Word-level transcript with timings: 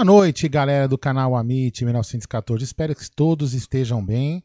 Boa 0.00 0.06
noite, 0.06 0.48
galera 0.48 0.88
do 0.88 0.96
canal 0.96 1.36
Amit 1.36 1.84
1914. 1.84 2.64
Espero 2.64 2.96
que 2.96 3.10
todos 3.10 3.52
estejam 3.52 4.02
bem. 4.02 4.42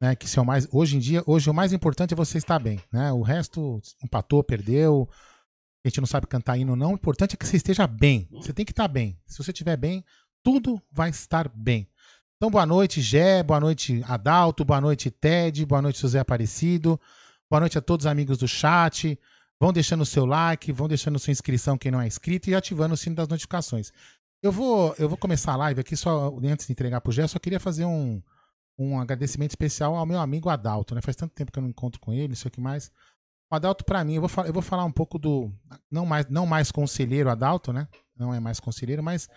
Né, 0.00 0.16
que 0.16 0.26
é 0.36 0.42
o 0.42 0.44
mais, 0.44 0.66
hoje 0.72 0.96
em 0.96 0.98
dia, 0.98 1.22
hoje 1.24 1.48
o 1.48 1.54
mais 1.54 1.72
importante 1.72 2.12
é 2.12 2.16
você 2.16 2.38
estar 2.38 2.58
bem. 2.58 2.80
Né? 2.92 3.12
O 3.12 3.22
resto 3.22 3.80
empatou, 4.02 4.42
perdeu. 4.42 5.08
A 5.84 5.88
gente 5.88 6.00
não 6.00 6.08
sabe 6.08 6.26
cantar 6.26 6.58
hino, 6.58 6.74
não. 6.74 6.90
O 6.90 6.94
importante 6.94 7.34
é 7.34 7.36
que 7.36 7.46
você 7.46 7.56
esteja 7.56 7.86
bem. 7.86 8.26
Você 8.32 8.52
tem 8.52 8.64
que 8.64 8.72
estar 8.72 8.88
bem. 8.88 9.16
Se 9.28 9.38
você 9.38 9.52
estiver 9.52 9.76
bem, 9.76 10.04
tudo 10.42 10.82
vai 10.90 11.10
estar 11.10 11.48
bem. 11.54 11.88
Então, 12.36 12.50
boa 12.50 12.66
noite, 12.66 13.00
Gé, 13.00 13.44
boa 13.44 13.60
noite, 13.60 14.02
Adalto, 14.08 14.64
boa 14.64 14.80
noite, 14.80 15.08
Ted, 15.08 15.64
boa 15.66 15.82
noite, 15.82 16.00
José 16.00 16.18
Aparecido, 16.18 17.00
boa 17.48 17.60
noite 17.60 17.78
a 17.78 17.80
todos 17.80 18.06
os 18.06 18.10
amigos 18.10 18.38
do 18.38 18.48
chat. 18.48 19.16
Vão 19.60 19.72
deixando 19.72 20.02
o 20.02 20.06
seu 20.06 20.26
like, 20.26 20.72
vão 20.72 20.88
deixando 20.88 21.16
sua 21.18 21.30
inscrição 21.30 21.78
quem 21.78 21.92
não 21.92 22.00
é 22.00 22.08
inscrito 22.08 22.50
e 22.50 22.56
ativando 22.56 22.94
o 22.94 22.96
sino 22.96 23.14
das 23.14 23.28
notificações. 23.28 23.92
Eu 24.46 24.52
vou, 24.52 24.94
eu 24.96 25.08
vou 25.08 25.18
começar 25.18 25.54
a 25.54 25.56
live 25.56 25.80
aqui 25.80 25.96
só 25.96 26.32
antes 26.44 26.68
de 26.68 26.72
entregar 26.72 27.00
pro 27.00 27.10
Gé, 27.10 27.26
só 27.26 27.36
queria 27.36 27.58
fazer 27.58 27.84
um, 27.84 28.22
um 28.78 29.00
agradecimento 29.00 29.50
especial 29.50 29.96
ao 29.96 30.06
meu 30.06 30.20
amigo 30.20 30.48
Adalto, 30.48 30.94
né? 30.94 31.00
Faz 31.02 31.16
tanto 31.16 31.34
tempo 31.34 31.50
que 31.50 31.58
eu 31.58 31.62
não 31.62 31.68
encontro 31.68 32.00
com 32.00 32.12
ele, 32.12 32.34
isso 32.34 32.46
aqui 32.46 32.60
mais. 32.60 32.92
O 33.50 33.56
Adalto, 33.56 33.84
para 33.84 34.04
mim, 34.04 34.14
eu 34.14 34.28
vou, 34.28 34.44
eu 34.44 34.52
vou 34.52 34.62
falar 34.62 34.84
um 34.84 34.92
pouco 34.92 35.18
do. 35.18 35.52
Não 35.90 36.06
mais, 36.06 36.28
não 36.28 36.46
mais 36.46 36.70
conselheiro 36.70 37.28
Adalto, 37.28 37.72
né? 37.72 37.88
Não 38.16 38.32
é 38.32 38.38
mais 38.38 38.60
conselheiro, 38.60 39.02
mas 39.02 39.28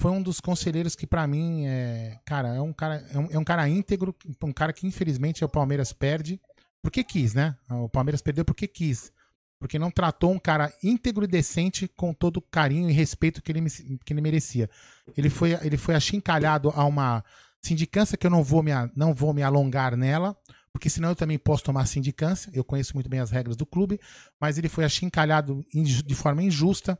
foi 0.00 0.12
um 0.12 0.22
dos 0.22 0.40
conselheiros 0.40 0.94
que, 0.94 1.08
para 1.08 1.26
mim, 1.26 1.66
é. 1.66 2.20
Cara, 2.24 2.54
é 2.54 2.60
um 2.60 2.72
cara, 2.72 3.04
é 3.12 3.18
um, 3.18 3.28
é 3.32 3.38
um 3.40 3.44
cara 3.44 3.68
íntegro, 3.68 4.14
um 4.44 4.52
cara 4.52 4.72
que, 4.72 4.86
infelizmente, 4.86 5.44
o 5.44 5.48
Palmeiras 5.48 5.92
perde. 5.92 6.40
Porque 6.80 7.02
quis, 7.02 7.34
né? 7.34 7.56
O 7.68 7.88
Palmeiras 7.88 8.22
perdeu 8.22 8.44
porque 8.44 8.68
quis 8.68 9.12
porque 9.58 9.78
não 9.78 9.90
tratou 9.90 10.32
um 10.32 10.38
cara 10.38 10.72
íntegro 10.82 11.24
e 11.24 11.28
decente 11.28 11.88
com 11.88 12.12
todo 12.12 12.38
o 12.38 12.42
carinho 12.42 12.90
e 12.90 12.92
respeito 12.92 13.42
que 13.42 13.50
ele, 13.50 13.68
que 14.04 14.12
ele 14.12 14.20
merecia. 14.20 14.68
Ele 15.16 15.30
foi, 15.30 15.52
ele 15.62 15.76
foi 15.76 15.94
achincalhado 15.94 16.70
a 16.74 16.84
uma 16.84 17.24
sindicância 17.62 18.16
que 18.16 18.26
eu 18.26 18.30
não 18.30 18.44
vou, 18.44 18.62
me, 18.62 18.70
não 18.94 19.14
vou 19.14 19.32
me 19.32 19.42
alongar 19.42 19.96
nela, 19.96 20.36
porque 20.72 20.90
senão 20.90 21.08
eu 21.08 21.16
também 21.16 21.38
posso 21.38 21.64
tomar 21.64 21.86
sindicância, 21.86 22.50
eu 22.52 22.62
conheço 22.62 22.94
muito 22.94 23.08
bem 23.08 23.20
as 23.20 23.30
regras 23.30 23.56
do 23.56 23.64
clube, 23.64 23.98
mas 24.38 24.58
ele 24.58 24.68
foi 24.68 24.84
achincalhado 24.84 25.64
de 25.72 26.14
forma 26.14 26.42
injusta. 26.42 26.98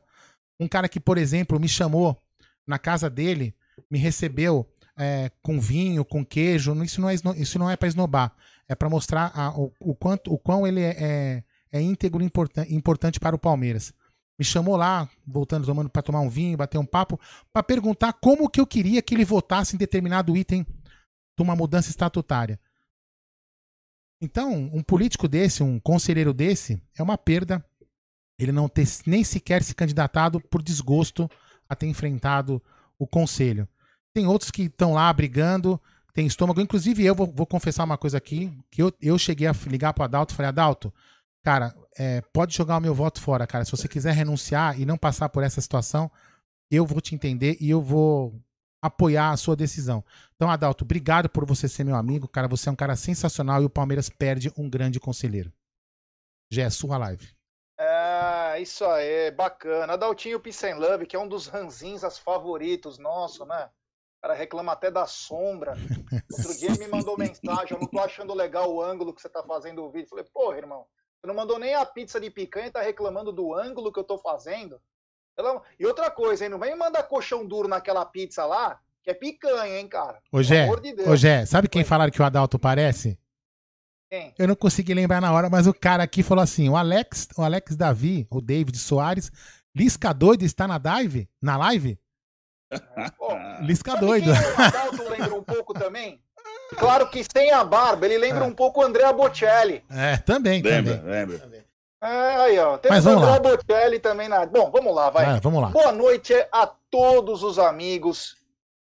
Um 0.59 0.67
cara 0.67 0.89
que, 0.89 0.99
por 0.99 1.17
exemplo, 1.17 1.59
me 1.59 1.69
chamou 1.69 2.19
na 2.65 2.79
casa 2.79 3.09
dele, 3.09 3.55
me 3.89 3.99
recebeu 3.99 4.67
é, 4.97 5.31
com 5.43 5.59
vinho, 5.59 6.03
com 6.03 6.25
queijo, 6.25 6.73
isso 6.83 6.99
não 6.99 7.09
é, 7.09 7.15
isso 7.37 7.59
não 7.59 7.69
é 7.69 7.77
para 7.77 7.87
esnobar, 7.87 8.35
é 8.67 8.73
para 8.73 8.89
mostrar 8.89 9.31
a, 9.35 9.55
o, 9.55 9.71
o, 9.79 9.95
quanto, 9.95 10.33
o 10.33 10.39
quão 10.39 10.65
ele 10.65 10.81
é, 10.81 10.95
é 10.99 11.43
é 11.71 11.81
íntegro 11.81 12.23
e 12.23 12.75
importante 12.75 13.19
para 13.19 13.35
o 13.35 13.39
Palmeiras. 13.39 13.93
Me 14.39 14.45
chamou 14.45 14.75
lá, 14.75 15.09
voltando, 15.25 15.65
tomando 15.65 15.89
para 15.89 16.01
tomar 16.01 16.21
um 16.21 16.29
vinho, 16.29 16.57
bater 16.57 16.77
um 16.77 16.85
papo, 16.85 17.19
para 17.51 17.63
perguntar 17.63 18.13
como 18.13 18.49
que 18.49 18.59
eu 18.59 18.67
queria 18.67 19.01
que 19.01 19.15
ele 19.15 19.25
votasse 19.25 19.75
em 19.75 19.79
determinado 19.79 20.37
item 20.37 20.63
de 20.63 21.43
uma 21.43 21.55
mudança 21.55 21.89
estatutária. 21.89 22.59
Então, 24.21 24.51
um 24.51 24.81
político 24.81 25.27
desse, 25.27 25.63
um 25.63 25.79
conselheiro 25.79 26.33
desse, 26.33 26.81
é 26.95 27.03
uma 27.03 27.17
perda 27.17 27.63
ele 28.39 28.51
não 28.51 28.69
ter 28.69 28.87
nem 29.05 29.23
sequer 29.23 29.63
se 29.63 29.73
candidatado 29.73 30.39
por 30.39 30.61
desgosto 30.61 31.29
a 31.67 31.75
ter 31.75 31.87
enfrentado 31.87 32.61
o 32.99 33.07
conselho. 33.07 33.67
Tem 34.13 34.27
outros 34.27 34.51
que 34.51 34.63
estão 34.63 34.93
lá 34.93 35.11
brigando, 35.11 35.81
tem 36.13 36.25
estômago. 36.25 36.61
Inclusive, 36.61 37.03
eu 37.03 37.15
vou, 37.15 37.27
vou, 37.27 37.45
confessar 37.45 37.83
uma 37.83 37.97
coisa 37.97 38.17
aqui, 38.17 38.55
que 38.71 38.81
eu, 38.81 38.93
eu 39.01 39.17
cheguei 39.17 39.47
a 39.47 39.55
ligar 39.65 39.93
para 39.93 40.03
o 40.03 40.05
Adalto 40.05 40.33
e 40.33 40.35
falei, 40.35 40.49
Adalto, 40.49 40.93
cara, 41.47 41.73
é, 41.97 42.19
pode 42.33 42.53
jogar 42.53 42.75
o 42.75 42.81
meu 42.81 42.93
voto 42.93 43.21
fora, 43.21 43.47
cara. 43.47 43.63
Se 43.63 43.71
você 43.71 43.87
quiser 43.87 44.11
renunciar 44.11 44.77
e 44.77 44.85
não 44.85 44.97
passar 44.97 45.29
por 45.29 45.43
essa 45.43 45.61
situação, 45.61 46.11
eu 46.69 46.85
vou 46.85 46.99
te 46.99 47.15
entender 47.15 47.55
e 47.61 47.69
eu 47.69 47.81
vou 47.81 48.33
apoiar 48.81 49.31
a 49.31 49.37
sua 49.37 49.55
decisão. 49.55 50.03
Então, 50.35 50.49
Adalto, 50.49 50.83
obrigado 50.83 51.29
por 51.29 51.45
você 51.45 51.69
ser 51.69 51.85
meu 51.85 51.95
amigo, 51.95 52.27
cara. 52.27 52.49
Você 52.49 52.67
é 52.67 52.71
um 52.73 52.75
cara 52.75 52.97
sensacional 52.97 53.61
e 53.61 53.65
o 53.65 53.69
Palmeiras 53.69 54.09
perde 54.09 54.51
um 54.57 54.69
grande 54.69 54.99
conselheiro. 54.99 55.49
Já 56.51 56.63
é 56.63 56.69
sua 56.69 56.97
live. 56.97 57.33
É, 57.79 58.59
isso 58.59 58.83
aí, 58.83 59.31
bacana. 59.31 59.93
Adaltinho 59.93 60.41
Peace 60.41 60.69
and 60.69 60.75
Love, 60.75 61.05
que 61.05 61.15
é 61.15 61.19
um 61.19 61.29
dos 61.29 61.47
ranzinhas 61.47 62.19
favoritos 62.19 62.97
nosso, 62.97 63.45
né? 63.45 63.69
Cara 64.21 64.33
reclama 64.33 64.73
até 64.73 64.91
da 64.91 65.07
sombra. 65.07 65.75
Outro 66.29 66.57
dia 66.57 66.71
me 66.71 66.89
mandou 66.89 67.17
mensagem, 67.17 67.71
eu 67.71 67.79
não 67.79 67.87
tô 67.87 68.01
achando 68.01 68.33
legal 68.33 68.69
o 68.69 68.83
ângulo 68.83 69.13
que 69.13 69.21
você 69.21 69.29
tá 69.29 69.41
fazendo 69.43 69.81
o 69.85 69.89
vídeo. 69.89 70.09
falei, 70.09 70.25
porra, 70.25 70.57
irmão, 70.57 70.85
você 71.19 71.27
não 71.27 71.35
mandou 71.35 71.57
nem 71.57 71.73
a 71.73 71.85
pizza 71.85 72.19
de 72.19 72.29
picanha 72.29 72.67
e 72.67 72.71
tá 72.71 72.81
reclamando 72.81 73.31
do 73.31 73.53
ângulo 73.53 73.91
que 73.91 73.99
eu 73.99 74.03
tô 74.03 74.17
fazendo. 74.17 74.79
E 75.79 75.85
outra 75.85 76.09
coisa, 76.09 76.43
hein? 76.43 76.49
Não 76.49 76.59
vem 76.59 76.75
mandar 76.75 77.03
colchão 77.03 77.45
duro 77.45 77.67
naquela 77.67 78.05
pizza 78.05 78.45
lá, 78.45 78.79
que 79.03 79.09
é 79.09 79.13
picanha, 79.13 79.79
hein, 79.79 79.87
cara? 79.87 80.19
Ô, 80.31 80.41
Gé, 80.41 80.67
de 80.77 81.01
Ô, 81.03 81.15
Gé 81.15 81.45
sabe 81.45 81.67
quem 81.67 81.83
falaram 81.83 82.11
que 82.11 82.21
o 82.21 82.25
Adalto 82.25 82.57
parece? 82.57 83.19
Quem? 84.09 84.33
Eu 84.37 84.47
não 84.47 84.55
consegui 84.55 84.93
lembrar 84.93 85.21
na 85.21 85.31
hora, 85.33 85.49
mas 85.49 85.67
o 85.67 85.73
cara 85.73 86.03
aqui 86.03 86.23
falou 86.23 86.43
assim: 86.43 86.69
o 86.69 86.77
Alex, 86.77 87.27
o 87.37 87.43
Alex 87.43 87.75
Davi, 87.75 88.25
o 88.31 88.41
David 88.41 88.77
Soares, 88.77 89.31
Lisca 89.75 90.13
doido 90.13 90.43
está 90.43 90.67
na 90.67 90.77
dive? 90.77 91.29
Na 91.41 91.57
live? 91.57 91.99
Bom, 93.17 93.37
Lisca 93.61 93.95
doido. 93.97 94.31
o 94.31 94.61
Adalto 94.61 95.03
lembra 95.09 95.35
um 95.35 95.43
pouco 95.43 95.73
também? 95.73 96.21
Claro 96.75 97.09
que 97.09 97.23
sem 97.31 97.51
a 97.51 97.63
barba, 97.63 98.05
ele 98.05 98.17
lembra 98.17 98.43
um 98.43 98.53
pouco 98.53 98.81
o 98.81 98.83
Andrea 98.83 99.13
Bocelli. 99.13 99.83
É, 99.89 100.17
também, 100.17 100.61
Lembra, 100.61 100.97
também. 100.97 101.11
lembra. 101.11 101.67
É, 102.01 102.35
aí, 102.35 102.59
ó. 102.59 102.77
Tem 102.77 102.91
Mas 102.91 103.05
o 103.05 103.09
Andrea 103.09 103.31
lá. 103.31 103.39
Bocelli 103.39 103.99
também 103.99 104.27
na. 104.27 104.45
Bom, 104.45 104.69
vamos 104.69 104.93
lá, 104.93 105.09
vai. 105.09 105.39
Vamos 105.39 105.61
lá. 105.61 105.69
Boa 105.69 105.91
noite 105.91 106.33
a 106.51 106.67
todos 106.91 107.41
os 107.41 107.57
amigos 107.57 108.35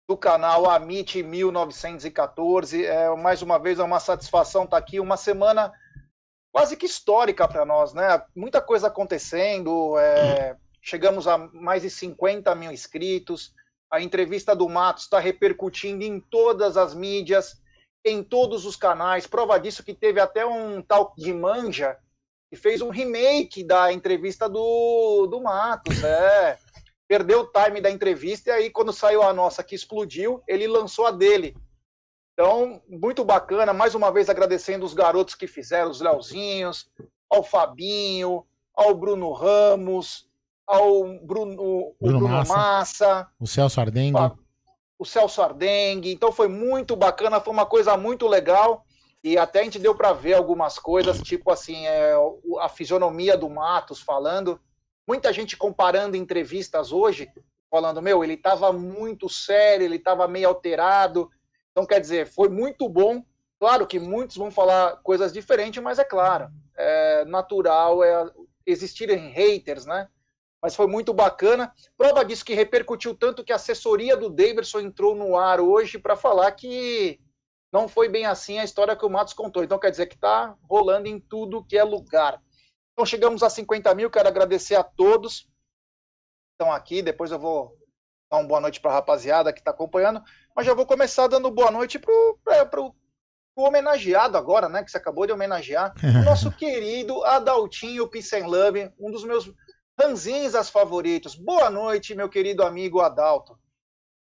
do 0.08 0.16
canal 0.16 0.69
Amit 0.69 1.22
1914. 1.22 2.84
É, 2.84 3.14
mais 3.16 3.42
uma 3.42 3.58
vez 3.58 3.78
é 3.78 3.82
uma 3.84 4.00
satisfação 4.00 4.64
estar 4.64 4.76
aqui. 4.76 4.98
Uma 5.00 5.16
semana 5.16 5.72
quase 6.52 6.76
que 6.76 6.86
histórica 6.86 7.46
para 7.46 7.64
nós, 7.64 7.94
né? 7.94 8.20
Muita 8.34 8.60
coisa 8.60 8.88
acontecendo. 8.88 9.96
é, 9.98 10.56
chegamos 10.82 11.26
a 11.28 11.38
mais 11.38 11.82
de 11.82 11.90
50 11.90 12.54
mil 12.54 12.72
inscritos. 12.72 13.52
A 13.90 14.00
entrevista 14.02 14.54
do 14.54 14.69
Matos 14.69 15.04
está 15.04 15.19
repercutindo 15.19 16.04
em 16.04 16.20
todas 16.20 16.76
as 16.76 16.94
mídias, 16.94 17.58
em 18.10 18.22
todos 18.22 18.64
os 18.64 18.76
canais. 18.76 19.26
Prova 19.26 19.58
disso 19.58 19.84
que 19.84 19.94
teve 19.94 20.20
até 20.20 20.44
um 20.44 20.82
tal 20.82 21.14
de 21.16 21.32
Manja 21.32 21.96
que 22.50 22.56
fez 22.56 22.81
um 22.81 22.88
remake 22.88 23.62
da 23.62 23.93
entrevista 23.93 24.49
do, 24.49 25.26
do 25.26 25.40
Matos. 25.43 26.02
É 26.02 26.58
perdeu 27.08 27.40
o 27.40 27.46
time 27.46 27.81
da 27.81 27.90
entrevista 27.90 28.50
e 28.50 28.52
aí 28.52 28.70
quando 28.70 28.93
saiu 28.93 29.22
a 29.22 29.32
nossa 29.32 29.64
que 29.64 29.75
explodiu, 29.75 30.43
ele 30.46 30.69
lançou 30.69 31.06
a 31.06 31.10
dele. 31.10 31.56
Então, 32.34 32.81
muito 32.88 33.25
bacana, 33.25 33.72
mais 33.72 33.94
uma 33.94 34.12
vez 34.12 34.28
agradecendo 34.28 34.84
os 34.84 34.94
garotos 34.94 35.34
que 35.34 35.49
fizeram, 35.49 35.90
os 35.90 36.00
Leozinhos, 36.00 36.88
ao 37.28 37.43
Fabinho, 37.43 38.44
ao 38.76 38.94
Bruno 38.94 39.32
Ramos, 39.32 40.28
ao 40.64 41.02
Bruno, 41.19 41.56
Bruno 41.56 41.94
Bruno 42.00 42.28
Massa. 42.28 42.54
Massa, 42.54 43.28
O 43.40 43.46
Celso 43.46 43.81
Ardengue. 43.81 44.19
O 44.99 45.05
Celso 45.05 45.41
Ardengue. 45.41 46.12
Então 46.12 46.33
foi 46.33 46.49
muito 46.49 46.97
bacana, 46.97 47.41
foi 47.41 47.53
uma 47.53 47.67
coisa 47.67 47.97
muito 47.97 48.27
legal. 48.27 48.85
E 49.23 49.37
até 49.37 49.61
a 49.61 49.65
gente 49.65 49.79
deu 49.79 49.95
para 49.95 50.12
ver 50.12 50.35
algumas 50.35 50.79
coisas, 50.79 51.21
tipo 51.21 51.50
assim, 51.50 51.87
é, 51.87 52.15
a 52.61 52.69
fisionomia 52.69 53.37
do 53.37 53.49
Matos 53.49 54.00
falando. 54.00 54.61
Muita 55.06 55.33
gente 55.33 55.56
comparando 55.56 56.17
entrevistas 56.17 56.93
hoje, 56.93 57.31
falando, 57.71 58.00
meu, 58.00 58.23
ele 58.23 58.35
estava 58.35 58.73
muito 58.73 59.29
sério, 59.29 59.85
ele 59.85 59.97
estava 59.97 60.29
meio 60.29 60.49
alterado. 60.49 61.31
Então, 61.71 61.87
quer 61.87 62.00
dizer, 62.00 62.27
foi 62.27 62.49
muito 62.49 62.89
bom. 62.89 63.23
Claro 63.59 63.87
que 63.87 63.99
muitos 63.99 64.37
vão 64.37 64.50
falar 64.50 64.97
coisas 65.03 65.33
diferentes, 65.33 65.83
mas 65.83 65.99
é 65.99 66.05
claro, 66.05 66.49
é 66.77 67.25
natural 67.25 68.05
é 68.05 68.31
existirem 68.65 69.31
haters, 69.31 69.87
né? 69.87 70.09
Mas 70.62 70.75
foi 70.75 70.87
muito 70.87 71.14
bacana. 71.14 71.72
Prova 71.96 72.25
disso 72.25 72.44
que 72.44 72.55
repercutiu 72.55 73.14
tanto 73.14 73.44
que 73.44 73.52
a 73.52 73.56
assessoria 73.56 74.16
do 74.16 74.28
Davidson 74.28 74.81
entrou 74.81 75.14
no 75.14 75.37
ar 75.37 75.60
hoje 75.60 75.99
para 75.99 76.16
falar 76.16 76.50
que 76.52 77.20
não 77.72 77.87
foi 77.87 78.08
bem 78.08 78.26
assim 78.26 78.58
a 78.58 78.64
história 78.64 78.96
que 78.96 79.05
o 79.05 79.10
Matos 79.10 79.34
contou. 79.34 79.62
Então 79.62 79.78
quer 79.78 79.90
dizer 79.90 80.06
que 80.06 80.14
está 80.14 80.56
rolando 80.69 81.08
em 81.08 81.20
tudo 81.20 81.64
que 81.64 81.76
é 81.76 81.84
lugar. 81.84 82.43
Então 82.93 83.06
chegamos 83.06 83.43
a 83.43 83.50
50 83.50 83.94
mil, 83.94 84.10
quero 84.10 84.28
agradecer 84.28 84.75
a 84.75 84.82
todos 84.82 85.43
que 85.43 85.49
estão 86.55 86.72
aqui. 86.72 87.02
Depois 87.02 87.31
eu 87.31 87.38
vou 87.38 87.76
dar 88.31 88.38
uma 88.38 88.49
boa 88.49 88.61
noite 88.61 88.81
para 88.81 88.90
a 88.90 88.94
rapaziada 88.94 89.52
que 89.52 89.61
está 89.61 89.70
acompanhando. 89.70 90.20
Mas 90.56 90.66
já 90.66 90.75
vou 90.75 90.87
começar 90.87 91.28
dando 91.28 91.50
boa 91.50 91.70
noite 91.70 92.00
para 92.00 92.81
o 92.81 92.94
homenageado 93.56 94.37
agora, 94.37 94.69
né? 94.69 94.82
Que 94.82 94.90
você 94.90 94.96
acabou 94.96 95.26
de 95.26 95.32
homenagear. 95.32 95.94
O 96.02 96.25
nosso 96.25 96.50
querido 96.50 97.22
Adaltinho 97.25 98.11
and 98.34 98.46
Love, 98.46 98.93
um 98.99 99.11
dos 99.12 99.25
meus 99.25 99.52
ranzinhas 99.99 100.71
favoritos. 100.71 101.35
Boa 101.35 101.69
noite, 101.69 102.15
meu 102.15 102.29
querido 102.29 102.62
amigo 102.62 103.00
Adalto. 103.00 103.59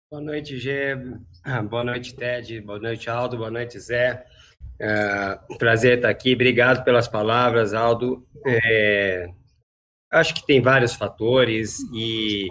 Boa 0.10 0.24
noite, 0.24 0.58
Gê. 0.58 0.96
Ah, 1.44 1.62
Boa 1.62 1.84
noite, 1.84 2.16
Ted. 2.16 2.62
Boa 2.62 2.80
noite, 2.80 3.10
Aldo. 3.10 3.38
Boa 3.38 3.52
noite, 3.52 3.80
Zé. 3.80 4.26
É, 4.80 5.38
prazer 5.58 5.98
estar 5.98 6.10
aqui. 6.10 6.34
Obrigado 6.34 6.84
pelas 6.84 7.08
palavras, 7.08 7.74
Aldo. 7.74 8.26
É, 8.46 9.30
acho 10.12 10.34
que 10.34 10.46
tem 10.46 10.62
vários 10.62 10.96
fatores 10.96 11.80
e 11.94 12.48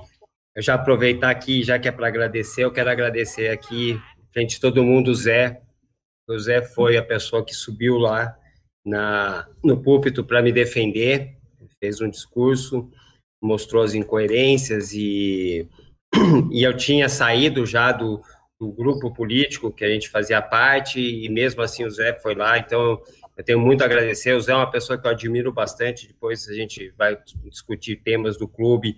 eu 0.55 0.63
já 0.63 0.75
aproveitar 0.75 1.31
aqui, 1.31 1.63
já 1.63 1.79
que 1.79 1.89
é 1.89 1.93
para 1.93 2.09
agradecer, 2.09 2.65
eu 2.65 2.73
quero 2.73 2.91
agradecer 2.91 3.49
aqui, 3.49 4.01
frente 4.33 4.59
a 4.59 4.61
todo 4.61 4.85
mundo, 4.85 5.11
o 5.11 5.15
Zé. 5.15 5.63
O 6.29 6.39
Zé 6.39 6.63
foi 6.63 6.97
a 6.97 7.03
pessoa 7.03 7.45
que 7.45 7.55
subiu 7.55 7.97
lá 7.97 8.37
na, 8.85 9.49
no 9.65 9.83
púlpito 9.83 10.23
para 10.25 10.43
me 10.43 10.53
defender, 10.53 11.38
fez 11.81 12.01
um 12.01 12.09
discurso, 12.09 12.91
mostrou 13.43 13.83
as 13.83 13.95
incoerências 13.95 14.93
e 14.93 15.69
e 16.51 16.63
eu 16.63 16.77
tinha 16.77 17.09
saído 17.09 17.67
já 17.67 17.93
do, 17.93 18.23
do 18.59 18.73
grupo 18.73 19.13
político 19.13 19.73
que 19.73 19.85
a 19.85 19.89
gente 19.89 20.09
fazia 20.09 20.43
parte, 20.43 21.01
e 21.01 21.29
mesmo 21.29 21.63
assim 21.63 21.85
o 21.85 21.91
Zé 21.91 22.19
foi 22.21 22.35
lá, 22.35 22.59
então 22.59 23.01
eu 23.37 23.45
tenho 23.45 23.61
muito 23.61 23.83
a 23.83 23.85
agradecer. 23.85 24.35
O 24.35 24.41
Zé 24.41 24.53
é 24.53 24.57
uma 24.57 24.71
pessoa 24.71 24.99
que 24.99 25.07
eu 25.07 25.11
admiro 25.11 25.53
bastante, 25.53 26.09
depois 26.09 26.49
a 26.49 26.55
gente 26.55 26.93
vai 26.97 27.17
discutir 27.45 27.97
temas 28.03 28.37
do 28.37 28.49
clube. 28.49 28.97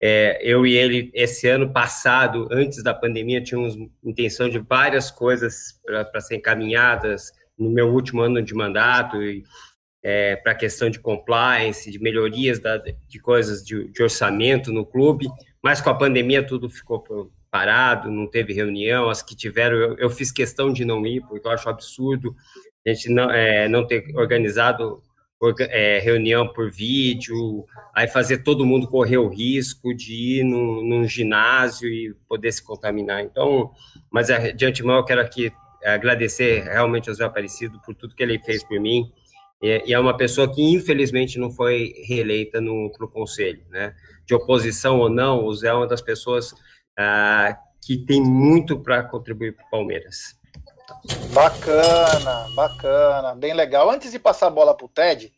É, 0.00 0.38
eu 0.42 0.66
e 0.66 0.74
ele, 0.74 1.10
esse 1.14 1.48
ano 1.48 1.72
passado, 1.72 2.48
antes 2.50 2.82
da 2.82 2.94
pandemia, 2.94 3.42
tínhamos 3.42 3.76
intenção 4.04 4.48
de 4.48 4.58
várias 4.58 5.10
coisas 5.10 5.78
para 5.84 6.20
serem 6.20 6.38
encaminhadas 6.38 7.32
no 7.58 7.70
meu 7.70 7.88
último 7.88 8.22
ano 8.22 8.42
de 8.42 8.54
mandato, 8.54 9.22
e 9.22 9.42
é, 10.08 10.36
para 10.36 10.52
a 10.52 10.54
questão 10.54 10.88
de 10.88 11.00
compliance, 11.00 11.90
de 11.90 11.98
melhorias 11.98 12.60
da, 12.60 12.76
de 12.76 13.18
coisas 13.18 13.64
de, 13.64 13.88
de 13.90 14.02
orçamento 14.04 14.72
no 14.72 14.86
clube, 14.86 15.26
mas 15.60 15.80
com 15.80 15.90
a 15.90 15.94
pandemia 15.94 16.46
tudo 16.46 16.70
ficou 16.70 17.32
parado, 17.50 18.08
não 18.08 18.28
teve 18.28 18.52
reunião, 18.52 19.10
as 19.10 19.20
que 19.20 19.34
tiveram, 19.34 19.76
eu, 19.76 19.98
eu 19.98 20.08
fiz 20.08 20.30
questão 20.30 20.72
de 20.72 20.84
não 20.84 21.04
ir, 21.04 21.22
porque 21.26 21.48
eu 21.48 21.50
acho 21.50 21.68
absurdo 21.68 22.36
a 22.86 22.90
gente 22.90 23.08
não, 23.10 23.28
é, 23.28 23.68
não 23.68 23.84
ter 23.84 24.04
organizado 24.14 25.02
orga, 25.40 25.64
é, 25.64 25.98
reunião 25.98 26.46
por 26.52 26.70
vídeo, 26.70 27.66
aí 27.92 28.06
fazer 28.06 28.44
todo 28.44 28.64
mundo 28.64 28.86
correr 28.86 29.18
o 29.18 29.28
risco 29.28 29.92
de 29.92 30.38
ir 30.38 30.44
num, 30.44 30.86
num 30.86 31.04
ginásio 31.04 31.88
e 31.88 32.14
poder 32.28 32.52
se 32.52 32.62
contaminar. 32.62 33.22
Então, 33.22 33.72
mas 34.08 34.30
é, 34.30 34.52
de 34.52 34.64
antemão 34.64 34.98
eu 34.98 35.04
quero 35.04 35.20
aqui 35.20 35.50
agradecer 35.84 36.62
realmente 36.62 37.08
ao 37.08 37.14
Zé 37.16 37.24
Aparecido 37.24 37.80
por 37.84 37.92
tudo 37.92 38.14
que 38.14 38.22
ele 38.22 38.38
fez 38.38 38.62
por 38.62 38.78
mim, 38.78 39.12
e 39.62 39.92
é 39.92 39.98
uma 39.98 40.16
pessoa 40.16 40.52
que 40.52 40.62
infelizmente 40.62 41.38
não 41.38 41.50
foi 41.50 41.94
reeleita 42.06 42.60
no 42.60 42.90
pro 42.92 43.08
conselho, 43.08 43.64
né? 43.70 43.94
De 44.26 44.34
oposição 44.34 44.98
ou 44.98 45.08
não, 45.08 45.44
o 45.44 45.54
Zé 45.54 45.68
é 45.68 45.72
uma 45.72 45.86
das 45.86 46.02
pessoas 46.02 46.54
ah, 46.98 47.56
que 47.80 47.98
tem 47.98 48.22
muito 48.22 48.78
para 48.80 49.02
contribuir 49.02 49.54
para 49.54 49.66
o 49.66 49.70
Palmeiras. 49.70 50.36
Bacana, 51.32 52.46
bacana, 52.54 53.34
bem 53.34 53.54
legal. 53.54 53.90
Antes 53.90 54.12
de 54.12 54.18
passar 54.18 54.48
a 54.48 54.50
bola 54.50 54.76
pro 54.76 54.88
Ted, 54.88 55.32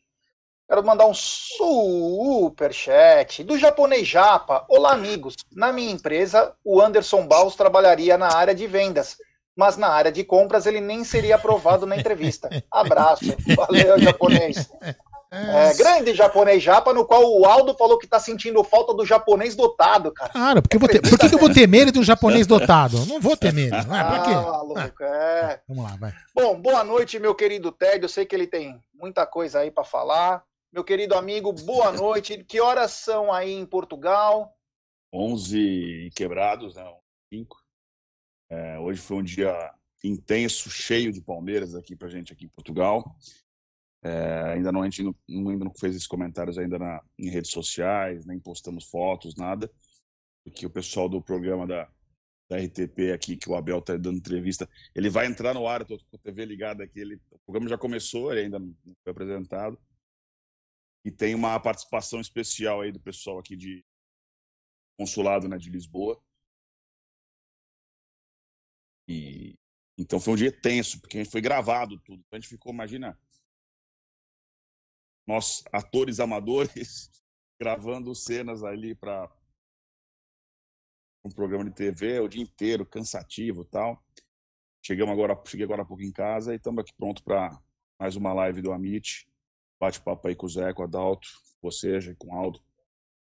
quero 0.69 0.85
mandar 0.85 1.07
um 1.07 1.15
super 1.15 2.73
chat 2.73 3.45
do 3.45 3.59
japonês 3.59 4.07
Japa. 4.07 4.65
Olá, 4.69 4.93
amigos. 4.93 5.37
Na 5.53 5.73
minha 5.73 5.93
empresa, 5.93 6.55
o 6.65 6.81
Anderson 6.81 7.27
Baus 7.27 7.55
trabalharia 7.55 8.19
na 8.19 8.35
área 8.35 8.55
de 8.55 8.67
vendas, 8.67 9.17
mas 9.59 9.77
na 9.77 9.89
área 9.89 10.13
de 10.13 10.23
compras 10.23 10.67
ele 10.67 10.81
nem 10.81 11.03
seria 11.03 11.35
aprovado 11.35 11.85
na 11.85 11.97
entrevista. 11.97 12.49
Abraço. 12.71 13.25
Valeu, 13.57 13.99
japonês. 13.99 14.71
É, 15.33 15.75
grande 15.75 16.15
japonês 16.15 16.63
japa, 16.63 16.95
no 16.95 17.05
qual 17.05 17.23
o 17.23 17.45
Aldo 17.45 17.75
falou 17.75 17.99
que 17.99 18.07
tá 18.07 18.21
sentindo 18.21 18.63
falta 18.63 18.95
do 18.95 19.05
japonês 19.05 19.57
dotado, 19.57 20.13
cara. 20.13 20.33
Cara, 20.33 20.63
porque 20.63 20.77
eu 20.77 20.81
vou 20.81 20.89
ter, 20.89 21.03
por 21.03 21.19
que, 21.19 21.29
que 21.29 21.35
eu 21.35 21.41
vou 21.41 21.53
ter 21.53 21.67
medo 21.67 21.91
de 21.91 21.99
um 21.99 22.05
japonês 22.05 22.47
dotado? 22.47 23.05
Não 23.05 23.21
vou 23.21 23.37
ter 23.37 23.53
medo. 23.53 23.77
Né? 23.77 23.83
Pra 23.83 24.23
quê? 24.23 24.31
Ah, 24.31 24.43
maluco, 24.43 25.03
é. 25.03 25.61
Vamos 25.69 25.85
lá, 25.85 25.97
vai. 25.97 26.15
Bom, 26.33 26.59
boa 26.59 26.85
noite, 26.85 27.19
meu 27.19 27.35
querido 27.35 27.73
Ted. 27.73 28.01
Eu 28.01 28.09
sei 28.09 28.25
que 28.25 28.37
ele 28.37 28.47
tem 28.47 28.81
muita 28.95 29.27
coisa 29.27 29.59
aí 29.59 29.73
para 29.73 29.83
falar. 29.83 30.45
Meu 30.73 30.85
querido 30.85 31.17
amigo, 31.17 31.53
boa 31.53 31.91
noite. 31.91 32.45
Que 32.45 32.61
horas 32.61 32.93
são 32.93 33.33
aí 33.33 33.53
em 33.53 33.67
Portugal? 33.67 34.55
11 35.13 36.11
quebrados, 36.15 36.77
né? 36.77 36.85
5. 37.35 37.68
É, 38.51 38.79
hoje 38.79 39.01
foi 39.01 39.19
um 39.19 39.23
dia 39.23 39.53
intenso, 40.03 40.71
cheio 40.71 41.13
de 41.13 41.21
Palmeiras 41.21 41.75
aqui 41.75 41.97
pra 41.97 42.09
gente 42.09 42.33
aqui 42.33 42.47
em 42.47 42.49
Portugal. 42.49 43.17
É, 44.03 44.53
ainda 44.55 44.71
não 44.71 44.83
a 44.83 44.85
gente 44.85 45.03
não, 45.03 45.15
ainda 45.51 45.65
não 45.65 45.75
fez 45.75 45.97
esses 45.97 46.07
comentários 46.07 46.57
ainda 46.57 46.79
na, 46.79 47.03
em 47.19 47.29
redes 47.29 47.51
sociais, 47.51 48.25
nem 48.25 48.39
postamos 48.39 48.85
fotos, 48.85 49.35
nada, 49.35 49.71
porque 50.45 50.65
o 50.65 50.71
pessoal 50.71 51.09
do 51.09 51.21
programa 51.21 51.67
da, 51.67 51.91
da 52.49 52.57
RTP 52.59 53.13
aqui, 53.13 53.37
que 53.37 53.51
o 53.51 53.57
Abel 53.57 53.81
está 53.81 53.97
dando 53.97 54.19
entrevista, 54.19 54.69
ele 54.95 55.11
vai 55.11 55.27
entrar 55.27 55.53
no 55.53 55.67
ar, 55.67 55.83
estou 55.83 55.99
com 55.99 56.17
a 56.17 56.19
TV 56.19 56.45
ligada 56.45 56.85
aqui, 56.85 57.01
ele, 57.01 57.21
o 57.31 57.39
programa 57.41 57.69
já 57.69 57.77
começou, 57.77 58.31
ele 58.31 58.43
ainda 58.43 58.61
não 58.61 58.75
foi 59.03 59.11
apresentado, 59.11 59.77
e 61.05 61.11
tem 61.11 61.35
uma 61.35 61.59
participação 61.59 62.21
especial 62.21 62.81
aí 62.81 62.93
do 62.93 63.01
pessoal 63.01 63.39
aqui 63.39 63.57
de 63.57 63.85
consulado 64.99 65.49
né, 65.49 65.57
de 65.57 65.71
Lisboa. 65.71 66.21
E 69.09 69.59
então 69.99 70.21
foi 70.21 70.35
um 70.35 70.37
dia 70.37 70.53
tenso, 70.53 71.01
porque 71.01 71.17
a 71.19 71.23
gente 71.23 71.33
foi 71.33 71.41
gravado 71.41 71.99
tudo. 71.99 72.23
Então 72.25 72.37
a 72.37 72.41
gente 72.41 72.49
ficou, 72.49 72.73
imagina, 72.73 73.19
nós 75.27 75.65
atores 75.73 76.21
amadores 76.21 77.11
gravando 77.61 78.15
cenas 78.15 78.63
ali 78.63 78.95
para 78.95 79.29
um 81.25 81.31
programa 81.31 81.65
de 81.65 81.73
TV 81.73 82.21
o 82.21 82.29
dia 82.29 82.43
inteiro, 82.43 82.87
cansativo, 82.87 83.65
tal. 83.65 84.01
Chegamos 84.85 85.13
agora, 85.13 85.39
cheguei 85.45 85.65
agora 85.65 85.83
há 85.83 85.85
pouco 85.85 86.03
em 86.03 86.13
casa 86.13 86.53
e 86.53 86.57
estamos 86.57 86.81
aqui 86.81 86.93
pronto 86.97 87.25
para 87.25 87.61
mais 87.99 88.15
uma 88.15 88.33
live 88.33 88.63
do 88.63 88.73
Amit. 88.73 89.29
Bate-papo 89.81 90.29
aí 90.29 90.37
com 90.37 90.47
o 90.47 90.49
Zé, 90.49 90.73
com 90.73 90.83
o 90.83 90.85
Adalto, 90.85 91.29
com 91.61 91.71
você, 91.71 92.15
com 92.15 92.29
o 92.29 92.35
Aldo. 92.35 92.63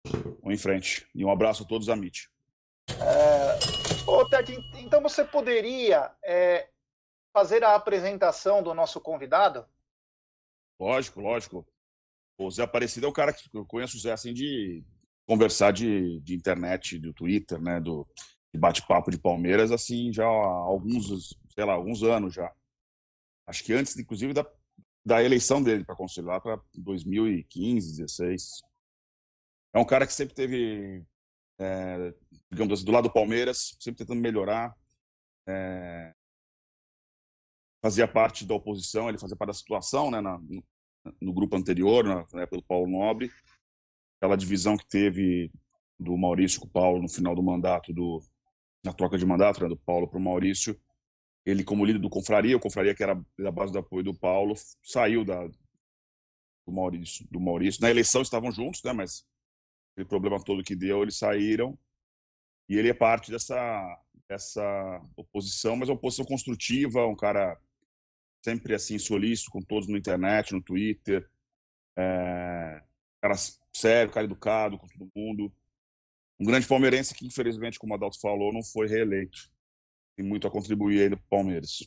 Vamos 0.04 0.54
em 0.54 0.58
frente. 0.58 1.06
E 1.14 1.24
um 1.24 1.30
abraço 1.30 1.62
a 1.62 1.66
todos, 1.66 1.88
Amit. 1.88 2.30
É... 2.90 3.87
Ô, 4.08 4.24
Ted, 4.26 4.58
então 4.78 5.02
você 5.02 5.22
poderia 5.22 6.10
é, 6.24 6.70
fazer 7.30 7.62
a 7.62 7.74
apresentação 7.74 8.62
do 8.62 8.72
nosso 8.72 9.02
convidado? 9.02 9.66
Lógico, 10.80 11.20
lógico. 11.20 11.66
O 12.38 12.50
Zé 12.50 12.62
Aparecido 12.62 13.04
é 13.04 13.08
o 13.10 13.12
cara 13.12 13.34
que 13.34 13.50
eu 13.52 13.66
conheço 13.66 13.98
o 13.98 14.00
Zé 14.00 14.12
assim 14.12 14.32
de 14.32 14.82
conversar 15.26 15.74
de, 15.74 16.20
de 16.20 16.34
internet, 16.34 16.98
do 16.98 17.12
Twitter, 17.12 17.60
né, 17.60 17.80
do 17.80 18.08
bate-papo 18.56 19.10
de 19.10 19.18
Palmeiras, 19.18 19.70
assim, 19.70 20.10
já 20.10 20.24
há 20.24 20.26
alguns, 20.26 21.36
sei 21.54 21.64
lá, 21.66 21.74
alguns 21.74 22.02
anos 22.02 22.32
já. 22.32 22.50
Acho 23.46 23.62
que 23.62 23.74
antes, 23.74 23.94
inclusive, 23.98 24.32
da, 24.32 24.50
da 25.04 25.22
eleição 25.22 25.62
dele 25.62 25.84
para 25.84 25.94
conselho, 25.94 26.28
lá 26.28 26.40
para 26.40 26.58
2015, 26.74 28.00
16. 28.00 28.62
É 29.74 29.78
um 29.78 29.84
cara 29.84 30.06
que 30.06 30.14
sempre 30.14 30.34
teve, 30.34 31.04
é, 31.58 32.14
digamos 32.50 32.72
assim, 32.72 32.84
do 32.84 32.92
lado 32.92 33.04
do 33.04 33.12
Palmeiras, 33.12 33.76
sempre 33.80 33.98
tentando 33.98 34.20
melhorar. 34.20 34.74
É, 35.46 36.14
fazia 37.82 38.06
parte 38.06 38.44
da 38.44 38.54
oposição, 38.54 39.08
ele 39.08 39.18
fazia 39.18 39.36
parte 39.36 39.48
da 39.48 39.54
situação, 39.54 40.10
né, 40.10 40.20
na, 40.20 40.38
no, 40.38 40.64
no, 41.20 41.32
grupo 41.32 41.56
anterior, 41.56 42.04
na, 42.04 42.26
na 42.32 42.42
época 42.42 42.58
do 42.58 42.64
Paulo 42.64 42.90
Nobre, 42.90 43.30
aquela 44.18 44.36
divisão 44.36 44.76
que 44.76 44.86
teve 44.86 45.50
do 45.98 46.16
Maurício 46.16 46.60
com 46.60 46.66
o 46.66 46.70
Paulo 46.70 47.02
no 47.02 47.08
final 47.08 47.34
do 47.34 47.42
mandato, 47.42 47.92
do, 47.92 48.22
na 48.84 48.92
troca 48.92 49.18
de 49.18 49.26
mandato, 49.26 49.62
né, 49.62 49.68
do 49.68 49.76
Paulo 49.76 50.08
para 50.08 50.18
o 50.18 50.22
Maurício, 50.22 50.78
ele 51.46 51.64
como 51.64 51.84
líder 51.84 51.98
do 51.98 52.10
Confraria, 52.10 52.56
o 52.56 52.60
Confraria 52.60 52.94
que 52.94 53.02
era 53.02 53.20
da 53.38 53.50
base 53.50 53.72
do 53.72 53.78
apoio 53.78 54.04
do 54.04 54.14
Paulo, 54.14 54.54
saiu 54.82 55.24
da, 55.24 55.46
do 55.46 56.72
Maurício, 56.72 57.26
do 57.30 57.40
Maurício. 57.40 57.80
Na 57.80 57.90
eleição 57.90 58.22
estavam 58.22 58.52
juntos, 58.52 58.82
né, 58.82 58.92
mas 58.92 59.24
aquele 59.98 60.08
problema 60.08 60.42
todo 60.42 60.62
que 60.62 60.76
deu, 60.76 61.02
eles 61.02 61.16
saíram, 61.16 61.76
e 62.68 62.76
ele 62.76 62.88
é 62.88 62.94
parte 62.94 63.32
dessa, 63.32 64.00
dessa 64.28 65.02
oposição, 65.16 65.74
mas 65.74 65.88
é 65.88 65.92
uma 65.92 65.98
oposição 65.98 66.24
construtiva, 66.24 67.04
um 67.06 67.16
cara 67.16 67.58
sempre 68.44 68.74
assim 68.74 68.98
solícito 68.98 69.50
com 69.50 69.60
todos 69.60 69.88
na 69.88 69.98
internet, 69.98 70.54
no 70.54 70.62
Twitter, 70.62 71.28
é, 71.96 72.82
cara 73.20 73.34
sério, 73.74 74.12
cara 74.12 74.26
educado 74.26 74.78
com 74.78 74.86
todo 74.86 75.10
mundo. 75.16 75.52
Um 76.38 76.44
grande 76.44 76.68
palmeirense 76.68 77.14
que, 77.14 77.26
infelizmente, 77.26 77.78
como 77.78 77.92
o 77.92 77.96
Adalto 77.96 78.20
falou, 78.20 78.52
não 78.52 78.62
foi 78.62 78.86
reeleito. 78.86 79.50
Tem 80.16 80.24
muito 80.24 80.46
a 80.46 80.50
contribuir 80.50 81.02
aí 81.02 81.08
do 81.08 81.18
Palmeiras. 81.28 81.82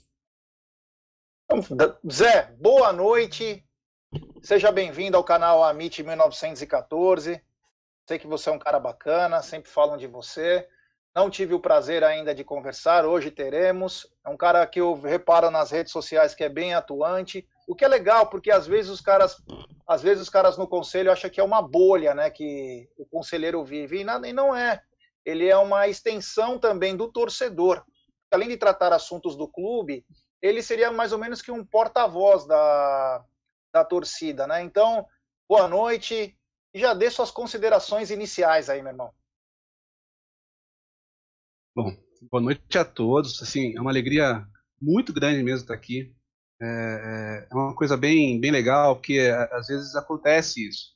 Zé, 2.09 2.51
boa 2.59 2.91
noite. 2.91 3.65
Seja 4.41 4.71
bem-vindo 4.71 5.15
ao 5.15 5.23
canal 5.23 5.63
Amit 5.63 6.03
1914. 6.03 7.41
Sei 8.11 8.19
que 8.19 8.27
você 8.27 8.49
é 8.49 8.51
um 8.51 8.59
cara 8.59 8.77
bacana, 8.77 9.41
sempre 9.41 9.71
falam 9.71 9.95
de 9.95 10.05
você. 10.05 10.67
Não 11.15 11.29
tive 11.29 11.53
o 11.53 11.61
prazer 11.61 12.03
ainda 12.03 12.35
de 12.35 12.43
conversar, 12.43 13.05
hoje 13.05 13.31
teremos. 13.31 14.05
É 14.25 14.29
um 14.29 14.35
cara 14.35 14.67
que 14.67 14.81
eu 14.81 14.99
reparo 14.99 15.49
nas 15.49 15.71
redes 15.71 15.93
sociais 15.93 16.35
que 16.35 16.43
é 16.43 16.49
bem 16.49 16.73
atuante, 16.73 17.47
o 17.65 17.73
que 17.73 17.85
é 17.85 17.87
legal, 17.87 18.27
porque 18.27 18.51
às 18.51 18.67
vezes 18.67 18.91
os 18.91 18.99
caras, 18.99 19.41
às 19.87 20.01
vezes 20.01 20.23
os 20.23 20.29
caras 20.29 20.57
no 20.57 20.67
conselho 20.67 21.09
acham 21.09 21.29
que 21.29 21.39
é 21.39 21.43
uma 21.43 21.61
bolha, 21.61 22.13
né, 22.13 22.29
que 22.29 22.89
o 22.97 23.05
conselheiro 23.05 23.63
vive, 23.63 24.01
e 24.01 24.33
não 24.33 24.53
é. 24.53 24.83
Ele 25.25 25.47
é 25.47 25.55
uma 25.55 25.87
extensão 25.87 26.59
também 26.59 26.97
do 26.97 27.09
torcedor. 27.09 27.81
Além 28.29 28.49
de 28.49 28.57
tratar 28.57 28.91
assuntos 28.91 29.37
do 29.37 29.47
clube, 29.47 30.05
ele 30.41 30.61
seria 30.61 30.91
mais 30.91 31.13
ou 31.13 31.17
menos 31.17 31.41
que 31.41 31.49
um 31.49 31.65
porta-voz 31.65 32.45
da, 32.45 33.23
da 33.73 33.85
torcida, 33.85 34.45
né? 34.45 34.61
Então, 34.61 35.07
boa 35.47 35.65
noite 35.69 36.37
e 36.73 36.79
já 36.79 36.93
dê 36.93 37.09
suas 37.09 37.31
considerações 37.31 38.11
iniciais 38.11 38.69
aí, 38.69 38.81
meu 38.81 38.91
irmão. 38.91 39.13
Bom, 41.75 41.95
boa 42.29 42.41
noite 42.41 42.77
a 42.77 42.85
todos. 42.85 43.41
Assim, 43.41 43.75
é 43.75 43.81
uma 43.81 43.91
alegria 43.91 44.45
muito 44.81 45.13
grande 45.13 45.43
mesmo 45.43 45.61
estar 45.61 45.73
aqui. 45.73 46.13
É, 46.61 46.65
é, 46.65 47.47
é 47.51 47.55
uma 47.55 47.75
coisa 47.75 47.97
bem, 47.97 48.39
bem 48.39 48.51
legal, 48.51 48.95
porque 48.95 49.13
é, 49.13 49.31
às 49.53 49.67
vezes 49.67 49.95
acontece 49.95 50.67
isso. 50.67 50.95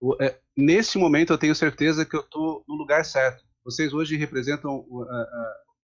O, 0.00 0.16
nesse 0.56 0.98
momento 0.98 1.32
eu 1.32 1.38
tenho 1.38 1.54
certeza 1.54 2.04
que 2.04 2.16
eu 2.16 2.20
estou 2.20 2.64
no 2.68 2.74
lugar 2.74 3.04
certo. 3.04 3.44
Vocês 3.64 3.92
hoje 3.92 4.16
representam 4.16 4.86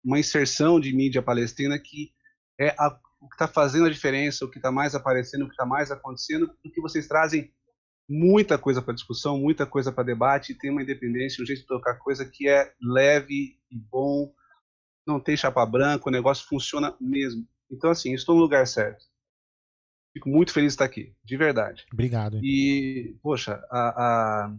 uma 0.04 0.20
inserção 0.20 0.78
de 0.78 0.94
mídia 0.94 1.20
palestina 1.20 1.78
que 1.78 2.12
é 2.61 2.68
a, 2.78 2.96
o 3.20 3.28
que 3.28 3.35
está 3.35 3.49
fazendo 3.49 3.87
a 3.87 3.90
diferença, 3.90 4.44
o 4.44 4.50
que 4.50 4.58
está 4.58 4.70
mais 4.70 4.94
aparecendo, 4.94 5.42
o 5.42 5.46
que 5.49 5.54
está 5.54 5.66
mais 5.66 5.90
acontecendo, 5.90 6.49
porque 6.62 6.80
vocês 6.80 7.08
trazem 7.08 7.52
muita 8.08 8.56
coisa 8.56 8.80
para 8.80 8.94
discussão, 8.94 9.38
muita 9.38 9.66
coisa 9.66 9.90
para 9.90 10.04
debate, 10.04 10.54
tem 10.54 10.70
uma 10.70 10.82
independência, 10.82 11.42
um 11.42 11.46
jeito 11.46 11.62
de 11.62 11.66
tocar 11.66 11.96
coisa 11.96 12.25
que 12.25 12.48
é 12.48 12.72
leve 12.80 13.58
e 13.70 13.76
bom, 13.76 14.32
não 15.06 15.20
tem 15.20 15.36
chapa 15.36 15.64
branca, 15.66 16.08
o 16.08 16.12
negócio 16.12 16.46
funciona 16.46 16.96
mesmo. 17.00 17.46
Então, 17.70 17.90
assim, 17.90 18.12
estou 18.14 18.34
no 18.34 18.40
lugar 18.40 18.66
certo. 18.66 19.04
Fico 20.12 20.28
muito 20.28 20.52
feliz 20.52 20.72
de 20.72 20.75
estar 20.75 20.84
aqui, 20.84 21.14
de 21.22 21.36
verdade. 21.36 21.84
Obrigado. 21.92 22.40
E, 22.42 23.16
poxa, 23.22 23.62
a, 23.70 24.46
a 24.46 24.56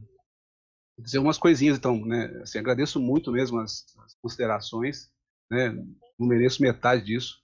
dizer 1.00 1.20
umas 1.20 1.38
coisinhas, 1.38 1.78
então, 1.78 2.06
né? 2.06 2.26
Assim, 2.42 2.60
agradeço 2.60 3.00
muito 3.00 3.32
mesmo 3.32 3.60
as, 3.60 3.86
as 4.06 4.14
considerações, 4.22 5.10
né? 5.50 5.70
Não 6.18 6.28
mereço 6.28 6.62
metade 6.62 7.06
disso. 7.06 7.42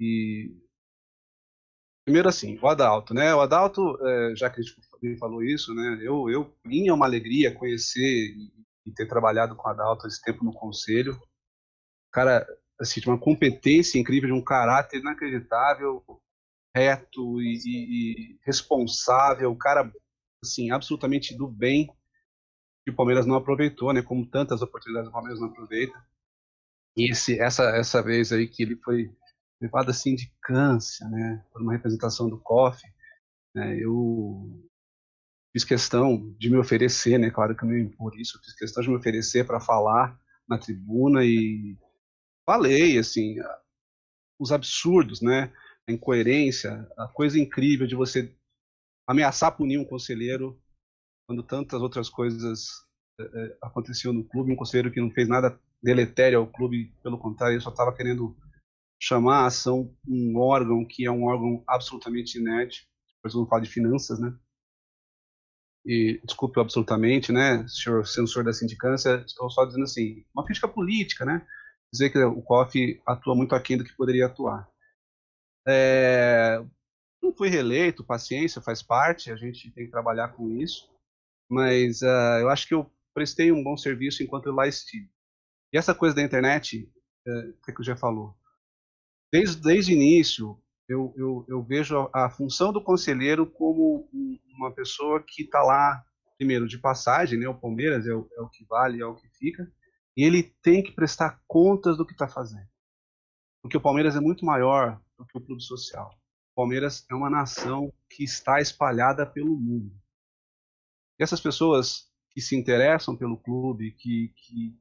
E 0.00 0.54
primeiro 2.06 2.28
assim, 2.28 2.56
o 2.62 2.68
Adalto, 2.68 3.12
né? 3.12 3.34
O 3.34 3.40
Adalto, 3.40 3.98
é, 4.06 4.36
já 4.36 4.48
que 4.48 4.60
a 4.60 4.62
gente 4.62 5.18
falou 5.18 5.42
isso, 5.42 5.74
né? 5.74 5.98
Eu, 6.00 6.30
eu, 6.30 6.56
minha 6.64 6.90
é 6.90 6.94
uma 6.94 7.04
alegria 7.04 7.52
conhecer 7.52 8.00
e, 8.86 8.92
ter 8.94 9.08
trabalhado 9.08 9.56
com 9.56 9.68
o 9.68 9.70
Adalto 9.70 10.06
esse 10.06 10.22
tempo 10.22 10.44
no 10.44 10.52
conselho. 10.52 11.20
Cara, 12.12 12.46
assim, 12.80 13.00
de 13.00 13.08
uma 13.08 13.18
competência 13.18 13.98
incrível, 13.98 14.28
de 14.28 14.32
um 14.32 14.44
caráter 14.44 15.00
inacreditável, 15.00 16.04
reto 16.74 17.42
e, 17.42 17.58
e, 17.64 18.12
e 18.34 18.38
responsável, 18.44 19.54
cara, 19.56 19.92
assim, 20.42 20.70
absolutamente 20.70 21.36
do 21.36 21.48
bem 21.48 21.88
que 22.84 22.92
o 22.92 22.94
Palmeiras 22.94 23.26
não 23.26 23.34
aproveitou, 23.34 23.92
né? 23.92 24.00
Como 24.00 24.24
tantas 24.24 24.62
oportunidades 24.62 25.08
o 25.08 25.12
Palmeiras 25.12 25.40
não 25.40 25.48
aproveita. 25.48 26.00
E 26.96 27.10
esse, 27.10 27.40
essa, 27.40 27.64
essa 27.76 28.00
vez 28.00 28.32
aí 28.32 28.46
que 28.46 28.62
ele 28.62 28.76
foi 28.76 29.10
levado 29.60 29.90
assim 29.90 30.14
de 30.14 30.32
câncer, 30.42 31.08
né, 31.08 31.44
por 31.52 31.62
uma 31.62 31.72
representação 31.72 32.28
do 32.28 32.38
COF, 32.40 32.82
né, 33.54 33.78
eu 33.78 34.62
fiz 35.52 35.64
questão 35.64 36.34
de 36.38 36.50
me 36.50 36.58
oferecer, 36.58 37.18
né, 37.18 37.30
claro 37.30 37.56
que 37.56 37.64
eu 37.64 37.68
não 37.68 37.78
impor 37.78 38.14
isso, 38.18 38.40
fiz 38.44 38.54
questão 38.54 38.82
de 38.82 38.90
me 38.90 38.96
oferecer 38.96 39.46
para 39.46 39.60
falar 39.60 40.18
na 40.48 40.58
tribuna 40.58 41.24
e 41.24 41.76
falei, 42.44 42.98
assim, 42.98 43.36
os 44.38 44.52
absurdos, 44.52 45.20
né, 45.20 45.52
a 45.88 45.92
incoerência, 45.92 46.86
a 46.98 47.08
coisa 47.08 47.38
incrível 47.38 47.86
de 47.86 47.94
você 47.94 48.34
ameaçar 49.08 49.56
punir 49.56 49.78
um 49.78 49.84
conselheiro 49.84 50.60
quando 51.26 51.42
tantas 51.42 51.80
outras 51.80 52.08
coisas 52.08 52.68
é, 53.18 53.58
aconteciam 53.62 54.12
no 54.12 54.24
clube, 54.24 54.52
um 54.52 54.56
conselheiro 54.56 54.92
que 54.92 55.00
não 55.00 55.10
fez 55.10 55.28
nada 55.28 55.58
deletério 55.82 56.38
ao 56.38 56.46
clube, 56.46 56.92
pelo 57.02 57.18
contrário, 57.18 57.54
ele 57.54 57.62
só 57.62 57.70
estava 57.70 57.94
querendo 57.94 58.36
chamar 58.98 59.44
a 59.44 59.46
ação 59.46 59.94
um 60.06 60.38
órgão 60.38 60.84
que 60.84 61.04
é 61.06 61.10
um 61.10 61.24
órgão 61.24 61.62
absolutamente 61.66 62.38
inerte, 62.38 62.88
depois 63.16 63.34
eu 63.34 63.40
não 63.40 63.48
falo 63.48 63.62
de 63.62 63.70
finanças, 63.70 64.18
né? 64.18 64.34
E, 65.84 66.20
desculpe 66.24 66.58
absolutamente, 66.58 67.30
né, 67.30 67.66
senhor 67.68 68.04
censor 68.06 68.42
da 68.42 68.52
sindicância, 68.52 69.22
estou 69.24 69.48
só 69.50 69.64
dizendo 69.64 69.84
assim, 69.84 70.24
uma 70.34 70.44
crítica 70.44 70.66
política, 70.66 71.24
né? 71.24 71.46
Dizer 71.92 72.10
que 72.10 72.18
o 72.18 72.42
COF 72.42 73.00
atua 73.06 73.36
muito 73.36 73.54
aquém 73.54 73.78
do 73.78 73.84
que 73.84 73.96
poderia 73.96 74.26
atuar. 74.26 74.68
É, 75.68 76.60
não 77.22 77.32
fui 77.32 77.48
reeleito, 77.48 78.04
paciência, 78.04 78.62
faz 78.62 78.82
parte, 78.82 79.30
a 79.30 79.36
gente 79.36 79.70
tem 79.72 79.84
que 79.86 79.90
trabalhar 79.90 80.28
com 80.28 80.50
isso, 80.50 80.88
mas 81.48 82.02
uh, 82.02 82.38
eu 82.40 82.48
acho 82.48 82.66
que 82.66 82.74
eu 82.74 82.90
prestei 83.14 83.52
um 83.52 83.62
bom 83.62 83.76
serviço 83.76 84.22
enquanto 84.22 84.46
eu 84.46 84.54
lá 84.54 84.66
estive. 84.66 85.10
E 85.72 85.78
essa 85.78 85.94
coisa 85.94 86.14
da 86.14 86.22
internet, 86.22 86.88
uh, 87.26 87.52
que, 87.64 87.72
que 87.72 87.82
já 87.82 87.96
falou, 87.96 88.36
desde, 89.32 89.60
desde 89.60 89.92
o 89.92 89.96
início, 89.96 90.60
eu, 90.88 91.12
eu, 91.16 91.44
eu 91.48 91.62
vejo 91.62 91.98
a, 92.12 92.26
a, 92.26 92.30
função 92.30 92.72
do 92.72 92.82
conselheiro 92.82 93.46
como 93.46 94.08
uma 94.56 94.72
pessoa 94.72 95.22
que 95.22 95.42
está 95.42 95.62
lá, 95.62 96.04
primeiro, 96.36 96.68
de 96.68 96.78
passagem, 96.78 97.38
né? 97.38 97.48
o 97.48 97.54
Palmeiras 97.54 98.06
é 98.06 98.14
o, 98.14 98.28
é 98.36 98.40
o 98.40 98.48
que 98.48 98.64
vale, 98.64 99.00
é 99.00 99.06
o 99.06 99.14
que 99.14 99.28
fica, 99.28 99.70
e 100.16 100.24
ele 100.24 100.42
tem 100.62 100.82
que 100.82 100.92
prestar 100.92 101.40
contas 101.46 101.96
do 101.96 102.06
que 102.06 102.12
está 102.12 102.28
fazendo. 102.28 102.68
Porque 103.60 103.76
o 103.76 103.80
Palmeiras 103.80 104.14
é 104.14 104.20
muito 104.20 104.44
maior 104.44 105.00
do 105.18 105.26
que 105.26 105.36
o 105.36 105.40
clube 105.40 105.62
social. 105.62 106.10
Palmeiras 106.54 107.04
é 107.10 107.14
uma 107.14 107.28
nação 107.28 107.92
que 108.08 108.24
está 108.24 108.60
espalhada 108.60 109.26
pelo 109.26 109.54
mundo. 109.54 109.92
E 111.18 111.22
essas 111.22 111.40
pessoas 111.40 112.06
que 112.30 112.40
se 112.40 112.56
interessam 112.56 113.16
pelo 113.16 113.36
clube, 113.36 113.92
que, 113.92 114.32
que 114.36 114.78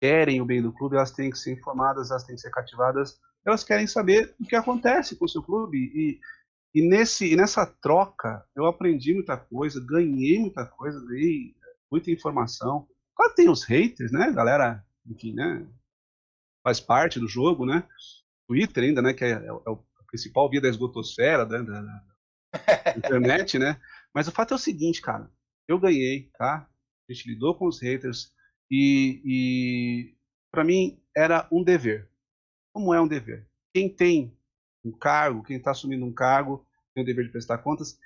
querem 0.00 0.40
o 0.40 0.44
bem 0.44 0.62
do 0.62 0.72
clube, 0.72 0.96
elas 0.96 1.10
têm 1.10 1.30
que 1.30 1.38
ser 1.38 1.52
informadas, 1.52 2.10
elas 2.10 2.24
têm 2.24 2.36
que 2.36 2.40
ser 2.40 2.50
cativadas, 2.50 3.18
elas 3.46 3.62
querem 3.62 3.86
saber 3.86 4.34
o 4.40 4.44
que 4.44 4.56
acontece 4.56 5.16
com 5.16 5.24
o 5.24 5.28
seu 5.28 5.42
clube. 5.42 5.78
E, 5.78 6.20
e, 6.74 6.88
nesse, 6.88 7.32
e 7.32 7.36
nessa 7.36 7.64
troca, 7.64 8.44
eu 8.54 8.66
aprendi 8.66 9.14
muita 9.14 9.36
coisa, 9.36 9.80
ganhei 9.80 10.38
muita 10.40 10.66
coisa, 10.66 11.04
ganhei 11.06 11.54
muita 11.90 12.10
informação. 12.10 12.88
Claro, 13.14 13.34
tem 13.34 13.48
os 13.48 13.62
haters, 13.64 14.10
né, 14.12 14.32
galera, 14.32 14.84
enfim, 15.06 15.32
né, 15.32 15.66
faz 16.62 16.80
parte 16.80 17.20
do 17.20 17.28
jogo, 17.28 17.64
né, 17.64 17.86
Twitter 18.46 18.84
ainda, 18.84 19.00
né, 19.00 19.14
que 19.14 19.24
é, 19.24 19.30
é, 19.30 19.46
é 19.46 19.70
o 19.70 19.82
principal 20.08 20.50
via 20.50 20.60
da 20.60 20.68
esgotosfera, 20.68 21.46
né, 21.46 21.62
da, 21.62 21.80
da 21.80 22.02
internet, 22.98 23.58
né, 23.58 23.80
mas 24.12 24.28
o 24.28 24.32
fato 24.32 24.52
é 24.52 24.56
o 24.56 24.58
seguinte, 24.58 25.00
cara, 25.00 25.30
eu 25.66 25.78
ganhei, 25.78 26.30
tá, 26.36 26.68
a 27.08 27.12
gente 27.12 27.30
lidou 27.30 27.54
com 27.54 27.66
os 27.66 27.80
haters, 27.80 28.32
e, 28.70 29.22
e 29.24 30.14
para 30.50 30.64
mim 30.64 31.00
era 31.16 31.48
um 31.50 31.62
dever. 31.62 32.10
Como 32.76 32.92
é 32.92 33.00
um 33.00 33.08
dever? 33.08 33.48
Quem 33.72 33.88
tem 33.88 34.36
um 34.84 34.92
cargo, 34.92 35.42
quem 35.42 35.56
está 35.56 35.70
assumindo 35.70 36.04
um 36.04 36.12
cargo, 36.12 36.62
tem 36.94 37.02
o 37.02 37.06
dever 37.06 37.24
de 37.24 37.32
prestar 37.32 37.56
contas. 37.56 37.98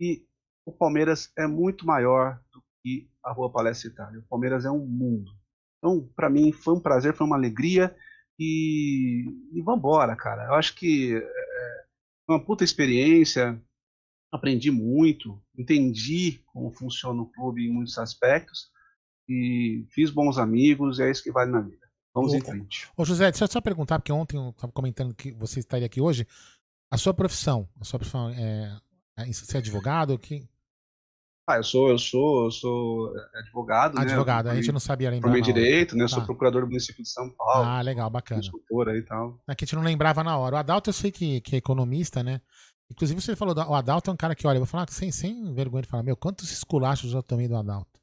E 0.00 0.26
o 0.64 0.72
Palmeiras 0.72 1.30
é 1.36 1.46
muito 1.46 1.84
maior 1.84 2.40
do 2.50 2.64
que 2.82 3.06
a 3.22 3.30
Rua 3.30 3.52
Palestra 3.52 3.90
Itália. 3.90 4.20
O 4.20 4.26
Palmeiras 4.26 4.64
é 4.64 4.70
um 4.70 4.86
mundo. 4.86 5.30
Então, 5.76 6.10
para 6.16 6.30
mim, 6.30 6.52
foi 6.52 6.72
um 6.72 6.80
prazer, 6.80 7.14
foi 7.14 7.26
uma 7.26 7.36
alegria. 7.36 7.94
E, 8.38 9.26
e 9.52 9.60
vambora, 9.60 10.16
cara. 10.16 10.46
Eu 10.46 10.54
acho 10.54 10.74
que 10.74 11.14
é, 11.14 11.84
foi 12.24 12.36
uma 12.36 12.42
puta 12.42 12.64
experiência. 12.64 13.62
Aprendi 14.32 14.70
muito, 14.70 15.38
entendi 15.54 16.42
como 16.46 16.72
funciona 16.72 17.20
o 17.20 17.30
clube 17.30 17.66
em 17.66 17.70
muitos 17.70 17.98
aspectos 17.98 18.70
e 19.28 19.84
fiz 19.90 20.10
bons 20.10 20.38
amigos, 20.38 20.98
e 20.98 21.02
é 21.02 21.10
isso 21.10 21.22
que 21.22 21.30
vale 21.30 21.50
na 21.50 21.60
vida. 21.60 21.87
Em 22.26 22.40
frente. 22.40 22.88
Ô 22.96 23.04
José, 23.04 23.30
deixa 23.30 23.44
eu 23.44 23.48
só 23.48 23.60
perguntar, 23.60 23.98
porque 23.98 24.12
ontem 24.12 24.36
eu 24.36 24.50
estava 24.50 24.72
comentando 24.72 25.14
que 25.14 25.32
você 25.32 25.60
estaria 25.60 25.86
aqui 25.86 26.00
hoje. 26.00 26.26
A 26.90 26.96
sua 26.96 27.12
profissão, 27.12 27.68
a 27.80 27.84
sua 27.84 27.98
profissão 27.98 28.30
é, 28.30 28.76
é 29.16 29.26
você 29.26 29.56
é 29.56 29.60
advogado? 29.60 30.18
Que... 30.18 30.48
Ah, 31.46 31.56
eu 31.56 31.64
sou, 31.64 31.88
eu 31.88 31.98
sou, 31.98 32.44
eu 32.44 32.50
sou 32.50 33.14
advogado, 33.34 33.94
né? 33.94 34.02
Advogado, 34.02 34.46
né? 34.46 34.52
a 34.52 34.54
gente 34.56 34.72
não 34.72 34.80
sabia 34.80 35.10
lembrar. 35.10 35.28
Formei 35.28 35.42
direito, 35.42 35.96
né? 35.96 36.04
Tá. 36.04 36.08
Sou 36.08 36.24
procurador 36.24 36.62
do 36.62 36.68
município 36.68 37.02
de 37.02 37.08
São 37.08 37.30
Paulo. 37.30 37.64
Ah, 37.66 37.80
legal, 37.80 38.08
bacana. 38.10 38.40
Consultora 38.40 38.96
e 38.96 39.02
tal. 39.02 39.38
É 39.48 39.54
que 39.54 39.64
a 39.64 39.66
gente 39.66 39.76
não 39.76 39.82
lembrava 39.82 40.22
na 40.24 40.36
hora. 40.36 40.56
O 40.56 40.58
Adalto 40.58 40.90
eu 40.90 40.94
sei 40.94 41.10
que, 41.10 41.40
que 41.40 41.56
é 41.56 41.58
economista, 41.58 42.22
né? 42.22 42.40
Inclusive 42.90 43.20
você 43.20 43.36
falou, 43.36 43.54
o 43.54 43.74
Adalto 43.74 44.10
é 44.10 44.12
um 44.12 44.16
cara 44.16 44.34
que, 44.34 44.46
olha, 44.46 44.56
eu 44.56 44.60
vou 44.60 44.66
falar 44.66 44.86
sem, 44.90 45.12
sem 45.12 45.52
vergonha 45.54 45.82
de 45.82 45.88
falar, 45.88 46.02
meu, 46.02 46.16
quantos 46.16 46.50
esculachos 46.50 47.12
eu 47.12 47.22
tomei 47.22 47.46
do 47.46 47.56
Adalto? 47.56 48.00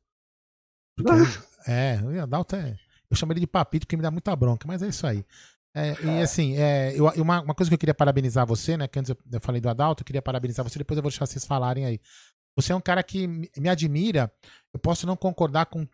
Porque, 0.96 1.10
é, 1.68 2.00
o 2.04 2.22
Adalto 2.22 2.56
é. 2.56 2.78
Eu 3.16 3.20
chamo 3.20 3.32
ele 3.32 3.40
de 3.40 3.48
papito 3.48 3.86
porque 3.88 3.96
me 3.96 4.04
dá 4.04 4.12
muita 4.12 4.36
bronca, 4.36 4.68
mas 4.68 4.82
é 4.84 4.88
isso 4.88 5.08
aí. 5.08 5.26
É, 5.74 5.96
e 6.04 6.22
assim, 6.22 6.56
é, 6.58 6.94
eu, 6.96 7.06
uma, 7.22 7.42
uma, 7.42 7.56
coisa 7.56 7.70
que 7.70 7.74
eu 7.74 7.78
queria 7.78 7.94
parabenizar 7.94 8.46
você, 8.46 8.78
né? 8.78 8.88
Que 8.88 9.00
antes 9.00 9.10
eu, 9.10 9.18
eu, 9.32 9.42
falei 9.42 9.60
do 9.60 9.70
Adalto, 9.70 10.02
eu 10.04 10.06
queria 10.06 10.22
parabenizar 10.22 10.64
você, 10.64 10.78
depois 10.78 10.98
eu 10.98 11.02
vou 11.02 11.10
deixar 11.10 11.26
vocês 11.26 11.44
falarem 11.46 11.86
aí. 11.86 12.00
Você 12.58 12.72
é 12.72 12.76
um 12.76 12.82
cara 12.82 13.04
que 13.04 13.28
me 13.28 13.70
admira. 13.70 14.32
Eu 14.74 14.80
posso 14.80 15.06
não 15.06 15.18
concordar 15.18 15.66
com 15.66 15.86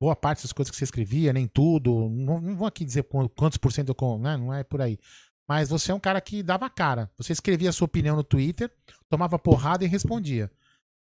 boa 0.00 0.16
parte 0.16 0.42
das 0.42 0.52
coisas 0.52 0.70
que 0.70 0.76
você 0.76 0.84
escrevia, 0.84 1.32
nem 1.32 1.46
tudo. 1.46 2.08
Não, 2.08 2.40
não 2.40 2.56
vou 2.56 2.66
aqui 2.66 2.84
dizer 2.84 3.04
quantos 3.36 3.58
por 3.58 3.72
cento 3.72 3.94
eu. 4.00 4.18
Né, 4.18 4.36
não 4.36 4.52
é 4.52 4.64
por 4.64 4.80
aí. 4.80 4.98
Mas 5.48 5.68
você 5.68 5.92
é 5.92 5.94
um 5.94 6.00
cara 6.00 6.20
que 6.20 6.42
dava 6.42 6.68
cara. 6.70 7.10
Você 7.16 7.32
escrevia 7.32 7.70
a 7.70 7.72
sua 7.72 7.84
opinião 7.84 8.16
no 8.16 8.24
Twitter, 8.24 8.70
tomava 9.08 9.38
porrada 9.38 9.84
e 9.84 9.88
respondia. 9.88 10.50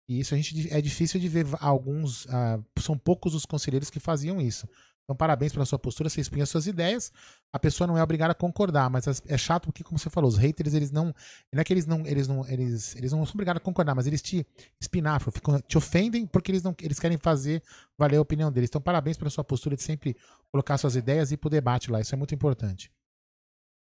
E 0.08 0.18
isso 0.18 0.34
a 0.34 0.36
gente 0.36 0.72
é 0.72 0.80
difícil 0.80 1.20
de 1.20 1.28
ver 1.28 1.46
alguns. 1.60 2.24
Uh, 2.26 2.64
são 2.78 2.98
poucos 2.98 3.34
os 3.34 3.46
conselheiros 3.46 3.90
que 3.90 4.00
faziam 4.00 4.40
isso. 4.40 4.68
Então, 5.10 5.16
parabéns 5.16 5.52
pela 5.52 5.66
sua 5.66 5.76
postura, 5.76 6.08
você 6.08 6.20
expunha 6.20 6.46
suas 6.46 6.68
ideias. 6.68 7.12
A 7.52 7.58
pessoa 7.58 7.84
não 7.84 7.98
é 7.98 8.02
obrigada 8.02 8.30
a 8.30 8.34
concordar, 8.34 8.88
mas 8.88 9.08
é 9.26 9.36
chato 9.36 9.64
porque, 9.64 9.82
como 9.82 9.98
você 9.98 10.08
falou, 10.08 10.30
os 10.30 10.36
haters, 10.36 10.72
eles 10.72 10.92
não. 10.92 11.12
Não 11.52 11.60
é 11.60 11.64
que 11.64 11.72
eles 11.72 11.84
não. 11.84 12.06
Eles 12.06 12.28
não, 12.28 12.46
eles, 12.46 12.94
eles 12.94 13.10
não 13.10 13.26
são 13.26 13.34
obrigados 13.34 13.60
a 13.60 13.64
concordar, 13.64 13.92
mas 13.92 14.06
eles 14.06 14.22
te 14.22 14.46
espinafram, 14.80 15.32
ficam, 15.32 15.60
te 15.62 15.76
ofendem 15.76 16.26
porque 16.26 16.52
eles, 16.52 16.62
não, 16.62 16.72
eles 16.80 17.00
querem 17.00 17.18
fazer 17.18 17.60
valer 17.98 18.18
a 18.18 18.20
opinião 18.20 18.52
deles. 18.52 18.70
Então, 18.70 18.80
parabéns 18.80 19.16
pela 19.16 19.30
sua 19.30 19.42
postura 19.42 19.74
de 19.74 19.82
sempre 19.82 20.16
colocar 20.52 20.78
suas 20.78 20.94
ideias 20.94 21.32
e 21.32 21.34
ir 21.34 21.38
pro 21.38 21.50
debate 21.50 21.90
lá. 21.90 22.00
Isso 22.00 22.14
é 22.14 22.16
muito 22.16 22.32
importante. 22.32 22.88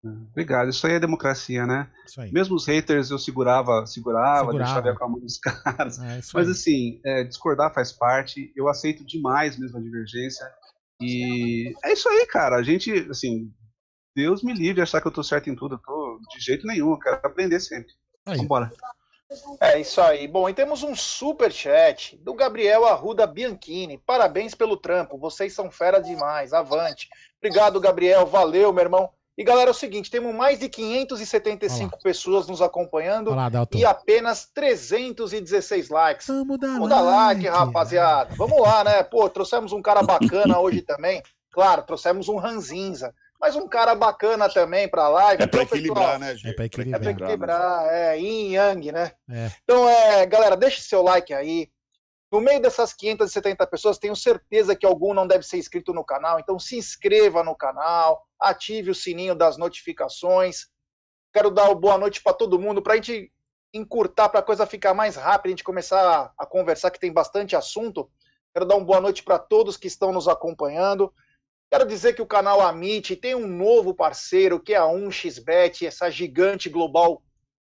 Obrigado. 0.02 0.70
Isso 0.70 0.86
aí 0.86 0.94
é 0.94 1.00
democracia, 1.00 1.66
né? 1.66 1.90
Mesmo 2.32 2.54
os 2.54 2.66
haters 2.66 3.10
eu 3.10 3.18
segurava, 3.18 3.84
segurava, 3.84 4.46
segurava. 4.46 4.82
deixava 4.82 4.98
com 4.98 5.04
a 5.04 5.08
mão 5.08 5.20
dos 5.20 5.38
caras. 5.38 5.98
É, 5.98 6.20
Mas 6.32 6.46
aí. 6.46 6.52
assim, 6.52 7.00
é, 7.04 7.24
discordar 7.24 7.74
faz 7.74 7.92
parte. 7.92 8.52
Eu 8.56 8.68
aceito 8.68 9.04
demais 9.04 9.58
mesmo 9.58 9.76
a 9.76 9.80
divergência. 9.80 10.46
E 11.00 11.74
é 11.84 11.92
isso 11.92 12.08
aí, 12.08 12.26
cara. 12.26 12.56
A 12.56 12.62
gente, 12.62 12.92
assim, 13.10 13.52
Deus 14.14 14.42
me 14.42 14.52
livre 14.52 14.74
de 14.74 14.82
achar 14.82 15.00
que 15.00 15.06
eu 15.06 15.12
tô 15.12 15.22
certo 15.22 15.48
em 15.48 15.54
tudo. 15.54 15.76
Eu 15.76 15.78
tô 15.78 16.20
de 16.34 16.40
jeito 16.44 16.66
nenhum. 16.66 16.90
Eu 16.90 16.98
quero 16.98 17.20
aprender 17.22 17.60
sempre. 17.60 17.92
Aí. 18.26 18.38
Vambora. 18.38 18.72
É 19.60 19.78
isso 19.78 20.00
aí. 20.00 20.26
Bom, 20.26 20.48
e 20.48 20.54
temos 20.54 20.82
um 20.82 20.96
super 20.96 21.52
chat 21.52 22.16
do 22.18 22.32
Gabriel 22.34 22.86
Arruda 22.86 23.26
Bianchini. 23.26 23.98
Parabéns 23.98 24.54
pelo 24.54 24.76
trampo. 24.76 25.18
Vocês 25.18 25.52
são 25.52 25.70
fera 25.70 26.00
demais. 26.00 26.52
Avante. 26.52 27.08
Obrigado, 27.36 27.78
Gabriel. 27.78 28.26
Valeu, 28.26 28.72
meu 28.72 28.84
irmão. 28.84 29.10
E 29.38 29.44
galera, 29.44 29.70
é 29.70 29.72
o 29.72 29.74
seguinte, 29.74 30.10
temos 30.10 30.34
mais 30.34 30.58
de 30.58 30.68
575 30.68 31.90
Olá. 31.92 32.02
pessoas 32.02 32.48
nos 32.48 32.60
acompanhando 32.60 33.30
Olá, 33.30 33.48
e 33.72 33.84
apenas 33.84 34.50
316 34.52 35.90
likes. 35.90 36.26
Vamos 36.26 36.58
dar, 36.58 36.72
Vamos 36.72 36.88
dar 36.88 37.00
like, 37.00 37.44
like, 37.44 37.56
rapaziada. 37.56 38.34
Vamos 38.34 38.60
lá, 38.60 38.82
né? 38.82 39.04
Pô, 39.04 39.28
trouxemos 39.30 39.72
um 39.72 39.80
cara 39.80 40.02
bacana 40.02 40.58
hoje 40.58 40.82
também. 40.82 41.22
Claro, 41.52 41.84
trouxemos 41.84 42.28
um 42.28 42.36
ranzinza, 42.36 43.14
mas 43.40 43.54
um 43.54 43.68
cara 43.68 43.94
bacana 43.94 44.48
também 44.48 44.88
para 44.88 45.08
live. 45.08 45.44
É 45.44 45.46
para 45.46 45.62
então, 45.62 45.78
equilibrar, 45.78 46.18
né, 46.18 46.34
gente? 46.34 46.48
É 46.48 46.52
para 46.54 46.64
equilibrar. 46.64 47.00
É 47.00 47.04
para 47.04 47.12
equilibrar, 47.12 47.86
é, 47.94 48.18
yin 48.18 48.54
yang, 48.54 48.90
né? 48.90 49.12
É. 49.30 49.52
Então, 49.62 49.88
é, 49.88 50.26
galera, 50.26 50.56
deixe 50.56 50.82
seu 50.82 51.00
like 51.00 51.32
aí. 51.32 51.70
No 52.30 52.40
meio 52.42 52.60
dessas 52.60 52.92
570 52.92 53.66
pessoas, 53.66 53.98
tenho 53.98 54.14
certeza 54.14 54.76
que 54.76 54.84
algum 54.84 55.14
não 55.14 55.26
deve 55.26 55.44
ser 55.44 55.56
inscrito 55.56 55.94
no 55.94 56.04
canal, 56.04 56.38
então 56.38 56.58
se 56.58 56.76
inscreva 56.76 57.42
no 57.42 57.56
canal, 57.56 58.22
ative 58.38 58.90
o 58.90 58.94
sininho 58.94 59.34
das 59.34 59.56
notificações. 59.56 60.66
Quero 61.32 61.50
dar 61.50 61.74
boa 61.74 61.96
noite 61.96 62.22
para 62.22 62.34
todo 62.34 62.58
mundo, 62.58 62.82
para 62.82 62.92
a 62.92 62.96
gente 62.96 63.32
encurtar, 63.72 64.28
para 64.28 64.40
a 64.40 64.42
coisa 64.42 64.66
ficar 64.66 64.92
mais 64.92 65.16
rápida, 65.16 65.48
a 65.48 65.50
gente 65.50 65.64
começar 65.64 66.32
a 66.36 66.46
conversar, 66.46 66.90
que 66.90 67.00
tem 67.00 67.12
bastante 67.12 67.56
assunto. 67.56 68.10
Quero 68.52 68.66
dar 68.66 68.76
uma 68.76 68.84
boa 68.84 69.00
noite 69.00 69.22
para 69.22 69.38
todos 69.38 69.78
que 69.78 69.86
estão 69.86 70.12
nos 70.12 70.28
acompanhando. 70.28 71.12
Quero 71.70 71.86
dizer 71.86 72.14
que 72.14 72.22
o 72.22 72.26
canal 72.26 72.60
Amit 72.60 73.16
tem 73.16 73.34
um 73.34 73.46
novo 73.46 73.94
parceiro, 73.94 74.60
que 74.60 74.74
é 74.74 74.76
a 74.76 74.86
1xBet, 74.86 75.86
essa 75.86 76.10
gigante 76.10 76.68
global 76.68 77.22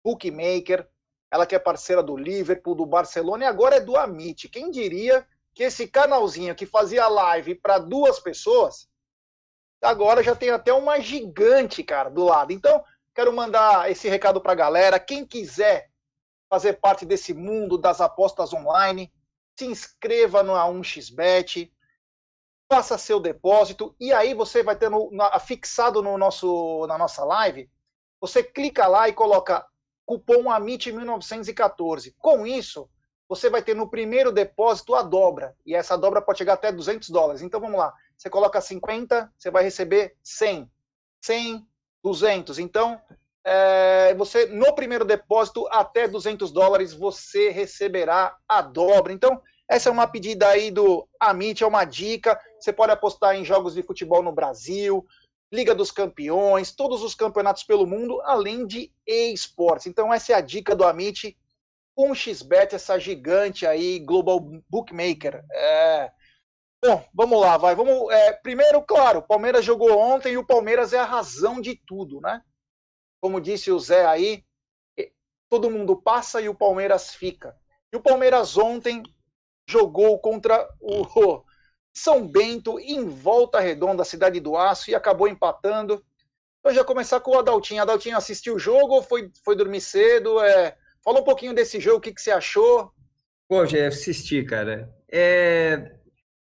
bookmaker 0.04 0.88
ela 1.32 1.46
que 1.46 1.56
é 1.56 1.60
parceira 1.60 2.02
do 2.02 2.16
Liverpool, 2.16 2.76
do 2.76 2.86
Barcelona 2.86 3.44
e 3.44 3.48
agora 3.48 3.76
é 3.76 3.80
do 3.80 3.98
Amit. 3.98 4.48
Quem 4.50 4.72
diria 4.72 5.28
que 5.54 5.64
esse 5.64 5.88
canalzinho 5.88 6.56
que 6.56 6.66
fazia 6.66 7.08
live 7.08 7.56
para 7.56 7.80
duas 7.80 8.20
pessoas, 8.20 8.88
agora 9.82 10.24
já 10.24 10.36
tem 10.36 10.50
até 10.50 10.72
uma 10.72 11.00
gigante, 11.00 11.84
cara, 11.84 12.10
do 12.10 12.24
lado. 12.24 12.54
Então, 12.54 12.84
quero 13.14 13.34
mandar 13.34 13.92
esse 13.92 14.08
recado 14.08 14.40
para 14.40 14.54
a 14.54 14.56
galera. 14.56 15.00
Quem 15.00 15.26
quiser 15.26 15.90
fazer 16.50 16.74
parte 16.74 17.06
desse 17.06 17.34
mundo 17.34 17.78
das 17.78 18.00
apostas 18.00 18.54
online, 18.54 19.12
se 19.58 19.66
inscreva 19.66 20.44
no 20.44 20.54
A1xBet, 20.54 21.72
faça 22.72 22.98
seu 22.98 23.20
depósito 23.20 23.96
e 24.00 24.14
aí 24.14 24.34
você 24.34 24.62
vai 24.62 24.76
ter 24.76 24.90
no, 24.90 25.10
fixado 25.46 26.02
no 26.02 26.18
nosso, 26.18 26.86
na 26.88 26.98
nossa 26.98 27.24
live. 27.26 27.70
Você 28.22 28.44
clica 28.44 28.88
lá 28.88 29.10
e 29.10 29.14
coloca 29.14 29.66
cupom 30.08 30.46
AMIT1914. 30.46 32.16
Com 32.18 32.48
isso, 32.48 32.90
você 33.28 33.50
vai 33.50 33.62
ter 33.62 33.76
no 33.76 33.90
primeiro 33.90 34.32
depósito 34.32 34.96
a 34.96 35.04
dobra, 35.04 35.54
e 35.66 35.76
essa 35.76 35.98
dobra 35.98 36.22
pode 36.22 36.38
chegar 36.38 36.54
até 36.54 36.72
200 36.72 37.10
dólares. 37.10 37.42
Então 37.42 37.60
vamos 37.60 37.78
lá, 37.78 37.94
você 38.18 38.30
coloca 38.30 38.62
50, 38.62 39.32
você 39.38 39.52
vai 39.52 39.64
receber 39.64 40.16
100. 40.24 40.72
100, 41.22 41.68
200. 42.02 42.58
Então, 42.58 43.00
é, 43.44 44.16
você 44.16 44.46
no 44.46 44.74
primeiro 44.74 45.04
depósito 45.04 45.68
até 45.70 46.08
200 46.08 46.52
dólares 46.52 46.94
você 46.94 47.50
receberá 47.50 48.36
a 48.48 48.62
dobra. 48.62 49.12
Então, 49.12 49.42
essa 49.70 49.90
é 49.90 49.92
uma 49.92 50.08
pedida 50.08 50.48
aí 50.48 50.72
do 50.72 51.06
Amit, 51.20 51.62
é 51.62 51.68
uma 51.68 51.84
dica. 51.84 52.40
Você 52.58 52.72
pode 52.72 52.94
apostar 52.94 53.36
em 53.36 53.44
jogos 53.44 53.74
de 53.74 53.84
futebol 53.84 54.24
no 54.24 54.32
Brasil, 54.32 55.06
Liga 55.52 55.74
dos 55.74 55.92
Campeões, 55.92 56.72
todos 56.72 57.04
os 57.04 57.16
campeonatos 57.16 57.64
pelo 57.64 57.88
mundo, 57.88 58.22
além 58.24 58.66
de 58.66 58.92
esportes. 59.06 59.88
Então 59.88 60.14
essa 60.14 60.34
é 60.34 60.36
a 60.36 60.42
dica 60.42 60.76
do 60.76 60.84
Amit, 60.84 61.38
um 61.98 62.14
xbet, 62.14 62.76
essa 62.76 63.00
gigante 63.00 63.66
aí, 63.66 64.00
Global 64.00 64.40
Bookmaker. 64.70 65.44
É... 65.52 66.12
Bom, 66.84 67.04
vamos 67.14 67.42
lá, 67.42 67.58
vai. 67.58 67.76
Vamos. 67.76 68.12
É, 68.12 68.34
primeiro, 68.34 68.82
claro, 68.84 69.20
o 69.20 69.24
Palmeiras 69.28 69.66
jogou 69.66 69.98
ontem 69.98 70.34
e 70.34 70.38
o 70.38 70.46
Palmeiras 70.46 70.94
é 70.94 71.00
a 71.00 71.06
razão 71.06 71.60
de 71.60 71.76
tudo, 71.88 72.22
né? 72.22 72.42
Como 73.20 73.42
disse 73.42 73.72
o 73.72 73.80
Zé 73.80 74.06
aí, 74.06 74.46
todo 75.50 75.72
mundo 75.72 76.00
passa 76.00 76.40
e 76.40 76.48
o 76.48 76.56
Palmeiras 76.56 77.16
fica. 77.16 77.58
E 77.92 77.98
o 77.98 78.02
Palmeiras 78.02 78.58
ontem 78.58 79.02
jogou 79.68 80.20
contra 80.20 80.70
o 80.80 81.02
São 81.98 82.28
Bento 82.28 82.80
em 82.80 83.06
Volta 83.10 83.60
Redonda, 83.60 84.06
cidade 84.06 84.40
do 84.40 84.56
Aço, 84.56 84.92
e 84.92 84.96
acabou 84.96 85.28
empatando. 85.28 86.04
Então 86.60 86.72
já 86.72 86.84
começar 86.84 87.20
com 87.20 87.32
o 87.32 87.40
Adaltinho. 87.40 87.82
Adaltinho 87.82 88.16
assistiu 88.16 88.56
o 88.56 88.60
jogo 88.60 88.94
ou 88.94 89.02
foi, 89.02 89.32
foi 89.44 89.56
dormir 89.56 89.82
cedo? 89.82 90.40
É... 90.40 90.78
Fala 91.04 91.22
um 91.22 91.24
pouquinho 91.24 91.56
desse 91.56 91.80
jogo, 91.80 91.98
o 91.98 92.02
que, 92.02 92.14
que 92.14 92.22
você 92.22 92.30
achou? 92.30 92.92
Pô, 93.50 93.66
já 93.66 93.88
assisti, 93.88 94.44
cara. 94.44 94.94
É... 95.12 95.98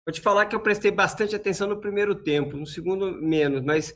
Vou 0.06 0.12
te 0.12 0.20
falar 0.20 0.44
que 0.44 0.54
eu 0.54 0.60
prestei 0.60 0.90
bastante 0.90 1.34
atenção 1.34 1.68
no 1.68 1.80
primeiro 1.80 2.14
tempo, 2.14 2.56
no 2.56 2.66
segundo 2.66 3.12
menos, 3.22 3.62
mas 3.62 3.94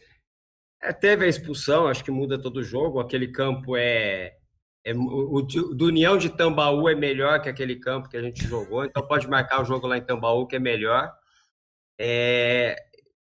é, 0.80 0.92
teve 0.92 1.26
a 1.26 1.28
expulsão, 1.28 1.88
acho 1.88 2.04
que 2.04 2.10
muda 2.10 2.40
todo 2.40 2.58
o 2.58 2.64
jogo. 2.64 3.00
Aquele 3.00 3.28
campo 3.28 3.76
é, 3.76 4.36
é 4.82 4.94
o, 4.94 5.36
o, 5.36 5.42
do 5.42 5.86
União 5.86 6.16
de 6.16 6.30
Tambaú 6.30 6.88
é 6.88 6.94
melhor 6.94 7.42
que 7.42 7.48
aquele 7.48 7.76
campo 7.76 8.08
que 8.08 8.16
a 8.16 8.22
gente 8.22 8.46
jogou, 8.46 8.84
então 8.84 9.06
pode 9.06 9.28
marcar 9.28 9.60
o 9.60 9.64
jogo 9.64 9.86
lá 9.86 9.98
em 9.98 10.04
Tambaú 10.04 10.46
que 10.46 10.56
é 10.56 10.60
melhor. 10.60 11.12
É, 11.98 12.76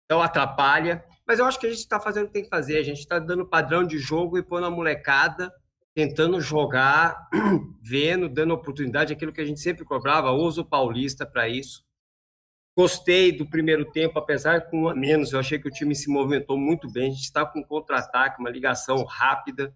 então 0.05 0.21
atrapalha, 0.21 1.03
mas 1.27 1.39
eu 1.39 1.45
acho 1.45 1.59
que 1.59 1.67
a 1.67 1.69
gente 1.69 1.79
está 1.79 1.99
fazendo 1.99 2.25
o 2.25 2.27
que 2.27 2.33
tem 2.33 2.43
que 2.43 2.49
fazer. 2.49 2.77
A 2.77 2.83
gente 2.83 2.99
está 2.99 3.19
dando 3.19 3.45
padrão 3.45 3.83
de 3.83 3.97
jogo 3.97 4.38
e 4.38 4.43
pondo 4.43 4.65
a 4.65 4.71
molecada 4.71 5.51
tentando 5.93 6.41
jogar, 6.41 7.29
vendo, 7.81 8.27
dando 8.27 8.53
oportunidade, 8.53 9.13
aquilo 9.13 9.31
que 9.31 9.41
a 9.41 9.45
gente 9.45 9.59
sempre 9.59 9.86
cobrava, 9.86 10.31
usa 10.31 10.62
o 10.62 10.65
Paulista 10.65 11.25
para 11.25 11.47
isso. 11.47 11.86
Gostei 12.75 13.31
do 13.31 13.47
primeiro 13.47 13.86
tempo, 13.91 14.17
apesar 14.17 14.62
com 14.62 14.83
um 14.83 14.89
a 14.89 14.95
menos, 14.95 15.31
eu 15.31 15.39
achei 15.39 15.59
que 15.59 15.67
o 15.67 15.71
time 15.71 15.93
se 15.93 16.09
movimentou 16.09 16.57
muito 16.57 16.91
bem, 16.91 17.09
a 17.12 17.13
gente 17.13 17.21
está 17.21 17.45
com 17.45 17.59
um 17.59 17.63
contra-ataque, 17.63 18.39
uma 18.39 18.49
ligação 18.49 19.03
rápida. 19.03 19.73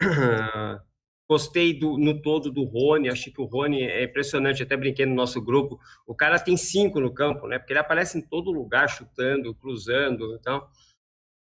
Gostei 1.28 1.76
do, 1.76 1.98
no 1.98 2.22
todo 2.22 2.52
do 2.52 2.62
Rony, 2.64 3.08
achei 3.08 3.32
que 3.32 3.40
o 3.40 3.46
Rony 3.46 3.82
é 3.82 4.04
impressionante, 4.04 4.62
até 4.62 4.76
brinquei 4.76 5.04
no 5.06 5.14
nosso 5.14 5.42
grupo. 5.42 5.80
O 6.06 6.14
cara 6.14 6.38
tem 6.38 6.56
cinco 6.56 7.00
no 7.00 7.12
campo, 7.12 7.48
né? 7.48 7.58
Porque 7.58 7.72
ele 7.72 7.80
aparece 7.80 8.16
em 8.16 8.22
todo 8.22 8.52
lugar, 8.52 8.88
chutando, 8.88 9.54
cruzando. 9.54 10.36
Então, 10.36 10.68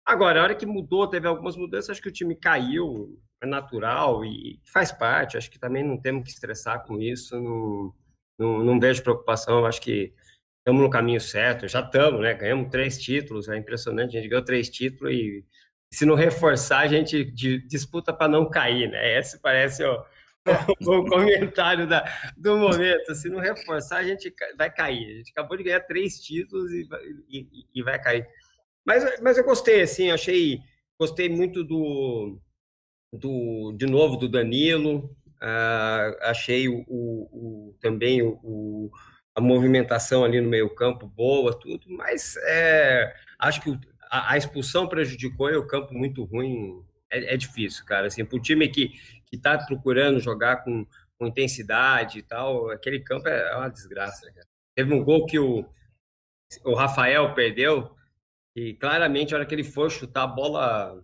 agora, 0.05 0.41
a 0.41 0.43
hora 0.43 0.55
que 0.55 0.67
mudou, 0.67 1.09
teve 1.09 1.27
algumas 1.27 1.57
mudanças, 1.57 1.91
acho 1.91 2.03
que 2.03 2.09
o 2.11 2.13
time 2.13 2.35
caiu, 2.35 3.19
é 3.43 3.47
natural 3.47 4.23
e 4.25 4.61
faz 4.67 4.93
parte. 4.93 5.37
Acho 5.37 5.51
que 5.51 5.59
também 5.59 5.83
não 5.83 5.97
temos 5.97 6.25
que 6.25 6.31
estressar 6.31 6.85
com 6.85 7.01
isso. 7.01 7.41
Não, 7.41 7.95
não, 8.39 8.65
não 8.65 8.81
vejo 8.81 9.03
preocupação. 9.03 9.65
Acho 9.65 9.81
que 9.81 10.13
estamos 10.59 10.83
no 10.83 10.91
caminho 10.91 11.21
certo. 11.21 11.67
Já 11.67 11.81
estamos, 11.81 12.21
né? 12.21 12.35
Ganhamos 12.35 12.71
três 12.71 12.99
títulos, 12.99 13.49
é 13.49 13.57
impressionante. 13.57 14.17
A 14.17 14.21
gente 14.21 14.31
ganhou 14.31 14.45
três 14.45 14.69
títulos 14.69 15.15
e 15.15 15.45
se 15.93 16.07
não 16.07 16.15
reforçar, 16.15 16.81
a 16.81 16.87
gente 16.87 17.25
disputa 17.67 18.13
para 18.13 18.29
não 18.29 18.49
cair, 18.49 18.89
né? 18.89 19.19
Esse 19.19 19.41
parece 19.41 19.83
ó, 19.83 20.05
o 20.81 21.05
comentário 21.05 21.87
da, 21.87 22.05
do 22.37 22.57
momento. 22.57 23.15
Se 23.15 23.29
não 23.29 23.41
reforçar, 23.41 23.99
a 23.99 24.05
gente 24.05 24.33
vai 24.57 24.73
cair. 24.73 25.05
A 25.05 25.17
gente 25.19 25.31
acabou 25.33 25.57
de 25.57 25.65
ganhar 25.65 25.81
três 25.81 26.21
títulos 26.21 26.71
e, 26.73 26.89
e, 27.29 27.47
e 27.75 27.83
vai 27.83 28.01
cair. 28.01 28.27
Mas, 28.85 29.21
mas 29.21 29.37
eu 29.37 29.45
gostei, 29.45 29.83
assim, 29.83 30.11
achei, 30.11 30.61
gostei 30.99 31.29
muito 31.29 31.65
do, 31.65 32.41
do, 33.13 33.73
de 33.77 33.87
novo, 33.87 34.17
do 34.17 34.29
Danilo, 34.29 35.15
uh, 35.37 36.17
achei 36.23 36.69
o, 36.69 36.85
o, 36.89 37.71
o 37.71 37.75
também 37.81 38.23
o, 38.23 38.91
a 39.35 39.41
movimentação 39.41 40.25
ali 40.25 40.41
no 40.41 40.49
meio 40.49 40.75
campo 40.75 41.07
boa, 41.07 41.59
tudo, 41.59 41.87
mas 41.89 42.37
é, 42.45 43.15
acho 43.39 43.61
que 43.61 43.79
a, 44.11 44.33
a, 44.33 44.37
expulsão 44.37 44.89
prejudicou 44.89 45.49
e 45.49 45.57
o 45.57 45.67
campo 45.67 45.95
muito 45.95 46.25
ruim 46.25 46.85
é, 47.11 47.35
é 47.35 47.37
difícil, 47.37 47.85
cara, 47.85 48.09
assim, 48.09 48.25
para 48.25 48.37
o 48.37 48.43
time 48.43 48.69
que 48.69 48.93
está 49.33 49.57
procurando 49.59 50.19
jogar 50.19 50.65
com, 50.65 50.85
com 51.17 51.27
intensidade 51.27 52.19
e 52.19 52.23
tal, 52.23 52.71
aquele 52.71 53.01
campo 53.01 53.29
é, 53.29 53.53
é 53.53 53.57
uma 53.57 53.71
desgraça, 53.71 54.31
cara. 54.33 54.47
Teve 54.75 54.93
um 54.93 55.05
gol 55.05 55.27
que 55.27 55.39
o, 55.39 55.65
o 56.65 56.75
Rafael 56.75 57.33
perdeu, 57.35 57.95
e 58.57 58.75
claramente, 58.75 59.33
a 59.33 59.39
hora 59.39 59.47
que 59.47 59.55
ele 59.55 59.65
foi 59.65 59.89
chutar 59.89 60.25
a 60.25 60.27
bola 60.27 61.01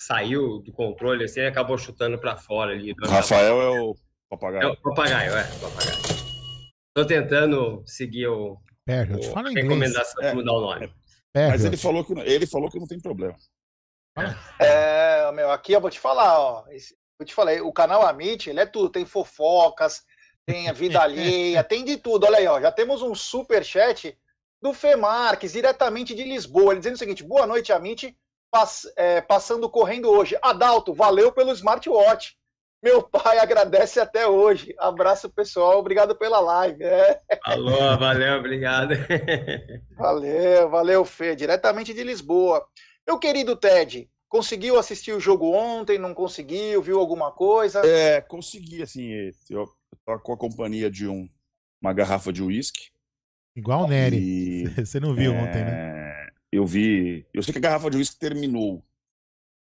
saiu 0.00 0.60
do 0.60 0.72
controle 0.72 1.24
assim 1.24 1.40
e 1.40 1.46
acabou 1.46 1.76
chutando 1.76 2.18
para 2.18 2.36
fora 2.36 2.72
ali. 2.72 2.94
Rafael 3.02 3.60
é 3.60 3.80
o 3.80 3.94
papagaio. 4.28 4.62
É 4.64 4.66
o 4.66 4.76
papagaio, 4.76 5.32
é, 5.32 5.42
o 5.42 5.60
papagaio. 5.60 6.20
Tô 6.94 7.04
tentando 7.04 7.82
seguir 7.86 8.26
o, 8.26 8.58
Pérez, 8.84 9.28
o 9.28 9.30
fala 9.30 9.50
a 9.50 9.52
recomendação 9.52 10.22
de 10.22 10.34
mudar 10.34 10.52
o 10.52 10.60
nome. 10.60 10.92
Mas 11.34 11.64
ele 11.64 11.76
falou, 11.76 12.04
que, 12.04 12.12
ele 12.20 12.46
falou 12.46 12.70
que 12.70 12.78
não 12.78 12.86
tem 12.86 13.00
problema. 13.00 13.36
É, 14.58 15.30
meu, 15.32 15.50
aqui 15.50 15.72
eu 15.72 15.80
vou 15.80 15.90
te 15.90 16.00
falar, 16.00 16.38
ó. 16.38 16.64
Eu 17.18 17.26
te 17.26 17.34
falei, 17.34 17.60
o 17.60 17.72
canal 17.72 18.04
Amit, 18.06 18.48
ele 18.48 18.60
é 18.60 18.66
tudo, 18.66 18.88
tem 18.88 19.04
fofocas, 19.04 20.02
tem 20.46 20.68
a 20.68 20.72
vida 20.72 21.00
alheia, 21.02 21.62
tem 21.62 21.84
de 21.84 21.96
tudo. 21.96 22.24
Olha 22.26 22.38
aí, 22.38 22.46
ó, 22.46 22.60
já 22.60 22.72
temos 22.72 23.02
um 23.02 23.14
super 23.14 23.64
chat 23.64 24.18
do 24.60 24.72
Fê 24.72 24.96
Marques, 24.96 25.52
diretamente 25.52 26.14
de 26.14 26.24
Lisboa, 26.24 26.72
ele 26.72 26.80
dizendo 26.80 26.96
o 26.96 26.98
seguinte: 26.98 27.22
boa 27.22 27.46
noite, 27.46 27.72
Amit 27.72 28.16
pass, 28.50 28.90
é, 28.96 29.20
passando 29.20 29.70
correndo 29.70 30.10
hoje. 30.10 30.36
Adalto, 30.42 30.92
valeu 30.92 31.32
pelo 31.32 31.52
smartwatch. 31.52 32.36
Meu 32.82 33.02
pai 33.02 33.38
agradece 33.38 34.00
até 34.00 34.26
hoje. 34.26 34.74
Abraço, 34.78 35.28
pessoal. 35.28 35.78
Obrigado 35.78 36.16
pela 36.16 36.40
live. 36.40 36.82
É. 36.82 37.20
Alô, 37.44 37.98
valeu, 37.98 38.38
obrigado. 38.38 38.94
valeu, 39.96 40.70
valeu, 40.70 41.04
Fê. 41.04 41.36
Diretamente 41.36 41.92
de 41.92 42.02
Lisboa. 42.02 42.64
Meu 43.06 43.18
querido 43.18 43.54
Ted, 43.54 44.08
conseguiu 44.28 44.78
assistir 44.78 45.12
o 45.12 45.20
jogo 45.20 45.52
ontem? 45.52 45.98
Não 45.98 46.14
conseguiu? 46.14 46.80
Viu 46.80 46.98
alguma 46.98 47.30
coisa? 47.30 47.84
É, 47.84 48.22
consegui, 48.22 48.82
assim. 48.82 49.10
Eu 49.50 49.68
estava 49.98 50.18
com 50.18 50.32
a 50.32 50.38
companhia 50.38 50.90
de 50.90 51.06
um, 51.06 51.28
uma 51.82 51.92
garrafa 51.92 52.32
de 52.32 52.42
uísque. 52.42 52.90
Igual 53.54 53.84
o 53.84 53.88
Nery. 53.88 54.16
E, 54.16 54.68
Você 54.86 54.98
não 54.98 55.14
viu 55.14 55.34
é... 55.34 55.36
ontem, 55.36 55.64
né? 55.64 56.00
eu 56.52 56.66
vi. 56.66 57.26
Eu 57.32 57.42
sei 57.42 57.52
que 57.52 57.58
a 57.58 57.62
garrafa 57.62 57.90
de 57.90 57.98
uísque 57.98 58.18
terminou. 58.18 58.82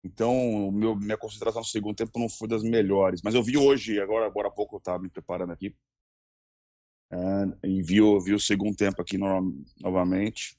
Então, 0.03 0.71
meu, 0.71 0.95
minha 0.95 1.17
concentração 1.17 1.61
no 1.61 1.67
segundo 1.67 1.95
tempo 1.95 2.17
não 2.17 2.29
foi 2.29 2.47
das 2.47 2.63
melhores. 2.63 3.21
Mas 3.21 3.35
eu 3.35 3.43
vi 3.43 3.57
hoje, 3.57 3.99
agora, 3.99 4.25
agora 4.25 4.47
há 4.47 4.51
pouco 4.51 4.75
eu 4.75 4.79
estava 4.79 5.01
me 5.01 5.09
preparando 5.09 5.51
aqui. 5.51 5.75
É, 7.11 7.67
e 7.67 7.81
vi, 7.81 7.99
vi 8.23 8.33
o 8.33 8.39
segundo 8.39 8.75
tempo 8.75 9.01
aqui 9.01 9.17
no, 9.17 9.63
novamente. 9.79 10.57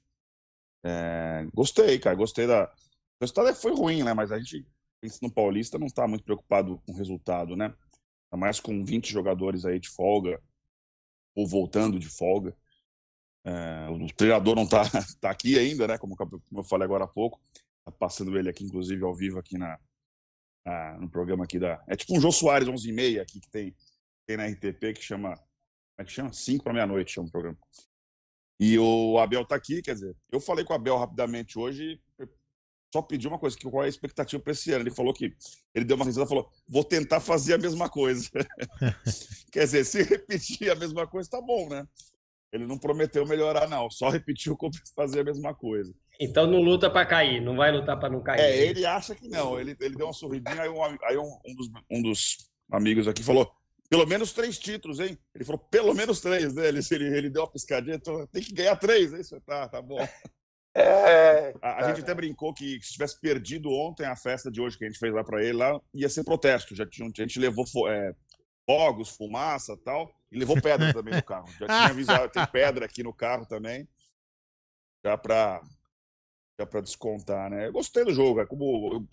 É, 0.84 1.46
gostei, 1.54 1.98
cara. 1.98 2.16
Gostei 2.16 2.46
da. 2.46 2.64
O 2.64 3.24
resultado 3.24 3.54
foi 3.54 3.72
ruim, 3.72 4.02
né? 4.02 4.12
Mas 4.12 4.32
a 4.32 4.38
gente, 4.38 4.66
no 5.22 5.32
Paulista, 5.32 5.78
não 5.78 5.86
está 5.86 6.06
muito 6.06 6.24
preocupado 6.24 6.78
com 6.84 6.92
o 6.92 6.96
resultado, 6.96 7.56
né? 7.56 7.66
Ainda 8.30 8.40
mais 8.40 8.60
com 8.60 8.84
20 8.84 9.10
jogadores 9.10 9.64
aí 9.64 9.78
de 9.78 9.88
folga, 9.88 10.42
ou 11.34 11.46
voltando 11.46 11.98
de 11.98 12.08
folga. 12.08 12.56
É, 13.44 13.88
o 13.88 14.06
treinador 14.14 14.54
não 14.54 14.64
está 14.64 14.82
tá 15.20 15.30
aqui 15.30 15.58
ainda, 15.58 15.86
né? 15.86 15.98
Como, 15.98 16.16
eu 16.52 16.64
falei 16.64 16.84
agora 16.84 17.04
há 17.04 17.08
pouco. 17.08 17.40
Tá 17.84 17.92
passando 17.92 18.38
ele 18.38 18.48
aqui, 18.48 18.64
inclusive, 18.64 19.02
ao 19.04 19.14
vivo 19.14 19.38
aqui 19.38 19.56
na, 19.56 19.78
na 20.64 20.98
no 20.98 21.10
programa 21.10 21.44
aqui 21.44 21.58
da. 21.58 21.82
É 21.88 21.96
tipo 21.96 22.16
um 22.16 22.20
Jô 22.20 22.30
Soares 22.30 22.68
11 22.68 22.88
e 22.88 22.92
meia 22.92 23.22
aqui 23.22 23.40
que 23.40 23.50
tem, 23.50 23.74
tem 24.26 24.36
na 24.36 24.46
RTP 24.46 24.94
que 24.94 25.02
chama. 25.02 25.34
Como 25.34 25.46
é 25.98 26.04
que 26.04 26.12
chama? 26.12 26.32
5 26.32 26.64
para 26.64 26.72
meia-noite 26.72 27.12
chama 27.12 27.28
o 27.28 27.30
programa. 27.30 27.58
E 28.58 28.78
o 28.78 29.18
Abel 29.18 29.44
tá 29.46 29.56
aqui, 29.56 29.80
quer 29.80 29.94
dizer, 29.94 30.14
eu 30.30 30.38
falei 30.38 30.64
com 30.64 30.74
o 30.74 30.76
Abel 30.76 30.98
rapidamente 30.98 31.58
hoje, 31.58 31.98
só 32.92 33.00
pedi 33.00 33.28
uma 33.28 33.38
coisa, 33.38 33.56
que 33.56 33.70
qual 33.70 33.84
é 33.84 33.86
a 33.86 33.88
expectativa 33.88 34.42
para 34.42 34.52
esse 34.52 34.72
ano? 34.72 34.82
Ele 34.82 34.94
falou 34.94 35.14
que 35.14 35.34
ele 35.74 35.84
deu 35.84 35.96
uma 35.96 36.04
risada 36.04 36.26
falou: 36.26 36.50
"Vou 36.68 36.84
tentar 36.84 37.20
fazer 37.20 37.54
a 37.54 37.58
mesma 37.58 37.88
coisa". 37.88 38.28
quer 39.52 39.64
dizer, 39.64 39.84
se 39.84 40.02
repetir 40.02 40.70
a 40.70 40.74
mesma 40.74 41.06
coisa 41.06 41.30
tá 41.30 41.40
bom, 41.40 41.68
né? 41.68 41.86
Ele 42.52 42.66
não 42.66 42.76
prometeu 42.76 43.24
melhorar, 43.24 43.68
não. 43.68 43.88
Só 43.90 44.08
repetiu 44.08 44.56
fazer 44.96 45.20
a 45.20 45.24
mesma 45.24 45.54
coisa. 45.54 45.94
Então 46.20 46.46
não 46.46 46.60
luta 46.60 46.90
para 46.90 47.06
cair, 47.06 47.40
não 47.40 47.56
vai 47.56 47.72
lutar 47.72 47.98
para 47.98 48.10
não 48.10 48.22
cair. 48.22 48.40
É, 48.40 48.66
ele 48.66 48.84
acha 48.84 49.14
que 49.14 49.26
não. 49.26 49.58
Ele, 49.58 49.74
ele 49.80 49.96
deu 49.96 50.06
uma 50.06 50.12
sorridinha, 50.12 50.62
aí, 50.62 50.68
um, 50.68 50.82
aí 50.82 51.16
um, 51.16 51.38
um, 51.46 51.54
dos, 51.54 51.70
um, 51.90 52.02
dos, 52.02 52.50
amigos 52.70 53.08
aqui 53.08 53.22
falou: 53.22 53.50
pelo 53.88 54.06
menos 54.06 54.34
três 54.34 54.58
títulos, 54.58 55.00
hein? 55.00 55.18
Ele 55.34 55.44
falou: 55.44 55.58
pelo 55.58 55.94
menos 55.94 56.20
três, 56.20 56.54
né? 56.54 56.68
Ele, 56.68 56.80
ele, 56.90 57.16
ele 57.16 57.30
deu 57.30 57.40
uma 57.40 57.50
piscadinha, 57.50 57.96
então 57.96 58.26
tem 58.26 58.42
que 58.42 58.52
ganhar 58.52 58.76
três, 58.76 59.14
hein? 59.14 59.40
Tá, 59.46 59.66
tá 59.66 59.80
bom. 59.80 60.06
É, 60.72 61.54
a, 61.62 61.84
a 61.84 61.88
gente 61.88 62.02
até 62.02 62.14
brincou 62.14 62.52
que 62.52 62.78
se 62.82 62.92
tivesse 62.92 63.18
perdido 63.18 63.70
ontem 63.72 64.04
a 64.04 64.14
festa 64.14 64.50
de 64.50 64.60
hoje 64.60 64.76
que 64.76 64.84
a 64.84 64.88
gente 64.88 65.00
fez 65.00 65.12
lá 65.12 65.24
para 65.24 65.42
ele, 65.42 65.54
lá 65.54 65.80
ia 65.94 66.08
ser 66.10 66.22
protesto. 66.22 66.76
Já 66.76 66.86
tinha, 66.86 67.08
a 67.08 67.22
gente 67.22 67.40
levou 67.40 67.64
é, 67.88 68.14
fogos, 68.66 69.08
fumaça 69.08 69.74
tal. 69.84 70.14
E 70.30 70.38
levou 70.38 70.60
pedra 70.60 70.92
também 70.92 71.14
no 71.14 71.22
carro. 71.22 71.48
Já 71.58 71.66
tinha 71.66 71.86
avisado, 71.86 72.28
tem 72.30 72.46
pedra 72.46 72.84
aqui 72.84 73.02
no 73.02 73.12
carro 73.12 73.46
também. 73.46 73.88
Já 75.02 75.16
para 75.18 75.60
já 76.60 76.66
para 76.66 76.82
descontar, 76.82 77.50
né? 77.50 77.68
Eu 77.68 77.72
gostei 77.72 78.04
do 78.04 78.12
jogo, 78.12 78.40
é 78.40 78.46
como 78.46 79.06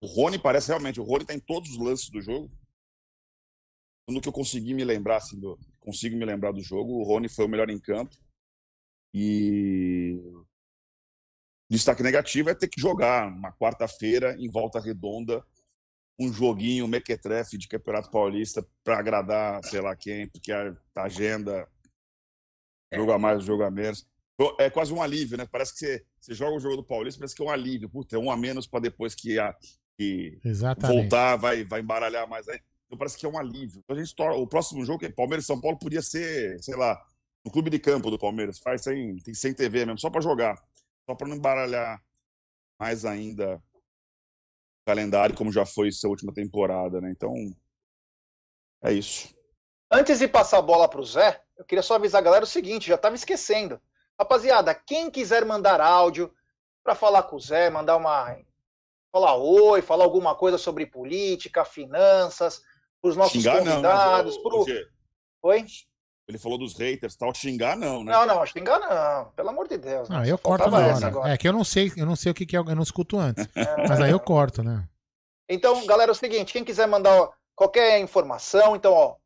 o 0.00 0.06
Rony 0.06 0.38
parece 0.38 0.68
realmente, 0.68 1.00
o 1.00 1.04
Rony 1.04 1.24
tá 1.24 1.34
todos 1.46 1.70
os 1.70 1.78
lances 1.78 2.10
do 2.10 2.20
jogo. 2.20 2.50
No 4.08 4.20
que 4.20 4.28
eu 4.28 4.32
consegui 4.32 4.74
me 4.74 4.84
lembrar, 4.84 5.18
assim, 5.18 5.38
do, 5.38 5.58
consigo 5.78 6.16
me 6.16 6.24
lembrar 6.24 6.52
do 6.52 6.60
jogo, 6.60 6.94
o 6.94 7.04
Rony 7.04 7.28
foi 7.28 7.44
o 7.44 7.48
melhor 7.48 7.70
em 7.70 7.78
campo. 7.78 8.16
E 9.14 10.20
destaque 11.70 12.02
negativo 12.02 12.50
é 12.50 12.54
ter 12.54 12.68
que 12.68 12.80
jogar 12.80 13.28
uma 13.28 13.52
quarta-feira 13.52 14.36
em 14.38 14.50
volta 14.50 14.80
redonda 14.80 15.44
um 16.18 16.32
joguinho 16.32 16.86
mequetrefe 16.86 17.56
de 17.56 17.68
Campeonato 17.68 18.10
Paulista 18.10 18.66
para 18.84 18.98
agradar, 18.98 19.64
sei 19.64 19.80
lá 19.80 19.96
quem, 19.96 20.28
porque 20.28 20.52
a, 20.52 20.76
a 20.94 21.02
agenda 21.04 21.66
jogo 22.92 23.12
a 23.12 23.18
mais, 23.18 23.42
jogo 23.44 23.62
a 23.62 23.70
menos. 23.70 24.06
É 24.58 24.68
quase 24.68 24.92
um 24.92 25.00
alívio, 25.00 25.38
né? 25.38 25.46
Parece 25.46 25.72
que 25.72 25.78
você, 25.78 26.06
você 26.22 26.34
joga 26.34 26.56
o 26.56 26.60
jogo 26.60 26.76
do 26.76 26.84
Paulista, 26.84 27.18
parece 27.18 27.34
que 27.34 27.42
é 27.42 27.44
um 27.44 27.50
alívio. 27.50 27.90
Puta, 27.90 28.14
é 28.14 28.18
um 28.18 28.30
a 28.30 28.36
menos 28.36 28.64
para 28.64 28.78
depois 28.78 29.12
que, 29.12 29.40
a, 29.40 29.54
que 29.96 30.40
voltar, 30.78 31.34
vai, 31.34 31.64
vai 31.64 31.80
embaralhar 31.80 32.28
mais 32.28 32.48
aí. 32.48 32.60
Então 32.86 32.96
parece 32.96 33.18
que 33.18 33.26
é 33.26 33.28
um 33.28 33.36
alívio. 33.36 33.80
Então, 33.82 33.96
a 33.96 33.98
gente 34.02 34.14
o 34.18 34.46
próximo 34.46 34.84
jogo, 34.84 35.04
é 35.04 35.10
Palmeiras 35.10 35.44
e 35.44 35.48
São 35.48 35.60
Paulo, 35.60 35.78
podia 35.78 36.00
ser, 36.00 36.62
sei 36.62 36.76
lá, 36.76 37.04
no 37.44 37.50
clube 37.50 37.70
de 37.70 37.78
campo 37.80 38.08
do 38.08 38.18
Palmeiras. 38.18 38.60
Faz 38.60 38.82
sem, 38.82 39.16
tem 39.16 39.34
sem 39.34 39.52
TV 39.52 39.84
mesmo, 39.84 39.98
só 39.98 40.10
para 40.10 40.20
jogar. 40.20 40.62
Só 41.04 41.16
para 41.16 41.26
não 41.26 41.36
embaralhar 41.36 42.00
mais 42.78 43.04
ainda 43.04 43.56
o 43.56 44.86
calendário, 44.86 45.34
como 45.34 45.50
já 45.50 45.66
foi 45.66 45.88
essa 45.88 46.06
última 46.06 46.32
temporada, 46.32 47.00
né? 47.00 47.10
Então, 47.10 47.34
é 48.80 48.92
isso. 48.92 49.28
Antes 49.90 50.20
de 50.20 50.28
passar 50.28 50.58
a 50.58 50.62
bola 50.62 50.88
para 50.88 51.00
o 51.00 51.04
Zé, 51.04 51.42
eu 51.58 51.64
queria 51.64 51.82
só 51.82 51.96
avisar 51.96 52.20
a 52.20 52.24
galera 52.24 52.44
o 52.44 52.48
seguinte, 52.48 52.86
já 52.86 52.94
estava 52.94 53.16
esquecendo. 53.16 53.80
Rapaziada, 54.18 54.74
quem 54.74 55.10
quiser 55.10 55.44
mandar 55.44 55.80
áudio 55.80 56.32
para 56.82 56.94
falar 56.94 57.24
com 57.24 57.36
o 57.36 57.40
Zé, 57.40 57.70
mandar 57.70 57.96
uma. 57.96 58.36
falar 59.10 59.36
oi, 59.36 59.82
falar 59.82 60.04
alguma 60.04 60.34
coisa 60.34 60.58
sobre 60.58 60.86
política, 60.86 61.64
finanças, 61.64 62.62
para 63.00 63.10
os 63.10 63.16
nossos 63.16 63.32
xingar, 63.32 63.58
convidados. 63.58 64.36
Não, 64.36 64.42
pro... 64.42 64.64
Oi? 65.42 65.66
Ele 66.28 66.38
falou 66.38 66.56
dos 66.56 66.74
haters 66.78 67.16
tal, 67.16 67.34
xingar 67.34 67.76
não, 67.76 68.04
né? 68.04 68.12
Não, 68.12 68.24
não, 68.24 68.46
xingar 68.46 68.78
não, 68.78 69.30
pelo 69.32 69.48
amor 69.48 69.68
de 69.68 69.76
Deus. 69.76 70.08
Não, 70.08 70.24
eu 70.24 70.38
corto 70.38 70.70
na 70.70 70.78
hora. 70.78 71.32
É 71.32 71.36
que 71.36 71.48
eu 71.48 71.52
não 71.52 71.64
sei, 71.64 71.92
eu 71.96 72.06
não 72.06 72.14
sei 72.14 72.30
o 72.30 72.34
que, 72.34 72.46
que 72.46 72.56
é, 72.56 72.60
eu 72.60 72.64
não 72.64 72.82
escuto 72.82 73.18
antes. 73.18 73.46
É... 73.54 73.88
Mas 73.88 74.00
aí 74.00 74.10
eu 74.10 74.20
corto, 74.20 74.62
né? 74.62 74.88
Então, 75.48 75.84
galera, 75.84 76.10
é 76.10 76.14
o 76.14 76.16
seguinte, 76.16 76.52
quem 76.52 76.64
quiser 76.64 76.86
mandar 76.86 77.28
qualquer 77.54 77.98
informação, 78.00 78.74
então, 78.76 78.92
ó, 78.92 79.16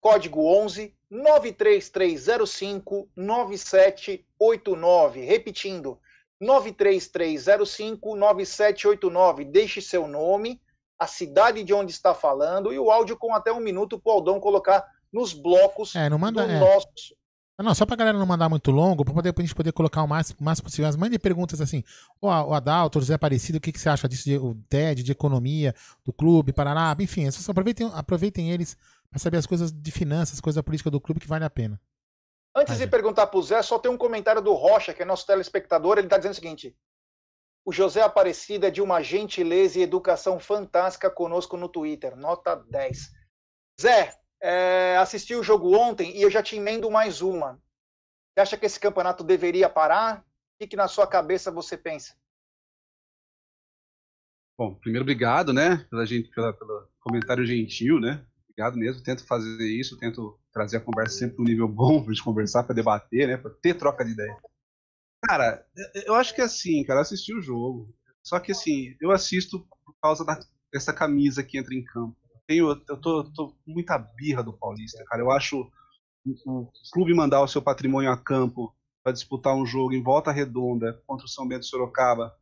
código 0.00 0.44
11 0.44 0.94
93305 1.12 3.08
9789. 3.14 5.20
Repetindo, 5.20 6.00
93305 6.40 8.16
9789. 8.16 9.44
Deixe 9.44 9.82
seu 9.82 10.08
nome, 10.08 10.58
a 10.98 11.06
cidade 11.06 11.62
de 11.62 11.74
onde 11.74 11.92
está 11.92 12.14
falando 12.14 12.72
e 12.72 12.78
o 12.78 12.90
áudio 12.90 13.18
com 13.18 13.34
até 13.34 13.52
um 13.52 13.60
minuto 13.60 14.00
para 14.00 14.10
o 14.10 14.14
Aldão 14.14 14.40
colocar 14.40 14.82
nos 15.12 15.34
blocos 15.34 15.94
é, 15.94 16.08
não 16.08 16.18
manda, 16.18 16.46
do 16.46 16.50
é. 16.50 16.58
nosso. 16.58 16.88
Não, 17.58 17.74
só 17.74 17.84
pra 17.84 17.96
galera 17.96 18.16
não 18.18 18.24
mandar 18.24 18.48
muito 18.48 18.70
longo, 18.70 19.04
pra, 19.04 19.12
poder, 19.12 19.34
pra 19.34 19.44
gente 19.44 19.54
poder 19.54 19.72
colocar 19.72 20.02
o 20.02 20.08
mais, 20.08 20.34
mais 20.40 20.60
possível. 20.60 20.86
Mas 20.86 20.96
mande 20.96 21.18
perguntas 21.18 21.60
assim, 21.60 21.84
o, 22.20 22.26
o 22.26 22.54
Adalto, 22.54 22.98
o 22.98 23.02
José 23.02 23.12
Aparecido, 23.14 23.58
o 23.58 23.60
que, 23.60 23.70
que 23.70 23.78
você 23.78 23.90
acha 23.90 24.08
disso, 24.08 24.24
de, 24.24 24.38
o 24.38 24.56
TED, 24.68 25.02
de 25.02 25.12
economia, 25.12 25.74
do 26.04 26.12
clube, 26.12 26.54
Paraná, 26.54 26.96
enfim, 26.98 27.28
aproveitem, 27.46 27.90
aproveitem 27.92 28.50
eles 28.50 28.78
para 29.12 29.18
saber 29.18 29.36
as 29.36 29.46
coisas 29.46 29.70
de 29.70 29.92
finanças, 29.92 30.40
coisa 30.40 30.62
política 30.62 30.90
do 30.90 31.00
clube 31.00 31.20
que 31.20 31.28
vale 31.28 31.44
a 31.44 31.50
pena. 31.50 31.78
Antes 32.56 32.78
de 32.78 32.86
perguntar 32.86 33.26
para 33.26 33.38
o 33.38 33.42
Zé, 33.42 33.62
só 33.62 33.78
tem 33.78 33.90
um 33.90 33.96
comentário 33.96 34.40
do 34.40 34.54
Rocha, 34.54 34.94
que 34.94 35.02
é 35.02 35.04
nosso 35.04 35.26
telespectador. 35.26 35.98
Ele 35.98 36.06
está 36.06 36.16
dizendo 36.16 36.32
o 36.32 36.34
seguinte: 36.34 36.76
o 37.62 37.72
José 37.72 38.00
Aparecida 38.00 38.68
é 38.68 38.70
de 38.70 38.80
uma 38.80 39.02
gentileza 39.02 39.78
e 39.78 39.82
educação 39.82 40.40
fantástica 40.40 41.10
conosco 41.10 41.58
no 41.58 41.68
Twitter. 41.68 42.16
Nota 42.16 42.56
10. 42.56 43.10
Zé, 43.80 44.14
é, 44.40 44.96
assisti 44.96 45.34
o 45.34 45.42
jogo 45.42 45.76
ontem 45.76 46.16
e 46.16 46.22
eu 46.22 46.30
já 46.30 46.42
te 46.42 46.56
emendo 46.56 46.90
mais 46.90 47.20
uma. 47.20 47.60
Você 48.32 48.40
acha 48.40 48.56
que 48.56 48.64
esse 48.64 48.80
campeonato 48.80 49.22
deveria 49.22 49.68
parar? 49.68 50.20
O 50.20 50.24
que, 50.58 50.68
que 50.68 50.76
na 50.76 50.88
sua 50.88 51.06
cabeça 51.06 51.50
você 51.50 51.76
pensa? 51.76 52.14
Bom, 54.58 54.74
primeiro, 54.74 55.02
obrigado, 55.02 55.52
né, 55.52 55.86
pela 55.90 56.06
gente, 56.06 56.30
pela, 56.30 56.52
pelo 56.52 56.88
comentário 57.00 57.44
gentil, 57.44 57.98
né? 57.98 58.24
Obrigado 58.52 58.76
mesmo. 58.76 59.02
Tento 59.02 59.26
fazer 59.26 59.64
isso, 59.66 59.98
tento 59.98 60.38
trazer 60.52 60.76
a 60.76 60.80
conversa 60.80 61.18
sempre 61.18 61.38
no 61.38 61.44
nível 61.44 61.68
bom 61.68 62.00
para 62.04 62.12
gente 62.12 62.22
conversar, 62.22 62.62
para 62.64 62.74
debater, 62.74 63.26
né? 63.26 63.36
Para 63.36 63.50
ter 63.50 63.74
troca 63.74 64.04
de 64.04 64.12
ideia. 64.12 64.36
Cara, 65.24 65.64
eu 66.04 66.14
acho 66.14 66.34
que 66.34 66.40
é 66.40 66.44
assim, 66.44 66.84
cara, 66.84 67.00
assisti 67.00 67.34
o 67.34 67.40
jogo. 67.40 67.94
Só 68.22 68.38
que 68.38 68.52
assim, 68.52 68.96
eu 69.00 69.10
assisto 69.10 69.66
por 69.84 69.94
causa 70.00 70.24
da, 70.24 70.38
dessa 70.72 70.92
camisa 70.92 71.42
que 71.42 71.58
entra 71.58 71.74
em 71.74 71.84
campo. 71.84 72.16
Eu, 72.30 72.40
tenho, 72.46 72.82
eu 72.88 73.00
tô, 73.00 73.24
tô 73.32 73.48
com 73.48 73.72
muita 73.72 73.98
birra 73.98 74.42
do 74.42 74.52
Paulista, 74.52 75.02
cara. 75.06 75.22
Eu 75.22 75.30
acho 75.30 75.70
o, 76.46 76.68
clube 76.92 77.14
mandar 77.14 77.40
o 77.40 77.48
seu 77.48 77.62
patrimônio 77.62 78.10
a 78.10 78.16
campo 78.16 78.74
para 79.02 79.12
disputar 79.12 79.54
um 79.54 79.66
jogo 79.66 79.92
em 79.92 80.02
volta 80.02 80.30
redonda 80.30 81.00
contra 81.06 81.26
o 81.26 81.28
São 81.28 81.46
Bento 81.46 81.66
Sorocaba. 81.66 82.36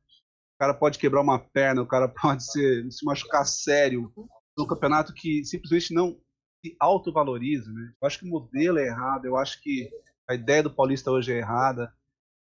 O 0.56 0.58
cara 0.58 0.74
pode 0.74 0.98
quebrar 0.98 1.22
uma 1.22 1.38
perna, 1.38 1.82
o 1.82 1.86
cara 1.86 2.08
pode 2.20 2.44
se 2.44 3.04
machucar 3.04 3.46
sério 3.46 4.12
num 4.60 4.66
campeonato 4.66 5.12
que 5.14 5.44
simplesmente 5.44 5.92
não 5.92 6.20
se 6.64 6.76
autovaloriza. 6.78 7.70
Né? 7.72 7.92
Eu 8.00 8.06
acho 8.06 8.18
que 8.18 8.26
o 8.26 8.28
modelo 8.28 8.78
é 8.78 8.86
errado, 8.86 9.24
eu 9.24 9.36
acho 9.36 9.60
que 9.60 9.90
a 10.28 10.34
ideia 10.34 10.62
do 10.62 10.74
Paulista 10.74 11.10
hoje 11.10 11.32
é 11.32 11.38
errada. 11.38 11.92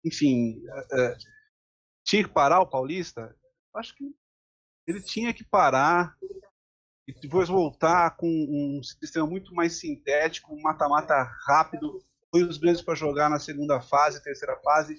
Enfim, 0.05 0.61
é, 0.67 1.01
é 1.01 1.17
tinha 2.03 2.23
que 2.23 2.29
parar 2.29 2.59
o 2.61 2.67
Paulista? 2.67 3.35
Eu 3.73 3.79
acho 3.79 3.95
que 3.95 4.03
ele 4.87 5.01
tinha 5.01 5.33
que 5.33 5.43
parar 5.43 6.15
e 7.07 7.13
depois 7.13 7.49
voltar 7.49 8.15
com 8.17 8.27
um 8.27 8.81
sistema 8.83 9.25
muito 9.25 9.53
mais 9.53 9.79
sintético, 9.79 10.53
um 10.53 10.61
mata-mata 10.61 11.23
rápido, 11.47 12.03
põe 12.31 12.43
os 12.43 12.57
grandes 12.57 12.81
para 12.81 12.95
jogar 12.95 13.29
na 13.29 13.39
segunda 13.39 13.81
fase, 13.81 14.23
terceira 14.23 14.55
fase, 14.63 14.95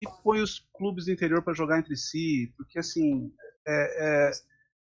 e 0.00 0.06
põe 0.22 0.40
os 0.40 0.58
clubes 0.74 1.06
do 1.06 1.12
interior 1.12 1.42
para 1.42 1.54
jogar 1.54 1.78
entre 1.78 1.96
si, 1.96 2.52
porque 2.56 2.78
assim, 2.78 3.32
é, 3.66 4.28
é, 4.28 4.30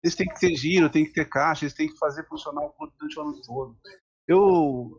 eles 0.02 0.14
têm 0.14 0.26
que 0.26 0.40
ter 0.40 0.54
giro, 0.56 0.90
têm 0.90 1.04
que 1.04 1.12
ter 1.12 1.28
caixa, 1.28 1.64
eles 1.64 1.74
têm 1.74 1.88
que 1.88 1.98
fazer 1.98 2.26
funcionar 2.26 2.62
o 2.62 2.70
clube 2.70 2.92
durante 2.98 3.18
o 3.18 3.22
ano 3.22 3.42
todo. 3.42 3.76
Eu 4.26 4.96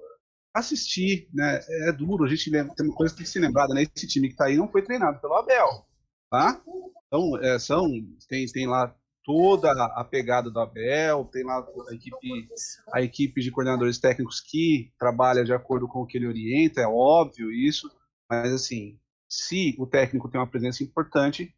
assisti, 0.54 1.30
né? 1.34 1.60
É 1.88 1.92
duro, 1.92 2.26
a 2.26 2.28
gente 2.28 2.50
lembra, 2.50 2.76
tem 2.76 2.86
uma 2.86 2.96
coisa 2.96 3.14
que 3.14 3.20
tem 3.20 3.26
que 3.26 3.32
ser 3.32 3.40
lembrada, 3.40 3.74
né? 3.74 3.84
Esse 3.84 4.08
time 4.08 4.28
que 4.28 4.34
está 4.34 4.46
aí 4.46 4.58
não 4.58 4.70
foi 4.70 4.82
treinado 4.82 5.20
pelo 5.20 5.36
Abel, 5.36 5.86
tá? 6.30 6.62
Então, 7.08 7.38
é, 7.42 7.58
são, 7.58 7.90
tem, 8.28 8.46
tem 8.46 8.68
lá 8.68 8.96
toda 9.24 9.72
a 9.72 10.04
pegada 10.04 10.50
do 10.50 10.60
Abel, 10.60 11.26
tem 11.26 11.44
lá 11.44 11.66
a 11.90 11.94
equipe, 11.94 12.48
a 12.94 13.02
equipe 13.02 13.42
de 13.42 13.52
coordenadores 13.52 14.00
técnicos 14.00 14.40
que 14.40 14.92
trabalha 15.00 15.44
de 15.44 15.54
acordo 15.54 15.88
com 15.88 16.02
o 16.02 16.06
que 16.06 16.18
ele 16.18 16.28
orienta, 16.28 16.82
é 16.82 16.88
óbvio 16.88 17.52
isso, 17.52 17.90
mas 18.30 18.52
assim, 18.52 19.00
se 19.30 19.76
o 19.78 19.86
técnico 19.86 20.30
tem 20.30 20.40
uma 20.40 20.50
presença 20.50 20.84
importante, 20.84 21.54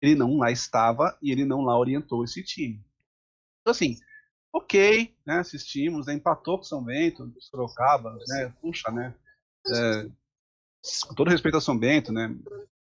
ele 0.00 0.14
não 0.14 0.38
lá 0.38 0.50
estava 0.50 1.18
e 1.20 1.32
ele 1.32 1.44
não 1.44 1.62
lá 1.62 1.78
orientou 1.78 2.24
esse 2.24 2.42
time. 2.42 2.84
Então, 3.68 3.72
assim, 3.72 3.98
ok, 4.50 5.14
né, 5.26 5.40
assistimos, 5.40 6.06
né, 6.06 6.14
empatou 6.14 6.56
com 6.56 6.64
São 6.64 6.82
Bento, 6.82 7.30
Sorocaba, 7.38 8.16
né, 8.28 8.54
puxa, 8.62 8.90
né, 8.90 9.14
é, 9.68 10.08
com 11.06 11.14
todo 11.14 11.28
respeito 11.28 11.58
a 11.58 11.60
São 11.60 11.78
Bento, 11.78 12.10
né, 12.10 12.34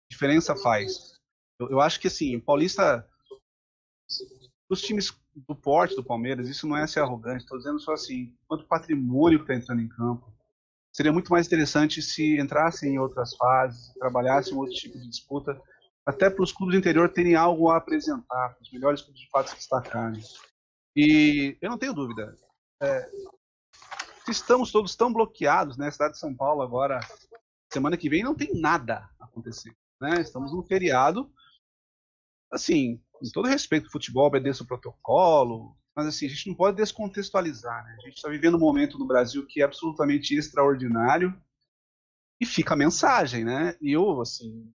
diferença 0.10 0.58
faz. 0.58 1.14
Eu, 1.58 1.70
eu 1.70 1.80
acho 1.80 2.02
que, 2.02 2.08
assim, 2.08 2.36
o 2.36 2.42
Paulista, 2.42 3.08
os 4.70 4.82
times 4.82 5.18
do 5.34 5.56
porte 5.56 5.96
do 5.96 6.04
Palmeiras, 6.04 6.50
isso 6.50 6.68
não 6.68 6.76
é 6.76 6.86
ser 6.86 7.00
arrogante, 7.00 7.44
estou 7.44 7.58
dizendo 7.58 7.80
só 7.80 7.94
assim, 7.94 8.36
quanto 8.46 8.68
patrimônio 8.68 9.40
que 9.40 9.46
está 9.46 9.56
entrando 9.56 9.82
em 9.82 9.88
campo, 9.88 10.34
seria 10.92 11.14
muito 11.14 11.32
mais 11.32 11.48
interessante 11.48 12.02
se 12.02 12.38
entrassem 12.38 12.96
em 12.96 13.00
outras 13.00 13.34
fases, 13.38 13.94
trabalhassem 13.94 14.54
outro 14.54 14.76
tipo 14.76 15.00
de 15.00 15.10
disputa, 15.10 15.60
até 16.06 16.30
para 16.30 16.44
os 16.44 16.52
clubes 16.52 16.76
do 16.76 16.80
interior 16.80 17.08
terem 17.08 17.36
algo 17.36 17.70
a 17.70 17.78
apresentar, 17.78 18.50
para 18.50 18.62
os 18.62 18.72
melhores 18.72 19.02
clubes 19.02 19.22
de 19.22 19.30
fato 19.30 19.50
se 19.50 19.56
destacarem. 19.56 20.22
E 20.96 21.58
eu 21.62 21.70
não 21.70 21.78
tenho 21.78 21.94
dúvida. 21.94 22.38
É, 22.82 23.10
estamos 24.28 24.72
todos 24.72 24.96
tão 24.96 25.12
bloqueados, 25.12 25.78
né? 25.78 25.90
Cidade 25.90 26.14
de 26.14 26.20
São 26.20 26.36
Paulo 26.36 26.62
agora, 26.62 27.00
semana 27.72 27.98
que 27.98 28.10
vem, 28.10 28.24
não 28.24 28.36
tem 28.36 28.54
nada 28.54 29.10
acontecendo. 29.20 29.76
Né? 30.00 30.22
Estamos 30.22 30.54
num 30.54 30.64
feriado. 30.64 31.32
Assim, 32.52 33.02
com 33.12 33.26
todo 33.32 33.48
respeito, 33.48 33.88
o 33.88 33.92
futebol 33.92 34.28
obedece 34.28 34.62
o 34.62 34.68
protocolo, 34.68 35.76
mas 35.96 36.08
assim, 36.08 36.28
a 36.28 36.30
gente 36.30 36.48
não 36.48 36.56
pode 36.56 36.78
descontextualizar. 36.78 37.84
Né? 37.84 37.98
A 38.00 38.06
gente 38.06 38.18
está 38.18 38.30
vivendo 38.30 38.56
um 38.56 38.60
momento 38.60 38.98
no 39.00 39.08
Brasil 39.08 39.46
que 39.48 39.62
é 39.62 39.66
absolutamente 39.66 40.36
extraordinário 40.36 41.36
e 42.40 42.46
fica 42.46 42.74
a 42.74 42.78
mensagem, 42.78 43.44
né? 43.44 43.78
E 43.82 43.92
eu, 43.92 44.20
assim, 44.20 44.72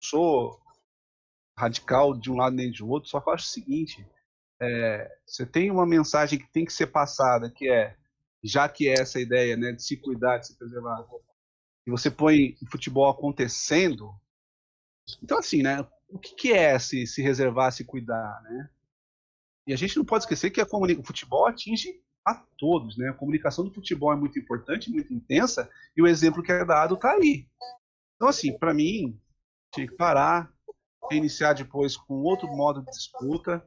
sou 0.00 0.60
radical 1.56 2.14
de 2.14 2.30
um 2.30 2.36
lado 2.36 2.54
nem 2.54 2.70
de 2.70 2.84
outro, 2.84 3.08
só 3.08 3.20
que 3.20 3.28
eu 3.28 3.32
acho 3.32 3.46
o 3.46 3.50
seguinte: 3.50 4.06
é, 4.60 5.10
você 5.26 5.46
tem 5.46 5.70
uma 5.70 5.86
mensagem 5.86 6.38
que 6.38 6.50
tem 6.52 6.64
que 6.64 6.72
ser 6.72 6.88
passada, 6.88 7.50
que 7.50 7.68
é, 7.68 7.96
já 8.42 8.68
que 8.68 8.88
é 8.88 8.94
essa 8.94 9.20
ideia 9.20 9.56
né, 9.56 9.72
de 9.72 9.82
se 9.82 9.96
cuidar, 9.96 10.38
de 10.38 10.48
se 10.48 10.58
preservar, 10.58 11.06
e 11.86 11.90
você 11.90 12.10
põe 12.10 12.56
o 12.62 12.70
futebol 12.70 13.08
acontecendo, 13.08 14.12
então 15.22 15.38
assim, 15.38 15.62
né, 15.62 15.86
o 16.08 16.18
que, 16.18 16.34
que 16.34 16.52
é 16.52 16.78
se, 16.78 17.06
se 17.06 17.22
reservar, 17.22 17.72
se 17.72 17.84
cuidar, 17.84 18.40
né? 18.42 18.70
E 19.66 19.72
a 19.72 19.76
gente 19.76 19.96
não 19.98 20.04
pode 20.04 20.24
esquecer 20.24 20.50
que 20.50 20.60
a 20.60 20.66
o 20.66 21.04
futebol 21.04 21.46
atinge 21.46 22.02
a 22.24 22.34
todos, 22.56 22.96
né? 22.96 23.10
A 23.10 23.14
comunicação 23.14 23.64
do 23.64 23.72
futebol 23.72 24.12
é 24.12 24.16
muito 24.16 24.38
importante, 24.38 24.90
muito 24.90 25.12
intensa, 25.12 25.70
e 25.96 26.02
o 26.02 26.06
exemplo 26.06 26.42
que 26.42 26.50
é 26.50 26.64
dado 26.64 26.94
está 26.94 27.12
aí. 27.12 27.46
Então, 28.16 28.28
assim, 28.28 28.58
para 28.58 28.72
mim, 28.72 29.20
tinha 29.72 29.86
que 29.86 29.94
parar, 29.94 30.50
iniciar 31.10 31.52
depois 31.52 31.96
com 31.96 32.22
outro 32.22 32.48
modo 32.48 32.80
de 32.80 32.90
disputa, 32.90 33.64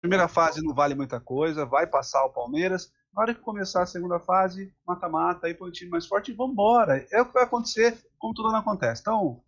Primeira 0.00 0.28
fase 0.28 0.62
não 0.62 0.74
vale 0.74 0.94
muita 0.94 1.20
coisa, 1.20 1.66
vai 1.66 1.86
passar 1.86 2.24
o 2.24 2.32
Palmeiras. 2.32 2.92
Na 3.12 3.22
hora 3.22 3.34
que 3.34 3.40
começar 3.40 3.82
a 3.82 3.86
segunda 3.86 4.20
fase, 4.20 4.72
mata-mata, 4.86 5.46
aí 5.46 5.54
põe 5.54 5.68
o 5.68 5.72
time 5.72 5.90
mais 5.90 6.06
forte 6.06 6.30
e 6.30 6.34
vambora. 6.34 7.04
É 7.10 7.20
o 7.20 7.26
que 7.26 7.32
vai 7.32 7.44
acontecer, 7.44 7.98
como 8.18 8.34
tudo 8.34 8.50
não 8.50 8.58
acontece. 8.58 9.00
Então, 9.00 9.42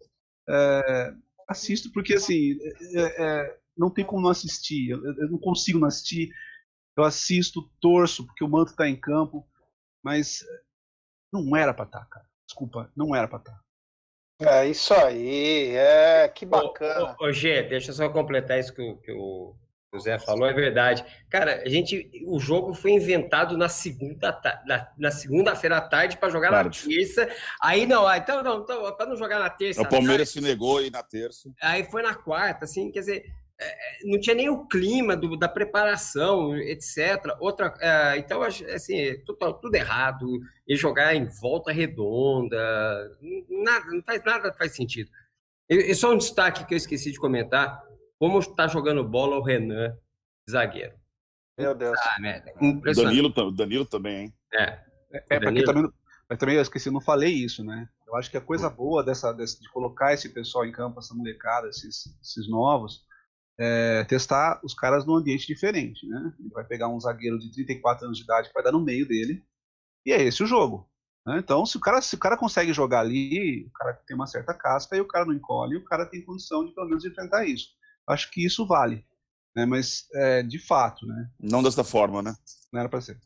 é, 0.48 1.14
assisto 1.48 1.92
porque 1.92 2.14
assim, 2.14 2.58
é, 2.94 3.24
é, 3.24 3.58
não 3.76 3.90
tem 3.90 4.04
como 4.04 4.22
não 4.22 4.30
assistir. 4.30 4.90
Eu, 4.90 5.04
eu, 5.04 5.30
não 5.30 5.38
consigo 5.38 5.78
não 5.78 5.86
assistir. 5.86 6.30
Eu 6.96 7.04
assisto, 7.04 7.70
torço, 7.80 8.26
porque 8.26 8.42
o 8.42 8.48
manto 8.48 8.72
está 8.72 8.88
em 8.88 8.98
campo, 8.98 9.46
mas 10.02 10.44
não 11.32 11.56
era 11.56 11.72
para 11.72 11.84
estar, 11.84 12.00
tá, 12.00 12.06
cara. 12.06 12.26
Desculpa, 12.44 12.90
não 12.96 13.14
era 13.14 13.28
para 13.28 13.38
estar. 13.38 13.52
Tá. 13.52 13.60
É 14.42 14.66
isso 14.66 14.92
aí, 14.94 15.76
é 15.76 16.26
que 16.28 16.44
bacana. 16.46 17.14
Ô, 17.20 17.26
ô, 17.26 17.28
ô 17.28 17.32
Gê, 17.32 17.62
deixa 17.62 17.90
eu 17.90 17.94
só 17.94 18.08
completar 18.08 18.58
isso 18.58 18.74
que, 18.74 18.96
que 18.96 19.12
o 19.12 19.54
o 19.92 19.98
Zé 19.98 20.18
falou, 20.18 20.46
é 20.46 20.52
verdade. 20.52 21.04
Cara, 21.28 21.62
a 21.64 21.68
gente, 21.68 22.10
o 22.24 22.38
jogo 22.38 22.72
foi 22.72 22.92
inventado 22.92 23.56
na 23.56 23.68
segunda 23.68 24.40
na, 24.64 24.88
na 24.96 25.10
segunda-feira 25.10 25.78
à 25.78 25.80
tarde 25.80 26.16
para 26.16 26.30
jogar 26.30 26.48
claro. 26.48 26.68
na 26.68 26.74
terça. 26.74 27.28
Aí 27.60 27.86
não, 27.86 28.06
ah, 28.06 28.16
então 28.16 28.42
não, 28.42 28.60
então, 28.60 28.96
para 28.96 29.06
não 29.06 29.16
jogar 29.16 29.40
na 29.40 29.50
terça. 29.50 29.82
O 29.82 29.88
Palmeiras 29.88 30.32
tarde, 30.32 30.46
se 30.46 30.52
negou 30.52 30.80
e 30.80 30.90
na 30.90 31.02
terça. 31.02 31.50
Aí 31.60 31.84
foi 31.84 32.02
na 32.02 32.14
quarta, 32.14 32.64
assim, 32.64 32.90
quer 32.92 33.00
dizer, 33.00 33.32
é, 33.58 33.66
é, 33.66 34.04
não 34.04 34.20
tinha 34.20 34.34
nem 34.34 34.48
o 34.48 34.64
clima 34.66 35.16
do, 35.16 35.36
da 35.36 35.48
preparação, 35.48 36.56
etc. 36.56 37.36
Outra, 37.40 37.74
é, 37.80 38.16
então 38.18 38.42
assim, 38.42 39.20
tudo, 39.26 39.52
tudo 39.54 39.74
errado. 39.74 40.40
E 40.68 40.76
jogar 40.76 41.16
em 41.16 41.26
volta 41.26 41.72
redonda, 41.72 42.56
nada, 43.48 43.86
não 43.86 44.02
faz 44.02 44.22
nada 44.24 44.52
faz 44.52 44.72
sentido. 44.72 45.10
E 45.68 45.94
só 45.94 46.12
um 46.12 46.18
destaque 46.18 46.64
que 46.64 46.74
eu 46.74 46.78
esqueci 46.78 47.12
de 47.12 47.18
comentar 47.18 47.89
como 48.20 48.38
está 48.38 48.68
jogando 48.68 49.02
bola 49.02 49.38
o 49.38 49.42
Renan, 49.42 49.96
zagueiro. 50.48 50.94
Meu 51.58 51.74
Deus. 51.74 51.98
Ah, 52.04 52.20
né? 52.20 52.44
Danilo, 52.94 53.50
Danilo 53.50 53.86
também, 53.86 54.24
hein? 54.24 54.34
É. 54.52 54.78
É, 55.30 55.40
porque 55.40 55.64
também, 55.64 55.90
mas 56.28 56.38
também 56.38 56.54
eu 56.54 56.62
esqueci, 56.62 56.90
não 56.90 57.00
falei 57.00 57.32
isso, 57.32 57.64
né? 57.64 57.88
Eu 58.06 58.14
acho 58.16 58.30
que 58.30 58.36
a 58.36 58.42
coisa 58.42 58.68
boa 58.68 59.02
dessa, 59.02 59.32
dessa 59.32 59.58
de 59.58 59.68
colocar 59.70 60.12
esse 60.12 60.28
pessoal 60.28 60.66
em 60.66 60.70
campo, 60.70 61.00
essa 61.00 61.14
molecada, 61.14 61.68
esses, 61.68 62.14
esses 62.20 62.48
novos, 62.48 63.02
é 63.58 64.04
testar 64.04 64.60
os 64.62 64.74
caras 64.74 65.06
num 65.06 65.16
ambiente 65.16 65.46
diferente, 65.46 66.06
né? 66.06 66.32
Ele 66.38 66.50
vai 66.50 66.64
pegar 66.64 66.88
um 66.88 67.00
zagueiro 67.00 67.38
de 67.38 67.50
34 67.52 68.04
anos 68.04 68.18
de 68.18 68.24
idade 68.24 68.48
que 68.48 68.54
vai 68.54 68.62
dar 68.62 68.72
no 68.72 68.84
meio 68.84 69.08
dele, 69.08 69.42
e 70.04 70.12
é 70.12 70.22
esse 70.22 70.42
o 70.42 70.46
jogo. 70.46 70.88
Né? 71.26 71.38
Então, 71.38 71.64
se 71.64 71.76
o, 71.76 71.80
cara, 71.80 72.00
se 72.00 72.14
o 72.14 72.18
cara 72.18 72.36
consegue 72.36 72.72
jogar 72.72 73.00
ali, 73.00 73.64
o 73.66 73.72
cara 73.72 73.94
tem 74.06 74.14
uma 74.14 74.26
certa 74.26 74.54
casca 74.54 74.96
e 74.96 75.00
o 75.00 75.08
cara 75.08 75.24
não 75.24 75.34
encolhe, 75.34 75.76
o 75.76 75.84
cara 75.84 76.06
tem 76.06 76.24
condição 76.24 76.64
de 76.64 76.74
pelo 76.74 76.88
menos 76.88 77.04
enfrentar 77.04 77.46
isso 77.46 77.79
acho 78.10 78.30
que 78.30 78.44
isso 78.44 78.66
vale. 78.66 79.04
Né? 79.54 79.66
Mas, 79.66 80.06
é, 80.14 80.42
de 80.42 80.58
fato, 80.58 81.06
né? 81.06 81.28
Não 81.38 81.62
dessa 81.62 81.84
forma, 81.84 82.22
né? 82.22 82.34
Não 82.72 82.80
era 82.80 82.88
para 82.88 83.00
ser. 83.00 83.18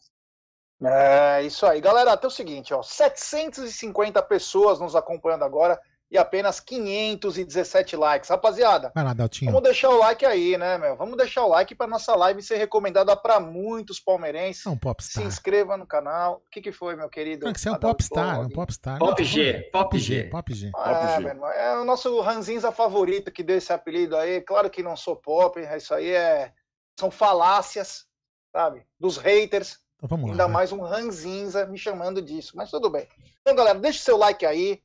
É 0.83 1.42
isso 1.42 1.64
aí. 1.66 1.81
Galera, 1.81 2.12
até 2.12 2.27
o 2.27 2.31
seguinte, 2.31 2.75
ó, 2.75 2.83
750 2.83 4.23
pessoas 4.23 4.81
nos 4.81 4.94
acompanhando 4.94 5.44
agora 5.44 5.81
e 6.14 6.18
apenas 6.18 6.61
517 6.61 7.96
likes. 7.96 8.31
Rapaziada, 8.31 8.92
lá, 8.94 9.12
vamos 9.46 9.62
deixar 9.64 9.90
o 9.90 9.98
like 9.98 10.24
aí, 10.24 10.57
né, 10.57 10.79
meu? 10.79 10.96
Vamos 10.96 11.16
deixar 11.16 11.44
o 11.44 11.48
like 11.48 11.74
para 11.74 11.88
nossa 11.88 12.14
live 12.14 12.40
ser 12.40 12.57
recomendada 12.57 13.16
para 13.16 13.40
muitos 13.40 13.98
palmeirenses. 13.98 14.64
É 14.64 14.70
um 14.70 14.79
popstar. 14.79 15.22
Se 15.22 15.29
inscreva 15.29 15.77
no 15.77 15.85
canal. 15.85 16.40
O 16.46 16.50
que, 16.50 16.62
que 16.62 16.70
foi, 16.70 16.94
meu 16.94 17.09
querido? 17.09 17.46
Não, 17.46 17.53
que 17.53 17.61
você 17.61 17.68
é 17.68 17.72
um 17.72 17.81
popstar, 17.81 18.40
um 18.40 18.48
popstar. 18.48 19.00
Pop 19.00 19.24
G, 19.24 19.68
Pop 19.72 19.98
G. 19.98 20.24
Pop 20.31 20.55
G. 20.55 20.70
É, 20.72 21.20
irmão, 21.20 21.50
é 21.50 21.81
o 21.81 21.85
nosso 21.85 22.20
ranzinza 22.20 22.70
favorito 22.70 23.33
que 23.33 23.42
deu 23.42 23.57
esse 23.57 23.72
apelido 23.72 24.16
aí. 24.16 24.40
Claro 24.40 24.70
que 24.70 24.85
não 24.85 24.96
sou 24.96 25.16
pop, 25.16 25.61
isso 25.77 25.92
aí 25.92 26.11
é... 26.11 26.53
São 26.96 27.11
falácias, 27.11 28.07
sabe? 28.53 28.87
Dos 29.00 29.16
haters. 29.16 29.81
Então 29.96 30.09
vamos 30.09 30.31
Ainda 30.31 30.44
lá, 30.44 30.48
mais 30.48 30.70
um 30.70 30.81
ranzinza 30.81 31.66
me 31.66 31.77
chamando 31.77 32.22
disso, 32.22 32.57
mas 32.57 32.70
tudo 32.70 32.88
bem. 32.88 33.09
Então, 33.40 33.57
galera, 33.57 33.81
deixa 33.81 33.98
o 33.98 34.03
seu 34.03 34.16
like 34.16 34.46
aí. 34.46 34.81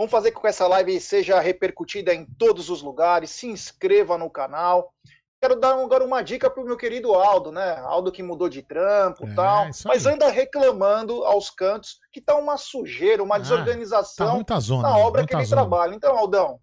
Vamos 0.00 0.12
fazer 0.12 0.32
com 0.32 0.40
que 0.40 0.46
essa 0.46 0.66
live 0.66 0.98
seja 0.98 1.38
repercutida 1.40 2.14
em 2.14 2.24
todos 2.24 2.70
os 2.70 2.80
lugares. 2.80 3.32
Se 3.32 3.46
inscreva 3.46 4.16
no 4.16 4.30
canal. 4.30 4.94
Quero 5.38 5.60
dar 5.60 5.74
agora 5.74 6.02
uma 6.02 6.22
dica 6.22 6.48
para 6.48 6.62
o 6.62 6.64
meu 6.64 6.74
querido 6.74 7.12
Aldo, 7.12 7.52
né? 7.52 7.76
Aldo 7.80 8.10
que 8.10 8.22
mudou 8.22 8.48
de 8.48 8.62
trampo 8.62 9.26
e 9.26 9.30
é, 9.30 9.34
tal, 9.34 9.66
mas 9.84 10.06
anda 10.06 10.30
reclamando 10.30 11.22
aos 11.26 11.50
cantos 11.50 11.98
que 12.10 12.18
tá 12.18 12.34
uma 12.34 12.56
sujeira, 12.56 13.22
uma 13.22 13.36
ah, 13.36 13.40
desorganização 13.40 14.42
tá 14.42 14.58
zona, 14.58 14.88
na 14.88 14.96
obra 14.96 15.26
que 15.26 15.34
ele 15.34 15.44
zona. 15.44 15.60
trabalha. 15.60 15.94
Então, 15.94 16.16
Aldão, 16.16 16.58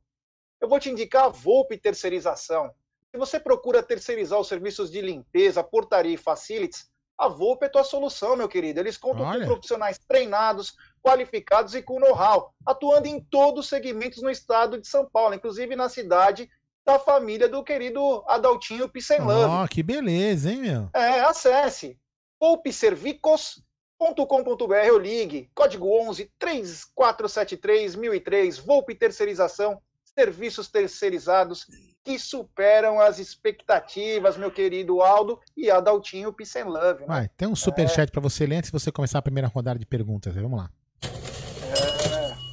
eu 0.60 0.68
vou 0.68 0.80
te 0.80 0.90
indicar 0.90 1.26
a 1.26 1.30
Volpe 1.30 1.78
Terceirização. 1.78 2.72
Se 3.12 3.20
você 3.20 3.40
procura 3.40 3.84
terceirizar 3.84 4.40
os 4.40 4.48
serviços 4.48 4.90
de 4.90 5.00
limpeza, 5.00 5.64
portaria 5.64 6.16
e 6.16 6.18
facilities, 6.18 6.90
a 7.16 7.28
Volpe 7.28 7.68
é 7.68 7.70
tua 7.70 7.84
solução, 7.84 8.36
meu 8.36 8.50
querido. 8.50 8.80
Eles 8.80 8.98
contam 8.98 9.26
Olha. 9.26 9.42
com 9.42 9.46
profissionais 9.46 10.00
treinados, 10.08 10.76
qualificados 11.08 11.74
e 11.74 11.82
com 11.82 12.00
know-how, 12.00 12.54
atuando 12.66 13.08
em 13.08 13.22
todos 13.22 13.66
os 13.66 13.70
segmentos 13.70 14.22
no 14.22 14.30
estado 14.30 14.78
de 14.78 14.88
São 14.88 15.10
Paulo, 15.10 15.34
inclusive 15.34 15.74
na 15.74 15.88
cidade 15.88 16.50
da 16.86 17.00
família 17.00 17.48
do 17.48 17.64
querido 17.64 18.24
Adaltinho 18.28 18.90
Pissenlove. 18.90 19.46
Ó, 19.46 19.64
oh, 19.64 19.68
que 19.68 19.82
beleza, 19.82 20.52
hein, 20.52 20.60
meu? 20.60 20.90
É, 20.94 21.22
acesse 21.22 21.98
poupeservicos.com.br 22.38 24.92
ou 24.92 25.00
ligue, 25.00 25.50
código 25.56 25.88
11 26.10 26.30
3473 26.38 27.96
1003, 27.96 28.58
Volpe 28.58 28.94
Terceirização, 28.94 29.82
serviços 30.04 30.68
terceirizados 30.68 31.68
que 32.04 32.20
superam 32.20 33.00
as 33.00 33.20
expectativas, 33.20 34.38
meu 34.38 34.52
querido 34.52 35.02
Aldo 35.02 35.40
e 35.56 35.70
Adaltinho 35.70 36.34
Pissenlove. 36.34 37.02
Né? 37.02 37.08
Vai, 37.08 37.30
tem 37.36 37.48
um 37.48 37.56
superchat 37.56 38.10
é... 38.10 38.12
para 38.12 38.22
você 38.22 38.46
ler 38.46 38.58
antes 38.58 38.72
de 38.72 38.80
você 38.80 38.92
começar 38.92 39.20
a 39.20 39.22
primeira 39.22 39.48
rodada 39.48 39.78
de 39.78 39.86
perguntas. 39.86 40.34
Vamos 40.36 40.58
lá. 40.58 40.72
É... 41.04 42.48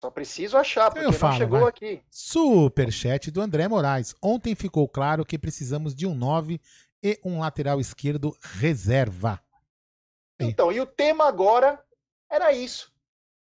Só 0.00 0.10
preciso 0.10 0.56
achar, 0.56 0.90
porque 0.90 1.04
Eu 1.04 1.12
falo, 1.12 1.32
não 1.32 1.38
chegou 1.38 1.60
vai. 1.60 1.68
aqui. 1.68 2.02
Superchat 2.10 3.30
do 3.30 3.40
André 3.40 3.66
Moraes. 3.66 4.14
Ontem 4.22 4.54
ficou 4.54 4.88
claro 4.88 5.24
que 5.24 5.38
precisamos 5.38 5.94
de 5.94 6.06
um 6.06 6.14
9 6.14 6.60
e 7.02 7.20
um 7.24 7.40
lateral 7.40 7.80
esquerdo 7.80 8.36
reserva. 8.40 9.40
Então, 10.38 10.70
e 10.70 10.80
o 10.80 10.86
tema 10.86 11.26
agora 11.26 11.82
era 12.30 12.52
isso. 12.52 12.92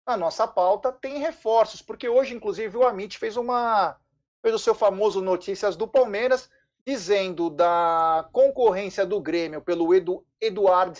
A 0.07 0.17
nossa 0.17 0.49
pauta 0.49 0.91
tem 0.91 1.19
reforços, 1.19 1.83
porque 1.83 2.09
hoje, 2.09 2.35
inclusive, 2.35 2.75
o 2.77 2.87
Amit 2.87 3.19
fez 3.19 3.37
uma 3.37 3.97
fez 4.43 4.55
o 4.55 4.59
seu 4.59 4.75
famoso 4.75 5.21
Notícias 5.21 5.77
do 5.77 5.87
Palmeiras, 5.87 6.49
dizendo 6.87 7.51
da 7.51 8.27
concorrência 8.33 9.05
do 9.05 9.21
Grêmio 9.21 9.61
pelo 9.61 9.95
Edu, 9.95 10.25
Eduard 10.41 10.99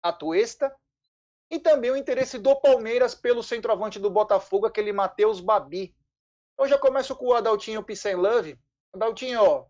Atuesta 0.00 0.72
e 1.50 1.58
também 1.58 1.90
o 1.90 1.96
interesse 1.96 2.38
do 2.38 2.54
Palmeiras 2.56 3.14
pelo 3.14 3.42
centroavante 3.42 3.98
do 3.98 4.10
Botafogo, 4.10 4.66
aquele 4.66 4.92
Matheus 4.92 5.40
Babi. 5.40 5.94
Eu 6.58 6.66
já 6.66 6.78
começo 6.78 7.14
com 7.14 7.26
o 7.26 7.34
Adaltinho 7.34 7.84
Love. 8.16 8.58
Adaltinho, 8.92 9.66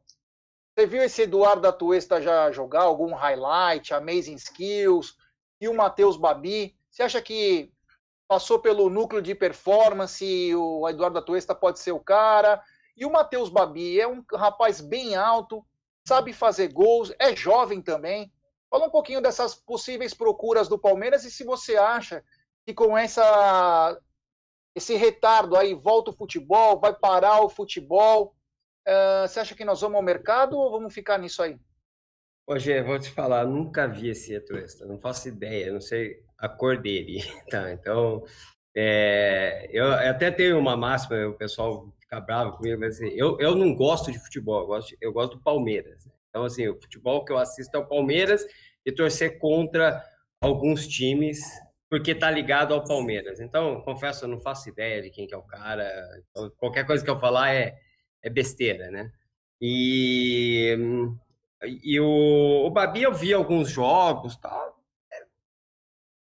você 0.74 0.86
viu 0.86 1.02
esse 1.02 1.22
Eduardo 1.22 1.66
Atuesta 1.66 2.20
já 2.20 2.50
jogar 2.52 2.82
algum 2.82 3.14
highlight, 3.14 3.92
amazing 3.92 4.36
skills 4.36 5.16
e 5.60 5.68
o 5.68 5.74
Matheus 5.74 6.16
Babi? 6.16 6.76
Você 6.90 7.02
acha 7.02 7.20
que 7.20 7.72
passou 8.28 8.58
pelo 8.58 8.88
núcleo 8.88 9.22
de 9.22 9.34
performance, 9.34 10.54
o 10.54 10.88
Eduardo 10.88 11.18
Atuesta 11.18 11.54
pode 11.54 11.78
ser 11.78 11.92
o 11.92 12.00
cara? 12.00 12.62
E 12.96 13.04
o 13.04 13.10
Matheus 13.12 13.50
Babi 13.50 14.00
é 14.00 14.06
um 14.06 14.24
rapaz 14.34 14.80
bem 14.80 15.14
alto, 15.14 15.64
sabe 16.06 16.32
fazer 16.32 16.72
gols, 16.72 17.12
é 17.18 17.36
jovem 17.36 17.82
também. 17.82 18.32
Fala 18.70 18.86
um 18.86 18.90
pouquinho 18.90 19.20
dessas 19.20 19.54
possíveis 19.54 20.12
procuras 20.12 20.68
do 20.68 20.78
Palmeiras 20.78 21.24
e 21.24 21.30
se 21.30 21.44
você 21.44 21.76
acha 21.76 22.24
que 22.66 22.74
com 22.74 22.96
essa 22.96 23.98
esse 24.74 24.94
retardo 24.94 25.56
aí 25.56 25.72
volta 25.72 26.10
o 26.10 26.16
futebol, 26.16 26.78
vai 26.78 26.94
parar 26.94 27.40
o 27.40 27.48
futebol. 27.48 28.34
Uh, 28.86 29.26
você 29.26 29.40
acha 29.40 29.54
que 29.54 29.64
nós 29.64 29.80
vamos 29.80 29.96
ao 29.96 30.02
mercado 30.02 30.58
ou 30.58 30.70
vamos 30.70 30.92
ficar 30.92 31.18
nisso 31.18 31.42
aí? 31.42 31.58
Hoje, 32.46 32.80
vou 32.82 32.98
te 32.98 33.10
falar, 33.10 33.44
nunca 33.46 33.88
vi 33.88 34.10
esse 34.10 34.36
Atuesta, 34.36 34.84
não 34.86 35.00
faço 35.00 35.28
ideia, 35.28 35.72
não 35.72 35.80
sei 35.80 36.22
a 36.38 36.48
cor 36.48 36.80
dele, 36.80 37.20
tá? 37.50 37.72
Então, 37.72 38.22
é, 38.76 39.68
eu 39.72 39.90
até 39.90 40.30
tenho 40.30 40.58
uma 40.58 40.76
máxima, 40.76 41.26
o 41.26 41.34
pessoal 41.34 41.90
fica 41.98 42.20
bravo 42.20 42.56
comigo, 42.56 42.78
mas 42.78 42.96
assim, 42.96 43.08
eu, 43.16 43.40
eu 43.40 43.56
não 43.56 43.74
gosto 43.74 44.12
de 44.12 44.18
futebol, 44.18 44.60
eu 44.60 44.66
gosto, 44.66 44.96
eu 45.00 45.12
gosto 45.12 45.36
do 45.36 45.42
Palmeiras. 45.42 46.04
Né? 46.04 46.12
Então, 46.36 46.44
assim, 46.44 46.68
o 46.68 46.78
futebol 46.78 47.24
que 47.24 47.32
eu 47.32 47.38
assisto 47.38 47.74
é 47.74 47.80
o 47.80 47.86
Palmeiras 47.86 48.46
e 48.84 48.92
torcer 48.92 49.38
contra 49.38 50.04
alguns 50.38 50.86
times 50.86 51.40
porque 51.88 52.14
tá 52.14 52.30
ligado 52.30 52.74
ao 52.74 52.84
Palmeiras. 52.84 53.40
Então, 53.40 53.80
confesso, 53.80 54.26
eu 54.26 54.28
não 54.28 54.38
faço 54.38 54.68
ideia 54.68 55.00
de 55.00 55.08
quem 55.08 55.26
que 55.26 55.32
é 55.32 55.36
o 55.38 55.42
cara. 55.42 55.90
Então, 56.30 56.50
qualquer 56.58 56.84
coisa 56.84 57.02
que 57.02 57.08
eu 57.08 57.18
falar 57.18 57.54
é, 57.54 57.74
é 58.22 58.28
besteira, 58.28 58.90
né? 58.90 59.10
E, 59.58 60.76
e 61.82 61.98
o, 61.98 62.66
o 62.66 62.70
Babi 62.70 63.04
eu 63.04 63.14
vi 63.14 63.32
alguns 63.32 63.70
jogos, 63.70 64.36
tal. 64.36 64.78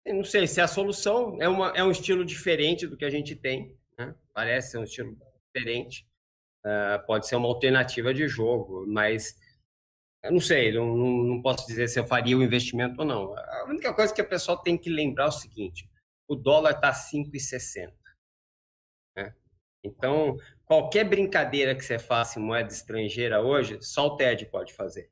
Eu 0.04 0.16
não 0.16 0.24
sei 0.24 0.48
se 0.48 0.58
é 0.58 0.64
a 0.64 0.68
solução 0.68 1.40
é, 1.40 1.48
uma, 1.48 1.68
é 1.68 1.84
um 1.84 1.90
estilo 1.92 2.24
diferente 2.24 2.84
do 2.84 2.96
que 2.96 3.04
a 3.04 3.10
gente 3.10 3.36
tem, 3.36 3.78
né? 3.96 4.12
Parece 4.34 4.72
ser 4.72 4.78
um 4.78 4.84
estilo 4.84 5.16
diferente. 5.54 6.04
Uh, 6.66 7.06
pode 7.06 7.28
ser 7.28 7.36
uma 7.36 7.46
alternativa 7.46 8.12
de 8.12 8.26
jogo, 8.26 8.84
mas 8.88 9.36
eu 10.22 10.32
não 10.32 10.40
sei, 10.40 10.72
não, 10.72 10.94
não 10.96 11.40
posso 11.40 11.66
dizer 11.66 11.88
se 11.88 11.98
eu 11.98 12.06
faria 12.06 12.36
o 12.36 12.42
investimento 12.42 13.00
ou 13.00 13.06
não. 13.06 13.34
A 13.36 13.64
única 13.64 13.92
coisa 13.94 14.12
que 14.12 14.20
a 14.20 14.26
pessoa 14.26 14.62
tem 14.62 14.76
que 14.76 14.90
lembrar 14.90 15.24
é 15.24 15.28
o 15.28 15.32
seguinte: 15.32 15.88
o 16.28 16.34
dólar 16.34 16.72
está 16.72 16.92
5,60. 16.92 17.92
Né? 19.16 19.34
Então, 19.82 20.36
qualquer 20.66 21.04
brincadeira 21.04 21.74
que 21.74 21.84
você 21.84 21.98
faça 21.98 22.38
em 22.38 22.42
moeda 22.42 22.70
estrangeira 22.70 23.40
hoje, 23.40 23.78
só 23.82 24.08
o 24.08 24.16
TED 24.16 24.46
pode 24.46 24.74
fazer. 24.74 25.10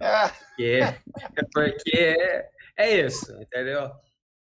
Ah. 0.00 0.30
Porque, 0.30 0.80
porque 1.52 1.96
é, 1.96 2.50
é 2.76 3.06
isso, 3.06 3.32
entendeu? 3.40 3.90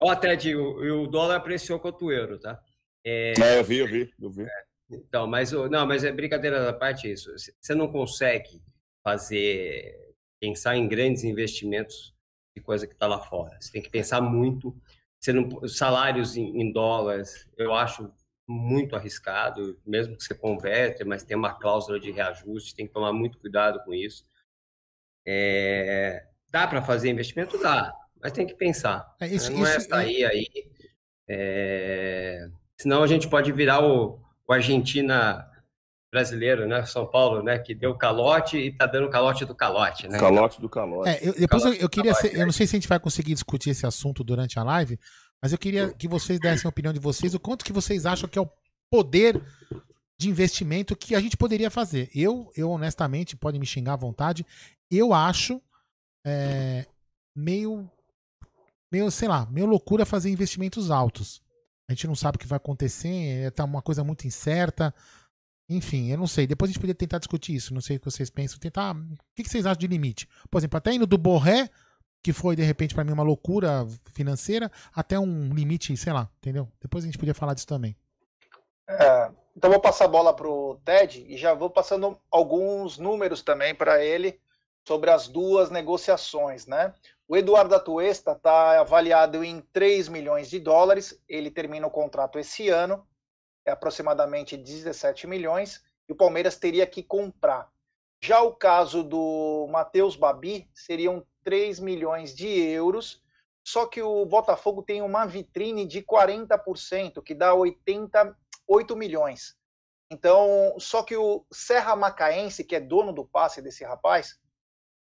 Ó, 0.02 0.16
TED, 0.16 0.56
o, 0.56 1.04
o 1.04 1.08
dólar 1.08 1.36
apreciou 1.36 1.80
contra 1.80 2.06
o 2.06 2.12
euro, 2.12 2.40
tá? 2.40 2.60
É, 3.06 3.34
é 3.40 3.60
eu 3.60 3.64
vi, 3.64 3.78
eu 3.78 3.88
vi, 3.88 4.14
eu 4.20 4.32
vi. 4.32 4.44
É, 4.44 4.64
então, 4.90 5.28
mas 5.28 5.52
não, 5.52 5.86
mas 5.86 6.04
é 6.04 6.12
brincadeira 6.12 6.66
da 6.66 6.74
parte 6.74 7.12
isso. 7.12 7.32
Você 7.38 7.76
não 7.76 7.92
consegue 7.92 8.64
fazer 9.04 10.16
pensar 10.40 10.76
em 10.76 10.88
grandes 10.88 11.24
investimentos 11.24 12.14
de 12.56 12.62
coisa 12.62 12.88
que 12.88 12.94
está 12.94 13.08
lá 13.08 13.20
fora. 13.20 13.58
Você 13.60 13.72
tem 13.72 13.82
que 13.82 13.90
pensar 13.90 14.22
muito. 14.22 14.76
Você 15.20 15.34
não, 15.34 15.68
salários 15.68 16.38
em, 16.38 16.62
em 16.62 16.72
dólares, 16.72 17.48
eu 17.58 17.74
acho 17.74 18.12
muito 18.48 18.96
arriscado, 18.96 19.80
mesmo 19.86 20.18
que 20.18 20.24
você 20.24 20.34
converte, 20.34 21.04
mas 21.04 21.24
tem 21.24 21.38
uma 21.38 21.54
cláusula 21.54 22.00
de 22.00 22.10
reajuste, 22.10 22.74
tem 22.74 22.88
que 22.88 22.94
tomar 22.94 23.14
muito 23.14 23.38
cuidado 23.38 23.84
com 23.84 23.94
isso. 23.94 24.26
É, 25.26 26.26
dá 26.50 26.66
para 26.66 26.82
fazer 26.82 27.10
investimento? 27.10 27.62
Dá, 27.62 27.94
mas 28.20 28.32
tem 28.32 28.48
que 28.48 28.56
pensar. 28.56 29.16
É, 29.20 29.28
isso, 29.28 29.52
não 29.52 29.66
é 29.66 29.70
isso, 29.70 29.78
é 29.78 29.80
sair 29.82 30.26
aí. 30.26 30.48
É, 31.28 32.50
senão 32.76 33.04
a 33.04 33.08
gente 33.08 33.30
pode 33.30 33.52
virar 33.52 33.84
o, 33.86 34.20
o 34.48 34.54
Argentina 34.54 35.48
brasileiro, 36.12 36.68
né? 36.68 36.86
São 36.86 37.06
Paulo, 37.06 37.44
né? 37.44 37.60
Que 37.60 37.76
deu 37.76 37.96
calote 37.96 38.58
e 38.58 38.72
tá 38.72 38.86
dando 38.86 39.10
calote 39.10 39.46
do 39.46 39.56
calote, 39.56 40.08
né? 40.08 40.20
Calote 40.20 40.60
do 40.60 40.68
calote. 40.68 41.10
É, 41.10 41.28
eu, 41.28 41.34
depois 41.34 41.64
calote 41.64 41.80
eu, 41.80 41.86
eu 41.86 41.90
queria, 41.90 42.14
ser, 42.14 42.36
eu 42.36 42.46
não 42.46 42.52
sei 42.52 42.66
se 42.66 42.76
a 42.76 42.80
gente 42.80 42.88
vai 42.88 43.00
conseguir 43.00 43.34
discutir 43.34 43.70
esse 43.70 43.86
assunto 43.86 44.24
durante 44.24 44.58
a 44.58 44.64
live, 44.64 45.00
mas 45.42 45.52
eu 45.52 45.58
queria 45.58 45.94
que 45.94 46.08
vocês 46.08 46.40
dessem 46.40 46.68
a 46.68 46.70
opinião 46.70 46.94
de 46.94 47.00
vocês, 47.00 47.34
o 47.34 47.40
quanto 47.40 47.64
que 47.64 47.74
vocês 47.74 48.06
acham 48.06 48.28
que 48.28 48.38
é 48.38 48.42
o 48.42 48.50
poder 48.90 49.42
de 50.18 50.30
investimento 50.30 50.96
que 50.96 51.16
a 51.16 51.22
gente 51.22 51.38
poderia 51.38 51.70
fazer. 51.70 52.10
Eu, 52.14 52.52
eu 52.56 52.70
honestamente, 52.72 53.38
podem 53.38 53.60
me 53.60 53.66
xingar 53.66 53.94
à 53.94 53.98
vontade, 53.98 54.46
eu 54.92 55.14
acho 55.14 55.62
é, 56.26 56.86
meio, 57.36 57.90
meio, 58.92 59.10
sei 59.12 59.28
lá, 59.28 59.48
meio 59.50 59.68
loucura 59.68 60.06
fazer 60.06 60.30
investimentos 60.30 60.92
altos. 60.92 61.42
A 61.88 61.94
gente 61.94 62.08
não 62.08 62.16
sabe 62.16 62.36
o 62.36 62.40
que 62.40 62.48
vai 62.48 62.58
acontecer, 62.58 63.46
é 63.46 63.50
tá 63.50 63.64
uma 63.64 63.82
coisa 63.82 64.04
muito 64.04 64.28
incerta. 64.28 64.94
Enfim, 65.70 66.12
eu 66.12 66.18
não 66.18 66.28
sei. 66.28 66.48
Depois 66.48 66.70
a 66.70 66.74
gente 66.74 66.82
podia 66.82 66.96
tentar 66.96 67.20
discutir 67.20 67.54
isso. 67.54 67.74
Não 67.74 67.82
sei 67.82 67.98
o 67.98 68.00
que 68.00 68.10
vocês 68.10 68.30
pensam. 68.30 68.58
Tentar. 68.58 68.96
O 68.96 69.18
que 69.36 69.48
vocês 69.48 69.66
acham 69.66 69.80
de 69.80 69.88
limite? 69.88 70.28
Por 70.50 70.58
exemplo, 70.58 70.78
até 70.78 70.94
indo 70.94 71.06
do 71.06 71.18
Borré 71.18 71.70
que 72.22 72.34
foi 72.34 72.56
de 72.56 72.64
repente 72.64 72.94
para 72.94 73.04
mim 73.04 73.14
uma 73.14 73.24
loucura 73.24 73.88
financeira, 74.14 74.72
até 74.94 75.18
um 75.18 75.54
limite, 75.54 75.96
sei 75.96 76.14
lá, 76.14 76.30
entendeu? 76.38 76.68
Depois 76.82 77.04
a 77.04 77.08
gente 77.08 77.18
podia 77.18 77.34
falar 77.34 77.54
disso 77.54 77.68
também. 77.68 77.96
É, 78.88 79.32
então 79.56 79.70
vou 79.70 79.80
passar 79.80 80.06
a 80.06 80.10
bola 80.10 80.36
pro 80.36 80.80
Ted 80.84 81.26
e 81.28 81.38
já 81.38 81.54
vou 81.54 81.70
passando 81.70 82.20
alguns 82.30 82.98
números 82.98 83.42
também 83.42 83.74
para 83.74 84.04
ele 84.04 84.40
sobre 84.88 85.10
as 85.10 85.28
duas 85.28 85.70
negociações, 85.70 86.66
né? 86.66 86.94
O 87.28 87.38
Eduardo 87.38 87.76
Atuesta 87.76 88.32
está 88.32 88.80
avaliado 88.80 89.44
em 89.44 89.62
3 89.72 90.10
milhões 90.10 90.50
de 90.50 90.60
dólares, 90.60 91.22
ele 91.28 91.52
termina 91.52 91.86
o 91.86 91.92
contrato 91.92 92.40
esse 92.40 92.70
ano, 92.70 93.06
é 93.70 93.72
aproximadamente 93.72 94.58
17 94.58 95.28
milhões, 95.28 95.84
e 96.08 96.12
o 96.12 96.16
Palmeiras 96.16 96.58
teria 96.58 96.86
que 96.86 97.04
comprar. 97.04 97.72
Já 98.22 98.42
o 98.42 98.54
caso 98.54 99.04
do 99.04 99.68
Matheus 99.70 100.16
Babi 100.16 100.70
seriam 100.74 101.26
3 101.44 101.80
milhões 101.80 102.36
de 102.36 102.48
euros, 102.48 103.24
só 103.66 103.86
que 103.86 104.02
o 104.02 104.26
Botafogo 104.26 104.82
tem 104.82 105.02
uma 105.02 105.26
vitrine 105.26 105.86
de 105.86 106.02
40%, 106.02 107.22
que 107.24 107.36
dá 107.36 107.54
88 107.54 108.96
milhões. 108.96 109.56
Então, 110.12 110.76
só 110.80 111.04
que 111.04 111.16
o 111.16 111.46
Serra 111.52 111.96
Macaense, 111.96 112.64
que 112.64 112.76
é 112.76 112.80
dono 112.80 113.14
do 113.14 113.26
passe 113.26 113.62
desse 113.62 113.84
rapaz, 113.84 114.40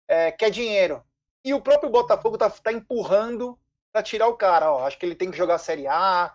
é, 0.08 0.32
quer 0.32 0.50
dinheiro. 0.50 1.04
E 1.44 1.54
o 1.54 1.62
próprio 1.62 1.92
Botafogo 1.92 2.36
está 2.36 2.50
tá 2.50 2.74
empurrando 2.74 3.58
para 3.94 4.02
tirar 4.02 4.28
o 4.28 4.36
cara. 4.36 4.72
Ó, 4.72 4.86
acho 4.86 4.98
que 4.98 5.06
ele 5.06 5.16
tem 5.16 5.30
que 5.30 5.38
jogar 5.38 5.60
Série 5.60 5.88
A. 5.88 6.34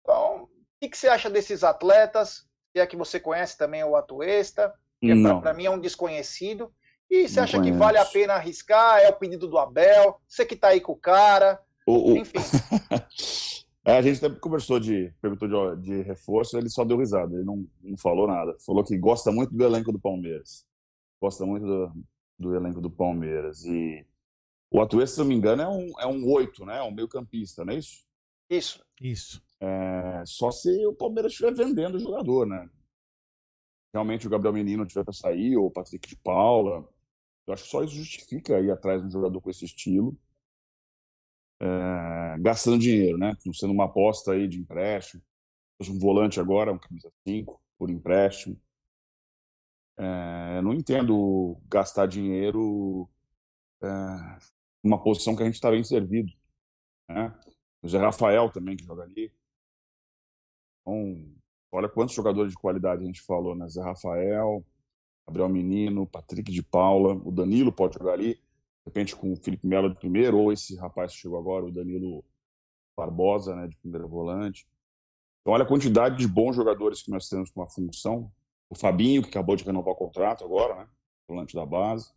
Então, 0.00 0.48
o 0.80 0.84
que, 0.84 0.88
que 0.88 0.96
você 0.96 1.08
acha 1.08 1.28
desses 1.28 1.62
atletas? 1.62 2.46
Se 2.72 2.80
é 2.80 2.86
que 2.86 2.96
você 2.96 3.20
conhece 3.20 3.58
também 3.58 3.84
o 3.84 3.96
Atuesta, 3.96 4.72
que 4.98 5.12
para 5.42 5.52
mim 5.52 5.66
é 5.66 5.70
um 5.70 5.78
desconhecido. 5.78 6.72
E 7.10 7.28
você 7.28 7.40
acha 7.40 7.58
conheço. 7.58 7.74
que 7.74 7.78
vale 7.78 7.98
a 7.98 8.04
pena 8.06 8.34
arriscar? 8.34 9.00
É 9.00 9.10
o 9.10 9.16
pedido 9.16 9.46
do 9.46 9.58
Abel? 9.58 10.18
Você 10.26 10.46
que 10.46 10.54
está 10.54 10.68
aí 10.68 10.80
com 10.80 10.92
o 10.92 10.96
cara? 10.96 11.60
O, 11.86 12.12
o... 12.12 12.16
Enfim. 12.16 12.38
é, 13.84 13.98
a 13.98 14.00
gente 14.00 14.24
até 14.24 14.34
conversou 14.36 14.80
de, 14.80 15.12
perguntou 15.20 15.76
de, 15.76 15.82
de, 15.82 16.02
reforço, 16.02 16.56
ele 16.56 16.70
só 16.70 16.82
deu 16.82 16.96
risada, 16.96 17.34
ele 17.34 17.44
não, 17.44 17.66
não 17.82 17.98
falou 17.98 18.26
nada. 18.26 18.56
Falou 18.64 18.82
que 18.82 18.96
gosta 18.96 19.30
muito 19.30 19.52
do 19.52 19.62
elenco 19.62 19.92
do 19.92 19.98
Palmeiras. 19.98 20.64
Gosta 21.20 21.44
muito 21.44 21.66
do, 21.66 21.92
do 22.38 22.54
elenco 22.54 22.80
do 22.80 22.90
Palmeiras. 22.90 23.66
E 23.66 24.06
o 24.70 24.80
Atuesta, 24.80 25.16
se 25.16 25.20
não 25.20 25.26
me 25.26 25.34
engano, 25.34 25.62
é 25.62 25.68
um, 25.68 26.00
é 26.00 26.06
um 26.06 26.26
8, 26.26 26.64
né? 26.64 26.78
É 26.78 26.82
um 26.82 26.92
meio 26.92 27.08
campista, 27.08 27.66
não 27.66 27.74
é 27.74 27.76
isso? 27.76 28.06
Isso. 28.48 28.82
Isso. 28.98 29.42
É, 29.60 30.24
só 30.26 30.50
se 30.50 30.86
o 30.86 30.94
Palmeiras 30.94 31.32
estiver 31.32 31.52
vendendo 31.54 31.96
o 31.96 32.00
jogador, 32.00 32.46
né? 32.46 32.68
Realmente 33.92 34.26
o 34.26 34.30
Gabriel 34.30 34.54
Menino 34.54 34.86
tiver 34.86 35.04
para 35.04 35.12
sair, 35.12 35.56
ou 35.56 35.66
o 35.66 35.70
Patrick 35.70 36.08
de 36.08 36.16
Paula, 36.16 36.88
eu 37.46 37.54
acho 37.54 37.64
que 37.64 37.70
só 37.70 37.82
isso 37.82 37.94
justifica 37.94 38.60
ir 38.60 38.70
atrás 38.70 39.00
de 39.00 39.08
um 39.08 39.10
jogador 39.10 39.40
com 39.40 39.50
esse 39.50 39.64
estilo, 39.64 40.16
é, 41.60 42.38
gastando 42.40 42.78
dinheiro, 42.78 43.18
né? 43.18 43.36
Não 43.44 43.52
sendo 43.52 43.72
uma 43.72 43.84
aposta 43.84 44.32
aí 44.32 44.48
de 44.48 44.58
empréstimo. 44.58 45.22
Um 45.82 45.98
volante 45.98 46.38
agora, 46.38 46.72
um 46.72 46.78
camisa 46.78 47.10
5 47.26 47.60
por 47.78 47.90
empréstimo. 47.90 48.60
É, 49.96 50.62
não 50.62 50.72
entendo 50.72 51.60
gastar 51.68 52.06
dinheiro 52.06 53.08
é, 53.82 53.86
numa 54.82 55.02
posição 55.02 55.36
que 55.36 55.42
a 55.42 55.46
gente 55.46 55.56
está 55.56 55.70
bem 55.70 55.84
servido. 55.84 56.32
Né? 57.08 57.34
O 57.82 57.88
Zé 57.88 57.98
Rafael 57.98 58.50
também 58.50 58.76
que 58.76 58.84
joga 58.84 59.02
ali. 59.02 59.32
Então, 60.80 61.24
olha 61.72 61.88
quantos 61.88 62.14
jogadores 62.14 62.52
de 62.52 62.58
qualidade 62.58 63.02
a 63.02 63.06
gente 63.06 63.22
falou, 63.22 63.54
né? 63.54 63.68
Zé 63.68 63.82
Rafael, 63.82 64.64
Gabriel 65.26 65.48
Menino, 65.48 66.06
Patrick 66.06 66.50
de 66.50 66.62
Paula, 66.62 67.14
o 67.24 67.30
Danilo 67.30 67.72
pode 67.72 67.94
jogar 67.94 68.14
ali, 68.14 68.34
de 68.34 68.40
repente 68.86 69.14
com 69.14 69.32
o 69.32 69.36
Felipe 69.36 69.66
Melo 69.66 69.90
de 69.90 69.96
primeiro, 69.96 70.38
ou 70.38 70.52
esse 70.52 70.76
rapaz 70.76 71.12
que 71.12 71.20
chegou 71.20 71.38
agora, 71.38 71.64
o 71.64 71.70
Danilo 71.72 72.24
Barbosa, 72.96 73.54
né, 73.54 73.68
de 73.68 73.76
primeiro 73.76 74.08
volante. 74.08 74.66
Então, 75.40 75.54
olha 75.54 75.64
a 75.64 75.68
quantidade 75.68 76.18
de 76.18 76.26
bons 76.26 76.56
jogadores 76.56 77.02
que 77.02 77.10
nós 77.10 77.28
temos 77.28 77.50
com 77.50 77.60
uma 77.60 77.68
função. 77.68 78.30
O 78.68 78.74
Fabinho, 78.74 79.22
que 79.22 79.28
acabou 79.28 79.56
de 79.56 79.64
renovar 79.64 79.94
o 79.94 79.96
contrato 79.96 80.44
agora, 80.44 80.74
né, 80.74 80.88
volante 81.28 81.54
da 81.54 81.64
base. 81.64 82.12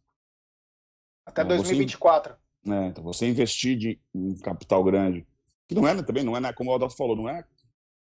Até 1.25 1.43
então, 1.43 1.57
2024. 1.57 2.33
Você, 2.33 2.69
né, 2.69 2.87
então, 2.87 3.03
você 3.03 3.27
investir 3.27 3.77
de, 3.77 3.99
em 4.13 4.35
capital 4.39 4.83
grande, 4.83 5.25
que 5.67 5.75
não 5.75 5.87
é 5.87 5.93
né, 5.93 6.03
também, 6.03 6.23
não 6.23 6.35
é, 6.35 6.39
né, 6.39 6.51
como 6.51 6.71
o 6.71 6.75
Adolfo 6.75 6.97
falou, 6.97 7.15
não 7.15 7.29
é 7.29 7.45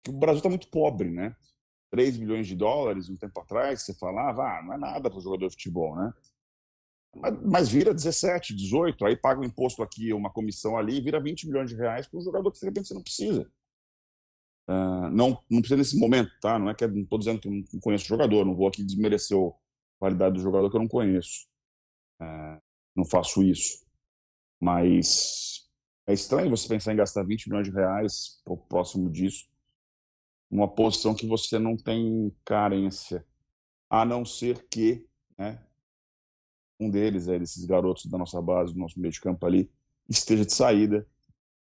que 0.04 0.10
o 0.10 0.14
Brasil 0.14 0.38
está 0.38 0.50
muito 0.50 0.68
pobre, 0.70 1.10
né? 1.10 1.36
3 1.92 2.18
milhões 2.18 2.48
de 2.48 2.56
dólares 2.56 3.10
um 3.10 3.18
tempo 3.18 3.40
atrás, 3.40 3.82
você 3.82 3.94
falava, 3.94 4.44
ah, 4.44 4.64
não 4.64 4.74
é 4.74 4.78
nada 4.78 5.10
para 5.10 5.20
o 5.20 5.22
jogador 5.22 5.48
de 5.48 5.54
futebol, 5.54 5.96
né? 5.96 6.14
Mas, 7.14 7.38
mas, 7.44 7.70
vira 7.70 7.94
17, 7.94 8.56
18, 8.56 9.06
aí 9.06 9.18
paga 9.18 9.42
um 9.42 9.44
imposto 9.44 9.84
aqui, 9.84 10.14
uma 10.14 10.32
comissão 10.32 10.78
ali, 10.78 11.02
vira 11.02 11.20
20 11.20 11.46
milhões 11.48 11.70
de 11.70 11.76
reais 11.76 12.08
para 12.08 12.18
um 12.18 12.24
jogador 12.24 12.50
que 12.50 12.60
de 12.60 12.66
repente 12.66 12.88
você 12.88 12.94
não 12.94 13.04
precisa. 13.04 13.52
Uh, 14.70 15.10
não, 15.12 15.44
não 15.50 15.60
precisa 15.60 15.76
nesse 15.76 16.00
momento, 16.00 16.32
tá? 16.40 16.58
Não 16.58 16.70
é 16.70 16.74
que 16.74 16.86
estou 16.86 17.20
dizendo 17.20 17.42
que 17.42 17.50
eu 17.50 17.52
não 17.52 17.80
conheço 17.82 18.06
o 18.06 18.08
jogador, 18.08 18.46
não 18.46 18.56
vou 18.56 18.68
aqui 18.68 18.82
desmerecer 18.82 19.38
a 19.38 19.52
qualidade 20.00 20.36
do 20.36 20.42
jogador 20.42 20.70
que 20.70 20.78
eu 20.78 20.82
não 20.82 20.88
conheço. 20.88 21.48
Uh, 22.22 22.62
não 22.96 23.04
faço 23.04 23.44
isso. 23.44 23.86
Mas 24.58 25.70
é 26.08 26.14
estranho 26.14 26.50
você 26.50 26.66
pensar 26.70 26.94
em 26.94 26.98
gastar 26.98 27.24
20 27.24 27.50
milhões 27.50 27.68
de 27.68 27.74
reais 27.74 28.42
próximo 28.70 29.10
disso 29.10 29.51
uma 30.52 30.68
posição 30.68 31.16
que 31.16 31.26
você 31.26 31.58
não 31.58 31.78
tem 31.78 32.36
carência, 32.44 33.26
a 33.90 34.04
não 34.04 34.26
ser 34.26 34.68
que 34.68 35.08
né, 35.38 35.66
um 36.78 36.90
deles, 36.90 37.30
é, 37.30 37.40
desses 37.40 37.64
garotos 37.66 38.06
da 38.08 38.18
nossa 38.18 38.42
base, 38.42 38.74
do 38.74 38.80
nosso 38.80 39.00
meio 39.00 39.14
de 39.14 39.22
campo 39.22 39.46
ali, 39.46 39.72
esteja 40.10 40.46
de 40.46 40.54
saída. 40.54 41.08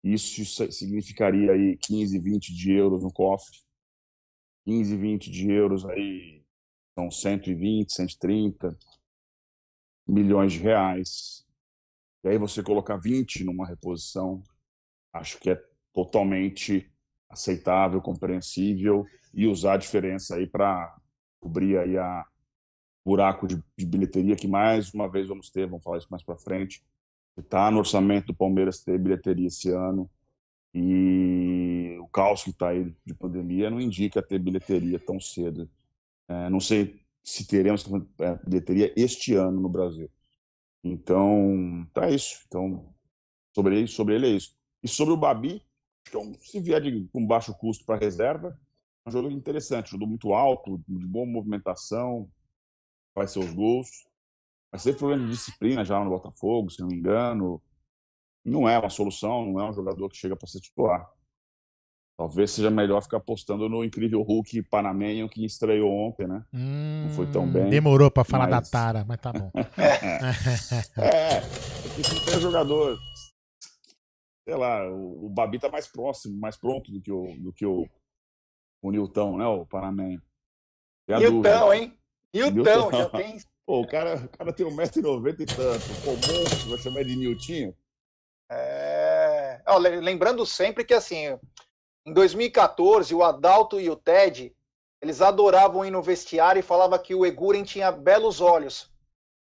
Isso 0.02 0.44
significaria 0.72 1.52
aí 1.52 1.78
15, 1.78 2.18
20 2.18 2.52
de 2.52 2.72
euros 2.72 3.02
no 3.04 3.12
cofre. 3.12 3.58
15, 4.64 4.96
20 4.96 5.30
de 5.30 5.50
euros 5.50 5.84
aí 5.86 6.42
são 6.94 7.10
120, 7.10 7.92
130 7.92 8.76
milhões 10.06 10.52
de 10.52 10.58
reais. 10.58 11.46
E 12.24 12.28
aí 12.28 12.38
você 12.38 12.62
colocar 12.62 12.96
20 12.96 13.44
numa 13.44 13.66
reposição, 13.66 14.42
acho 15.12 15.38
que 15.38 15.50
é 15.50 15.64
totalmente 15.92 16.90
aceitável, 17.34 18.00
compreensível 18.00 19.06
e 19.32 19.46
usar 19.46 19.74
a 19.74 19.78
diferença 19.78 20.36
aí 20.36 20.46
para 20.46 20.96
cobrir 21.40 21.78
aí 21.78 21.98
a, 21.98 22.24
buraco 23.04 23.46
de, 23.46 23.62
de 23.76 23.84
bilheteria 23.84 24.34
que 24.34 24.48
mais 24.48 24.92
uma 24.94 25.08
vez 25.08 25.28
vamos 25.28 25.50
ter, 25.50 25.66
vamos 25.66 25.84
falar 25.84 25.98
isso 25.98 26.08
mais 26.10 26.22
para 26.22 26.36
frente. 26.36 26.82
Está 27.36 27.70
no 27.70 27.78
orçamento 27.78 28.28
do 28.28 28.34
Palmeiras 28.34 28.82
ter 28.82 28.98
bilheteria 28.98 29.48
esse 29.48 29.68
ano 29.70 30.10
e 30.72 31.96
o 32.00 32.08
caos 32.08 32.42
que 32.42 32.50
está 32.50 32.68
aí 32.70 32.94
de 33.04 33.14
pandemia 33.14 33.70
não 33.70 33.80
indica 33.80 34.22
ter 34.22 34.38
bilheteria 34.38 34.98
tão 34.98 35.20
cedo. 35.20 35.68
É, 36.26 36.48
não 36.48 36.60
sei 36.60 37.00
se 37.22 37.46
teremos 37.46 37.84
é, 38.20 38.38
bilheteria 38.46 38.92
este 38.96 39.34
ano 39.34 39.60
no 39.60 39.68
Brasil. 39.68 40.10
Então, 40.82 41.86
tá 41.92 42.10
isso. 42.10 42.42
Então, 42.46 42.94
sobre 43.54 43.78
ele, 43.78 43.86
sobre 43.86 44.14
ele 44.14 44.26
é 44.26 44.30
isso. 44.30 44.56
E 44.82 44.88
sobre 44.88 45.14
o 45.14 45.16
Babi, 45.16 45.62
então, 46.08 46.32
se 46.40 46.60
vier 46.60 46.80
de, 46.80 47.08
com 47.12 47.26
baixo 47.26 47.54
custo 47.56 47.84
para 47.84 47.98
reserva, 47.98 48.58
é 49.04 49.08
um 49.08 49.12
jogo 49.12 49.30
interessante, 49.30 49.90
jogo 49.90 50.06
muito 50.06 50.32
alto, 50.32 50.82
de 50.88 51.06
boa 51.06 51.26
movimentação, 51.26 52.28
faz 53.14 53.30
seus 53.30 53.52
gols. 53.52 53.88
Mas 54.72 54.82
teve 54.82 54.98
problema 54.98 55.24
de 55.24 55.30
disciplina 55.30 55.84
já 55.84 56.02
no 56.02 56.10
Botafogo, 56.10 56.70
se 56.70 56.80
não 56.80 56.88
me 56.88 56.96
engano. 56.96 57.62
Não 58.44 58.68
é 58.68 58.78
uma 58.78 58.90
solução, 58.90 59.46
não 59.46 59.60
é 59.60 59.70
um 59.70 59.72
jogador 59.72 60.08
que 60.08 60.16
chega 60.16 60.36
para 60.36 60.48
ser 60.48 60.60
titular. 60.60 61.08
Talvez 62.16 62.52
seja 62.52 62.70
melhor 62.70 63.02
ficar 63.02 63.16
apostando 63.16 63.68
no 63.68 63.84
incrível 63.84 64.22
Hulk 64.22 64.62
panamenho 64.64 65.28
que 65.28 65.44
estreou 65.44 65.90
ontem, 65.90 66.28
né? 66.28 66.44
Hum, 66.52 67.06
não 67.06 67.10
foi 67.10 67.26
tão 67.26 67.50
bem. 67.50 67.68
Demorou 67.68 68.08
para 68.08 68.22
falar 68.22 68.48
mas... 68.48 68.70
da 68.70 68.70
Tara, 68.70 69.04
mas 69.04 69.20
tá 69.20 69.32
bom. 69.32 69.50
é, 70.96 71.40
porque 71.82 72.04
se 72.04 72.24
tem 72.24 72.40
jogador. 72.40 72.96
Sei 74.44 74.54
lá, 74.54 74.86
o, 74.90 75.26
o 75.26 75.28
Babi 75.28 75.58
tá 75.58 75.68
mais 75.68 75.86
próximo, 75.86 76.38
mais 76.38 76.56
pronto 76.56 76.92
do 76.92 77.00
que 77.00 77.10
o, 77.10 77.34
do 77.38 77.52
que 77.52 77.64
o, 77.64 77.88
o 78.82 78.90
Nilton, 78.90 79.38
né? 79.38 79.46
O 79.46 79.64
panamenho. 79.64 80.22
Nilton, 81.08 81.72
hein? 81.72 81.98
Nilton, 82.32 82.90
já 82.92 83.08
tem. 83.10 83.38
Pô, 83.66 83.80
o 83.80 83.86
cara, 83.86 84.16
o 84.16 84.28
cara 84.28 84.52
tem 84.52 84.66
1,90m 84.66 85.40
e 85.40 85.46
tanto. 85.46 85.84
Pô, 86.04 86.10
monstro, 86.10 86.70
vai 86.70 86.78
chamar 86.78 87.04
de 87.04 87.16
Niltinho? 87.16 87.74
É... 88.50 89.62
Oh, 89.66 89.78
lembrando 89.78 90.44
sempre 90.44 90.84
que, 90.84 90.92
assim, 90.92 91.38
em 92.06 92.12
2014, 92.12 93.14
o 93.14 93.22
Adalto 93.22 93.80
e 93.80 93.88
o 93.88 93.96
Ted, 93.96 94.54
eles 95.00 95.22
adoravam 95.22 95.84
ir 95.84 95.90
no 95.90 96.02
vestiário 96.02 96.60
e 96.60 96.62
falava 96.62 96.98
que 96.98 97.14
o 97.14 97.24
Eguren 97.24 97.64
tinha 97.64 97.90
belos 97.90 98.42
olhos. 98.42 98.92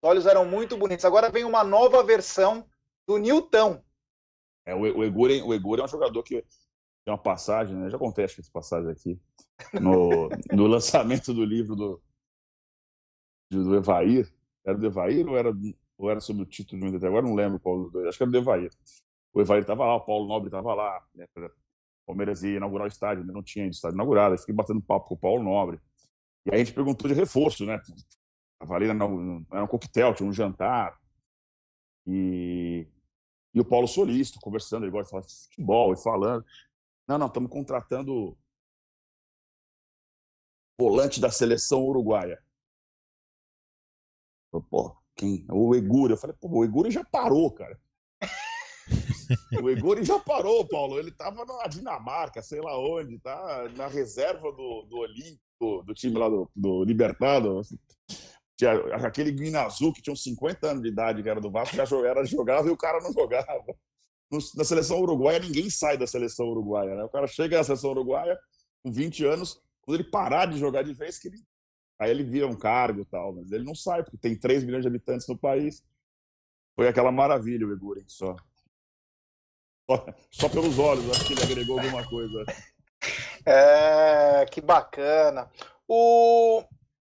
Os 0.01 0.09
olhos 0.09 0.25
eram 0.25 0.45
muito 0.45 0.75
bonitos. 0.75 1.05
Agora 1.05 1.29
vem 1.29 1.43
uma 1.43 1.63
nova 1.63 2.03
versão 2.03 2.67
do 3.07 3.17
Newton. 3.17 3.83
É, 4.67 4.75
o, 4.75 4.81
o, 4.81 5.03
Eguren, 5.05 5.41
o 5.43 5.53
Eguren 5.53 5.81
é 5.81 5.85
um 5.85 5.87
jogador 5.87 6.21
que 6.23 6.41
tem 6.41 7.13
uma 7.13 7.17
passagem, 7.17 7.73
né? 7.73 7.89
já 7.89 7.97
contei 7.97 8.27
que 8.27 8.41
essa 8.41 8.51
passagem 8.51 8.91
aqui, 8.91 9.17
no, 9.81 10.27
no 10.53 10.67
lançamento 10.67 11.33
do 11.33 11.45
livro 11.45 11.73
do, 11.73 12.01
do 13.49 13.75
Evair. 13.75 14.29
Era 14.65 14.77
do 14.77 14.85
Evair 14.85 15.25
ou 15.25 15.37
era, 15.37 15.53
ou 15.97 16.11
era 16.11 16.19
sobre 16.19 16.43
o 16.43 16.45
título 16.45 16.99
de 16.99 17.07
Agora 17.07 17.25
não 17.25 17.33
lembro 17.33 17.61
qual 17.61 17.83
dos 17.83 17.93
dois. 17.93 18.07
Acho 18.07 18.17
que 18.17 18.23
era 18.25 18.31
do 18.31 18.37
Evair. 18.37 18.69
O 19.33 19.39
Evair 19.39 19.61
estava 19.61 19.85
lá, 19.85 19.95
o 19.95 20.05
Paulo 20.05 20.27
Nobre 20.27 20.49
estava 20.49 20.73
lá. 20.73 21.01
Né? 21.15 21.25
Palmeiras 22.05 22.43
ia 22.43 22.57
inaugurar 22.57 22.85
o 22.85 22.89
estádio, 22.89 23.21
ainda 23.21 23.31
não 23.31 23.43
tinha 23.43 23.65
estádio 23.67 23.95
inaugurado. 23.95 24.35
Eu 24.35 24.39
fiquei 24.39 24.53
batendo 24.53 24.81
papo 24.81 25.07
com 25.07 25.15
o 25.15 25.17
Paulo 25.17 25.43
Nobre. 25.43 25.79
E 26.45 26.51
aí 26.51 26.55
a 26.55 26.63
gente 26.63 26.73
perguntou 26.73 27.07
de 27.07 27.13
reforço, 27.13 27.65
né? 27.65 27.81
Tava 28.59 28.75
ali, 28.75 28.87
era 28.87 29.63
um 29.63 29.67
coquetel, 29.67 30.13
tinha 30.13 30.27
um 30.27 30.33
jantar. 30.33 30.99
E, 32.05 32.85
e 33.57 33.61
o 33.61 33.65
Paulo 33.65 33.87
Solista 33.87 34.39
conversando, 34.41 34.83
ele 34.83 34.91
gosta 34.91 35.05
de 35.05 35.11
falar 35.11 35.23
de 35.23 35.33
futebol 35.33 35.93
e 35.93 35.97
falando. 35.97 36.45
Não, 37.07 37.17
não, 37.17 37.27
estamos 37.27 37.49
contratando 37.49 38.37
volante 40.79 41.19
da 41.19 41.31
seleção 41.31 41.83
uruguaia. 41.83 42.41
Pô, 44.69 44.95
quem? 45.15 45.45
O 45.49 45.73
Eguri. 45.75 46.13
Eu 46.13 46.17
falei, 46.17 46.35
pô, 46.39 46.47
o 46.49 46.63
Eguri 46.63 46.91
já 46.91 47.03
parou, 47.03 47.51
cara. 47.51 47.79
o 49.61 49.69
Eguri 49.69 50.03
já 50.03 50.19
parou, 50.19 50.67
Paulo. 50.67 50.99
Ele 50.99 51.09
estava 51.09 51.43
na 51.45 51.67
Dinamarca, 51.67 52.41
sei 52.41 52.61
lá 52.61 52.77
onde, 52.77 53.19
tá 53.19 53.69
na 53.75 53.87
reserva 53.87 54.51
do, 54.51 54.83
do 54.83 54.97
Olímpico, 54.97 55.83
do 55.83 55.93
time 55.93 56.17
lá 56.17 56.29
do, 56.29 56.49
do 56.55 56.83
Libertado. 56.83 57.61
Tinha 58.57 58.71
aquele 59.05 59.31
Guinazu 59.31 59.93
que 59.93 60.01
tinha 60.01 60.11
uns 60.11 60.23
50 60.23 60.67
anos 60.67 60.81
de 60.81 60.89
idade, 60.89 61.21
que 61.21 61.29
era 61.29 61.39
do 61.39 61.51
Vasco, 61.51 61.75
já 61.75 61.83
era 62.05 62.25
jogava 62.25 62.67
e 62.67 62.71
o 62.71 62.77
cara 62.77 62.99
não 62.99 63.13
jogava. 63.13 63.63
na 64.55 64.63
seleção 64.63 64.99
uruguaia, 64.99 65.39
ninguém 65.39 65.69
sai 65.69 65.95
da 65.95 66.07
seleção 66.07 66.47
uruguaia, 66.47 66.95
né? 66.95 67.03
O 67.03 67.09
cara 67.09 67.27
chega 67.27 67.57
na 67.57 67.63
seleção 67.63 67.91
uruguaia 67.91 68.37
com 68.83 68.91
20 68.91 69.25
anos, 69.25 69.61
quando 69.81 70.01
ele 70.01 70.09
parar 70.09 70.47
de 70.47 70.57
jogar 70.57 70.81
de 70.81 70.93
vez, 70.93 71.19
que 71.19 71.27
ele... 71.27 71.37
aí 71.99 72.09
ele 72.09 72.23
vira 72.23 72.47
um 72.47 72.57
cargo 72.57 73.01
e 73.01 73.05
tal, 73.05 73.33
mas 73.33 73.51
ele 73.51 73.63
não 73.63 73.75
sai, 73.75 74.03
porque 74.03 74.17
tem 74.17 74.35
3 74.35 74.63
milhões 74.63 74.81
de 74.81 74.87
habitantes 74.87 75.27
no 75.27 75.37
país. 75.37 75.83
Foi 76.75 76.87
aquela 76.87 77.11
maravilha 77.11 77.67
o 77.67 77.71
Eguren 77.71 78.05
só. 78.07 78.35
Só 80.31 80.49
pelos 80.49 80.77
olhos, 80.79 81.09
acho 81.11 81.25
que 81.25 81.33
ele 81.33 81.43
agregou 81.43 81.79
alguma 81.79 82.07
coisa. 82.07 82.43
É, 83.45 84.45
que 84.51 84.59
bacana. 84.59 85.49
O, 85.87 86.63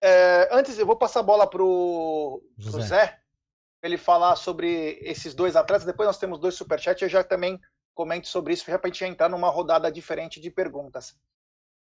é, 0.02 0.48
antes, 0.52 0.78
eu 0.78 0.86
vou 0.86 0.96
passar 0.96 1.20
a 1.20 1.24
bola 1.24 1.48
pro, 1.48 2.42
pro 2.62 2.80
Zé, 2.82 3.18
ele 3.82 3.96
falar 3.96 4.36
sobre 4.36 4.98
esses 5.02 5.34
dois 5.34 5.56
atletas. 5.56 5.86
Depois 5.86 6.06
nós 6.06 6.18
temos 6.18 6.38
dois 6.38 6.54
superchats. 6.54 7.02
Eu 7.02 7.08
já 7.08 7.24
também 7.24 7.60
comento 7.94 8.28
sobre 8.28 8.52
isso, 8.52 8.64
para 8.64 8.80
a 8.82 8.86
gente 8.86 9.04
entrar 9.04 9.28
numa 9.28 9.50
rodada 9.50 9.90
diferente 9.90 10.40
de 10.40 10.50
perguntas. 10.50 11.16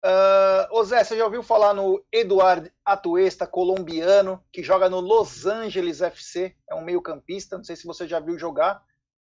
Uh, 0.04 0.66
ô 0.72 0.82
Zé, 0.82 1.04
você 1.04 1.16
já 1.16 1.24
ouviu 1.24 1.42
falar 1.42 1.74
no 1.74 2.02
Eduardo 2.10 2.70
Atuesta, 2.84 3.46
colombiano, 3.46 4.42
que 4.50 4.62
joga 4.62 4.88
no 4.88 4.98
Los 4.98 5.46
Angeles 5.46 6.00
FC? 6.00 6.56
É 6.68 6.74
um 6.74 6.82
meio-campista. 6.82 7.56
Não 7.56 7.64
sei 7.64 7.76
se 7.76 7.86
você 7.86 8.08
já 8.08 8.18
viu 8.18 8.38
jogar. 8.38 8.82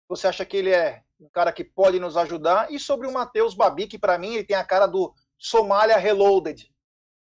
Você 0.08 0.28
acha 0.28 0.46
que 0.46 0.58
ele 0.58 0.72
é 0.72 1.04
um 1.20 1.30
cara 1.30 1.52
que 1.52 1.64
pode 1.64 2.00
nos 2.00 2.18
ajudar. 2.18 2.72
E 2.72 2.80
sobre 2.80 3.08
o 3.08 3.14
Matheus 3.14 3.54
Babi, 3.54 3.86
que 3.86 4.00
para 4.00 4.18
mim 4.18 4.34
ele 4.34 4.44
tem 4.44 4.56
a 4.56 4.64
cara 4.64 4.88
do 4.88 5.14
Somália 5.38 5.98
Reloaded. 5.98 6.71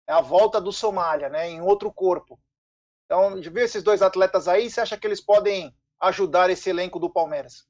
É 0.08 0.12
a 0.12 0.20
volta 0.20 0.60
do 0.60 0.72
Somália, 0.72 1.28
né? 1.28 1.48
Em 1.48 1.60
outro 1.60 1.92
corpo. 1.92 2.40
Então, 3.04 3.40
de 3.40 3.50
ver 3.50 3.64
esses 3.64 3.82
dois 3.82 4.02
atletas 4.02 4.48
aí, 4.48 4.70
você 4.70 4.80
acha 4.80 4.96
que 4.96 5.06
eles 5.06 5.20
podem 5.20 5.74
ajudar 6.00 6.50
esse 6.50 6.70
elenco 6.70 6.98
do 6.98 7.12
Palmeiras? 7.12 7.66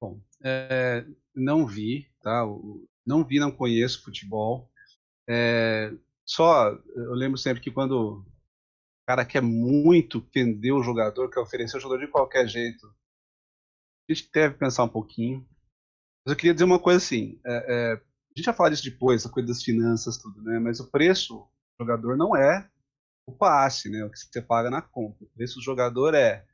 Bom, 0.00 0.20
é, 0.42 1.04
não 1.34 1.66
vi, 1.66 2.10
tá? 2.20 2.44
Não 3.04 3.24
vi, 3.24 3.38
não 3.38 3.50
conheço 3.50 4.02
futebol. 4.02 4.70
É, 5.28 5.92
só, 6.24 6.70
eu 6.70 7.14
lembro 7.14 7.36
sempre 7.36 7.62
que 7.62 7.70
quando 7.70 8.20
o 8.20 8.24
cara 9.06 9.24
quer 9.24 9.42
muito 9.42 10.26
vender 10.34 10.72
o 10.72 10.82
jogador, 10.82 11.28
quer 11.30 11.40
oferecer 11.40 11.76
o 11.76 11.80
jogador 11.80 12.06
de 12.06 12.10
qualquer 12.10 12.46
jeito, 12.48 12.86
a 14.08 14.12
gente 14.12 14.30
deve 14.32 14.56
pensar 14.56 14.84
um 14.84 14.88
pouquinho. 14.88 15.46
Mas 16.24 16.32
eu 16.32 16.36
queria 16.36 16.54
dizer 16.54 16.64
uma 16.64 16.78
coisa 16.78 16.98
assim: 16.98 17.40
é, 17.44 17.66
é, 17.68 18.02
a 18.34 18.38
gente 18.38 18.46
vai 18.46 18.54
falar 18.54 18.70
disso 18.70 18.84
depois, 18.84 19.26
a 19.26 19.28
coisa 19.28 19.48
das 19.48 19.62
finanças, 19.62 20.16
tudo, 20.16 20.42
né? 20.42 20.58
Mas 20.58 20.80
o 20.80 20.90
preço 20.90 21.36
do 21.78 21.84
jogador 21.84 22.16
não 22.16 22.34
é 22.34 22.68
o 23.26 23.32
passe, 23.32 23.90
né? 23.90 24.04
O 24.04 24.10
que 24.10 24.18
você 24.18 24.40
paga 24.40 24.70
na 24.70 24.80
compra. 24.80 25.24
O 25.24 25.30
preço 25.34 25.56
do 25.56 25.62
jogador 25.62 26.14
é 26.14 26.44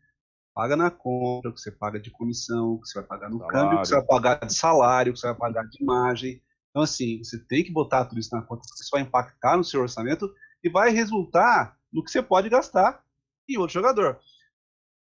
paga 0.55 0.77
na 0.77 0.91
compra, 0.91 1.51
o 1.51 1.55
que 1.55 1.61
você 1.61 1.71
paga 1.71 2.01
de 2.01 2.11
comissão, 2.11 2.73
o 2.73 2.81
que 2.81 2.89
você 2.89 2.99
vai 2.99 3.09
pagar 3.09 3.31
no 3.31 3.39
salário. 3.39 3.61
câmbio, 3.61 3.79
o 3.79 3.83
que 3.83 3.89
você 3.89 3.95
vai 3.95 4.05
pagar 4.05 4.47
de 4.47 4.55
salário, 4.55 5.11
o 5.11 5.15
que 5.15 5.21
você 5.21 5.27
vai 5.29 5.37
pagar 5.37 5.65
de 5.69 5.83
imagem. 5.83 6.43
Então, 6.71 6.83
assim, 6.83 7.23
você 7.23 7.39
tem 7.39 7.63
que 7.63 7.73
botar 7.73 8.05
tudo 8.07 8.19
isso 8.19 8.35
na 8.35 8.43
conta, 8.43 8.63
porque 8.63 8.83
isso 8.83 8.91
vai 8.91 9.03
impactar 9.03 9.57
no 9.57 9.65
seu 9.65 9.81
orçamento 9.81 10.33
e 10.63 10.69
vai 10.69 10.91
resultar 10.91 11.79
no 11.93 12.03
que 12.03 12.11
você 12.11 12.21
pode 12.21 12.49
gastar 12.49 13.05
em 13.49 13.57
outro 13.57 13.75
jogador. 13.75 14.19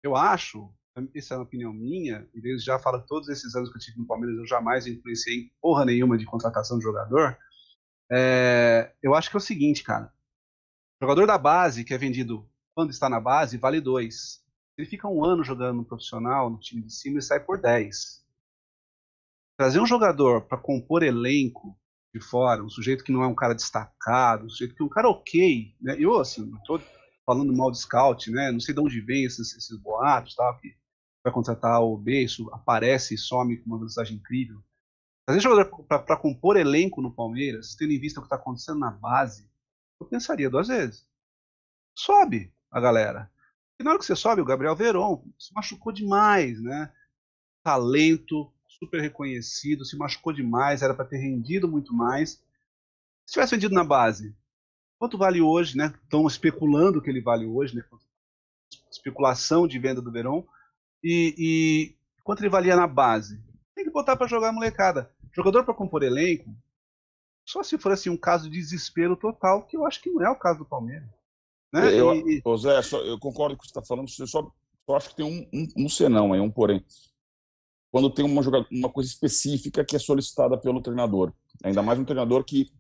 Eu 0.04 0.16
acho 0.16 0.72
essa 1.14 1.34
é 1.34 1.38
uma 1.38 1.44
opinião 1.44 1.74
minha, 1.74 2.28
e 2.34 2.40
desde 2.40 2.66
já 2.66 2.80
falo 2.80 3.02
todos 3.06 3.28
esses 3.28 3.54
anos 3.54 3.70
que 3.70 3.78
eu 3.78 3.82
tive 3.82 4.00
no 4.00 4.08
Palmeiras, 4.08 4.38
eu 4.38 4.48
jamais 4.48 4.88
influenciei 4.88 5.40
em 5.40 5.52
porra 5.62 5.84
nenhuma 5.84 6.18
de 6.18 6.26
contratação 6.26 6.78
de 6.78 6.84
jogador. 6.84 7.38
É, 8.10 8.94
eu 9.04 9.14
acho 9.14 9.30
que 9.30 9.36
é 9.36 9.40
o 9.40 9.42
seguinte, 9.42 9.84
cara. 9.84 10.14
Jogador 11.02 11.28
da 11.28 11.38
base, 11.38 11.84
que 11.84 11.94
é 11.94 11.98
vendido 11.98 12.50
quando 12.74 12.92
está 12.92 13.10
na 13.10 13.20
base, 13.20 13.58
vale 13.58 13.82
dois. 13.82 14.42
Ele 14.78 14.88
fica 14.88 15.08
um 15.08 15.24
ano 15.24 15.44
jogando 15.44 15.78
no 15.78 15.86
profissional, 15.86 16.50
no 16.50 16.60
time 16.60 16.82
de 16.82 16.94
cima, 16.94 17.20
e 17.20 17.22
sai 17.22 17.42
por 17.42 17.60
10. 17.60 18.24
Trazer 19.58 19.80
um 19.82 19.86
jogador 19.86 20.42
para 20.42 20.58
compor 20.58 21.04
elenco 21.04 21.78
de 22.14 22.22
fora, 22.22 22.64
um 22.64 22.70
sujeito 22.70 23.04
que 23.04 23.12
não 23.12 23.22
é 23.22 23.28
um 23.28 23.36
cara 23.36 23.54
destacado, 23.54 24.46
um 24.46 24.50
sujeito 24.50 24.76
que 24.76 24.82
é 24.82 24.86
um 24.86 24.90
cara 24.90 25.10
ok, 25.10 25.76
né? 25.82 25.98
Eu, 26.00 26.18
assim, 26.20 26.46
não 26.46 26.62
tô 26.64 26.80
falando 27.26 27.54
mal 27.54 27.72
de 27.72 27.80
scout, 27.80 28.32
né? 28.32 28.52
Não 28.52 28.60
sei 28.60 28.74
de 28.74 28.80
onde 28.80 29.02
vem 29.02 29.26
esses, 29.26 29.54
esses 29.56 29.78
boatos, 29.78 30.36
tal, 30.36 30.58
que 30.60 30.74
vai 31.26 31.34
contratar 31.34 31.82
o 31.82 31.98
B, 31.98 32.22
isso 32.22 32.48
aparece 32.54 33.16
e 33.16 33.18
some 33.18 33.58
com 33.58 33.66
uma 33.66 33.80
velocidade 33.80 34.14
incrível. 34.14 34.64
Trazer 35.26 35.42
jogador 35.42 35.84
para 35.84 36.16
compor 36.16 36.56
elenco 36.56 37.02
no 37.02 37.12
Palmeiras, 37.12 37.74
tendo 37.74 37.94
em 37.94 38.00
vista 38.00 38.20
o 38.20 38.22
que 38.22 38.28
está 38.28 38.36
acontecendo 38.36 38.78
na 38.78 38.92
base, 38.92 39.50
eu 40.00 40.06
pensaria 40.06 40.52
duas 40.52 40.68
vezes. 40.68 41.10
Sobe 41.98 42.54
a 42.70 42.80
galera. 42.80 43.32
E 43.80 43.84
na 43.84 43.90
hora 43.90 44.00
que 44.00 44.06
você 44.06 44.16
sobe, 44.16 44.40
o 44.40 44.46
Gabriel 44.46 44.76
Veron 44.76 45.26
se 45.40 45.52
machucou 45.52 45.92
demais, 45.92 46.62
né? 46.62 46.94
Talento, 47.64 48.54
super 48.68 49.02
reconhecido, 49.02 49.84
se 49.84 49.98
machucou 49.98 50.32
demais, 50.32 50.84
era 50.84 50.94
para 50.94 51.06
ter 51.06 51.18
rendido 51.18 51.68
muito 51.68 51.92
mais. 51.92 52.34
Se 53.26 53.34
tivesse 53.34 53.56
vendido 53.56 53.74
na 53.74 53.84
base, 53.84 54.36
quanto 55.00 55.18
vale 55.18 55.42
hoje, 55.42 55.76
né? 55.76 55.92
Estão 56.04 56.28
especulando 56.28 57.02
que 57.02 57.10
ele 57.10 57.20
vale 57.20 57.48
hoje, 57.48 57.76
né? 57.76 57.84
Especulação 58.92 59.68
de 59.68 59.80
venda 59.80 60.04
do 60.04 60.12
Verón. 60.12 60.46
E, 61.08 61.36
e 61.38 61.96
quanto 62.24 62.42
ele 62.42 62.50
valia 62.50 62.76
na 62.76 62.88
base? 62.88 63.40
Tem 63.76 63.86
que 63.86 63.92
botar 63.92 64.16
para 64.18 64.26
jogar 64.26 64.50
a 64.50 64.52
molecada. 64.52 65.12
Jogador 65.32 65.64
para 65.64 65.74
compor 65.76 66.02
elenco, 66.02 66.50
só 67.46 67.62
se 67.62 67.78
for 67.78 67.92
assim 67.92 68.10
um 68.10 68.18
caso 68.18 68.50
de 68.50 68.58
desespero 68.58 69.16
total, 69.16 69.68
que 69.68 69.78
eu 69.78 69.86
acho 69.86 70.02
que 70.02 70.10
não 70.10 70.26
é 70.26 70.30
o 70.32 70.36
caso 70.36 70.60
do 70.60 70.66
Palmeiras. 70.66 71.08
Né? 71.72 71.94
Eu, 71.94 72.16
e... 72.16 72.42
Zé, 72.58 72.82
só, 72.82 73.00
eu 73.02 73.20
concordo 73.20 73.56
com 73.56 73.60
o 73.60 73.62
que 73.62 73.72
você 73.72 73.80
está 73.80 73.86
falando, 73.86 74.08
eu 74.18 74.28
só, 74.28 74.52
só 74.84 74.96
acho 74.96 75.10
que 75.10 75.18
tem 75.18 75.26
um, 75.26 75.48
um, 75.54 75.86
um 75.86 75.90
senão 75.90 76.34
aí, 76.34 76.40
um 76.40 76.50
porém. 76.50 76.84
Quando 77.92 78.10
tem 78.10 78.26
uma, 78.26 78.42
uma 78.72 78.90
coisa 78.90 79.08
específica 79.08 79.86
que 79.86 79.96
é 79.96 80.00
solicitada 80.00 80.58
pelo 80.58 80.82
treinador. 80.82 81.32
Ainda 81.64 81.84
mais 81.84 82.00
um 82.00 82.04
treinador 82.04 82.44
que, 82.44 82.72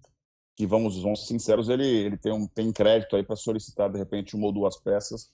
que 0.55 0.65
vamos, 0.65 0.99
vamos 0.99 1.21
ser 1.21 1.27
sinceros, 1.27 1.69
ele, 1.69 1.85
ele 1.85 2.17
tem, 2.17 2.33
um, 2.33 2.47
tem 2.47 2.71
crédito 2.73 3.15
aí 3.15 3.23
para 3.23 3.35
solicitar, 3.35 3.91
de 3.91 3.99
repente, 3.99 4.35
uma 4.35 4.47
ou 4.47 4.51
duas 4.51 4.77
peças, 4.79 5.29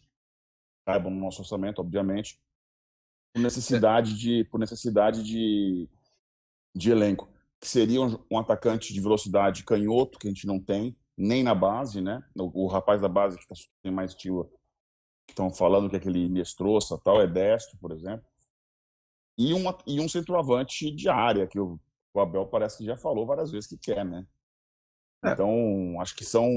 caibam 0.85 1.09
no 1.09 1.21
nosso 1.21 1.41
orçamento, 1.41 1.79
obviamente, 1.79 2.37
por 3.33 3.41
necessidade 3.41 4.17
de, 4.17 4.43
por 4.45 4.59
necessidade 4.59 5.23
de, 5.23 5.89
de 6.75 6.91
elenco. 6.91 7.29
Que 7.59 7.67
seria 7.67 8.01
um, 8.01 8.17
um 8.31 8.39
atacante 8.39 8.93
de 8.93 8.99
velocidade 8.99 9.63
canhoto, 9.63 10.17
que 10.17 10.27
a 10.27 10.31
gente 10.31 10.47
não 10.47 10.59
tem, 10.59 10.97
nem 11.17 11.43
na 11.43 11.53
base, 11.53 12.01
né? 12.01 12.23
O, 12.35 12.65
o 12.65 12.67
rapaz 12.67 13.01
da 13.01 13.07
base 13.07 13.37
que 13.37 13.47
tá, 13.47 13.55
tem 13.81 13.91
mais 13.91 14.11
estilo, 14.11 14.51
que 15.27 15.33
estão 15.33 15.51
falando 15.53 15.89
que 15.89 15.95
é 15.95 15.99
aquele 15.99 16.27
Nestroça 16.27 16.99
tal, 17.03 17.21
é 17.21 17.27
destro, 17.27 17.77
por 17.79 17.91
exemplo. 17.91 18.25
E, 19.37 19.53
uma, 19.53 19.77
e 19.87 19.99
um 19.99 20.09
centroavante 20.09 20.91
de 20.91 21.07
área, 21.09 21.47
que 21.47 21.59
o, 21.59 21.79
o 22.13 22.19
Abel 22.19 22.47
parece 22.47 22.79
que 22.79 22.85
já 22.85 22.97
falou 22.97 23.25
várias 23.25 23.51
vezes 23.51 23.67
que 23.67 23.77
quer, 23.77 24.03
né? 24.03 24.25
É. 25.23 25.31
Então, 25.31 26.01
acho 26.01 26.15
que 26.15 26.25
são 26.25 26.49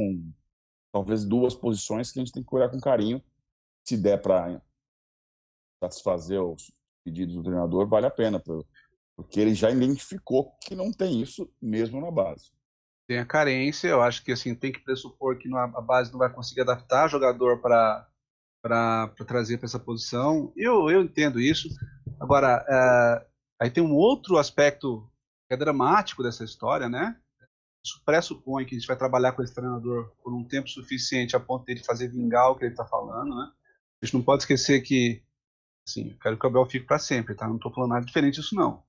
talvez 0.93 1.25
duas 1.25 1.55
posições 1.55 2.11
que 2.11 2.19
a 2.19 2.25
gente 2.25 2.33
tem 2.33 2.43
que 2.43 2.55
olhar 2.55 2.71
com 2.71 2.81
carinho. 2.81 3.23
Se 3.85 3.97
der 3.97 4.21
para 4.21 4.61
satisfazer 5.85 6.43
os 6.43 6.73
pedidos 7.05 7.35
do 7.35 7.43
treinador, 7.43 7.87
vale 7.87 8.07
a 8.07 8.11
pena, 8.11 8.41
porque 8.41 9.41
ele 9.41 9.55
já 9.55 9.71
identificou 9.71 10.53
que 10.61 10.75
não 10.75 10.91
tem 10.91 11.21
isso 11.21 11.51
mesmo 11.61 12.01
na 12.01 12.11
base. 12.11 12.51
Tem 13.07 13.19
a 13.19 13.27
carência, 13.27 13.89
eu 13.89 14.03
acho 14.03 14.25
que 14.25 14.33
assim 14.33 14.55
tem 14.55 14.73
que 14.73 14.81
pressupor 14.81 15.37
que 15.37 15.55
a 15.55 15.81
base 15.81 16.11
não 16.11 16.19
vai 16.19 16.33
conseguir 16.33 16.63
adaptar 16.63 17.09
jogador 17.09 17.61
para 17.61 18.09
para 18.63 19.13
trazer 19.27 19.59
para 19.59 19.67
essa 19.67 19.79
posição. 19.79 20.51
Eu, 20.57 20.89
eu 20.89 21.03
entendo 21.03 21.39
isso. 21.39 21.69
Agora, 22.19 22.65
é, 22.67 23.27
aí 23.61 23.71
tem 23.71 23.85
um 23.85 23.95
outro 23.95 24.39
aspecto 24.39 25.07
que 25.47 25.53
é 25.53 25.57
dramático 25.57 26.23
dessa 26.23 26.45
história, 26.45 26.89
né? 26.89 27.15
Isso 27.85 28.01
pressupõe 28.07 28.65
que 28.65 28.75
a 28.75 28.79
gente 28.79 28.89
vai 28.89 28.97
trabalhar 28.97 29.33
com 29.33 29.43
esse 29.43 29.55
treinador 29.55 30.11
por 30.23 30.33
um 30.33 30.43
tempo 30.43 30.71
suficiente 30.71 31.37
a 31.37 31.41
ponto 31.41 31.67
de 31.67 31.73
ele 31.73 31.85
fazer 31.85 32.09
vingar 32.09 32.51
o 32.51 32.57
que 32.57 32.65
ele 32.65 32.73
está 32.73 32.87
falando, 32.87 33.37
né? 33.37 33.53
A 34.03 34.07
gente 34.07 34.15
não 34.15 34.23
pode 34.23 34.45
esquecer 34.45 34.81
que, 34.81 35.23
assim, 35.87 36.11
eu 36.11 36.19
quero 36.19 36.39
que 36.39 36.47
o 36.47 36.49
Abel 36.49 36.67
fique 36.67 36.87
para 36.87 36.99
sempre, 36.99 37.35
tá? 37.35 37.47
Não 37.47 37.57
estou 37.57 37.73
falando 37.73 37.91
nada 37.91 38.07
diferente 38.07 38.37
disso, 38.37 38.55
não. 38.55 38.83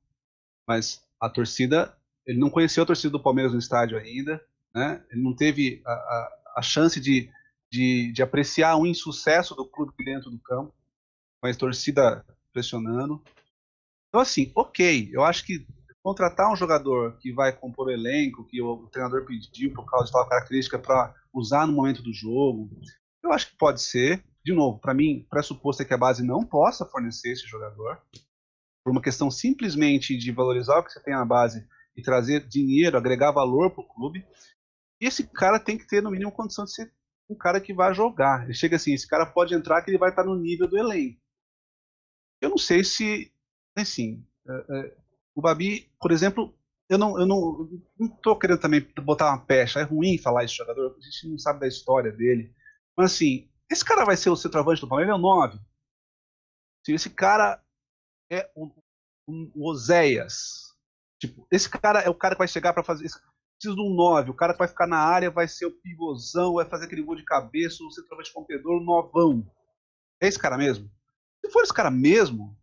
Mas 0.68 1.04
a 1.20 1.30
torcida, 1.30 1.96
ele 2.26 2.40
não 2.40 2.50
conheceu 2.50 2.84
a 2.84 2.86
torcida 2.86 3.12
do 3.12 3.22
Palmeiras 3.22 3.54
no 3.54 3.60
estádio 3.60 3.98
ainda, 3.98 4.44
né? 4.74 5.04
Ele 5.12 5.22
não 5.22 5.36
teve 5.36 5.82
a, 5.86 5.92
a, 5.92 6.42
a 6.58 6.62
chance 6.62 7.00
de, 7.00 7.30
de, 7.72 8.12
de 8.12 8.24
apreciar 8.24 8.76
um 8.78 8.86
insucesso 8.86 9.56
do 9.56 9.66
clube 9.66 9.94
dentro 10.04 10.30
do 10.30 10.40
campo, 10.40 10.74
mas 11.42 11.58
torcida 11.58 12.26
pressionando. 12.52 13.22
Então, 14.10 14.22
assim, 14.22 14.52
ok, 14.56 15.10
eu 15.12 15.24
acho 15.24 15.46
que 15.46 15.68
contratar 16.06 16.52
um 16.52 16.56
jogador 16.56 17.18
que 17.18 17.34
vai 17.34 17.52
compor 17.52 17.88
o 17.88 17.92
elenco, 17.92 18.46
que 18.46 18.62
o, 18.62 18.88
treinador 18.88 19.26
pediu 19.26 19.74
por 19.74 19.86
causa 19.90 20.06
de 20.06 20.12
tal 20.12 20.30
característica 20.30 20.78
para 20.78 21.14
usar 21.34 21.66
no 21.66 21.74
momento 21.74 22.04
do 22.04 22.14
jogo, 22.14 22.70
eu 23.24 23.34
acho 23.34 23.50
que 23.50 23.58
pode 23.58 23.82
ser. 23.82 24.24
De 24.46 24.54
novo, 24.54 24.78
para 24.78 24.94
mim, 24.94 25.26
pressuposto 25.28 25.82
é 25.82 25.86
que 25.86 25.94
a 25.96 25.98
base 25.98 26.24
não 26.24 26.46
possa 26.46 26.86
fornecer 26.86 27.32
esse 27.32 27.48
jogador, 27.48 28.00
por 28.84 28.92
uma 28.92 29.02
questão 29.02 29.32
simplesmente 29.32 30.16
de 30.16 30.32
valorizar 30.32 30.78
o 30.78 30.84
que 30.84 30.92
você 30.92 31.02
tem 31.02 31.16
na 31.16 31.26
base 31.26 31.68
e 31.98 32.04
trazer 32.04 32.48
dinheiro, 32.48 32.96
agregar 32.96 33.32
valor 33.32 33.72
para 33.72 33.84
o 33.84 33.88
clube. 33.88 34.24
Esse 35.02 35.28
cara 35.28 35.60
tem 35.60 35.80
que 35.80 35.88
ter, 35.88 36.00
no 36.00 36.12
mínimo, 36.12 36.32
condição 36.32 36.64
de 36.64 36.74
ser 36.74 36.94
um 37.28 37.36
cara 37.36 37.60
que 37.60 37.74
vai 37.74 37.92
jogar. 37.96 38.44
Ele 38.44 38.54
chega 38.54 38.76
assim, 38.76 38.94
esse 38.94 39.08
cara 39.08 39.26
pode 39.26 39.56
entrar 39.56 39.82
que 39.82 39.90
ele 39.90 39.98
vai 39.98 40.12
estar 40.12 40.24
no 40.24 40.36
nível 40.38 40.68
do 40.68 40.78
elenco. 40.78 41.20
Eu 42.40 42.52
não 42.52 42.58
sei 42.60 42.84
se, 42.84 43.34
assim, 43.76 44.24
é, 44.48 44.66
é, 44.70 44.98
o 45.34 45.42
Babi, 45.42 45.90
por 46.00 46.12
exemplo, 46.12 46.56
eu 46.88 47.00
não, 47.00 47.20
eu 47.20 47.26
não, 47.26 47.68
não 48.00 48.08
tô 48.08 48.38
querendo 48.38 48.60
também 48.60 48.88
botar 49.04 49.32
uma 49.32 49.44
pecha. 49.44 49.80
É 49.80 49.84
ruim 49.84 50.20
falar 50.20 50.44
esse 50.44 50.54
jogador, 50.54 50.96
a 50.96 51.02
gente 51.02 51.30
não 51.30 51.40
sabe 51.40 51.62
da 51.62 51.68
história 51.68 52.12
dele. 52.12 52.54
Mas 52.96 53.14
assim, 53.14 53.50
esse 53.70 53.84
cara 53.84 54.06
vai 54.06 54.16
ser 54.16 54.30
o 54.30 54.36
centroavante 54.36 54.82
do 54.82 54.88
Palmeiras, 54.88 55.14
é 55.14 55.18
o 55.18 55.22
9. 55.22 55.60
Se 56.86 56.94
esse 56.94 57.10
cara 57.10 57.64
é 58.30 58.50
o, 58.56 58.72
o 59.28 59.70
Oséias. 59.70 60.74
Tipo, 61.20 61.48
esse 61.52 61.70
cara 61.70 62.02
é 62.02 62.10
o 62.10 62.16
cara 62.16 62.36
que 62.36 62.40
vai 62.40 62.48
chegar 62.48 62.74
para 62.74 62.84
fazer. 62.84 63.08
Preciso 63.58 63.76
de 63.76 63.82
um 63.82 63.96
9. 63.96 64.32
O 64.32 64.36
cara 64.36 64.54
que 64.54 64.60
vai 64.60 64.68
ficar 64.68 64.86
na 64.86 65.00
área 65.00 65.32
vai 65.32 65.48
ser 65.48 65.66
o 65.66 65.72
pivôzão, 65.72 66.56
vai 66.56 66.66
fazer 66.66 66.86
aquele 66.86 67.02
gol 67.02 67.16
de 67.16 67.24
cabeça, 67.24 67.84
o 67.84 67.92
centroavante 67.92 68.34
competidor, 68.34 68.82
o 68.82 68.84
novão. 68.84 69.50
É 70.22 70.28
esse 70.28 70.38
cara 70.40 70.58
mesmo? 70.58 70.92
Se 71.44 71.52
for 71.52 71.64
esse 71.64 71.74
cara 71.74 71.90
mesmo, 71.90 72.58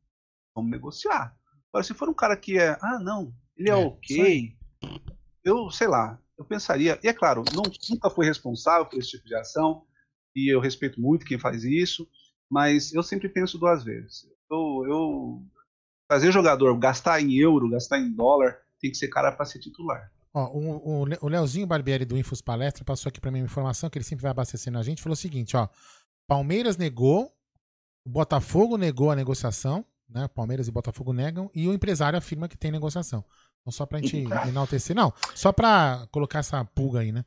vamos 0.54 0.70
negociar. 0.70 1.36
Agora, 1.72 1.84
se 1.84 1.94
for 1.94 2.08
um 2.08 2.14
cara 2.14 2.36
que 2.36 2.58
é, 2.58 2.76
ah, 2.82 2.98
não, 2.98 3.34
ele 3.56 3.70
é, 3.70 3.72
é 3.72 3.76
ok, 3.76 4.56
eu 5.42 5.70
sei 5.70 5.88
lá, 5.88 6.20
eu 6.36 6.44
pensaria. 6.44 7.00
E 7.02 7.08
é 7.08 7.14
claro, 7.14 7.42
não, 7.54 7.62
nunca 7.88 8.10
fui 8.10 8.26
responsável 8.26 8.86
por 8.86 8.98
esse 8.98 9.10
tipo 9.10 9.24
de 9.24 9.34
ação, 9.34 9.86
e 10.34 10.52
eu 10.52 10.60
respeito 10.60 11.00
muito 11.00 11.26
quem 11.26 11.38
faz 11.38 11.64
isso, 11.64 12.08
mas 12.50 12.92
eu 12.92 13.02
sempre 13.02 13.28
penso 13.28 13.58
duas 13.58 13.84
vezes. 13.84 14.26
Eu, 14.50 14.84
eu 14.86 15.42
fazer 16.08 16.30
jogador 16.32 16.78
gastar 16.78 17.20
em 17.20 17.34
euro, 17.34 17.70
gastar 17.70 17.98
em 17.98 18.12
dólar, 18.12 18.58
tem 18.80 18.90
que 18.90 18.96
ser 18.98 19.08
cara 19.08 19.32
para 19.32 19.46
ser 19.46 19.58
titular. 19.58 20.10
Ó, 20.34 20.46
o, 20.46 21.02
o, 21.02 21.06
o 21.20 21.28
Leozinho 21.28 21.66
Barbieri 21.66 22.04
do 22.04 22.16
Infos 22.16 22.40
Palestra 22.40 22.84
passou 22.84 23.10
aqui 23.10 23.20
para 23.20 23.30
mim 23.30 23.40
uma 23.40 23.46
informação 23.46 23.90
que 23.90 23.98
ele 23.98 24.04
sempre 24.04 24.22
vai 24.22 24.30
abastecendo 24.30 24.78
a 24.78 24.82
gente. 24.82 25.02
Falou 25.02 25.14
o 25.14 25.16
seguinte: 25.16 25.56
ó, 25.56 25.68
Palmeiras 26.26 26.76
negou 26.76 27.30
o 28.04 28.10
Botafogo 28.10 28.76
negou 28.76 29.10
a 29.10 29.16
negociação, 29.16 29.84
né? 30.08 30.28
Palmeiras 30.28 30.68
e 30.68 30.72
Botafogo 30.72 31.12
negam, 31.12 31.50
e 31.54 31.68
o 31.68 31.72
empresário 31.72 32.18
afirma 32.18 32.48
que 32.48 32.56
tem 32.56 32.70
negociação. 32.70 33.24
Então, 33.60 33.72
só 33.72 33.86
pra 33.86 34.00
gente 34.00 34.16
enaltecer. 34.48 34.94
Não, 34.94 35.12
só 35.34 35.52
pra 35.52 36.06
colocar 36.10 36.40
essa 36.40 36.64
pulga 36.64 37.00
aí, 37.00 37.12
né? 37.12 37.24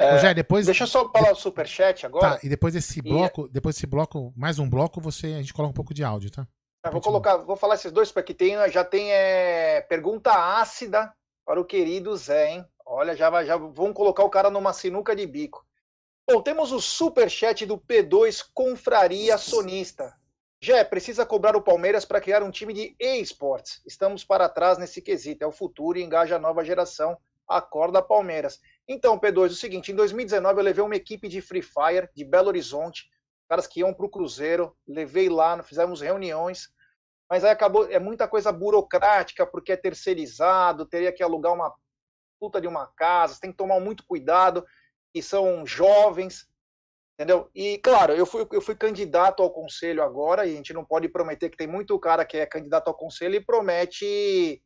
É, 0.00 0.12
Rogério, 0.12 0.34
depois... 0.34 0.64
Deixa 0.64 0.84
eu 0.84 0.88
só 0.88 1.10
falar 1.10 1.32
o 1.32 1.36
superchat 1.36 2.06
agora. 2.06 2.36
Tá, 2.36 2.40
e 2.42 2.48
depois 2.48 2.72
desse 2.72 3.02
bloco, 3.02 3.46
e... 3.46 3.50
depois 3.50 3.74
desse 3.74 3.86
bloco, 3.86 4.32
mais 4.34 4.58
um 4.58 4.68
bloco, 4.68 4.98
você, 4.98 5.26
a 5.26 5.40
gente 5.40 5.52
coloca 5.52 5.72
um 5.72 5.74
pouco 5.74 5.92
de 5.92 6.02
áudio, 6.02 6.30
tá? 6.30 6.48
tá 6.82 6.90
vou 6.90 7.02
colocar, 7.02 7.36
vou 7.36 7.56
falar 7.56 7.74
esses 7.74 7.92
dois, 7.92 8.10
porque 8.10 8.32
tem, 8.32 8.56
já 8.70 8.82
tem 8.82 9.12
é, 9.12 9.82
pergunta 9.82 10.32
ácida 10.32 11.12
para 11.44 11.60
o 11.60 11.64
querido 11.66 12.16
Zé, 12.16 12.52
hein? 12.52 12.66
Olha, 12.86 13.14
já, 13.14 13.44
já 13.44 13.56
vão 13.56 13.92
colocar 13.92 14.24
o 14.24 14.30
cara 14.30 14.48
numa 14.48 14.72
sinuca 14.72 15.14
de 15.14 15.26
bico. 15.26 15.64
Bom, 16.28 16.40
temos 16.40 16.72
o 16.72 16.80
super 16.80 17.28
chat 17.28 17.66
do 17.66 17.76
P2 17.76 18.46
Confraria 18.54 19.36
Sonista. 19.36 20.14
Jé, 20.62 20.82
precisa 20.84 21.26
cobrar 21.26 21.56
o 21.56 21.62
Palmeiras 21.62 22.04
para 22.04 22.20
criar 22.20 22.42
um 22.42 22.50
time 22.50 22.72
de 22.72 22.96
e-sports. 22.98 23.82
Estamos 23.86 24.24
para 24.24 24.48
trás 24.48 24.78
nesse 24.78 25.02
quesito. 25.02 25.42
É 25.42 25.46
o 25.46 25.52
futuro 25.52 25.98
e 25.98 26.02
engaja 26.02 26.36
a 26.36 26.38
nova 26.38 26.64
geração. 26.64 27.18
Acorda 27.50 28.00
Palmeiras. 28.00 28.60
Então, 28.88 29.18
P2, 29.18 29.42
é 29.42 29.46
o 29.46 29.50
seguinte: 29.50 29.90
em 29.90 29.94
2019 29.96 30.60
eu 30.60 30.64
levei 30.64 30.84
uma 30.84 30.96
equipe 30.96 31.28
de 31.28 31.40
Free 31.40 31.62
Fire 31.62 32.08
de 32.14 32.24
Belo 32.24 32.48
Horizonte, 32.48 33.10
caras 33.48 33.66
que 33.66 33.80
iam 33.80 33.92
para 33.92 34.06
o 34.06 34.10
Cruzeiro. 34.10 34.76
Levei 34.86 35.28
lá, 35.28 35.60
fizemos 35.62 36.00
reuniões. 36.00 36.68
Mas 37.28 37.44
aí 37.44 37.50
acabou, 37.50 37.88
é 37.88 37.98
muita 37.98 38.26
coisa 38.26 38.50
burocrática, 38.50 39.46
porque 39.46 39.72
é 39.72 39.76
terceirizado, 39.76 40.86
teria 40.86 41.12
que 41.12 41.22
alugar 41.22 41.52
uma 41.52 41.72
puta 42.40 42.60
de 42.60 42.66
uma 42.66 42.86
casa, 42.96 43.38
tem 43.40 43.50
que 43.50 43.56
tomar 43.56 43.78
muito 43.78 44.04
cuidado 44.04 44.66
que 45.12 45.22
são 45.22 45.64
jovens, 45.66 46.48
entendeu? 47.14 47.48
E, 47.54 47.78
claro, 47.78 48.14
eu 48.14 48.24
fui, 48.24 48.48
eu 48.50 48.60
fui 48.60 48.74
candidato 48.74 49.42
ao 49.42 49.50
conselho 49.50 50.02
agora, 50.02 50.46
e 50.46 50.52
a 50.52 50.56
gente 50.56 50.72
não 50.72 50.84
pode 50.84 51.08
prometer 51.08 51.50
que 51.50 51.56
tem 51.56 51.66
muito 51.66 51.98
cara 52.00 52.24
que 52.24 52.38
é 52.38 52.46
candidato 52.46 52.88
ao 52.88 52.94
conselho 52.94 53.34
e 53.34 53.44
promete 53.44 54.60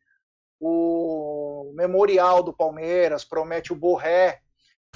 o 0.60 1.72
memorial 1.74 2.42
do 2.42 2.52
Palmeiras, 2.52 3.24
promete 3.24 3.72
o 3.72 3.76
Borré. 3.76 4.40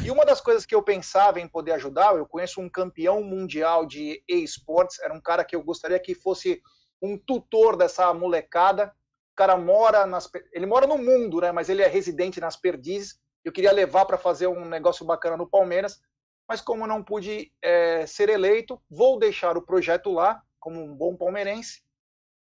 E 0.03 0.11
uma 0.11 0.25
das 0.25 0.41
coisas 0.41 0.65
que 0.65 0.75
eu 0.75 0.83
pensava 0.83 1.41
em 1.41 1.49
poder 1.49 1.73
ajudar, 1.73 2.15
eu 2.15 2.27
conheço 2.27 2.61
um 2.61 2.69
campeão 2.69 3.23
mundial 3.23 3.85
de 3.85 4.23
e-sports, 4.29 5.01
era 5.01 5.13
um 5.13 5.21
cara 5.21 5.45
que 5.45 5.57
eu 5.57 5.63
gostaria 5.63 5.99
que 5.99 6.15
fosse 6.15 6.63
um 7.03 7.19
tutor 7.19 7.77
dessa 7.77 8.13
molecada. 8.15 8.93
O 9.33 9.37
cara 9.37 9.57
mora 9.57 10.07
nas, 10.07 10.31
ele 10.53 10.67
mora 10.67 10.87
no 10.87 10.99
mundo, 10.99 11.41
né? 11.41 11.53
Mas 11.53 11.69
ele 11.69 11.83
é 11.83 11.89
residente 11.89 12.41
nas 12.41 12.57
Perdizes 12.57 13.19
eu 13.49 13.53
queria 13.53 13.73
levar 13.73 14.05
para 14.05 14.19
fazer 14.19 14.47
um 14.47 14.65
negócio 14.65 15.05
bacana 15.05 15.37
no 15.37 15.49
Palmeiras, 15.49 16.01
mas 16.47 16.61
como 16.61 16.87
não 16.87 17.03
pude 17.03 17.53
é, 17.63 18.07
ser 18.07 18.29
eleito, 18.29 18.81
vou 18.91 19.19
deixar 19.19 19.57
o 19.57 19.63
projeto 19.63 20.13
lá, 20.13 20.43
como 20.59 20.83
um 20.83 20.95
bom 20.95 21.17
palmeirense, 21.17 21.83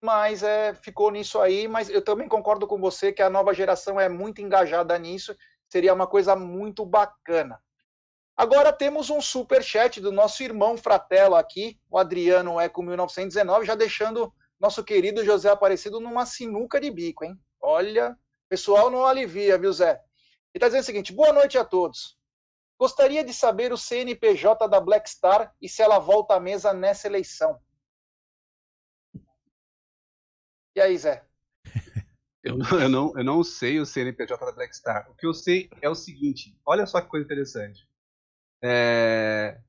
mas 0.04 0.42
é, 0.42 0.74
ficou 0.74 1.10
nisso 1.10 1.40
aí. 1.40 1.66
Mas 1.66 1.88
eu 1.88 2.02
também 2.02 2.28
concordo 2.28 2.66
com 2.66 2.78
você 2.78 3.10
que 3.10 3.22
a 3.22 3.30
nova 3.30 3.54
geração 3.54 3.98
é 3.98 4.06
muito 4.06 4.42
engajada 4.42 4.98
nisso, 4.98 5.34
seria 5.66 5.94
uma 5.94 6.06
coisa 6.06 6.36
muito 6.36 6.84
bacana. 6.84 7.58
Agora 8.36 8.70
temos 8.70 9.08
um 9.08 9.20
super 9.22 9.62
chat 9.62 10.02
do 10.02 10.12
nosso 10.12 10.42
irmão 10.42 10.76
fratelo 10.76 11.36
aqui, 11.36 11.80
o 11.88 11.96
Adriano 11.96 12.60
Eco 12.60 12.82
1919, 12.82 13.64
já 13.64 13.74
deixando 13.74 14.30
nosso 14.60 14.84
querido 14.84 15.24
José 15.24 15.48
Aparecido 15.48 16.00
numa 16.00 16.26
sinuca 16.26 16.78
de 16.78 16.90
bico, 16.90 17.24
hein? 17.24 17.38
Olha, 17.58 18.14
pessoal 18.48 18.90
não 18.90 19.06
alivia, 19.06 19.56
viu, 19.56 19.72
Zé? 19.72 19.92
Ele 19.92 20.00
está 20.56 20.66
dizendo 20.66 20.82
o 20.82 20.86
seguinte: 20.86 21.12
boa 21.14 21.32
noite 21.32 21.56
a 21.56 21.64
todos. 21.64 22.18
Gostaria 22.78 23.24
de 23.24 23.32
saber 23.32 23.72
o 23.72 23.78
CNPJ 23.78 24.68
da 24.68 24.80
Black 24.80 25.08
Star 25.08 25.54
e 25.62 25.68
se 25.68 25.80
ela 25.80 25.98
volta 25.98 26.34
à 26.34 26.40
mesa 26.40 26.74
nessa 26.74 27.06
eleição. 27.06 27.58
E 30.76 30.80
aí, 30.80 30.96
Zé? 30.98 31.24
Eu, 32.42 32.58
eu, 32.78 32.88
não, 32.90 33.16
eu 33.16 33.24
não 33.24 33.42
sei 33.42 33.80
o 33.80 33.86
CNPJ 33.86 34.44
da 34.44 34.52
Black 34.52 34.76
Star. 34.76 35.10
O 35.10 35.14
que 35.14 35.26
eu 35.26 35.32
sei 35.32 35.70
é 35.80 35.88
o 35.88 35.94
seguinte: 35.94 36.54
olha 36.66 36.86
só 36.86 37.00
que 37.00 37.08
coisa 37.08 37.24
interessante. 37.24 37.88
É... 38.62 39.60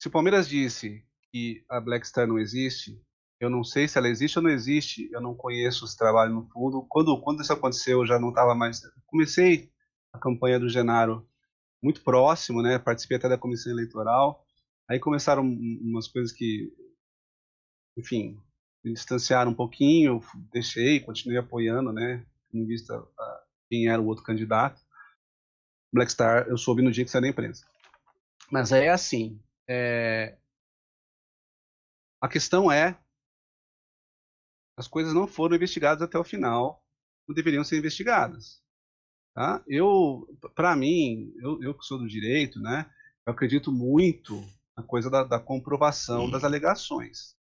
Se 0.00 0.08
o 0.08 0.10
Palmeiras 0.10 0.48
disse 0.48 1.04
que 1.30 1.64
a 1.68 1.80
Black 1.80 2.06
Star 2.06 2.26
não 2.26 2.38
existe, 2.38 3.02
eu 3.40 3.50
não 3.50 3.62
sei 3.62 3.86
se 3.86 3.98
ela 3.98 4.08
existe 4.08 4.38
ou 4.38 4.42
não 4.42 4.50
existe, 4.50 5.10
eu 5.12 5.20
não 5.20 5.34
conheço 5.34 5.84
os 5.84 5.94
trabalhos 5.94 6.34
no 6.34 6.48
fundo. 6.48 6.86
Quando, 6.88 7.20
quando 7.20 7.42
isso 7.42 7.52
aconteceu, 7.52 8.00
eu 8.00 8.06
já 8.06 8.18
não 8.18 8.30
estava 8.30 8.54
mais. 8.54 8.80
Comecei 9.06 9.70
a 10.12 10.18
campanha 10.18 10.58
do 10.58 10.68
Genaro 10.68 11.28
muito 11.82 12.02
próximo, 12.02 12.62
né? 12.62 12.78
Participei 12.78 13.16
até 13.16 13.28
da 13.28 13.38
comissão 13.38 13.72
eleitoral. 13.72 14.44
Aí 14.88 14.98
começaram 14.98 15.42
umas 15.42 16.08
coisas 16.08 16.32
que, 16.32 16.72
enfim, 17.96 18.40
me 18.84 18.92
distanciaram 18.92 19.50
um 19.50 19.54
pouquinho, 19.54 20.22
deixei, 20.52 21.00
continuei 21.00 21.38
apoiando, 21.38 21.92
né? 21.92 22.24
Em 22.52 22.64
vista 22.64 22.94
a 22.96 23.42
quem 23.68 23.88
era 23.88 24.00
o 24.00 24.06
outro 24.06 24.24
candidato. 24.24 24.80
Black 25.92 26.12
Star, 26.12 26.46
eu 26.48 26.56
soube 26.56 26.82
no 26.82 26.92
dia 26.92 27.04
que 27.04 27.10
saiu 27.10 27.22
da 27.22 27.28
imprensa. 27.28 27.66
Mas 28.50 28.72
é 28.72 28.88
assim, 28.88 29.40
é... 29.68 30.36
a 32.20 32.28
questão 32.28 32.70
é, 32.70 32.98
as 34.76 34.86
coisas 34.86 35.12
não 35.12 35.26
foram 35.26 35.56
investigadas 35.56 36.02
até 36.02 36.18
o 36.18 36.24
final, 36.24 36.82
não 37.26 37.34
deveriam 37.34 37.64
ser 37.64 37.78
investigadas. 37.78 38.62
Tá? 39.34 39.62
Eu, 39.66 40.26
para 40.54 40.74
mim, 40.74 41.32
eu, 41.38 41.62
eu 41.62 41.74
que 41.74 41.84
sou 41.84 41.98
do 41.98 42.08
direito, 42.08 42.60
né? 42.60 42.90
Eu 43.26 43.32
acredito 43.32 43.70
muito 43.70 44.42
na 44.76 44.82
coisa 44.82 45.10
da, 45.10 45.24
da 45.24 45.38
comprovação 45.38 46.30
das 46.30 46.44
alegações 46.44 47.37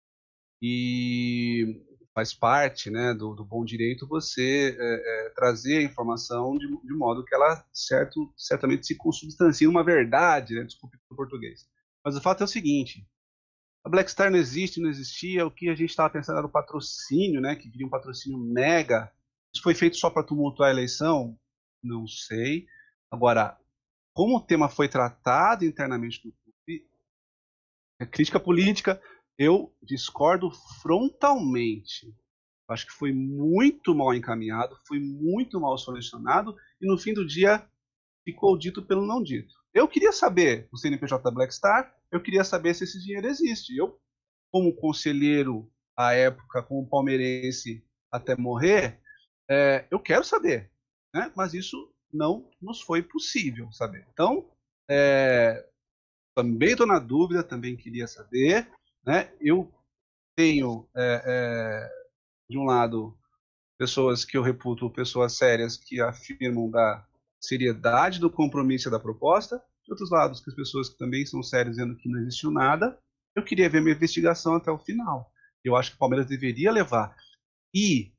e 0.61 1.83
faz 2.15 2.33
parte 2.33 2.91
né, 2.91 3.13
do, 3.13 3.35
do 3.35 3.45
bom 3.45 3.63
direito 3.63 4.09
você 4.09 4.75
é, 4.79 5.27
é, 5.27 5.31
trazer 5.31 5.79
a 5.79 5.83
informação 5.83 6.57
de, 6.57 6.67
de, 6.67 6.95
modo 6.95 7.25
que 7.25 7.35
ela 7.35 7.63
certo, 7.73 8.33
certamente 8.35 8.87
se 8.87 8.95
consubstancie 8.95 9.67
uma 9.67 9.85
verdade, 9.85 10.55
né, 10.55 10.65
desculpe 10.65 10.97
o 11.11 11.15
português. 11.15 11.69
Mas 12.03 12.17
o 12.17 12.23
fato 12.23 12.41
é 12.41 12.45
o 12.45 12.49
seguinte, 12.49 13.07
a 13.85 13.91
Black 13.91 14.11
Star 14.11 14.31
não 14.31 14.39
existe, 14.39 14.81
não 14.81 14.89
existia, 14.89 15.47
o 15.47 15.51
que 15.51 15.69
a 15.69 15.75
gente 15.75 15.91
estava 15.91 16.09
pensando 16.09 16.39
era 16.39 16.47
o 16.47 16.51
patrocínio, 16.51 17.41
né, 17.41 17.55
que 17.55 17.69
viria 17.69 17.87
um 17.87 17.91
patrocínio 17.91 18.39
mega, 18.39 19.13
isso 19.53 19.63
foi 19.63 19.75
feito 19.75 19.97
só 19.97 20.09
para 20.09 20.23
tumultuar 20.23 20.71
a 20.71 20.73
eleição? 20.73 21.39
Não 21.83 22.07
sei. 22.07 22.67
Agora, 23.11 23.59
como 24.13 24.37
o 24.37 24.41
tema 24.41 24.69
foi 24.69 24.89
tratado 24.89 25.65
internamente 25.65 26.27
no 26.27 26.33
clube, 26.33 26.89
é 28.01 28.07
crítica 28.07 28.41
política, 28.41 29.01
eu 29.39 29.75
discordo 29.83 30.51
frontalmente. 30.81 32.15
Acho 32.69 32.87
que 32.87 32.93
foi 32.93 33.13
muito 33.13 33.95
mal 33.95 34.15
encaminhado, 34.15 34.77
foi 34.87 34.99
muito 34.99 35.61
mal 35.61 35.79
solucionado 35.79 36.57
e 36.81 36.87
no 36.87 36.99
fim 36.99 37.15
do 37.15 37.27
dia 37.27 37.65
ficou 38.25 38.59
dito 38.59 38.83
pelo 38.83 39.07
não 39.07 39.23
dito. 39.23 39.55
Eu 39.73 39.87
queria 39.87 40.11
saber 40.11 40.69
o 40.73 40.77
CNPJ 40.77 41.23
da 41.23 41.31
Black 41.31 41.55
Star, 41.55 41.95
eu 42.11 42.21
queria 42.21 42.43
saber 42.43 42.75
se 42.75 42.85
esse 42.85 43.01
dinheiro 43.01 43.29
existe. 43.29 43.77
Eu, 43.77 44.01
como 44.51 44.75
conselheiro 44.75 45.71
à 45.97 46.13
época, 46.15 46.63
como 46.63 46.89
palmeirense 46.89 47.85
até 48.11 48.37
morrer, 48.37 49.01
é, 49.49 49.87
eu 49.91 50.01
quero 50.01 50.25
saber, 50.25 50.71
né? 51.15 51.33
mas 51.37 51.55
isso 51.55 51.93
não 52.13 52.51
nos 52.61 52.81
foi 52.81 53.03
possível 53.03 53.71
saber. 53.71 54.07
Então, 54.13 54.51
é, 54.89 55.69
também 56.35 56.71
estou 56.71 56.87
na 56.87 56.99
dúvida, 56.99 57.45
também 57.45 57.77
queria 57.77 58.07
saber. 58.07 58.69
Né? 59.07 59.33
Eu 59.41 59.73
tenho, 60.37 60.89
é, 60.97 61.23
é, 61.25 61.91
de 62.51 62.59
um 62.59 62.65
lado, 62.65 63.17
pessoas 63.79 64.25
que 64.25 64.37
eu 64.37 64.43
reputo 64.43 64.91
pessoas 64.91 65.37
sérias 65.37 65.77
que 65.77 66.01
afirmam 66.01 66.71
da 66.71 67.07
seriedade 67.41 68.19
do 68.19 68.31
compromisso 68.31 68.91
da 68.91 68.99
proposta, 68.99 69.63
de 69.85 69.93
outros 69.93 70.11
lados, 70.11 70.41
que 70.41 70.51
as 70.51 70.57
pessoas 70.57 70.89
que 70.89 70.99
também 70.99 71.25
são 71.25 71.43
sérias 71.43 71.77
dizendo 71.77 71.97
que 71.97 72.09
não 72.09 72.21
existiu 72.21 72.51
nada. 72.51 72.99
Eu 73.35 73.45
queria 73.45 73.71
ver 73.71 73.81
minha 73.81 73.95
investigação 73.95 74.57
até 74.57 74.71
o 74.71 74.79
final. 74.79 75.31
Eu 75.65 75.77
acho 75.77 75.91
que 75.91 75.97
o 75.97 75.99
Palmeiras 75.99 76.27
deveria 76.27 76.73
levar. 76.73 77.15
E, 77.75 78.13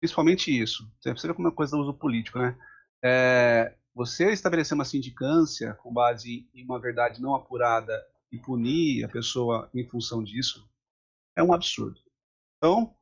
principalmente 0.00 0.50
isso, 0.50 0.90
você 1.00 1.14
ver 1.14 1.34
como 1.34 1.48
é 1.48 1.50
uma 1.50 1.56
coisa 1.56 1.76
do 1.76 1.82
uso 1.82 1.94
político, 1.94 2.38
né? 2.38 2.58
É, 3.02 3.74
você 3.94 4.32
estabelecer 4.32 4.74
uma 4.74 4.84
sindicância 4.84 5.74
com 5.74 5.92
base 5.92 6.48
em 6.54 6.64
uma 6.64 6.80
verdade 6.80 7.22
não 7.22 7.34
apurada 7.34 8.04
e 8.32 8.38
punir 8.38 9.04
a 9.04 9.08
pessoa 9.08 9.70
em 9.74 9.88
função 9.88 10.22
disso 10.22 10.68
é 11.36 11.42
um 11.42 11.52
absurdo. 11.52 12.00
Então, 12.56 12.94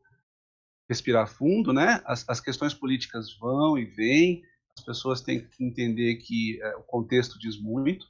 respirar 0.88 1.28
fundo, 1.28 1.72
né? 1.72 2.02
As, 2.04 2.28
as 2.28 2.40
questões 2.40 2.74
políticas 2.74 3.36
vão 3.38 3.78
e 3.78 3.84
vêm, 3.84 4.42
as 4.76 4.84
pessoas 4.84 5.20
têm 5.20 5.46
que 5.48 5.64
entender 5.64 6.16
que 6.16 6.60
é, 6.60 6.76
o 6.76 6.82
contexto 6.82 7.38
diz 7.38 7.58
muito, 7.60 8.06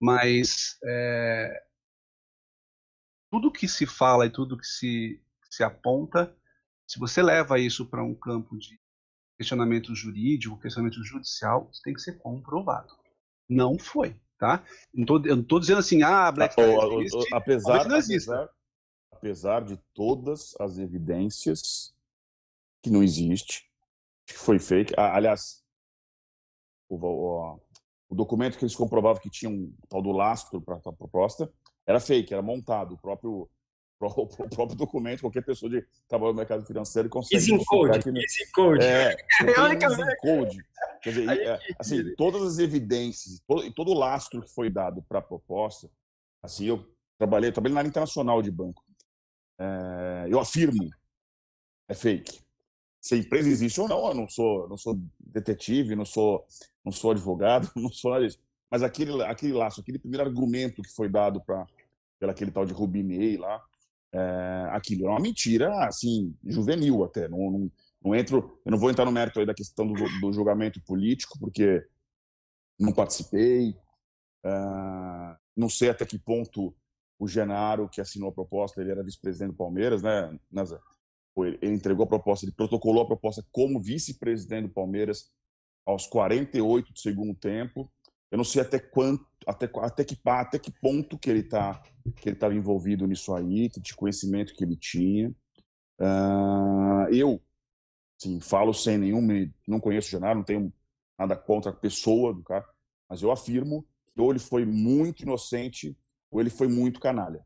mas 0.00 0.76
é, 0.84 1.64
tudo 3.30 3.52
que 3.52 3.68
se 3.68 3.86
fala 3.86 4.26
e 4.26 4.30
tudo 4.30 4.58
que 4.58 4.66
se, 4.66 5.22
se 5.50 5.62
aponta, 5.62 6.36
se 6.86 6.98
você 6.98 7.22
leva 7.22 7.58
isso 7.58 7.86
para 7.86 8.04
um 8.04 8.14
campo 8.14 8.58
de 8.58 8.78
questionamento 9.38 9.94
jurídico, 9.94 10.60
questionamento 10.60 11.02
judicial, 11.02 11.68
isso 11.72 11.82
tem 11.82 11.94
que 11.94 12.02
ser 12.02 12.18
comprovado. 12.18 12.94
Não 13.48 13.78
foi 13.78 14.14
tá? 14.38 14.64
Não 14.92 15.04
tô, 15.04 15.16
eu 15.24 15.36
não 15.36 15.44
tô 15.44 15.58
dizendo 15.58 15.78
assim, 15.78 16.02
ah, 16.02 16.30
Black 16.30 16.54
Friday 16.54 17.02
existe, 17.02 17.34
apesar, 17.34 17.88
não 17.88 17.96
existe. 17.96 18.30
Apesar, 18.30 18.50
apesar 19.12 19.64
de 19.64 19.76
todas 19.94 20.54
as 20.60 20.78
evidências 20.78 21.94
que 22.82 22.90
não 22.90 23.02
existe, 23.02 23.70
que 24.26 24.34
foi 24.34 24.58
fake. 24.58 24.94
Ah, 24.96 25.16
aliás, 25.16 25.62
o, 26.88 26.96
o, 26.96 27.60
o, 28.08 28.14
documento 28.14 28.58
que 28.58 28.64
eles 28.64 28.76
comprovavam 28.76 29.22
que 29.22 29.30
tinha 29.30 29.50
um 29.50 29.74
tal 29.88 30.02
do 30.02 30.12
lastro 30.12 30.60
para 30.60 30.76
a 30.76 30.92
proposta 30.92 31.50
era 31.86 32.00
fake, 32.00 32.32
era 32.32 32.42
montado. 32.42 32.94
O 32.94 32.98
próprio 32.98 33.48
o 34.06 34.26
próprio 34.26 34.76
documento, 34.76 35.20
qualquer 35.20 35.44
pessoa 35.44 35.70
de 35.70 35.86
trabalho 36.08 36.32
no 36.32 36.38
mercado 36.38 36.64
financeiro 36.64 37.08
consegue. 37.08 37.36
Easy 37.36 37.64
code, 37.64 38.02
que, 38.02 38.08
easy 38.10 38.50
code. 38.52 38.84
É, 38.84 39.16
easy 39.40 40.16
code. 40.20 40.64
Quer 41.02 41.10
dizer, 41.10 41.28
é, 41.28 41.60
assim, 41.78 42.14
todas 42.16 42.42
as 42.42 42.58
evidências, 42.58 43.40
todo, 43.46 43.72
todo 43.72 43.90
o 43.90 43.98
lastro 43.98 44.40
que 44.42 44.52
foi 44.52 44.70
dado 44.70 45.02
para 45.02 45.18
a 45.18 45.22
proposta, 45.22 45.90
assim, 46.42 46.66
eu 46.66 46.86
trabalhei, 47.18 47.52
trabalhei 47.52 47.74
na 47.74 47.80
área 47.80 47.88
internacional 47.88 48.42
de 48.42 48.50
banco. 48.50 48.82
É, 49.58 50.26
eu 50.28 50.40
afirmo, 50.40 50.88
é 51.88 51.94
fake. 51.94 52.40
Se 53.00 53.14
a 53.14 53.18
empresa 53.18 53.48
existe 53.48 53.80
ou 53.80 53.86
não, 53.86 54.08
eu 54.08 54.14
não 54.14 54.28
sou, 54.28 54.68
não 54.68 54.78
sou 54.78 54.98
detetive, 55.20 55.94
não 55.94 56.06
sou, 56.06 56.46
não 56.84 56.90
sou 56.90 57.10
advogado, 57.10 57.70
não 57.76 57.90
sou 57.90 58.12
nada 58.12 58.26
disso. 58.26 58.40
Mas 58.70 58.82
aquele, 58.82 59.22
aquele 59.22 59.52
laço, 59.52 59.80
aquele 59.80 59.98
primeiro 59.98 60.24
argumento 60.24 60.82
que 60.82 60.92
foi 60.92 61.08
dado 61.08 61.40
para 61.40 61.66
pelo 62.18 62.32
aquele 62.32 62.50
tal 62.50 62.64
de 62.64 62.72
Rubinei 62.72 63.36
lá, 63.36 63.62
é, 64.14 64.68
aquilo 64.70 65.08
é 65.08 65.10
uma 65.10 65.20
mentira, 65.20 65.86
assim, 65.86 66.34
juvenil 66.44 67.02
até. 67.02 67.28
Não, 67.28 67.50
não, 67.50 67.72
não, 68.02 68.14
entro, 68.14 68.60
eu 68.64 68.70
não 68.70 68.78
vou 68.78 68.88
entrar 68.88 69.04
no 69.04 69.10
mérito 69.10 69.40
aí 69.40 69.46
da 69.46 69.54
questão 69.54 69.86
do, 69.86 69.94
do 70.20 70.32
julgamento 70.32 70.80
político, 70.82 71.36
porque 71.38 71.84
não 72.78 72.92
participei, 72.92 73.76
é, 74.44 75.36
não 75.56 75.68
sei 75.68 75.90
até 75.90 76.06
que 76.06 76.18
ponto 76.18 76.74
o 77.18 77.26
Genaro, 77.26 77.88
que 77.88 78.00
assinou 78.00 78.28
a 78.28 78.32
proposta, 78.32 78.80
ele 78.80 78.92
era 78.92 79.02
vice-presidente 79.02 79.50
do 79.50 79.56
Palmeiras, 79.56 80.02
né, 80.02 80.38
Nazar? 80.50 80.80
Ele 81.36 81.58
entregou 81.62 82.04
a 82.04 82.08
proposta, 82.08 82.44
ele 82.44 82.54
protocolou 82.54 83.02
a 83.02 83.06
proposta 83.06 83.44
como 83.50 83.82
vice-presidente 83.82 84.68
do 84.68 84.72
Palmeiras 84.72 85.32
aos 85.84 86.06
48 86.06 86.92
do 86.92 86.98
segundo 86.98 87.34
tempo. 87.34 87.90
Eu 88.34 88.38
não 88.38 88.44
sei 88.44 88.62
até 88.62 88.80
quanto, 88.80 89.24
até, 89.46 89.70
até, 89.80 90.04
que, 90.04 90.18
até 90.24 90.58
que 90.58 90.72
ponto 90.72 91.16
que 91.16 91.30
ele 91.30 91.38
está 91.38 91.80
que 92.16 92.28
ele 92.28 92.34
estava 92.34 92.52
envolvido 92.52 93.06
nisso 93.06 93.32
aí, 93.32 93.70
que 93.70 93.80
de 93.80 93.94
conhecimento 93.94 94.52
que 94.54 94.64
ele 94.64 94.74
tinha. 94.74 95.28
Uh, 96.00 97.06
eu, 97.12 97.40
sim, 98.18 98.40
falo 98.40 98.74
sem 98.74 98.98
nenhum, 98.98 99.24
não 99.68 99.78
conheço 99.78 100.08
o 100.08 100.10
Genaro, 100.10 100.38
não 100.38 100.44
tenho 100.44 100.72
nada 101.16 101.36
contra 101.36 101.70
a 101.70 101.74
pessoa 101.74 102.34
do 102.34 102.42
cara, 102.42 102.68
mas 103.08 103.22
eu 103.22 103.30
afirmo 103.30 103.86
que 104.12 104.20
ou 104.20 104.32
ele 104.32 104.40
foi 104.40 104.66
muito 104.66 105.22
inocente 105.22 105.96
ou 106.28 106.40
ele 106.40 106.50
foi 106.50 106.66
muito 106.66 106.98
canalha. 106.98 107.40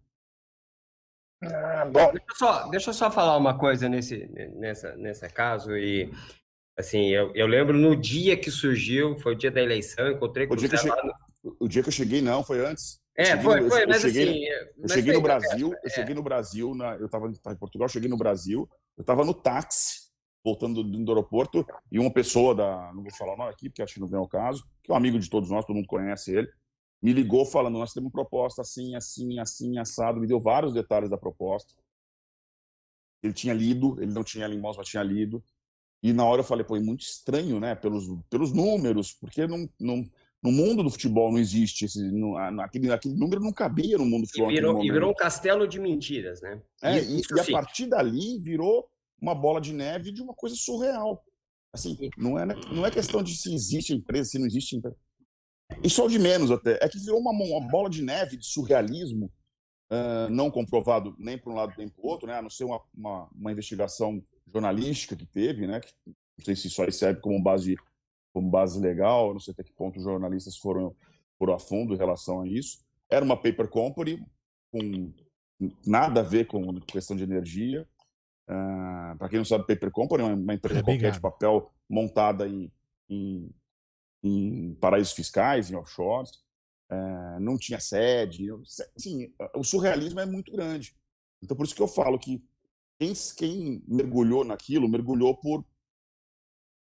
Ah, 1.42 1.84
bom, 1.84 2.12
deixa 2.12 2.26
eu, 2.30 2.36
só, 2.36 2.68
deixa 2.70 2.90
eu 2.90 2.94
só 2.94 3.10
falar 3.10 3.36
uma 3.36 3.58
coisa 3.58 3.90
nesse, 3.90 4.26
nessa, 4.54 4.96
nesse 4.96 5.28
caso 5.28 5.76
e 5.76 6.10
Assim, 6.78 7.06
eu, 7.08 7.32
eu 7.34 7.46
lembro 7.48 7.76
no 7.76 7.96
dia 7.96 8.36
que 8.36 8.52
surgiu, 8.52 9.18
foi 9.18 9.34
o 9.34 9.36
dia 9.36 9.50
da 9.50 9.60
eleição, 9.60 10.12
encontrei 10.12 10.46
com 10.46 10.54
O 10.54 10.56
dia, 10.56 10.68
que 10.68 10.76
eu 10.76 10.78
cheguei, 10.78 11.00
o 11.58 11.68
dia 11.68 11.82
que 11.82 11.88
eu 11.88 11.92
cheguei, 11.92 12.22
não, 12.22 12.44
foi 12.44 12.64
antes. 12.64 13.00
Eu 13.16 13.24
É, 13.24 13.26
cheguei 13.30 13.42
foi, 13.42 13.60
no- 13.60 13.68
foi, 13.68 13.82
eu 13.82 13.88
mas 13.88 14.00
cheguei- 14.00 14.22
assim. 14.28 14.72
Eu 14.80 14.88
cheguei 14.88 15.12
no 15.12 15.20
Brasil, 15.20 15.70
eu 15.72 15.78
é. 15.84 15.90
cheguei 15.90 16.14
no 16.14 16.22
Brasil, 16.22 16.74
na, 16.76 16.94
eu 16.94 17.06
estava 17.06 17.26
em 17.28 17.56
Portugal, 17.56 17.86
eu 17.86 17.92
cheguei 17.92 18.08
no 18.08 18.16
Brasil, 18.16 18.68
eu 18.96 19.00
estava 19.00 19.24
no 19.24 19.34
táxi, 19.34 20.08
voltando 20.44 20.84
do, 20.84 21.04
do 21.04 21.10
aeroporto, 21.10 21.66
e 21.90 21.98
uma 21.98 22.12
pessoa 22.12 22.54
da, 22.54 22.92
não 22.94 23.02
vou 23.02 23.12
falar 23.12 23.34
o 23.34 23.36
nome 23.36 23.50
aqui, 23.50 23.68
porque 23.68 23.82
acho 23.82 23.94
que 23.94 24.00
não 24.00 24.06
vem 24.06 24.18
ao 24.20 24.28
caso, 24.28 24.62
que 24.84 24.92
é 24.92 24.94
um 24.94 24.96
amigo 24.96 25.18
de 25.18 25.28
todos 25.28 25.50
nós, 25.50 25.64
todo 25.64 25.74
mundo 25.74 25.88
conhece 25.88 26.32
ele, 26.32 26.48
me 27.02 27.12
ligou 27.12 27.44
falando, 27.44 27.76
nós 27.76 27.92
temos 27.92 28.06
uma 28.06 28.12
proposta 28.12 28.62
assim, 28.62 28.94
assim, 28.94 29.40
assim, 29.40 29.78
assado, 29.78 30.20
me 30.20 30.28
deu 30.28 30.38
vários 30.40 30.72
detalhes 30.72 31.10
da 31.10 31.18
proposta. 31.18 31.74
Ele 33.20 33.32
tinha 33.32 33.52
lido, 33.52 34.00
ele 34.00 34.12
não 34.12 34.22
tinha 34.22 34.48
mãos, 34.48 34.76
mas 34.76 34.86
tinha 34.86 35.02
lido, 35.02 35.42
e 36.02 36.12
na 36.12 36.24
hora 36.24 36.40
eu 36.40 36.44
falei, 36.44 36.64
pô, 36.64 36.76
é 36.76 36.80
muito 36.80 37.02
estranho, 37.02 37.58
né, 37.58 37.74
pelos, 37.74 38.04
pelos 38.30 38.52
números, 38.52 39.12
porque 39.12 39.46
não, 39.46 39.68
não, 39.80 40.04
no 40.42 40.52
mundo 40.52 40.82
do 40.82 40.90
futebol 40.90 41.32
não 41.32 41.38
existe 41.38 41.84
esse, 41.84 42.00
aquele, 42.60 42.90
aquele 42.92 43.14
número 43.14 43.40
não 43.40 43.52
cabia 43.52 43.98
no 43.98 44.04
mundo 44.04 44.22
do 44.22 44.26
E 44.26 44.28
futebol. 44.28 44.46
naquele 44.48 44.66
virou, 44.66 44.84
e 44.84 44.90
virou 44.92 45.10
um 45.10 45.14
castelo 45.14 45.66
de 45.66 45.80
mentiras, 45.80 46.40
né? 46.40 46.62
É, 46.82 46.98
Isso, 46.98 47.10
e, 47.10 47.20
isso 47.20 47.36
e 47.36 47.40
a 47.40 47.44
sim. 47.44 47.52
partir 47.52 47.86
dali 47.86 48.38
virou 48.38 48.88
uma 49.20 49.34
bola 49.34 49.60
de 49.60 49.72
neve 49.72 50.12
de 50.12 50.22
uma 50.22 50.34
coisa 50.34 50.54
surreal. 50.56 51.24
Assim, 51.74 51.96
não 52.16 52.38
é, 52.38 52.46
não 52.72 52.86
é 52.86 52.90
questão 52.90 53.22
de 53.22 53.36
se 53.36 53.52
existe 53.52 53.92
empresa, 53.92 54.30
se 54.30 54.38
não 54.38 54.46
existe 54.46 54.76
empresa. 54.76 54.96
E 55.82 55.90
só 55.90 56.06
o 56.06 56.08
de 56.08 56.18
menos 56.18 56.50
até. 56.50 56.78
É 56.80 56.88
que 56.88 56.98
virou 56.98 57.20
uma, 57.20 57.30
uma 57.30 57.68
bola 57.68 57.90
de 57.90 58.02
neve 58.02 58.36
de 58.36 58.46
surrealismo, 58.46 59.30
ah, 59.90 60.28
não 60.30 60.50
comprovado 60.50 61.14
nem 61.18 61.36
para 61.36 61.52
um 61.52 61.56
lado 61.56 61.74
nem 61.76 61.88
para 61.88 62.00
o 62.00 62.06
outro, 62.06 62.26
né? 62.26 62.38
a 62.38 62.42
não 62.42 62.50
ser 62.50 62.64
uma, 62.64 62.80
uma, 62.94 63.28
uma 63.34 63.52
investigação 63.52 64.22
jornalística 64.52 65.16
que 65.16 65.26
teve, 65.26 65.66
né? 65.66 65.80
que 65.80 65.92
não 66.06 66.44
sei 66.44 66.54
se 66.56 66.68
isso 66.68 66.82
aí 66.82 66.92
serve 66.92 67.20
como 67.20 67.42
base, 67.42 67.76
como 68.32 68.50
base 68.50 68.80
legal, 68.80 69.32
não 69.32 69.40
sei 69.40 69.52
até 69.52 69.64
que 69.64 69.72
ponto 69.72 69.96
os 69.98 70.04
jornalistas 70.04 70.56
foram, 70.56 70.94
foram 71.38 71.54
a 71.54 71.58
fundo 71.58 71.94
em 71.94 71.98
relação 71.98 72.42
a 72.42 72.48
isso. 72.48 72.78
Era 73.10 73.24
uma 73.24 73.36
paper 73.36 73.68
company 73.68 74.24
com 74.70 75.12
nada 75.86 76.20
a 76.20 76.22
ver 76.22 76.46
com 76.46 76.80
questão 76.80 77.16
de 77.16 77.24
energia. 77.24 77.88
para 79.18 79.28
quem 79.28 79.38
não 79.38 79.44
sabe, 79.44 79.66
Paper 79.66 79.90
Company 79.90 80.22
é 80.22 80.26
uma- 80.26 80.54
empresa 80.54 80.80
É, 80.80 80.82
qualquer 80.82 81.12
de 81.12 81.20
papel 81.20 81.70
montada 81.88 82.48
em, 82.48 82.72
em, 83.08 83.50
em 84.22 84.74
paraísos 84.74 85.12
fiscais, 85.12 85.70
em 85.70 85.74
offshores. 85.74 86.30
Ah, 86.90 87.38
não 87.40 87.58
tinha 87.58 87.78
sede. 87.80 88.46
Assim, 88.96 89.30
o 89.54 89.62
surrealismo 89.62 90.20
é 90.20 90.26
muito 90.26 90.50
grande. 90.52 90.96
Então, 91.42 91.56
por 91.56 91.66
isso 91.66 91.74
que 91.74 91.82
eu 91.82 91.88
falo 91.88 92.18
que 92.18 92.42
quem, 92.98 93.12
quem 93.36 93.82
mergulhou 93.86 94.44
naquilo, 94.44 94.88
mergulhou 94.88 95.36
por. 95.36 95.64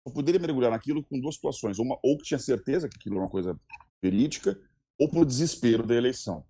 Só 0.07 0.13
poderia 0.13 0.39
mergulhar 0.39 0.71
naquilo 0.71 1.03
com 1.03 1.19
duas 1.19 1.35
situações. 1.35 1.77
Uma, 1.77 1.99
ou 2.01 2.17
que 2.17 2.23
tinha 2.23 2.39
certeza 2.39 2.87
que 2.87 2.95
aquilo 2.97 3.15
era 3.15 3.23
uma 3.25 3.29
coisa 3.29 3.59
verídica, 4.01 4.59
ou 4.97 5.09
por 5.09 5.25
desespero 5.25 5.85
da 5.85 5.95
eleição. 5.95 6.45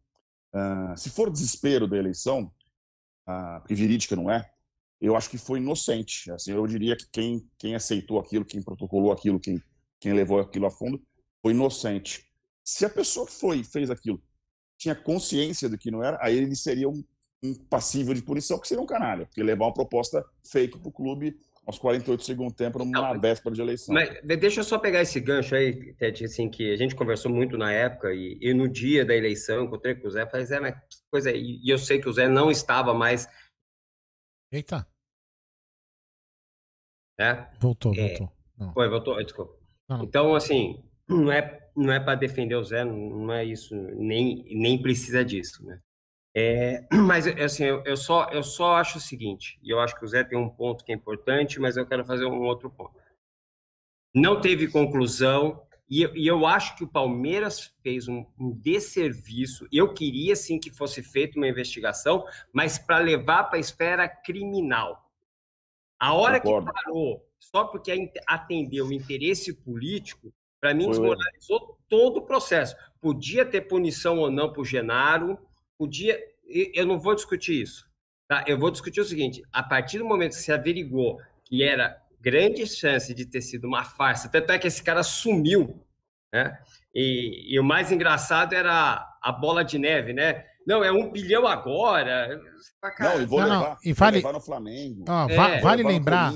Ah, 0.54 0.95
se 0.95 1.10
for 1.10 1.32
desespero 1.32 1.88
da 1.88 1.97
eleição, 1.97 2.52
ah, 3.26 3.60
porque 3.60 3.76
verídica 3.76 4.16
não 4.16 4.30
é, 4.30 4.50
eu 5.02 5.16
acho 5.16 5.30
que 5.30 5.38
foi 5.38 5.60
inocente. 5.60 6.32
Assim, 6.32 6.52
eu 6.52 6.66
diria 6.68 6.95
que 6.95 7.08
quem, 7.12 7.50
quem 7.58 7.76
aceitou 7.76 8.20
aquilo, 8.20 8.45
quem 8.45 8.62
protocolou 8.62 9.12
aquilo, 9.12 9.39
quem, 9.39 9.62
quem 10.00 10.14
levou 10.14 10.39
aquilo 10.39 10.68
a 10.68 10.72
fundo, 10.72 11.02
foi 11.41 11.54
inocente. 11.54 12.26
Se 12.64 12.86
a 12.86 12.89
pessoa 12.89 13.26
foi 13.26 13.64
fez 13.64 13.89
aquilo 13.89 14.22
tinha 14.80 14.95
consciência 14.95 15.70
do 15.70 15.78
que 15.78 15.91
não 15.91 16.02
era, 16.02 16.18
aí 16.22 16.38
ele 16.38 16.56
seria 16.56 16.89
um, 16.89 17.04
um 17.44 17.54
passível 17.56 18.14
de 18.14 18.22
punição, 18.22 18.60
que 18.60 18.68
seria 18.68 18.84
um 18.84 18.88
canalha, 18.88 19.26
porque 19.26 19.42
levar 19.42 19.66
uma 19.66 19.74
proposta 19.74 20.26
fake 20.44 20.78
para 20.80 20.90
o 20.90 20.92
clube 20.92 21.40
aos 21.66 21.78
48 21.78 22.24
segundos 22.24 22.54
tempo 22.56 22.80
numa 22.80 23.18
véspera 23.18 23.54
de 23.56 23.62
eleição. 23.62 23.94
Mas 23.94 24.10
de- 24.24 24.36
deixa 24.38 24.60
eu 24.60 24.64
só 24.64 24.78
pegar 24.80 25.02
esse 25.02 25.20
gancho 25.20 25.56
aí, 25.56 25.94
Ted, 25.94 26.26
assim, 26.26 26.50
que 26.50 26.74
a 26.74 26.76
gente 26.76 26.96
conversou 26.96 27.32
muito 27.32 27.58
na 27.58 27.72
época, 27.72 28.14
e, 28.14 28.38
e 28.42 28.54
no 28.54 28.68
dia 28.68 29.06
da 29.06 29.16
eleição, 29.16 29.64
encontrei 29.66 29.96
com 29.96 30.08
o 30.08 30.12
Zé, 30.12 30.26
falei, 30.26 30.46
Zé, 30.46 30.60
mas 30.60 30.74
que 30.76 30.98
coisa, 31.12 31.32
e, 31.32 31.62
e 31.64 31.70
eu 31.70 31.78
sei 31.78 32.02
que 32.02 32.10
o 32.10 32.14
Zé 32.14 32.28
não 32.28 32.50
estava 32.52 32.94
mais, 32.94 33.28
Eita, 34.52 34.86
né? 37.18 37.50
voltou, 37.60 37.94
É. 37.96 38.08
voltou. 38.10 38.32
Não. 38.58 38.74
Foi, 38.74 38.90
voltou, 38.90 39.24
desculpa. 39.24 39.54
Não, 39.88 39.98
não. 40.00 40.06
Então, 40.06 40.36
assim, 40.36 40.84
não 41.08 41.32
é, 41.32 41.70
não 41.76 41.94
é 41.94 42.00
para 42.00 42.16
defender 42.16 42.56
o 42.56 42.64
Zé, 42.64 42.84
não 42.84 43.32
é 43.32 43.46
isso, 43.46 43.76
nem, 43.76 44.44
nem 44.50 44.82
precisa 44.82 45.24
disso, 45.24 45.64
né? 45.66 45.80
É, 46.42 46.88
mas, 47.06 47.28
assim, 47.28 47.66
eu, 47.66 47.84
eu, 47.84 47.98
só, 47.98 48.30
eu 48.30 48.42
só 48.42 48.76
acho 48.78 48.98
o 48.98 49.02
seguinte, 49.02 49.60
e 49.62 49.70
eu 49.70 49.80
acho 49.80 49.98
que 49.98 50.06
o 50.06 50.08
Zé 50.08 50.24
tem 50.24 50.38
um 50.38 50.50
ponto 50.50 50.86
que 50.86 50.92
é 50.94 50.96
importante, 50.96 51.60
mas 51.60 51.76
eu 51.76 51.86
quero 51.86 52.06
fazer 52.06 52.26
um 52.26 52.42
outro 52.44 52.70
ponto. 52.70 52.98
Não 54.16 54.40
teve 54.40 54.70
conclusão, 54.70 55.62
e, 55.90 56.02
eu- 56.02 56.16
e 56.16 56.26
eu 56.26 56.46
acho 56.46 56.78
que 56.78 56.84
o 56.84 56.88
Palmeiras 56.88 57.74
fez 57.84 58.08
um, 58.08 58.26
um 58.40 58.52
desserviço. 58.52 59.68
Eu 59.72 59.94
queria, 59.94 60.36
sim, 60.36 60.60
que 60.60 60.72
fosse 60.72 61.04
feita 61.04 61.38
uma 61.38 61.48
investigação, 61.48 62.26
mas 62.54 62.80
para 62.80 63.00
levar 63.00 63.46
para 63.46 63.58
a 63.58 63.60
esfera 63.60 64.08
criminal. 64.08 65.12
A 66.00 66.14
hora 66.14 66.40
Concordo. 66.40 66.68
que 66.72 66.74
parou, 66.74 67.28
só 67.38 67.66
porque 67.66 68.12
atendeu 68.26 68.86
o 68.88 68.94
interesse 68.94 69.54
político, 69.54 70.34
para 70.62 70.74
mim 70.74 70.90
desmoralizou 70.90 71.78
todo 71.90 72.18
o 72.18 72.26
processo. 72.26 72.76
Podia 73.02 73.46
ter 73.46 73.62
punição 73.62 74.20
ou 74.20 74.32
não 74.32 74.52
para 74.52 74.62
o 74.62 74.66
Genaro, 74.66 75.38
podia. 75.84 76.20
e- 76.48 76.72
Eu 76.76 76.86
não 76.86 77.00
vou 77.00 77.16
discutir 77.16 77.62
isso. 77.62 77.88
Tá? 78.28 78.44
Eu 78.46 78.60
vou 78.60 78.70
discutir 78.70 79.00
o 79.02 79.06
seguinte: 79.06 79.42
a 79.52 79.64
partir 79.64 79.98
do 79.98 80.06
momento 80.06 80.32
que 80.36 80.42
se 80.42 80.52
averigou 80.52 81.18
que 81.46 81.64
era 81.64 81.96
grande 82.22 82.68
chance 82.68 83.12
de 83.14 83.26
ter 83.26 83.42
sido 83.42 83.66
uma 83.66 83.84
farsa, 83.84 84.30
tanto 84.30 84.52
é 84.52 84.60
que 84.60 84.68
esse 84.68 84.84
cara 84.84 85.02
sumiu, 85.02 85.82
né? 86.34 86.60
E, 86.94 87.56
e 87.56 87.60
o 87.60 87.64
mais 87.64 87.92
engraçado 87.92 88.54
era 88.54 89.08
a 89.24 89.32
bola 89.32 89.64
de 89.64 89.80
neve, 89.80 90.14
né? 90.14 90.46
Não, 90.68 90.84
é 90.84 90.92
um 90.92 91.10
bilhão 91.12 91.48
agora. 91.48 92.40
Pra 92.80 92.94
Não, 93.00 93.22
e 93.22 93.26
vou 93.26 93.40
Não, 93.42 93.48
não, 93.50 93.60
levar, 93.62 93.78
e 93.84 93.94
vou 93.94 93.96
vale- 93.96 94.18
levar 94.18 94.34
no 94.34 94.42
Flamengo. 94.42 95.04
É, 95.30 95.36
va- 95.36 95.48
vou 95.54 95.62
vale 95.62 95.82
lembrar, 95.84 96.34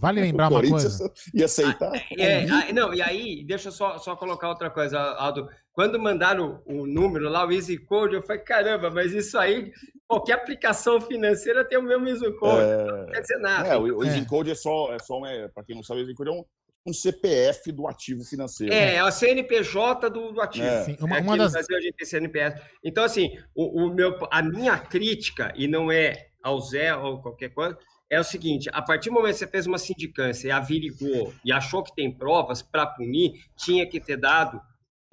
vale 0.00 0.20
lembrar 0.22 0.50
O 0.50 0.54
uma 0.60 0.70
coisa. 0.70 1.12
ia 1.34 1.44
aceitar. 1.44 1.92
É, 2.16 2.36
aí- 2.50 2.72
não, 2.72 2.94
e 2.94 3.02
aí, 3.02 3.44
deixa 3.44 3.68
eu 3.68 3.72
só, 3.72 3.98
só 3.98 4.16
colocar 4.16 4.48
outra 4.48 4.70
coisa, 4.70 4.98
Aldo. 4.98 5.48
Quando 5.74 5.98
mandaram 5.98 6.62
o, 6.64 6.82
o 6.82 6.86
número 6.86 7.28
lá, 7.28 7.44
o 7.46 7.52
Easy 7.52 7.76
Code, 7.76 8.14
eu 8.14 8.22
falei, 8.22 8.40
caramba, 8.42 8.90
mas 8.90 9.12
isso 9.12 9.36
aí, 9.36 9.72
qualquer 10.06 10.34
aplicação 10.34 11.00
financeira 11.00 11.64
tem 11.64 11.76
o 11.76 11.82
mesmo 11.82 12.08
Easy 12.08 12.32
Code, 12.38 12.64
não 12.86 13.06
quer 13.06 13.20
dizer 13.20 13.38
nada. 13.38 13.68
É, 13.68 13.76
o, 13.76 13.98
o 13.98 14.04
É. 14.04 14.06
Easy 14.06 14.24
Code 14.24 14.50
é 14.52 14.54
só, 14.54 14.94
é 14.94 14.98
só 15.00 15.18
um, 15.18 15.22
para 15.52 15.64
quem 15.64 15.74
não 15.74 15.82
sabe, 15.82 16.00
o 16.00 16.04
Easy 16.04 16.14
Code 16.14 16.30
é 16.30 16.32
um, 16.32 16.44
um 16.86 16.92
CPF 16.92 17.72
do 17.72 17.88
ativo 17.88 18.22
financeiro. 18.24 18.72
É, 18.72 18.94
é 18.94 19.00
a 19.00 19.10
CNPJ 19.10 20.08
do, 20.10 20.32
do 20.32 20.40
ativo. 20.40 20.64
É. 20.66 20.84
Sim, 20.84 20.96
uma- 21.00 21.16
Aqui 21.16 21.26
uma 21.26 21.36
no 21.36 21.42
das- 21.42 21.52
Brasil 21.52 21.76
a 21.76 21.80
gente 21.80 21.94
tem 21.96 22.06
CNPS. 22.06 22.60
Então, 22.84 23.02
assim, 23.02 23.36
o, 23.54 23.84
o 23.86 23.92
meu, 23.94 24.16
a 24.30 24.42
minha 24.42 24.78
crítica, 24.78 25.52
e 25.56 25.66
não 25.66 25.90
é 25.90 26.28
ao 26.42 26.60
Zé 26.60 26.94
ou 26.94 27.20
qualquer 27.20 27.48
coisa, 27.48 27.76
é 28.08 28.20
o 28.20 28.24
seguinte: 28.24 28.68
a 28.72 28.80
partir 28.82 29.08
do 29.08 29.14
momento 29.14 29.32
que 29.32 29.38
você 29.38 29.46
fez 29.48 29.66
uma 29.66 29.78
sindicância 29.78 30.46
e 30.46 30.50
averigou 30.50 31.32
e 31.44 31.50
achou 31.50 31.82
que 31.82 31.92
tem 31.96 32.12
provas 32.12 32.62
para 32.62 32.86
punir, 32.86 33.32
tinha 33.56 33.88
que 33.88 33.98
ter 33.98 34.18
dado 34.18 34.60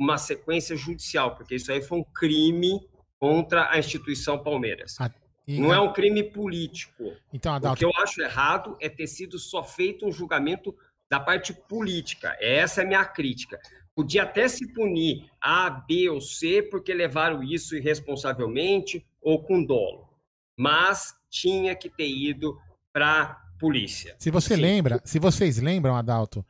uma 0.02 0.18
sequência 0.18 0.76
judicial, 0.76 1.36
porque 1.36 1.54
isso 1.56 1.72
aí 1.72 1.80
foi 1.80 1.99
um 1.99 2.04
crime 2.04 2.80
contra 3.20 3.70
a 3.70 3.78
instituição 3.78 4.41
Palmeiras. 4.41 4.95
Ah, 4.99 5.12
E- 5.47 5.60
Não 5.60 5.72
é 5.74 5.80
um 5.80 5.93
crime 5.93 6.24
político. 6.24 7.04
Então, 7.32 7.54
O 7.54 7.56
Adalto, 7.56 7.78
que 7.80 7.86
eu 7.86 7.91
acho 7.97 8.20
errado 8.22 8.76
é 8.80 8.89
ter 8.89 9.06
sido 9.06 9.38
só 9.38 9.64
feito 9.64 10.06
um 10.08 10.12
julgamento 10.12 10.76
da 11.10 11.20
parte 11.20 11.54
política. 11.54 12.36
Essa 12.39 12.82
é 12.82 12.84
a 12.84 12.88
minha 12.88 13.06
crítica. 13.06 13.60
Podia 13.93 14.24
até 14.24 14.47
se 14.47 14.72
punir 14.74 15.30
A, 15.41 15.70
B 15.70 16.10
ou 16.10 16.20
C 16.22 16.64
porque 16.64 16.93
levaram 16.93 17.43
isso 17.43 17.76
irresponsavelmente 17.76 19.06
ou 19.22 19.43
com 19.43 19.64
dolo. 19.64 20.10
Mas 20.58 21.14
tinha 21.30 21.76
que 21.76 21.89
ter 21.89 22.08
ido 22.10 22.58
para 22.93 23.39
polícia. 23.60 24.16
se 24.18 24.32
você 24.32 24.56
Sim. 24.56 24.62
lembra, 24.62 25.02
se 25.06 25.20
vocês 25.20 25.58
lembram, 25.60 25.95
Adalto, 25.95 26.43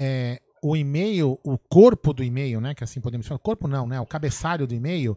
é, 0.00 0.40
o 0.62 0.76
e-mail, 0.76 1.38
o 1.42 1.58
corpo 1.58 2.12
do 2.12 2.22
e-mail, 2.22 2.60
né? 2.60 2.74
Que 2.74 2.84
assim 2.84 3.00
podemos 3.00 3.26
chamar, 3.26 3.38
corpo 3.38 3.66
não, 3.68 3.86
né? 3.86 4.00
O 4.00 4.06
cabeçalho 4.06 4.66
do 4.66 4.74
e-mail 4.74 5.16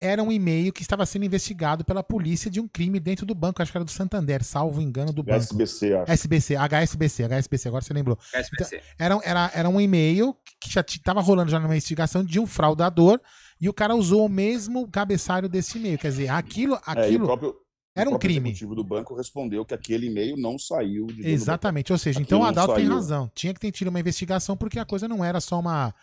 era 0.00 0.22
um 0.22 0.30
e-mail 0.30 0.72
que 0.72 0.82
estava 0.82 1.04
sendo 1.04 1.24
investigado 1.24 1.84
pela 1.84 2.02
polícia 2.02 2.50
de 2.50 2.60
um 2.60 2.68
crime 2.68 3.00
dentro 3.00 3.26
do 3.26 3.34
banco, 3.34 3.60
acho 3.60 3.72
que 3.72 3.78
era 3.78 3.84
do 3.84 3.90
Santander, 3.90 4.44
salvo 4.44 4.80
engano 4.80 5.12
do 5.12 5.22
banco. 5.22 5.38
SBC, 5.38 5.94
acho. 5.94 6.12
SBC, 6.12 6.56
HSBC, 6.56 7.24
HSBC, 7.24 7.68
agora 7.68 7.84
você 7.84 7.92
lembrou. 7.92 8.18
SPC. 8.32 8.80
Era, 8.98 9.18
era, 9.24 9.50
era 9.54 9.68
um 9.68 9.80
e-mail 9.80 10.36
que 10.60 10.70
já 10.70 10.82
estava 10.82 11.20
rolando 11.20 11.50
já 11.50 11.58
numa 11.58 11.74
investigação 11.74 12.24
de 12.24 12.38
um 12.38 12.46
fraudador 12.46 13.20
e 13.60 13.68
o 13.68 13.72
cara 13.72 13.94
usou 13.94 14.24
o 14.24 14.28
mesmo 14.28 14.88
cabeçalho 14.88 15.48
desse 15.48 15.78
e-mail. 15.78 15.98
Quer 15.98 16.10
dizer, 16.10 16.28
aquilo, 16.28 16.74
É, 16.74 16.78
e 16.78 16.80
o 16.80 17.00
aquilo 17.00 17.26
próprio, 17.26 17.56
era 18.00 18.08
o 18.08 18.12
um 18.12 18.12
próprio 18.12 18.30
crime. 18.30 18.50
executivo 18.50 18.74
do 18.74 18.84
banco 18.84 19.14
respondeu 19.14 19.64
que 19.64 19.74
aquele 19.74 20.06
e-mail 20.06 20.36
não 20.36 20.58
saiu 20.58 21.06
de 21.06 21.26
Exatamente. 21.26 21.92
Ou 21.92 21.98
seja, 21.98 22.20
Aquilo 22.20 22.38
então 22.38 22.40
o 22.40 22.44
Adalto 22.44 22.74
tem 22.74 22.86
razão. 22.86 23.30
Tinha 23.34 23.54
que 23.54 23.60
ter 23.60 23.72
tido 23.72 23.88
uma 23.88 24.00
investigação 24.00 24.56
porque 24.56 24.78
a 24.78 24.84
coisa 24.84 25.08
não 25.08 25.24
era 25.24 25.40
só 25.40 25.58
uma. 25.58 25.94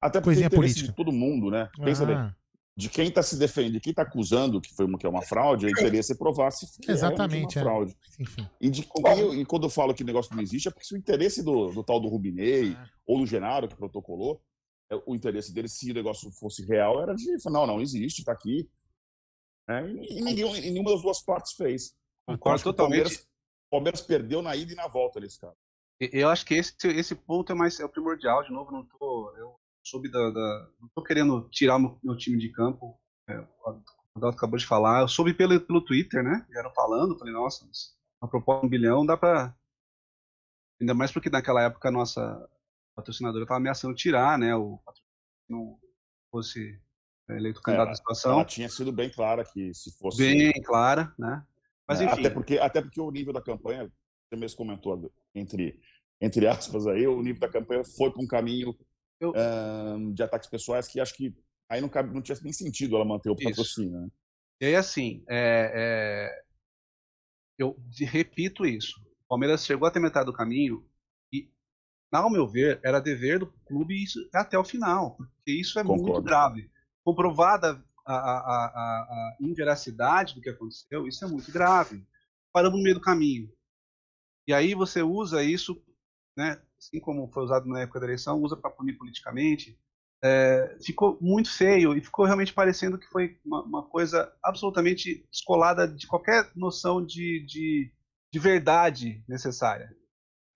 Até 0.00 0.20
porque 0.20 0.24
coisinha 0.24 0.46
é 0.46 0.48
interesse 0.48 0.74
política. 0.74 0.88
de 0.88 0.96
todo 0.96 1.12
mundo, 1.12 1.50
né? 1.50 1.68
Pensa 1.82 2.04
bem. 2.04 2.16
Ah, 2.16 2.34
de 2.76 2.88
quem 2.88 3.06
está 3.06 3.22
se 3.22 3.36
defendendo, 3.36 3.80
quem 3.80 3.90
está 3.90 4.02
acusando 4.02 4.60
que 4.60 4.74
foi 4.74 4.84
uma, 4.84 4.98
que 4.98 5.06
é 5.06 5.08
uma 5.08 5.22
fraude, 5.22 5.66
ele 5.66 5.74
teria 5.74 6.02
se 6.02 6.16
provar 6.18 6.50
se 6.50 6.66
foi 6.66 6.92
Exatamente, 6.92 7.56
uma 7.56 7.60
é. 7.60 7.64
fraude. 7.64 7.96
Enfim. 8.18 8.48
E, 8.60 8.68
de, 8.68 8.82
e, 8.82 9.40
e 9.40 9.44
quando 9.44 9.64
eu 9.64 9.70
falo 9.70 9.94
que 9.94 10.02
o 10.02 10.06
negócio 10.06 10.34
não 10.34 10.42
existe, 10.42 10.66
é 10.66 10.70
porque 10.72 10.86
se 10.86 10.94
o 10.94 10.96
interesse 10.96 11.42
do, 11.42 11.70
do 11.70 11.84
tal 11.84 12.00
do 12.00 12.08
Rubinei 12.08 12.76
ou 13.06 13.18
do 13.18 13.26
Genaro, 13.26 13.68
que 13.68 13.76
protocolou, 13.76 14.42
é, 14.90 14.96
o 15.06 15.14
interesse 15.14 15.54
dele, 15.54 15.68
se 15.68 15.90
o 15.92 15.94
negócio 15.94 16.30
fosse 16.32 16.64
real, 16.64 17.00
era 17.00 17.14
de 17.14 17.40
falar, 17.40 17.60
não, 17.60 17.74
não 17.74 17.80
existe, 17.80 18.20
está 18.20 18.32
aqui. 18.32 18.68
É, 19.68 19.80
e, 19.88 20.20
ninguém, 20.22 20.56
e 20.56 20.70
nenhuma 20.70 20.90
das 20.92 21.02
duas 21.02 21.22
partes 21.22 21.52
fez. 21.52 21.96
Concordo 22.26 22.60
o 22.60 22.64
totalmente. 22.64 23.02
Palmeiras, 23.02 23.22
o 23.22 23.70
Palmeiras 23.70 24.00
perdeu 24.02 24.42
na 24.42 24.54
ida 24.56 24.72
e 24.72 24.76
na 24.76 24.86
volta 24.86 25.20
nesse 25.20 25.40
caso. 25.40 25.56
Eu 26.00 26.28
acho 26.28 26.44
que 26.44 26.54
esse, 26.54 26.74
esse 26.88 27.14
ponto 27.14 27.50
é 27.52 27.54
mais 27.54 27.78
é 27.80 27.84
o 27.84 27.88
primordial. 27.88 28.42
De 28.42 28.50
novo, 28.52 28.70
não 28.72 28.84
tô, 28.84 29.32
eu 29.36 29.54
soube 29.82 30.10
da, 30.10 30.30
da- 30.30 30.68
não 30.80 30.88
tô 30.94 31.02
querendo 31.02 31.48
tirar 31.50 31.76
o 31.76 31.78
meu, 31.78 31.98
meu 32.02 32.16
time 32.16 32.38
de 32.38 32.50
campo. 32.50 32.98
É, 33.28 33.38
o 33.38 33.80
Adalto 34.16 34.36
acabou 34.36 34.58
de 34.58 34.66
falar. 34.66 35.00
Eu 35.02 35.08
soube 35.08 35.32
pelo, 35.32 35.58
pelo 35.60 35.80
Twitter, 35.80 36.22
né? 36.22 36.44
Vieram 36.50 36.72
falando. 36.74 37.18
Falei, 37.18 37.32
nossa, 37.32 37.64
uma 38.22 38.28
proposta 38.28 38.60
de 38.60 38.66
um 38.66 38.70
bilhão 38.70 39.06
dá 39.06 39.16
pra. 39.16 39.56
Ainda 40.80 40.92
mais 40.94 41.12
porque 41.12 41.30
naquela 41.30 41.62
época 41.62 41.88
a 41.88 41.92
nossa 41.92 42.50
patrocinadora 42.94 43.44
estava 43.44 43.58
ameaçando 43.58 43.94
tirar, 43.94 44.36
né? 44.38 44.54
O 44.54 44.78
patrocinador 44.78 45.14
não 45.48 45.80
fosse 46.30 46.80
eleito 47.28 47.60
candidato 47.62 47.86
à 47.86 47.88
Ela 47.88 47.96
situação. 47.96 48.44
tinha 48.44 48.68
sido 48.68 48.92
bem 48.92 49.10
clara 49.10 49.44
que 49.44 49.72
se 49.74 49.96
fosse. 49.98 50.18
Bem 50.18 50.52
clara, 50.62 51.14
né? 51.18 51.42
Mas 51.86 52.00
É, 52.00 52.04
enfim. 52.04 52.20
Até 52.20 52.30
porque, 52.30 52.58
até 52.58 52.82
porque 52.82 53.00
o 53.00 53.10
nível 53.10 53.32
da 53.32 53.42
campanha, 53.42 53.90
você 54.28 54.36
mesmo 54.36 54.56
comentou, 54.56 55.12
entre, 55.34 55.80
entre 56.20 56.46
aspas, 56.46 56.86
aí, 56.86 57.06
o 57.06 57.22
nível 57.22 57.40
da 57.40 57.48
campanha 57.48 57.82
foi 57.84 58.10
para 58.10 58.22
um 58.22 58.26
caminho 58.26 58.74
Eu- 59.20 59.32
ahn, 59.36 60.12
de 60.12 60.22
ataques 60.22 60.48
pessoais 60.48 60.88
que 60.88 61.00
acho 61.00 61.14
que 61.14 61.34
aí 61.68 61.80
não, 61.80 61.88
cabe, 61.88 62.12
não 62.14 62.22
tinha 62.22 62.38
nem 62.42 62.52
sentido 62.52 62.96
ela 62.96 63.04
manter 63.04 63.30
o 63.30 63.36
patrocínio. 63.36 64.00
Né? 64.00 64.08
E 64.60 64.66
aí, 64.66 64.76
assim, 64.76 65.24
é, 65.28 65.72
é, 65.74 66.42
eu 67.58 67.76
repito 68.00 68.66
isso. 68.66 69.00
O 69.24 69.28
Palmeiras 69.28 69.64
chegou 69.64 69.86
até 69.86 69.98
metade 70.00 70.26
do 70.26 70.32
caminho 70.32 70.86
e, 71.32 71.50
ao 72.12 72.30
meu 72.30 72.46
ver, 72.46 72.80
era 72.84 73.00
dever 73.00 73.38
do 73.40 73.46
clube 73.66 74.02
isso 74.02 74.18
até 74.32 74.58
o 74.58 74.64
final, 74.64 75.16
porque 75.16 75.52
isso 75.52 75.78
é 75.78 75.82
muito 75.82 76.04
Concordo. 76.04 76.22
grave. 76.22 76.70
Comprovada 77.04 77.84
a, 78.06 78.14
a, 78.14 78.38
a, 78.38 78.66
a- 79.02 79.36
inveracidade 79.40 80.34
do 80.34 80.40
que 80.40 80.50
aconteceu, 80.50 81.06
isso 81.06 81.24
é 81.24 81.28
muito 81.28 81.50
grave. 81.52 82.04
Paramos 82.52 82.78
no 82.78 82.84
meio 82.84 82.96
do 82.96 83.00
caminho. 83.00 83.50
E 84.46 84.52
aí 84.52 84.74
você 84.74 85.02
usa 85.02 85.42
isso, 85.42 85.82
né, 86.36 86.60
assim 86.78 87.00
como 87.00 87.28
foi 87.32 87.44
usado 87.44 87.66
na 87.66 87.80
época 87.80 88.00
da 88.00 88.06
eleição, 88.06 88.40
usa 88.42 88.56
para 88.56 88.70
punir 88.70 88.96
politicamente. 88.98 89.78
É, 90.22 90.78
ficou 90.82 91.18
muito 91.20 91.50
feio 91.50 91.96
e 91.96 92.00
ficou 92.00 92.24
realmente 92.24 92.52
parecendo 92.52 92.98
que 92.98 93.06
foi 93.08 93.38
uma, 93.44 93.62
uma 93.62 93.82
coisa 93.82 94.32
absolutamente 94.42 95.26
descolada 95.30 95.86
de 95.86 96.06
qualquer 96.06 96.50
noção 96.56 97.04
de, 97.04 97.44
de, 97.46 97.92
de 98.32 98.38
verdade 98.38 99.22
necessária. 99.28 99.94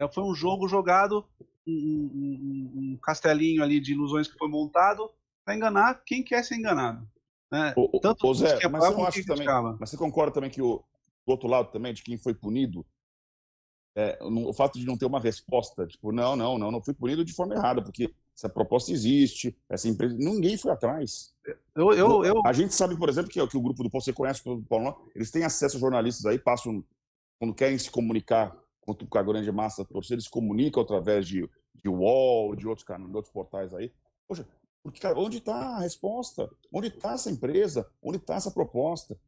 É, 0.01 0.09
foi 0.09 0.24
um 0.24 0.34
jogo 0.34 0.68
jogado, 0.68 1.26
um- 1.66 1.72
um- 2.14 2.72
um 2.94 2.99
castelinho 3.03 3.62
ali 3.62 3.80
de 3.80 3.92
ilusões 3.92 4.28
que 4.28 4.38
foi 4.38 4.49
montado 4.49 5.11
para 5.49 5.57
enganar 5.57 6.03
quem 6.05 6.22
quer 6.22 6.44
ser 6.44 6.57
enganado. 6.57 7.09
Né? 7.51 7.72
Ô, 7.74 7.99
Tanto 8.01 8.30
os 8.30 8.40
Zé, 8.40 8.68
mas 8.68 8.94
quem 8.94 9.22
que 9.22 9.24
também, 9.26 9.46
mas 9.80 9.88
você 9.88 9.96
concorda 9.96 10.34
também 10.34 10.51
que 10.51 10.61
o 10.61 10.84
do 11.26 11.30
outro 11.30 11.49
lado 11.49 11.70
também, 11.70 11.94
de 11.94 12.03
quem 12.03 12.18
foi 12.18 12.34
punido, 12.34 12.84
é, 13.96 14.18
o, 14.20 14.51
o 14.51 14.53
fato 14.53 14.78
de 14.78 14.84
não 14.84 14.99
ter 14.99 15.07
uma 15.07 15.18
resposta, 15.18 15.86
tipo, 15.86 16.12
não, 16.12 16.36
não, 16.36 16.59
não, 16.59 16.70
não 16.70 16.82
fui 16.82 16.92
punido 16.92 17.24
de 17.24 17.32
forma 17.32 17.55
errada, 17.55 17.82
porque 17.82 18.14
essa 18.36 18.46
proposta 18.46 18.92
existe, 18.92 19.57
essa 19.70 19.88
empresa, 19.88 20.14
ninguém 20.18 20.59
foi 20.59 20.70
atrás. 20.70 21.32
Eu, 21.74 21.92
eu, 21.94 22.24
eu, 22.26 22.42
A 22.44 22.53
gente 22.53 22.74
sabe, 22.74 22.94
por 22.99 23.09
exemplo, 23.09 23.30
que, 23.30 23.46
que 23.46 23.57
o 23.57 23.62
grupo 23.62 23.82
do 23.82 23.90
Paulo, 23.90 24.05
você 24.05 24.12
conhece 24.12 24.42
o 24.44 24.62
Paulo, 24.64 25.11
eles 25.14 25.30
têm 25.30 25.44
acesso 25.44 25.78
a 25.78 25.80
jornalistas 25.80 26.26
aí, 26.26 26.38
passam, 26.38 26.84
quando 27.38 27.55
querem 27.55 27.78
se 27.78 27.90
comunicar 27.90 28.55
com 28.82 29.18
a 29.18 29.22
grande 29.22 29.51
massa 29.51 29.82
da 29.82 29.88
torcida, 29.88 30.16
eles 30.16 30.28
comunicam 30.28 30.82
através 30.82 31.26
de, 31.26 31.49
de 31.74 31.88
UOL, 31.88 32.55
de 32.55 32.68
outros, 32.68 32.86
canais, 32.86 33.11
de 33.11 33.16
outros 33.16 33.32
portais 33.32 33.72
aí. 33.72 33.90
Poxa, 34.26 34.46
porque, 34.89 35.01
cara, 35.01 35.18
onde 35.18 35.39
está 35.39 35.76
a 35.76 35.80
resposta? 35.80 36.51
Onde 36.72 36.89
está 36.89 37.12
essa 37.12 37.30
empresa? 37.30 37.91
Onde 38.03 38.18
está 38.18 38.34
essa 38.34 38.51
proposta? 38.51 39.18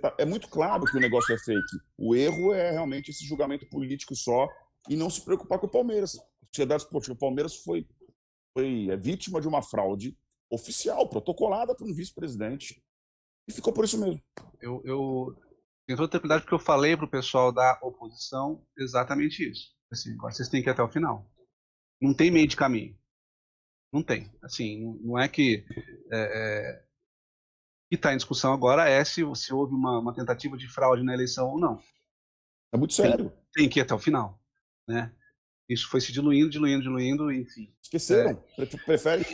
Tá- 0.00 0.14
é 0.18 0.24
muito 0.24 0.48
claro 0.48 0.84
que 0.84 0.96
o 0.96 1.00
negócio 1.00 1.34
é 1.34 1.38
fake. 1.38 1.78
O 1.96 2.14
erro 2.14 2.52
é 2.52 2.70
realmente 2.72 3.10
esse 3.10 3.24
julgamento 3.24 3.68
político 3.68 4.14
só 4.14 4.48
e 4.88 4.96
não 4.96 5.08
se 5.08 5.24
preocupar 5.24 5.58
com 5.58 5.66
o 5.66 5.70
Palmeiras. 5.70 6.16
A 6.18 6.46
Sociedade 6.46 6.82
Esportiva 6.82 7.16
Palmeiras 7.16 7.56
foi, 7.56 7.86
foi 8.52 8.88
é, 8.90 8.96
vítima 8.96 9.40
de 9.40 9.48
uma 9.48 9.62
fraude 9.62 10.16
oficial, 10.50 11.08
protocolada 11.08 11.74
por 11.74 11.86
um 11.86 11.94
vice-presidente. 11.94 12.82
E 13.48 13.52
ficou 13.52 13.72
por 13.72 13.84
isso 13.84 13.98
mesmo. 13.98 14.20
eu, 14.60 14.82
eu 14.84 15.36
tenho 15.86 15.96
toda 15.96 16.06
a 16.06 16.10
tranquilidade 16.10 16.42
porque 16.42 16.54
eu 16.54 16.58
falei 16.58 16.96
pro 16.96 17.08
pessoal 17.08 17.50
da 17.50 17.78
oposição 17.82 18.62
exatamente 18.76 19.48
isso. 19.48 19.70
Assim, 19.90 20.14
vocês 20.18 20.48
têm 20.48 20.62
que 20.62 20.68
ir 20.68 20.72
até 20.72 20.82
o 20.82 20.88
final. 20.88 21.30
Não 22.00 22.12
tem 22.12 22.30
meio 22.30 22.46
de 22.46 22.56
caminho. 22.56 22.94
Não 23.92 24.02
tem. 24.02 24.30
Assim, 24.42 24.98
não- 25.02 25.18
é 25.18 25.28
que 25.28 25.64
é, 26.12 26.18
é, 26.18 26.82
o 26.82 27.88
que 27.90 27.94
está 27.96 28.12
em 28.12 28.16
discussão 28.16 28.52
agora 28.52 28.88
é 28.88 29.02
se, 29.04 29.22
se 29.34 29.52
houve 29.54 29.74
uma, 29.74 29.98
uma 29.98 30.14
tentativa 30.14 30.56
de 30.56 30.68
fraude 30.68 31.02
na 31.02 31.14
eleição 31.14 31.48
ou 31.48 31.58
não. 31.58 31.80
É 32.72 32.76
muito 32.76 32.92
sério. 32.94 33.32
Tem 33.54 33.68
que 33.68 33.78
ir 33.80 33.82
até 33.82 33.94
o 33.94 33.98
final, 33.98 34.38
né? 34.86 35.12
Isso 35.68 35.88
foi 35.88 36.00
se 36.00 36.12
diluindo, 36.12 36.50
diluindo, 36.50 36.82
diluindo, 36.82 37.32
enfim. 37.32 37.74
Esqueceram. 37.82 38.30
É. 38.30 38.34
Pre- 38.66 38.78
Prefere. 38.84 39.24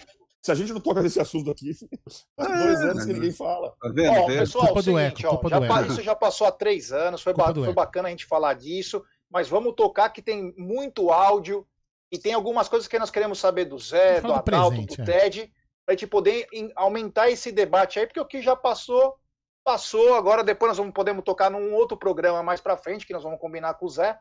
Se 0.43 0.53
a 0.53 0.55
gente 0.55 0.73
não 0.73 0.81
toca 0.81 1.01
nesse 1.03 1.19
assunto 1.19 1.51
aqui, 1.51 1.73
faz 2.37 2.51
É, 2.51 2.59
dois 2.65 2.81
anos 2.83 3.05
que 3.05 3.13
né? 3.13 3.15
ninguém 3.15 3.33
fala. 3.33 3.75
Tá 3.81 3.89
vendo? 3.89 4.11
Ó, 4.13 4.27
pessoal, 4.27 4.67
Culpa 4.67 4.83
do 4.83 4.85
seguinte, 4.99 5.21
eco, 5.25 5.27
ó, 5.27 5.31
culpa 5.39 5.49
já 5.49 5.59
do 5.59 5.65
eco. 5.65 5.93
isso 5.93 6.03
já 6.03 6.15
passou 6.15 6.47
há 6.47 6.53
três 6.53 6.93
anos, 6.93 7.23
foi, 7.23 7.33
ba- 7.33 7.51
do 7.51 7.65
foi 7.65 7.73
bacana 7.73 8.09
a 8.09 8.11
gente 8.11 8.27
falar 8.27 8.55
disso, 8.55 9.03
mas 9.31 9.49
vamos 9.49 9.75
tocar 9.75 10.11
que 10.11 10.21
tem 10.21 10.53
muito 10.59 11.11
áudio 11.11 11.67
e 12.11 12.19
tem 12.19 12.33
algumas 12.33 12.69
coisas 12.69 12.87
que 12.89 12.99
nós 12.99 13.11
queremos 13.11 13.39
saber 13.39 13.65
do 13.65 13.79
Zé, 13.79 14.21
do 14.21 14.33
Adalto, 14.33 14.71
presente, 14.71 14.97
do 14.97 15.03
é. 15.03 15.21
Ted, 15.21 15.53
pra 15.85 15.95
gente 15.95 16.07
poder 16.07 16.47
aumentar 16.77 17.31
esse 17.31 17.51
debate 17.51 17.99
aí, 17.99 18.07
porque 18.07 18.21
o 18.21 18.27
que 18.27 18.41
já 18.41 18.55
passou, 18.55 19.17
passou, 19.65 20.15
agora 20.15 20.45
depois 20.45 20.71
nós 20.71 20.79
vamos 20.79 20.93
podemos 20.95 21.25
tocar 21.25 21.51
num 21.51 21.75
outro 21.75 21.97
programa 21.97 22.43
mais 22.43 22.61
pra 22.61 22.77
frente, 22.77 23.07
que 23.07 23.13
nós 23.13 23.23
vamos 23.23 23.41
combinar 23.41 23.75
com 23.75 23.87
o 23.87 23.91
Zé, 23.91 24.19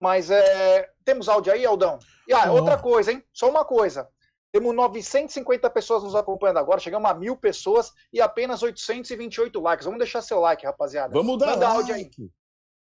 mas 0.00 0.30
é, 0.30 0.88
temos 1.04 1.28
áudio 1.28 1.52
aí, 1.52 1.64
Aldão? 1.64 1.98
E 2.28 2.32
ah, 2.32 2.52
outra 2.52 2.76
coisa, 2.78 3.12
hein? 3.12 3.24
Só 3.32 3.48
uma 3.48 3.64
coisa. 3.64 4.08
Temos 4.52 4.74
950 4.74 5.68
pessoas 5.70 6.02
nos 6.02 6.14
acompanhando 6.14 6.58
agora, 6.58 6.80
chegamos 6.80 7.10
a 7.10 7.14
mil 7.14 7.36
pessoas 7.36 7.92
e 8.12 8.20
apenas 8.20 8.62
828 8.62 9.60
likes. 9.60 9.84
Vamos 9.84 9.98
deixar 9.98 10.22
seu 10.22 10.40
like, 10.40 10.64
rapaziada. 10.64 11.12
Vamos 11.12 11.38
dar 11.38 11.46
Manda 11.48 11.68
áudio 11.68 11.94
aí. 11.94 12.04
like. 12.04 12.30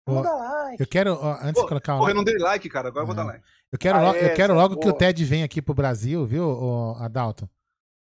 Ó, 0.06 0.14
Vanda 0.14 0.32
like. 0.34 0.80
Eu 0.82 0.86
quero, 0.86 1.14
ó, 1.14 1.32
antes 1.34 1.46
de 1.48 1.60
Pô, 1.60 1.68
colocar 1.68 1.94
o 1.94 1.98
Porra, 1.98 2.10
eu 2.10 2.14
não 2.14 2.24
dei 2.24 2.36
like, 2.36 2.68
cara. 2.68 2.88
Agora 2.88 3.02
eu 3.02 3.06
vou 3.06 3.14
É. 3.14 3.16
dar 3.16 3.24
like. 3.24 3.44
Eu 3.72 3.78
quero, 3.78 3.98
Ah, 3.98 4.02
logo, 4.02 4.18
eu 4.18 4.26
é, 4.26 4.34
quero 4.34 4.52
Zé, 4.52 4.58
logo 4.60 4.76
que 4.76 4.88
o. 4.88 4.92
Ted 4.92 5.24
venha 5.24 5.46
aqui 5.46 5.62
pro 5.62 5.74
Brasil, 5.74 6.26
viu, 6.26 6.94
Adalto? 6.98 7.48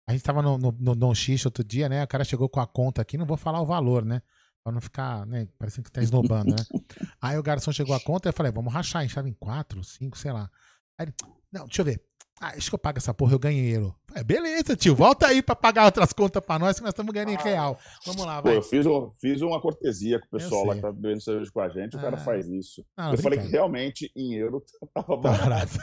A 0.08 0.14
gente 0.14 0.24
tava 0.24 0.42
no, 0.42 0.58
no, 0.58 0.72
no 0.72 0.96
Don 0.96 1.12
outro 1.46 1.64
dia, 1.66 1.90
né? 1.90 2.04
O 2.04 2.08
cara 2.08 2.24
chegou 2.24 2.48
com 2.48 2.62
a 2.62 2.66
conta 2.66 3.02
aqui, 3.02 3.18
não 3.18 3.26
vou 3.26 3.36
falar 3.36 3.60
o 3.60 3.66
valor, 3.66 4.06
né? 4.06 4.22
Pra 4.64 4.72
não 4.72 4.80
ficar, 4.80 5.26
né? 5.26 5.50
Parecendo 5.58 5.84
que 5.84 5.92
tá 5.92 6.02
esnobando, 6.02 6.52
né? 6.52 6.56
Aí 7.22 7.38
o 7.38 7.44
garçom 7.44 7.74
chegou 7.74 7.94
a 7.94 8.00
conta 8.00 8.28
e 8.28 8.30
eu 8.30 8.34
falei, 8.34 8.52
vamos 8.52 8.72
rachar, 8.72 9.02
a 9.02 9.04
gente 9.04 9.14
tava 9.14 9.28
em 9.28 9.34
quatro, 9.34 9.84
cinco, 9.84 10.18
sei 10.18 10.32
lá. 10.32 10.50
Aí 10.98 11.06
ele, 11.06 11.14
não, 11.52 11.66
deixa 11.66 11.82
eu 11.82 11.86
ver. 11.86 12.02
Ah, 12.40 12.50
acho 12.56 12.70
que 12.70 12.76
eu 12.76 12.80
pago 12.80 13.00
essa 13.00 13.14
porra, 13.16 13.34
eu 13.34 13.40
ganhei 13.40 13.76
euro. 13.76 13.96
Falei, 14.08 14.24
beleza, 14.24 14.76
tio, 14.76 14.96
volta 14.96 15.26
aí 15.26 15.42
pra 15.42 15.56
pagar 15.56 15.86
outras 15.86 16.14
contas 16.14 16.44
pra 16.46 16.60
nós 16.60 16.76
que 16.78 16.84
nós 16.84 16.92
estamos 16.92 17.12
ganhando 17.12 17.32
em 17.32 17.36
real. 17.38 17.80
Vamos 18.06 18.24
lá, 18.24 18.42
Pô, 18.42 18.50
vai. 18.50 18.58
eu 18.58 18.62
fiz, 18.62 18.86
um- 18.86 19.10
fiz 19.10 19.42
uma 19.42 19.60
cortesia 19.60 20.20
com 20.20 20.28
o 20.28 20.30
pessoal 20.30 20.66
lá 20.66 20.76
que 20.76 20.82
tá 20.82 20.92
bebendo 20.92 21.20
cerveja 21.22 21.50
com 21.52 21.60
a 21.62 21.70
gente, 21.70 21.98
o 21.98 22.00
cara 22.00 22.16
Ah. 22.16 22.20
faz 22.20 22.48
isso. 22.48 22.86
Não, 22.96 23.12
eu 23.12 23.18
falei 23.18 23.40
que 23.40 23.48
realmente 23.48 24.12
em 24.16 24.36
euro 24.36 24.64
tava 24.94 25.08
Tá 25.08 25.16
barato. 25.18 25.78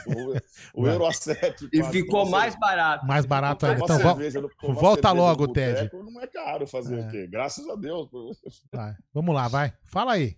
O, 0.75 0.81
o 0.83 0.87
euro 0.87 1.05
a 1.05 1.11
7. 1.11 1.67
E 1.73 1.83
ficou 1.83 2.25
mais 2.29 2.55
barato. 2.57 3.05
Mais 3.05 3.25
barato 3.25 3.65
ainda. 3.65 3.83
Então, 3.83 3.99
cerveja 3.99 4.41
volta 4.61 5.11
logo, 5.11 5.49
Ted. 5.49 5.89
Não 5.93 6.21
é 6.21 6.27
caro 6.27 6.65
fazer 6.65 6.99
É. 6.99 7.05
o 7.05 7.09
quê? 7.11 7.27
Graças 7.27 7.67
a 7.67 7.75
Deus. 7.75 8.07
vai. 8.71 8.93
Vamos 9.13 9.35
lá, 9.35 9.49
vai. 9.49 9.73
Fala 9.83 10.13
aí. 10.13 10.37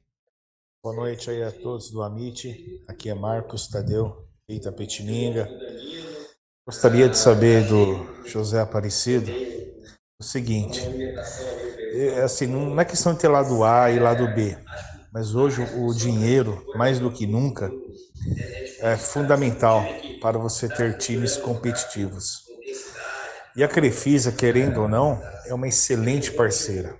Boa 0.84 0.95
noite 0.95 1.30
aí 1.30 1.43
a 1.43 1.51
todos 1.51 1.91
do 1.91 2.01
Amit. 2.01 2.84
Aqui 2.88 3.09
é 3.09 3.13
Marcos 3.13 3.68
Tadeu, 3.68 4.28
Eita 4.47 4.72
Petininga. 4.72 5.47
Gostaria 6.68 7.07
de 7.07 7.18
saber 7.18 7.65
do 7.65 8.05
José 8.26 8.59
Aparecido 8.59 9.32
o 10.20 10.24
seguinte: 10.24 10.82
é, 11.93 12.24
assim, 12.24 12.45
não 12.45 12.78
é 12.78 12.84
questão 12.84 13.13
de 13.13 13.20
ter 13.20 13.30
lado 13.30 13.63
A 13.63 13.89
e 13.89 13.97
lado 13.97 14.28
B, 14.36 14.57
mas 15.13 15.34
hoje 15.34 15.65
o 15.78 15.93
dinheiro, 15.93 16.61
mais 16.76 16.99
do 16.99 17.09
que 17.09 17.26
nunca, 17.26 17.72
é 18.82 18.97
fundamental 18.97 19.82
para 20.22 20.38
você 20.38 20.68
ter 20.68 20.97
times 20.97 21.38
competitivos. 21.38 22.41
E 23.55 23.63
a 23.63 23.68
Crefisa, 23.70 24.34
querendo 24.34 24.82
ou 24.82 24.89
não, 24.89 25.24
é 25.45 25.53
uma 25.53 25.70
excelente 25.70 26.34
parceira. 26.34 26.97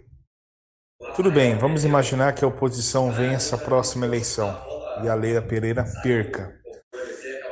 Tudo 1.13 1.30
bem, 1.30 1.57
vamos 1.57 1.84
imaginar 1.84 2.32
que 2.32 2.45
a 2.45 2.47
oposição 2.47 3.11
vença 3.11 3.57
a 3.57 3.59
próxima 3.59 4.05
eleição 4.05 4.57
e 5.03 5.09
a 5.09 5.13
Leila 5.13 5.41
Pereira 5.41 5.84
perca. 6.01 6.55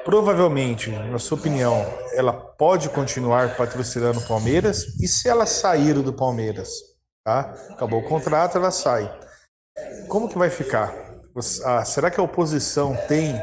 Provavelmente, 0.06 0.92
na 0.92 1.18
sua 1.18 1.38
opinião, 1.38 1.84
ela 2.14 2.32
pode 2.32 2.90
continuar 2.90 3.58
patrocinando 3.58 4.20
o 4.20 4.28
Palmeiras? 4.28 4.84
E 5.02 5.08
se 5.08 5.28
ela 5.28 5.48
sair 5.48 5.96
do 5.96 6.14
Palmeiras? 6.14 6.70
Tá? 7.26 7.56
Acabou 7.72 8.00
o 8.00 8.08
contrato, 8.08 8.56
ela 8.58 8.70
sai. 8.70 9.12
Como 10.08 10.30
que 10.30 10.38
vai 10.38 10.52
ficar? 10.52 10.94
Ah, 11.66 11.84
será 11.84 12.12
que 12.12 12.20
a 12.20 12.24
oposição 12.24 12.96
tem 13.08 13.36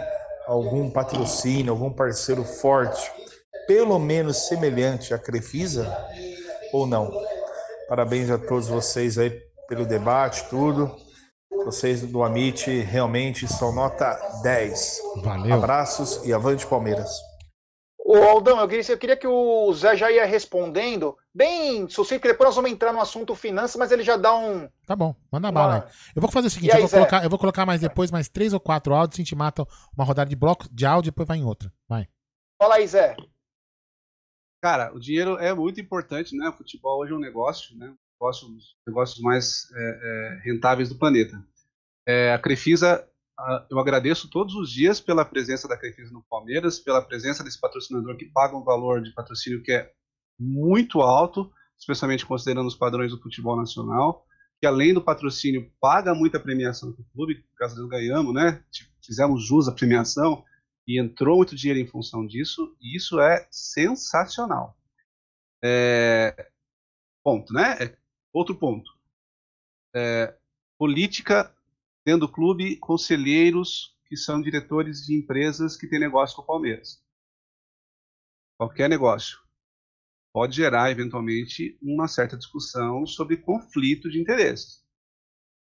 algum 0.47 0.89
patrocínio, 0.89 1.73
algum 1.73 1.93
parceiro 1.93 2.45
forte, 2.45 3.11
pelo 3.67 3.99
menos 3.99 4.47
semelhante 4.47 5.13
à 5.13 5.19
Crefisa? 5.19 5.95
Ou 6.73 6.87
não? 6.87 7.13
Parabéns 7.89 8.31
a 8.31 8.39
todos 8.39 8.69
vocês 8.69 9.19
aí 9.19 9.31
pelo 9.69 9.85
debate, 9.85 10.49
tudo. 10.49 10.95
Vocês 11.65 12.03
do 12.03 12.23
Amit 12.23 12.71
realmente 12.71 13.47
são 13.47 13.75
nota 13.75 14.19
10. 14.43 14.99
Valeu. 15.23 15.55
Abraços 15.55 16.21
e 16.25 16.33
avante 16.33 16.67
Palmeiras. 16.67 17.11
Ô 18.05 18.17
Aldão, 18.17 18.61
eu 18.61 18.69
queria, 18.69 18.93
eu 18.93 18.99
queria 18.99 19.17
que 19.17 19.27
o 19.27 19.73
Zé 19.73 19.97
já 19.97 20.11
ia 20.11 20.27
respondendo, 20.27 21.17
bem 21.33 21.89
sucinto, 21.89 22.21
que 22.21 22.29
depois 22.29 22.49
nós 22.49 22.57
vamos 22.57 22.71
entrar 22.71 22.93
no 22.93 23.01
assunto 23.01 23.35
finanças, 23.35 23.77
mas 23.77 23.93
ele 23.93 24.03
já 24.03 24.17
dá 24.17 24.35
um. 24.37 24.69
Tá 24.85 24.97
bom, 24.97 25.15
manda 25.31 25.47
uma... 25.49 25.53
bala. 25.53 25.89
Eu 26.15 26.21
vou 26.21 26.31
fazer 26.31 26.49
o 26.49 26.51
seguinte: 26.51 26.73
aí, 26.73 26.83
eu, 26.83 26.89
vou 26.89 26.99
colocar, 26.99 27.25
eu, 27.25 27.31
vou 27.31 27.39
colocar, 27.39 27.65
mais 27.65 27.81
depois 27.81 28.11
mais 28.11 28.29
três 28.29 28.53
ou 28.53 28.61
quatro 28.61 28.93
áudios, 28.93 29.19
a 29.19 29.23
gente 29.23 29.37
mata 29.37 29.67
uma 29.97 30.05
rodada 30.05 30.29
de 30.29 30.37
bloco 30.37 30.67
de 30.71 30.85
áudio 30.85 31.09
e 31.09 31.13
depois 31.13 31.29
vai 31.29 31.39
em 31.39 31.45
outra. 31.45 31.73
Vai. 31.89 32.09
Fala 32.61 32.75
aí, 32.75 32.87
Zé. 32.87 33.17
Cara, 34.61 34.93
o 34.95 35.01
dinheiro 35.01 35.39
é 35.39 35.55
muito 35.55 35.81
importante, 35.81 36.37
né? 36.37 36.49
O 36.49 36.53
futebol 36.53 37.01
hoje 37.01 37.13
é 37.13 37.17
um 37.17 37.21
negócio, 37.21 37.77
né? 37.77 37.87
Um 37.89 37.97
negócio, 38.21 38.49
um 38.49 38.55
dos 38.55 38.77
negócios 38.87 39.21
mais 39.21 39.67
é, 39.75 39.81
é, 39.81 40.41
rentáveis 40.45 40.89
do 40.89 40.99
planeta. 40.99 41.43
É, 42.07 42.33
a 42.33 42.39
Crefisa, 42.39 43.09
eu 43.71 43.79
agradeço 43.79 44.29
todos 44.29 44.55
os 44.55 44.71
dias 44.71 45.01
pela 45.01 45.25
presença 45.25 45.67
da 45.69 45.77
Crefisa 45.77 46.13
no 46.13 46.23
Palmeiras, 46.23 46.79
pela 46.79 47.03
presença 47.03 47.43
desse 47.43 47.61
patrocinador 47.61 48.17
que 48.17 48.27
paga 48.27 48.57
um 48.57 48.65
valor 48.65 49.03
de 49.03 49.13
patrocínio 49.13 49.63
que 49.63 49.73
é 49.73 49.93
muito 50.39 51.01
alto, 51.01 51.53
especialmente 51.79 52.27
considerando 52.27 52.67
os 52.67 52.77
padrões 52.77 53.11
do 53.11 53.21
futebol 53.21 53.57
nacional, 53.57 54.27
que 54.61 54.67
além 54.67 54.95
do 54.95 55.03
patrocínio 55.03 55.73
paga 55.81 56.15
muita 56.15 56.39
premiação 56.39 56.93
para 56.93 57.03
o 57.03 57.07
clube, 57.13 57.45
graças 57.57 57.77
a 57.77 57.81
Deus 57.81 57.91
ganhamos, 57.91 58.33
né? 58.33 58.63
Fizemos 59.05 59.45
jus 59.45 59.69
à 59.69 59.73
premiação 59.73 60.45
e 60.87 61.01
entrou 61.01 61.37
muito 61.37 61.57
dinheiro 61.57 61.81
em 61.81 61.87
função 61.87 62.27
disso, 62.27 62.77
e 62.81 62.97
isso 62.97 63.21
é 63.21 63.47
sensacional. 63.51 64.77
É... 65.63 66.51
Ponto, 67.25 67.53
né? 67.53 67.77
É... 67.81 67.97
Outro 68.33 68.55
ponto. 68.55 68.91
É... 69.95 70.37
Política 70.79 71.53
dentro 72.05 72.27
do 72.27 72.33
clube, 72.33 72.77
conselheiros 72.77 73.97
que 74.07 74.17
são 74.17 74.41
diretores 74.41 75.07
de 75.07 75.17
empresas 75.17 75.77
que 75.77 75.87
têm 75.87 75.99
negócio 75.99 76.37
com 76.37 76.43
o 76.43 76.47
Palmeiras. 76.47 77.03
Qualquer 78.59 78.89
negócio 78.89 79.39
pode 80.33 80.57
gerar, 80.57 80.91
eventualmente, 80.91 81.79
uma 81.83 82.09
certa 82.09 82.37
discussão 82.37 83.07
sobre 83.07 83.37
conflito 83.37 84.11
de 84.11 84.21
interesses. 84.21 84.83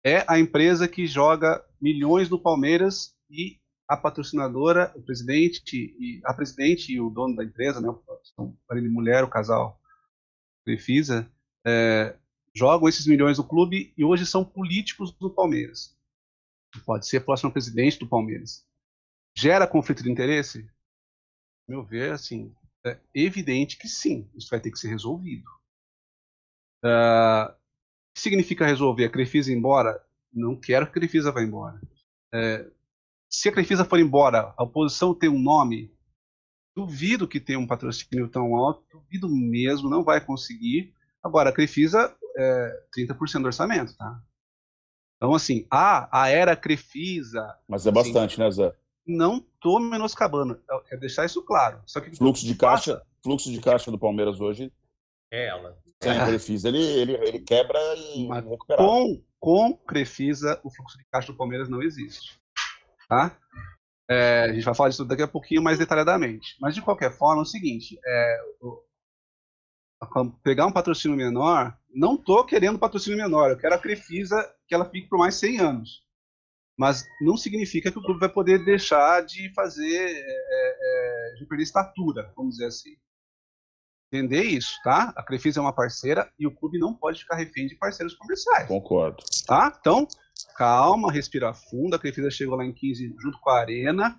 É 0.05 0.25
a 0.29 0.39
empresa 0.39 0.89
que 0.89 1.07
joga 1.07 1.65
milhões 1.81 2.29
no 2.29 2.41
Palmeiras 2.41 3.17
e 3.31 3.61
a 3.89 3.97
patrocinadora, 3.97 4.93
o 4.97 5.03
presidente 5.03 5.95
e 5.99 6.21
a 6.25 6.33
presidente 6.33 6.93
e 6.93 7.01
o 7.01 7.11
dono 7.11 7.37
da 7.37 7.45
empresa, 7.45 7.81
né, 7.81 7.89
são 8.35 8.57
marido 8.69 8.87
e 8.87 8.91
mulher, 8.91 9.23
o 9.25 9.29
casal 9.29 9.81
Crefisa, 10.65 11.31
é, 11.67 12.17
jogam 12.55 12.89
esses 12.89 13.07
milhões 13.07 13.39
no 13.39 13.45
clube 13.45 13.93
e 13.97 14.05
hoje 14.05 14.27
são 14.27 14.45
políticos 14.45 15.13
do 15.13 15.31
Palmeiras. 15.31 15.97
Pode 16.81 17.07
ser 17.07 17.21
próximo 17.21 17.53
presidente 17.53 17.99
do 17.99 18.09
Palmeiras. 18.09 18.67
Gera 19.37 19.67
conflito 19.67 20.03
de 20.03 20.11
interesse? 20.11 20.69
Meu 21.69 21.85
ver, 21.85 22.13
assim, 22.13 22.55
é 22.85 22.99
evidente 23.15 23.79
que 23.79 23.89
sim. 23.89 24.29
Isso 24.35 24.49
vai 24.51 24.61
ter 24.61 24.71
que 24.71 24.79
ser 24.79 24.89
resolvido. 24.89 25.49
Uh, 26.85 27.55
significa 28.17 28.67
resolver? 28.67 29.07
A 29.07 29.11
Crefisa 29.11 29.53
ir 29.53 29.57
embora? 29.57 30.05
Não 30.33 30.59
quero 30.59 30.87
que 30.87 30.91
a 30.91 30.95
Crefisa 30.95 31.31
vá 31.31 31.43
embora. 31.43 31.81
É, 32.35 32.69
se 33.31 33.49
a 33.49 33.53
Crefisa 33.53 33.85
for 33.85 34.01
embora, 34.01 34.55
a 34.57 34.65
oposição 34.65 35.15
tem 35.15 35.29
um 35.29 35.39
nome, 35.39 35.95
duvido 36.75 37.29
que 37.29 37.41
tenha 37.41 37.59
um 37.59 37.67
patrocínio 37.67 38.29
tão 38.29 38.57
alto, 38.57 38.85
duvido 38.91 39.29
mesmo, 39.29 39.89
não 39.89 40.03
vai 40.03 40.25
conseguir. 40.25 40.95
Agora, 41.23 41.51
a 41.51 41.53
Crefisa 41.53 42.15
é 42.37 42.85
30% 42.97 43.41
do 43.41 43.47
orçamento, 43.47 43.97
tá? 43.97 44.23
Então, 45.23 45.35
assim, 45.35 45.65
ah, 45.71 46.09
a 46.11 46.31
era 46.31 46.57
Crefisa. 46.57 47.57
Mas 47.69 47.87
é 47.87 47.93
bastante, 47.93 48.33
assim, 48.33 48.43
né, 48.43 48.51
Zé? 48.51 48.75
Não 49.07 49.41
tô 49.61 49.79
menoscabando, 49.79 50.61
é 50.91 50.97
deixar 50.97 51.25
isso 51.25 51.41
claro. 51.45 51.81
Só 51.87 52.01
que 52.01 52.17
fluxo 52.17 52.45
de 52.45 52.57
caixa, 52.57 52.95
passa... 52.95 53.07
fluxo 53.23 53.53
de 53.53 53.61
caixa 53.61 53.89
do 53.93 53.99
Palmeiras 53.99 54.41
hoje. 54.41 54.73
É 55.31 55.47
ela. 55.47 55.79
Sem 56.03 56.11
é. 56.11 56.27
Crefisa, 56.27 56.67
ele, 56.67 56.83
ele, 56.83 57.13
ele 57.13 57.39
quebra 57.39 57.79
e 58.17 58.27
Mas 58.27 58.45
com 58.77 59.23
com 59.39 59.77
Crefisa, 59.77 60.61
o 60.65 60.71
fluxo 60.71 60.99
de 60.99 61.05
caixa 61.05 61.31
do 61.31 61.39
Palmeiras 61.39 61.69
não 61.69 61.81
existe. 61.81 62.41
Tá? 63.09 63.39
É, 64.11 64.47
a 64.51 64.53
gente 64.53 64.65
vai 64.65 64.75
falar 64.75 64.89
disso 64.89 65.05
daqui 65.05 65.23
a 65.23 65.29
pouquinho 65.29 65.63
mais 65.63 65.79
detalhadamente. 65.79 66.57
Mas, 66.61 66.75
de 66.75 66.83
qualquer 66.83 67.13
forma, 67.13 67.43
é 67.43 67.45
o 67.45 67.47
seguinte: 67.47 67.97
é, 68.05 68.41
pegar 70.43 70.67
um 70.67 70.73
patrocínio 70.73 71.17
menor, 71.17 71.77
não 71.95 72.15
estou 72.15 72.45
querendo 72.45 72.79
patrocínio 72.79 73.19
menor, 73.19 73.51
eu 73.51 73.59
quero 73.59 73.75
a 73.75 73.79
Crefisa 73.79 74.51
que 74.67 74.75
ela 74.75 74.89
fique 74.89 75.09
por 75.09 75.19
mais 75.19 75.35
100 75.37 75.61
anos. 75.61 76.03
Mas 76.79 77.07
não 77.21 77.37
significa 77.37 77.93
que 77.93 77.99
o 77.99 78.03
clube 78.03 78.21
vai 78.21 78.29
poder 78.29 78.65
deixar 78.65 79.25
de 79.25 79.53
fazer, 79.55 80.09
é, 80.09 81.33
é, 81.33 81.35
de 81.39 81.47
perder 81.47 81.65
estatura, 81.65 82.33
vamos 82.35 82.53
dizer 82.53 82.67
assim. 82.67 82.97
Entender 84.13 84.43
isso, 84.43 84.73
tá? 84.83 85.13
A 85.17 85.23
Crefisa 85.23 85.61
é 85.61 85.63
uma 85.63 85.73
parceira 85.73 86.31
e 86.39 86.47
o 86.47 86.55
clube 86.55 86.79
não 86.79 86.95
pode 86.95 87.21
ficar 87.21 87.37
refém 87.37 87.67
de 87.67 87.77
parceiros 87.77 88.15
comerciais. 88.15 88.69
Concordo. 88.69 89.23
Tá? 89.47 89.75
Então, 89.81 90.07
calma, 90.57 91.13
respira 91.13 91.55
fundo. 91.55 91.95
A 91.95 91.99
Crefisa 91.99 92.31
chegou 92.31 92.57
lá 92.57 92.65
em 92.65 92.73
15 92.73 93.15
junto 93.19 93.39
com 93.41 93.51
a 93.51 93.61
Arena, 93.61 94.17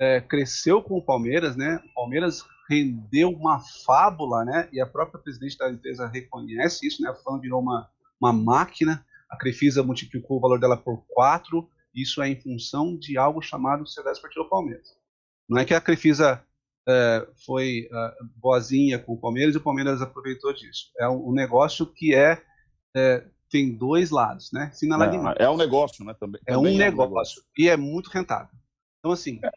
é, 0.00 0.20
cresceu 0.20 0.82
com 0.82 0.96
o 0.96 1.04
Palmeiras, 1.04 1.56
né? 1.56 1.80
O 1.90 1.94
Palmeiras 1.94 2.44
rendeu 2.68 3.30
uma 3.30 3.60
fábula, 3.84 4.44
né? 4.44 4.68
E 4.72 4.80
a 4.80 4.86
própria 4.86 5.20
presidente 5.20 5.56
da 5.56 5.70
empresa 5.70 6.06
reconhece 6.06 6.86
isso, 6.86 7.02
né? 7.02 7.08
A 7.08 7.14
FAM 7.14 7.40
virou 7.40 7.60
uma, 7.60 7.88
uma 8.20 8.32
máquina, 8.32 9.04
a 9.30 9.36
Crefisa 9.36 9.82
multiplicou 9.82 10.36
o 10.36 10.40
valor 10.40 10.60
dela 10.60 10.76
por 10.76 11.04
quatro, 11.08 11.68
isso 11.94 12.22
é 12.22 12.28
em 12.28 12.40
função 12.40 12.96
de 12.96 13.16
algo 13.16 13.40
chamado 13.40 13.86
Sociedade 13.86 14.16
Esportiva 14.16 14.48
Palmeiras. 14.48 14.96
Não 15.48 15.58
é 15.58 15.64
que 15.64 15.74
a 15.74 15.80
Crefisa 15.80 16.44
é, 16.86 17.28
foi 17.44 17.88
é, 17.90 18.14
boazinha 18.36 18.98
com 18.98 19.14
o 19.14 19.20
Palmeiras 19.20 19.54
e 19.54 19.58
o 19.58 19.62
Palmeiras 19.62 20.02
aproveitou 20.02 20.52
disso. 20.52 20.90
É 20.98 21.08
um, 21.08 21.30
um 21.30 21.32
negócio 21.32 21.86
que 21.86 22.14
é, 22.14 22.42
é, 22.94 23.24
tem 23.50 23.74
dois 23.74 24.10
lados, 24.10 24.52
né? 24.52 24.70
É, 25.38 25.44
é 25.44 25.50
um 25.50 25.56
negócio, 25.56 26.04
né? 26.04 26.14
Também, 26.20 26.40
é, 26.46 26.56
um, 26.56 26.62
negócio, 26.62 26.82
é 26.82 26.90
um 26.90 27.08
negócio 27.08 27.42
e 27.56 27.68
é 27.68 27.76
muito 27.76 28.08
rentável. 28.08 28.54
Então, 28.98 29.12
assim, 29.12 29.40
é 29.42 29.50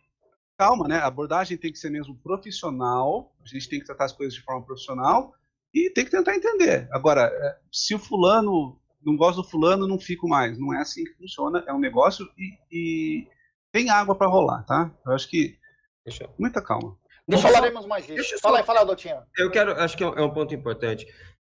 calma, 0.61 0.88
né? 0.88 0.97
A 0.97 1.07
abordagem 1.07 1.57
tem 1.57 1.71
que 1.71 1.79
ser 1.79 1.89
mesmo 1.89 2.15
profissional, 2.15 3.35
a 3.43 3.47
gente 3.47 3.67
tem 3.67 3.79
que 3.79 3.85
tratar 3.88 4.05
as 4.05 4.13
coisas 4.13 4.35
de 4.35 4.43
forma 4.43 4.63
profissional 4.63 5.33
e 5.73 5.89
tem 5.89 6.05
que 6.05 6.11
tentar 6.11 6.35
entender. 6.35 6.88
Agora, 6.91 7.21
é, 7.33 7.57
se 7.71 7.95
o 7.95 7.99
fulano 7.99 8.79
não 9.03 9.17
gosta 9.17 9.41
do 9.41 9.47
fulano, 9.47 9.88
não 9.88 9.99
fico 9.99 10.29
mais. 10.29 10.59
Não 10.59 10.71
é 10.71 10.79
assim 10.79 11.03
que 11.03 11.15
funciona, 11.15 11.63
é 11.67 11.73
um 11.73 11.79
negócio 11.79 12.29
e, 12.38 12.59
e 12.71 13.27
tem 13.71 13.89
água 13.89 14.13
para 14.13 14.29
rolar, 14.29 14.63
tá? 14.63 14.93
Eu 15.03 15.13
acho 15.13 15.27
que. 15.27 15.57
Deixa... 16.05 16.29
Muita 16.38 16.61
calma. 16.61 16.95
Não 17.27 17.39
falaremos 17.39 17.88
mais 17.88 18.05
disso. 18.05 18.17
Deixa 18.17 18.38
fala 18.38 18.59
aí, 18.59 18.63
fala, 18.63 18.83
Doutinho. 18.83 19.17
Eu 19.35 19.49
quero, 19.49 19.71
acho 19.71 19.97
que 19.97 20.03
é 20.03 20.21
um 20.21 20.31
ponto 20.31 20.53
importante. 20.53 21.07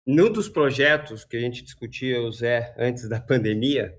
Num 0.05 0.29
dos 0.29 0.49
projetos 0.49 1.23
que 1.23 1.37
a 1.37 1.39
gente 1.39 1.63
discutia, 1.63 2.21
o 2.21 2.29
Zé, 2.29 2.75
antes 2.77 3.07
da 3.07 3.21
pandemia, 3.21 3.97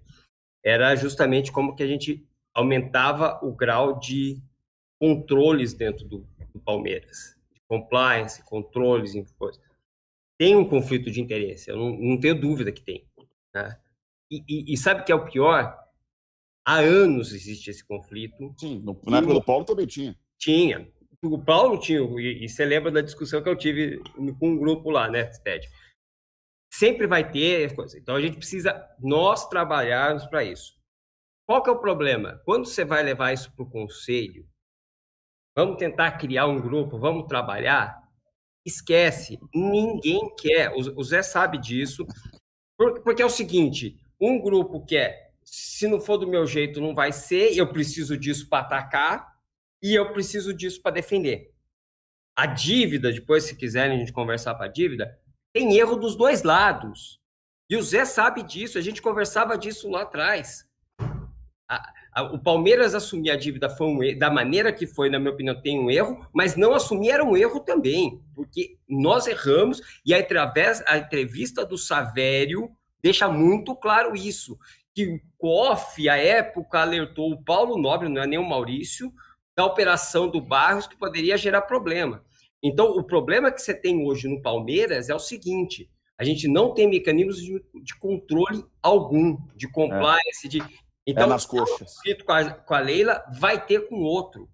era 0.62 0.94
justamente 0.97 1.51
como 1.51 1.74
que 1.74 1.82
a 1.82 1.86
gente 1.86 2.28
aumentava 2.55 3.40
o 3.43 3.55
grau 3.55 3.98
de 3.98 4.43
controles 5.01 5.73
dentro 5.75 6.07
do, 6.07 6.27
do 6.53 6.61
Palmeiras, 6.61 7.37
compliance, 7.69 8.43
controles, 8.45 9.15
coisas. 9.33 9.62
Tem 10.39 10.57
um 10.57 10.69
conflito 10.69 11.11
de 11.11 11.20
interesse, 11.20 11.70
eu 11.70 11.77
não, 11.77 11.91
não 11.97 12.20
tenho 12.20 12.41
dúvida 12.41 12.73
que 12.73 12.83
tem. 12.83 13.07
Né? 13.55 13.81
E, 14.31 14.45
e, 14.49 14.73
e, 14.75 14.77
sabe 14.77 15.01
o 15.01 15.05
que 15.05 15.12
é 15.12 15.15
o 15.15 15.25
pior? 15.25 15.77
Há 16.66 16.79
anos 16.79 17.33
existe 17.33 17.70
esse 17.70 17.85
conflito. 17.85 18.55
Sim, 18.59 18.81
no, 18.81 19.01
na 19.07 19.19
época 19.19 19.35
do 19.35 19.43
Paulo 19.43 19.65
também 19.65 19.87
tinha. 19.87 20.16
Tinha. 20.39 20.91
O 21.23 21.43
Paulo 21.43 21.81
tinha, 21.81 22.01
e, 22.20 22.45
e 22.45 22.49
você 22.49 22.65
lembra 22.65 22.91
da 22.91 23.01
discussão 23.01 23.43
que 23.43 23.49
eu 23.49 23.57
tive 23.57 23.99
com 24.39 24.51
um 24.51 24.59
grupo 24.59 24.91
lá, 24.91 25.11
né, 25.11 25.25
Ted? 25.25 25.69
Sempre 26.73 27.07
vai 27.07 27.29
ter 27.29 27.75
coisa. 27.75 27.99
Então 27.99 28.15
a 28.15 28.20
gente 28.20 28.37
precisa 28.37 28.87
nós 29.01 29.49
trabalharmos 29.49 30.27
para 30.27 30.45
isso. 30.45 30.79
Qual 31.47 31.62
que 31.62 31.70
é 31.70 31.73
o 31.73 31.81
problema? 31.81 32.41
Quando 32.45 32.66
você 32.66 32.85
vai 32.85 33.03
levar 33.03 33.33
isso 33.33 33.51
para 33.53 33.65
o 33.65 33.70
conselho, 33.70 34.47
vamos 35.59 35.76
tentar 35.76 36.12
criar 36.12 36.47
um 36.47 36.60
grupo, 36.60 36.97
vamos 37.01 37.26
trabalhar. 37.26 38.01
Esquece, 38.64 39.40
ninguém 39.52 40.32
quer. 40.36 40.72
O 40.72 41.02
Zé 41.02 41.20
sabe 41.20 41.59
disso, 41.59 42.06
porque 43.02 43.22
é 43.22 43.26
o 43.26 43.30
seguinte: 43.30 43.98
um 44.20 44.40
grupo 44.40 44.86
quer, 44.86 45.32
se 45.43 45.89
não 45.89 46.01
for 46.01 46.16
do 46.16 46.28
meu 46.28 46.47
jeito, 46.47 46.80
não 46.80 46.94
vai 46.94 47.10
ser, 47.10 47.56
eu 47.56 47.72
preciso 47.72 48.16
disso 48.16 48.48
para 48.48 48.64
atacar. 48.64 49.36
e 49.82 49.94
eu 49.94 50.12
preciso 50.12 50.55
disso 50.55 50.80
para 50.80 50.94
defender. 50.94 51.52
A 52.36 52.47
dívida, 52.47 53.12
depois, 53.12 53.43
se 53.44 53.56
quiserem 53.56 53.97
a 53.97 53.98
gente 53.98 54.12
conversar 54.12 54.55
para 54.55 54.66
a 54.66 54.72
dívida, 54.72 55.18
tem 55.52 55.76
erro 55.76 55.97
dos 55.97 56.14
dois 56.14 56.44
lados. 56.44 57.20
E 57.68 57.76
o 57.76 57.82
Zé 57.82 58.05
sabe 58.05 58.44
disso, 58.44 58.78
a 58.78 58.80
gente 58.80 59.02
conversava 59.02 59.59
disso 59.59 59.90
lá 59.90 60.02
atrás. 60.02 60.68
A, 61.68 61.93
o 62.23 62.39
Palmeiras 62.39 62.95
assumir 62.95 63.31
a 63.31 63.36
dívida 63.36 63.69
foi 63.69 63.86
um 63.86 64.03
erro, 64.03 64.19
da 64.19 64.31
maneira 64.31 64.73
que 64.73 64.86
foi, 64.86 65.11
na 65.11 65.19
minha 65.19 65.32
opinião, 65.32 65.61
tem 65.61 65.78
um 65.78 65.90
erro, 65.90 66.27
mas 66.32 66.57
não 66.57 66.74
assumir 66.74 67.11
era 67.11 67.24
um 67.24 67.36
erro 67.36 67.61
também, 67.61 68.20
porque 68.35 68.77
nós 68.89 69.27
erramos 69.27 69.81
e 70.05 70.15
através 70.15 70.82
a 70.86 70.99
entrevista 70.99 71.65
do 71.65 71.77
Savério 71.77 72.70
deixa 73.03 73.28
muito 73.28 73.77
claro 73.77 74.15
isso, 74.16 74.59
que 74.95 75.07
o 75.07 75.20
COF, 75.39 76.09
à 76.09 76.16
época, 76.16 76.81
alertou 76.81 77.32
o 77.32 77.43
Paulo 77.43 77.78
Nobre, 77.78 78.09
não 78.09 78.23
é 78.23 78.27
nem 78.27 78.39
o 78.39 78.49
Maurício, 78.49 79.12
da 79.55 79.65
operação 79.65 80.28
do 80.28 80.40
Barros 80.40 80.86
que 80.86 80.97
poderia 80.97 81.36
gerar 81.36 81.62
problema. 81.62 82.24
Então, 82.62 82.86
o 82.97 83.05
problema 83.05 83.53
que 83.53 83.62
você 83.62 83.74
tem 83.74 84.05
hoje 84.05 84.27
no 84.28 84.43
Palmeiras 84.43 85.09
é 85.09 85.15
o 85.15 85.19
seguinte: 85.20 85.89
a 86.19 86.24
gente 86.24 86.49
não 86.49 86.74
tem 86.74 86.89
mecanismos 86.89 87.40
de, 87.40 87.62
de 87.82 87.97
controle 87.97 88.65
algum, 88.82 89.36
de 89.55 89.70
compliance, 89.70 90.47
é. 90.47 90.49
de. 90.49 90.62
Então, 91.10 91.24
é 91.24 91.26
nas 91.26 91.47
coxas. 91.47 91.94
Com 92.26 92.32
a, 92.32 92.51
com 92.51 92.74
a 92.74 92.80
Leila 92.80 93.24
vai 93.39 93.64
ter 93.64 93.89
com 93.89 94.02
outro, 94.02 94.47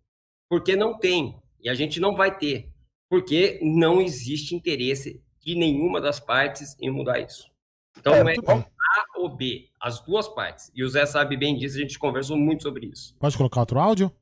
porque 0.49 0.77
não 0.77 0.97
tem. 0.97 1.37
E 1.61 1.69
a 1.69 1.75
gente 1.75 1.99
não 1.99 2.15
vai 2.15 2.39
ter, 2.39 2.73
porque 3.11 3.59
não 3.61 4.01
existe 4.01 4.55
interesse 4.55 5.21
de 5.41 5.57
nenhuma 5.57 6.01
das 6.01 6.21
partes 6.21 6.77
em 6.81 6.91
mudar 6.93 7.19
isso. 7.19 7.51
Então, 7.99 8.15
é, 8.15 8.23
não 8.23 8.31
é 8.31 8.59
A 8.59 9.19
ou 9.19 9.29
B, 9.29 9.69
as 9.81 9.99
duas 10.01 10.29
partes. 10.29 10.71
E 10.77 10.85
o 10.85 10.89
Zé 10.89 11.05
sabe 11.07 11.37
bem 11.37 11.57
disso, 11.57 11.77
a 11.77 11.81
gente 11.81 11.99
conversou 11.99 12.37
muito 12.37 12.63
sobre 12.63 12.87
isso. 12.87 13.17
Pode 13.19 13.37
colocar 13.37 13.61
outro 13.61 13.81
áudio? 13.81 14.13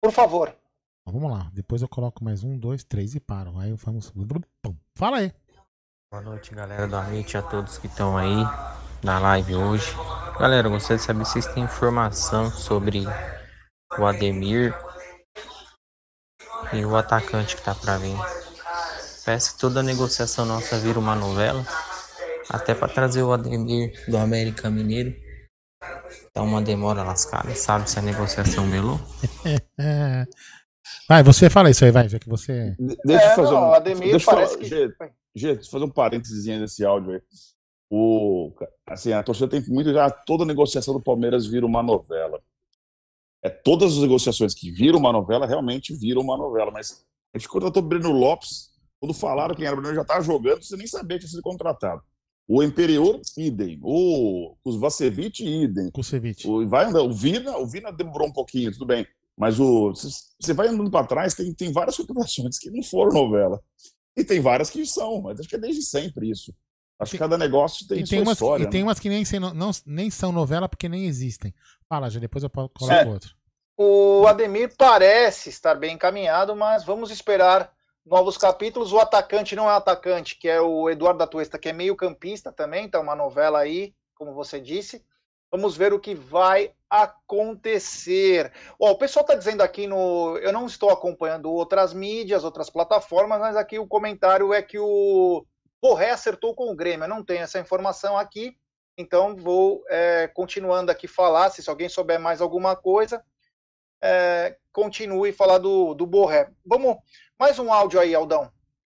Por 0.00 0.12
favor. 0.12 0.56
Vamos 1.04 1.30
lá, 1.30 1.50
depois 1.52 1.82
eu 1.82 1.88
coloco 1.88 2.24
mais 2.24 2.42
um, 2.42 2.56
dois, 2.56 2.84
três 2.84 3.14
e 3.14 3.20
paro. 3.20 3.58
Aí 3.58 3.70
eu 3.70 3.76
faço. 3.76 4.14
Fala 4.96 5.18
aí. 5.18 5.32
Boa 6.10 6.22
noite, 6.22 6.54
galera 6.54 6.86
do 6.86 6.96
Amit, 6.96 7.36
a 7.36 7.42
todos 7.42 7.76
que 7.76 7.86
estão 7.86 8.16
aí 8.16 8.44
na 9.02 9.18
live 9.18 9.56
hoje. 9.56 9.92
Galera, 10.38 10.66
eu 10.66 10.72
gostaria 10.72 10.96
de 10.96 11.04
saber 11.04 11.24
se 11.24 11.32
vocês 11.32 11.46
têm 11.54 11.64
informação 11.64 12.50
sobre 12.50 13.04
o 13.98 14.06
Ademir 14.06 14.74
e 16.72 16.84
o 16.84 16.96
atacante 16.96 17.54
que 17.54 17.62
tá 17.62 17.74
para 17.74 17.98
vir. 17.98 18.16
Parece 19.24 19.52
que 19.52 19.60
toda 19.60 19.80
a 19.80 19.82
negociação 19.82 20.44
nossa 20.44 20.78
vira 20.78 20.98
uma 20.98 21.14
novela. 21.14 21.64
Até 22.48 22.74
para 22.74 22.88
trazer 22.88 23.22
o 23.22 23.32
Ademir 23.32 23.92
do 24.08 24.16
América 24.16 24.68
Mineiro. 24.68 25.14
Dá 26.34 26.42
uma 26.42 26.62
demora 26.62 27.02
lascada, 27.02 27.54
sabe 27.54 27.88
se 27.88 27.98
a 27.98 28.02
negociação 28.02 28.66
melou? 28.66 28.98
vai, 31.08 31.22
você 31.22 31.50
fala 31.50 31.70
isso 31.70 31.84
aí, 31.84 31.90
vai, 31.90 32.08
já 32.08 32.18
que 32.18 32.28
você. 32.28 32.74
Deixa 33.04 33.24
eu 33.24 33.30
é, 33.30 33.34
fazer 33.36 33.52
não, 33.52 33.70
um. 33.70 33.74
Ademir 33.74 34.10
deixa 34.10 34.30
parece 34.30 34.54
falar, 34.54 34.88
que. 34.98 35.12
Gente, 35.34 35.70
fazer 35.70 35.84
um 35.84 35.90
parênteses 35.90 36.46
nesse 36.46 36.84
áudio 36.84 37.12
aí. 37.12 37.22
O, 37.94 38.50
assim, 38.86 39.12
a 39.12 39.22
torcida 39.22 39.48
tem 39.48 39.62
muito 39.68 39.92
já. 39.92 40.10
Toda 40.10 40.46
negociação 40.46 40.94
do 40.94 41.02
Palmeiras 41.02 41.46
vira 41.46 41.66
uma 41.66 41.82
novela. 41.82 42.42
É, 43.42 43.50
todas 43.50 43.92
as 43.92 43.98
negociações 43.98 44.54
que 44.54 44.70
viram 44.70 44.98
uma 44.98 45.12
novela 45.12 45.46
realmente 45.46 45.94
viram 45.94 46.22
uma 46.22 46.38
novela. 46.38 46.70
Mas 46.70 47.04
a 47.34 47.38
gente 47.38 47.50
contratou 47.50 47.82
Breno 47.82 48.10
Lopes. 48.10 48.70
Quando 48.98 49.12
falaram 49.12 49.54
quem 49.54 49.66
era 49.66 49.76
o 49.76 49.78
Breno, 49.78 49.94
já 49.94 50.00
estava 50.00 50.22
jogando, 50.22 50.62
você 50.62 50.74
nem 50.74 50.86
sabia 50.86 51.18
que 51.18 51.26
tinha 51.26 51.32
sido 51.32 51.42
contratado. 51.42 52.00
O 52.48 52.62
Imperior, 52.62 53.20
idem. 53.36 53.78
O 53.82 54.56
Kusvacevic, 54.64 55.44
idem. 55.44 55.90
Kusevich. 55.90 56.48
O, 56.48 56.66
vai 56.66 56.86
andando. 56.86 57.10
O 57.10 57.12
Vina, 57.12 57.58
o 57.58 57.66
Vina 57.66 57.92
demorou 57.92 58.26
um 58.26 58.32
pouquinho, 58.32 58.72
tudo 58.72 58.86
bem. 58.86 59.06
Mas 59.36 59.60
o, 59.60 59.92
você 59.92 60.54
vai 60.54 60.68
andando 60.68 60.90
para 60.90 61.06
trás, 61.06 61.34
tem, 61.34 61.52
tem 61.52 61.70
várias 61.70 61.94
contratações 61.98 62.58
que 62.58 62.70
não 62.70 62.82
foram 62.82 63.12
novela. 63.12 63.62
E 64.16 64.24
tem 64.24 64.40
várias 64.40 64.70
que 64.70 64.86
são, 64.86 65.20
mas 65.20 65.38
acho 65.38 65.48
que 65.48 65.56
é 65.56 65.60
desde 65.60 65.82
sempre 65.82 66.30
isso. 66.30 66.54
Acho 66.98 67.12
que 67.12 67.18
cada 67.18 67.36
negócio 67.36 67.86
tem, 67.86 68.00
e 68.00 68.04
tem 68.04 68.20
umas, 68.20 68.34
história. 68.34 68.64
E 68.64 68.70
tem 68.70 68.82
né? 68.82 68.86
umas 68.86 69.00
que 69.00 69.08
nem, 69.08 69.24
não, 69.54 69.70
nem 69.84 70.10
são 70.10 70.30
novela 70.30 70.68
porque 70.68 70.88
nem 70.88 71.06
existem. 71.06 71.54
Fala, 71.88 72.08
já 72.08 72.20
depois 72.20 72.44
eu 72.44 72.50
coloco 72.50 72.90
é. 72.90 73.04
outro. 73.04 73.34
O 73.76 74.26
Ademir 74.26 74.74
parece 74.76 75.48
estar 75.48 75.74
bem 75.74 75.94
encaminhado, 75.94 76.54
mas 76.54 76.84
vamos 76.84 77.10
esperar 77.10 77.72
novos 78.04 78.36
capítulos. 78.36 78.92
O 78.92 78.98
atacante 78.98 79.56
não 79.56 79.68
é 79.68 79.74
atacante, 79.74 80.38
que 80.38 80.48
é 80.48 80.60
o 80.60 80.88
Eduardo 80.88 81.18
da 81.18 81.26
Tuesta, 81.26 81.58
que 81.58 81.68
é 81.68 81.72
meio 81.72 81.96
campista 81.96 82.52
também, 82.52 82.84
então 82.84 83.02
uma 83.02 83.16
novela 83.16 83.58
aí, 83.58 83.94
como 84.14 84.34
você 84.34 84.60
disse. 84.60 85.04
Vamos 85.50 85.76
ver 85.76 85.92
o 85.92 86.00
que 86.00 86.14
vai 86.14 86.72
acontecer. 86.88 88.52
o 88.78 88.94
pessoal 88.94 89.22
está 89.22 89.34
dizendo 89.34 89.62
aqui 89.62 89.86
no. 89.86 90.38
Eu 90.38 90.52
não 90.52 90.66
estou 90.66 90.90
acompanhando 90.90 91.50
outras 91.50 91.92
mídias, 91.92 92.44
outras 92.44 92.70
plataformas, 92.70 93.38
mas 93.40 93.56
aqui 93.56 93.78
o 93.78 93.86
comentário 93.86 94.54
é 94.54 94.62
que 94.62 94.78
o 94.78 95.44
Borré 95.82 96.10
acertou 96.10 96.54
com 96.54 96.70
o 96.70 96.76
Grêmio. 96.76 97.04
Eu 97.04 97.08
não 97.08 97.24
tenho 97.24 97.42
essa 97.42 97.58
informação 97.58 98.16
aqui, 98.16 98.56
então 98.96 99.34
vou 99.34 99.82
é, 99.88 100.28
continuando 100.28 100.92
aqui 100.92 101.08
falar. 101.08 101.50
Se 101.50 101.68
alguém 101.68 101.88
souber 101.88 102.20
mais 102.20 102.40
alguma 102.40 102.76
coisa, 102.76 103.22
é, 104.00 104.56
continue 104.72 105.32
falar 105.32 105.58
do, 105.58 105.92
do 105.92 106.06
Borré. 106.06 106.50
Vamos. 106.64 106.96
Mais 107.38 107.58
um 107.58 107.72
áudio 107.72 107.98
aí, 107.98 108.14
Aldão. 108.14 108.50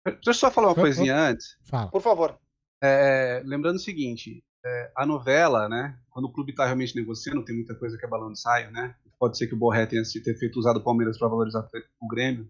Deixa 0.04 0.30
eu 0.30 0.34
só 0.34 0.50
falar 0.50 0.68
uma 0.68 0.74
coisinha 0.76 1.16
antes. 1.16 1.56
Fala. 1.68 1.90
Por 1.90 2.00
favor. 2.00 2.38
É, 2.80 3.42
lembrando 3.44 3.76
o 3.76 3.80
seguinte: 3.80 4.44
é, 4.64 4.92
a 4.96 5.04
novela, 5.04 5.68
né? 5.68 5.98
Quando 6.10 6.26
o 6.26 6.32
clube 6.32 6.52
está 6.52 6.64
realmente 6.64 6.94
negociando, 6.94 7.44
tem 7.44 7.56
muita 7.56 7.74
coisa 7.74 7.98
que 7.98 8.04
é 8.04 8.08
balão 8.08 8.32
de 8.32 8.40
saio, 8.40 8.70
né? 8.70 8.94
Pode 9.18 9.36
ser 9.36 9.48
que 9.48 9.54
o 9.54 9.58
Borré 9.58 9.86
tenha 9.86 10.02
ter 10.22 10.38
feito 10.38 10.58
usado 10.58 10.78
o 10.78 10.84
Palmeiras 10.84 11.18
para 11.18 11.26
valorizar 11.26 11.66
o 12.00 12.06
Grêmio. 12.06 12.48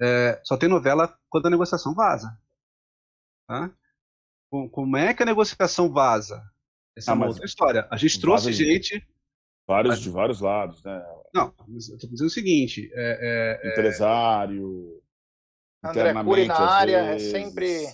É, 0.00 0.40
só 0.42 0.56
tem 0.56 0.68
novela 0.68 1.16
quando 1.28 1.46
a 1.46 1.50
negociação 1.50 1.94
vaza. 1.94 2.36
Tá? 3.46 3.70
Como 4.70 4.96
é 4.96 5.12
que 5.12 5.22
a 5.22 5.26
negociação 5.26 5.92
vaza? 5.92 6.42
Essa 6.96 7.12
ah, 7.12 7.14
é 7.14 7.16
uma 7.16 7.26
outra 7.26 7.44
história. 7.44 7.86
A 7.90 7.96
gente 7.96 8.20
trouxe 8.20 8.52
gente. 8.52 9.06
Vários, 9.66 10.00
de 10.00 10.08
vários 10.08 10.40
lados, 10.40 10.82
né? 10.84 11.04
Não, 11.34 11.52
mas 11.66 11.88
eu 11.88 11.98
tô 11.98 12.06
dizendo 12.06 12.28
o 12.28 12.30
seguinte: 12.30 12.90
é, 12.94 13.60
é, 13.62 13.68
é 13.68 13.72
Empresário. 13.72 15.02
André 15.82 16.14
Cury 16.22 16.46
na 16.46 16.58
área, 16.58 16.96
é 16.96 17.18
sempre 17.18 17.86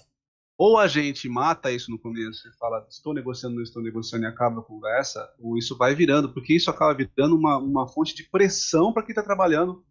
ou 0.65 0.79
a 0.79 0.87
gente 0.87 1.29
mata 1.29 1.73
isso 1.73 1.91
no 1.91 1.99
começo 1.99 2.49
e 2.49 2.53
fala, 2.53 2.87
estou 2.89 3.13
negociando, 3.13 3.57
não 3.57 3.65
estou 3.65 3.83
negociando 3.83 4.25
e 4.25 4.29
acaba 4.29 4.61
a 4.61 4.65
conversa, 4.65 5.29
ou 5.41 5.59
isso 5.59 5.77
vai 5.77 5.93
virando, 5.93 6.33
porque 6.33 6.55
isso 6.55 6.71
acaba 6.71 6.95
virando 6.95 7.35
uma, 7.35 7.59
uma 7.59 7.89
fonte 7.89 8.15
de 8.15 8.23
pressão 8.29 8.93
para 8.93 9.03
quem 9.03 9.11
está 9.11 9.25
trabalhando, 9.25 9.85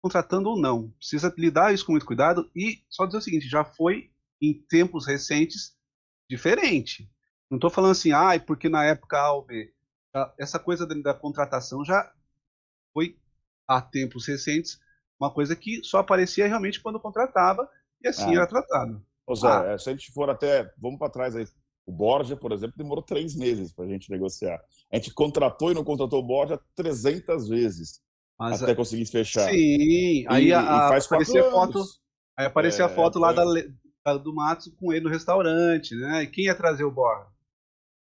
contratando 0.00 0.50
ou 0.50 0.56
não. 0.56 0.90
Precisa 0.90 1.34
lidar 1.36 1.74
isso 1.74 1.84
com 1.84 1.90
muito 1.90 2.06
cuidado 2.06 2.48
e 2.54 2.84
só 2.88 3.06
dizer 3.06 3.18
o 3.18 3.22
seguinte, 3.22 3.48
já 3.48 3.64
foi 3.64 4.12
em 4.40 4.54
tempos 4.68 5.06
recentes 5.06 5.76
diferente. 6.28 7.10
Não 7.50 7.56
estou 7.56 7.70
falando 7.70 7.92
assim, 7.92 8.12
ah, 8.12 8.38
porque 8.44 8.68
na 8.68 8.84
época 8.84 9.18
A 9.18 9.32
ou 9.32 9.42
B. 9.42 9.72
Essa 10.38 10.58
coisa 10.58 10.86
da, 10.86 10.94
da 10.94 11.14
contratação 11.14 11.84
já 11.84 12.12
foi 12.92 13.18
há 13.68 13.80
tempos 13.80 14.26
recentes 14.26 14.78
uma 15.18 15.30
coisa 15.30 15.56
que 15.56 15.82
só 15.82 15.98
aparecia 15.98 16.46
realmente 16.46 16.80
quando 16.80 17.00
contratava 17.00 17.68
e 18.02 18.08
assim 18.08 18.30
ah. 18.30 18.34
era 18.34 18.46
tratado. 18.46 19.02
Ô 19.26 19.34
Zé, 19.34 19.48
ah. 19.48 19.64
É, 19.72 19.78
se 19.78 19.88
a 19.88 19.92
gente 19.92 20.12
for 20.12 20.30
até. 20.30 20.70
Vamos 20.78 20.98
para 20.98 21.10
trás 21.10 21.34
aí. 21.34 21.46
O 21.86 21.92
Borja, 21.92 22.36
por 22.36 22.52
exemplo, 22.52 22.76
demorou 22.76 23.02
três 23.02 23.34
meses 23.36 23.72
para 23.72 23.84
a 23.84 23.88
gente 23.88 24.10
negociar. 24.10 24.60
A 24.92 24.96
gente 24.96 25.12
contratou 25.14 25.70
e 25.70 25.74
não 25.74 25.84
contratou 25.84 26.20
o 26.20 26.26
Borja 26.26 26.60
300 26.74 27.48
vezes 27.48 28.00
Mas, 28.38 28.60
até 28.60 28.74
conseguir 28.74 29.06
fechar. 29.06 29.48
Sim, 29.48 29.56
e, 29.56 30.26
aí 30.28 30.52
a, 30.52 30.60
e 30.60 30.64
faz 30.64 31.06
aparecia 31.06 31.46
a 31.46 31.50
foto. 31.50 31.84
Aí 32.36 32.46
aparecia 32.46 32.84
é, 32.84 32.86
a 32.86 32.88
foto 32.88 33.20
lá 33.20 33.30
é. 33.30 33.34
da, 33.34 33.44
do 34.14 34.34
Matos 34.34 34.72
com 34.78 34.92
ele 34.92 35.04
no 35.04 35.10
restaurante, 35.10 35.94
né? 35.94 36.22
E 36.22 36.26
quem 36.26 36.44
ia 36.44 36.54
trazer 36.54 36.84
o 36.84 36.90
Borja? 36.90 37.26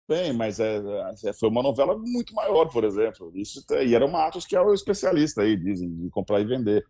Bem, 0.07 0.33
mas 0.33 0.59
é, 0.59 0.81
é, 1.23 1.33
foi 1.33 1.49
uma 1.49 1.61
novela 1.61 1.95
muito 1.97 2.33
maior, 2.33 2.67
por 2.69 2.83
exemplo. 2.83 3.31
Isso, 3.35 3.63
e 3.83 3.93
era 3.93 4.05
o 4.05 4.11
Matos 4.11 4.45
que 4.45 4.55
é 4.55 4.61
o 4.61 4.73
especialista 4.73 5.43
aí, 5.43 5.55
dizem, 5.55 5.95
de 5.95 6.09
comprar 6.09 6.39
e 6.39 6.45
vender. 6.45 6.83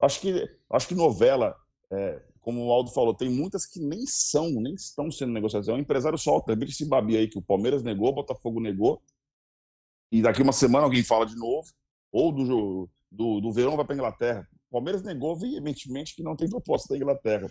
Acho 0.00 0.20
que, 0.20 0.48
acho 0.70 0.88
que 0.88 0.94
novela, 0.94 1.54
é, 1.90 2.22
como 2.40 2.64
o 2.64 2.72
Aldo 2.72 2.90
falou, 2.90 3.14
tem 3.14 3.28
muitas 3.28 3.66
que 3.66 3.78
nem 3.78 4.06
são, 4.06 4.50
nem 4.52 4.74
estão 4.74 5.10
sendo 5.10 5.32
negociadas. 5.32 5.68
É 5.68 5.72
um 5.72 5.78
empresário 5.78 6.16
solta, 6.16 6.54
é 6.54 6.64
esse 6.64 6.88
babi 6.88 7.16
aí 7.16 7.28
que 7.28 7.38
o 7.38 7.42
Palmeiras 7.42 7.82
negou, 7.82 8.08
o 8.08 8.14
Botafogo 8.14 8.58
negou, 8.58 9.02
e 10.10 10.22
daqui 10.22 10.42
uma 10.42 10.52
semana 10.52 10.84
alguém 10.84 11.02
fala 11.04 11.26
de 11.26 11.36
novo, 11.36 11.68
ou 12.10 12.32
do, 12.32 12.88
do, 13.10 13.40
do 13.40 13.52
verão 13.52 13.76
vai 13.76 13.84
para 13.84 13.94
Inglaterra. 13.94 14.48
O 14.68 14.72
Palmeiras 14.72 15.02
negou 15.02 15.36
veementemente 15.36 16.14
que 16.14 16.22
não 16.22 16.34
tem 16.34 16.48
proposta 16.48 16.88
da 16.92 16.96
Inglaterra. 16.96 17.50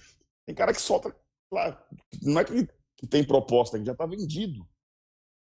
Tem 0.51 0.55
cara 0.55 0.73
que 0.73 0.81
solta, 0.81 1.15
claro, 1.49 1.77
não 2.21 2.41
é 2.41 2.43
que, 2.43 2.67
tem 3.07 3.23
proposta, 3.23 3.79
que 3.79 3.85
já 3.85 3.93
está 3.93 4.05
vendido. 4.05 4.67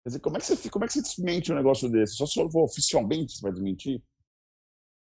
Quer 0.04 0.10
dizer, 0.10 0.20
como 0.22 0.38
é 0.38 0.40
que 0.40 0.46
você, 0.48 0.70
como 0.72 0.86
é 0.86 0.88
que 0.88 0.94
você 0.94 1.04
desmente 1.04 1.52
um 1.52 1.56
negócio 1.56 1.88
desse? 1.88 2.16
Só 2.16 2.26
se 2.26 2.34
for 2.34 2.64
oficialmente 2.64 3.34
você 3.34 3.42
vai 3.44 3.52
desmentir? 3.52 4.02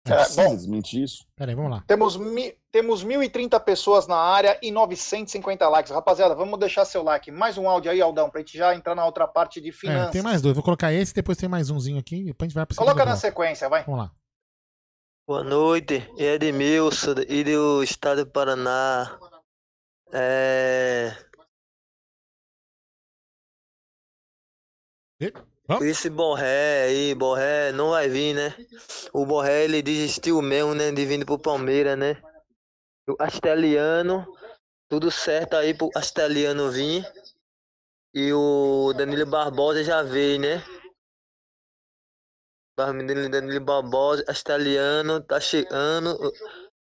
É, 0.08 0.14
é 0.14 0.30
bom, 0.36 0.56
desmentir 0.56 1.04
isso. 1.04 1.28
Peraí, 1.36 1.54
vamos 1.54 1.70
lá. 1.70 1.84
Temos, 1.86 2.18
mi, 2.18 2.58
temos 2.72 3.06
1.030 3.06 3.60
pessoas 3.64 4.08
na 4.08 4.18
área 4.18 4.58
e 4.64 4.72
950 4.72 5.70
likes. 5.70 5.92
Rapaziada, 5.92 6.34
vamos 6.34 6.60
deixar 6.60 6.86
seu 6.86 7.04
like. 7.04 7.30
Mais 7.30 7.56
um 7.56 7.70
áudio 7.70 7.92
aí, 7.92 8.02
Aldão, 8.02 8.32
pra 8.32 8.42
gente 8.42 8.58
já 8.58 8.74
entrar 8.74 8.96
na 8.96 9.06
outra 9.06 9.28
parte 9.28 9.62
de 9.62 9.72
finanças. 9.72 10.08
É, 10.08 10.12
tem 10.12 10.24
mais 10.24 10.42
dois. 10.42 10.56
Vou 10.56 10.64
colocar 10.64 10.92
esse, 10.92 11.14
depois 11.14 11.38
tem 11.38 11.48
mais 11.48 11.70
umzinho 11.70 12.00
aqui. 12.00 12.24
Depois 12.24 12.48
a 12.48 12.50
gente 12.50 12.56
vai 12.56 12.66
pra 12.66 12.76
Coloca 12.76 13.06
na 13.06 13.16
sequência, 13.16 13.70
vai. 13.70 13.84
Vamos 13.84 14.00
lá. 14.00 14.12
Boa 15.28 15.44
noite, 15.44 16.04
é 16.18 16.34
Edmilson 16.34 17.14
e 17.30 17.44
do 17.44 17.84
estado 17.84 18.26
do 18.26 18.32
Paraná. 18.32 19.20
É... 20.16 21.12
Esse 25.82 26.10
Borré 26.10 26.84
aí, 26.84 27.16
Borré 27.16 27.72
não 27.72 27.92
vai 27.92 28.08
vir, 28.08 28.36
né? 28.36 28.56
O 29.12 29.26
Borré 29.26 29.64
ele 29.64 29.82
desistiu 29.82 30.42
mesmo, 30.42 30.76
né? 30.76 30.92
De 30.92 31.06
vir 31.06 31.26
pro 31.26 31.40
Palmeiras, 31.40 31.98
né? 31.98 32.22
O 33.10 33.16
Asteliano, 33.20 34.26
tudo 34.88 35.10
certo 35.10 35.56
aí 35.56 35.74
pro 35.74 35.90
Asteliano 35.96 36.70
vir. 36.70 37.04
E 38.14 38.32
o 38.32 38.94
Danilo 38.94 39.26
Barbosa 39.26 39.84
já 39.84 40.04
veio, 40.04 40.40
né? 40.40 40.64
Danilo 42.76 43.62
Barbosa, 43.62 44.24
Asteliano, 44.28 45.22
tá 45.24 45.40
chegando. 45.40 46.18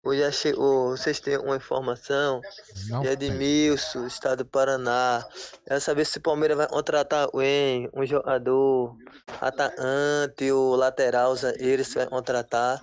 Hoje 0.03 0.21
já 0.21 0.31
chegou. 0.31 0.91
Vocês 0.91 1.19
têm 1.19 1.37
uma 1.37 1.57
informação? 1.57 2.41
Não 2.87 3.01
de 3.01 3.09
Edmilson, 3.09 4.05
estado 4.07 4.43
do 4.43 4.49
Paraná. 4.49 5.25
Quero 5.65 5.81
saber 5.81 6.05
se 6.05 6.17
o 6.17 6.21
Palmeiras 6.21 6.57
vai 6.57 6.67
contratar 6.67 7.25
alguém, 7.25 7.89
um 7.93 8.05
jogador, 8.05 8.95
atacante, 9.41 10.51
o 10.51 10.75
lateral, 10.75 11.35
eles 11.59 11.93
vai 11.93 12.07
contratar. 12.07 12.79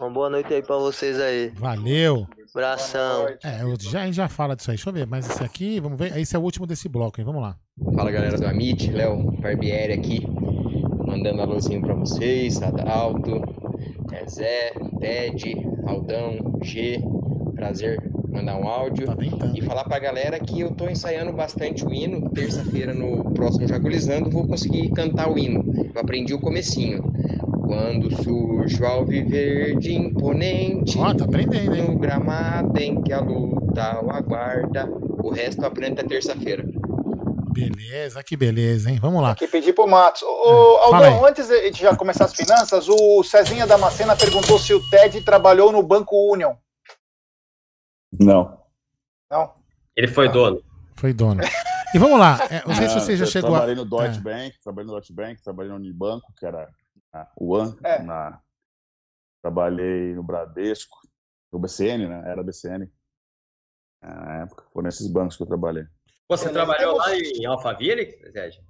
Uma 0.00 0.10
boa 0.10 0.28
noite 0.28 0.52
aí 0.52 0.62
pra 0.62 0.76
vocês 0.78 1.20
aí. 1.20 1.50
Valeu. 1.50 2.26
Abração. 2.52 3.28
É, 3.42 3.62
eu 3.62 3.76
já, 3.80 4.02
a 4.02 4.06
gente 4.06 4.16
já 4.16 4.28
fala 4.28 4.56
disso 4.56 4.70
aí. 4.70 4.76
Deixa 4.76 4.90
eu 4.90 4.92
ver. 4.92 5.06
Mas 5.06 5.30
esse 5.30 5.44
aqui, 5.44 5.78
vamos 5.78 5.98
ver. 5.98 6.16
Esse 6.18 6.34
é 6.34 6.38
o 6.38 6.42
último 6.42 6.66
desse 6.66 6.88
bloco, 6.88 7.20
hein? 7.20 7.24
Vamos 7.24 7.40
lá. 7.40 7.56
Fala 7.94 8.10
galera 8.10 8.36
do 8.36 8.46
Amit, 8.46 8.90
Léo 8.90 9.30
Barbieri 9.40 9.92
aqui, 9.92 10.26
mandando 11.12 11.42
alôzinho 11.42 11.82
pra 11.82 11.94
vocês, 11.94 12.62
Adalto, 12.62 13.42
é, 14.12 14.26
Zé, 14.26 14.72
Ted, 14.98 15.54
Aldão, 15.86 16.58
G, 16.62 16.98
prazer 17.54 18.02
mandar 18.30 18.56
um 18.56 18.66
áudio 18.66 19.06
e 19.54 19.60
falar 19.60 19.84
pra 19.84 19.98
galera 19.98 20.40
que 20.40 20.60
eu 20.60 20.70
tô 20.70 20.88
ensaiando 20.88 21.30
bastante 21.34 21.84
o 21.84 21.92
hino, 21.92 22.30
terça-feira 22.30 22.94
no 22.94 23.30
próximo 23.34 23.68
Jagulizando 23.68 24.30
vou 24.30 24.46
conseguir 24.46 24.90
cantar 24.92 25.30
o 25.30 25.38
hino, 25.38 25.62
eu 25.94 26.00
aprendi 26.00 26.32
o 26.32 26.40
comecinho. 26.40 27.02
Quando 27.66 28.10
surge 28.22 28.82
o 28.82 28.86
alviverde 28.86 29.94
imponente, 29.94 30.98
Ó, 30.98 31.14
tá 31.14 31.24
aprendendo, 31.24 31.74
hein? 31.74 31.90
no 31.90 31.98
gramado 31.98 32.78
em 32.78 33.02
que 33.02 33.12
a 33.12 33.20
luta 33.20 34.02
o 34.02 34.10
aguarda, 34.10 34.90
o 35.22 35.30
resto 35.30 35.60
eu 35.62 35.66
aprendo 35.66 36.00
até 36.00 36.08
terça-feira. 36.08 36.64
Beleza, 37.52 38.22
que 38.22 38.36
beleza, 38.36 38.90
hein? 38.90 38.98
Vamos 39.00 39.22
lá. 39.22 39.32
Aqui 39.32 39.46
pedir 39.46 39.72
pro 39.74 39.86
Matos. 39.86 40.22
Ô, 40.22 40.78
É, 40.86 40.90
fala 40.90 41.06
Aldão, 41.08 41.26
antes 41.26 41.48
de 41.48 41.72
já 41.80 41.96
começar 41.96 42.24
as 42.24 42.34
finanças, 42.34 42.88
o 42.88 43.22
Cezinha 43.22 43.66
Damascena 43.66 44.16
perguntou 44.16 44.58
se 44.58 44.72
o 44.74 44.80
Ted 44.90 45.22
trabalhou 45.22 45.70
no 45.72 45.82
Banco 45.82 46.16
Union. 46.32 46.54
Não. 48.18 48.60
Não? 49.30 49.54
Ele 49.96 50.08
foi 50.08 50.28
dono. 50.28 50.62
Foi 50.96 51.12
dono. 51.12 51.42
E 51.94 51.98
vamos 51.98 52.18
lá. 52.18 52.38
é, 52.50 52.66
não 52.66 52.74
sei 52.74 52.88
se 52.88 52.96
Ah, 52.96 53.00
você 53.00 53.16
já 53.16 53.24
eu 53.24 53.30
chegou 53.30 53.50
Trabalhei 53.50 53.74
a. 53.74 53.76
no 53.76 53.84
Deutsche 53.84 54.18
é. 54.18 54.22
Bank, 54.22 54.58
trabalhei 54.62 54.86
no 54.86 54.92
Deutsche 54.92 55.12
Bank, 55.12 55.42
trabalhei 55.42 55.70
no 55.70 55.76
Unibanco, 55.78 56.32
que 56.38 56.46
era 56.46 56.68
a 57.12 57.28
UAN, 57.38 57.76
É. 57.84 58.02
na... 58.02 58.40
trabalhei 59.42 60.14
no 60.14 60.22
Bradesco, 60.22 60.96
no 61.52 61.58
BCN, 61.58 62.08
né? 62.08 62.22
Era 62.26 62.42
BCN. 62.42 62.90
Na 64.02 64.42
época, 64.42 64.64
foram 64.72 64.86
nesses 64.86 65.06
bancos 65.06 65.36
que 65.36 65.42
eu 65.42 65.46
trabalhei. 65.46 65.84
Você 66.36 66.50
trabalhou 66.50 66.96
lá 66.96 67.14
em 67.16 67.44
Alphaville, 67.44 68.32
Sérgio? 68.32 68.62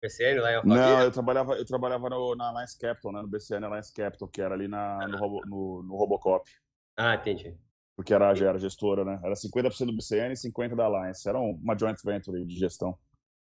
PCN 0.00 0.40
lá 0.40 0.52
em 0.52 0.56
Alphaville? 0.56 0.80
Não, 0.80 1.02
eu 1.02 1.10
trabalhava, 1.10 1.54
eu 1.54 1.64
trabalhava 1.64 2.08
no, 2.10 2.34
na 2.36 2.48
Alliance 2.48 2.78
Capital, 2.78 3.12
né? 3.12 3.22
No 3.22 3.28
BCN 3.28 3.64
Alliance 3.66 3.92
Capital, 3.92 4.28
que 4.28 4.40
era 4.40 4.54
ali 4.54 4.68
na, 4.68 5.08
no, 5.08 5.18
Robo- 5.18 5.46
no, 5.46 5.82
no 5.82 5.96
Robocop. 5.96 6.48
Ah, 6.96 7.14
entendi. 7.14 7.56
Porque 7.96 8.12
era, 8.14 8.34
já 8.34 8.48
era 8.48 8.58
gestora, 8.58 9.04
né? 9.04 9.18
Era 9.24 9.34
50% 9.34 9.86
do 9.86 9.96
BCN 9.96 10.32
e 10.32 10.36
50% 10.36 10.76
da 10.76 10.84
Alliance. 10.84 11.28
Era 11.28 11.38
um- 11.40 11.58
uma 11.62 11.76
joint 11.78 11.96
venture 12.04 12.44
de 12.44 12.54
gestão. 12.58 12.96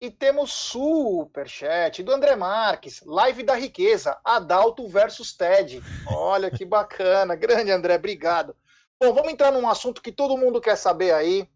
E 0.02 0.12
temos 0.12 0.52
superchat 0.52 2.04
do 2.04 2.12
André 2.12 2.36
Marques, 2.36 3.02
live 3.06 3.42
da 3.44 3.56
riqueza, 3.56 4.20
Adalto 4.24 4.88
versus 4.88 5.36
Ted. 5.36 5.82
Olha 6.08 6.52
que 6.52 6.66
bacana, 6.66 7.36
grande 7.66 7.72
André, 7.72 7.96
obrigado. 7.96 8.56
Bom, 9.02 9.14
vamos 9.14 9.32
entrar 9.32 9.52
num 9.52 9.68
assunto 9.68 10.02
que 10.02 10.12
todo 10.12 10.38
mundo 10.38 10.60
quer 10.62 10.76
saber 10.76 11.14
aí, 11.14 11.50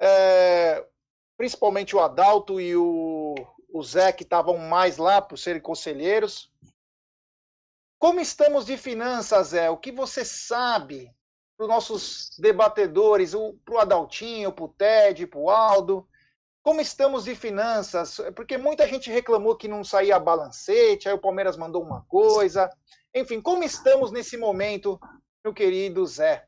é, 0.00 0.84
principalmente 1.36 1.94
o 1.94 2.00
Adalto 2.00 2.60
e 2.60 2.74
o, 2.76 3.34
o 3.68 3.82
Zé, 3.82 4.12
que 4.12 4.22
estavam 4.22 4.56
mais 4.58 4.96
lá 4.96 5.20
por 5.20 5.38
serem 5.38 5.60
conselheiros. 5.60 6.50
Como 7.98 8.20
estamos 8.20 8.66
de 8.66 8.76
finanças, 8.76 9.48
Zé? 9.48 9.70
O 9.70 9.76
que 9.76 9.92
você 9.92 10.24
sabe 10.24 11.10
para 11.56 11.64
os 11.64 11.70
nossos 11.70 12.30
debatedores, 12.38 13.32
para 13.64 13.74
o 13.74 13.78
Adaltinho, 13.78 14.52
para 14.52 14.64
o 14.64 14.68
Ted, 14.68 15.26
para 15.26 15.40
o 15.40 15.50
Aldo? 15.50 16.06
Como 16.62 16.80
estamos 16.80 17.24
de 17.24 17.34
finanças? 17.34 18.20
Porque 18.34 18.58
muita 18.58 18.88
gente 18.88 19.10
reclamou 19.10 19.56
que 19.56 19.68
não 19.68 19.84
saía 19.84 20.18
balancete, 20.18 21.08
aí 21.08 21.14
o 21.14 21.20
Palmeiras 21.20 21.56
mandou 21.56 21.82
uma 21.82 22.02
coisa. 22.08 22.68
Enfim, 23.14 23.40
como 23.40 23.62
estamos 23.62 24.10
nesse 24.10 24.36
momento, 24.36 25.00
meu 25.44 25.54
querido 25.54 26.04
Zé? 26.06 26.46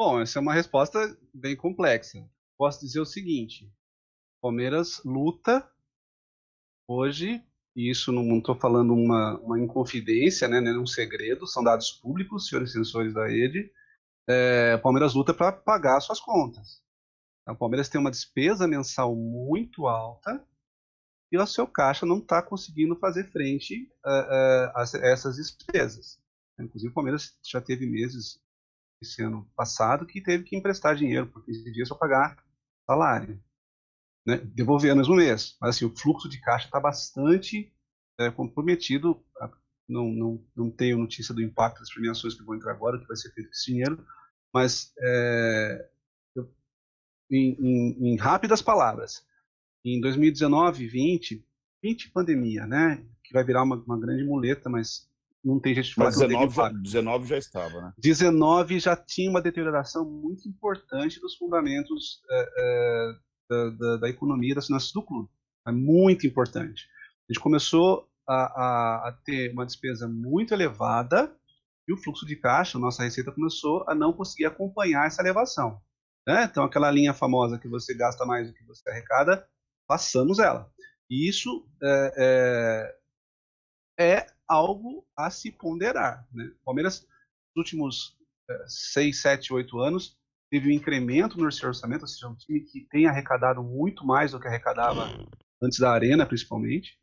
Bom, 0.00 0.18
essa 0.18 0.38
é 0.38 0.40
uma 0.40 0.54
resposta 0.54 1.14
bem 1.34 1.54
complexa. 1.54 2.26
Posso 2.56 2.80
dizer 2.80 3.00
o 3.00 3.04
seguinte: 3.04 3.70
Palmeiras 4.40 5.02
luta 5.04 5.70
hoje, 6.88 7.44
e 7.76 7.90
isso 7.90 8.10
não 8.10 8.38
estou 8.38 8.54
falando 8.54 8.94
uma, 8.94 9.38
uma 9.40 9.60
inconfidência, 9.60 10.48
né, 10.48 10.58
não 10.58 10.70
é 10.70 10.78
um 10.78 10.86
segredo, 10.86 11.46
são 11.46 11.62
dados 11.62 11.90
públicos, 11.92 12.48
senhores 12.48 12.72
censores 12.72 13.12
da 13.12 13.26
rede. 13.28 13.70
É, 14.26 14.78
Palmeiras 14.78 15.12
luta 15.12 15.34
para 15.34 15.52
pagar 15.52 16.00
suas 16.00 16.18
contas. 16.18 16.82
O 17.46 17.54
Palmeiras 17.54 17.90
tem 17.90 18.00
uma 18.00 18.10
despesa 18.10 18.66
mensal 18.66 19.14
muito 19.14 19.86
alta 19.86 20.42
e 21.30 21.38
o 21.38 21.46
seu 21.46 21.66
caixa 21.66 22.06
não 22.06 22.18
está 22.18 22.42
conseguindo 22.42 22.96
fazer 22.96 23.30
frente 23.30 23.92
a, 24.04 24.10
a- 24.12 24.82
a 24.82 25.06
essas 25.06 25.36
despesas. 25.36 26.18
Inclusive, 26.58 26.90
o 26.90 26.94
Palmeiras 26.94 27.36
já 27.44 27.60
teve 27.60 27.86
meses 27.86 28.40
esse 29.00 29.22
ano 29.22 29.50
passado 29.56 30.06
que 30.06 30.20
teve 30.20 30.44
que 30.44 30.56
emprestar 30.56 30.94
dinheiro 30.96 31.26
por 31.26 31.44
15 31.44 31.72
dias 31.72 31.88
para 31.88 31.98
pagar 31.98 32.44
salário. 32.86 33.42
Né? 34.26 34.38
Devolver 34.38 34.90
no 34.94 34.98
mesmo 35.00 35.16
mês. 35.16 35.56
Mas 35.60 35.76
assim, 35.76 35.84
o 35.84 35.96
fluxo 35.96 36.28
de 36.28 36.40
caixa 36.40 36.66
está 36.66 36.80
bastante 36.80 37.72
é, 38.18 38.30
comprometido. 38.30 39.22
Não, 39.88 40.08
não, 40.12 40.44
não 40.54 40.70
tenho 40.70 40.98
notícia 40.98 41.34
do 41.34 41.42
impacto 41.42 41.80
das 41.80 41.92
premiações 41.92 42.34
que 42.34 42.44
vão 42.44 42.54
entrar 42.54 42.72
agora, 42.72 42.98
que 43.00 43.06
vai 43.08 43.16
ser 43.16 43.32
feito 43.32 43.48
com 43.48 43.52
esse 43.54 43.66
dinheiro. 43.66 44.06
Mas, 44.52 44.92
é, 45.00 45.90
eu- 46.34 46.52
em, 47.30 47.56
em- 47.60 48.12
em 48.14 48.16
rápidas 48.16 48.62
palavras, 48.62 49.26
em 49.84 50.00
2019, 50.00 50.88
20, 50.88 51.44
20 51.82 52.10
pandemia, 52.10 52.66
né? 52.66 53.04
Que 53.24 53.32
vai 53.34 53.44
virar 53.44 53.64
uma, 53.64 53.76
uma 53.76 54.00
grande 54.00 54.24
muleta, 54.24 54.70
mas 54.70 55.09
não 55.44 55.58
tem 55.60 55.74
jeito 55.74 55.92
Mas 55.96 56.14
que 56.16 56.20
teve 56.20 56.34
19 56.34 56.54
já, 56.54 56.62
impacto. 56.62 56.82
19 56.82 57.26
já 57.28 57.38
estava, 57.38 57.80
né? 57.80 57.92
19 57.98 58.78
já 58.80 58.96
tinha 58.96 59.30
uma 59.30 59.40
deterioração 59.42 60.04
muito 60.04 60.48
importante 60.48 61.20
dos 61.20 61.34
fundamentos 61.36 62.20
é, 62.30 62.48
é, 62.58 63.12
da, 63.48 63.70
da- 63.70 63.96
da 63.98 64.08
economia 64.08 64.54
das 64.54 64.66
finanças 64.66 64.92
do 64.92 65.02
clube. 65.02 65.28
É 65.66 65.72
muito 65.72 66.26
importante. 66.26 66.86
A 67.28 67.32
gente 67.32 67.42
começou 67.42 68.08
a, 68.28 68.34
a- 68.34 69.08
a 69.08 69.12
ter 69.24 69.52
uma 69.52 69.64
despesa 69.66 70.06
muito 70.08 70.52
elevada 70.54 71.34
e 71.88 71.92
o 71.92 71.96
fluxo 71.96 72.24
de 72.26 72.36
caixa, 72.36 72.78
a 72.78 72.80
nossa 72.80 73.02
receita 73.02 73.32
começou 73.32 73.84
a 73.88 73.94
não 73.94 74.12
conseguir 74.12 74.44
acompanhar 74.46 75.06
essa 75.06 75.22
elevação. 75.22 75.80
né? 76.26 76.44
Então, 76.44 76.64
aquela 76.64 76.90
linha 76.90 77.14
famosa 77.14 77.58
que 77.58 77.66
você 77.68 77.94
gasta 77.94 78.24
mais 78.26 78.46
do 78.48 78.54
que 78.54 78.62
você 78.64 78.88
arrecada, 78.90 79.48
passamos 79.88 80.38
ela. 80.38 80.70
E 81.08 81.28
isso 81.28 81.66
é, 81.82 82.94
é, 83.98 84.14
é 84.18 84.26
algo 84.50 85.06
a 85.16 85.30
se 85.30 85.52
ponderar. 85.52 86.26
Né? 86.32 86.52
O 86.60 86.64
Palmeiras, 86.64 87.06
nos 87.54 87.64
últimos 87.64 88.18
6, 88.66 89.22
7, 89.22 89.52
8 89.52 89.78
anos, 89.78 90.18
teve 90.50 90.68
um 90.68 90.72
incremento 90.72 91.38
no 91.38 91.50
seu 91.52 91.68
orçamento, 91.68 92.02
ou 92.02 92.08
seja, 92.08 92.28
um 92.28 92.34
time 92.34 92.60
que 92.62 92.80
tem 92.90 93.06
arrecadado 93.06 93.62
muito 93.62 94.04
mais 94.04 94.32
do 94.32 94.40
que 94.40 94.48
arrecadava 94.48 95.06
antes 95.62 95.78
da 95.78 95.92
Arena, 95.92 96.26
principalmente. 96.26 96.98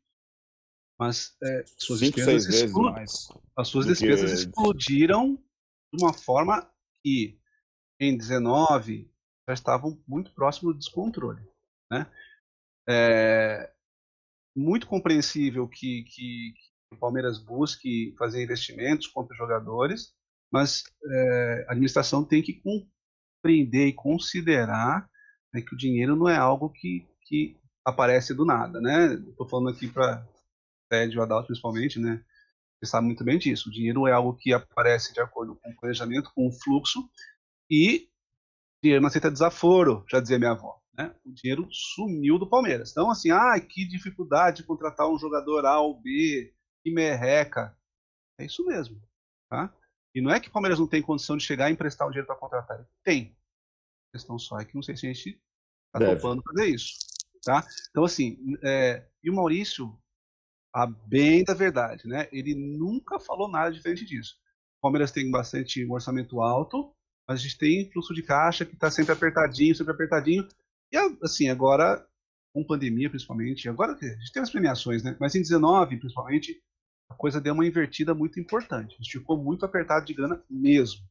Mas 1.00 1.38
é, 1.42 1.64
suas 1.78 2.02
despesas, 2.02 2.48
as 3.56 3.68
suas 3.68 3.86
que 3.86 3.92
despesas 3.92 4.32
antes. 4.32 4.44
explodiram 4.44 5.36
de 5.94 6.04
uma 6.04 6.12
forma 6.12 6.70
que 7.02 7.40
em 8.00 8.18
19 8.18 9.10
já 9.48 9.54
estavam 9.54 10.04
muito 10.06 10.34
próximo 10.34 10.74
do 10.74 10.80
descontrole. 10.80 11.42
Né? 11.90 12.12
É 12.90 13.72
muito 14.56 14.88
compreensível 14.88 15.68
que, 15.68 16.04
que, 16.06 16.54
que 16.54 16.67
o 16.92 16.98
Palmeiras 16.98 17.40
busque 17.40 18.16
fazer 18.18 18.44
investimentos, 18.44 19.08
compre 19.08 19.36
jogadores, 19.38 20.14
mas 20.52 20.84
é, 21.06 21.66
a 21.68 21.72
administração 21.72 22.24
tem 22.24 22.42
que 22.42 22.62
compreender 22.62 23.88
e 23.88 23.94
considerar 23.94 25.10
né, 25.54 25.62
que 25.62 25.74
o 25.74 25.78
dinheiro 25.78 26.16
não 26.16 26.30
é 26.30 26.38
algo 26.38 26.70
que, 26.70 27.06
que 27.24 27.58
aparece 27.86 28.34
do 28.34 28.46
nada. 28.46 28.80
Né? 28.80 29.14
Estou 29.30 29.48
falando 29.48 29.70
aqui 29.70 29.88
para 29.88 30.26
Ted 30.90 31.14
e 31.14 31.20
o 31.20 31.22
Adalto 31.22 31.48
principalmente, 31.48 32.00
né? 32.00 32.24
Você 32.80 32.92
sabe 32.92 33.08
muito 33.08 33.24
bem 33.24 33.40
disso. 33.40 33.70
O 33.70 33.72
dinheiro 33.72 34.08
é 34.08 34.12
algo 34.12 34.36
que 34.36 34.54
aparece 34.54 35.12
de 35.12 35.20
acordo 35.20 35.56
com 35.56 35.72
o 35.72 35.76
planejamento, 35.76 36.32
com 36.36 36.48
o 36.48 36.52
fluxo, 36.52 37.10
e 37.70 38.08
dinheiro 38.84 39.02
não 39.02 39.08
aceita 39.08 39.32
desaforo, 39.32 40.06
já 40.10 40.20
dizia 40.20 40.38
minha 40.38 40.52
avó. 40.52 40.80
Né? 40.96 41.14
O 41.26 41.32
dinheiro 41.32 41.68
sumiu 41.72 42.38
do 42.38 42.48
Palmeiras. 42.48 42.92
Então, 42.92 43.10
assim, 43.10 43.32
ah, 43.32 43.60
que 43.60 43.88
dificuldade 43.88 44.58
de 44.58 44.64
contratar 44.64 45.10
um 45.10 45.18
jogador 45.18 45.66
A 45.66 45.80
ou 45.80 46.00
B, 46.00 46.54
que 46.84 46.92
merreca. 46.92 47.78
É 48.40 48.46
isso 48.46 48.66
mesmo. 48.66 49.02
Tá? 49.50 49.74
E 50.14 50.22
não 50.22 50.32
é 50.32 50.40
que 50.40 50.50
o 50.50 50.52
Palmeiras 50.52 50.80
não 50.80 50.88
tem 50.88 51.02
condição 51.02 51.38
de 51.38 51.44
chegar 51.44 51.70
e 51.70 51.74
emprestar 51.74 52.08
o 52.08 52.12
dinheiro 52.12 52.28
para 52.28 52.36
contratar. 52.36 52.88
Tem. 53.04 53.38
A 54.10 54.18
questão 54.18 54.40
só 54.40 54.60
é 54.60 54.66
que 54.66 54.76
não 54.76 54.82
sei 54.82 54.96
se 54.96 55.08
a 55.08 55.14
gente 55.14 55.42
está 55.88 56.16
topando 56.16 56.42
fazer 56.44 56.68
isso. 56.68 56.98
Tá? 57.44 57.64
Então, 57.90 58.04
assim, 58.04 58.38
é, 58.64 59.08
e 59.24 59.30
o 59.30 59.36
Maurício, 59.36 59.98
a 60.74 60.86
bem 60.86 61.44
da 61.44 61.54
verdade, 61.54 62.08
né? 62.08 62.28
Ele 62.32 62.56
nunca 62.56 63.20
falou 63.20 63.50
nada 63.50 63.72
diferente 63.72 64.06
disso. 64.06 64.36
O 64.80 64.82
Palmeiras 64.82 65.12
tem 65.12 65.30
bastante 65.32 65.86
um 65.86 65.94
orçamento 65.94 66.42
alto, 66.42 66.94
mas 67.28 67.40
a 67.40 67.44
gente 67.44 67.58
tem 67.58 67.90
fluxo 67.92 68.14
de 68.14 68.24
caixa 68.24 68.66
que 68.66 68.74
está 68.74 68.90
sempre 68.92 69.14
apertadinho, 69.14 69.76
sempre 69.76 69.94
apertadinho. 69.94 70.48
E 70.92 70.98
assim, 71.24 71.50
agora, 71.50 72.08
com 72.54 72.66
pandemia 72.66 73.10
principalmente, 73.10 73.68
agora 73.70 73.94
a 73.94 74.06
gente 74.06 74.32
tem 74.32 74.42
as 74.42 74.50
premiações, 74.50 75.04
né? 75.04 75.16
Mas 75.20 75.36
em 75.36 75.42
19, 75.42 75.98
principalmente, 75.98 76.62
a 77.10 77.14
coisa 77.14 77.42
deu 77.42 77.54
uma 77.54 77.66
invertida 77.66 78.14
muito 78.14 78.40
importante. 78.40 78.96
A 78.96 79.04
gente 79.04 79.20
ficou 79.20 79.38
muito 79.38 79.66
apertado 79.66 80.06
de 80.06 80.14
grana 80.14 80.44
mesmo. 80.50 81.02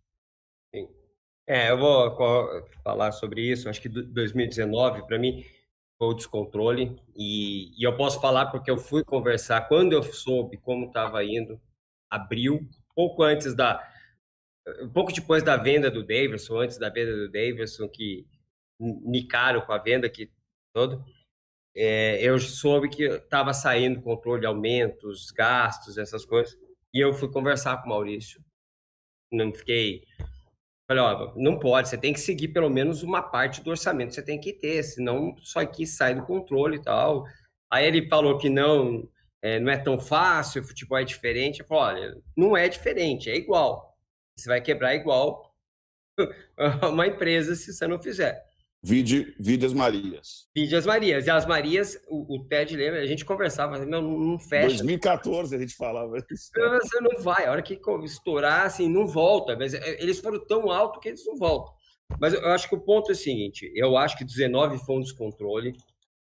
Sim. 0.75 0.89
É, 1.47 1.71
eu 1.71 1.79
vou 1.79 2.17
falar 2.83 3.13
sobre 3.13 3.41
isso. 3.41 3.69
Acho 3.69 3.81
que 3.81 3.89
2019, 3.89 5.07
para 5.07 5.19
mim, 5.19 5.45
foi 5.99 6.09
o 6.09 6.15
descontrole. 6.15 7.01
E, 7.15 7.73
e, 7.81 7.87
eu 7.87 7.97
posso 7.97 8.21
falar 8.21 8.47
porque 8.47 8.71
eu 8.71 8.77
fui 8.77 9.05
conversar 9.05 9.69
quando 9.69 9.93
eu 9.93 10.03
soube 10.03 10.57
como 10.59 10.87
estava 10.87 11.25
indo, 11.25 11.61
abril, 12.11 12.69
pouco 12.95 13.23
antes 13.23 13.55
da. 13.55 13.83
Um 14.83 14.91
pouco 14.91 15.13
depois 15.13 15.45
da 15.45 15.57
venda 15.57 15.91
do 15.91 16.05
Davidson, 16.05 16.59
antes 16.59 16.77
da 16.77 16.91
venda 16.91 17.15
do 17.15 17.31
Davidson, 17.31 17.89
que 17.89 18.27
nicaram 18.81 19.61
com 19.61 19.73
a 19.73 19.79
venda 19.79 20.09
que 20.09 20.31
todo, 20.75 21.05
é, 21.77 22.19
eu 22.23 22.39
soube 22.41 22.89
que 22.89 23.05
estava 23.05 23.53
saindo 23.53 24.03
controle 24.03 24.41
de 24.41 24.47
aumentos, 24.47 25.31
gastos, 25.31 25.99
essas 25.99 26.25
coisas. 26.25 26.57
E 26.95 27.01
eu 27.01 27.13
fui 27.13 27.31
conversar 27.31 27.77
com 27.79 27.87
o 27.87 27.91
Maurício. 27.91 28.43
Não 29.31 29.53
fiquei 29.53 30.03
Falei, 30.89 31.03
ó, 31.03 31.33
não 31.35 31.59
pode, 31.59 31.89
você 31.89 31.99
tem 31.99 32.13
que 32.13 32.21
seguir 32.21 32.49
pelo 32.49 32.71
menos 32.71 33.03
uma 33.03 33.21
parte 33.21 33.61
do 33.61 33.71
orçamento, 33.71 34.15
você 34.15 34.23
tem 34.23 34.39
que 34.39 34.53
ter, 34.53 34.85
senão 34.85 35.35
só 35.39 35.59
aqui 35.59 35.85
sai 35.85 36.15
do 36.15 36.25
controle 36.25 36.77
e 36.77 36.83
tal. 36.83 37.25
Aí 37.69 37.85
ele 37.85 38.09
falou 38.09 38.39
que 38.39 38.49
não, 38.49 39.09
é, 39.43 39.59
não 39.59 39.73
é 39.73 39.77
tão 39.77 39.99
fácil, 39.99 40.63
o 40.63 40.65
futebol 40.65 40.99
é 40.99 41.05
diferente. 41.05 41.61
Eu 41.61 41.67
falei, 41.67 42.05
olha, 42.05 42.23
não 42.37 42.57
é 42.57 42.69
diferente, 42.69 43.29
é 43.29 43.37
igual. 43.37 43.97
Você 44.39 44.49
vai 44.49 44.61
quebrar 44.61 44.95
igual 44.95 45.53
uma 46.89 47.07
empresa 47.09 47.57
se 47.57 47.73
você 47.73 47.87
não 47.89 48.01
fizer. 48.01 48.45
Vide, 48.89 49.35
vide 49.37 49.67
as 49.67 49.73
Marias. 49.73 50.47
Vide 50.55 50.77
as 50.77 50.87
Marias. 50.87 51.27
E 51.27 51.31
as 51.31 51.45
Marias, 51.45 52.01
o, 52.07 52.37
o 52.37 52.45
Ted 52.45 52.77
lembra, 52.77 53.01
a 53.01 53.07
gente 53.07 53.25
conversava, 53.25 53.85
não, 53.85 54.01
não 54.01 54.39
fecha. 54.39 54.77
2014 54.77 55.57
a 55.57 55.59
gente 55.59 55.75
falava 55.75 56.17
isso. 56.31 56.53
Você 56.55 57.01
não 57.01 57.21
vai, 57.21 57.47
a 57.47 57.51
hora 57.51 57.63
que 57.63 57.81
estourar, 58.05 58.65
assim, 58.65 58.89
não 58.89 59.05
volta. 59.05 59.57
Mas 59.57 59.75
é, 59.75 60.01
eles 60.01 60.21
foram 60.21 60.39
tão 60.47 60.71
alto 60.71 61.01
que 61.01 61.09
eles 61.09 61.27
não 61.27 61.37
voltam. 61.37 61.75
Mas 62.21 62.33
eu 62.33 62.47
acho 62.47 62.69
que 62.69 62.77
o 62.77 62.81
ponto 62.81 63.11
é 63.11 63.13
o 63.13 63.17
seguinte: 63.17 63.69
eu 63.75 63.97
acho 63.97 64.17
que 64.17 64.25
19 64.25 64.79
foi 64.79 64.95
um 64.95 65.01
descontrole, 65.01 65.77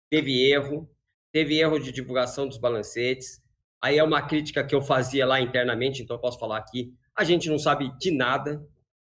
teve 0.10 0.50
erro, 0.50 0.90
teve 1.34 1.60
erro 1.60 1.78
de 1.78 1.92
divulgação 1.92 2.48
dos 2.48 2.58
balancetes. 2.58 3.42
Aí 3.84 3.98
é 3.98 4.04
uma 4.04 4.22
crítica 4.22 4.64
que 4.64 4.74
eu 4.74 4.82
fazia 4.82 5.26
lá 5.26 5.42
internamente, 5.42 6.02
então 6.02 6.16
eu 6.16 6.22
posso 6.22 6.40
falar 6.40 6.60
aqui. 6.60 6.94
A 7.14 7.26
gente 7.26 7.50
não 7.50 7.60
sabe 7.60 7.92
de 8.00 8.10
nada, 8.10 8.66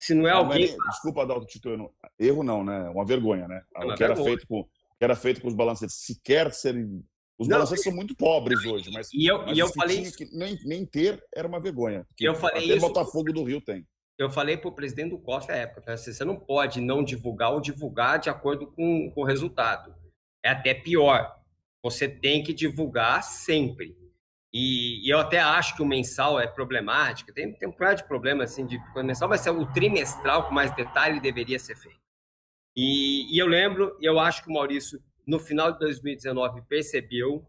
se 0.01 0.15
não 0.15 0.27
é 0.27 0.33
não, 0.33 0.39
alguém. 0.39 0.75
Mas, 0.79 0.95
desculpa, 0.95 1.23
Adalto 1.23 1.47
Tito, 1.47 1.93
erro 2.19 2.43
não, 2.43 2.65
né? 2.65 2.89
Uma 2.89 3.05
vergonha, 3.05 3.47
né? 3.47 3.63
É 3.77 3.85
o 3.85 3.95
que 3.95 4.03
era, 4.03 4.17
feito 4.17 4.47
com, 4.47 4.65
que 4.65 5.05
era 5.05 5.15
feito 5.15 5.43
com 5.43 5.49
os 5.49 5.55
balancetes 5.55 5.97
sequer 5.97 6.53
serem. 6.53 7.05
Os 7.39 7.47
não, 7.47 7.57
balancetes 7.57 7.85
são 7.85 7.93
muito 7.93 8.17
pobres 8.17 8.65
hoje, 8.65 8.91
mas. 8.91 9.13
E 9.13 9.27
eu, 9.27 9.45
mas 9.45 9.57
e 9.57 9.61
eu 9.61 9.69
falei. 9.69 10.11
Que 10.11 10.25
nem, 10.33 10.59
nem 10.65 10.87
ter 10.87 11.23
era 11.35 11.47
uma 11.47 11.61
vergonha. 11.61 12.07
Eu 12.19 12.35
falei 12.35 12.65
até 12.65 12.77
isso. 12.77 12.87
Botafogo 12.87 13.31
do 13.33 13.45
Rio 13.45 13.61
tem. 13.61 13.87
Eu 14.19 14.31
falei 14.31 14.57
para 14.57 14.69
o 14.69 14.75
presidente 14.75 15.11
do 15.11 15.19
COF 15.19 15.53
à 15.53 15.57
época: 15.57 15.93
assim, 15.93 16.13
você 16.13 16.25
não 16.25 16.37
pode 16.37 16.81
não 16.81 17.05
divulgar 17.05 17.53
ou 17.53 17.61
divulgar 17.61 18.19
de 18.19 18.31
acordo 18.31 18.67
com, 18.69 19.11
com 19.11 19.21
o 19.21 19.25
resultado. 19.25 19.95
É 20.43 20.49
até 20.49 20.73
pior. 20.73 21.37
Você 21.83 22.09
tem 22.09 22.43
que 22.43 22.55
divulgar 22.55 23.23
sempre. 23.23 24.00
E, 24.53 25.07
e, 25.07 25.11
eu 25.11 25.21
até 25.21 25.39
acho 25.39 25.77
que 25.77 25.83
o 25.83 25.87
mensal 25.87 26.41
é 26.41 26.47
problemático, 26.47 27.33
tem, 27.33 27.53
tem 27.53 27.69
um 27.69 27.73
par 27.73 27.95
de 27.95 28.05
problema 28.05 28.45
assim 28.45 28.67
de 28.67 28.81
mensal, 28.97 29.29
mas 29.29 29.47
é 29.47 29.51
o 29.51 29.73
trimestral 29.73 30.49
com 30.49 30.55
mais 30.55 30.75
detalhe 30.75 31.21
deveria 31.21 31.59
ser 31.59 31.77
feito. 31.77 32.01
E, 32.77 33.33
e, 33.35 33.39
eu 33.39 33.47
lembro, 33.47 33.97
eu 34.01 34.19
acho 34.19 34.43
que 34.43 34.51
o 34.51 34.53
Maurício, 34.53 35.01
no 35.27 35.39
final 35.39 35.73
de 35.73 35.79
2019, 35.79 36.63
percebeu, 36.63 37.47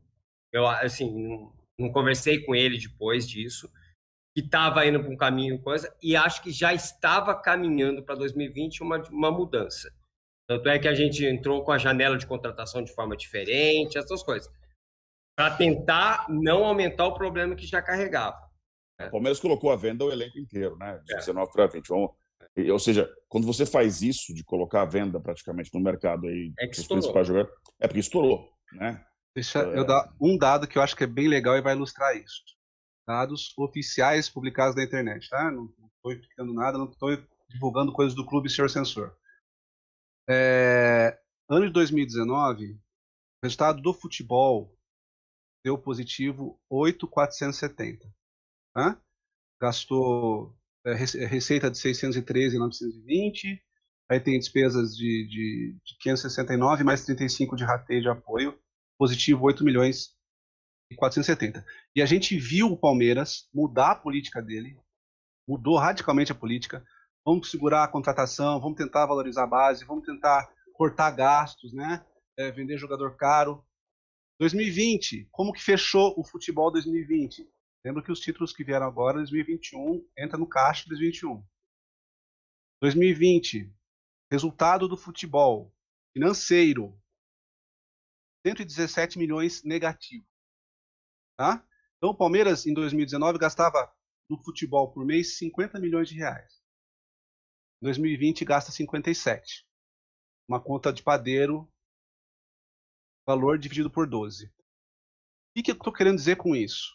eu 0.53 0.67
assim, 0.67 1.11
não, 1.27 1.51
não 1.79 1.91
conversei 1.91 2.43
com 2.43 2.53
ele 2.53 2.77
depois 2.77 3.27
disso, 3.27 3.67
que 4.35 4.41
estava 4.41 4.85
indo 4.85 4.99
para 4.99 5.11
um 5.11 5.17
caminho, 5.17 5.59
coisa, 5.59 5.93
e 6.01 6.15
acho 6.15 6.41
que 6.43 6.51
já 6.51 6.71
estava 6.73 7.33
caminhando 7.33 8.03
para 8.03 8.15
2020 8.15 8.83
uma, 8.83 8.97
uma 9.09 9.31
mudança. 9.31 9.91
Tanto 10.47 10.69
é 10.69 10.77
que 10.77 10.87
a 10.87 10.93
gente 10.93 11.25
entrou 11.25 11.63
com 11.63 11.71
a 11.71 11.77
janela 11.77 12.17
de 12.17 12.27
contratação 12.27 12.83
de 12.83 12.93
forma 12.93 13.17
diferente, 13.17 13.97
essas 13.97 14.21
coisas 14.21 14.51
para 15.35 15.55
tentar 15.55 16.27
não 16.29 16.65
aumentar 16.65 17.05
o 17.05 17.13
problema 17.13 17.55
que 17.55 17.65
já 17.65 17.81
carregava. 17.81 18.37
O 19.07 19.11
Palmeiras 19.11 19.39
colocou 19.39 19.71
a 19.71 19.75
venda 19.75 20.05
o 20.05 20.11
elenco 20.11 20.37
inteiro, 20.37 20.77
né? 20.77 20.99
De 21.05 21.15
19 21.15 21.51
para 21.51 21.67
20. 21.67 21.87
Vamos... 21.87 22.11
Ou 22.69 22.79
seja, 22.79 23.09
quando 23.29 23.47
você 23.47 23.65
faz 23.65 24.01
isso 24.01 24.33
de 24.33 24.43
colocar 24.43 24.81
a 24.81 24.85
venda 24.85 25.19
praticamente 25.19 25.73
no 25.73 25.79
mercado 25.79 26.27
aí, 26.27 26.53
é 26.59 26.67
que 26.67 26.75
estourou. 26.75 27.23
Jogar, 27.23 27.47
é 27.79 27.87
porque 27.87 27.99
estourou, 27.99 28.49
né? 28.73 29.03
Deixa 29.33 29.59
é... 29.59 29.77
eu 29.77 29.85
dar 29.85 30.13
um 30.19 30.37
dado 30.37 30.67
que 30.67 30.77
eu 30.77 30.81
acho 30.81 30.95
que 30.95 31.03
é 31.03 31.07
bem 31.07 31.27
legal 31.27 31.57
e 31.57 31.61
vai 31.61 31.73
ilustrar 31.73 32.15
isso. 32.15 32.43
Dados 33.07 33.53
oficiais 33.57 34.29
publicados 34.29 34.75
na 34.75 34.83
internet, 34.83 35.29
tá? 35.29 35.49
Não 35.49 35.65
estou 35.95 36.11
explicando 36.11 36.53
nada, 36.53 36.77
não 36.77 36.89
estou 36.89 37.17
divulgando 37.49 37.93
coisas 37.93 38.13
do 38.13 38.25
clube 38.25 38.49
Senhor 38.49 38.69
Censor. 38.69 39.15
É... 40.29 41.17
Ano 41.49 41.67
de 41.67 41.73
2019, 41.73 42.73
o 42.73 42.77
resultado 43.43 43.81
do 43.81 43.93
futebol 43.93 44.73
deu 45.63 45.77
positivo 45.77 46.59
8,470. 46.69 48.07
Tá? 48.73 48.99
Gastou 49.59 50.55
é, 50.85 50.93
receita 50.93 51.69
de 51.69 51.77
613,920, 51.77 53.61
aí 54.09 54.19
tem 54.19 54.39
despesas 54.39 54.95
de, 54.95 55.27
de, 55.27 55.77
de 55.83 55.97
569 55.99 56.83
mais 56.83 57.05
35 57.05 57.55
de 57.55 57.63
rateio 57.63 58.01
de 58.01 58.09
apoio, 58.09 58.57
positivo 58.97 59.45
8 59.45 59.63
milhões 59.63 60.15
e 60.91 60.95
470. 60.95 61.65
E 61.95 62.01
a 62.01 62.05
gente 62.05 62.37
viu 62.37 62.67
o 62.67 62.77
Palmeiras 62.77 63.47
mudar 63.53 63.91
a 63.91 63.95
política 63.95 64.41
dele, 64.41 64.77
mudou 65.47 65.77
radicalmente 65.77 66.31
a 66.31 66.35
política. 66.35 66.83
Vamos 67.25 67.51
segurar 67.51 67.83
a 67.83 67.87
contratação, 67.87 68.59
vamos 68.59 68.77
tentar 68.77 69.05
valorizar 69.05 69.43
a 69.43 69.47
base, 69.47 69.85
vamos 69.85 70.05
tentar 70.05 70.49
cortar 70.73 71.11
gastos, 71.11 71.71
né? 71.73 72.03
É, 72.37 72.51
vender 72.51 72.77
jogador 72.77 73.15
caro. 73.15 73.63
2020, 74.41 75.27
como 75.31 75.53
que 75.53 75.61
fechou 75.61 76.19
o 76.19 76.23
futebol 76.23 76.71
2020? 76.71 77.47
Lembra 77.85 78.01
que 78.01 78.11
os 78.11 78.19
títulos 78.19 78.51
que 78.51 78.63
vieram 78.63 78.87
agora, 78.87 79.19
2021, 79.19 80.03
entra 80.17 80.35
no 80.35 80.49
caixa 80.49 80.89
2021. 80.89 81.45
2020, 82.81 83.71
resultado 84.31 84.87
do 84.87 84.97
futebol 84.97 85.71
financeiro, 86.11 86.99
117 88.43 89.19
milhões 89.19 89.63
negativo. 89.63 90.25
Tá? 91.37 91.63
Então 91.97 92.09
o 92.09 92.17
Palmeiras 92.17 92.65
em 92.65 92.73
2019 92.73 93.37
gastava 93.37 93.95
no 94.27 94.43
futebol 94.43 94.91
por 94.91 95.05
mês 95.05 95.37
50 95.37 95.79
milhões 95.79 96.09
de 96.09 96.15
reais. 96.15 96.63
Em 97.79 97.85
2020 97.85 98.43
gasta 98.43 98.71
57. 98.71 99.67
Uma 100.47 100.59
conta 100.59 100.91
de 100.91 101.03
padeiro 101.03 101.71
valor 103.25 103.57
dividido 103.57 103.89
por 103.89 104.07
12. 104.07 104.45
O 104.45 105.63
que, 105.63 105.71
eu 105.71 105.75
estou 105.75 105.93
querendo 105.93 106.15
dizer 106.15 106.37
com 106.37 106.55
isso? 106.55 106.91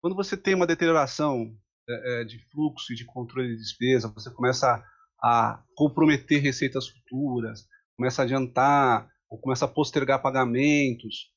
Quando 0.00 0.16
você 0.16 0.36
tem 0.36 0.54
uma 0.54 0.66
deterioração 0.66 1.56
é, 1.88 2.22
é, 2.22 2.24
de 2.24 2.38
fluxo 2.50 2.92
e 2.92 2.96
de 2.96 3.04
controle 3.04 3.48
de 3.48 3.56
despesa, 3.56 4.08
você 4.08 4.30
começa 4.30 4.84
a, 5.22 5.52
a 5.52 5.64
comprometer 5.74 6.40
receitas 6.40 6.88
futuras, 6.88 7.66
começa 7.96 8.22
a 8.22 8.24
adiantar, 8.24 9.08
ou 9.28 9.38
começa 9.38 9.64
a 9.64 9.68
postergar 9.68 10.20
pagamentos, 10.20 11.32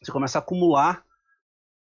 você 0.00 0.12
começa 0.12 0.38
a 0.38 0.40
acumular 0.40 1.04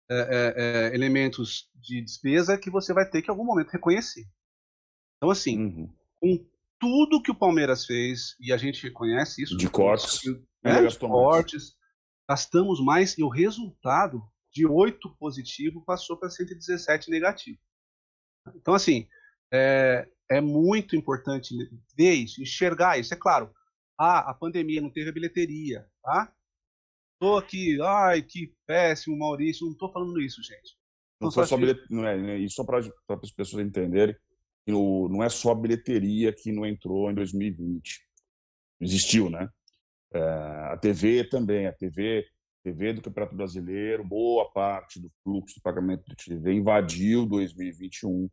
é, 0.10 0.16
é, 0.16 0.54
é, 0.56 0.96
elementos 0.96 1.70
de 1.76 2.02
despesa 2.02 2.58
que 2.58 2.70
você 2.70 2.94
vai 2.94 3.10
ter 3.10 3.22
que 3.22 3.30
em 3.30 3.32
algum 3.32 3.46
momento 3.46 3.70
reconhecer. 3.70 4.26
Então, 5.18 5.30
assim, 5.30 5.58
uhum. 5.58 5.96
com 6.20 6.53
tudo 6.84 7.22
que 7.22 7.32
o 7.32 7.36
Palmeiras 7.36 7.86
fez, 7.86 8.36
e 8.42 8.52
a 8.52 8.58
gente 8.58 8.84
reconhece 8.84 9.42
isso. 9.42 9.56
De 9.56 9.70
cortes 9.70 10.20
né, 10.62 10.90
fortes, 11.00 11.78
gastamos 12.30 12.84
mais 12.84 13.18
e 13.18 13.24
o 13.24 13.30
resultado 13.30 14.22
de 14.52 14.68
8 14.68 15.16
positivo 15.18 15.82
passou 15.86 16.18
para 16.18 16.30
117 16.30 17.10
negativo. 17.10 17.58
Então, 18.54 18.74
assim, 18.74 19.08
é, 19.50 20.06
é 20.30 20.42
muito 20.42 20.94
importante 20.94 21.56
ver 21.96 22.16
isso, 22.16 22.42
enxergar 22.42 23.00
isso. 23.00 23.14
É 23.14 23.18
claro, 23.18 23.50
ah, 23.98 24.30
a 24.32 24.34
pandemia 24.34 24.82
não 24.82 24.90
teve 24.90 25.10
a 25.10 25.14
bilheteria, 25.14 25.88
tá? 26.04 26.34
Tô 27.18 27.38
aqui, 27.38 27.82
ai, 27.82 28.22
que 28.22 28.54
péssimo, 28.68 29.18
Maurício, 29.18 29.66
não 29.66 29.74
tô 29.74 29.90
falando 29.90 30.20
isso, 30.20 30.44
gente. 30.44 30.78
Não, 31.22 31.32
foi 31.32 31.46
só 31.46 31.56
bilhete, 31.56 31.86
não 31.90 32.06
é, 32.06 32.18
né, 32.18 32.38
isso 32.40 32.56
só 32.56 32.66
para 32.66 32.80
as 32.80 33.32
pessoas 33.32 33.66
entenderem 33.66 34.18
no, 34.68 35.10
não 35.10 35.24
é 35.24 35.30
só 35.30 35.52
a 35.52 35.56
bilheteria 35.56 36.32
que 36.34 36.52
não 36.52 36.66
entrou 36.66 37.10
em 37.10 37.14
2020. 37.14 38.02
Existiu, 38.82 39.30
né? 39.30 39.50
É, 40.14 40.20
a 40.72 40.78
TV 40.78 41.24
também, 41.26 41.68
a 41.68 41.74
TV 41.74 42.26
TV 42.64 42.94
do 42.94 43.02
Campeonato 43.02 43.36
Brasileiro, 43.36 44.06
boa 44.06 44.50
parte 44.50 45.00
do 45.00 45.12
fluxo 45.22 45.56
de 45.56 45.62
pagamento 45.62 46.06
do 46.08 46.16
TV 46.16 46.54
invadiu 46.54 47.26
2021. 47.26 48.30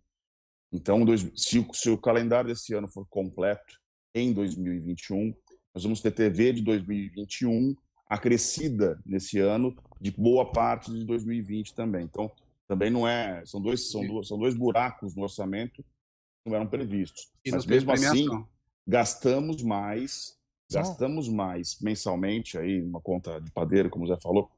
Então, 0.73 1.05
se 1.37 1.59
o, 1.59 1.75
se 1.75 1.91
o 1.91 1.99
calendário 1.99 2.49
desse 2.49 2.73
ano 2.73 2.87
for 2.87 3.05
completo 3.09 3.75
em 4.15 4.33
2021, 4.33 5.35
nós 5.75 5.83
vamos 5.83 6.01
ter 6.01 6.13
TV 6.13 6.53
de 6.53 6.63
2021 6.63 7.75
acrescida 8.09 9.01
nesse 9.05 9.41
ano 9.41 9.77
de 10.01 10.13
boa 10.13 10.51
parte 10.51 10.93
de 10.93 11.05
2020 11.05 11.75
também. 11.75 12.05
Então, 12.05 12.31
também 12.69 12.89
não 12.89 13.07
é, 13.07 13.45
são 13.45 13.61
dois 13.61 13.91
são 13.91 14.07
dois, 14.07 14.29
são 14.29 14.39
dois 14.39 14.55
buracos 14.55 15.17
no 15.17 15.25
orçamento 15.25 15.85
não 16.45 16.55
eram 16.55 16.67
previstos. 16.67 17.31
E 17.45 17.51
Mas 17.51 17.67
mesmo 17.67 17.93
assim, 17.93 18.27
gastamos 18.87 19.63
mais 19.63 20.41
Gastamos 20.73 21.29
mais 21.29 21.79
mensalmente, 21.81 22.57
aí, 22.57 22.81
uma 22.81 23.01
conta 23.01 23.41
de 23.41 23.51
padeiro, 23.51 23.91
como 23.91 24.05
o 24.05 24.09
Zé 24.09 24.17
falou, 24.17 24.49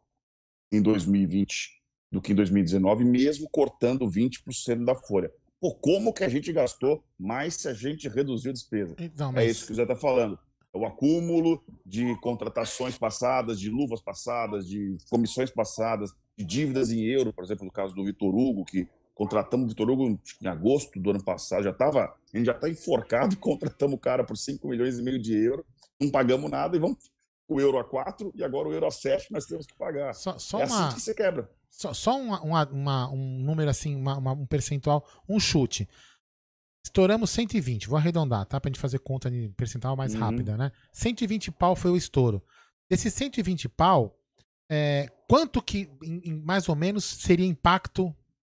em 0.70 0.82
2020 0.82 1.80
do 2.10 2.20
que 2.20 2.32
em 2.32 2.34
2019, 2.34 3.04
mesmo 3.04 3.48
cortando 3.50 4.06
20% 4.06 4.84
da 4.84 4.94
folha. 4.94 5.32
Pô, 5.58 5.74
como 5.74 6.12
que 6.12 6.22
a 6.22 6.28
gente 6.28 6.52
gastou 6.52 7.02
mais 7.18 7.54
se 7.54 7.68
a 7.68 7.72
gente 7.72 8.08
reduziu 8.08 8.50
a 8.50 8.52
despesa? 8.52 8.94
Então, 8.98 9.30
é 9.30 9.32
mas... 9.32 9.44
É 9.44 9.50
isso 9.50 9.66
que 9.66 9.72
o 9.72 9.74
Zé 9.74 9.82
está 9.82 9.96
falando. 9.96 10.38
É 10.74 10.78
o 10.78 10.84
acúmulo 10.84 11.62
de 11.86 12.14
contratações 12.20 12.98
passadas, 12.98 13.58
de 13.58 13.70
luvas 13.70 14.02
passadas, 14.02 14.66
de 14.66 14.98
comissões 15.08 15.50
passadas, 15.50 16.12
de 16.36 16.44
dívidas 16.44 16.90
em 16.90 17.00
euro, 17.04 17.32
por 17.32 17.44
exemplo, 17.44 17.64
no 17.64 17.72
caso 17.72 17.94
do 17.94 18.04
Vitor 18.04 18.34
Hugo, 18.34 18.64
que 18.64 18.86
contratamos 19.22 19.66
o 19.66 19.68
Vitor 19.68 19.88
Hugo 19.88 20.20
em 20.42 20.48
agosto 20.48 20.98
do 20.98 21.10
ano 21.10 21.22
passado, 21.22 21.62
já 21.62 21.70
estava, 21.70 22.04
a 22.04 22.36
gente 22.36 22.46
já 22.46 22.52
está 22.52 22.68
enforcado, 22.68 23.36
contratamos 23.38 23.94
o 23.94 24.00
cara 24.00 24.24
por 24.24 24.36
5 24.36 24.66
milhões 24.66 24.98
e 24.98 25.02
meio 25.02 25.20
de 25.20 25.32
euros, 25.32 25.64
não 26.00 26.10
pagamos 26.10 26.50
nada 26.50 26.76
e 26.76 26.80
vamos 26.80 26.98
o 27.48 27.60
euro 27.60 27.78
a 27.78 27.84
4 27.84 28.32
e 28.34 28.42
agora 28.42 28.68
o 28.68 28.72
euro 28.72 28.86
a 28.86 28.90
7 28.90 29.30
nós 29.30 29.46
temos 29.46 29.64
que 29.64 29.74
pagar. 29.76 30.12
Só, 30.14 30.38
só 30.38 30.60
é 30.60 30.66
uma, 30.66 30.88
assim 30.88 30.96
que 30.96 31.02
você 31.02 31.14
quebra. 31.14 31.48
Só, 31.70 31.94
só 31.94 32.18
uma, 32.18 32.42
uma, 32.42 32.68
uma, 32.68 33.10
um 33.12 33.38
número 33.38 33.70
assim, 33.70 33.94
um 33.96 34.46
percentual, 34.46 35.06
um 35.28 35.38
chute. 35.38 35.88
Estouramos 36.84 37.30
120, 37.30 37.88
vou 37.88 37.96
arredondar, 37.96 38.44
tá? 38.46 38.60
Pra 38.60 38.68
gente 38.68 38.80
fazer 38.80 38.98
conta 38.98 39.30
de 39.30 39.50
percentual 39.50 39.96
mais 39.96 40.14
uhum. 40.14 40.20
rápida, 40.20 40.56
né? 40.56 40.72
120 40.92 41.52
pau 41.52 41.76
foi 41.76 41.92
o 41.92 41.96
estouro. 41.96 42.42
Desses 42.90 43.14
120 43.14 43.68
pau, 43.68 44.18
é, 44.68 45.08
quanto 45.28 45.62
que, 45.62 45.88
em, 46.02 46.22
em, 46.24 46.42
mais 46.42 46.68
ou 46.68 46.74
menos, 46.74 47.04
seria 47.04 47.46
impacto 47.46 48.12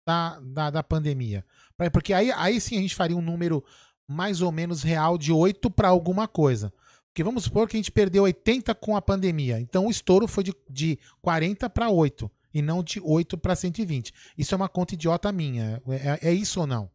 da, 0.07 0.39
da, 0.39 0.69
da 0.69 0.83
pandemia? 0.83 1.43
Porque 1.91 2.13
aí, 2.13 2.31
aí 2.31 2.61
sim 2.61 2.77
a 2.77 2.81
gente 2.81 2.95
faria 2.95 3.17
um 3.17 3.21
número 3.21 3.61
mais 4.07 4.41
ou 4.41 4.53
menos 4.53 4.81
real 4.81 5.17
de 5.17 5.33
8 5.33 5.69
para 5.69 5.89
alguma 5.89 6.29
coisa. 6.29 6.71
Porque 7.09 7.23
vamos 7.23 7.43
supor 7.43 7.67
que 7.67 7.75
a 7.75 7.79
gente 7.79 7.91
perdeu 7.91 8.23
80 8.23 8.73
com 8.75 8.95
a 8.95 9.01
pandemia. 9.01 9.59
Então 9.59 9.87
o 9.87 9.91
estouro 9.91 10.27
foi 10.27 10.45
de, 10.45 10.53
de 10.69 10.97
40 11.21 11.69
para 11.69 11.89
8 11.89 12.31
e 12.53 12.61
não 12.61 12.81
de 12.81 13.01
8 13.03 13.37
para 13.37 13.55
120. 13.55 14.13
Isso 14.37 14.55
é 14.55 14.55
uma 14.55 14.69
conta 14.69 14.93
idiota 14.93 15.29
minha. 15.31 15.81
É, 16.21 16.29
é, 16.29 16.31
isso 16.31 16.61
ou 16.61 16.67
não? 16.67 16.89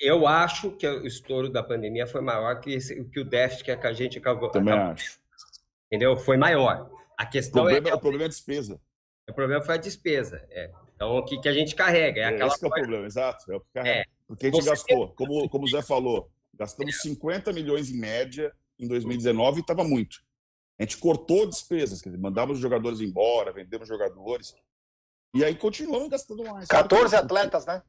Eu 0.00 0.26
acho 0.26 0.72
que 0.72 0.88
o 0.88 1.06
estouro 1.06 1.48
da 1.48 1.62
pandemia 1.62 2.06
foi 2.06 2.20
maior 2.20 2.58
que, 2.60 2.72
esse, 2.72 3.04
que 3.04 3.20
o 3.20 3.24
déficit 3.24 3.64
que 3.64 3.86
a 3.86 3.92
gente 3.92 4.18
acabou. 4.18 4.50
Também 4.50 4.74
acabou, 4.74 4.94
acho. 4.94 5.20
Entendeu? 5.86 6.16
Foi 6.16 6.36
maior. 6.36 6.90
A 7.16 7.24
questão 7.24 7.62
o 7.62 7.66
problema, 7.66 7.88
é. 7.88 7.94
O 7.94 8.00
problema 8.00 8.24
é 8.24 8.26
a 8.26 8.28
despesa. 8.28 8.80
O 9.28 9.32
problema 9.32 9.62
foi 9.62 9.74
a 9.76 9.78
despesa. 9.78 10.44
É. 10.50 10.72
Então, 10.98 11.16
o 11.16 11.24
que, 11.24 11.38
que 11.38 11.48
a 11.48 11.52
gente 11.52 11.76
carrega? 11.76 12.22
É, 12.22 12.24
é 12.24 12.26
aquela 12.26 12.48
esse 12.48 12.58
coisa... 12.58 12.74
é 12.74 12.78
o 12.78 12.82
problema, 12.82 13.06
exato. 13.06 13.52
É 13.52 13.54
o 13.54 13.60
que 13.60 13.70
carrega. 13.72 14.00
É. 14.00 14.04
Porque 14.26 14.46
a 14.46 14.50
gente 14.50 14.64
Você 14.64 14.70
gastou, 14.70 15.14
como, 15.14 15.48
como 15.48 15.64
o 15.64 15.68
Zé 15.68 15.80
falou, 15.80 16.28
gastamos 16.54 17.00
50 17.00 17.52
milhões 17.52 17.88
em 17.88 18.00
média 18.00 18.52
em 18.80 18.88
2019 18.88 19.60
estava 19.60 19.84
muito. 19.84 20.18
A 20.76 20.82
gente 20.82 20.98
cortou 20.98 21.48
despesas, 21.48 22.02
quer 22.02 22.08
dizer, 22.08 22.20
mandamos 22.20 22.56
os 22.56 22.60
jogadores 22.60 23.00
embora, 23.00 23.52
vendemos 23.52 23.86
jogadores. 23.86 24.52
E 25.32 25.44
aí 25.44 25.54
continuamos 25.54 26.08
gastando 26.08 26.44
mais. 26.44 26.66
14 26.66 27.14
atletas, 27.14 27.64
né? 27.64 27.80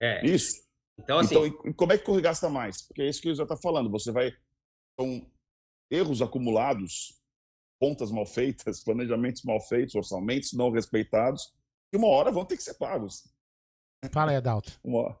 É. 0.00 0.26
Isso. 0.26 0.50
Então, 0.98 1.20
assim... 1.20 1.36
então 1.36 1.46
e 1.70 1.72
como 1.74 1.92
é 1.92 1.98
que 1.98 2.20
gasta 2.20 2.48
mais? 2.48 2.82
Porque 2.82 3.02
é 3.02 3.08
isso 3.08 3.22
que 3.22 3.30
o 3.30 3.34
já 3.36 3.44
está 3.44 3.56
falando. 3.56 3.88
Você 3.90 4.10
vai. 4.10 4.32
São 4.98 5.24
erros 5.88 6.20
acumulados, 6.20 7.20
contas 7.80 8.10
mal 8.10 8.26
feitas, 8.26 8.82
planejamentos 8.84 9.44
mal 9.44 9.60
feitos, 9.60 9.94
orçamentos 9.94 10.52
não 10.54 10.72
respeitados, 10.72 11.54
que 11.92 11.98
uma 11.98 12.08
hora 12.08 12.32
vão 12.32 12.44
ter 12.44 12.56
que 12.56 12.62
ser 12.62 12.74
pagos. 12.74 13.28
Fala 14.10 14.30
aí, 14.30 14.36
Adalto. 14.36 14.72
Uma 14.82 14.98
hora. 15.00 15.18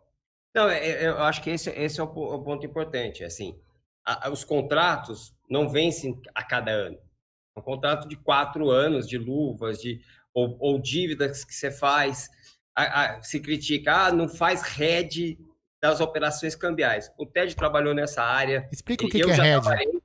Não, 0.54 0.68
é, 0.68 0.88
é, 0.88 1.08
eu 1.08 1.18
acho 1.18 1.42
que 1.42 1.50
esse, 1.50 1.70
esse 1.70 2.00
é 2.00 2.02
o 2.02 2.08
ponto 2.08 2.64
importante. 2.64 3.22
Assim, 3.22 3.60
a, 4.04 4.30
os 4.30 4.42
contratos 4.42 5.34
não 5.48 5.68
vencem 5.68 6.18
a 6.34 6.42
cada 6.42 6.70
ano. 6.70 6.98
É 7.54 7.60
um 7.60 7.62
contrato 7.62 8.08
de 8.08 8.16
quatro 8.16 8.70
anos 8.70 9.06
de 9.06 9.18
luvas, 9.18 9.78
de, 9.78 10.00
ou, 10.32 10.56
ou 10.58 10.80
dívidas 10.80 11.44
que 11.44 11.54
você 11.54 11.70
faz. 11.70 12.30
A, 12.74 13.16
a, 13.16 13.22
se 13.22 13.38
critica, 13.38 14.06
ah, 14.06 14.12
não 14.12 14.26
faz 14.26 14.62
RED 14.62 15.38
das 15.80 16.00
operações 16.00 16.54
cambiais. 16.54 17.12
O 17.18 17.26
TED 17.26 17.54
trabalhou 17.54 17.92
nessa 17.92 18.22
área. 18.22 18.66
Explica 18.72 19.04
o 19.04 19.08
que, 19.10 19.20
que 19.20 19.30
é 19.30 19.34
RED. 19.34 20.02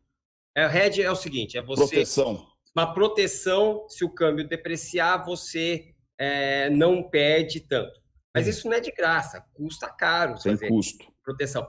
É, 0.54 0.68
RED 0.68 1.02
é 1.02 1.12
o 1.12 1.16
seguinte, 1.16 1.58
é 1.58 1.62
você... 1.62 1.82
Proteção. 1.96 2.46
Uma 2.76 2.94
proteção, 2.94 3.88
se 3.88 4.04
o 4.04 4.10
câmbio 4.10 4.48
depreciar, 4.48 5.24
você 5.24 5.96
é, 6.18 6.70
não 6.70 7.04
perde 7.04 7.60
tanto. 7.60 8.00
Mas 8.34 8.48
isso 8.48 8.68
não 8.68 8.76
é 8.76 8.80
de 8.80 8.92
graça, 8.92 9.44
custa 9.54 9.88
caro 9.88 10.36
Tem 10.36 10.54
fazer 10.54 10.68
custo. 10.68 11.06
proteção. 11.24 11.68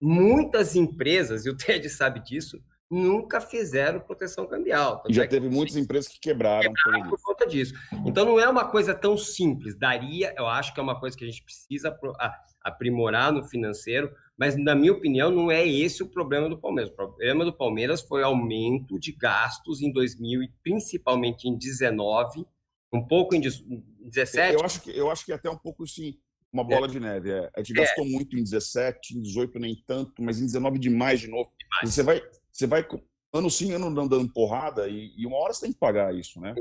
Muitas 0.00 0.74
empresas, 0.76 1.44
e 1.44 1.50
o 1.50 1.56
TED 1.56 1.88
sabe 1.90 2.20
disso, 2.20 2.62
nunca 2.90 3.40
fizeram 3.40 4.00
proteção 4.00 4.46
cambial. 4.46 5.02
E 5.08 5.12
já 5.12 5.24
é 5.24 5.26
teve 5.26 5.48
muitas 5.48 5.76
empresas 5.76 6.10
que 6.10 6.18
quebraram, 6.18 6.72
quebraram 6.72 7.10
por 7.10 7.20
conta 7.20 7.46
disso. 7.46 7.74
Então 8.06 8.24
não 8.24 8.40
é 8.40 8.48
uma 8.48 8.64
coisa 8.64 8.94
tão 8.94 9.16
simples. 9.16 9.76
Daria, 9.76 10.34
eu 10.36 10.46
acho 10.46 10.72
que 10.72 10.80
é 10.80 10.82
uma 10.82 10.98
coisa 10.98 11.16
que 11.16 11.24
a 11.24 11.26
gente 11.26 11.44
precisa 11.44 11.94
aprimorar 12.62 13.32
no 13.32 13.44
financeiro, 13.44 14.10
mas 14.38 14.56
na 14.56 14.74
minha 14.74 14.92
opinião 14.92 15.30
não 15.30 15.50
é 15.50 15.66
esse 15.66 16.02
o 16.02 16.08
problema 16.08 16.48
do 16.48 16.58
Palmeiras. 16.58 16.90
O 16.92 16.96
problema 16.96 17.44
do 17.44 17.52
Palmeiras 17.52 18.00
foi 18.00 18.22
aumento 18.22 18.98
de 18.98 19.12
gastos 19.12 19.82
em 19.82 19.92
2000 19.92 20.42
e 20.42 20.52
principalmente 20.62 21.48
em 21.48 21.56
19, 21.56 22.46
um 22.92 23.06
pouco 23.06 23.34
em 23.34 23.40
17. 23.40 24.54
Eu 24.54 24.64
acho 24.64 24.80
que 24.80 24.90
eu 24.90 25.10
acho 25.10 25.24
que 25.24 25.32
até 25.32 25.50
um 25.50 25.58
pouco 25.58 25.86
sim 25.86 26.18
uma 26.52 26.64
bola 26.64 26.86
é. 26.86 26.90
de 26.90 27.00
neve. 27.00 27.30
É. 27.30 27.50
A 27.54 27.62
gente 27.62 27.78
é. 27.78 27.82
gastou 27.82 28.04
muito 28.04 28.36
em 28.36 28.42
17, 28.42 29.16
em 29.16 29.22
18 29.22 29.58
nem 29.58 29.82
tanto, 29.86 30.22
mas 30.22 30.40
em 30.40 30.46
19 30.46 30.78
demais 30.78 31.20
de 31.20 31.28
novo. 31.28 31.52
Demais. 31.58 31.94
Você 31.94 32.02
vai, 32.02 32.22
você 32.50 32.66
vai 32.66 32.86
ano 33.32 33.50
sim, 33.50 33.72
ano 33.72 34.08
dando 34.08 34.32
porrada 34.32 34.88
e, 34.88 35.12
e, 35.16 35.26
uma 35.26 35.36
hora 35.36 35.52
você 35.52 35.62
tem 35.62 35.72
que 35.72 35.78
pagar 35.78 36.14
isso, 36.14 36.40
né? 36.40 36.54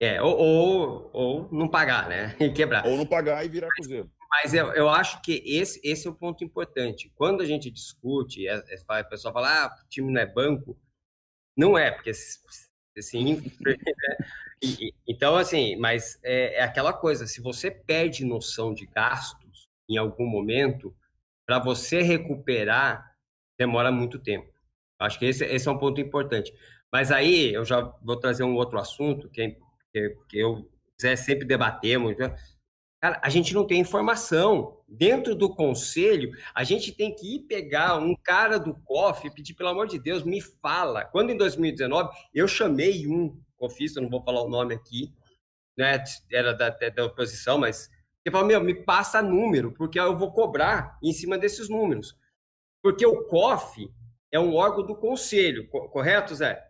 É, 0.00 0.16
é 0.16 0.22
ou, 0.22 0.36
ou, 0.36 1.10
ou, 1.12 1.52
não 1.52 1.68
pagar, 1.68 2.08
né? 2.08 2.36
E 2.38 2.50
quebrar. 2.50 2.86
Ou 2.86 2.96
não 2.96 3.06
pagar 3.06 3.44
e 3.44 3.48
virar 3.48 3.68
cruzeiro. 3.68 4.10
Mas 4.30 4.54
eu, 4.54 4.72
eu 4.72 4.88
acho 4.88 5.20
que 5.22 5.42
esse, 5.44 5.80
esse 5.84 6.06
é 6.06 6.10
o 6.10 6.14
ponto 6.14 6.42
importante. 6.42 7.12
Quando 7.14 7.42
a 7.42 7.46
gente 7.46 7.70
discute, 7.70 8.48
a, 8.48 8.54
é, 8.54 9.00
a 9.00 9.04
pessoa 9.04 9.32
fala, 9.32 9.64
ah, 9.64 9.82
o 9.84 9.88
time 9.88 10.12
não 10.12 10.20
é 10.20 10.26
banco. 10.26 10.78
Não 11.56 11.76
é, 11.76 11.90
porque 11.90 12.10
assim, 12.96 13.42
Então, 15.06 15.36
assim, 15.36 15.76
mas 15.76 16.18
é, 16.22 16.60
é, 16.60 16.62
aquela 16.62 16.92
coisa, 16.92 17.26
se 17.26 17.40
você 17.40 17.70
perde 17.70 18.24
noção 18.24 18.72
de 18.72 18.86
gastos 18.86 19.68
em 19.88 19.96
algum 19.96 20.26
momento, 20.26 20.94
para 21.44 21.58
você 21.58 22.00
recuperar, 22.00 23.14
demora 23.58 23.90
muito 23.90 24.18
tempo. 24.18 24.52
Acho 25.00 25.18
que 25.18 25.26
esse, 25.26 25.44
esse, 25.44 25.68
é 25.68 25.70
um 25.70 25.78
ponto 25.78 26.00
importante. 26.00 26.52
Mas 26.92 27.10
aí, 27.10 27.52
eu 27.52 27.64
já 27.64 27.80
vou 28.02 28.16
trazer 28.16 28.44
um 28.44 28.54
outro 28.54 28.78
assunto 28.78 29.28
que, 29.28 29.56
que, 29.92 30.16
que 30.28 30.38
eu 30.38 30.70
quiser 30.96 31.16
sempre 31.16 31.44
debatemos. 31.44 32.16
Né? 32.16 32.34
Cara, 33.00 33.20
a 33.20 33.28
gente 33.28 33.52
não 33.52 33.66
tem 33.66 33.80
informação. 33.80 34.78
Dentro 34.86 35.34
do 35.34 35.52
conselho, 35.52 36.30
a 36.54 36.62
gente 36.62 36.92
tem 36.92 37.12
que 37.12 37.34
ir 37.34 37.40
pegar 37.40 37.96
um 37.96 38.14
cara 38.14 38.58
do 38.58 38.74
COF 38.84 39.26
e 39.26 39.30
pedir, 39.30 39.54
pelo 39.54 39.70
amor 39.70 39.88
de 39.88 39.98
Deus, 39.98 40.22
me 40.22 40.40
fala. 40.40 41.04
Quando 41.06 41.30
em 41.30 41.36
2019 41.36 42.10
eu 42.32 42.46
chamei 42.46 43.08
um 43.08 43.36
confisco, 43.62 44.00
não 44.00 44.10
vou 44.10 44.22
falar 44.22 44.42
o 44.42 44.48
nome 44.48 44.74
aqui, 44.74 45.14
né? 45.78 46.02
Era 46.32 46.52
da, 46.52 46.70
da 46.70 47.04
oposição, 47.04 47.58
mas 47.58 47.88
ele 48.24 48.32
falou, 48.32 48.46
meu, 48.46 48.60
me 48.60 48.74
passa 48.74 49.22
número, 49.22 49.72
porque 49.72 50.00
eu 50.00 50.18
vou 50.18 50.32
cobrar 50.32 50.98
em 51.00 51.12
cima 51.12 51.38
desses 51.38 51.68
números. 51.68 52.16
Porque 52.82 53.06
o 53.06 53.24
COF 53.24 53.88
é 54.32 54.40
um 54.40 54.54
órgão 54.54 54.84
do 54.84 54.96
conselho, 54.96 55.68
correto, 55.68 56.34
Zé? 56.34 56.68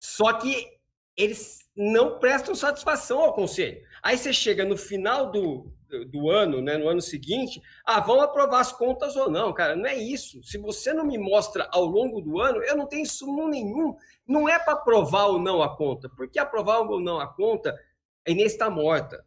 Só 0.00 0.32
que 0.34 0.78
eles 1.16 1.58
não 1.76 2.18
prestam 2.18 2.54
satisfação 2.54 3.20
ao 3.20 3.32
conselho. 3.32 3.84
Aí 4.02 4.16
você 4.16 4.32
chega 4.32 4.64
no 4.64 4.76
final 4.76 5.32
do, 5.32 5.72
do, 6.04 6.30
ano, 6.30 6.60
né, 6.60 6.76
no 6.76 6.88
ano 6.88 7.00
seguinte, 7.00 7.62
ah, 7.84 8.00
vão 8.00 8.20
aprovar 8.20 8.60
as 8.60 8.72
contas 8.72 9.16
ou 9.16 9.30
não, 9.30 9.52
cara, 9.52 9.76
não 9.76 9.86
é 9.86 9.94
isso. 9.94 10.42
Se 10.42 10.58
você 10.58 10.92
não 10.92 11.04
me 11.04 11.18
mostra 11.18 11.68
ao 11.72 11.84
longo 11.84 12.20
do 12.20 12.40
ano, 12.40 12.62
eu 12.62 12.76
não 12.76 12.86
tenho 12.86 13.06
sumo 13.06 13.48
nenhum. 13.48 13.96
Não 14.26 14.48
é 14.48 14.58
para 14.58 14.74
aprovar 14.74 15.26
ou 15.26 15.38
não 15.38 15.62
a 15.62 15.76
conta, 15.76 16.08
porque 16.08 16.38
aprovar 16.38 16.80
ou 16.80 17.00
não 17.00 17.20
a 17.20 17.26
conta, 17.26 17.78
a 18.26 18.30
Inês 18.30 18.52
está 18.52 18.70
morta. 18.70 19.24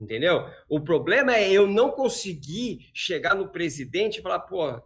Entendeu? 0.00 0.48
O 0.68 0.80
problema 0.80 1.34
é 1.34 1.50
eu 1.50 1.66
não 1.66 1.90
conseguir 1.90 2.88
chegar 2.94 3.34
no 3.34 3.48
presidente 3.48 4.20
e 4.20 4.22
falar, 4.22 4.40
pô, 4.40 4.80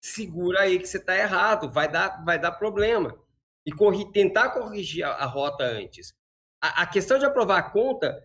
segura 0.00 0.60
aí 0.60 0.78
que 0.78 0.86
você 0.86 0.98
está 0.98 1.16
errado, 1.16 1.70
vai 1.70 1.90
dar, 1.90 2.22
vai 2.24 2.38
dar 2.38 2.52
problema. 2.52 3.18
E 3.64 3.72
corri, 3.72 4.10
tentar 4.12 4.50
corrigir 4.50 5.04
a, 5.04 5.12
a 5.12 5.24
rota 5.24 5.64
antes. 5.64 6.14
A, 6.60 6.82
a, 6.82 6.86
questão 6.86 7.18
de 7.18 7.24
aprovar 7.24 7.58
a 7.58 7.70
conta, 7.70 8.22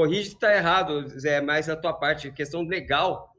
corrige 0.00 0.30
se 0.30 0.34
está 0.34 0.54
errado, 0.54 1.06
Zé, 1.08 1.42
mais 1.42 1.68
a 1.68 1.76
tua 1.76 1.92
parte, 1.92 2.32
questão 2.32 2.62
legal. 2.62 3.30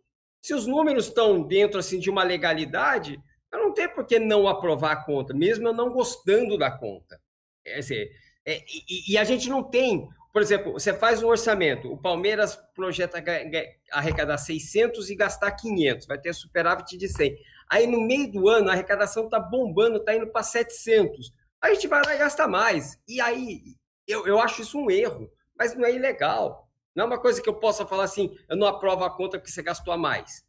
Se 0.43 0.53
os 0.53 0.67
números 0.67 1.07
estão 1.07 1.41
dentro 1.41 1.79
assim 1.79 1.99
de 1.99 2.07
uma 2.07 2.23
legalidade, 2.23 3.19
eu 3.51 3.59
não 3.59 3.73
tenho 3.73 3.93
por 3.95 4.05
que 4.05 4.19
não 4.19 4.47
aprovar 4.47 4.91
a 4.91 5.03
conta, 5.03 5.33
mesmo 5.33 5.67
eu 5.67 5.73
não 5.73 5.89
gostando 5.91 6.59
da 6.59 6.69
conta. 6.69 7.19
É, 7.65 7.79
é, 8.45 8.63
e, 8.87 9.13
e, 9.13 9.17
a 9.17 9.23
gente 9.23 9.49
não 9.49 9.63
tem 9.63 10.07
por 10.31 10.41
exemplo, 10.41 10.71
você 10.71 10.93
faz 10.93 11.21
um 11.21 11.27
orçamento, 11.27 11.91
o 11.91 11.97
Palmeiras 11.97 12.55
projeta 12.73 13.21
arrecadar 13.91 14.37
600 14.37 15.09
e 15.09 15.15
gastar 15.15 15.51
500, 15.51 16.07
vai 16.07 16.17
ter 16.17 16.33
superávit 16.33 16.97
de 16.97 17.09
100. 17.09 17.35
Aí 17.69 17.85
no 17.85 17.99
meio 17.99 18.31
do 18.31 18.47
ano 18.47 18.69
a 18.69 18.71
arrecadação 18.71 19.25
está 19.25 19.37
bombando, 19.37 19.97
está 19.97 20.15
indo 20.15 20.27
para 20.27 20.41
700. 20.41 21.33
Aí 21.61 21.71
a 21.71 21.73
gente 21.73 21.87
vai 21.89 22.01
lá 22.05 22.15
e 22.15 22.17
gasta 22.17 22.47
mais. 22.47 22.97
E 23.05 23.19
aí 23.19 23.61
eu, 24.07 24.25
eu 24.25 24.39
acho 24.39 24.61
isso 24.61 24.79
um 24.79 24.89
erro, 24.89 25.29
mas 25.61 25.75
não 25.75 25.85
é 25.85 25.93
ilegal. 25.93 26.67
Não 26.95 27.03
é 27.03 27.07
uma 27.07 27.19
coisa 27.19 27.39
que 27.39 27.47
eu 27.47 27.53
possa 27.53 27.85
falar 27.85 28.05
assim, 28.05 28.35
eu 28.49 28.57
não 28.57 28.65
aprovo 28.65 29.03
a 29.03 29.15
conta 29.15 29.37
porque 29.37 29.51
você 29.51 29.61
gastou 29.61 29.93
a 29.93 29.97
mais. 29.97 30.43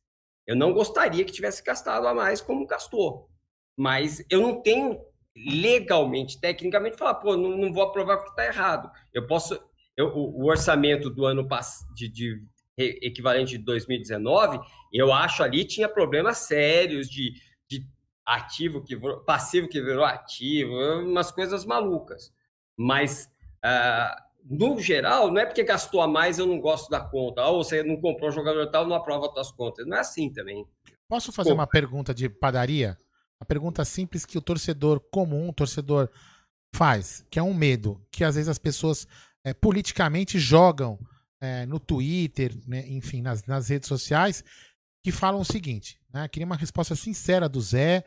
Eu 0.46 0.56
não 0.56 0.72
gostaria 0.72 1.22
que 1.22 1.30
tivesse 1.30 1.62
gastado 1.62 2.06
a 2.08 2.14
mais 2.14 2.40
como 2.40 2.66
gastou. 2.66 3.28
Mas 3.76 4.24
eu 4.30 4.40
não 4.40 4.62
tenho 4.62 4.98
legalmente, 5.36 6.40
tecnicamente, 6.40 6.96
falar, 6.96 7.16
pô, 7.16 7.36
não, 7.36 7.50
não 7.58 7.70
vou 7.74 7.82
aprovar 7.82 8.16
porque 8.16 8.30
está 8.30 8.46
errado. 8.46 8.90
Eu 9.12 9.26
posso, 9.26 9.62
eu, 9.94 10.06
o, 10.08 10.44
o, 10.44 10.46
orçamento 10.46 11.10
do 11.10 11.26
ano 11.26 11.46
de, 11.94 12.08
de, 12.08 12.42
equivalente 12.78 13.58
de 13.58 13.64
2019, 13.64 14.60
eu 14.94 15.12
acho 15.12 15.42
ali 15.42 15.62
tinha 15.62 15.90
problemas 15.90 16.38
sérios 16.38 17.06
de, 17.06 17.34
de 17.68 17.86
ativo 18.24 18.82
que 18.82 18.96
passivo 19.26 19.68
que 19.68 19.80
virou 19.82 20.06
ativo, 20.06 20.72
umas 21.02 21.30
coisas 21.30 21.66
malucas. 21.66 22.32
Mas 22.78 23.30
uh, 23.62 24.31
no 24.44 24.80
geral, 24.80 25.30
não 25.30 25.40
é 25.40 25.46
porque 25.46 25.62
gastou 25.62 26.00
a 26.00 26.08
mais 26.08 26.38
eu 26.38 26.46
não 26.46 26.60
gosto 26.60 26.90
da 26.90 27.00
conta, 27.00 27.44
ou 27.46 27.62
você 27.62 27.82
não 27.82 28.00
comprou 28.00 28.28
um 28.28 28.32
jogador 28.32 28.70
tal, 28.70 28.86
não 28.86 28.96
aprova 28.96 29.26
as 29.26 29.32
suas 29.32 29.52
contas. 29.52 29.86
Não 29.86 29.96
é 29.96 30.00
assim 30.00 30.32
também. 30.32 30.66
Posso 31.08 31.32
fazer 31.32 31.50
Pô. 31.50 31.54
uma 31.54 31.66
pergunta 31.66 32.14
de 32.14 32.28
padaria? 32.28 32.96
A 33.40 33.44
pergunta 33.44 33.84
simples 33.84 34.24
que 34.24 34.38
o 34.38 34.42
torcedor 34.42 35.00
comum, 35.10 35.48
o 35.48 35.52
torcedor 35.52 36.08
faz, 36.74 37.24
que 37.30 37.38
é 37.38 37.42
um 37.42 37.54
medo, 37.54 38.00
que 38.10 38.24
às 38.24 38.34
vezes 38.34 38.48
as 38.48 38.58
pessoas 38.58 39.06
é, 39.44 39.52
politicamente 39.52 40.38
jogam 40.38 40.98
é, 41.40 41.66
no 41.66 41.80
Twitter, 41.80 42.54
né, 42.66 42.84
enfim, 42.86 43.20
nas, 43.20 43.44
nas, 43.44 43.68
redes 43.68 43.88
sociais, 43.88 44.44
que 45.04 45.10
falam 45.10 45.40
o 45.40 45.44
seguinte: 45.44 45.98
né, 46.12 46.28
queria 46.28 46.46
uma 46.46 46.56
resposta 46.56 46.94
sincera 46.94 47.48
do 47.48 47.60
Zé, 47.60 48.04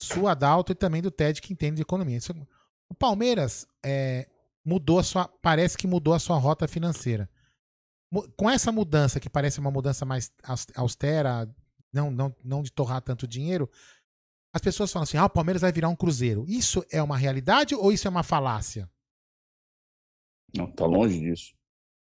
sua 0.00 0.32
Adalto 0.32 0.70
e 0.70 0.74
também 0.74 1.00
do 1.00 1.10
Ted, 1.10 1.40
que 1.40 1.52
entende 1.52 1.76
de 1.76 1.82
economia. 1.82 2.18
Isso, 2.18 2.32
o 2.88 2.94
Palmeiras 2.94 3.66
é, 3.84 4.28
mudou 4.64 4.98
a 4.98 5.02
sua. 5.02 5.28
Parece 5.42 5.76
que 5.76 5.86
mudou 5.86 6.14
a 6.14 6.18
sua 6.18 6.38
rota 6.38 6.66
financeira. 6.66 7.28
Com 8.36 8.48
essa 8.48 8.70
mudança, 8.70 9.18
que 9.18 9.28
parece 9.28 9.58
uma 9.58 9.70
mudança 9.70 10.04
mais 10.04 10.32
austera, 10.76 11.52
não, 11.92 12.10
não, 12.10 12.36
não 12.44 12.62
de 12.62 12.70
torrar 12.70 13.02
tanto 13.02 13.26
dinheiro, 13.26 13.68
as 14.52 14.62
pessoas 14.62 14.92
falam 14.92 15.02
assim: 15.02 15.16
ah, 15.16 15.26
o 15.26 15.30
Palmeiras 15.30 15.62
vai 15.62 15.72
virar 15.72 15.88
um 15.88 15.96
cruzeiro. 15.96 16.44
Isso 16.48 16.84
é 16.90 17.02
uma 17.02 17.16
realidade 17.16 17.74
ou 17.74 17.92
isso 17.92 18.06
é 18.06 18.10
uma 18.10 18.22
falácia? 18.22 18.88
Não, 20.56 20.70
tá 20.70 20.86
longe 20.86 21.18
disso. 21.18 21.54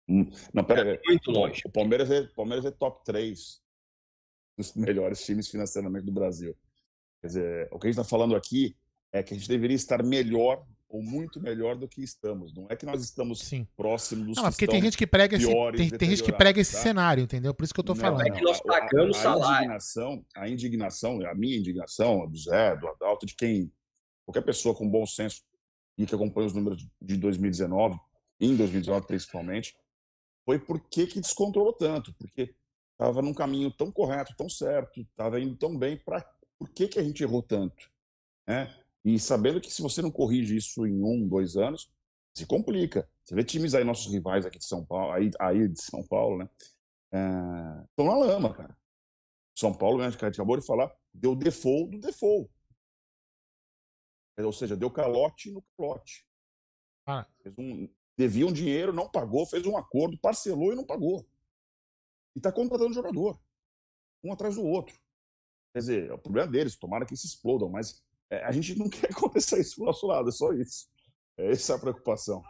Hum, 0.07 0.29
não, 0.53 0.63
pera, 0.63 0.93
é 0.93 1.01
muito 1.07 1.31
longe. 1.31 1.61
O 1.65 1.71
Palmeiras 1.71 2.11
é, 2.11 2.27
Palmeiras 2.35 2.65
é 2.65 2.71
top 2.71 3.03
3 3.03 3.61
dos 4.57 4.75
melhores 4.75 5.25
times 5.25 5.47
financeiramente 5.47 6.05
do 6.05 6.11
Brasil. 6.11 6.55
Quer 7.21 7.27
dizer, 7.27 7.69
o 7.71 7.79
que 7.79 7.87
a 7.87 7.89
gente 7.89 7.99
está 7.99 8.07
falando 8.07 8.35
aqui 8.35 8.77
é 9.11 9.23
que 9.23 9.33
a 9.33 9.37
gente 9.37 9.47
deveria 9.47 9.75
estar 9.75 10.03
melhor 10.03 10.63
ou 10.93 11.01
muito 11.01 11.41
melhor 11.41 11.75
do 11.75 11.87
que 11.87 12.03
estamos. 12.03 12.53
Não 12.53 12.67
é 12.69 12.75
que 12.75 12.85
nós 12.85 13.03
estamos 13.03 13.39
Sim. 13.39 13.67
próximos 13.75 14.27
dos 14.27 14.37
não, 14.37 14.43
porque 14.43 14.67
tem 14.67 14.79
gente 14.79 14.95
que 14.95 15.07
prega 15.07 15.35
esse, 15.35 15.47
tem, 15.75 15.89
tem 15.89 16.09
gente 16.11 16.21
que 16.21 16.31
prega 16.31 16.61
esse 16.61 16.73
tá? 16.73 16.81
cenário, 16.83 17.23
entendeu? 17.23 17.51
Por 17.51 17.63
isso 17.63 17.73
que 17.73 17.79
eu 17.79 17.81
estou 17.83 17.95
falando. 17.95 18.27
É 18.27 18.29
que 18.29 18.41
nós 18.41 18.61
pagamos 18.61 19.17
a, 19.25 19.33
a, 19.33 19.55
a 19.55 19.63
indignação, 19.63 20.25
a 20.35 20.49
indignação, 20.49 21.25
a 21.25 21.33
minha 21.33 21.57
indignação, 21.57 22.21
a 22.21 22.27
do 22.27 22.37
Zé, 22.37 22.75
do 22.75 22.87
Adalto, 22.87 23.25
de 23.25 23.35
quem 23.35 23.73
qualquer 24.23 24.43
pessoa 24.43 24.75
com 24.75 24.87
bom 24.87 25.03
senso 25.07 25.41
e 25.97 26.05
que 26.05 26.13
acompanha 26.13 26.45
os 26.45 26.53
números 26.53 26.87
de 27.01 27.17
2019 27.17 27.97
em 28.39 28.55
2019 28.55 29.07
principalmente, 29.07 29.75
foi 30.45 30.59
por 30.59 30.79
que 30.79 31.07
descontrolou 31.19 31.73
tanto, 31.73 32.13
porque 32.19 32.53
estava 32.91 33.19
num 33.21 33.33
caminho 33.33 33.71
tão 33.71 33.91
correto, 33.91 34.35
tão 34.37 34.47
certo, 34.47 35.01
estava 35.01 35.39
indo 35.39 35.55
tão 35.55 35.75
bem, 35.75 35.97
para 35.97 36.23
por 36.59 36.69
que, 36.69 36.87
que 36.87 36.99
a 36.99 37.03
gente 37.03 37.23
errou 37.23 37.41
tanto? 37.41 37.89
Né? 38.47 38.71
E 39.03 39.19
sabendo 39.19 39.59
que 39.59 39.71
se 39.71 39.81
você 39.81 40.01
não 40.01 40.11
corrige 40.11 40.55
isso 40.55 40.85
em 40.87 41.03
um, 41.03 41.27
dois 41.27 41.57
anos, 41.57 41.91
se 42.33 42.45
complica. 42.45 43.07
Você 43.23 43.35
vê 43.35 43.43
times 43.43 43.75
aí, 43.75 43.83
nossos 43.83 44.11
rivais 44.11 44.45
aqui 44.45 44.57
de 44.57 44.65
São 44.65 44.85
Paulo, 44.85 45.11
aí, 45.11 45.29
aí 45.39 45.67
de 45.67 45.81
São 45.81 46.05
Paulo, 46.05 46.37
né? 46.37 46.49
Estão 47.89 48.05
é, 48.05 48.09
na 48.09 48.17
lama, 48.17 48.53
cara. 48.53 48.77
São 49.55 49.73
Paulo, 49.73 49.99
né, 49.99 50.07
a 50.07 50.09
gente 50.09 50.25
acabou 50.25 50.57
de 50.57 50.65
falar, 50.65 50.91
deu 51.13 51.35
default 51.35 51.91
do 51.91 51.99
default. 51.99 52.49
Ou 54.39 54.51
seja, 54.51 54.75
deu 54.75 54.89
calote 54.89 55.51
no 55.51 55.61
calote. 55.77 56.25
Ah. 57.05 57.27
Um, 57.57 57.87
devia 58.17 58.47
um 58.47 58.53
dinheiro, 58.53 58.91
não 58.91 59.07
pagou, 59.07 59.45
fez 59.45 59.63
um 59.65 59.77
acordo, 59.77 60.17
parcelou 60.17 60.73
e 60.73 60.75
não 60.75 60.85
pagou. 60.85 61.27
E 62.35 62.39
está 62.39 62.51
contratando 62.51 62.93
jogador, 62.93 63.39
um 64.23 64.33
atrás 64.33 64.55
do 64.55 64.63
outro. 64.63 64.99
Quer 65.71 65.79
dizer, 65.79 66.09
é 66.09 66.13
o 66.13 66.17
problema 66.17 66.51
deles, 66.51 66.75
tomara 66.75 67.05
que 67.05 67.15
se 67.15 67.27
explodam, 67.27 67.69
mas 67.69 68.03
é, 68.11 68.12
a 68.43 68.51
gente 68.51 68.77
não 68.77 68.89
quer 68.89 69.11
acontecer 69.11 69.59
isso 69.59 69.79
do 69.79 69.85
nosso 69.85 70.07
lado, 70.07 70.29
é 70.29 70.31
só 70.31 70.51
isso. 70.53 70.87
É 71.37 71.51
essa 71.51 71.75
a 71.75 71.79
preocupação. 71.79 72.43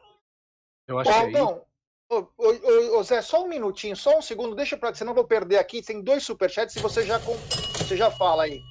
Eu 0.88 1.00
acho 1.00 1.10
que 1.10 1.38
é 1.38 1.74
Ô, 2.10 2.28
ô, 2.38 3.00
ô, 3.00 3.04
Zé, 3.04 3.22
só 3.24 3.44
um 3.44 3.48
minutinho, 3.48 3.96
só 3.96 4.20
um 4.20 4.22
segundo, 4.22 4.56
deixa 4.56 4.78
para 4.78 4.94
senão 4.94 5.12
eu 5.12 5.16
vou 5.16 5.26
perder 5.26 5.58
aqui. 5.58 5.82
Tem 5.82 6.02
dois 6.02 6.24
superchats 6.24 6.76
e 6.76 6.80
você 6.80 7.04
já, 7.04 7.18
você 7.18 7.98
já 7.98 8.12
fala 8.12 8.44
aí. 8.44 8.62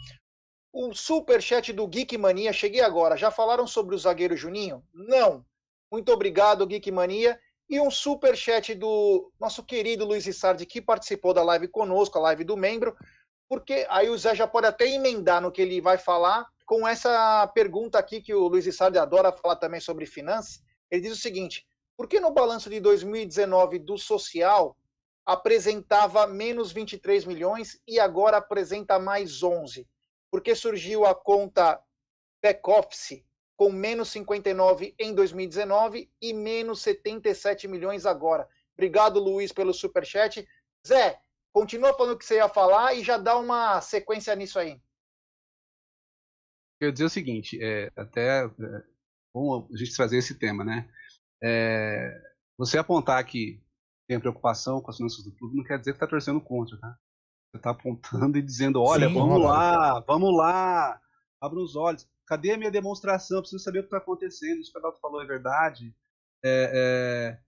O 0.72 0.94
superchat 0.94 1.72
do 1.72 1.86
Geek 1.88 2.16
Mania, 2.16 2.52
cheguei 2.52 2.80
agora. 2.80 3.16
Já 3.16 3.30
falaram 3.30 3.66
sobre 3.66 3.94
o 3.94 3.98
zagueiro 3.98 4.36
Juninho? 4.36 4.84
Não. 4.94 5.44
Muito 5.90 6.12
obrigado, 6.12 6.66
Geek 6.66 6.90
Mania. 6.90 7.38
E 7.68 7.80
um 7.80 7.90
super 7.90 8.36
chat 8.36 8.74
do 8.74 9.32
nosso 9.40 9.62
querido 9.64 10.04
LuizIssardi, 10.04 10.64
que 10.64 10.80
participou 10.80 11.34
da 11.34 11.42
live 11.42 11.68
conosco, 11.68 12.18
a 12.18 12.22
live 12.22 12.44
do 12.44 12.56
membro, 12.56 12.96
porque 13.52 13.86
aí 13.90 14.08
o 14.08 14.16
Zé 14.16 14.34
já 14.34 14.46
pode 14.46 14.66
até 14.66 14.88
emendar 14.88 15.42
no 15.42 15.52
que 15.52 15.60
ele 15.60 15.78
vai 15.78 15.98
falar 15.98 16.46
com 16.64 16.88
essa 16.88 17.46
pergunta 17.48 17.98
aqui 17.98 18.22
que 18.22 18.32
o 18.32 18.48
LuizIssardi 18.48 18.96
adora 18.96 19.30
falar 19.30 19.56
também 19.56 19.78
sobre 19.78 20.06
finanças. 20.06 20.62
Ele 20.90 21.02
diz 21.02 21.12
o 21.12 21.20
seguinte: 21.20 21.66
por 21.94 22.08
que 22.08 22.18
no 22.18 22.30
balanço 22.30 22.70
de 22.70 22.80
2019 22.80 23.78
do 23.80 23.98
social 23.98 24.74
apresentava 25.26 26.26
menos 26.26 26.72
23 26.72 27.26
milhões 27.26 27.78
e 27.86 28.00
agora 28.00 28.38
apresenta 28.38 28.98
mais 28.98 29.42
11? 29.42 29.86
Porque 30.30 30.54
surgiu 30.54 31.04
a 31.04 31.14
conta 31.14 31.78
back-office 32.42 33.22
com 33.54 33.70
menos 33.70 34.08
59 34.08 34.94
em 34.98 35.14
2019 35.14 36.10
e 36.22 36.32
menos 36.32 36.80
77 36.80 37.68
milhões 37.68 38.06
agora. 38.06 38.48
Obrigado, 38.72 39.20
Luiz, 39.20 39.52
pelo 39.52 39.74
superchat. 39.74 40.48
Zé, 40.88 41.20
continua 41.52 41.94
falando 41.94 42.14
o 42.14 42.18
que 42.18 42.24
você 42.24 42.36
ia 42.36 42.48
falar 42.48 42.94
e 42.94 43.02
já 43.02 43.16
dá 43.18 43.36
uma 43.38 43.80
sequência 43.80 44.34
nisso 44.34 44.58
aí. 44.58 44.80
Eu 46.80 46.88
ia 46.88 46.92
dizer 46.92 47.04
o 47.04 47.10
seguinte, 47.10 47.58
é, 47.62 47.90
até 47.96 48.44
é, 48.44 48.50
bom 49.34 49.68
a 49.72 49.76
gente 49.76 49.94
trazer 49.94 50.18
esse 50.18 50.38
tema, 50.38 50.64
né? 50.64 50.90
É, 51.42 52.20
você 52.58 52.78
apontar 52.78 53.24
que 53.24 53.62
tem 54.08 54.18
preocupação 54.18 54.80
com 54.80 54.90
as 54.90 54.96
finanças 54.96 55.24
do 55.24 55.32
clube 55.32 55.56
não 55.56 55.64
quer 55.64 55.78
dizer 55.78 55.92
que 55.92 55.96
está 55.96 56.06
torcendo 56.06 56.40
contra, 56.40 56.76
tá? 56.78 56.98
Você 57.50 57.58
está 57.58 57.70
apontando 57.70 58.38
e 58.38 58.42
dizendo, 58.42 58.82
olha, 58.82 59.08
Sim, 59.08 59.14
vamos 59.14 59.42
lá, 59.42 60.00
vamos 60.00 60.36
lá, 60.36 61.00
abra 61.40 61.58
os 61.58 61.76
olhos 61.76 62.06
cadê 62.32 62.52
a 62.52 62.56
minha 62.56 62.70
demonstração? 62.70 63.38
Eu 63.38 63.42
preciso 63.42 63.62
saber 63.62 63.80
o 63.80 63.82
que 63.82 63.88
está 63.88 63.98
acontecendo. 63.98 64.60
Isso 64.60 64.72
que 64.72 64.78
o 64.78 64.80
Adalto 64.80 65.00
falou 65.00 65.22
é 65.22 65.26
verdade. 65.26 65.94
É, 66.42 66.72
é, 66.74 67.40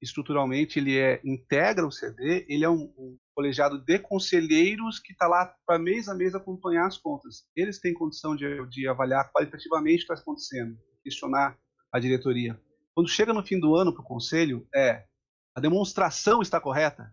Estruturalmente, 0.00 0.78
ele 0.78 0.98
é, 0.98 1.20
integra 1.24 1.86
o 1.86 1.90
CD, 1.90 2.46
ele 2.48 2.64
é 2.64 2.70
um, 2.70 2.92
um 2.96 3.18
colegiado 3.34 3.78
de 3.78 3.98
conselheiros 3.98 4.98
que 4.98 5.12
está 5.12 5.28
lá 5.28 5.54
para 5.66 5.78
mês 5.78 6.08
a 6.08 6.14
mês 6.14 6.34
acompanhar 6.34 6.86
as 6.86 6.96
contas. 6.96 7.46
Eles 7.54 7.78
têm 7.78 7.94
condição 7.94 8.34
de, 8.34 8.66
de 8.68 8.88
avaliar 8.88 9.30
qualitativamente 9.30 10.04
o 10.04 10.06
que 10.06 10.12
está 10.12 10.22
acontecendo. 10.22 10.78
questionar 11.02 11.58
a 11.92 11.98
diretoria. 11.98 12.60
Quando 12.94 13.08
chega 13.08 13.32
no 13.32 13.44
fim 13.44 13.58
do 13.58 13.76
ano 13.76 13.92
para 13.92 14.02
o 14.02 14.06
conselho, 14.06 14.66
é 14.74 15.06
a 15.54 15.60
demonstração 15.60 16.40
está 16.40 16.60
correta. 16.60 17.12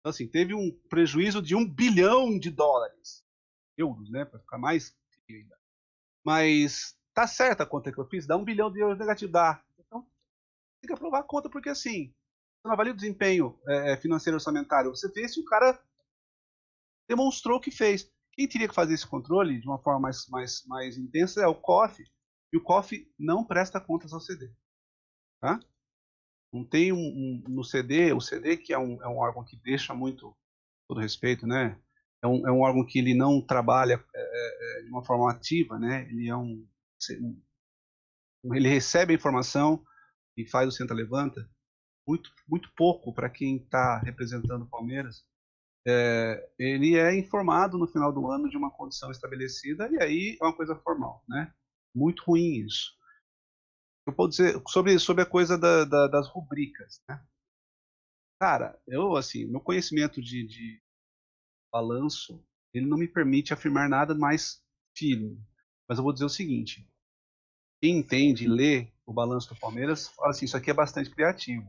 Então, 0.00 0.10
assim, 0.10 0.28
teve 0.28 0.54
um 0.54 0.70
prejuízo 0.88 1.42
de 1.42 1.54
um 1.54 1.68
bilhão 1.68 2.38
de 2.38 2.50
dólares. 2.50 3.24
Euros, 3.76 4.10
né? 4.10 4.24
Para 4.24 4.40
ficar 4.40 4.58
mais. 4.58 4.94
Mas 6.24 6.96
tá 7.14 7.26
certa 7.26 7.62
a 7.64 7.66
conta 7.66 7.90
que 7.90 7.98
eu 7.98 8.06
fiz, 8.06 8.26
dá 8.26 8.36
um 8.36 8.44
bilhão 8.44 8.70
de 8.70 8.80
euros 8.80 8.98
negativo. 8.98 9.32
Dá. 9.32 9.62
Tem 10.86 10.94
que 10.94 11.00
aprovar 11.00 11.18
a 11.18 11.24
conta, 11.24 11.50
porque 11.50 11.68
assim, 11.68 12.14
você 12.60 12.68
não 12.68 12.72
avalia 12.72 12.92
o 12.92 12.96
desempenho 12.96 13.58
é, 13.66 13.96
financeiro 13.96 14.36
orçamentário. 14.36 14.90
Você 14.90 15.10
vê 15.10 15.28
se 15.28 15.40
o 15.40 15.44
cara 15.44 15.76
demonstrou 17.08 17.60
que 17.60 17.72
fez. 17.72 18.08
Quem 18.32 18.48
teria 18.48 18.68
que 18.68 18.74
fazer 18.74 18.94
esse 18.94 19.06
controle 19.06 19.60
de 19.60 19.66
uma 19.66 19.80
forma 19.80 19.98
mais, 19.98 20.28
mais, 20.28 20.64
mais 20.64 20.96
intensa 20.96 21.42
é 21.42 21.46
o 21.46 21.56
COF. 21.56 22.04
E 22.52 22.56
o 22.56 22.62
COF 22.62 23.12
não 23.18 23.44
presta 23.44 23.80
contas 23.80 24.12
ao 24.12 24.20
CD. 24.20 24.52
Tá? 25.40 25.58
Não 26.52 26.64
tem 26.64 26.92
um, 26.92 26.98
um, 26.98 27.44
no 27.48 27.64
CD, 27.64 28.12
o 28.12 28.20
CD 28.20 28.56
que 28.56 28.72
é 28.72 28.78
um, 28.78 29.02
é 29.02 29.08
um 29.08 29.18
órgão 29.18 29.42
que 29.42 29.56
deixa 29.56 29.92
muito, 29.92 30.36
todo 30.86 31.00
respeito, 31.00 31.46
né? 31.46 31.76
É 32.22 32.28
um, 32.28 32.46
é 32.46 32.52
um 32.52 32.60
órgão 32.60 32.86
que 32.86 32.98
ele 33.00 33.12
não 33.12 33.42
trabalha 33.42 34.02
é, 34.14 34.20
é, 34.20 34.78
é 34.78 34.82
de 34.82 34.88
uma 34.88 35.04
forma 35.04 35.30
ativa, 35.30 35.78
né? 35.78 36.08
Ele 36.08 36.28
é 36.28 36.36
um, 36.36 36.64
ele 38.54 38.68
recebe 38.68 39.12
a 39.12 39.16
informação 39.16 39.84
e 40.36 40.46
faz 40.46 40.68
o 40.68 40.72
senta 40.72 40.94
levanta. 40.94 41.48
Muito, 42.06 42.30
muito 42.48 42.72
pouco 42.76 43.12
para 43.12 43.28
quem 43.28 43.56
está 43.56 43.98
representando 43.98 44.62
o 44.62 44.68
Palmeiras 44.68 45.24
é, 45.88 46.50
ele 46.58 46.96
é 46.96 47.16
informado 47.16 47.78
no 47.78 47.86
final 47.86 48.12
do 48.12 48.28
ano 48.28 48.50
de 48.50 48.56
uma 48.56 48.72
condição 48.72 49.10
estabelecida 49.12 49.88
e 49.92 50.02
aí 50.02 50.38
é 50.40 50.44
uma 50.44 50.54
coisa 50.54 50.74
formal, 50.74 51.22
né? 51.28 51.54
Muito 51.94 52.24
ruim 52.24 52.66
isso. 52.66 52.92
Eu 54.04 54.12
posso 54.12 54.30
dizer 54.30 54.62
sobre, 54.68 54.98
sobre 54.98 55.22
a 55.22 55.26
coisa 55.26 55.56
da, 55.56 55.84
da, 55.84 56.08
das 56.08 56.28
rubricas, 56.28 57.00
né? 57.08 57.24
Cara, 58.40 58.80
eu, 58.86 59.16
assim, 59.16 59.46
meu 59.46 59.60
conhecimento 59.60 60.20
de, 60.20 60.44
de 60.44 60.82
balanço, 61.72 62.44
ele 62.74 62.86
não 62.86 62.98
me 62.98 63.06
permite 63.06 63.54
afirmar 63.54 63.88
nada 63.88 64.14
mais 64.14 64.62
firme. 64.96 65.40
Mas 65.88 65.98
eu 65.98 66.04
vou 66.04 66.12
dizer 66.12 66.24
o 66.24 66.28
seguinte: 66.28 66.86
quem 67.80 67.98
entende 67.98 68.48
lê 68.48 68.92
o 69.06 69.12
balanço 69.12 69.54
do 69.54 69.60
Palmeiras 69.60 70.08
fala 70.08 70.30
assim, 70.30 70.44
isso 70.44 70.56
aqui 70.56 70.70
é 70.70 70.74
bastante 70.74 71.10
criativo 71.10 71.66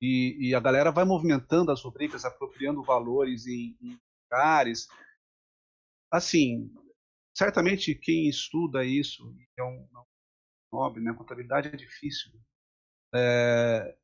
e, 0.00 0.48
e, 0.48 0.54
a 0.54 0.60
galera 0.60 0.92
vai 0.92 1.04
movimentando 1.04 1.72
as 1.72 1.82
rubricas, 1.82 2.24
apropriando 2.24 2.82
valores 2.82 3.46
em, 3.46 3.76
em 3.80 3.98
lugares. 4.24 4.88
Assim, 6.10 6.72
certamente 7.36 7.94
quem 7.94 8.28
estuda 8.28 8.84
isso, 8.84 9.34
é 9.58 9.64
um, 9.64 9.88
um 9.92 10.04
nobre, 10.72 11.02
né? 11.02 11.12
Contabilidade 11.12 11.68
é 11.68 11.76
difícil. 11.76 12.32
É, 13.12 13.96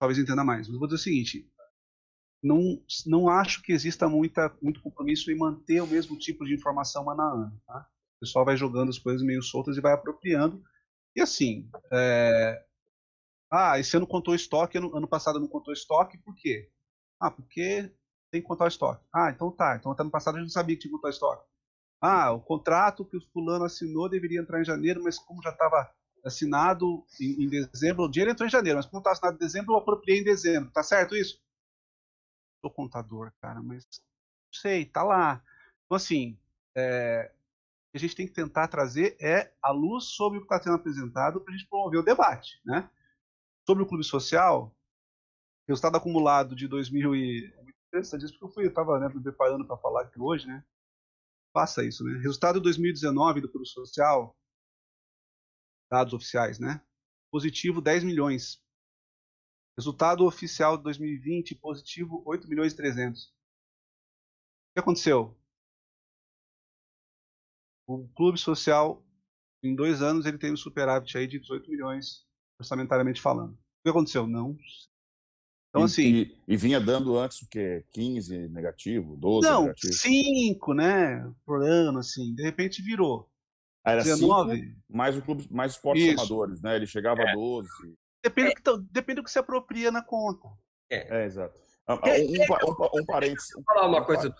talvez 0.00 0.18
entenda 0.18 0.42
mais. 0.42 0.68
Mas 0.68 0.76
vou 0.76 0.88
dizer 0.88 0.96
o 0.96 1.04
seguinte: 1.04 1.48
não, 2.42 2.82
não 3.06 3.28
acho 3.28 3.62
que 3.62 3.72
exista 3.72 4.08
muita, 4.08 4.56
muito 4.60 4.82
compromisso 4.82 5.30
em 5.30 5.38
manter 5.38 5.80
o 5.80 5.86
mesmo 5.86 6.18
tipo 6.18 6.44
de 6.44 6.52
informação 6.52 7.08
ano 7.08 7.22
a 7.22 7.32
ano. 7.32 7.62
Tá? 7.64 7.88
O 8.16 8.20
pessoal 8.20 8.44
vai 8.44 8.56
jogando 8.56 8.88
as 8.88 8.98
coisas 8.98 9.22
meio 9.22 9.42
soltas 9.42 9.76
e 9.76 9.80
vai 9.80 9.92
apropriando. 9.92 10.64
E 11.16 11.22
assim, 11.22 11.66
é, 11.90 12.62
ah, 13.50 13.78
esse 13.78 13.96
ano 13.96 14.06
contou 14.06 14.34
estoque, 14.34 14.76
ano, 14.76 14.94
ano 14.94 15.08
passado 15.08 15.40
não 15.40 15.48
contou 15.48 15.72
estoque, 15.72 16.18
por 16.18 16.36
quê? 16.36 16.70
Ah, 17.18 17.30
porque 17.30 17.90
tem 18.30 18.42
que 18.42 18.46
contar 18.46 18.68
estoque. 18.68 19.02
Ah, 19.10 19.30
então 19.30 19.50
tá. 19.50 19.76
Então 19.76 19.90
até 19.90 20.02
ano 20.02 20.10
passado 20.10 20.36
a 20.36 20.38
gente 20.38 20.48
não 20.48 20.52
sabia 20.52 20.76
que 20.76 20.82
tinha 20.82 20.90
que 20.90 20.96
contar 20.96 21.08
estoque. 21.08 21.48
Ah, 22.00 22.32
o 22.32 22.40
contrato 22.40 23.04
que 23.04 23.16
o 23.16 23.20
fulano 23.32 23.64
assinou 23.64 24.10
deveria 24.10 24.40
entrar 24.40 24.60
em 24.60 24.64
janeiro, 24.64 25.02
mas 25.02 25.18
como 25.18 25.42
já 25.42 25.50
estava 25.50 25.90
assinado 26.22 27.06
em, 27.18 27.44
em, 27.44 27.48
dezembro, 27.48 28.04
o 28.04 28.10
dinheiro 28.10 28.32
entrou 28.32 28.46
em 28.46 28.50
janeiro, 28.50 28.76
mas 28.78 28.86
como 28.86 28.98
estava 28.98 29.14
assinado 29.14 29.36
em 29.36 29.38
dezembro, 29.38 29.72
eu 29.72 29.78
apropriei 29.78 30.20
em 30.20 30.24
dezembro. 30.24 30.70
Tá 30.70 30.82
certo 30.82 31.16
isso? 31.16 31.40
Sou 32.60 32.70
contador, 32.70 33.32
cara, 33.40 33.62
mas 33.62 33.84
não 33.86 34.52
sei, 34.52 34.84
tá 34.84 35.02
lá. 35.02 35.42
Então, 35.86 35.96
assim, 35.96 36.38
é, 36.74 37.32
que 37.96 38.04
a 38.04 38.08
gente 38.08 38.16
tem 38.16 38.26
que 38.26 38.34
tentar 38.34 38.68
trazer 38.68 39.16
é 39.20 39.54
a 39.62 39.70
luz 39.70 40.04
sobre 40.04 40.38
o 40.38 40.42
que 40.42 40.46
está 40.46 40.62
sendo 40.62 40.76
apresentado 40.76 41.40
para 41.40 41.54
a 41.54 41.56
gente 41.56 41.68
promover 41.68 42.00
o 42.00 42.04
debate, 42.04 42.60
né? 42.64 42.90
Sobre 43.66 43.82
o 43.82 43.86
clube 43.86 44.04
social, 44.04 44.76
resultado 45.66 45.96
acumulado 45.96 46.54
de 46.54 46.68
2000 46.68 47.16
e... 47.16 47.54
É 47.56 47.62
muito 47.62 47.76
interessante 47.88 48.24
isso, 48.24 48.34
porque 48.34 48.44
eu 48.44 48.50
fui, 48.50 48.66
estava 48.66 48.98
né, 49.00 49.08
me 49.08 49.22
preparando 49.22 49.66
para 49.66 49.78
falar 49.78 50.02
aqui 50.02 50.20
hoje, 50.20 50.46
né? 50.46 50.62
Faça 51.54 51.82
isso, 51.84 52.04
né? 52.04 52.18
Resultado 52.18 52.56
de 52.56 52.64
2019 52.64 53.40
do 53.40 53.50
clube 53.50 53.66
social, 53.66 54.36
dados 55.90 56.12
oficiais, 56.12 56.58
né? 56.58 56.82
Positivo 57.30 57.80
10 57.80 58.04
milhões. 58.04 58.62
Resultado 59.76 60.26
oficial 60.26 60.76
de 60.76 60.82
2020, 60.84 61.54
positivo 61.56 62.22
8 62.26 62.46
milhões 62.46 62.72
e 62.72 62.76
300. 62.76 63.24
O 63.24 63.32
que 64.74 64.80
aconteceu? 64.80 65.36
O 67.86 68.08
clube 68.16 68.38
social, 68.38 69.04
em 69.62 69.74
dois 69.74 70.02
anos, 70.02 70.26
ele 70.26 70.38
tem 70.38 70.52
um 70.52 70.56
superávit 70.56 71.16
aí 71.16 71.26
de 71.26 71.38
18 71.38 71.70
milhões 71.70 72.26
orçamentariamente 72.58 73.20
falando. 73.20 73.52
O 73.52 73.58
que 73.84 73.90
aconteceu? 73.90 74.26
Não. 74.26 74.56
Então, 75.70 75.82
e, 75.82 75.84
assim. 75.84 76.02
E, 76.02 76.38
e, 76.48 76.56
vinha 76.56 76.80
dando 76.80 77.16
antes 77.18 77.42
o 77.42 77.48
quê? 77.48 77.84
15 77.92 78.48
negativo, 78.48 79.16
12 79.16 79.48
não, 79.48 79.62
negativo? 79.62 79.92
5, 79.92 80.74
né? 80.74 81.32
Por 81.44 81.62
ano, 81.62 81.98
assim. 81.98 82.34
De 82.34 82.42
repente 82.42 82.82
virou. 82.82 83.30
Ah, 83.84 83.92
era 83.92 84.02
19. 84.02 84.56
Cinco, 84.56 84.82
mais 84.88 85.16
o 85.16 85.22
clube, 85.22 85.46
mais 85.50 85.72
esportes 85.72 86.04
Isso. 86.04 86.20
amadores, 86.20 86.60
né? 86.60 86.74
Ele 86.74 86.86
chegava 86.86 87.20
é. 87.22 87.30
a 87.30 87.34
12. 87.34 87.68
Depende, 88.24 88.50
é. 88.50 88.54
do 88.54 88.82
que, 88.82 88.92
depende 88.92 89.20
do 89.20 89.24
que 89.24 89.30
se 89.30 89.38
apropria 89.38 89.92
na 89.92 90.02
conta. 90.02 90.48
É, 90.90 91.22
é 91.22 91.24
exato. 91.24 91.60
Ah, 91.86 91.94
um, 91.94 91.98
um, 91.98 92.98
um, 92.98 93.00
um 93.00 93.06
parênteses. 93.06 93.50
Vou 93.54 93.62
falar 93.62 93.86
uma 93.86 94.04
coisa 94.04 94.28
do, 94.28 94.36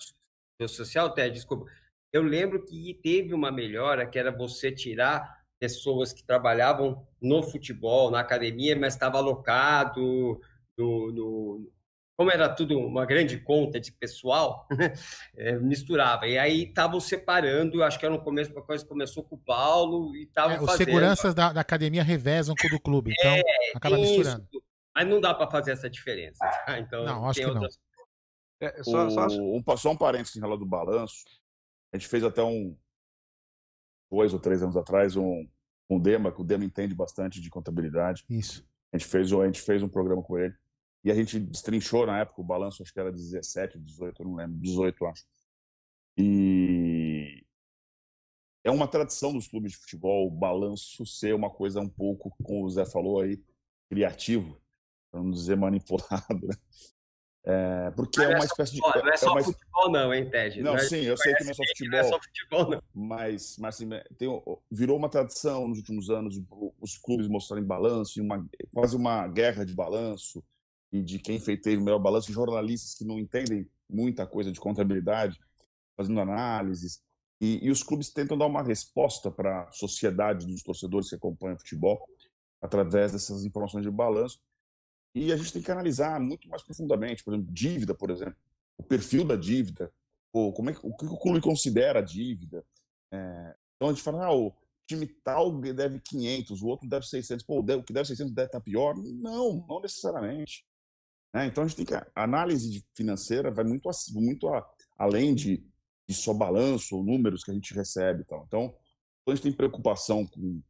do 0.59 0.69
social, 0.69 1.15
Ted, 1.15 1.33
desculpa. 1.33 1.67
Eu 2.13 2.23
lembro 2.23 2.65
que 2.65 2.99
teve 3.03 3.35
uma 3.35 3.51
melhora 3.51 4.07
que 4.07 4.19
era 4.19 4.31
você 4.31 4.73
tirar 4.73 5.45
pessoas 5.59 6.13
que 6.13 6.25
trabalhavam 6.25 7.07
no 7.21 7.43
futebol, 7.43 8.11
na 8.11 8.21
academia, 8.21 8.77
mas 8.77 8.95
estava 8.95 9.19
alocado 9.19 10.41
no, 10.77 11.13
no, 11.13 11.73
como 12.17 12.31
era 12.31 12.49
tudo 12.49 12.79
uma 12.79 13.05
grande 13.05 13.39
conta 13.39 13.79
de 13.79 13.93
pessoal, 13.93 14.67
é, 15.37 15.53
misturava. 15.61 16.27
E 16.27 16.39
aí 16.39 16.65
estavam 16.65 16.99
separando, 16.99 17.83
acho 17.83 17.99
que 17.99 18.07
era 18.07 18.15
no 18.15 18.23
começo, 18.23 18.59
a 18.59 18.63
coisa 18.63 18.85
começou 18.87 19.23
com 19.23 19.37
o 19.37 19.39
Paulo 19.39 20.17
e 20.17 20.25
estavam 20.25 20.57
é, 20.57 20.61
Os 20.61 20.73
seguranças 20.73 21.35
da, 21.35 21.53
da, 21.53 21.61
academia 21.61 22.03
revezam 22.03 22.55
com 22.59 22.67
o 22.67 22.71
do 22.71 22.81
clube, 22.81 23.13
então 23.13 23.35
é, 23.35 23.43
acaba 23.75 23.99
misturando. 23.99 24.47
Isso, 24.51 24.65
mas 24.95 25.07
não 25.07 25.21
dá 25.21 25.35
para 25.35 25.51
fazer 25.51 25.73
essa 25.73 25.91
diferença. 25.91 26.39
Tá? 26.67 26.79
Então, 26.79 27.05
não, 27.05 27.29
acho 27.29 27.39
que 27.39 27.47
outras... 27.47 27.77
não. 27.77 27.87
É, 28.69 28.83
só, 28.83 29.11
só, 29.11 29.27
um, 29.27 29.63
só 29.77 29.91
um 29.91 29.97
parênteses 29.97 30.37
em 30.37 30.41
relação 30.41 30.61
do 30.61 30.67
balanço. 30.67 31.25
A 31.93 31.97
gente 31.97 32.09
fez 32.09 32.25
até 32.25 32.43
um, 32.43 32.77
dois 34.11 34.33
ou 34.33 34.41
três 34.41 34.63
anos 34.63 34.77
atrás 34.77 35.17
um, 35.17 35.49
um 35.89 35.99
Dema, 35.99 36.33
que 36.33 36.41
o 36.41 36.45
Dema 36.45 36.65
entende 36.65 36.95
bastante 36.95 37.41
de 37.41 37.51
contabilidade. 37.51 38.25
Isso. 38.29 38.67
A 38.93 38.99
gente 38.99 39.09
fez, 39.09 39.33
a 39.33 39.47
gente 39.47 39.61
fez 39.61 39.83
um 39.83 39.89
programa 39.89 40.23
com 40.23 40.39
ele. 40.39 40.55
E 41.05 41.11
a 41.11 41.15
gente 41.15 41.39
destrinchou 41.39 42.07
na 42.07 42.19
época 42.19 42.41
o 42.41 42.45
balanço, 42.45 42.83
acho 42.83 42.93
que 42.93 42.99
era 42.99 43.13
17, 43.13 43.79
18, 43.79 44.23
eu 44.23 44.27
não 44.27 44.35
lembro, 44.35 44.59
18, 44.59 45.07
acho. 45.07 45.25
E 46.19 47.45
é 48.65 48.71
uma 48.71 48.89
tradição 48.89 49.33
dos 49.33 49.47
clubes 49.47 49.73
de 49.73 49.79
futebol 49.79 50.27
o 50.27 50.31
balanço 50.31 51.07
ser 51.07 51.35
uma 51.35 51.49
coisa 51.49 51.81
um 51.81 51.89
pouco, 51.89 52.35
como 52.43 52.65
o 52.65 52.71
Zé 52.71 52.85
falou 52.85 53.21
aí, 53.21 53.41
criativo, 53.89 54.61
para 55.11 55.23
não 55.23 55.31
dizer 55.31 55.55
manipulado. 55.57 56.49
Né? 56.49 56.57
É, 57.49 57.93
porque 57.93 58.21
é, 58.21 58.25
é 58.25 58.29
uma 58.31 58.45
espécie 58.45 58.73
futebol, 58.73 58.93
de. 58.93 59.07
Não 59.07 59.13
é 59.13 59.17
só 59.17 59.29
é 59.29 59.31
uma... 59.31 59.43
futebol, 59.45 59.91
não, 59.93 60.13
hein, 60.13 60.29
Ted? 60.29 60.61
Não, 60.61 60.73
não 60.73 60.81
sim, 60.81 61.03
eu 61.03 61.17
sei 61.17 61.33
que 61.35 61.45
não 61.45 61.53
é 61.53 61.55
só 61.55 61.63
futebol. 61.63 61.91
Não 61.91 61.99
é 61.99 62.05
só 62.05 62.21
futebol, 62.21 62.71
não. 62.71 62.83
Mas, 62.93 63.57
mas 63.61 63.75
assim, 63.77 63.89
tem, 64.19 64.29
virou 64.69 64.97
uma 64.97 65.09
tradição 65.09 65.69
nos 65.69 65.79
últimos 65.79 66.11
anos 66.11 66.43
os 66.81 66.99
clubes 66.99 67.29
mostrarem 67.29 67.65
balanço, 67.65 68.21
uma, 68.21 68.45
quase 68.75 68.97
uma 68.97 69.29
guerra 69.29 69.65
de 69.65 69.73
balanço, 69.73 70.43
e 70.91 71.01
de 71.01 71.21
quem 71.21 71.39
fez, 71.39 71.61
teve 71.61 71.77
o 71.77 71.85
melhor 71.85 72.01
balanço, 72.01 72.33
jornalistas 72.33 72.95
que 72.95 73.05
não 73.05 73.17
entendem 73.17 73.69
muita 73.89 74.27
coisa 74.27 74.51
de 74.51 74.59
contabilidade, 74.59 75.39
fazendo 75.97 76.21
análises. 76.21 77.01
E, 77.41 77.65
e 77.65 77.71
os 77.71 77.81
clubes 77.81 78.11
tentam 78.11 78.37
dar 78.37 78.47
uma 78.47 78.63
resposta 78.63 79.31
para 79.31 79.63
a 79.63 79.73
sociedade 79.73 80.47
dos 80.47 80.65
torcedores 80.65 81.11
que 81.11 81.15
acompanham 81.15 81.59
futebol 81.59 82.05
através 82.61 83.13
dessas 83.13 83.45
informações 83.45 83.85
de 83.85 83.91
balanço 83.91 84.41
e 85.17 85.33
a 85.33 85.37
gente 85.37 85.53
tem 85.53 85.63
que 85.63 85.71
analisar 85.71 86.21
muito 86.21 86.47
mais 86.49 86.63
profundamente, 86.63 87.25
por 87.25 87.33
exemplo, 87.33 87.53
dívida, 87.53 87.95
por 87.95 88.11
exemplo, 88.11 88.37
o 88.77 88.83
perfil 88.83 89.25
da 89.25 89.35
dívida, 89.35 89.91
ou 90.31 90.53
como 90.53 90.69
é 90.69 90.75
que, 90.75 90.81
o 90.83 90.95
que 90.95 91.07
o 91.07 91.17
clube 91.17 91.41
considera 91.41 92.01
a 92.01 92.03
dívida. 92.03 92.63
É, 93.11 93.57
então 93.75 93.89
a 93.89 93.93
gente 93.93 94.03
fala, 94.03 94.27
ah, 94.27 94.35
o 94.35 94.53
time 94.87 95.07
tal 95.25 95.59
deve 95.61 96.01
500, 96.01 96.61
o 96.61 96.67
outro 96.67 96.87
deve 96.87 97.07
600, 97.07 97.45
pô, 97.47 97.61
o 97.61 97.83
que 97.83 97.93
deve 97.93 98.07
600 98.07 98.33
deve 98.35 98.47
estar 98.47 98.61
pior. 98.61 98.95
Não, 98.95 99.65
não 99.67 99.81
necessariamente. 99.81 100.67
É, 101.35 101.47
então 101.47 101.65
a 101.65 101.67
gente 101.67 101.77
tem 101.77 101.87
que. 101.87 101.95
A 101.95 102.05
análise 102.15 102.85
financeira 102.95 103.51
vai 103.51 103.65
muito, 103.65 103.89
muito 104.13 104.49
a, 104.49 104.69
além 104.99 105.35
de, 105.35 105.67
de 106.07 106.15
só 106.15 106.35
balanço 106.35 106.97
ou 106.97 107.03
números 107.03 107.43
que 107.43 107.51
a 107.51 107.55
gente 107.55 107.73
recebe. 107.75 108.23
Tal. 108.25 108.45
Então, 108.47 108.77
a 109.27 109.31
gente 109.31 109.43
tem 109.43 109.53
preocupação 109.53 110.27
com 110.27 110.63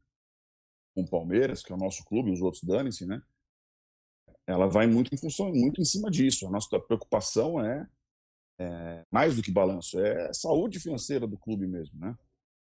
com 0.96 1.02
o 1.02 1.10
Palmeiras, 1.10 1.62
que 1.62 1.70
é 1.70 1.74
o 1.76 1.78
nosso 1.78 2.02
clube, 2.06 2.30
os 2.30 2.40
outros 2.40 2.64
dane-se, 2.64 3.04
né? 3.04 3.20
Ela 4.46 4.68
vai 4.68 4.86
muito 4.86 5.14
em 5.14 5.18
função, 5.18 5.52
muito 5.52 5.80
em 5.80 5.84
cima 5.84 6.10
disso. 6.10 6.46
A 6.46 6.50
nossa 6.50 6.78
preocupação 6.78 7.64
é, 7.64 7.86
é 8.60 9.02
mais 9.10 9.36
do 9.36 9.42
que 9.42 9.50
balanço, 9.50 9.98
é 9.98 10.32
saúde 10.32 10.78
financeira 10.78 11.26
do 11.26 11.36
clube 11.36 11.66
mesmo, 11.66 11.98
né? 11.98 12.16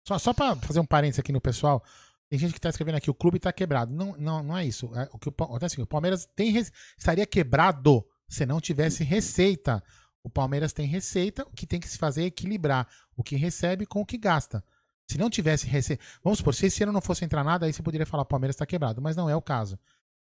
Só, 0.07 0.19
só 0.19 0.32
para 0.32 0.57
fazer 0.57 0.81
um 0.81 0.86
parênteses 0.86 1.19
aqui 1.19 1.32
no 1.32 1.40
pessoal, 1.40 1.85
tem 2.31 2.39
gente 2.39 2.53
que 2.53 2.59
está 2.59 2.69
escrevendo 2.69 2.97
aqui, 2.97 3.11
o 3.11 3.15
clube 3.15 3.36
está 3.39 3.53
quebrado. 3.53 3.93
Não, 3.93 4.16
não, 4.16 4.43
não 4.43 4.57
é 4.57 4.65
isso. 4.65 4.90
É, 4.95 5.09
o 5.12 5.19
que 5.19 5.28
o, 5.28 5.35
assim, 5.62 5.82
o 5.82 5.86
Palmeiras 5.86 6.27
tem, 6.35 6.55
estaria 6.97 7.27
quebrado 7.27 8.05
se 8.28 8.45
não 8.47 8.61
tivesse 8.61 9.05
receita. 9.05 9.82
O 10.23 10.28
Palmeiras 10.28 10.73
tem 10.73 10.86
receita, 10.86 11.43
o 11.45 11.53
que 11.53 11.66
tem 11.66 11.81
que 11.81 11.89
se 11.89 11.97
fazer 11.97 12.23
é 12.23 12.27
equilibrar 12.27 12.86
o 13.16 13.23
que 13.23 13.36
recebe 13.36 13.86
com 13.86 14.01
o 14.01 14.07
que 14.07 14.19
gasta. 14.19 14.62
Se 15.11 15.16
não 15.16 15.31
tivesse 15.31 15.66
receita. 15.66 16.05
Vamos 16.23 16.39
supor, 16.39 16.55
se 16.55 16.66
esse 16.66 16.82
ano 16.82 16.93
não 16.93 17.01
fosse 17.01 17.24
entrar 17.24 17.43
nada, 17.43 17.65
aí 17.65 17.73
você 17.73 17.82
poderia 17.82 18.07
falar 18.07 18.24
o 18.24 18.27
Palmeiras 18.27 18.55
está 18.55 18.66
quebrado, 18.66 19.01
mas 19.01 19.16
não 19.16 19.31
é 19.31 19.35
o 19.35 19.40
caso. 19.40 19.78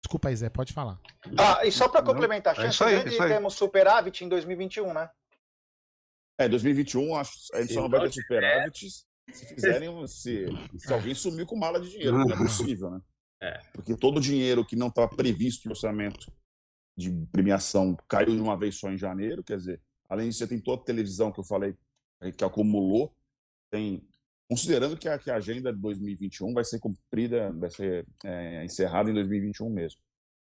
Desculpa 0.03 0.29
aí, 0.29 0.35
Zé, 0.35 0.49
pode 0.49 0.73
falar. 0.73 0.99
Ah, 1.37 1.65
e 1.65 1.71
só 1.71 1.87
para 1.87 2.03
complementar, 2.03 2.53
a 2.59 2.69
chance 2.69 2.83
é 2.83 3.01
grande 3.01 3.11
de 3.11 3.17
termos 3.17 3.53
superávit 3.53 4.25
em 4.25 4.29
2021, 4.29 4.93
né? 4.93 5.09
É, 6.37 6.49
2021 6.49 7.15
acho, 7.15 7.31
a 7.53 7.61
gente 7.61 7.73
só 7.73 7.81
não 7.81 7.89
vai 7.89 8.01
ter 8.01 8.11
superávit 8.11 8.89
se 9.31 9.45
fizerem, 9.45 10.07
se, 10.07 10.45
se 10.77 10.93
alguém 10.93 11.15
sumir 11.15 11.45
com 11.45 11.55
mala 11.55 11.79
de 11.79 11.89
dinheiro, 11.89 12.17
não 12.17 12.29
é 12.29 12.37
possível, 12.37 12.89
né? 12.89 13.01
É. 13.41 13.59
Porque 13.73 13.95
todo 13.95 14.17
o 14.17 14.21
dinheiro 14.21 14.65
que 14.65 14.75
não 14.75 14.87
estava 14.87 15.15
previsto 15.15 15.65
no 15.65 15.71
orçamento 15.71 16.31
de 16.97 17.09
premiação 17.31 17.95
caiu 18.07 18.35
de 18.35 18.41
uma 18.41 18.57
vez 18.57 18.77
só 18.77 18.91
em 18.91 18.97
janeiro, 18.97 19.43
quer 19.43 19.57
dizer, 19.57 19.81
além 20.09 20.27
disso, 20.27 20.39
você 20.39 20.47
tem 20.47 20.59
toda 20.59 20.81
a 20.81 20.85
televisão 20.85 21.31
que 21.31 21.39
eu 21.39 21.43
falei 21.45 21.75
que 22.37 22.43
acumulou, 22.43 23.15
tem 23.71 24.07
considerando 24.53 24.95
que 24.95 25.09
a, 25.09 25.17
que 25.17 25.31
a 25.31 25.35
agenda 25.35 25.73
de 25.73 25.79
2021 25.79 26.53
vai 26.53 26.63
ser 26.63 26.79
cumprida, 26.79 27.51
vai 27.53 27.71
ser 27.71 28.05
é, 28.23 28.63
encerrada 28.63 29.09
em 29.09 29.13
2021 29.13 29.67
mesmo. 29.67 29.99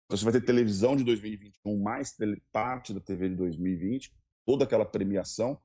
Então, 0.04 0.16
você 0.16 0.22
vai 0.22 0.32
ter 0.32 0.42
televisão 0.42 0.94
de 0.94 1.02
2021 1.02 1.82
mais 1.82 2.12
tele, 2.12 2.40
parte 2.52 2.94
da 2.94 3.00
TV 3.00 3.30
de 3.30 3.34
2020, 3.34 4.14
toda 4.46 4.62
aquela 4.62 4.86
premiação. 4.86 5.60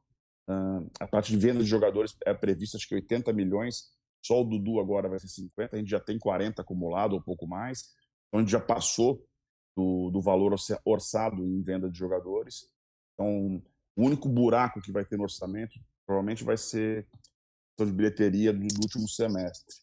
Uh, 0.49 0.89
a 0.99 1.07
parte 1.07 1.31
de 1.31 1.37
venda 1.37 1.59
de 1.59 1.69
jogadores 1.69 2.17
é 2.25 2.33
prevista, 2.33 2.77
acho 2.77 2.87
que 2.87 2.95
80 2.95 3.31
milhões. 3.31 3.91
Só 4.25 4.41
o 4.41 4.43
Dudu 4.43 4.79
agora 4.79 5.07
vai 5.07 5.19
ser 5.19 5.27
50, 5.27 5.75
a 5.75 5.79
gente 5.79 5.91
já 5.91 5.99
tem 5.99 6.17
40 6.17 6.63
acumulado, 6.63 7.13
ou 7.13 7.19
um 7.19 7.23
pouco 7.23 7.45
mais. 7.45 7.91
Então, 8.27 8.39
a 8.39 8.41
gente 8.41 8.51
já 8.51 8.59
passou 8.59 9.23
do, 9.77 10.09
do 10.09 10.19
valor 10.19 10.55
orçado 10.83 11.45
em 11.45 11.61
venda 11.61 11.87
de 11.87 11.99
jogadores. 11.99 12.67
Então, 13.13 13.61
o 13.95 14.03
único 14.03 14.27
buraco 14.27 14.81
que 14.81 14.91
vai 14.91 15.05
ter 15.05 15.15
no 15.15 15.23
orçamento 15.23 15.79
provavelmente 16.07 16.43
vai 16.43 16.57
ser 16.57 17.07
de 17.85 17.91
bilheteria 17.91 18.53
do, 18.53 18.59
do 18.59 18.81
último 18.81 19.07
semestre, 19.07 19.75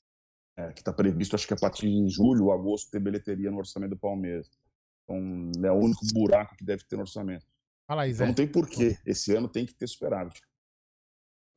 é, 0.57 0.73
que 0.73 0.81
está 0.81 0.93
previsto, 0.93 1.37
acho 1.37 1.47
que 1.47 1.55
a 1.55 1.59
partir 1.59 1.89
de 1.89 2.09
julho 2.09 2.47
ou 2.47 2.53
agosto, 2.53 2.91
ter 2.91 3.01
bilheteria 3.01 3.51
no 3.51 3.59
orçamento 3.59 3.91
do 3.91 3.99
Palmeiras. 3.99 4.51
Então, 5.05 5.53
é 5.65 5.73
o 5.73 5.77
único 5.77 6.05
buraco 6.13 6.57
que 6.57 6.65
deve 6.65 6.85
ter 6.85 6.97
no 6.97 7.03
orçamento. 7.03 7.47
Fala 7.87 8.03
aí, 8.03 8.13
Zé. 8.13 8.25
Então, 8.25 8.27
não 8.27 8.35
tem 8.35 8.49
porquê. 8.49 8.99
Esse 9.07 9.35
ano 9.35 9.49
tem 9.49 9.65
que 9.65 9.75
ter 9.75 9.87
superávit. 9.87 10.41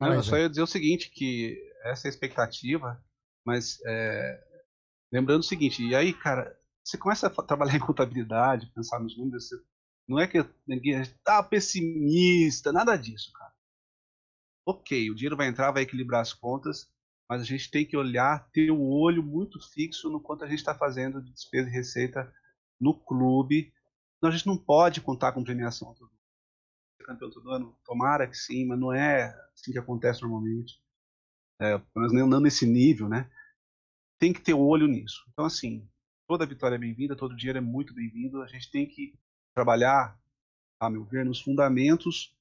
Não, 0.00 0.14
eu 0.14 0.22
só 0.22 0.36
ia 0.36 0.48
dizer 0.48 0.62
o 0.62 0.66
seguinte, 0.66 1.10
que 1.10 1.56
essa 1.84 2.06
é 2.06 2.08
a 2.08 2.12
expectativa, 2.12 3.00
mas 3.44 3.78
é, 3.86 4.44
lembrando 5.12 5.40
o 5.40 5.44
seguinte, 5.44 5.84
e 5.84 5.94
aí, 5.94 6.12
cara, 6.12 6.58
você 6.82 6.98
começa 6.98 7.26
a 7.26 7.42
trabalhar 7.42 7.76
em 7.76 7.80
contabilidade, 7.80 8.72
pensar 8.74 8.98
nos 8.98 9.16
números, 9.16 9.48
você, 9.48 9.56
não 10.08 10.18
é 10.18 10.26
que 10.26 10.44
ninguém 10.66 11.02
tá 11.22 11.42
pessimista, 11.42 12.72
nada 12.72 12.96
disso, 12.96 13.30
cara 13.32 13.51
ok, 14.64 15.10
o 15.10 15.14
dinheiro 15.14 15.36
vai 15.36 15.48
entrar, 15.48 15.70
vai 15.70 15.82
equilibrar 15.82 16.20
as 16.20 16.32
contas, 16.32 16.90
mas 17.28 17.40
a 17.40 17.44
gente 17.44 17.70
tem 17.70 17.84
que 17.84 17.96
olhar, 17.96 18.48
ter 18.50 18.70
o 18.70 18.80
olho 18.80 19.22
muito 19.22 19.60
fixo 19.72 20.10
no 20.10 20.20
quanto 20.20 20.44
a 20.44 20.48
gente 20.48 20.58
está 20.58 20.74
fazendo 20.74 21.22
de 21.22 21.32
despesa 21.32 21.68
e 21.68 21.72
receita 21.72 22.32
no 22.80 22.94
clube. 22.94 23.72
Então, 24.18 24.28
a 24.28 24.32
gente 24.32 24.46
não 24.46 24.56
pode 24.56 25.00
contar 25.00 25.32
com 25.32 25.42
premiação 25.42 25.94
todo 25.94 26.10
ano. 26.10 27.06
Campeão 27.06 27.30
todo 27.30 27.50
ano, 27.50 27.76
tomara 27.84 28.28
que 28.28 28.36
sim, 28.36 28.66
mas 28.66 28.78
não 28.78 28.92
é 28.92 29.34
assim 29.54 29.72
que 29.72 29.78
acontece 29.78 30.22
normalmente. 30.22 30.80
É, 31.60 31.80
menos 31.96 32.28
não 32.28 32.40
nesse 32.40 32.66
nível, 32.66 33.08
né? 33.08 33.30
Tem 34.18 34.32
que 34.32 34.40
ter 34.40 34.54
o 34.54 34.60
olho 34.60 34.86
nisso. 34.86 35.24
Então, 35.32 35.44
assim, 35.44 35.88
toda 36.28 36.46
vitória 36.46 36.76
é 36.76 36.78
bem-vinda, 36.78 37.16
todo 37.16 37.36
dinheiro 37.36 37.58
é 37.58 37.62
muito 37.62 37.94
bem-vindo. 37.94 38.40
A 38.42 38.46
gente 38.46 38.70
tem 38.70 38.86
que 38.86 39.18
trabalhar, 39.54 40.20
a 40.78 40.88
meu 40.88 41.04
ver, 41.04 41.24
nos 41.24 41.40
fundamentos 41.40 42.36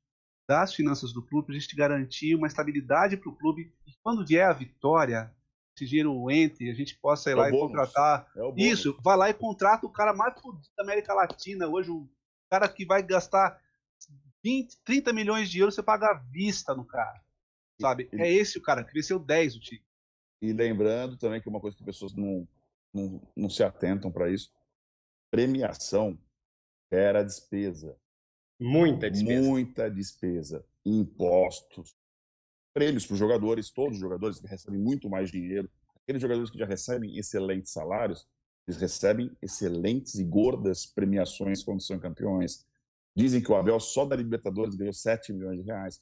das 0.48 0.74
finanças 0.74 1.14
do 1.14 1.22
clube, 1.22 1.48
para 1.48 1.56
a 1.56 1.60
gente 1.60 1.76
garantir 1.76 2.36
uma 2.36 2.48
estabilidade 2.48 3.18
para 3.18 3.30
o 3.30 3.36
clube. 3.36 3.74
E 3.88 3.94
quando 4.04 4.26
vier 4.26 4.48
a 4.48 4.54
vitória, 4.54 5.34
esse 5.76 5.86
dinheiro 5.86 6.30
entre, 6.30 6.70
a 6.70 6.74
gente 6.74 6.98
possa 6.98 7.30
ir 7.30 7.34
é 7.34 7.36
lá 7.36 7.50
e 7.50 7.52
contratar. 7.52 8.30
É 8.36 8.42
Isso, 8.58 8.98
vai 9.04 9.18
lá 9.18 9.30
e 9.30 9.34
contrata 9.34 9.86
o 9.86 9.92
cara 9.92 10.14
mais 10.14 10.40
fodido 10.40 10.68
da 10.76 10.84
América 10.84 11.14
Latina. 11.14 11.68
Hoje, 11.68 11.90
o 11.90 12.10
cara 12.50 12.68
que 12.68 12.86
vai 12.86 13.02
gastar 13.02 13.60
20, 14.44 14.78
30 14.84 15.14
milhões 15.14 15.50
de 15.50 15.60
euros, 15.60 15.76
você 15.76 15.84
paga 15.84 16.08
à 16.08 16.14
vista 16.14 16.76
no 16.76 16.86
cara. 16.86 17.22
Sabe? 17.80 18.10
E, 18.12 18.22
é 18.22 18.32
esse 18.32 18.58
o 18.58 18.62
cara, 18.62 18.84
cresceu 18.84 19.18
10 19.18 19.56
o 19.56 19.60
time. 19.60 19.84
E 20.42 20.52
lembrando 20.54 21.18
também 21.18 21.42
que 21.42 21.50
uma 21.50 21.62
coisa 21.62 21.76
que 21.78 21.84
as 21.84 21.86
pessoas 21.86 22.14
não, 22.14 22.48
não, 22.94 23.22
não 23.36 23.50
se 23.50 23.64
atentam 23.64 24.12
para 24.12 24.30
isso: 24.30 24.52
premiação 25.30 26.20
era 26.90 27.24
despesa. 27.24 27.98
Muita 28.62 29.10
despesa. 29.10 29.48
Muita 29.48 29.90
despesa. 29.90 30.66
Impostos, 30.86 31.96
prêmios 32.72 33.08
para 33.08 33.14
os 33.14 33.20
jogadores, 33.20 33.72
todos 33.72 33.96
os 33.96 34.00
jogadores 34.00 34.40
que 34.40 34.46
recebem 34.46 34.80
muito 34.80 35.10
mais 35.10 35.32
dinheiro. 35.32 35.68
Aqueles 35.96 36.22
jogadores 36.22 36.52
que 36.52 36.60
já 36.60 36.66
recebem 36.66 37.18
excelentes 37.18 37.72
salários, 37.72 38.28
eles 38.68 38.80
recebem 38.80 39.36
excelentes 39.42 40.16
e 40.16 40.24
gordas 40.24 40.86
premiações 40.86 41.64
quando 41.64 41.82
são 41.82 41.98
campeões. 41.98 42.64
Dizem 43.16 43.42
que 43.42 43.52
o 43.52 43.56
Abel 43.56 43.80
só 43.80 44.06
da 44.06 44.16
Libertadores 44.16 44.76
ganhou 44.76 44.94
7 44.94 45.34
milhões 45.34 45.58
de 45.58 45.66
reais. 45.66 46.00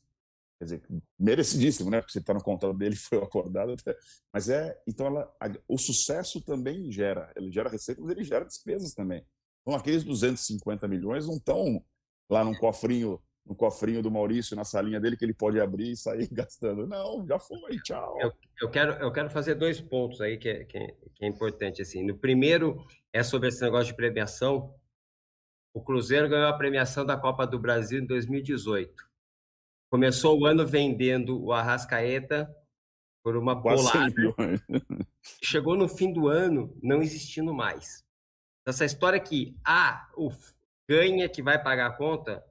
Quer 0.60 0.66
dizer, 0.66 0.84
merecidíssimo, 1.18 1.90
né? 1.90 2.02
Porque 2.02 2.12
você 2.12 2.20
está 2.20 2.34
no 2.34 2.44
contrato 2.44 2.78
dele, 2.78 2.96
foi 2.98 3.20
acordado. 3.20 3.72
Até. 3.72 3.96
Mas 4.34 4.50
é. 4.50 4.78
Então, 4.86 5.08
ela, 5.08 5.34
a, 5.40 5.50
o 5.66 5.78
sucesso 5.78 6.42
também 6.42 6.92
gera. 6.92 7.32
Ele 7.38 7.50
gera 7.52 7.70
receita, 7.70 8.02
mas 8.02 8.12
ele 8.12 8.26
gera 8.26 8.44
despesas 8.44 8.94
também. 8.94 9.26
Então, 9.62 9.80
aqueles 9.80 10.04
250 10.04 10.88
milhões 10.90 11.26
não 11.26 11.38
estão 11.38 11.82
lá 12.30 12.44
num 12.44 12.54
cofrinho, 12.54 13.20
no 13.46 13.56
cofrinho 13.56 14.04
do 14.04 14.12
Maurício, 14.12 14.56
na 14.56 14.64
salinha 14.64 15.00
dele, 15.00 15.18
que 15.18 15.26
ele 15.26 15.34
pode 15.34 15.60
abrir 15.60 15.92
e 15.92 15.98
sair 15.98 16.28
gastando. 16.32 16.86
Não, 16.86 17.26
já 17.26 17.40
foi, 17.40 17.80
tchau. 17.84 18.18
Eu, 18.22 18.32
eu 18.62 18.70
quero, 18.70 18.94
eu 18.94 19.12
quero 19.12 19.30
fazer 19.30 19.56
dois 19.56 19.82
pontos 19.82 20.22
aí 20.22 20.38
que 20.38 20.50
é, 20.50 20.64
que, 20.64 20.78
é, 20.78 20.96
que 21.16 21.26
é 21.26 21.28
importante. 21.28 21.82
Assim. 21.82 22.04
No 22.04 22.18
primeiro 22.18 22.86
é 23.12 23.24
sobre 23.24 23.50
esse 23.50 23.62
negócio 23.62 23.88
de 23.88 23.96
premiação. 23.96 24.76
O 25.74 25.82
Cruzeiro 25.82 26.30
ganhou 26.30 26.48
a 26.48 26.58
premiação 26.58 27.06
da 27.06 27.18
Copa 27.18 27.46
do 27.46 27.60
Brasil 27.60 28.00
em 28.00 28.06
2018. 28.06 29.10
Começou 29.90 30.40
o 30.40 30.46
ano 30.46 30.68
vendendo 30.68 31.44
o 31.44 31.52
Arrascaeta 31.52 32.54
por 33.24 33.36
uma 33.36 33.56
bolada. 33.56 34.14
Chegou 35.44 35.76
no 35.76 35.88
fim 35.88 36.14
do 36.14 36.28
ano 36.28 36.76
não 36.82 37.02
existindo 37.02 37.54
mais. 37.54 38.04
Essa 38.68 38.86
história 38.86 39.20
que 39.20 39.58
ah, 39.66 40.08
o 40.16 40.30
ganha 40.90 41.30
que 41.30 41.44
vai 41.44 41.62
pagar 41.62 41.86
a 41.86 41.96
conta 41.96 42.44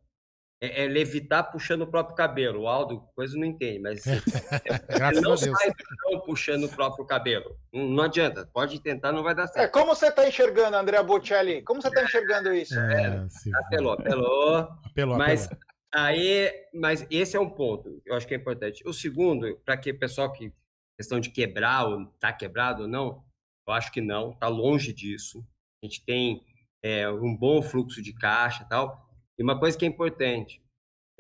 é, 0.61 0.85
é 0.85 0.87
levitar 0.87 1.51
puxando 1.51 1.83
o 1.83 1.87
próprio 1.87 2.15
cabelo. 2.15 2.63
O 2.63 2.69
Aldo, 2.69 3.01
coisa 3.15 3.37
não 3.37 3.45
entende, 3.45 3.81
mas 3.81 4.07
ele 4.07 5.21
não 5.21 5.37
sai 5.37 5.71
do 5.71 5.85
chão 6.01 6.21
puxando 6.25 6.65
o 6.65 6.69
próprio 6.69 7.05
cabelo. 7.05 7.59
Não, 7.73 7.89
não, 7.89 8.05
adianta, 8.05 8.49
pode 8.53 8.81
tentar, 8.81 9.13
não 9.13 9.25
vai 9.25 9.35
dar 9.35 9.49
certo. 9.49 9.65
É, 9.65 9.69
como 9.69 9.95
você 9.95 10.09
está 10.09 10.27
enxergando, 10.29 10.77
André 10.77 11.03
Bocelli? 11.03 11.63
Como 11.63 11.83
você 11.83 11.89
está 11.89 12.05
enxergando 12.05 12.53
isso? 12.53 12.79
É, 12.79 13.27
é 13.27 13.59
apelou, 13.59 13.93
apelou. 13.93 14.57
apelou 14.85 15.19
mas, 15.19 15.47
apelou. 15.47 15.65
Aí, 15.95 16.53
mas 16.75 17.07
esse 17.11 17.37
é 17.37 17.41
um 17.41 17.51
ponto, 17.51 18.01
eu 18.05 18.15
acho 18.15 18.27
que 18.27 18.35
é 18.35 18.37
importante. 18.37 18.83
O 18.87 18.93
segundo, 18.93 19.59
para 19.65 19.77
que 19.77 19.91
o 19.91 19.99
pessoal 19.99 20.33
que 20.33 20.53
questão 20.99 21.21
de 21.21 21.31
quebrar 21.31 21.87
ou 21.87 22.07
tá 22.19 22.33
quebrado 22.33 22.83
ou 22.83 22.89
não, 22.89 23.25
eu 23.67 23.73
acho 23.73 23.93
que 23.93 24.01
não, 24.01 24.33
tá 24.33 24.49
longe 24.49 24.93
disso. 24.93 25.47
A 25.83 25.87
gente 25.87 26.05
tem 26.05 26.45
é, 26.83 27.09
um 27.11 27.37
bom 27.37 27.63
fluxo 27.63 28.03
de 28.03 28.13
caixa 28.13 28.65
tal. 28.65 29.09
E 29.39 29.43
uma 29.43 29.59
coisa 29.59 29.77
que 29.77 29.85
é 29.85 29.89
importante, 29.89 30.63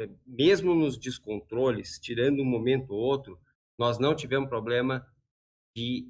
é, 0.01 0.09
mesmo 0.27 0.75
nos 0.75 0.99
descontroles, 0.99 1.99
tirando 1.99 2.41
um 2.41 2.47
momento 2.47 2.91
ou 2.91 3.01
outro, 3.01 3.39
nós 3.79 3.99
não 3.99 4.15
tivemos 4.15 4.49
problema 4.49 5.07
de 5.77 6.09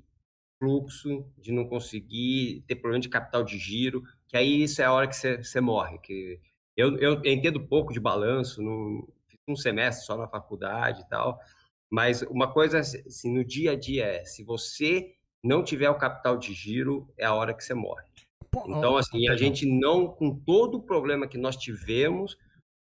fluxo, 0.58 1.30
de 1.38 1.52
não 1.52 1.68
conseguir 1.68 2.64
ter 2.66 2.76
problema 2.76 3.00
de 3.00 3.08
capital 3.08 3.44
de 3.44 3.58
giro, 3.58 4.02
que 4.26 4.36
aí 4.36 4.62
isso 4.62 4.82
é 4.82 4.84
a 4.84 4.92
hora 4.92 5.06
que 5.06 5.14
você 5.14 5.60
morre. 5.60 5.98
Que 5.98 6.40
eu, 6.76 6.96
eu, 6.98 7.22
entendo 7.24 7.66
pouco 7.66 7.92
de 7.92 8.00
balanço, 8.00 8.62
no, 8.62 9.08
fiz 9.26 9.38
um 9.48 9.56
semestre 9.56 10.06
só 10.06 10.16
na 10.16 10.28
faculdade 10.28 11.02
e 11.02 11.08
tal, 11.08 11.38
mas 11.90 12.22
uma 12.22 12.52
coisa 12.52 12.80
assim, 12.80 13.32
no 13.32 13.44
dia 13.44 13.72
a 13.72 13.76
dia 13.76 14.04
é, 14.04 14.24
se 14.24 14.42
você 14.42 15.14
não 15.42 15.62
tiver 15.62 15.88
o 15.88 15.98
capital 15.98 16.36
de 16.36 16.52
giro, 16.52 17.12
é 17.16 17.24
a 17.24 17.34
hora 17.34 17.54
que 17.54 17.62
você 17.62 17.74
morre. 17.74 18.07
Então, 18.66 18.96
assim, 18.96 19.28
a 19.28 19.36
gente 19.36 19.66
não, 19.66 20.08
com 20.08 20.34
todo 20.34 20.78
o 20.78 20.82
problema 20.82 21.28
que 21.28 21.38
nós 21.38 21.56
tivemos 21.56 22.36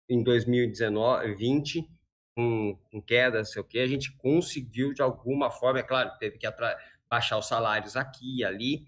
em 0.08 0.22
2019, 0.22 1.34
20, 1.34 1.88
com, 2.36 2.78
com 2.90 3.00
queda, 3.00 3.44
sei 3.44 3.62
o 3.62 3.64
quê, 3.64 3.80
a 3.80 3.86
gente 3.86 4.16
conseguiu 4.16 4.92
de 4.92 5.02
alguma 5.02 5.50
forma, 5.50 5.80
é 5.80 5.82
claro, 5.82 6.10
teve 6.18 6.38
que 6.38 6.46
baixar 7.08 7.38
os 7.38 7.48
salários 7.48 7.96
aqui 7.96 8.38
e 8.38 8.44
ali, 8.44 8.86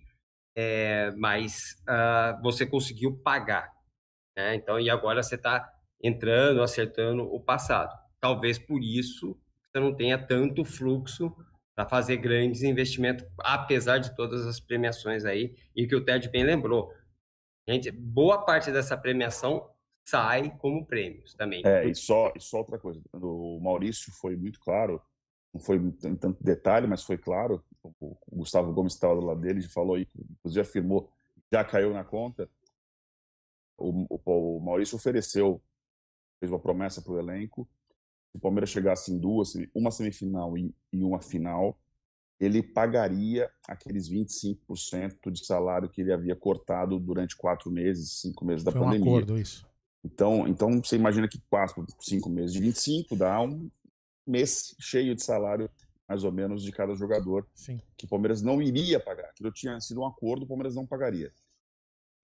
é, 0.57 1.11
mas 1.13 1.55
uh, 1.89 2.43
você 2.43 2.67
conseguiu 2.67 3.17
pagar. 3.17 3.73
Né? 4.37 4.55
Então, 4.55 4.79
e 4.79 4.91
agora 4.91 5.23
você 5.23 5.37
está 5.37 5.69
entrando, 6.03 6.63
acertando 6.63 7.23
o 7.23 7.41
passado. 7.41 7.97
Talvez 8.21 8.59
por 8.59 8.83
isso 8.83 9.37
você 9.65 9.81
não 9.81 9.95
tenha 9.95 10.19
tanto 10.19 10.65
fluxo 10.65 11.35
para 11.79 11.89
fazer 11.89 12.17
grandes 12.17 12.65
investimentos, 12.65 13.25
apesar 13.39 13.99
de 13.99 14.13
todas 14.17 14.45
as 14.45 14.59
premiações 14.59 15.25
aí, 15.25 15.55
e 15.77 15.87
que 15.87 15.95
o 15.95 16.05
Ted 16.05 16.29
bem 16.29 16.43
lembrou. 16.43 16.93
Gente, 17.69 17.89
boa 17.93 18.45
parte 18.45 18.73
dessa 18.73 18.97
premiação 18.97 19.71
sai 20.05 20.51
como 20.59 20.85
prêmios 20.85 21.35
também. 21.35 21.63
É, 21.65 21.89
e 21.89 21.95
só, 21.95 22.33
e 22.35 22.41
só 22.41 22.59
outra 22.59 22.81
coisa, 22.81 23.01
o 23.13 23.61
Maurício 23.63 24.13
foi 24.15 24.35
muito 24.35 24.59
claro, 24.59 25.01
não 25.55 25.61
foi 25.61 25.77
em 25.77 26.17
tanto 26.17 26.43
detalhe, 26.43 26.89
mas 26.89 27.05
foi 27.05 27.17
claro, 27.17 27.65
o 28.01 28.17
Gustavo 28.29 28.73
Gomes 28.73 28.95
estava 28.95 29.15
do 29.15 29.27
lado 29.27 29.41
dele, 29.41 29.63
falou, 29.63 29.97
inclusive 29.97 30.61
afirmou, 30.61 31.09
já 31.53 31.65
caiu 31.65 31.95
na 31.95 32.03
conta, 32.03 32.51
o, 33.77 34.05
o, 34.17 34.57
o 34.57 34.61
Maurício 34.61 34.97
ofereceu, 34.97 35.63
fez 36.41 36.51
uma 36.51 36.59
promessa 36.59 37.01
para 37.01 37.13
o 37.13 37.21
elenco, 37.21 37.69
se 38.31 38.37
o 38.37 38.41
Palmeiras 38.41 38.71
chegasse 38.71 39.13
em 39.13 39.19
duas, 39.19 39.55
uma 39.75 39.91
semifinal 39.91 40.57
e, 40.57 40.75
e 40.93 41.03
uma 41.03 41.21
final, 41.21 41.79
ele 42.41 42.63
pagaria 42.63 43.51
aqueles 43.67 44.09
25% 44.09 45.31
de 45.31 45.45
salário 45.45 45.89
que 45.89 46.01
ele 46.01 46.13
havia 46.13 46.37
cortado 46.37 46.99
durante 46.99 47.37
quatro 47.37 47.71
meses, 47.71 48.21
cinco 48.21 48.45
meses 48.45 48.63
da 48.63 48.71
Foi 48.71 48.81
pandemia. 48.81 49.05
um 49.05 49.17
acordo 49.17 49.39
isso. 49.39 49.67
Então, 50.05 50.47
então 50.47 50.81
você 50.83 50.97
imagina 50.97 51.27
que 51.27 51.41
quatro, 51.51 51.85
cinco 52.01 52.31
meses 52.31 52.53
de 52.53 52.61
25 52.61 53.17
dá 53.17 53.41
um 53.41 53.69
mês 54.27 54.77
cheio 54.79 55.15
de 55.15 55.25
salário, 55.25 55.69
mais 56.09 56.23
ou 56.23 56.31
menos, 56.31 56.63
de 56.63 56.71
cada 56.71 56.95
jogador, 56.95 57.47
Sim. 57.55 57.81
que 57.97 58.05
o 58.05 58.09
Palmeiras 58.09 58.41
não 58.41 58.63
iria 58.63 59.01
pagar. 59.01 59.31
Aquilo 59.31 59.51
tinha 59.51 59.81
sido 59.81 60.01
um 60.01 60.07
acordo, 60.07 60.45
o 60.45 60.47
Palmeiras 60.47 60.77
não 60.77 60.87
pagaria. 60.87 61.33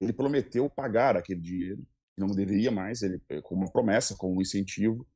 Ele 0.01 0.13
prometeu 0.13 0.71
pagar 0.71 1.17
aquele 1.17 1.41
dinheiro, 1.41 1.85
não 2.17 2.29
deveria 2.29 2.71
mais, 2.71 3.03
ele 3.03 3.21
com 3.43 3.55
uma 3.55 3.71
promessa, 3.71 4.15
com 4.17 4.37
um 4.37 4.41
incentivo, 4.41 5.07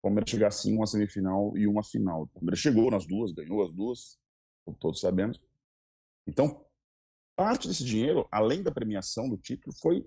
o 0.00 0.02
Palmeiras 0.02 0.30
chegar 0.30 0.48
assim 0.48 0.74
uma 0.74 0.86
semifinal 0.86 1.56
e 1.56 1.66
uma 1.66 1.82
final. 1.82 2.22
O 2.22 2.28
Palmeiras 2.28 2.58
chegou 2.58 2.90
nas 2.90 3.06
duas, 3.06 3.32
ganhou 3.32 3.62
as 3.62 3.72
duas, 3.72 4.18
como 4.64 4.76
todos 4.78 5.00
sabemos. 5.00 5.40
Então, 6.26 6.64
parte 7.36 7.68
desse 7.68 7.84
dinheiro, 7.84 8.26
além 8.32 8.62
da 8.62 8.70
premiação 8.70 9.28
do 9.28 9.36
título, 9.36 9.76
foi 9.76 10.06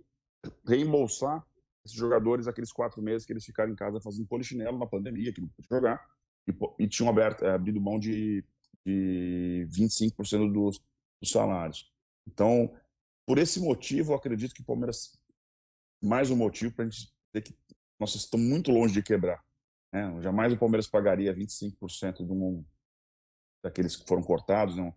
reembolsar 0.68 1.45
esses 1.86 1.98
jogadores 1.98 2.48
aqueles 2.48 2.72
quatro 2.72 3.02
meses 3.02 3.26
que 3.26 3.34
eles 3.34 3.45
ficaram 3.45 3.72
em 3.72 3.76
casa 3.76 4.02
fazendo 4.02 4.28
polichinelo 4.28 4.80
na 4.80 4.88
pandemia, 4.88 5.32
que 5.32 5.41
não 5.41 5.49
podiam 5.49 5.80
jogar, 5.80 6.03
e, 6.48 6.84
e 6.84 6.88
tinham 6.88 7.10
aberto, 7.10 7.45
é, 7.45 7.53
abrido 7.53 7.80
mão 7.80 7.99
de, 7.99 8.44
de 8.86 9.68
25% 9.70 10.52
dos, 10.52 10.82
dos 11.22 11.30
salários. 11.32 11.91
Então, 12.26 12.74
por 13.28 13.38
esse 13.38 13.60
motivo, 13.60 14.14
eu 14.14 14.15
acredito 14.15 14.56
que 14.56 14.61
o 14.61 14.65
Palmeiras, 14.65 15.20
mais 16.02 16.32
um 16.32 16.36
motivo 16.36 16.74
para 16.74 16.86
a 16.86 16.90
gente 16.90 17.14
dizer 17.32 17.44
que 17.44 17.56
nós 17.99 18.15
estamos 18.15 18.48
muito 18.48 18.72
longe 18.72 18.94
de 18.94 19.03
quebrar. 19.03 19.44
Né? 19.94 20.22
Jamais 20.22 20.52
o 20.52 20.57
Palmeiras 20.57 20.88
pagaria 20.88 21.36
25% 21.36 22.26
de 22.26 22.32
um, 22.32 22.65
daqueles 23.64 23.95
que 23.95 24.07
foram 24.07 24.24
cortados, 24.24 24.76
não, 24.76 24.94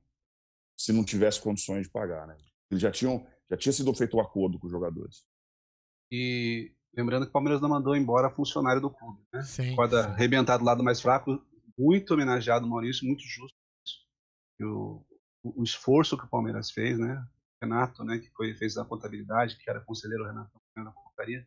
se 0.77 0.93
não 0.93 1.05
tivesse 1.05 1.41
condições 1.41 1.87
de 1.87 1.93
pagar. 1.93 2.27
Né? 2.27 2.37
Eles 2.71 2.81
já 2.81 2.91
tinham, 2.91 3.27
já 3.51 3.57
tinha 3.59 3.73
sido 3.73 3.93
feito 3.95 4.15
o 4.15 4.17
um 4.17 4.23
acordo 4.23 4.59
com 4.59 4.67
os 4.67 4.73
jogadores. 4.73 5.25
E 6.11 6.75
lembrando 6.97 7.25
que 7.25 7.31
o 7.31 7.33
Palmeiras 7.33 7.61
não 7.61 7.69
mandou 7.69 7.95
embora 7.95 8.31
funcionário 8.31 8.81
do 8.81 8.91
clube, 8.91 9.23
né? 9.33 9.43
Sim, 9.43 9.77
arrebentado 9.79 10.61
do 10.61 10.67
lado 10.67 10.83
mais 10.83 11.01
fraco, 11.01 11.45
muito 11.77 12.15
homenageado 12.15 12.65
o 12.65 12.71
Maurício, 12.71 13.07
muito 13.07 13.23
justo. 13.23 13.59
E 14.59 14.65
o, 14.65 15.05
o, 15.43 15.63
esforço 15.63 16.17
que 16.17 16.25
o 16.25 16.31
Palmeiras 16.31 16.71
fez, 16.71 16.99
né? 16.99 17.23
O 17.61 17.65
Renato, 17.65 18.05
né, 18.05 18.19
que 18.19 18.31
foi, 18.31 18.55
fez 18.55 18.79
a 18.79 18.85
contabilidade, 18.85 19.59
que 19.59 19.69
era 19.69 19.81
conselheiro 19.81 20.25
Renato 20.25 20.51
na 20.77 20.93
portaria, 20.93 21.47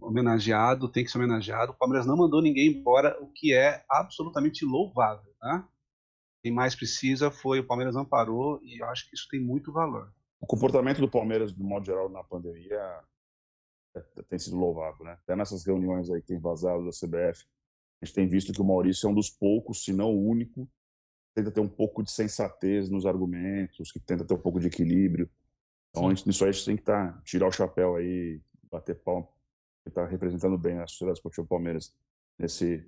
homenageado, 0.00 0.88
tem 0.88 1.04
que 1.04 1.10
ser 1.10 1.18
homenageado. 1.18 1.72
O 1.72 1.76
Palmeiras 1.76 2.06
não 2.06 2.16
mandou 2.16 2.40
ninguém 2.40 2.68
embora, 2.68 3.16
o 3.22 3.28
que 3.28 3.52
é 3.52 3.84
absolutamente 3.90 4.64
louvável, 4.64 5.32
tá? 5.38 5.68
Quem 6.42 6.52
mais 6.52 6.74
precisa 6.74 7.30
foi 7.30 7.60
o 7.60 7.66
Palmeiras 7.66 7.94
não 7.94 8.04
parou 8.04 8.60
e 8.62 8.82
eu 8.82 8.86
acho 8.86 9.08
que 9.08 9.14
isso 9.14 9.28
tem 9.30 9.40
muito 9.40 9.72
valor. 9.72 10.10
O 10.40 10.46
comportamento 10.46 11.00
do 11.00 11.10
Palmeiras, 11.10 11.52
de 11.52 11.62
modo 11.62 11.84
geral, 11.84 12.08
na 12.08 12.24
pandemia 12.24 12.80
é, 13.94 14.00
tem 14.28 14.38
sido 14.38 14.56
louvável, 14.56 15.04
né? 15.04 15.18
Até 15.22 15.36
nessas 15.36 15.64
reuniões 15.64 16.10
aí 16.10 16.22
que 16.22 16.28
tem 16.28 16.38
vazado 16.38 16.84
da 16.84 16.90
CBF, 16.90 17.44
a 18.00 18.06
gente 18.06 18.14
tem 18.14 18.26
visto 18.26 18.52
que 18.52 18.62
o 18.62 18.64
Maurício 18.64 19.06
é 19.06 19.10
um 19.10 19.14
dos 19.14 19.28
poucos, 19.28 19.84
se 19.84 19.92
não 19.92 20.10
o 20.14 20.26
único, 20.26 20.64
que 20.64 21.34
tenta 21.34 21.50
ter 21.50 21.60
um 21.60 21.68
pouco 21.68 22.02
de 22.02 22.10
sensatez 22.10 22.88
nos 22.88 23.04
argumentos, 23.04 23.92
que 23.92 24.00
tenta 24.00 24.24
ter 24.24 24.32
um 24.32 24.40
pouco 24.40 24.58
de 24.58 24.68
equilíbrio. 24.68 25.28
Então, 25.90 26.06
a 26.06 26.14
gente, 26.14 26.26
nisso 26.26 26.44
aí 26.44 26.50
a 26.50 26.52
gente 26.52 26.64
tem 26.64 26.76
que 26.76 26.82
tá, 26.82 27.20
tirar 27.24 27.48
o 27.48 27.52
chapéu 27.52 27.96
aí, 27.96 28.40
bater 28.70 28.94
palma, 28.94 29.28
que 29.82 29.88
está 29.88 30.06
representando 30.06 30.58
bem 30.58 30.78
a 30.78 30.86
Sociedade 30.86 31.18
Esportiva 31.18 31.46
Palmeiras 31.46 31.94
nesse, 32.38 32.86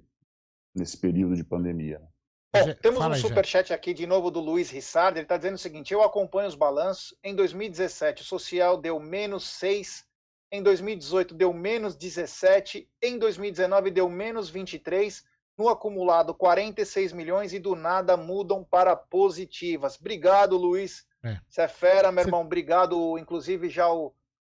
nesse 0.75 0.97
período 0.97 1.37
de 1.37 1.45
pandemia. 1.45 1.99
Né? 1.99 2.09
Bom, 2.55 2.75
temos 2.83 3.03
um 3.05 3.15
superchat 3.15 3.73
aqui 3.73 3.95
de 3.95 4.07
novo 4.07 4.31
do 4.31 4.39
Luiz 4.39 4.71
Rissard. 4.71 5.19
Ele 5.19 5.25
está 5.25 5.39
dizendo 5.39 5.55
o 5.55 5.59
seguinte: 5.59 5.95
Eu 5.95 6.03
acompanho 6.03 6.49
os 6.49 6.55
balanços. 6.55 7.17
Em 7.25 7.35
2017, 7.35 8.23
o 8.23 8.25
social 8.25 8.77
deu 8.77 9.01
menos 9.01 9.45
6. 9.45 10.05
Em 10.51 10.63
2018, 10.63 11.35
deu 11.35 11.51
menos 11.55 11.97
17. 11.97 12.87
Em 13.01 13.19
2019, 13.19 13.91
deu 13.91 14.09
menos 14.09 14.51
23. 14.51 15.25
No 15.57 15.69
acumulado, 15.69 16.35
46 16.35 17.15
milhões. 17.15 17.55
E 17.55 17.59
do 17.59 17.75
nada 17.75 18.19
mudam 18.19 18.63
para 18.63 18.95
positivas. 18.95 19.99
Obrigado, 19.99 20.59
Luiz. 20.59 21.07
É. 21.25 21.39
Você 21.49 21.63
é 21.63 21.69
fera, 21.69 22.13
meu 22.13 22.25
irmão. 22.25 22.43
Obrigado. 22.43 23.17
Inclusive, 23.17 23.71
já 23.71 23.91
o, 23.91 24.13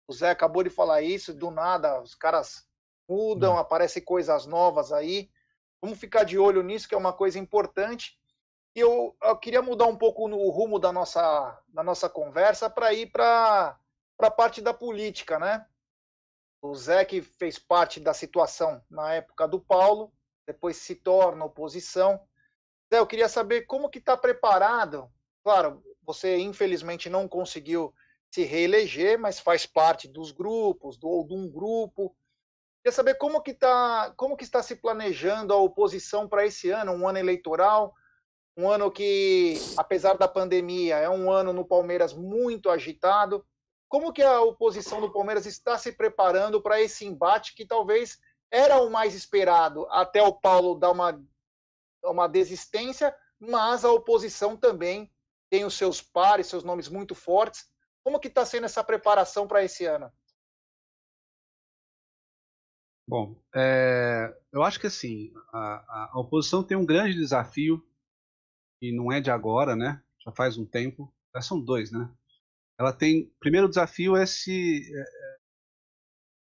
o 0.08 0.12
Zé 0.12 0.30
acabou 0.30 0.62
de 0.62 0.70
falar 0.70 1.02
isso. 1.02 1.34
Do 1.34 1.50
nada, 1.50 2.00
os 2.00 2.14
caras 2.14 2.66
mudam, 3.08 3.58
aparecem 3.58 4.02
coisas 4.02 4.46
novas 4.46 4.92
aí. 4.92 5.30
Vamos 5.80 5.98
ficar 5.98 6.24
de 6.24 6.38
olho 6.38 6.62
nisso, 6.62 6.88
que 6.88 6.94
é 6.94 6.98
uma 6.98 7.12
coisa 7.12 7.38
importante. 7.38 8.18
E 8.74 8.80
eu, 8.80 9.16
eu 9.22 9.36
queria 9.36 9.62
mudar 9.62 9.86
um 9.86 9.96
pouco 9.96 10.28
no 10.28 10.48
rumo 10.50 10.78
da 10.78 10.92
nossa, 10.92 11.62
da 11.68 11.82
nossa 11.82 12.08
conversa 12.08 12.68
para 12.68 12.92
ir 12.92 13.10
para 13.10 13.78
a 14.18 14.30
parte 14.30 14.60
da 14.60 14.74
política, 14.74 15.38
né? 15.38 15.66
O 16.62 16.74
Zé, 16.74 17.04
que 17.04 17.22
fez 17.22 17.58
parte 17.58 18.00
da 18.00 18.12
situação 18.12 18.82
na 18.90 19.14
época 19.14 19.46
do 19.46 19.60
Paulo, 19.60 20.12
depois 20.46 20.76
se 20.76 20.94
torna 20.94 21.44
oposição. 21.44 22.20
Zé, 22.92 22.98
eu 22.98 23.06
queria 23.06 23.28
saber 23.28 23.62
como 23.62 23.90
que 23.90 23.98
está 23.98 24.16
preparado. 24.16 25.10
Claro, 25.42 25.82
você 26.02 26.38
infelizmente 26.38 27.08
não 27.08 27.28
conseguiu 27.28 27.94
se 28.32 28.44
reeleger, 28.44 29.18
mas 29.18 29.40
faz 29.40 29.66
parte 29.66 30.08
dos 30.08 30.30
grupos, 30.30 30.96
do, 30.96 31.08
ou 31.08 31.26
de 31.26 31.34
um 31.34 31.50
grupo. 31.50 32.14
Queria 32.82 32.94
saber 32.94 33.14
como 33.16 33.40
que, 33.40 33.54
tá, 33.54 34.12
como 34.16 34.36
que 34.36 34.44
está 34.44 34.62
se 34.62 34.76
planejando 34.76 35.52
a 35.52 35.56
oposição 35.56 36.28
para 36.28 36.46
esse 36.46 36.70
ano, 36.70 36.92
um 36.92 37.08
ano 37.08 37.18
eleitoral, 37.18 37.94
um 38.56 38.70
ano 38.70 38.90
que, 38.90 39.54
apesar 39.76 40.14
da 40.14 40.28
pandemia, 40.28 40.96
é 40.96 41.10
um 41.10 41.30
ano 41.30 41.52
no 41.52 41.64
Palmeiras 41.64 42.14
muito 42.14 42.70
agitado. 42.70 43.44
Como 43.88 44.12
que 44.12 44.22
a 44.22 44.40
oposição 44.40 45.00
do 45.00 45.12
Palmeiras 45.12 45.46
está 45.46 45.76
se 45.76 45.92
preparando 45.92 46.60
para 46.62 46.80
esse 46.80 47.04
embate 47.04 47.54
que 47.54 47.66
talvez 47.66 48.18
era 48.50 48.80
o 48.80 48.90
mais 48.90 49.14
esperado 49.14 49.86
até 49.90 50.22
o 50.22 50.32
Paulo 50.32 50.74
dar 50.74 50.90
uma, 50.90 51.22
uma 52.04 52.26
desistência, 52.26 53.14
mas 53.38 53.84
a 53.84 53.92
oposição 53.92 54.56
também 54.56 55.10
tem 55.50 55.64
os 55.64 55.74
seus 55.74 56.00
pares, 56.00 56.46
seus 56.46 56.64
nomes 56.64 56.88
muito 56.88 57.14
fortes. 57.14 57.66
Como 58.06 58.20
que 58.20 58.28
está 58.28 58.46
sendo 58.46 58.66
essa 58.66 58.84
preparação 58.84 59.48
para 59.48 59.64
esse 59.64 59.84
ano? 59.84 60.12
Bom, 63.04 63.42
é, 63.52 64.32
eu 64.52 64.62
acho 64.62 64.78
que 64.78 64.86
assim, 64.86 65.32
a, 65.52 66.12
a, 66.12 66.20
oposição 66.20 66.62
tem 66.62 66.76
um 66.76 66.86
grande 66.86 67.16
desafio, 67.16 67.84
e 68.80 68.92
não 68.92 69.10
é 69.10 69.20
de 69.20 69.28
agora, 69.28 69.74
né? 69.74 70.00
Já 70.24 70.30
faz 70.30 70.56
um 70.56 70.64
tempo, 70.64 71.12
já 71.34 71.42
são 71.42 71.60
dois, 71.60 71.90
né? 71.90 72.08
Ela 72.78 72.92
tem, 72.92 73.28
primeiro 73.40 73.68
desafio 73.68 74.14
é 74.14 74.24
se 74.24 74.88
é, 74.96 75.38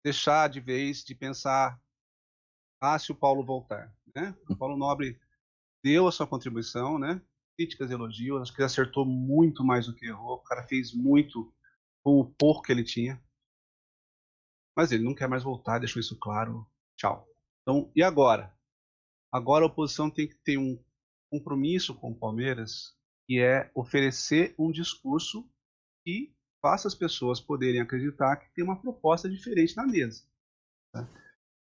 deixar 0.05 0.49
de 0.49 0.61
vez 0.61 1.03
de 1.03 1.13
pensar, 1.13 1.77
ah, 2.81 3.01
se 3.01 3.11
o 3.11 3.17
Paulo 3.17 3.45
voltar, 3.45 3.93
né? 4.15 4.33
O 4.49 4.57
Paulo 4.57 4.77
Nobre 4.77 5.21
deu 5.83 6.07
a 6.07 6.13
sua 6.13 6.25
contribuição, 6.25 7.01
né? 7.01 7.21
Críticas 7.59 7.91
e 7.91 7.95
elogios, 7.95 8.41
acho 8.41 8.55
que 8.55 8.61
ele 8.61 8.67
acertou 8.67 9.05
muito 9.05 9.65
mais 9.65 9.87
do 9.87 9.95
que 9.95 10.07
errou, 10.07 10.35
o 10.35 10.43
cara 10.45 10.63
fez 10.63 10.95
muito 10.95 11.53
com 12.05 12.21
o 12.21 12.25
pouco 12.25 12.63
que 12.63 12.71
ele 12.71 12.85
tinha, 12.85 13.21
mas 14.77 14.93
ele 14.93 15.03
não 15.03 15.13
quer 15.13 15.29
mais 15.29 15.43
voltar, 15.43 15.81
deixou 15.81 15.99
isso 15.99 16.17
claro. 16.21 16.65
Tchau. 16.97 17.29
Então, 17.63 17.91
e 17.97 18.01
agora? 18.01 18.57
Agora 19.33 19.65
a 19.65 19.67
oposição 19.67 20.09
tem 20.09 20.29
que 20.29 20.37
ter 20.37 20.57
um 20.57 20.81
compromisso 21.29 21.97
com 21.97 22.13
o 22.13 22.15
Palmeiras, 22.15 22.97
que 23.27 23.41
é 23.41 23.73
oferecer 23.75 24.55
um 24.57 24.71
discurso 24.71 25.45
que 26.05 26.33
faça 26.63 26.87
as 26.87 26.95
pessoas 26.95 27.41
poderem 27.41 27.81
acreditar 27.81 28.37
que 28.37 28.55
tem 28.55 28.63
uma 28.63 28.81
proposta 28.81 29.29
diferente 29.29 29.77
na 29.77 29.85
mesa. 29.85 30.23
Né? 30.95 31.09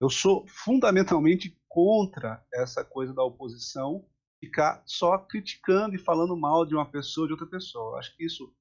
Eu 0.01 0.09
sou 0.09 0.47
fundamentalmente 0.47 1.61
contra 1.69 2.47
essa 2.55 2.85
coisa 2.85 3.12
da 3.12 3.25
oposição 3.25 4.09
ficar 4.40 4.82
só 4.86 5.19
criticando 5.19 5.94
e 5.94 5.98
falando 5.98 6.36
mal 6.36 6.65
de 6.65 6.74
uma 6.74 6.89
pessoa 6.89 7.27
de 7.27 7.32
outra 7.32 7.47
pessoa. 7.47 7.98
Acho 7.98 8.16
que 8.16 8.24
isso 8.24 8.52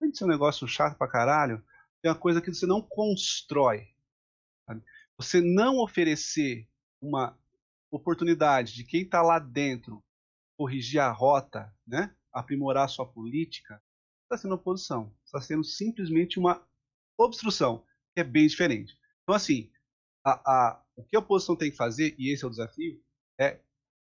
além 0.00 0.12
de 0.12 0.18
ser 0.18 0.24
um 0.24 0.28
negócio 0.28 0.66
chato 0.68 0.96
pra 0.96 1.08
caralho, 1.08 1.64
tem 2.02 2.10
uma 2.10 2.18
coisa 2.18 2.40
que 2.40 2.52
você 2.52 2.66
não 2.66 2.82
constrói. 2.82 3.88
sabe? 4.66 4.82
Você 5.16 5.40
não 5.40 5.78
oferecer 5.78 6.68
uma 7.00 7.38
oportunidade 7.90 8.74
de 8.74 8.84
quem 8.84 9.02
está 9.02 9.22
lá 9.22 9.38
dentro 9.38 10.02
corrigir 10.56 11.00
a 11.00 11.10
rota, 11.10 11.74
né? 11.86 12.14
aprimorar 12.32 12.88
sua 12.88 13.06
política, 13.06 13.82
está 14.24 14.36
sendo 14.36 14.54
oposição. 14.54 15.14
Está 15.24 15.40
sendo 15.40 15.64
simplesmente 15.64 16.38
uma 16.38 16.66
obstrução, 17.18 17.84
que 18.14 18.20
é 18.20 18.24
bem 18.24 18.46
diferente. 18.46 18.98
Então, 19.22 19.34
assim, 19.34 19.70
a, 20.24 20.32
a, 20.32 20.84
o 20.96 21.04
que 21.04 21.16
a 21.16 21.20
oposição 21.20 21.56
tem 21.56 21.70
que 21.70 21.76
fazer, 21.76 22.14
e 22.18 22.30
esse 22.30 22.44
é 22.44 22.46
o 22.46 22.50
desafio, 22.50 23.02
é 23.38 23.60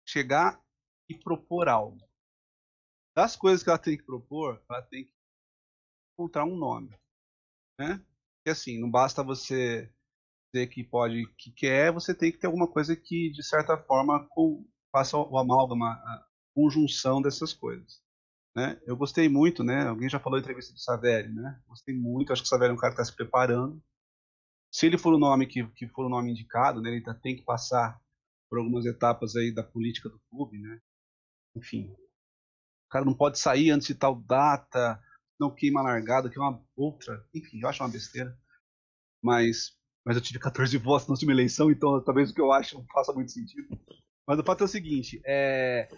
chegar 0.06 0.62
e 1.10 1.16
propor 1.16 1.68
algo. 1.68 2.08
Das 3.16 3.36
coisas 3.36 3.64
que 3.64 3.70
ela 3.70 3.80
tem 3.80 3.98
que 3.98 4.04
propor, 4.04 4.64
ela 4.70 4.82
tem 4.82 5.06
que 5.06 5.14
encontrar 6.14 6.46
um 6.46 6.56
nome. 6.56 6.96
Né? 7.80 7.98
Porque 8.38 8.50
assim, 8.52 8.80
não 8.80 8.90
basta 8.90 9.24
você 9.24 9.92
dizer 10.54 10.68
que 10.68 10.84
pode, 10.84 11.26
que 11.38 11.52
quer, 11.52 11.92
você 11.92 12.14
tem 12.14 12.32
que 12.32 12.38
ter 12.38 12.48
alguma 12.48 12.68
coisa 12.68 12.96
que, 12.96 13.30
de 13.32 13.44
certa 13.44 13.78
forma, 13.78 14.28
com, 14.30 14.66
faça 14.92 15.18
o 15.18 15.38
amálgama, 15.38 15.92
a 15.92 16.28
conjunção 16.56 17.22
dessas 17.22 17.54
coisas. 17.54 18.02
Né? 18.56 18.82
Eu 18.86 18.98
gostei 18.98 19.30
muito, 19.30 19.64
né? 19.64 19.88
Alguém 19.88 20.10
já 20.10 20.20
falou 20.20 20.40
da 20.40 20.44
entrevista 20.44 20.74
do 20.74 20.80
Saveri, 20.80 21.32
né? 21.32 21.62
Gostei 21.68 21.96
muito, 21.96 22.34
acho 22.34 22.42
que 22.42 22.48
o 22.48 22.50
Saveri 22.50 22.72
é 22.72 22.74
um 22.74 22.78
cara 22.78 22.96
que 22.96 23.02
está 23.02 23.12
se 23.12 23.16
preparando. 23.16 23.82
Se 24.72 24.86
ele 24.88 24.98
for 24.98 25.14
o 25.14 25.20
nome 25.20 25.46
que, 25.46 25.66
que 25.74 25.88
for 25.90 26.06
o 26.06 26.10
nome 26.10 26.32
indicado, 26.32 26.82
né? 26.82 26.90
Ele 26.90 26.98
ainda 26.98 27.14
tem 27.14 27.36
que 27.36 27.44
passar 27.44 28.02
por 28.50 28.58
algumas 28.58 28.86
etapas 28.86 29.36
aí 29.36 29.54
da 29.54 29.64
política 29.64 30.10
do 30.10 30.20
clube, 30.30 30.58
né? 30.60 30.82
Enfim, 31.58 31.92
o 32.88 32.90
cara 32.90 33.06
não 33.06 33.14
pode 33.14 33.40
sair 33.40 33.72
antes 33.72 33.88
de 33.88 33.96
tal 33.96 34.16
data, 34.16 35.02
não 35.40 35.54
queima 35.54 35.82
a 35.82 35.84
largada, 35.84 36.30
que 36.30 36.38
é 36.38 36.42
uma 36.42 36.64
outra. 36.76 37.26
Enfim, 37.34 37.60
eu 37.62 37.68
acho 37.68 37.84
uma 37.84 37.90
besteira. 37.90 38.38
Mas, 39.22 39.78
mas 40.06 40.16
eu 40.16 40.22
tive 40.22 40.40
14 40.40 40.78
votos 40.78 41.08
na 41.08 41.14
última 41.14 41.32
eleição, 41.32 41.70
então 41.70 42.02
talvez 42.04 42.32
o 42.32 42.34
que 42.34 42.42
eu 42.42 42.52
acho 42.52 42.78
não 42.78 42.86
faça 42.88 43.12
muito 43.14 43.32
sentido. 43.32 43.68
Mas 44.28 44.40
o 44.40 44.44
fato 44.44 44.62
é 44.62 44.66
o 44.66 44.70
seguinte: 44.70 45.22
é... 45.26 45.90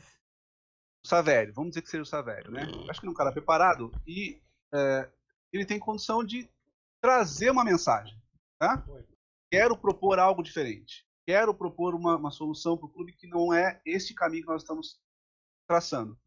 o 1.05 1.07
Savério, 1.07 1.53
vamos 1.53 1.71
dizer 1.71 1.81
que 1.81 1.89
seja 1.89 2.03
o 2.03 2.05
Savério, 2.05 2.51
né? 2.51 2.63
Eu 2.63 2.89
acho 2.89 2.99
que 2.99 3.05
ele 3.05 3.11
é 3.11 3.13
um 3.13 3.17
cara 3.17 3.31
preparado 3.31 3.91
e 4.07 4.41
é, 4.73 5.09
ele 5.51 5.65
tem 5.65 5.79
condição 5.79 6.23
de 6.23 6.49
trazer 7.01 7.49
uma 7.49 7.63
mensagem. 7.63 8.17
Tá? 8.59 8.83
Quero 9.51 9.77
propor 9.77 10.19
algo 10.19 10.43
diferente. 10.43 11.05
Quero 11.25 11.53
propor 11.53 11.95
uma, 11.95 12.17
uma 12.17 12.31
solução 12.31 12.77
para 12.77 12.87
o 12.87 12.91
clube 12.91 13.13
que 13.13 13.27
não 13.27 13.53
é 13.53 13.81
este 13.85 14.13
caminho 14.13 14.43
que 14.43 14.49
nós 14.49 14.63
estamos 14.63 14.99
traçando. 15.69 16.19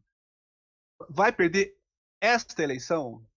Vai 1.09 1.33
perder 1.33 1.77
esta 2.21 2.63
eleição? 2.63 3.27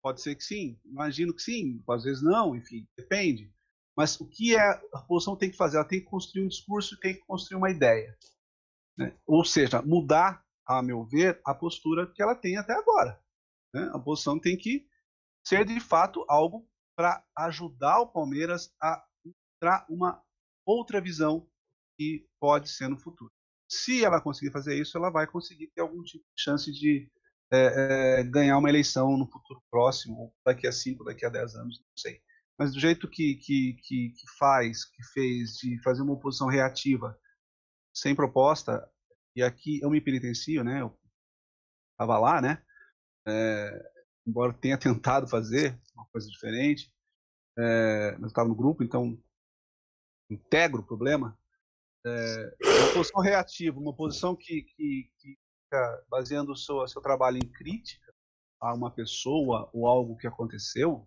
Pode 0.00 0.20
ser 0.20 0.36
que 0.36 0.44
sim, 0.44 0.78
imagino 0.84 1.34
que 1.34 1.42
sim, 1.42 1.82
às 1.88 2.04
vezes 2.04 2.22
não, 2.22 2.54
enfim, 2.54 2.86
depende. 2.96 3.52
Mas 3.96 4.20
o 4.20 4.28
que 4.28 4.54
é, 4.54 4.60
a 4.60 5.00
oposição 5.00 5.36
tem 5.36 5.50
que 5.50 5.56
fazer? 5.56 5.76
Ela 5.76 5.88
tem 5.88 6.00
que 6.00 6.06
construir 6.06 6.44
um 6.44 6.48
discurso 6.48 6.98
tem 7.00 7.14
que 7.14 7.24
construir 7.26 7.58
uma 7.58 7.70
ideia. 7.70 8.16
Né? 8.96 9.16
Ou 9.26 9.44
seja, 9.44 9.82
mudar, 9.82 10.44
a 10.66 10.80
meu 10.82 11.04
ver, 11.04 11.40
a 11.44 11.52
postura 11.52 12.06
que 12.06 12.22
ela 12.22 12.36
tem 12.36 12.56
até 12.56 12.72
agora. 12.72 13.20
Né? 13.74 13.88
A 13.92 13.96
oposição 13.96 14.38
tem 14.38 14.56
que 14.56 14.86
ser, 15.44 15.64
de 15.64 15.80
fato, 15.80 16.24
algo 16.28 16.68
para 16.96 17.24
ajudar 17.36 18.00
o 18.00 18.06
Palmeiras 18.06 18.72
a 18.80 19.04
mostrar 19.24 19.84
uma 19.88 20.22
outra 20.64 21.00
visão 21.00 21.48
que 21.98 22.28
pode 22.40 22.68
ser 22.68 22.88
no 22.88 22.98
futuro. 22.98 23.33
Se 23.74 24.04
ela 24.04 24.20
conseguir 24.20 24.52
fazer 24.52 24.80
isso, 24.80 24.96
ela 24.96 25.10
vai 25.10 25.26
conseguir 25.26 25.68
ter 25.68 25.80
algum 25.80 26.02
tipo 26.02 26.24
de 26.36 26.42
chance 26.42 26.70
de 26.70 27.10
é, 27.52 28.20
é, 28.20 28.24
ganhar 28.24 28.58
uma 28.58 28.68
eleição 28.68 29.16
no 29.16 29.30
futuro 29.30 29.62
próximo, 29.70 30.32
daqui 30.44 30.66
a 30.66 30.72
5, 30.72 31.04
daqui 31.04 31.24
a 31.24 31.28
10 31.28 31.54
anos, 31.56 31.78
não 31.78 31.96
sei. 31.96 32.20
Mas 32.58 32.72
do 32.72 32.80
jeito 32.80 33.08
que, 33.08 33.34
que, 33.36 33.74
que, 33.82 34.10
que 34.10 34.36
faz, 34.38 34.84
que 34.84 35.02
fez, 35.12 35.54
de 35.54 35.82
fazer 35.82 36.02
uma 36.02 36.12
oposição 36.12 36.48
reativa, 36.48 37.18
sem 37.92 38.14
proposta, 38.14 38.88
e 39.36 39.42
aqui 39.42 39.80
eu 39.82 39.90
me 39.90 40.00
penitencio, 40.00 40.62
né? 40.62 40.82
Eu 40.82 40.96
estava 41.92 42.18
lá, 42.18 42.40
né? 42.40 42.62
É, 43.26 43.92
embora 44.26 44.52
tenha 44.52 44.78
tentado 44.78 45.28
fazer 45.28 45.78
uma 45.94 46.06
coisa 46.06 46.28
diferente, 46.28 46.92
é, 47.58 48.16
mas 48.18 48.30
estava 48.30 48.48
no 48.48 48.54
grupo, 48.54 48.82
então 48.82 49.20
integro 50.30 50.80
o 50.80 50.86
problema. 50.86 51.38
É, 52.06 52.54
uma 52.62 52.92
posição 52.92 53.20
reativa, 53.20 53.78
uma 53.78 53.94
posição 53.94 54.36
que, 54.36 54.62
que, 54.62 55.10
que 55.18 55.38
fica 55.64 56.04
baseando 56.08 56.52
o 56.52 56.56
seu, 56.56 56.86
seu 56.86 57.00
trabalho 57.00 57.38
em 57.38 57.48
crítica 57.48 58.12
a 58.60 58.74
uma 58.74 58.90
pessoa 58.90 59.70
ou 59.72 59.86
algo 59.86 60.16
que 60.16 60.26
aconteceu, 60.26 61.06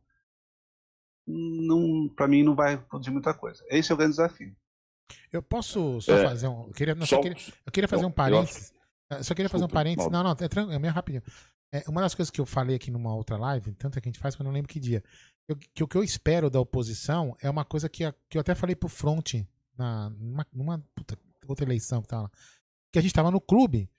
não, 1.27 2.09
para 2.15 2.27
mim 2.27 2.43
não 2.43 2.55
vai 2.55 2.77
produzir 2.77 3.11
muita 3.11 3.33
coisa. 3.33 3.63
Esse 3.67 3.91
é 3.91 3.95
o 3.95 3.97
grande 3.97 4.13
desafio. 4.13 4.55
Eu 5.31 5.41
posso 5.41 6.01
só 6.01 6.17
é, 6.17 6.23
fazer 6.23 6.47
um. 6.47 6.67
Eu 6.67 6.73
queria, 6.73 6.95
não, 6.95 7.05
só, 7.05 7.21
queria, 7.21 7.37
eu 7.65 7.71
queria 7.71 7.87
fazer 7.87 8.05
um 8.05 8.11
parênteses. 8.11 8.73
Eu 9.09 9.23
só 9.23 9.33
queria 9.33 9.49
fazer 9.49 9.65
um 9.65 9.69
parênteses. 9.69 10.11
Não, 10.11 10.23
não, 10.23 10.31
é, 10.31 10.75
é 10.75 10.79
meio 10.79 10.93
rapidinho. 10.93 11.23
É, 11.71 11.83
uma 11.87 12.01
das 12.01 12.15
coisas 12.15 12.31
que 12.31 12.39
eu 12.39 12.45
falei 12.45 12.75
aqui 12.75 12.89
numa 12.89 13.13
outra 13.13 13.37
live, 13.37 13.73
tanto 13.75 13.97
é 13.97 14.01
que 14.01 14.07
a 14.07 14.11
gente 14.11 14.19
faz 14.19 14.35
que 14.35 14.41
eu 14.41 14.45
não 14.45 14.51
lembro 14.51 14.69
que 14.69 14.79
dia, 14.79 15.03
eu, 15.47 15.55
que 15.55 15.83
o 15.83 15.87
que 15.87 15.97
eu 15.97 16.03
espero 16.03 16.49
da 16.49 16.59
oposição 16.59 17.35
é 17.41 17.49
uma 17.49 17.65
coisa 17.65 17.89
que, 17.89 18.09
que 18.29 18.37
eu 18.37 18.41
até 18.41 18.55
falei 18.55 18.75
pro 18.75 18.87
Front 18.87 19.35
na, 19.77 20.09
numa, 20.09 20.47
numa 20.53 20.85
puta, 20.95 21.17
outra 21.47 21.65
eleição 21.65 22.01
que 22.01 22.07
tava 22.07 22.31
Que 22.91 22.99
a 22.99 23.01
gente 23.01 23.13
tava 23.13 23.31
no 23.31 23.41
clube. 23.41 23.89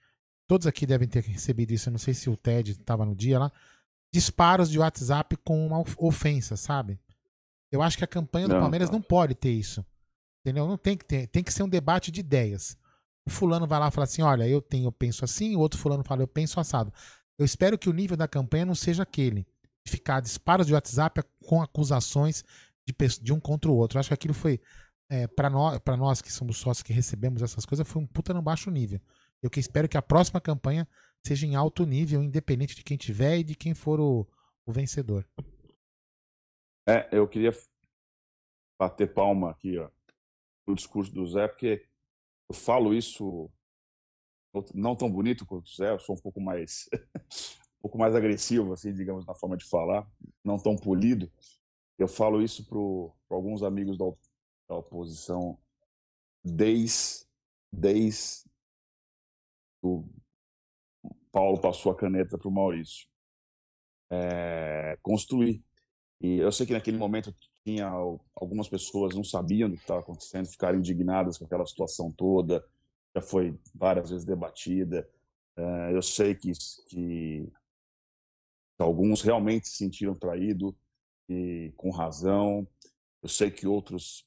Todos 0.47 0.67
aqui 0.67 0.87
devem 0.87 1.07
ter 1.09 1.23
recebido 1.23 1.73
isso. 1.73 1.89
Eu 1.89 1.93
não 1.93 1.99
sei 1.99 2.15
se 2.15 2.31
o 2.31 2.37
Ted 2.37 2.73
estava 2.73 3.05
no 3.05 3.15
dia 3.15 3.39
lá. 3.39 3.53
Disparos 4.13 4.71
de 4.71 4.79
WhatsApp 4.79 5.37
com 5.39 5.67
uma 5.67 5.85
ofensa, 5.99 6.57
sabe? 6.57 6.99
Eu 7.71 7.83
acho 7.83 7.99
que 7.99 8.05
a 8.05 8.09
campanha 8.09 8.49
do 8.49 8.55
não, 8.55 8.61
Palmeiras 8.61 8.91
não 8.91 9.03
pode 9.03 9.35
ter 9.35 9.51
isso. 9.51 9.85
Entendeu? 10.41 10.67
Não 10.67 10.79
tem 10.79 10.97
que 10.97 11.05
ter. 11.05 11.27
Tem 11.27 11.43
que 11.43 11.53
ser 11.53 11.63
um 11.63 11.69
debate 11.69 12.11
de 12.11 12.21
ideias. 12.21 12.77
O 13.27 13.31
fulano 13.31 13.67
vai 13.67 13.79
lá 13.79 13.89
e 13.89 13.91
fala 13.91 14.05
assim: 14.05 14.23
olha, 14.23 14.49
eu 14.49 14.63
tenho, 14.63 14.87
eu 14.87 14.93
penso 14.93 15.25
assim, 15.25 15.55
o 15.55 15.61
outro 15.61 15.79
fulano 15.79 16.03
fala, 16.03 16.23
eu 16.23 16.29
penso 16.29 16.59
assado. 16.59 16.93
Eu 17.39 17.45
espero 17.45 17.77
que 17.79 17.89
o 17.89 17.93
nível 17.93 18.17
da 18.17 18.27
campanha 18.27 18.65
não 18.65 18.75
seja 18.75 19.03
aquele. 19.03 19.47
De 19.85 19.93
ficar 19.93 20.21
disparos 20.21 20.67
de 20.67 20.73
WhatsApp 20.73 21.23
com 21.45 21.61
acusações 21.61 22.45
de, 22.87 22.95
de 23.21 23.33
um 23.33 23.39
contra 23.39 23.71
o 23.71 23.77
outro. 23.77 23.97
Eu 23.97 24.01
acho 24.01 24.09
que 24.09 24.15
aquilo 24.15 24.35
foi. 24.35 24.61
É, 25.11 25.27
para 25.27 25.49
nós, 25.49 25.81
nós 25.97 26.21
que 26.21 26.31
somos 26.31 26.59
sócios 26.59 26.83
que 26.83 26.93
recebemos 26.93 27.43
essas 27.43 27.65
coisas, 27.65 27.89
foi 27.89 28.03
um 28.03 28.07
puta 28.07 28.35
no 28.35 28.43
baixo 28.43 28.71
nível. 28.71 29.01
Eu 29.43 29.49
que 29.49 29.61
espero 29.61 29.89
que 29.89 29.97
a 29.97 30.03
próxima 30.03 30.41
campanha 30.41 30.87
seja 31.25 31.47
em 31.47 31.55
alto 31.55 31.87
nível, 31.87 32.23
independente 32.23 32.75
de 32.75 32.85
quem 32.85 32.97
tiver 32.97 33.39
e 33.39 33.45
de 33.45 33.55
quem 33.55 33.75
for 33.75 34.01
o, 34.01 34.27
o 34.67 34.73
vencedor. 34.73 35.27
É, 36.87 37.09
eu 37.11 37.27
queria 37.29 37.53
bater 38.79 39.13
palma 39.13 39.51
aqui, 39.51 39.79
ó, 39.79 39.91
no 40.67 40.75
discurso 40.75 41.13
do 41.13 41.27
Zé, 41.27 41.49
porque 41.49 41.87
eu 42.49 42.55
falo 42.55 42.95
isso 42.95 43.51
não 44.75 44.97
tão 44.97 45.11
bonito 45.11 45.47
quanto 45.47 45.67
o 45.67 45.75
Zé, 45.75 45.93
eu 45.93 45.99
sou 45.99 46.17
um 46.17 46.21
pouco 46.21 46.41
mais 46.41 46.89
um 47.79 47.83
pouco 47.83 47.99
mais 47.99 48.15
agressivo, 48.15 48.73
assim, 48.73 48.93
digamos, 48.93 49.25
na 49.25 49.35
forma 49.35 49.57
de 49.57 49.65
falar, 49.65 50.07
não 50.45 50.59
tão 50.59 50.77
polido. 50.77 51.31
Eu 51.97 52.09
falo 52.09 52.43
isso 52.43 52.65
para 52.67 53.37
alguns 53.37 53.63
amigos 53.63 53.97
da, 53.97 54.05
da 54.69 54.77
oposição 54.77 55.59
desde, 56.45 57.27
desde 57.73 58.49
o 59.83 60.05
Paulo 61.33 61.61
passou 61.61 61.93
a 61.93 61.97
caneta 61.97 62.37
para 62.37 62.49
o 62.49 62.53
Maurício. 62.53 63.07
É, 64.11 64.99
construir. 65.03 65.63
E 66.21 66.39
eu 66.39 66.51
sei 66.51 66.67
que 66.67 66.73
naquele 66.73 66.97
momento 66.97 67.35
tinha 67.65 67.87
algumas 68.35 68.69
pessoas 68.69 69.15
não 69.15 69.23
sabiam 69.23 69.69
do 69.69 69.77
que 69.77 69.83
estava 69.83 70.01
acontecendo, 70.01 70.49
ficaram 70.49 70.79
indignadas 70.79 71.39
com 71.39 71.45
aquela 71.45 71.67
situação 71.67 72.11
toda, 72.11 72.65
já 73.15 73.23
foi 73.23 73.59
várias 73.75 74.11
vezes 74.11 74.25
debatida. 74.25 75.09
Uh, 75.57 75.91
eu 75.93 76.03
sei 76.03 76.35
que, 76.35 76.53
que 76.89 77.47
alguns 78.79 79.23
realmente 79.23 79.69
se 79.69 79.77
sentiram 79.77 80.15
traídos 80.15 80.73
e 81.29 81.73
com 81.77 81.91
razão. 81.91 82.67
Eu 83.23 83.29
sei 83.29 83.51
que 83.51 83.67
outros, 83.67 84.27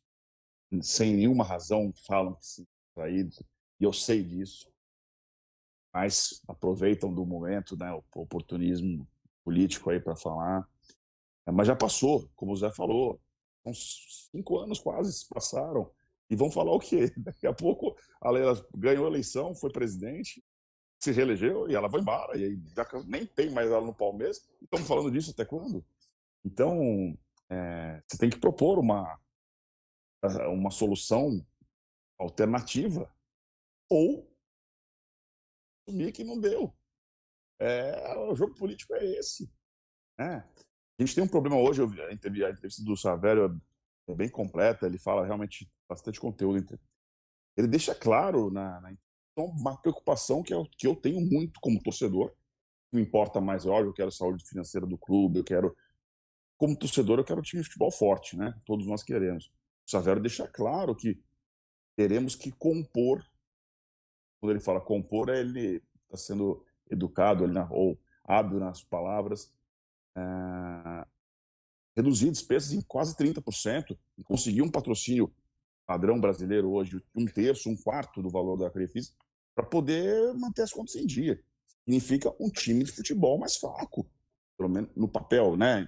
sem 0.81 1.15
nenhuma 1.15 1.43
razão, 1.43 1.91
falam 2.05 2.35
que 2.35 2.45
se 2.45 2.67
traídos 2.93 3.41
e 3.79 3.83
eu 3.83 3.91
sei 3.91 4.23
disso. 4.23 4.71
Mas 5.93 6.41
aproveitam 6.47 7.13
do 7.13 7.25
momento, 7.25 7.75
né, 7.75 7.91
o 7.91 8.03
oportunismo 8.15 9.07
político 9.43 9.89
aí 9.89 9.99
para 9.99 10.15
falar. 10.15 10.67
Mas 11.51 11.67
já 11.67 11.75
passou, 11.75 12.29
como 12.35 12.53
o 12.53 12.55
Zé 12.55 12.71
falou, 12.71 13.19
uns 13.65 14.29
cinco 14.31 14.57
anos 14.59 14.79
quase 14.79 15.27
passaram. 15.27 15.91
E 16.29 16.35
vão 16.35 16.49
falar 16.49 16.71
o 16.71 16.79
quê? 16.79 17.11
Daqui 17.17 17.45
a 17.45 17.53
pouco 17.53 17.95
a 18.21 18.31
Leila 18.31 18.65
ganhou 18.73 19.05
a 19.05 19.09
eleição, 19.09 19.53
foi 19.53 19.71
presidente, 19.71 20.41
se 20.99 21.11
reelegeu 21.11 21.69
e 21.69 21.75
ela 21.75 21.89
vai 21.89 21.99
embora. 21.99 22.37
E 22.37 22.45
aí 22.45 22.59
nem 23.07 23.25
tem 23.25 23.49
mais 23.49 23.69
ela 23.69 23.85
no 23.85 23.93
Palmeiras. 23.93 24.47
Estamos 24.61 24.87
falando 24.87 25.11
disso 25.11 25.31
até 25.31 25.43
quando? 25.43 25.83
Então, 26.45 27.17
é, 27.49 28.01
você 28.07 28.17
tem 28.17 28.29
que 28.29 28.39
propor 28.39 28.79
uma, 28.79 29.19
uma 30.49 30.71
solução 30.71 31.45
alternativa 32.19 33.11
ou 33.89 34.29
assumir 35.87 36.11
que 36.11 36.23
não 36.23 36.39
deu. 36.39 36.73
É, 37.59 38.17
o 38.17 38.35
jogo 38.35 38.55
político 38.55 38.93
é 38.95 39.05
esse. 39.05 39.51
né? 40.17 40.45
A 40.99 41.03
gente 41.03 41.15
tem 41.15 41.23
um 41.23 41.29
problema 41.29 41.57
hoje, 41.57 41.81
eu 41.81 41.87
a 42.07 42.13
entrev- 42.13 42.45
a 42.45 42.51
entrevista 42.51 42.83
do 42.83 42.97
Savério 42.97 43.61
é 44.07 44.15
bem 44.15 44.29
completa, 44.29 44.85
ele 44.87 44.99
fala 44.99 45.25
realmente 45.25 45.69
bastante 45.89 46.19
conteúdo. 46.19 46.79
Ele 47.57 47.67
deixa 47.67 47.95
claro 47.95 48.51
na, 48.51 48.81
na 48.81 48.93
uma 49.37 49.77
preocupação 49.81 50.43
que 50.43 50.53
eu, 50.53 50.67
que 50.77 50.87
eu 50.87 50.95
tenho 50.95 51.21
muito 51.21 51.59
como 51.61 51.81
torcedor. 51.81 52.33
Não 52.91 53.01
importa 53.01 53.41
mais, 53.41 53.65
é 53.65 53.69
óbvio, 53.69 53.89
eu 53.89 53.93
quero 53.93 54.09
a 54.09 54.11
saúde 54.11 54.45
financeira 54.47 54.87
do 54.87 54.97
clube, 54.97 55.39
eu 55.39 55.43
quero. 55.43 55.75
Como 56.57 56.77
torcedor, 56.77 57.19
eu 57.19 57.25
quero 57.25 57.39
um 57.39 57.43
time 57.43 57.61
de 57.61 57.67
futebol 57.69 57.91
forte, 57.91 58.37
né? 58.37 58.53
Todos 58.65 58.87
nós 58.87 59.03
queremos. 59.03 59.51
O 59.91 59.99
Savério 59.99 60.21
deixa 60.21 60.47
claro 60.47 60.95
que 60.95 61.21
teremos 61.97 62.33
que 62.33 62.49
compor. 62.49 63.21
Quando 64.39 64.51
ele 64.53 64.61
fala 64.61 64.79
compor, 64.79 65.27
é 65.27 65.41
ele 65.41 65.83
está 66.05 66.15
sendo 66.15 66.65
educado 66.89 67.43
ele, 67.43 67.59
ou 67.69 67.99
hábil 68.23 68.57
nas 68.57 68.81
palavras. 68.81 69.53
eh, 70.15 71.07
reduzir 71.93 72.31
despesas 72.31 72.71
em 72.71 72.81
quase 72.81 73.17
30% 73.17 73.97
e 74.17 74.23
conseguir 74.23 74.61
um 74.61 74.71
patrocínio 74.71 75.29
padrão 75.85 76.21
brasileiro 76.21 76.71
hoje, 76.71 77.03
um 77.13 77.25
terço, 77.25 77.69
um 77.69 77.75
quarto 77.75 78.21
do 78.21 78.29
valor 78.29 78.55
da 78.55 78.69
Crefisa, 78.69 79.11
para 79.53 79.65
poder 79.65 80.33
manter 80.35 80.61
as 80.61 80.71
contas 80.71 80.95
em 80.95 81.05
dia. 81.05 81.43
Significa 81.83 82.33
um 82.39 82.49
time 82.49 82.85
de 82.85 82.93
futebol 82.93 83.37
mais 83.37 83.57
fraco, 83.57 84.09
pelo 84.57 84.69
menos 84.69 84.89
no 84.95 85.09
papel, 85.09 85.57
né? 85.57 85.85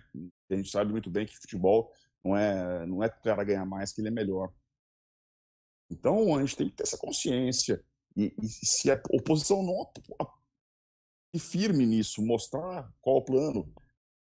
A 0.50 0.56
gente 0.56 0.70
sabe 0.70 0.92
muito 0.92 1.10
bem 1.10 1.26
que 1.26 1.38
futebol 1.38 1.90
não 2.24 2.36
é 2.38 2.86
não 2.86 3.04
é 3.04 3.10
que 3.10 3.20
o 3.20 3.24
cara 3.24 3.44
ganhar 3.44 3.66
mais 3.66 3.94
que 3.94 4.02
ele 4.02 4.10
é 4.10 4.12
melhor. 4.12 4.54
Então 5.90 6.36
a 6.36 6.40
gente 6.42 6.56
tem 6.56 6.70
que 6.70 6.76
ter 6.76 6.84
essa 6.84 6.98
consciência 6.98 7.84
e, 8.16 8.34
e 8.42 8.48
se 8.48 8.92
a 8.92 9.02
oposição 9.12 9.64
não 9.64 9.92
e 11.34 11.40
firme 11.40 11.86
nisso, 11.86 12.22
mostrar 12.22 12.94
qual 13.02 13.18
o 13.18 13.26
plano 13.26 13.74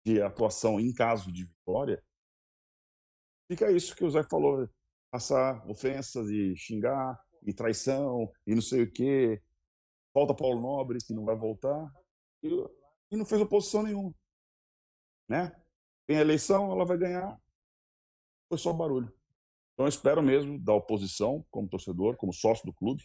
de 0.05 0.21
atuação 0.21 0.79
em 0.79 0.93
caso 0.93 1.31
de 1.31 1.43
vitória, 1.43 2.01
fica 3.51 3.69
isso 3.71 3.95
que 3.95 4.05
o 4.05 4.09
Zé 4.09 4.23
falou, 4.23 4.69
passar 5.11 5.67
ofensas 5.69 6.29
e 6.29 6.55
xingar 6.55 7.19
e 7.43 7.53
traição 7.53 8.31
e 8.47 8.55
não 8.55 8.61
sei 8.61 8.83
o 8.83 8.91
quê. 8.91 9.41
Falta 10.13 10.33
Paulo 10.33 10.61
Nobre, 10.61 10.99
que 11.05 11.13
não 11.13 11.25
vai 11.25 11.35
voltar, 11.35 11.91
e, 12.41 12.47
e 13.11 13.17
não 13.17 13.25
fez 13.25 13.41
oposição 13.41 13.83
nenhuma. 13.83 14.15
Né? 15.27 15.51
Tem 16.07 16.17
a 16.17 16.21
eleição, 16.21 16.71
ela 16.71 16.85
vai 16.85 16.97
ganhar. 16.97 17.37
Foi 18.47 18.57
só 18.57 18.72
barulho. 18.73 19.11
Então 19.73 19.85
eu 19.85 19.89
espero 19.89 20.22
mesmo 20.22 20.59
da 20.59 20.73
oposição, 20.73 21.45
como 21.51 21.67
torcedor, 21.67 22.15
como 22.15 22.34
sócio 22.34 22.65
do 22.65 22.73
clube, 22.73 23.03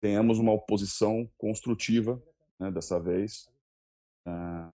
tenhamos 0.00 0.38
uma 0.38 0.52
oposição 0.52 1.28
construtiva 1.36 2.22
né, 2.58 2.70
dessa 2.70 3.00
vez. 3.00 3.48
ah, 4.24 4.70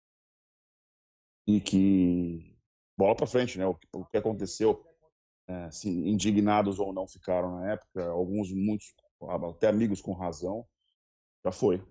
e 1.49 1.61
que 1.61 2.57
bola 2.97 3.15
para 3.15 3.27
frente, 3.27 3.57
né? 3.59 3.67
O 3.67 3.75
que, 3.75 3.87
o 3.93 4.05
que 4.05 4.17
aconteceu, 4.17 4.85
é, 5.47 5.71
se 5.71 5.89
indignados 5.89 6.79
ou 6.81 6.93
não 6.93 7.07
ficaram 7.07 7.61
na 7.61 7.73
época, 7.73 8.05
alguns, 8.09 8.51
muitos, 8.53 8.95
até 9.51 9.69
amigos 9.69 10.01
com 10.01 10.13
razão, 10.13 10.67
já 11.45 11.53
foi. 11.53 11.85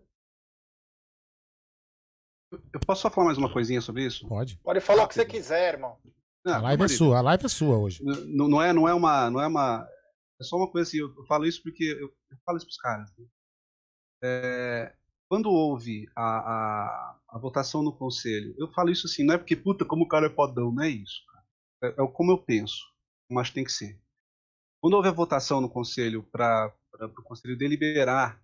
Eu 2.51 2.79
posso 2.85 3.01
só 3.01 3.09
falar 3.09 3.27
mais 3.27 3.37
uma 3.37 3.51
coisinha 3.51 3.81
sobre 3.81 4.05
isso? 4.05 4.27
Pode. 4.27 4.57
Pode 4.57 4.81
falar 4.81 5.03
o 5.03 5.07
que 5.07 5.13
você 5.13 5.25
quiser, 5.25 5.73
irmão. 5.73 5.97
A 6.45 6.59
live 6.59 6.83
é 6.83 6.87
sua, 6.87 7.17
a 7.17 7.21
live 7.21 7.45
é 7.45 7.49
sua 7.49 7.77
hoje. 7.77 8.03
Não, 8.03 8.47
não 8.47 8.61
é, 8.61 8.71
não 8.71 8.87
é 8.87 8.93
uma, 8.93 9.29
não 9.31 9.41
é 9.41 9.47
uma, 9.47 9.87
é 10.39 10.43
só 10.43 10.57
uma 10.57 10.69
coisa 10.69 10.87
assim. 10.87 10.99
Eu, 10.99 11.13
eu 11.15 11.25
falo 11.25 11.45
isso 11.45 11.61
porque 11.63 11.83
eu, 11.83 12.07
eu 12.29 12.37
falo 12.45 12.57
isso 12.57 12.67
pros 12.67 12.77
caras. 12.77 13.11
né? 13.17 13.25
É, 14.23 14.95
quando 15.27 15.49
houve 15.49 16.07
a, 16.15 16.23
a, 16.23 17.19
a 17.29 17.39
votação 17.39 17.81
no 17.81 17.91
conselho, 17.91 18.53
eu 18.57 18.71
falo 18.71 18.91
isso 18.91 19.07
assim, 19.07 19.23
não 19.23 19.33
é 19.33 19.37
porque 19.37 19.55
puta 19.55 19.83
como 19.83 20.05
o 20.05 20.07
cara 20.07 20.27
é 20.27 20.29
podão, 20.29 20.71
não 20.71 20.83
é 20.83 20.89
isso. 20.89 21.21
cara. 21.31 21.45
É, 21.83 22.03
é 22.03 22.07
como 22.07 22.31
eu 22.31 22.37
penso, 22.37 22.77
que 23.27 23.53
tem 23.53 23.63
que 23.63 23.71
ser. 23.71 23.99
Quando 24.79 24.93
houve 24.93 25.09
a 25.09 25.11
votação 25.11 25.59
no 25.59 25.69
conselho 25.69 26.23
para 26.31 26.71
o 27.01 27.23
conselho 27.23 27.57
deliberar 27.57 28.39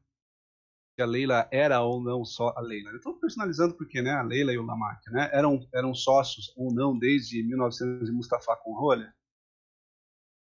se 0.96 1.02
a 1.02 1.06
Leila 1.06 1.48
era 1.52 1.82
ou 1.82 2.02
não 2.02 2.26
só 2.26 2.54
a 2.56 2.62
Leila. 2.62 2.92
Eu 2.92 2.98
estou 2.98 3.20
personalizando 3.20 3.76
porque 3.76 4.02
né, 4.02 4.12
a 4.12 4.22
Leila 4.22 4.52
e 4.52 4.58
o 4.58 4.64
Lamarck 4.64 5.08
né, 5.08 5.30
eram, 5.32 5.68
eram 5.74 5.94
sócios 5.94 6.54
ou 6.56 6.74
não 6.74 6.98
desde 6.98 7.42
1900 7.44 8.10
e 8.10 8.12
Mustafa 8.12 8.56
com 8.58 8.74
rolha. 8.74 9.14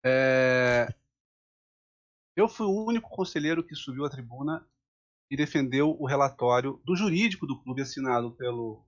É, 0.03 0.87
eu 2.35 2.47
fui 2.47 2.65
o 2.65 2.85
único 2.85 3.09
conselheiro 3.09 3.63
que 3.63 3.75
subiu 3.75 4.05
à 4.05 4.09
tribuna 4.09 4.65
e 5.29 5.35
defendeu 5.35 5.95
o 5.99 6.07
relatório 6.07 6.81
do 6.85 6.95
jurídico 6.95 7.45
do 7.45 7.61
clube 7.61 7.81
assinado 7.81 8.31
pelo 8.31 8.87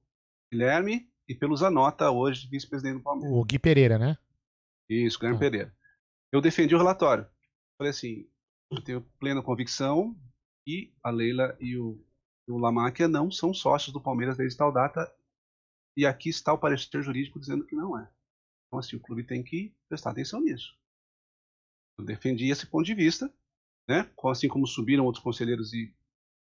Guilherme 0.51 1.11
e 1.27 1.35
pelo 1.35 1.55
Zanota, 1.55 2.09
hoje 2.09 2.47
vice-presidente 2.49 2.97
do 2.97 3.03
Palmeiras. 3.03 3.37
O 3.37 3.43
Gui 3.43 3.59
Pereira, 3.59 3.99
né? 3.99 4.17
Isso, 4.89 5.19
Guilherme 5.19 5.39
Pereira. 5.39 5.75
Eu 6.31 6.41
defendi 6.41 6.73
o 6.73 6.77
relatório. 6.77 7.27
Falei 7.77 7.91
assim, 7.91 8.27
eu 8.71 8.81
tenho 8.81 9.01
plena 9.19 9.43
convicção 9.43 10.15
que 10.65 10.93
a 11.03 11.09
Leila 11.09 11.57
e 11.59 11.77
o, 11.77 12.03
o 12.47 12.57
Lamáquia 12.57 13.07
não 13.07 13.31
são 13.31 13.53
sócios 13.53 13.91
do 13.93 14.01
Palmeiras 14.01 14.37
desde 14.37 14.57
tal 14.57 14.71
data 14.71 15.11
e 15.97 16.05
aqui 16.05 16.29
está 16.29 16.53
o 16.53 16.57
parecer 16.57 17.01
jurídico 17.01 17.39
dizendo 17.39 17.65
que 17.65 17.75
não 17.75 17.97
é. 17.97 18.09
Então, 18.67 18.79
assim, 18.79 18.95
o 18.95 18.99
clube 19.01 19.23
tem 19.23 19.43
que 19.43 19.75
prestar 19.89 20.11
atenção 20.11 20.39
nisso. 20.39 20.73
Eu 21.99 22.05
defendi 22.05 22.49
esse 22.49 22.65
ponto 22.65 22.85
de 22.85 22.95
vista, 22.95 23.31
né? 23.87 24.09
Assim 24.25 24.47
como 24.47 24.65
subiram 24.65 25.05
outros 25.05 25.23
conselheiros 25.23 25.73
e 25.73 25.93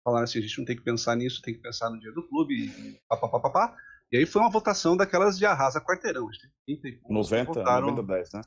falaram 0.05 0.25
assim, 0.25 0.39
a 0.39 0.43
gente 0.43 0.59
não 0.59 0.65
tem 0.65 0.77
que 0.77 0.83
pensar 0.83 1.15
nisso, 1.17 1.41
tem 1.43 1.55
que 1.55 1.61
pensar 1.61 1.91
no 1.91 2.01
dia 2.01 2.13
do 2.13 2.27
clube 2.27 2.55
e 2.67 3.01
pá, 3.09 3.17
pá, 3.17 3.29
pá, 3.29 3.41
pá, 3.41 3.51
pá. 3.51 3.77
E 4.11 4.17
aí 4.17 4.27
foi 4.27 4.41
uma 4.43 4.51
votação 4.51 4.97
daquelas 4.97 5.39
de 5.39 5.45
arrasa 5.47 5.81
quarteirão. 5.81 6.29
A 6.29 6.33
gente 6.33 6.51
tem 6.67 6.77
30 6.81 6.89
e 6.89 6.93
poucos 7.01 7.29
que 7.29 7.35
90, 7.37 7.53
votaram- 7.53 7.87
90 7.91 8.07
10, 8.15 8.33
né? 8.33 8.41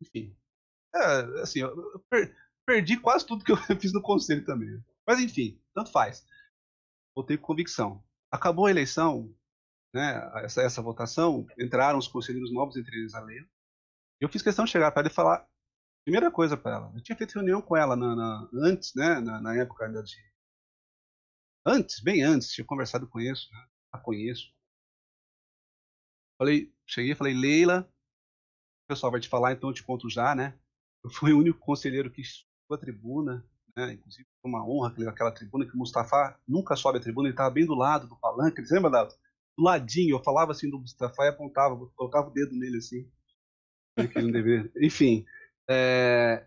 enfim. 0.00 0.36
É, 0.94 1.40
assim, 1.42 1.60
eu 1.60 2.04
perdi 2.66 2.98
quase 2.98 3.26
tudo 3.26 3.44
que 3.44 3.52
eu 3.52 3.56
fiz 3.80 3.92
no 3.92 4.02
conselho 4.02 4.44
também. 4.44 4.82
Mas 5.06 5.20
enfim, 5.20 5.60
tanto 5.74 5.90
faz. 5.90 6.24
Votei 7.16 7.36
com 7.38 7.46
convicção. 7.46 8.04
Acabou 8.30 8.66
a 8.66 8.70
eleição, 8.70 9.34
né, 9.94 10.30
essa, 10.44 10.62
essa 10.62 10.82
votação, 10.82 11.46
entraram 11.58 11.98
os 11.98 12.08
conselheiros 12.08 12.52
novos, 12.52 12.76
entre 12.76 12.96
eles 12.98 13.14
a 13.14 13.20
Leila. 13.20 13.46
Eu 14.20 14.28
fiz 14.28 14.42
questão 14.42 14.64
de 14.66 14.70
chegar 14.72 14.92
para 14.92 15.02
ela 15.02 15.08
e 15.10 15.14
falar, 15.14 15.46
primeira 16.04 16.30
coisa 16.30 16.56
para 16.56 16.76
ela, 16.76 16.92
eu 16.94 17.02
tinha 17.02 17.16
feito 17.16 17.34
reunião 17.34 17.62
com 17.62 17.76
ela 17.76 17.96
na, 17.96 18.16
na- 18.16 18.50
antes, 18.54 18.94
né, 18.96 19.20
na, 19.20 19.40
na 19.40 19.56
época 19.56 19.86
ainda 19.86 20.02
de... 20.02 20.16
Antes, 21.66 21.98
bem 22.00 22.22
antes, 22.22 22.52
tinha 22.52 22.64
conversado 22.64 23.08
com 23.08 23.18
isso, 23.20 23.48
né, 23.52 23.66
a 23.90 23.98
conheço. 23.98 24.52
Falei, 26.38 26.70
cheguei 26.86 27.14
falei, 27.14 27.34
Leila, 27.34 27.88
o 28.84 28.88
pessoal 28.88 29.12
vai 29.12 29.20
te 29.20 29.28
falar, 29.28 29.52
então 29.52 29.70
eu 29.70 29.74
te 29.74 29.82
conto 29.82 30.08
já, 30.10 30.34
né? 30.34 30.58
Eu 31.04 31.10
fui 31.10 31.32
o 31.32 31.38
único 31.38 31.58
conselheiro 31.58 32.10
que 32.10 32.22
a 32.74 32.78
tribuna, 32.78 33.44
né? 33.76 33.92
Inclusive 33.92 34.26
foi 34.40 34.50
uma 34.50 34.66
honra 34.66 34.94
aquela 35.08 35.32
tribuna 35.32 35.66
que 35.66 35.74
o 35.74 35.78
Mustafa 35.78 36.38
nunca 36.46 36.76
sobe 36.76 36.98
a 36.98 37.00
tribuna, 37.00 37.28
ele 37.28 37.34
estava 37.34 37.50
bem 37.50 37.66
do 37.66 37.74
lado 37.74 38.06
do 38.06 38.16
palanque, 38.16 38.64
você 38.64 38.74
lembra, 38.74 38.90
Dado? 38.90 39.14
Do 39.56 39.64
ladinho, 39.64 40.16
eu 40.16 40.22
falava 40.22 40.52
assim 40.52 40.70
do 40.70 40.78
Mustafa 40.78 41.24
e 41.24 41.28
apontava, 41.28 41.76
colocava 41.94 42.28
o 42.28 42.32
dedo 42.32 42.54
nele 42.56 42.78
assim. 42.78 43.08
né, 43.96 44.06
que 44.06 44.18
ele 44.18 44.26
não 44.26 44.32
deveria. 44.32 44.70
Enfim, 44.80 45.24
é, 45.68 46.46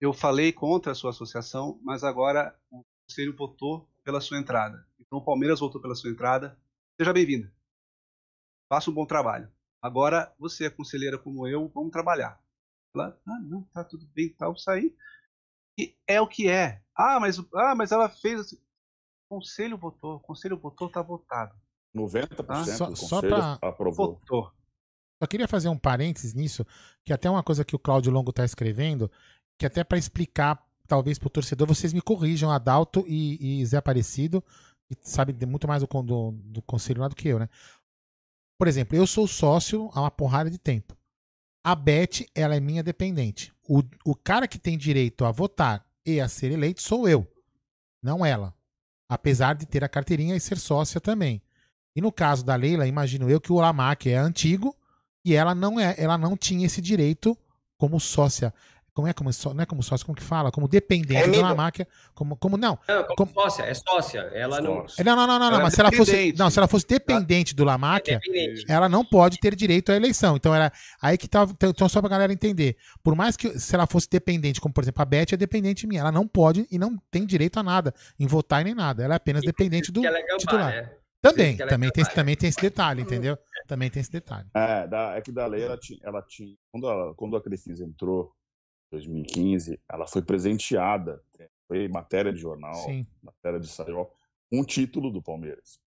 eu 0.00 0.12
falei 0.12 0.52
contra 0.52 0.92
a 0.92 0.94
sua 0.94 1.10
associação, 1.10 1.78
mas 1.82 2.04
agora 2.04 2.54
o 2.70 2.84
conselho 3.06 3.36
votou 3.36 3.88
pela 4.04 4.20
sua 4.20 4.38
entrada. 4.38 4.86
Então 5.00 5.18
o 5.18 5.24
Palmeiras 5.24 5.60
votou 5.60 5.80
pela 5.80 5.94
sua 5.94 6.10
entrada. 6.10 6.58
Seja 6.98 7.12
bem-vinda. 7.12 7.52
Faça 8.68 8.90
um 8.90 8.94
bom 8.94 9.06
trabalho. 9.06 9.50
Agora, 9.80 10.34
você 10.38 10.66
é 10.66 10.70
conselheira 10.70 11.18
como 11.18 11.46
eu, 11.46 11.68
vamos 11.68 11.92
trabalhar. 11.92 12.40
Ela, 12.94 13.18
ah, 13.26 13.40
não, 13.40 13.62
tá 13.64 13.84
tudo 13.84 14.06
bem, 14.14 14.30
tal, 14.30 14.56
sair. 14.56 14.96
E 15.78 15.94
é 16.06 16.20
o 16.20 16.26
que 16.26 16.48
é. 16.48 16.80
Ah, 16.94 17.18
mas, 17.20 17.38
ah, 17.54 17.74
mas 17.74 17.92
ela 17.92 18.08
fez 18.08 18.40
assim. 18.40 18.56
O 19.28 19.36
conselho 19.36 19.76
votou, 19.76 20.16
o 20.16 20.20
conselho 20.20 20.56
votou, 20.56 20.88
tá 20.88 21.02
votado. 21.02 21.54
90% 21.94 22.44
Ah, 22.48 22.64
só- 22.64 22.90
do 22.90 22.96
só 22.96 23.20
pra- 23.20 23.58
aprovou. 23.62 24.14
Votou. 24.14 24.52
Só 25.22 25.26
queria 25.26 25.48
fazer 25.48 25.68
um 25.68 25.78
parênteses 25.78 26.34
nisso, 26.34 26.64
que 27.04 27.12
até 27.12 27.28
uma 27.28 27.42
coisa 27.42 27.64
que 27.64 27.74
o 27.74 27.78
Cláudio 27.78 28.12
Longo 28.12 28.30
está 28.30 28.44
escrevendo, 28.44 29.10
que 29.58 29.64
até 29.66 29.82
para 29.82 29.96
explicar, 29.98 30.62
talvez 30.86 31.18
para 31.18 31.26
o 31.26 31.30
torcedor, 31.30 31.66
vocês 31.66 31.92
me 31.92 32.02
corrijam, 32.02 32.50
Adalto 32.50 33.04
e, 33.08 33.60
e 33.60 33.66
Zé 33.66 33.78
Aparecido, 33.78 34.44
que 34.86 34.96
sabe 35.00 35.34
muito 35.46 35.66
mais 35.66 35.82
do, 35.82 36.02
do, 36.02 36.32
do 36.32 36.62
conselho 36.62 37.00
lá 37.00 37.08
do 37.08 37.16
que 37.16 37.28
eu, 37.28 37.38
né? 37.38 37.48
Por 38.58 38.68
exemplo, 38.68 38.96
eu 38.96 39.06
sou 39.06 39.26
sócio 39.26 39.90
há 39.94 40.00
uma 40.02 40.10
porrada 40.10 40.50
de 40.50 40.58
tempo. 40.58 40.96
A 41.66 41.74
Beth, 41.74 42.24
ela 42.32 42.54
é 42.54 42.60
minha 42.60 42.80
dependente. 42.80 43.52
O, 43.68 43.82
o 44.04 44.14
cara 44.14 44.46
que 44.46 44.56
tem 44.56 44.78
direito 44.78 45.24
a 45.24 45.32
votar 45.32 45.84
e 46.06 46.20
a 46.20 46.28
ser 46.28 46.52
eleito 46.52 46.80
sou 46.80 47.08
eu, 47.08 47.26
não 48.00 48.24
ela. 48.24 48.54
Apesar 49.08 49.56
de 49.56 49.66
ter 49.66 49.82
a 49.82 49.88
carteirinha 49.88 50.36
e 50.36 50.40
ser 50.40 50.58
sócia 50.58 51.00
também. 51.00 51.42
E 51.96 52.00
no 52.00 52.12
caso 52.12 52.44
da 52.44 52.54
Leila, 52.54 52.86
imagino 52.86 53.28
eu 53.28 53.40
que 53.40 53.50
o 53.50 53.56
Lamac 53.56 54.08
é 54.08 54.16
antigo 54.16 54.76
e 55.24 55.34
ela 55.34 55.56
não 55.56 55.80
é, 55.80 55.96
ela 55.98 56.16
não 56.16 56.36
tinha 56.36 56.66
esse 56.66 56.80
direito 56.80 57.36
como 57.76 57.98
sócia. 57.98 58.54
Como 58.96 59.06
é 59.06 59.12
como 59.12 59.30
só, 59.30 59.52
não 59.52 59.62
é 59.62 59.66
como 59.66 59.82
sócio, 59.82 60.06
como 60.06 60.16
que 60.16 60.22
fala? 60.22 60.50
Como 60.50 60.66
dependente 60.66 61.16
É 61.20 61.24
de 61.28 61.38
uma 61.38 61.48
amigo. 61.48 61.56
máquina, 61.58 61.86
como 62.14 62.34
como 62.34 62.56
não. 62.56 62.78
Não, 62.88 63.04
como 63.14 63.30
sócia, 63.30 63.64
é 63.64 63.74
sócia. 63.74 64.20
Ela 64.32 64.58
não. 64.62 64.86
É, 64.98 65.04
Não, 65.04 65.14
não, 65.14 65.26
não, 65.26 65.38
não, 65.38 65.50
não, 65.50 65.60
é 65.60 65.62
mas 65.64 65.74
se 65.74 65.80
ela 65.80 65.92
fosse, 65.92 66.12
dependente. 66.12 66.38
não, 66.38 66.48
se 66.48 66.58
ela 66.58 66.66
fosse 66.66 66.86
dependente 66.86 67.54
do 67.54 67.62
Lamáquia, 67.62 68.18
dependente. 68.24 68.64
ela 68.66 68.88
não 68.88 69.04
pode 69.04 69.38
ter 69.38 69.54
direito 69.54 69.92
à 69.92 69.96
eleição. 69.96 70.34
Então 70.36 70.54
era 70.54 70.72
aí 71.02 71.18
que 71.18 71.28
tá, 71.28 71.46
então 71.62 71.86
só 71.90 72.00
pra 72.00 72.08
galera 72.08 72.32
entender. 72.32 72.78
Por 73.02 73.14
mais 73.14 73.36
que 73.36 73.58
se 73.58 73.74
ela 73.74 73.86
fosse 73.86 74.08
dependente, 74.08 74.62
como 74.62 74.72
por 74.72 74.82
exemplo 74.82 75.02
a 75.02 75.04
Beth 75.04 75.26
é 75.32 75.36
dependente 75.36 75.86
minha, 75.86 76.00
ela 76.00 76.10
não 76.10 76.26
pode 76.26 76.66
e 76.70 76.78
não 76.78 76.96
tem 77.10 77.26
direito 77.26 77.60
a 77.60 77.62
nada, 77.62 77.92
em 78.18 78.26
votar 78.26 78.62
e 78.62 78.64
nem 78.64 78.74
nada. 78.74 79.04
Ela 79.04 79.12
é 79.12 79.16
apenas 79.18 79.42
dependente 79.44 79.92
do 79.92 80.02
ela 80.06 80.16
é 80.18 80.22
gambá, 80.22 80.38
titular. 80.38 80.70
né? 80.72 80.90
Também, 81.20 81.54
ela 81.58 81.64
é 81.64 81.66
também 81.66 81.90
tem, 81.90 82.02
gambá, 82.04 82.14
também 82.14 82.36
tem 82.36 82.48
esse 82.48 82.60
detalhe, 82.60 83.02
entendeu? 83.02 83.36
Também 83.66 83.90
tem 83.90 84.00
esse 84.00 84.12
detalhe. 84.12 84.46
É, 84.54 84.86
da, 84.86 85.16
é 85.16 85.20
que 85.20 85.32
da 85.32 85.44
lei 85.44 85.64
ela 85.64 85.76
tinha, 85.76 85.98
ela 86.04 86.22
tinha 86.22 86.54
quando, 86.70 86.88
a, 86.88 87.12
quando 87.16 87.36
a 87.36 87.42
Crefisa 87.42 87.82
entrou 87.84 88.30
2015, 88.90 89.80
ela 89.88 90.06
foi 90.06 90.22
presenteada, 90.22 91.22
foi 91.66 91.88
matéria 91.88 92.32
de 92.32 92.38
jornal, 92.38 92.74
Sim. 92.74 93.06
matéria 93.22 93.58
de 93.58 93.68
saiol, 93.68 94.14
um 94.50 94.64
título 94.64 95.10
do 95.10 95.22
Palmeiras, 95.22 95.80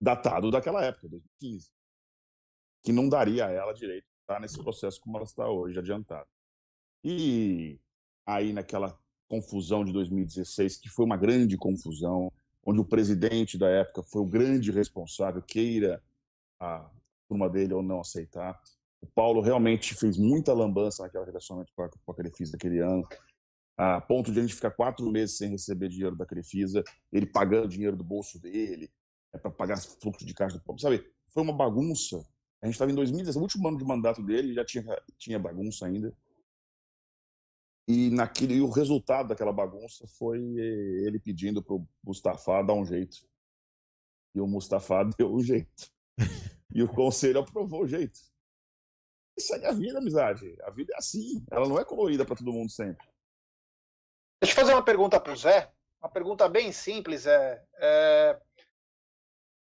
datado 0.00 0.50
daquela 0.50 0.82
época, 0.84 1.08
2015, 1.08 1.70
que 2.82 2.92
não 2.92 3.08
daria 3.08 3.46
a 3.46 3.50
ela 3.50 3.72
direito 3.72 4.04
de 4.04 4.20
estar 4.22 4.40
nesse 4.40 4.58
processo 4.58 5.00
como 5.00 5.16
ela 5.16 5.24
está 5.24 5.48
hoje, 5.48 5.78
adiantada. 5.78 6.26
E 7.04 7.78
aí 8.26 8.52
naquela 8.52 8.98
confusão 9.28 9.84
de 9.84 9.92
2016, 9.92 10.78
que 10.78 10.88
foi 10.88 11.04
uma 11.04 11.16
grande 11.16 11.56
confusão, 11.56 12.32
onde 12.64 12.80
o 12.80 12.84
presidente 12.84 13.58
da 13.58 13.68
época 13.68 14.02
foi 14.02 14.22
o 14.22 14.26
grande 14.26 14.70
responsável, 14.70 15.42
queira 15.42 16.02
a 16.60 16.88
turma 17.28 17.48
dele 17.48 17.74
ou 17.74 17.82
não 17.82 18.00
aceitar. 18.00 18.60
O 19.02 19.06
Paulo 19.14 19.40
realmente 19.40 19.94
fez 19.94 20.16
muita 20.16 20.54
lambança 20.54 21.02
naquela 21.02 21.26
relacionamento 21.26 21.72
com 21.74 21.82
a, 21.82 21.90
com 21.90 22.12
a 22.12 22.14
Crefisa 22.14 22.52
daquele 22.52 22.78
ano, 22.78 23.06
a 23.76 24.00
ponto 24.00 24.32
de 24.32 24.38
a 24.38 24.42
gente 24.42 24.54
ficar 24.54 24.70
quatro 24.70 25.10
meses 25.10 25.36
sem 25.36 25.50
receber 25.50 25.88
dinheiro 25.88 26.16
da 26.16 26.24
Crefisa, 26.24 26.84
ele 27.12 27.26
pagando 27.26 27.68
dinheiro 27.68 27.96
do 27.96 28.04
bolso 28.04 28.40
dele, 28.40 28.90
é, 29.34 29.38
para 29.38 29.50
pagar 29.50 29.80
fluxo 29.80 30.24
de 30.24 30.34
caixa 30.34 30.56
do 30.56 30.62
Paulo. 30.62 30.80
Sabe, 30.80 31.04
foi 31.28 31.42
uma 31.42 31.52
bagunça. 31.52 32.16
A 32.62 32.66
gente 32.66 32.74
estava 32.74 32.92
em 32.92 32.94
2016, 32.94 33.36
o 33.36 33.40
último 33.40 33.66
ano 33.68 33.78
de 33.78 33.84
mandato 33.84 34.22
dele, 34.22 34.54
já 34.54 34.64
tinha, 34.64 34.84
tinha 35.18 35.38
bagunça 35.38 35.86
ainda. 35.86 36.14
E, 37.88 38.10
naquele, 38.10 38.54
e 38.54 38.60
o 38.60 38.70
resultado 38.70 39.28
daquela 39.28 39.52
bagunça 39.52 40.06
foi 40.06 40.38
ele 40.38 41.18
pedindo 41.18 41.62
para 41.62 41.74
o 41.74 41.88
Mustafa 42.04 42.62
dar 42.62 42.74
um 42.74 42.84
jeito. 42.84 43.26
E 44.34 44.40
o 44.40 44.46
Mustafa 44.46 45.02
deu 45.18 45.34
um 45.34 45.40
jeito. 45.40 45.90
E 46.74 46.82
o 46.82 46.88
conselho 46.88 47.40
aprovou 47.40 47.82
o 47.82 47.88
jeito. 47.88 48.20
É 49.38 49.66
a 49.66 49.72
vida, 49.72 49.98
amizade. 49.98 50.56
A 50.62 50.70
vida 50.70 50.92
é 50.94 50.98
assim. 50.98 51.44
Ela 51.50 51.68
não 51.68 51.78
é 51.78 51.84
colorida 51.84 52.24
para 52.24 52.36
todo 52.36 52.52
mundo 52.52 52.70
sempre. 52.70 53.06
Deixa 54.40 54.54
eu 54.54 54.60
fazer 54.60 54.74
uma 54.74 54.84
pergunta 54.84 55.18
para 55.20 55.32
o 55.32 55.36
Zé. 55.36 55.72
Uma 56.00 56.10
pergunta 56.10 56.48
bem 56.48 56.72
simples. 56.72 57.26
É, 57.26 57.64
é, 57.76 58.40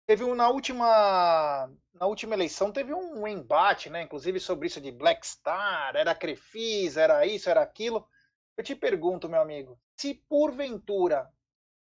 teve 0.06 0.24
um, 0.24 0.36
na 0.36 0.50
última 0.50 1.70
na 2.00 2.06
última 2.06 2.36
eleição 2.36 2.72
teve 2.72 2.94
um 2.94 3.28
embate, 3.28 3.90
né? 3.90 4.04
Inclusive 4.04 4.40
sobre 4.40 4.68
isso 4.68 4.80
de 4.80 4.92
Black 4.92 5.26
Star, 5.26 5.96
era 5.96 6.14
Crefisa, 6.14 7.02
era 7.02 7.26
isso, 7.26 7.50
era 7.50 7.62
aquilo. 7.62 8.08
Eu 8.56 8.64
te 8.64 8.76
pergunto, 8.76 9.28
meu 9.28 9.42
amigo, 9.42 9.80
se 9.96 10.14
porventura 10.14 11.28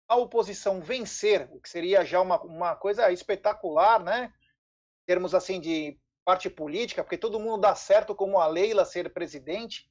a 0.07 0.17
oposição 0.17 0.81
vencer, 0.81 1.49
o 1.51 1.61
que 1.61 1.69
seria 1.69 2.05
já 2.05 2.21
uma, 2.21 2.41
uma 2.43 2.77
coisa 2.77 3.11
espetacular, 3.11 4.03
né? 4.03 4.33
Termos 5.07 5.35
assim 5.35 5.59
de 5.59 5.99
parte 6.25 6.49
política, 6.49 7.03
porque 7.03 7.19
todo 7.19 7.41
mundo 7.41 7.61
dá 7.61 7.75
certo 7.75 8.15
como 8.15 8.39
a 8.39 8.47
Leila 8.47 8.85
ser 8.85 9.13
presidente. 9.13 9.91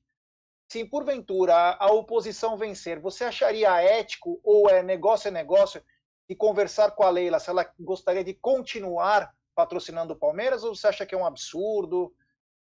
Se 0.71 0.85
porventura 0.85 1.53
a, 1.53 1.91
oposição 1.91 2.57
vencer, 2.57 2.99
você 2.99 3.25
acharia 3.25 3.81
ético 3.81 4.39
ou 4.43 4.69
é 4.69 4.81
negócio 4.81 5.27
é 5.27 5.31
negócio 5.31 5.83
de 6.29 6.35
conversar 6.35 6.91
com 6.91 7.03
a 7.03 7.09
Leila 7.09 7.39
se 7.39 7.49
ela 7.49 7.69
gostaria 7.77 8.23
de 8.23 8.33
continuar 8.33 9.35
patrocinando 9.53 10.13
o 10.13 10.19
Palmeiras 10.19 10.63
ou 10.63 10.73
você 10.73 10.87
acha 10.87 11.05
que 11.05 11.13
é 11.13 11.17
um 11.17 11.25
absurdo? 11.25 12.05
O 12.05 12.09
que 12.09 12.15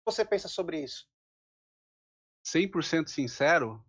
você 0.06 0.24
pensa 0.24 0.48
sobre 0.48 0.82
isso? 0.82 1.06
100% 2.46 3.10
sincero, 3.10 3.84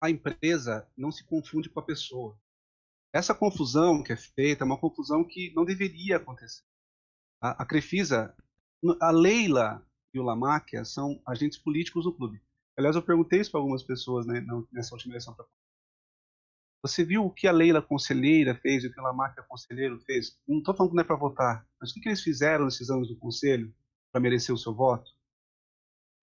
a 0.00 0.10
empresa 0.10 0.86
não 0.96 1.10
se 1.10 1.24
confunde 1.24 1.70
com 1.70 1.80
a 1.80 1.84
pessoa. 1.84 2.38
Essa 3.12 3.34
confusão 3.34 4.02
que 4.02 4.12
é 4.12 4.16
feita 4.16 4.62
é 4.62 4.66
uma 4.66 4.78
confusão 4.78 5.24
que 5.24 5.52
não 5.54 5.64
deveria 5.64 6.18
acontecer. 6.18 6.67
A, 7.40 7.64
Crefisa, 7.64 8.34
a 9.00 9.10
Leila 9.10 9.86
e 10.12 10.18
o 10.18 10.22
Lamáquia 10.22 10.84
são 10.84 11.20
agentes 11.26 11.58
políticos 11.58 12.04
do 12.04 12.12
clube. 12.12 12.40
Aliás, 12.76 12.96
eu 12.96 13.02
perguntei 13.02 13.40
isso 13.40 13.50
para 13.50 13.60
algumas 13.60 13.82
pessoas 13.82 14.26
né, 14.26 14.44
nessa 14.72 14.94
última 14.94 15.12
eleição. 15.12 15.36
Você 16.82 17.04
viu 17.04 17.24
o 17.24 17.30
que 17.30 17.48
a 17.48 17.52
Leila 17.52 17.82
conselheira 17.82 18.54
fez 18.54 18.84
e 18.84 18.86
o 18.86 18.92
que 18.92 19.00
o 19.00 19.02
Lamáquia 19.02 19.42
conselheiro 19.42 19.98
fez? 20.00 20.38
Não 20.46 20.58
estou 20.58 20.74
falando 20.74 20.90
que 20.90 20.96
não 20.96 21.02
é 21.02 21.06
para 21.06 21.16
votar, 21.16 21.66
mas 21.80 21.90
o 21.90 21.94
que, 21.94 22.00
que 22.00 22.08
eles 22.08 22.22
fizeram 22.22 22.64
nesses 22.64 22.88
anos 22.88 23.08
do 23.08 23.16
conselho 23.16 23.74
para 24.12 24.20
merecer 24.20 24.54
o 24.54 24.58
seu 24.58 24.72
voto? 24.72 25.10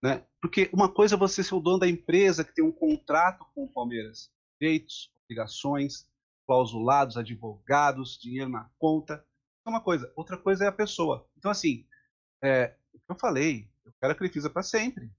Né? 0.02 0.24
Porque 0.40 0.70
uma 0.72 0.92
coisa 0.92 1.14
é 1.14 1.18
você 1.18 1.42
ser 1.42 1.54
o 1.54 1.60
dono 1.60 1.80
da 1.80 1.88
empresa 1.88 2.44
que 2.44 2.54
tem 2.54 2.64
um 2.64 2.72
contrato 2.72 3.44
com 3.54 3.64
o 3.64 3.72
Palmeiras, 3.72 4.30
direitos, 4.60 5.12
obrigações, 5.24 6.08
clausulados, 6.46 7.16
advogados, 7.16 8.18
dinheiro 8.18 8.48
na 8.48 8.70
conta. 8.78 9.24
É 9.66 9.68
uma 9.68 9.80
coisa. 9.80 10.12
Outra 10.14 10.38
coisa 10.38 10.64
é 10.64 10.68
a 10.68 10.72
pessoa. 10.72 11.28
Então, 11.36 11.50
assim, 11.50 11.84
é, 12.42 12.76
o 12.94 12.98
que 12.98 13.10
eu 13.10 13.18
falei, 13.18 13.68
eu 13.84 13.92
quero 14.00 14.12
a 14.12 14.16
Crefisa 14.16 14.48
para 14.48 14.62
sempre. 14.62 15.10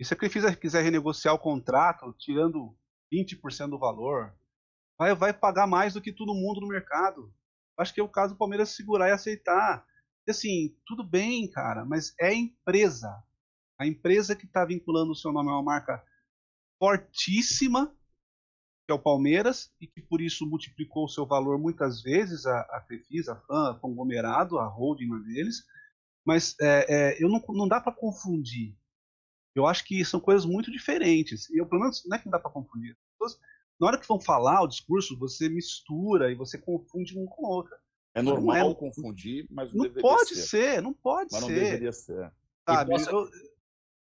E 0.00 0.04
se 0.04 0.12
a 0.12 0.16
Crefisa 0.16 0.54
quiser 0.54 0.82
renegociar 0.82 1.32
o 1.32 1.38
contrato, 1.38 2.12
tirando 2.18 2.76
20% 3.12 3.70
do 3.70 3.78
valor, 3.78 4.34
vai, 4.98 5.14
vai 5.14 5.32
pagar 5.32 5.66
mais 5.66 5.94
do 5.94 6.02
que 6.02 6.12
todo 6.12 6.34
mundo 6.34 6.60
no 6.60 6.68
mercado. 6.68 7.32
Acho 7.78 7.94
que 7.94 8.00
é 8.00 8.02
o 8.02 8.08
caso 8.08 8.34
do 8.34 8.38
Palmeiras 8.38 8.70
segurar 8.70 9.08
e 9.08 9.12
aceitar. 9.12 9.86
E, 10.26 10.30
assim, 10.32 10.76
tudo 10.84 11.04
bem, 11.04 11.48
cara, 11.48 11.84
mas 11.84 12.14
é 12.18 12.34
empresa. 12.34 13.08
A 13.78 13.86
empresa 13.86 14.34
que 14.34 14.46
está 14.46 14.64
vinculando 14.64 15.12
o 15.12 15.16
seu 15.16 15.30
nome 15.30 15.50
a 15.50 15.52
uma 15.52 15.62
marca 15.62 16.02
fortíssima, 16.80 17.94
que 18.86 18.92
é 18.92 18.94
o 18.94 18.98
Palmeiras, 19.00 19.72
e 19.80 19.86
que 19.86 20.00
por 20.00 20.20
isso 20.20 20.46
multiplicou 20.46 21.04
o 21.04 21.08
seu 21.08 21.26
valor 21.26 21.58
muitas 21.58 22.00
vezes, 22.02 22.46
a, 22.46 22.60
a 22.60 22.80
Crefisa, 22.80 23.32
a 23.32 23.36
FAN, 23.36 23.70
a 23.70 23.74
conglomerado, 23.74 24.58
a 24.58 24.66
holding 24.66 25.10
deles. 25.24 25.64
Mas 26.24 26.54
é, 26.60 26.86
é, 26.88 27.22
eu 27.22 27.28
não, 27.28 27.42
não 27.48 27.66
dá 27.66 27.80
para 27.80 27.92
confundir. 27.92 28.76
Eu 29.56 29.66
acho 29.66 29.84
que 29.84 30.04
são 30.04 30.20
coisas 30.20 30.44
muito 30.44 30.70
diferentes. 30.70 31.50
E 31.50 31.58
eu, 31.58 31.66
pelo 31.66 31.80
menos, 31.80 32.04
não 32.06 32.16
é 32.16 32.20
que 32.20 32.26
não 32.26 32.32
dá 32.32 32.38
para 32.38 32.50
confundir. 32.50 32.92
As 32.92 33.18
pessoas, 33.18 33.40
na 33.80 33.86
hora 33.88 33.98
que 33.98 34.06
vão 34.06 34.20
falar 34.20 34.62
o 34.62 34.68
discurso, 34.68 35.18
você 35.18 35.48
mistura 35.48 36.30
e 36.30 36.36
você 36.36 36.56
confunde 36.56 37.18
um 37.18 37.26
com 37.26 37.44
o 37.44 37.48
outro. 37.48 37.74
É 38.14 38.22
normal 38.22 38.70
é- 38.70 38.74
confundir, 38.74 39.46
mas 39.50 39.72
não, 39.72 39.84
Não 39.84 39.92
pode 39.94 40.34
ser. 40.36 40.46
ser, 40.74 40.82
não 40.82 40.92
pode 40.92 41.30
Mas 41.32 41.40
não 41.42 41.48
ser. 41.48 41.54
deveria 41.54 41.92
ser. 41.92 42.32
Sabe? 42.68 42.92
Eu- 42.94 43.30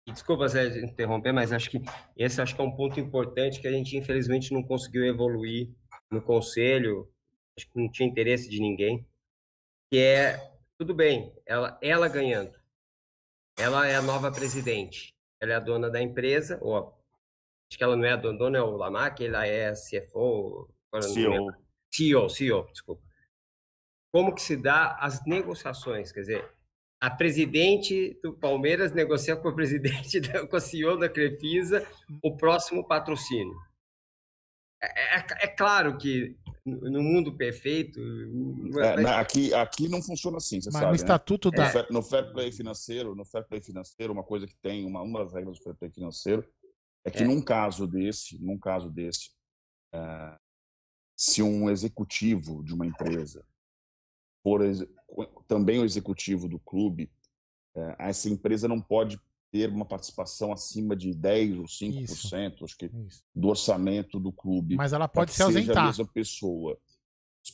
E 0.07 0.13
Desculpa, 0.13 0.49
Zé, 0.49 0.81
interromper, 0.81 1.33
mas 1.33 1.53
acho 1.53 1.71
que 1.71 1.81
esse 2.17 2.41
acho 2.41 2.55
que 2.55 2.61
é 2.61 2.65
um 2.65 2.75
ponto 2.75 2.99
importante 2.99 3.61
que 3.61 3.69
a 3.69 3.73
gente 3.73 3.97
infelizmente 3.97 4.53
não 4.53 4.63
conseguiu 4.63 5.05
evoluir 5.05 5.69
no 6.11 6.23
conselho, 6.23 7.09
acho 7.57 7.71
que 7.71 7.79
não 7.79 7.91
tinha 7.91 8.09
interesse 8.09 8.49
de 8.49 8.61
ninguém, 8.61 9.07
que 9.91 9.99
é 9.99 10.53
tudo 10.79 10.95
bem, 10.95 11.33
ela 11.45 11.79
ela 11.83 12.09
ganhando. 12.09 12.59
Ela 13.59 13.87
é 13.87 13.95
a 13.95 14.03
nova 14.03 14.33
presidente. 14.33 15.15
Ela 15.39 15.53
é 15.53 15.57
a 15.57 15.61
dona 15.61 15.91
da 15.91 16.01
empresa, 16.01 16.59
ou 16.63 16.77
acho 16.77 17.77
que 17.77 17.85
ela 17.85 17.97
não 17.97 18.05
é 18.05 18.13
a 18.13 18.17
dona, 18.17 18.39
dona 18.39 18.59
é 18.59 18.63
o 18.63 18.77
Lamac, 18.77 19.25
ela 19.25 19.47
é 19.47 19.69
a 19.69 19.75
CFO, 19.75 20.73
agora 20.91 21.07
eu 21.07 21.09
não 21.09 21.13
CEO. 21.13 21.53
CEO, 21.91 22.29
CEO, 22.29 22.69
desculpa. 22.73 23.03
Como 24.13 24.35
que 24.35 24.43
se 24.43 24.57
dá 24.57 24.97
as 24.97 25.25
negociações, 25.25 26.11
quer 26.13 26.21
dizer, 26.21 26.51
a 27.03 27.11
presidente 27.11 28.19
do 28.23 28.33
Palmeiras 28.35 28.93
negocia 28.93 29.35
com 29.37 29.49
o 29.49 29.55
presidente, 29.55 30.21
da, 30.21 30.47
com 30.47 30.57
a 30.57 30.61
CEO 30.61 30.99
da 30.99 31.09
Crefisa, 31.09 31.87
o 32.23 32.37
próximo 32.37 32.87
patrocínio. 32.87 33.55
É, 34.83 35.19
é- 35.19 35.27
é 35.45 35.49
claro 35.49 35.97
que 35.99 36.37
no 36.65 36.91
no 36.91 37.03
mundo 37.03 37.37
perfeito. 37.37 37.99
É, 38.01 38.71
vai- 38.73 39.03
na- 39.03 39.21
aqui, 39.21 39.53
aqui 39.55 39.89
não 39.89 40.03
funciona 40.03 40.37
assim, 40.39 40.61
você 40.61 40.69
Mas 40.71 40.75
sabe. 40.75 40.87
no 40.87 40.91
né? 40.93 40.97
estatuto 40.97 41.51
no 41.51 41.57
da- 41.57 41.71
fair, 41.71 41.87
no 41.91 42.03
fair 42.03 42.33
play 42.33 42.53
financeiro, 42.53 43.15
no 43.15 43.25
fair 43.25 43.47
play 43.47 43.61
financeiro, 43.63 44.13
uma 44.13 44.25
coisa 44.25 44.47
que 44.47 44.57
tem, 44.57 44.85
uma, 44.87 45.03
uma 45.03 45.25
das 45.25 45.33
regras 45.33 45.59
do 45.59 45.63
fair 45.65 45.77
play 45.77 45.91
financeiro 45.91 46.47
é 47.05 47.11
que 47.11 47.23
É. 47.23 47.27
num 47.27 47.43
caso 47.43 47.87
desse, 47.87 48.39
num 48.43 48.59
caso 48.59 48.91
desse, 48.91 49.31
se 51.17 51.43
um 51.43 51.69
executivo 51.71 52.63
de 52.65 52.73
uma 52.75 52.87
empresa 52.87 53.45
for 54.43 54.63
também 55.49 55.81
o 55.81 55.85
executivo 55.85 56.49
do 56.49 56.59
clube, 56.59 57.11
eh, 57.75 57.97
essa 57.99 58.29
empresa 58.29 58.67
não 58.69 58.81
pode 58.81 59.21
ter 59.51 59.69
uma 59.69 59.85
participação 59.85 60.53
acima 60.53 60.95
de 60.95 61.13
10 61.13 61.59
ou 61.59 61.65
5%, 61.65 62.65
acho 62.65 62.77
que, 62.79 62.91
do 63.35 63.49
orçamento 63.49 64.21
do 64.21 64.31
clube. 64.33 64.77
Mas 64.77 64.93
ela 64.93 65.09
pode 65.09 65.33
se 65.33 65.39
seja 65.39 65.49
ausentar. 65.59 65.83
a 65.83 65.87
mesma 65.87 66.07
pessoa. 66.07 66.79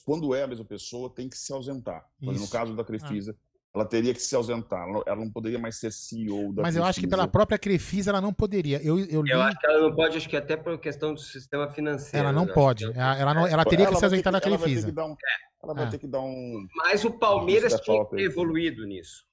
Quando 0.04 0.34
é 0.34 0.42
a 0.42 0.46
mesma 0.46 0.64
pessoa, 0.64 1.08
tem 1.08 1.28
que 1.28 1.38
se 1.38 1.52
ausentar. 1.52 2.04
Mas 2.20 2.36
no 2.36 2.42
Isso. 2.44 2.52
caso 2.52 2.74
da 2.76 2.84
Crefisa, 2.84 3.34
ela 3.74 3.84
teria 3.86 4.12
que 4.12 4.20
se 4.20 4.34
ausentar. 4.34 4.86
Ela, 4.86 5.02
ela 5.06 5.16
não 5.24 5.30
poderia 5.30 5.58
mais 5.58 5.76
ser 5.76 5.90
CEO 5.92 6.52
da 6.52 6.62
Mas 6.62 6.76
eu 6.76 6.84
acho 6.84 7.00
que 7.00 7.06
pela 7.06 7.22
Crefisa. 7.22 7.32
própria 7.32 7.58
Crefisa 7.58 8.10
ela 8.10 8.20
não 8.20 8.32
poderia. 8.32 8.82
Eu, 8.82 8.98
eu 8.98 9.22
li, 9.22 9.30
Eu 9.30 9.40
acho 9.40 9.58
que 9.58 9.66
ela 9.66 9.80
não 9.88 9.94
pode, 9.94 10.16
acho 10.18 10.28
que 10.28 10.36
até 10.36 10.56
por 10.56 10.78
questão 10.78 11.14
do 11.14 11.20
sistema 11.20 11.68
financeiro. 11.70 12.18
ela 12.26 12.32
não 12.32 12.46
pode. 12.46 12.84
Ela, 12.84 13.16
ela 13.18 13.34
não, 13.34 13.46
ela 13.46 13.64
teria 13.64 13.86
que 13.86 13.94
se 13.94 14.00
ter 14.00 14.06
ausentar 14.06 14.32
da 14.32 14.38
ela 14.38 14.48
vai 14.50 14.58
ter 14.58 14.64
Crefisa. 14.64 14.86
que 14.88 14.92
dar 14.92 15.06
um- 15.06 15.16
ela 15.62 15.74
vai 15.74 15.86
É. 15.86 15.90
ter 15.90 15.98
que 15.98 16.06
dar 16.06 16.20
um. 16.20 16.66
Mas 16.76 17.04
o 17.04 17.18
Palmeiras 17.18 17.72
Justa 17.72 17.84
tinha 17.84 18.04
que 18.04 18.16
ter 18.16 18.22
evoluído 18.22 18.86
nisso. 18.86 19.26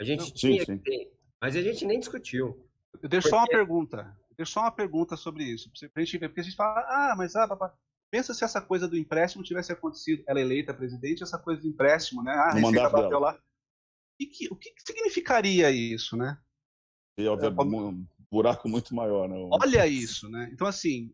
A 0.00 0.04
gente 0.04 0.20
Não, 0.20 0.26
sim, 0.26 0.32
tinha 0.34 0.64
sim. 0.64 0.78
que 0.78 0.84
ter. 0.84 1.12
Mas 1.40 1.56
a 1.56 1.62
gente 1.62 1.84
nem 1.84 1.98
discutiu. 1.98 2.68
Eu 3.02 3.08
deixo 3.08 3.28
só 3.28 3.36
uma 3.36 3.42
Porque- 3.46 3.56
pergunta. 3.56 4.16
Eu 4.30 4.36
deixo 4.36 4.52
só 4.52 4.60
uma 4.60 4.72
pergunta 4.72 5.16
sobre 5.16 5.44
isso. 5.44 5.70
Pra 5.92 6.02
gente 6.02 6.18
ver, 6.18 6.28
porque 6.28 6.40
a 6.40 6.44
gente 6.44 6.56
fala, 6.56 6.80
ah, 6.88 7.14
mas 7.16 7.34
ah, 7.36 7.46
papá, 7.48 7.74
pensa 8.10 8.32
se 8.34 8.44
essa 8.44 8.60
coisa 8.60 8.86
do 8.88 8.96
empréstimo 8.96 9.42
tivesse 9.44 9.72
acontecido. 9.72 10.22
Ela 10.26 10.40
é 10.40 10.42
eleita 10.42 10.74
presidente, 10.74 11.22
essa 11.22 11.38
coisa 11.38 11.60
do 11.60 11.68
empréstimo, 11.68 12.22
né? 12.22 12.32
Ah, 12.32 12.48
a 12.50 12.52
Receita 12.54 12.90
bateu 12.90 13.08
dela. 13.08 13.20
lá. 13.32 13.38
E 14.20 14.26
que- 14.26 14.48
o 14.52 14.56
que 14.56 14.72
significaria 14.86 15.70
isso, 15.70 16.16
né? 16.16 16.38
E 17.18 17.26
haver 17.28 17.52
um 17.58 18.06
buraco 18.30 18.68
muito 18.68 18.94
maior, 18.94 19.28
né? 19.28 19.36
Olha 19.50 19.86
isso, 19.86 20.28
né? 20.28 20.48
Então, 20.52 20.66
assim, 20.66 21.12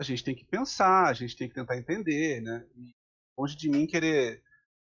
a 0.00 0.02
gente 0.04 0.24
tem 0.24 0.34
que 0.34 0.44
pensar, 0.44 1.08
a 1.08 1.12
gente 1.12 1.36
tem 1.36 1.48
que 1.48 1.54
tentar 1.54 1.76
entender, 1.78 2.40
né? 2.42 2.66
E 2.76 2.94
longe 3.38 3.56
de 3.56 3.68
mim 3.68 3.86
querer 3.86 4.42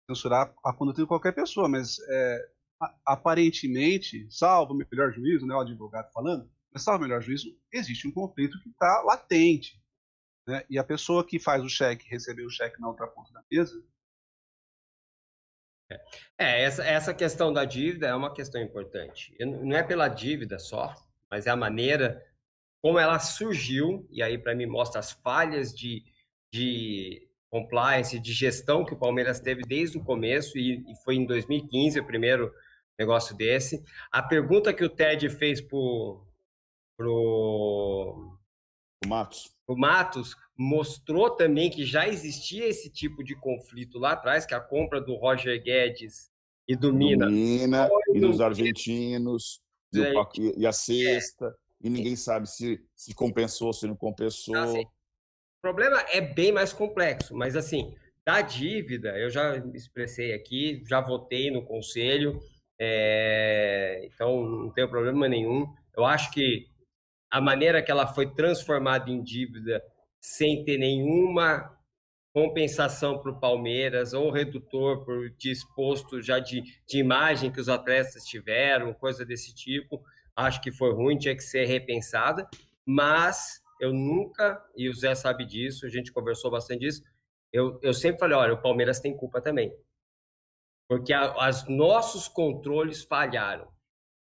censurar 0.09 0.55
a 0.65 0.73
conduta 0.73 1.03
de 1.03 1.07
qualquer 1.09 1.33
pessoa, 1.33 1.69
mas 1.69 1.99
é, 2.09 2.51
aparentemente, 3.05 4.27
salvo 4.31 4.73
o 4.73 4.77
melhor 4.77 5.13
juízo, 5.13 5.47
né, 5.47 5.55
o 5.55 5.61
advogado 5.61 6.11
falando, 6.13 6.51
mas 6.73 6.83
salvo 6.83 7.05
o 7.05 7.09
melhor 7.09 7.21
juízo, 7.21 7.49
existe 7.73 8.07
um 8.09 8.13
conflito 8.13 8.61
que 8.63 8.71
está 8.71 9.03
latente. 9.03 9.83
Né? 10.47 10.65
E 10.71 10.79
a 10.79 10.85
pessoa 10.85 11.27
que 11.27 11.39
faz 11.39 11.63
o 11.63 11.69
cheque, 11.69 12.09
recebeu 12.09 12.47
o 12.47 12.51
cheque 12.51 12.81
na 12.81 12.89
outra 12.89 13.07
ponta 13.07 13.33
da 13.33 13.45
mesa, 13.51 13.83
É, 16.37 16.63
essa, 16.63 16.85
essa 16.85 17.15
questão 17.15 17.51
da 17.53 17.65
dívida 17.65 18.09
é 18.09 18.15
uma 18.15 18.33
questão 18.33 18.61
importante. 18.61 19.35
Não 19.41 19.77
é 19.77 19.83
pela 19.83 20.09
dívida 20.09 20.59
só, 20.59 20.95
mas 21.31 21.47
é 21.47 21.51
a 21.51 21.57
maneira 21.57 22.23
como 22.83 22.99
ela 22.99 23.19
surgiu, 23.19 24.07
e 24.11 24.23
aí 24.23 24.39
para 24.39 24.55
mim 24.55 24.67
mostra 24.67 25.01
as 25.01 25.13
falhas 25.13 25.75
de, 25.75 26.05
de 26.53 27.28
compliance, 27.51 28.19
de 28.19 28.33
gestão 28.33 28.85
que 28.85 28.95
o 28.95 28.99
Palmeiras 28.99 29.41
teve 29.41 29.63
desde 29.63 29.99
o 29.99 30.05
começo, 30.05 30.59
e, 30.59 30.85
e 30.91 30.97
foi 31.05 31.17
em 31.17 31.25
2015 31.27 31.99
o 32.01 32.07
primeiro 32.07 32.53
negócio 32.99 33.35
desse. 33.37 33.83
A 34.11 34.23
pergunta 34.23 34.73
que 34.73 34.85
o 34.85 34.89
Ted 34.89 35.29
fez 35.31 35.61
pro, 35.61 36.21
pro, 36.97 38.37
O 39.05 39.09
Matos. 39.09 39.51
o 39.67 39.77
Matos 39.77 40.35
mostrou 40.57 41.31
também 41.31 41.71
que 41.71 41.85
já 41.85 42.09
existia 42.09 42.67
esse 42.67 42.91
tipo 42.91 43.23
de 43.23 43.35
conflito 43.37 43.99
lá 43.99 44.13
atrás, 44.13 44.45
que 44.45 44.55
a 44.55 44.61
compra 44.61 45.01
do 45.01 45.15
Roger 45.15 45.63
Guedes 45.63 46.31
e 46.67 46.75
do 46.77 46.93
Mina. 46.93 47.27
do 47.27 47.33
Mina 47.33 47.89
Foi 47.89 48.03
e 48.09 48.21
do 48.21 48.27
dos 48.27 48.37
Mina. 48.37 48.47
argentinos 48.47 49.61
e, 49.95 50.01
É. 50.01 50.67
A 50.67 50.73
sexta, 50.73 51.57
e 51.81 51.89
ninguém 51.89 52.17
sabe 52.17 52.47
se, 52.51 52.85
se 52.95 53.15
compensou, 53.15 53.73
se 53.73 53.87
não 53.87 53.97
compensou. 53.97 54.55
Assim, 54.57 54.85
O 55.59 55.61
problema 55.61 56.01
é 56.13 56.21
bem 56.21 56.53
mais 56.53 56.73
complexo, 56.73 57.35
mas 57.35 57.57
assim, 57.57 57.95
da 58.25 58.41
dívida, 58.41 59.19
eu 59.19 59.29
já 59.29 59.57
expressei 59.75 60.33
aqui, 60.33 60.83
já 60.87 61.01
votei 61.01 61.51
no 61.51 61.65
conselho, 61.65 62.39
é, 62.81 64.03
então 64.05 64.45
não 64.45 64.73
tenho 64.73 64.89
problema 64.89 65.27
nenhum. 65.27 65.67
Eu 65.97 66.05
acho 66.05 66.31
que 66.31 66.69
a 67.29 67.41
maneira 67.41 67.83
que 67.83 67.91
ela 67.91 68.07
foi 68.07 68.33
transformada 68.35 69.11
em 69.11 69.21
dívida 69.21 69.83
sem 70.21 70.65
ter 70.65 70.79
nenhuma 70.79 71.77
compensação 72.33 73.19
para 73.19 73.33
o 73.33 73.41
Palmeiras 73.41 74.13
ou 74.13 74.31
redutor 74.31 75.05
por 75.05 75.29
disposto 75.31 76.23
já 76.23 76.39
de, 76.39 76.63
de 76.87 76.99
imagem 76.99 77.51
que 77.51 77.61
os 77.61 77.69
atletas 77.69 78.23
tiveram, 78.25 78.95
coisa 78.95 79.25
desse 79.25 79.53
tipo, 79.53 80.01
acho 80.37 80.61
que 80.61 80.71
foi 80.71 80.93
ruim, 80.93 81.19
tinha 81.19 81.35
que 81.35 81.43
ser 81.43 81.65
repensada, 81.65 82.49
mas 82.87 83.61
eu 83.81 83.93
nunca, 83.93 84.65
e 84.77 84.89
o 84.89 84.95
Zé 84.95 85.15
sabe 85.15 85.45
disso, 85.45 85.87
a 85.87 85.89
gente 85.89 86.13
conversou 86.13 86.51
bastante 86.51 86.81
disso, 86.81 87.03
eu, 87.53 87.79
eu 87.83 87.95
sempre 87.95 88.19
falei, 88.19 88.37
olha, 88.37 88.55
o 88.55 88.63
Palmeiras 88.63 89.01
tem 89.01 89.17
culpa 89.17 89.41
também. 89.41 89.75
Porque 90.89 91.13
a, 91.13 91.49
os 91.49 91.69
nossos 91.69 92.29
controles 92.29 93.03
falharam. 93.03 93.69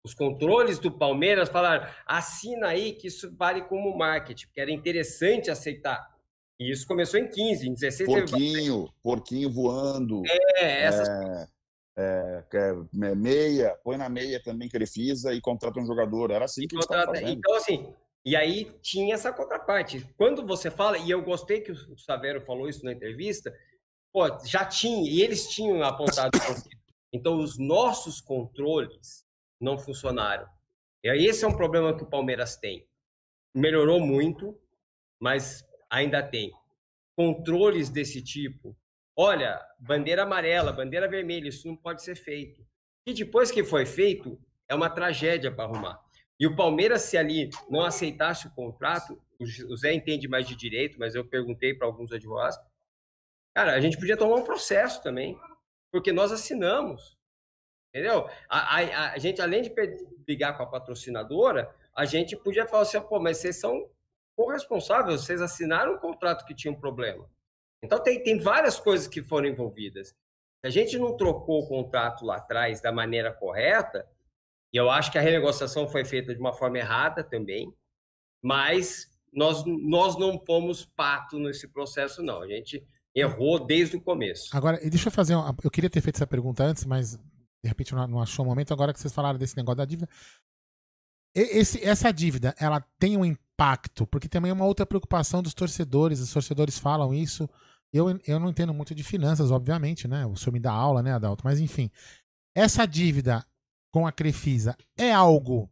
Os 0.03 0.13
controles 0.13 0.77
do 0.77 0.91
Palmeiras 0.91 1.49
falaram, 1.49 1.87
assina 2.05 2.67
aí 2.67 2.93
que 2.93 3.07
isso 3.07 3.35
vale 3.35 3.63
como 3.63 3.97
marketing, 3.97 4.45
porque 4.45 4.61
era 4.61 4.71
interessante 4.71 5.49
aceitar. 5.49 6.15
E 6.59 6.71
isso 6.71 6.87
começou 6.87 7.19
em 7.19 7.27
15, 7.27 7.67
em 7.67 7.73
16 7.73 8.09
teve 8.09 8.21
Porquinho, 8.21 8.93
porquinho 9.01 9.51
voando. 9.51 10.21
É, 10.57 10.83
essas 10.83 11.09
é, 11.97 12.43
é, 12.53 12.75
é 13.03 13.15
meia, 13.15 13.75
põe 13.83 13.97
na 13.97 14.09
meia 14.09 14.41
também 14.41 14.69
que 14.69 14.77
ele 14.77 14.85
fisa 14.85 15.33
e 15.33 15.41
contrata 15.41 15.79
um 15.79 15.85
jogador. 15.85 16.31
Era 16.31 16.45
assim 16.45 16.67
que 16.67 16.75
Contrata-. 16.75 17.21
Então, 17.21 17.55
assim, 17.55 17.93
e 18.25 18.35
aí 18.35 18.75
tinha 18.81 19.13
essa 19.13 19.31
contraparte. 19.31 20.03
Quando 20.17 20.45
você 20.45 20.71
fala, 20.71 20.97
e 20.97 21.11
eu 21.11 21.21
gostei 21.21 21.61
que 21.61 21.71
o 21.71 21.97
Savero 21.97 22.41
falou 22.41 22.67
isso 22.67 22.83
na 22.83 22.91
entrevista, 22.91 23.55
pô, 24.11 24.25
já 24.43 24.65
tinha, 24.65 25.07
e 25.07 25.21
eles 25.21 25.47
tinham 25.47 25.83
apontado. 25.83 26.31
então, 27.13 27.37
os 27.37 27.59
nossos 27.59 28.19
controles 28.19 29.23
não 29.61 29.77
funcionaram. 29.77 30.47
E 31.03 31.09
aí 31.09 31.25
esse 31.27 31.45
é 31.45 31.47
um 31.47 31.55
problema 31.55 31.95
que 31.95 32.03
o 32.03 32.09
Palmeiras 32.09 32.57
tem. 32.57 32.87
Melhorou 33.53 33.99
muito, 33.99 34.59
mas 35.21 35.63
ainda 35.87 36.23
tem. 36.23 36.51
Controles 37.15 37.89
desse 37.89 38.23
tipo. 38.23 38.75
Olha, 39.15 39.61
bandeira 39.79 40.23
amarela, 40.23 40.73
bandeira 40.73 41.07
vermelha, 41.07 41.47
isso 41.47 41.67
não 41.67 41.77
pode 41.77 42.01
ser 42.01 42.15
feito. 42.15 42.65
E 43.05 43.13
depois 43.13 43.51
que 43.51 43.63
foi 43.63 43.85
feito, 43.85 44.37
é 44.67 44.73
uma 44.73 44.89
tragédia 44.89 45.51
para 45.51 45.65
arrumar. 45.65 46.04
E 46.39 46.45
o 46.45 46.55
Palmeiras, 46.55 47.03
se 47.03 47.17
ali 47.17 47.49
não 47.69 47.81
aceitasse 47.83 48.47
o 48.47 48.53
contrato, 48.53 49.21
o 49.69 49.75
Zé 49.77 49.93
entende 49.93 50.27
mais 50.27 50.47
de 50.47 50.55
direito, 50.55 50.99
mas 50.99 51.15
eu 51.15 51.25
perguntei 51.25 51.73
para 51.73 51.87
alguns 51.87 52.11
advogados, 52.11 52.57
cara, 53.55 53.73
a 53.73 53.79
gente 53.79 53.97
podia 53.97 54.17
tomar 54.17 54.35
um 54.35 54.43
processo 54.43 55.01
também, 55.01 55.39
porque 55.91 56.11
nós 56.11 56.31
assinamos, 56.31 57.17
entendeu? 57.93 58.29
A, 58.49 58.77
a- 58.79 59.11
a 59.13 59.17
gente, 59.17 59.41
além 59.41 59.61
de 59.61 59.73
brigar 60.25 60.57
com 60.57 60.63
a 60.63 60.67
patrocinadora, 60.67 61.73
a 61.95 62.03
gente 62.05 62.35
podia 62.35 62.67
falar 62.67 62.83
assim, 62.83 62.99
pô, 63.01 63.19
mas 63.19 63.37
vocês 63.37 63.55
são 63.57 63.89
corresponsáveis, 64.37 65.21
vocês 65.21 65.41
assinaram 65.41 65.93
um 65.95 65.99
contrato 65.99 66.45
que 66.45 66.53
tinha 66.53 66.71
um 66.73 66.79
problema. 66.79 67.29
Então, 67.81 68.01
tem, 68.03 68.21
tem 68.21 68.37
várias 68.39 68.77
coisas 68.79 69.07
que 69.07 69.23
foram 69.23 69.47
envolvidas. 69.47 70.09
Se 70.09 70.15
a 70.65 70.69
gente 70.69 70.97
não 70.97 71.15
trocou 71.15 71.61
o 71.63 71.67
contrato 71.67 72.25
lá 72.25 72.37
atrás 72.37 72.81
da 72.81 72.91
maneira 72.91 73.31
correta, 73.31 74.05
e 74.75 74.77
eu 74.77 74.89
acho 74.89 75.09
que 75.09 75.17
a 75.17 75.21
renegociação 75.21 75.87
foi 75.87 76.03
feita 76.03 76.33
de 76.35 76.39
uma 76.41 76.51
forma 76.51 76.77
errada 76.77 77.23
também, 77.23 77.73
mas 78.43 79.09
nós, 79.31 79.63
nós 79.65 80.17
não 80.19 80.37
fomos 80.45 80.83
pato 80.85 81.39
nesse 81.39 81.65
processo, 81.69 82.21
não. 82.21 82.41
A 82.41 82.47
gente 82.47 82.85
errou 83.15 83.65
desde 83.65 83.95
o 83.95 84.01
começo. 84.01 84.49
Agora, 84.51 84.77
deixa 84.89 85.07
eu 85.07 85.11
fazer. 85.13 85.33
uma- 85.35 85.55
Eu 85.63 85.71
queria 85.71 85.89
ter 85.89 86.01
feito 86.01 86.17
essa 86.17 86.27
pergunta 86.27 86.61
antes, 86.61 86.83
mas 86.83 87.15
de 87.15 87.69
repente 87.69 87.95
não 87.95 88.21
achou 88.21 88.43
o 88.43 88.47
momento. 88.49 88.73
Agora 88.73 88.91
que 88.93 88.99
vocês 88.99 89.13
falaram 89.13 89.39
desse 89.39 89.55
negócio 89.55 89.77
da 89.77 89.85
dívida. 89.85 90.09
Esse, 91.33 91.81
essa 91.81 92.11
dívida, 92.11 92.53
ela 92.59 92.81
tem 92.99 93.15
um 93.17 93.23
impacto, 93.25 94.05
porque 94.07 94.27
também 94.27 94.51
é 94.51 94.53
uma 94.53 94.65
outra 94.65 94.85
preocupação 94.85 95.41
dos 95.41 95.53
torcedores. 95.53 96.19
Os 96.19 96.33
torcedores 96.33 96.77
falam 96.77 97.13
isso. 97.13 97.49
Eu, 97.93 98.09
eu 98.27 98.39
não 98.41 98.49
entendo 98.49 98.73
muito 98.73 98.93
de 98.93 99.03
finanças, 99.03 99.51
obviamente, 99.51 100.05
né? 100.07 100.25
O 100.25 100.35
senhor 100.35 100.51
me 100.53 100.59
dá 100.59 100.71
aula, 100.73 101.01
né, 101.01 101.13
Adalto? 101.13 101.45
Mas 101.45 101.59
enfim. 101.61 101.89
Essa 102.53 102.85
dívida 102.85 103.45
com 103.95 104.05
a 104.05 104.11
Crefisa 104.11 104.75
é 104.97 105.13
algo. 105.13 105.71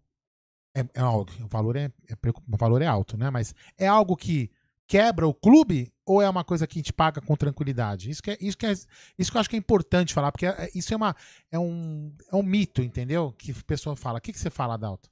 É, 0.74 0.80
é 0.94 1.02
algo. 1.02 1.30
O 1.44 1.48
valor 1.50 1.76
é, 1.76 1.92
é 2.08 2.14
o 2.50 2.56
valor 2.58 2.82
é 2.82 2.86
alto, 2.88 3.18
né? 3.18 3.30
Mas 3.30 3.54
é 3.78 3.86
algo 3.86 4.16
que 4.16 4.50
quebra 4.88 5.28
o 5.28 5.34
clube 5.34 5.92
ou 6.06 6.22
é 6.22 6.30
uma 6.30 6.42
coisa 6.46 6.66
que 6.66 6.78
a 6.78 6.82
gente 6.82 6.94
paga 6.94 7.20
com 7.20 7.36
tranquilidade? 7.36 8.10
Isso 8.10 8.24
que, 8.24 8.32
é, 8.32 8.38
isso 8.40 8.58
que, 8.58 8.66
é, 8.66 8.72
isso 8.72 9.30
que 9.30 9.36
eu 9.36 9.42
acho 9.42 9.50
que 9.50 9.58
é 9.58 9.60
importante 9.60 10.14
falar, 10.14 10.32
porque 10.32 10.46
é- 10.46 10.70
isso 10.74 10.94
é, 10.94 10.96
uma, 10.96 11.14
é, 11.52 11.60
um, 11.60 12.16
é 12.32 12.36
um 12.38 12.42
mito, 12.44 12.82
entendeu? 12.82 13.34
Que 13.34 13.52
a 13.52 13.56
pessoa 13.68 13.94
fala. 13.94 14.20
O 14.20 14.22
que, 14.22 14.32
que 14.32 14.40
você 14.40 14.50
fala, 14.50 14.76
Adalto? 14.76 15.12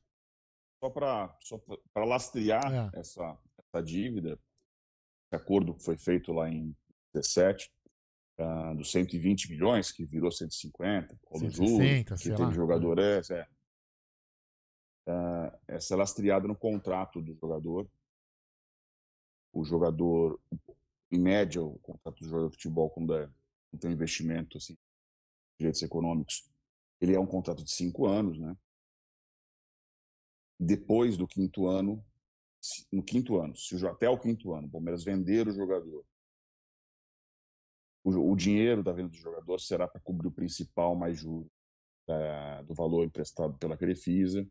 Só 0.81 0.89
para 0.89 1.37
só 1.41 1.59
para 1.93 2.05
lastrear 2.05 2.73
É. 2.73 2.97
essa, 2.97 3.37
essa 3.59 3.83
dívida, 3.83 4.39
esse 5.25 5.35
acordo 5.35 5.73
que 5.73 5.83
foi 5.83 5.97
feito 5.97 6.31
lá 6.31 6.49
em 6.49 6.73
17, 7.13 7.69
ah, 8.41 8.73
dos 8.73 8.91
120 8.91 9.49
milhões, 9.49 9.91
que 9.91 10.05
virou 10.05 10.31
150, 10.31 11.17
com 11.23 11.37
o 11.37 11.39
160, 11.39 12.15
que 12.15 12.21
sei 12.21 12.31
teve 12.31 12.43
lá. 12.43 12.51
jogador, 12.51 12.99
é, 12.99 13.21
é. 13.31 13.47
Ah, 15.07 15.59
essa 15.67 15.93
é 15.93 15.97
lastreada 15.97 16.47
no 16.47 16.55
contrato 16.55 17.21
do 17.21 17.33
jogador. 17.35 17.89
O 19.53 19.63
jogador, 19.63 20.39
em 21.11 21.19
média, 21.19 21.61
o 21.61 21.77
contrato 21.79 22.19
do 22.19 22.27
jogador 22.27 22.49
de 22.49 22.55
futebol, 22.55 22.89
quando, 22.89 23.15
é, 23.15 23.29
quando 23.69 23.81
tem 23.81 23.91
investimento, 23.91 24.57
assim, 24.57 24.77
direitos 25.57 25.81
econômicos, 25.81 26.49
ele 26.99 27.15
é 27.15 27.19
um 27.19 27.25
contrato 27.25 27.63
de 27.63 27.71
cinco 27.71 28.07
anos, 28.07 28.39
né? 28.39 28.55
depois 30.61 31.17
do 31.17 31.27
quinto 31.27 31.67
ano, 31.67 32.05
no 32.91 33.01
quinto 33.01 33.37
ano, 33.37 33.55
se 33.55 33.75
o 33.75 33.87
até 33.89 34.07
o 34.07 34.19
quinto 34.19 34.53
ano, 34.53 34.67
o 34.67 34.69
Palmeiras 34.69 35.03
vender 35.03 35.47
o 35.47 35.51
jogador, 35.51 36.05
o, 38.03 38.31
o 38.31 38.35
dinheiro 38.35 38.83
da 38.83 38.91
venda 38.93 39.09
do 39.09 39.15
jogador 39.17 39.59
será 39.59 39.87
para 39.87 40.01
cobrir 40.01 40.27
o 40.27 40.31
principal 40.31 40.95
mais 40.95 41.19
juros. 41.19 41.49
eh, 42.09 42.63
do 42.65 42.73
valor 42.75 43.05
emprestado 43.05 43.57
pela 43.59 43.77
Crefisa. 43.77 44.47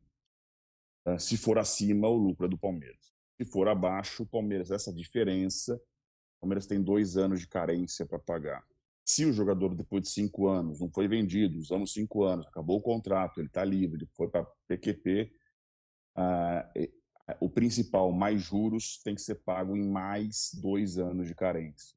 Eh, 1.06 1.18
se 1.18 1.36
for 1.36 1.59
acima, 1.59 2.09
o 2.09 2.16
lucro 2.16 2.47
é 2.47 2.48
do 2.48 2.59
Palmeiras. 2.59 3.12
Se 3.40 3.44
for 3.51 3.68
abaixo, 3.68 4.22
o 4.22 4.27
Palmeiras, 4.27 4.70
essa 4.70 4.93
diferença, 4.93 5.74
o 5.77 6.40
Palmeiras 6.43 6.66
tem 6.66 6.82
dois 6.82 7.16
anos 7.16 7.40
de 7.40 7.48
carência 7.48 8.06
para 8.06 8.18
pagar. 8.18 8.64
Se 9.05 9.27
o 9.27 9.32
jogador, 9.32 9.74
depois 9.74 10.05
de 10.05 10.10
cinco 10.10 10.48
anos, 10.48 10.81
não 10.81 10.90
foi 10.93 11.09
vendido, 11.09 11.59
usamos 11.59 11.93
cinco 11.93 12.24
anos, 12.24 12.47
acabou 12.48 12.78
o 12.78 12.82
contrato, 12.82 13.40
ele 13.40 13.48
está 13.48 13.64
livre, 13.64 14.09
foi 14.16 14.28
para 14.31 14.47
PQP, 14.68 15.32
ah, 16.16 16.70
e- 16.77 16.93
ah, 17.28 17.36
o 17.40 17.51
principal, 17.51 18.12
mais 18.12 18.43
juros, 18.43 19.01
tem 19.05 19.14
que 19.14 19.22
ser 19.22 19.36
pago 19.44 19.77
em 19.77 19.89
mais 19.90 20.51
dois 20.62 20.98
anos 20.98 21.28
de 21.28 21.35
carência. 21.35 21.94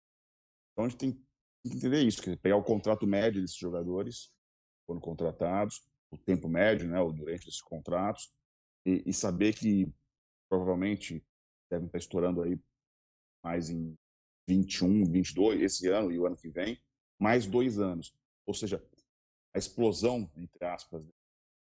Então 0.73 0.85
a 0.85 0.89
gente 0.89 0.99
tem 0.99 1.25
que 1.69 1.77
entender 1.77 2.03
isso, 2.03 2.21
dizer, 2.21 2.37
pegar 2.37 2.57
o 2.57 2.63
contrato 2.63 3.07
médio 3.07 3.41
desses 3.41 3.57
jogadores, 3.57 4.31
foram 4.85 4.99
contratados, 4.99 5.81
o 6.11 6.17
tempo 6.17 6.47
médio, 6.47 6.87
né, 6.87 6.99
o 6.99 7.11
durante 7.11 7.45
desses 7.45 7.61
contratos, 7.61 8.31
e, 8.85 9.03
e 9.05 9.13
saber 9.13 9.53
que 9.53 9.91
provavelmente 10.49 11.25
devem 11.69 11.87
estar 11.87 11.97
estourando 11.97 12.41
aí 12.41 12.59
mais 13.43 13.69
em 13.69 13.97
21, 14.47 15.05
22, 15.05 15.61
esse 15.61 15.87
ano 15.87 16.11
e 16.11 16.19
o 16.19 16.25
ano 16.25 16.35
que 16.35 16.49
vem, 16.49 16.79
mais 17.19 17.47
dois 17.47 17.79
anos. 17.79 18.13
Ou 18.45 18.53
seja, 18.53 18.83
a 19.53 19.57
explosão, 19.57 20.29
entre 20.35 20.65
aspas, 20.65 21.03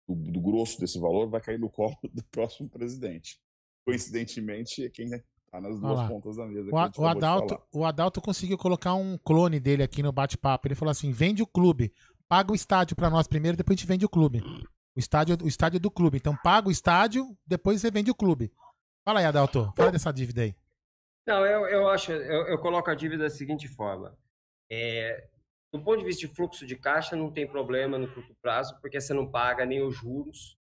do, 0.08 0.16
do 0.16 0.42
grosso 0.42 0.80
desse 0.80 1.00
valor 1.00 1.30
vai 1.30 1.42
cair 1.42 1.60
no 1.60 1.70
colo 1.70 1.98
do 2.14 2.24
próximo 2.26 2.70
presidente. 2.70 3.42
Coincidentemente, 3.86 4.84
é 4.84 4.90
quem 4.90 5.14
está 5.56 5.62
nas 5.62 5.80
duas 5.80 6.08
pontas 6.08 6.36
da 6.36 6.46
mesa. 6.46 6.70
O, 6.72 6.78
a 6.78 6.92
o 6.98 7.08
Adalto, 7.08 7.62
o 7.74 7.86
Adalto 7.86 8.22
conseguiu 8.22 8.58
colocar 8.58 8.94
um 8.94 9.18
clone 9.18 9.60
dele 9.60 9.84
aqui 9.84 10.04
no 10.04 10.12
bate-papo. 10.12 10.68
Ele 10.68 10.76
falou 10.76 10.92
assim: 10.92 11.12
vende 11.12 11.42
o 11.42 11.48
clube, 11.48 11.94
paga 12.28 12.52
o 12.52 12.56
estádio 12.56 12.96
pra 12.96 13.10
nós 13.10 13.28
primeiro, 13.28 13.58
depois 13.58 13.78
a 13.78 13.80
gente 13.80 13.88
vende 13.88 14.06
o 14.06 14.10
clube. 14.10 14.42
O 14.96 15.00
estádio, 15.00 15.38
o 15.44 15.48
estádio 15.48 15.78
é 15.78 15.80
do 15.80 15.92
clube. 15.92 16.18
Então 16.18 16.36
paga 16.44 16.68
o 16.68 16.72
estádio, 16.72 17.26
depois 17.46 17.82
você 17.82 17.92
vende 17.92 18.12
o 18.12 18.16
clube. 18.16 18.52
Fala 19.04 19.20
aí, 19.20 19.26
Adalto. 19.26 19.72
Fala 19.76 19.92
dessa 19.92 20.12
dívida 20.12 20.42
aí. 20.42 20.56
Não, 21.28 21.46
eu, 21.46 21.66
eu 21.68 21.90
acho, 21.90 22.12
eu, 22.12 22.48
eu 22.48 22.60
coloco 22.60 22.90
a 22.90 22.96
dívida 22.96 23.24
da 23.24 23.30
seguinte 23.30 23.68
forma. 23.68 24.16
É, 24.72 25.28
do 25.74 25.84
ponto 25.84 26.00
de 26.00 26.06
vista 26.06 26.28
de 26.28 26.34
fluxo 26.34 26.66
de 26.66 26.76
caixa, 26.76 27.16
não 27.16 27.32
tem 27.32 27.48
problema 27.48 27.98
no 27.98 28.12
curto 28.12 28.36
prazo, 28.42 28.80
porque 28.80 29.00
você 29.00 29.14
não 29.14 29.30
paga 29.30 29.66
nem 29.66 29.82
os 29.82 29.96
juros 29.96 30.58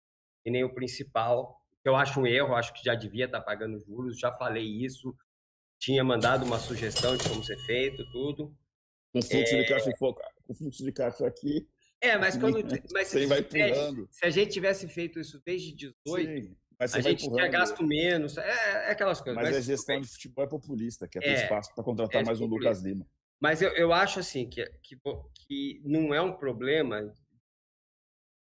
e 0.45 0.51
nem 0.51 0.63
o 0.63 0.73
principal. 0.73 1.62
Eu 1.83 1.95
acho 1.95 2.19
um 2.19 2.25
erro, 2.27 2.55
acho 2.55 2.73
que 2.73 2.83
já 2.83 2.95
devia 2.95 3.25
estar 3.25 3.41
pagando 3.41 3.79
juros, 3.79 4.17
já 4.19 4.31
falei 4.31 4.63
isso, 4.65 5.15
tinha 5.79 6.03
mandado 6.03 6.45
uma 6.45 6.59
sugestão 6.59 7.17
de 7.17 7.27
como 7.27 7.43
ser 7.43 7.57
feito, 7.65 8.03
tudo. 8.11 8.55
Com 9.11 9.21
fluxo 9.21 9.55
de 9.57 9.65
caixa 9.67 9.91
fo- 9.97 10.15
com 10.45 10.53
fluxo 10.55 10.83
de 10.83 10.91
caixa 10.91 11.27
aqui. 11.27 11.67
É, 12.01 12.17
mas 12.17 12.35
quando. 12.37 12.57
Mas 12.93 13.07
Você 13.09 13.25
vai 13.27 13.43
se, 13.43 13.49
pulando. 13.49 14.07
se 14.11 14.25
a 14.25 14.29
gente 14.29 14.51
tivesse 14.51 14.87
feito 14.89 15.19
isso 15.19 15.41
desde 15.45 15.71
18, 15.73 15.97
Sim, 16.47 16.55
mas 16.79 16.93
a 16.95 16.99
gente 16.99 17.19
tinha 17.19 17.29
empurrando. 17.29 17.51
gasto 17.51 17.85
menos. 17.85 18.37
É, 18.37 18.87
é 18.87 18.91
aquelas 18.91 19.21
coisas. 19.21 19.35
Mas, 19.41 19.47
a 19.49 19.51
tudo 19.59 19.65
gestão 19.65 20.01
de 20.01 20.07
futebol 20.07 20.43
é 20.43 20.47
populista, 20.47 21.07
quer 21.07 21.19
ter 21.19 21.27
É, 21.29 21.43
espaço 21.43 21.73
para 21.75 21.83
contratar 21.83 22.21
é 22.21 22.25
mais 22.25 22.41
um 22.41 22.43
populista. 22.49 22.69
Lucas 22.71 22.83
Lima. 22.83 23.07
Mas 23.39 23.61
eu, 23.61 23.69
eu 23.71 23.93
acho 23.93 24.19
assim 24.19 24.49
que, 24.49 24.65
que, 24.81 24.97
que 25.47 25.81
não 25.85 26.13
é 26.13 26.21
um 26.21 26.33
problema 26.33 27.13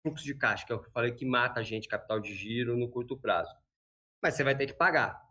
fluxo 0.02 0.24
de 0.24 0.34
caixa, 0.34 0.66
que 0.66 0.72
é 0.72 0.74
o 0.74 0.80
que 0.80 0.88
eu 0.88 0.92
falei 0.92 1.12
que 1.12 1.24
mata 1.24 1.60
a 1.60 1.62
gente, 1.62 1.88
capital 1.88 2.20
de 2.20 2.34
giro, 2.34 2.76
no 2.76 2.88
curto 2.88 3.16
prazo. 3.16 3.54
Mas 4.22 4.34
você 4.34 4.44
vai 4.44 4.56
ter 4.56 4.66
que 4.66 4.74
pagar. 4.74 5.22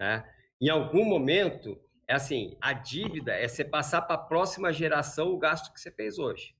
Né? 0.00 0.24
Em 0.60 0.68
algum 0.68 1.04
momento, 1.04 1.80
é 2.06 2.14
assim, 2.14 2.56
a 2.60 2.72
dívida 2.72 3.32
é 3.32 3.48
você 3.48 3.64
passar 3.64 4.02
para 4.02 4.16
a 4.16 4.24
próxima 4.24 4.72
geração 4.72 5.32
o 5.32 5.38
gasto 5.38 5.72
que 5.72 5.80
você 5.80 5.90
fez 5.90 6.18
hoje. 6.18 6.54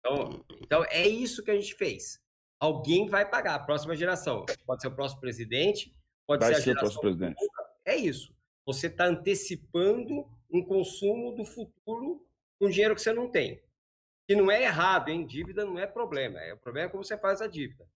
Então, 0.00 0.44
então, 0.60 0.84
é 0.86 1.06
isso 1.06 1.44
que 1.44 1.50
a 1.50 1.54
gente 1.54 1.74
fez. 1.74 2.20
Alguém 2.58 3.08
vai 3.08 3.28
pagar, 3.28 3.54
a 3.54 3.58
próxima 3.58 3.94
geração. 3.94 4.44
Pode 4.66 4.82
ser 4.82 4.88
o 4.88 4.94
próximo 4.94 5.20
presidente, 5.20 5.94
pode 6.26 6.44
Vai 6.44 6.54
ser 6.54 6.60
a 6.60 6.62
ser 6.62 6.70
o 6.70 6.74
geração 6.74 7.00
próximo 7.00 7.02
presidente. 7.02 7.50
é 7.84 7.96
isso. 7.96 8.34
Você 8.66 8.86
está 8.86 9.06
antecipando 9.06 10.26
um 10.50 10.64
consumo 10.64 11.32
do 11.32 11.44
futuro 11.44 12.26
com 12.58 12.68
dinheiro 12.68 12.94
que 12.94 13.02
você 13.02 13.12
não 13.12 13.30
tem. 13.30 13.60
Que 14.32 14.36
não 14.36 14.50
é 14.50 14.62
errado, 14.62 15.10
hein? 15.10 15.26
Dívida 15.26 15.62
não 15.62 15.78
é 15.78 15.86
problema. 15.86 16.40
É, 16.40 16.54
o 16.54 16.56
problema 16.56 16.88
é 16.88 16.90
como 16.90 17.04
você 17.04 17.18
faz 17.18 17.42
a 17.42 17.46
dívida. 17.46 17.86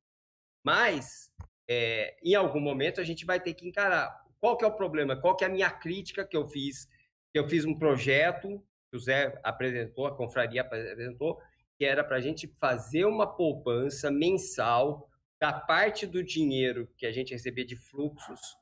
Mas, 0.62 1.32
é, 1.66 2.14
em 2.22 2.34
algum 2.34 2.60
momento, 2.60 3.00
a 3.00 3.04
gente 3.04 3.24
vai 3.24 3.40
ter 3.40 3.54
que 3.54 3.66
encarar. 3.66 4.22
Qual 4.38 4.54
que 4.54 4.62
é 4.62 4.68
o 4.68 4.76
problema? 4.76 5.16
Qual 5.16 5.34
que 5.34 5.44
é 5.44 5.46
a 5.46 5.50
minha 5.50 5.70
crítica 5.70 6.26
que 6.26 6.36
eu 6.36 6.46
fiz? 6.46 6.86
Que 7.32 7.38
eu 7.38 7.48
fiz 7.48 7.64
um 7.64 7.74
projeto, 7.74 8.62
que 8.90 8.98
o 8.98 9.00
Zé 9.00 9.40
apresentou, 9.42 10.06
a 10.06 10.14
confraria 10.14 10.60
apresentou, 10.60 11.40
que 11.78 11.86
era 11.86 12.04
para 12.04 12.18
a 12.18 12.20
gente 12.20 12.46
fazer 12.46 13.06
uma 13.06 13.26
poupança 13.26 14.10
mensal 14.10 15.08
da 15.40 15.54
parte 15.54 16.06
do 16.06 16.22
dinheiro 16.22 16.86
que 16.98 17.06
a 17.06 17.12
gente 17.12 17.32
recebia 17.32 17.64
de 17.64 17.76
fluxos 17.76 18.58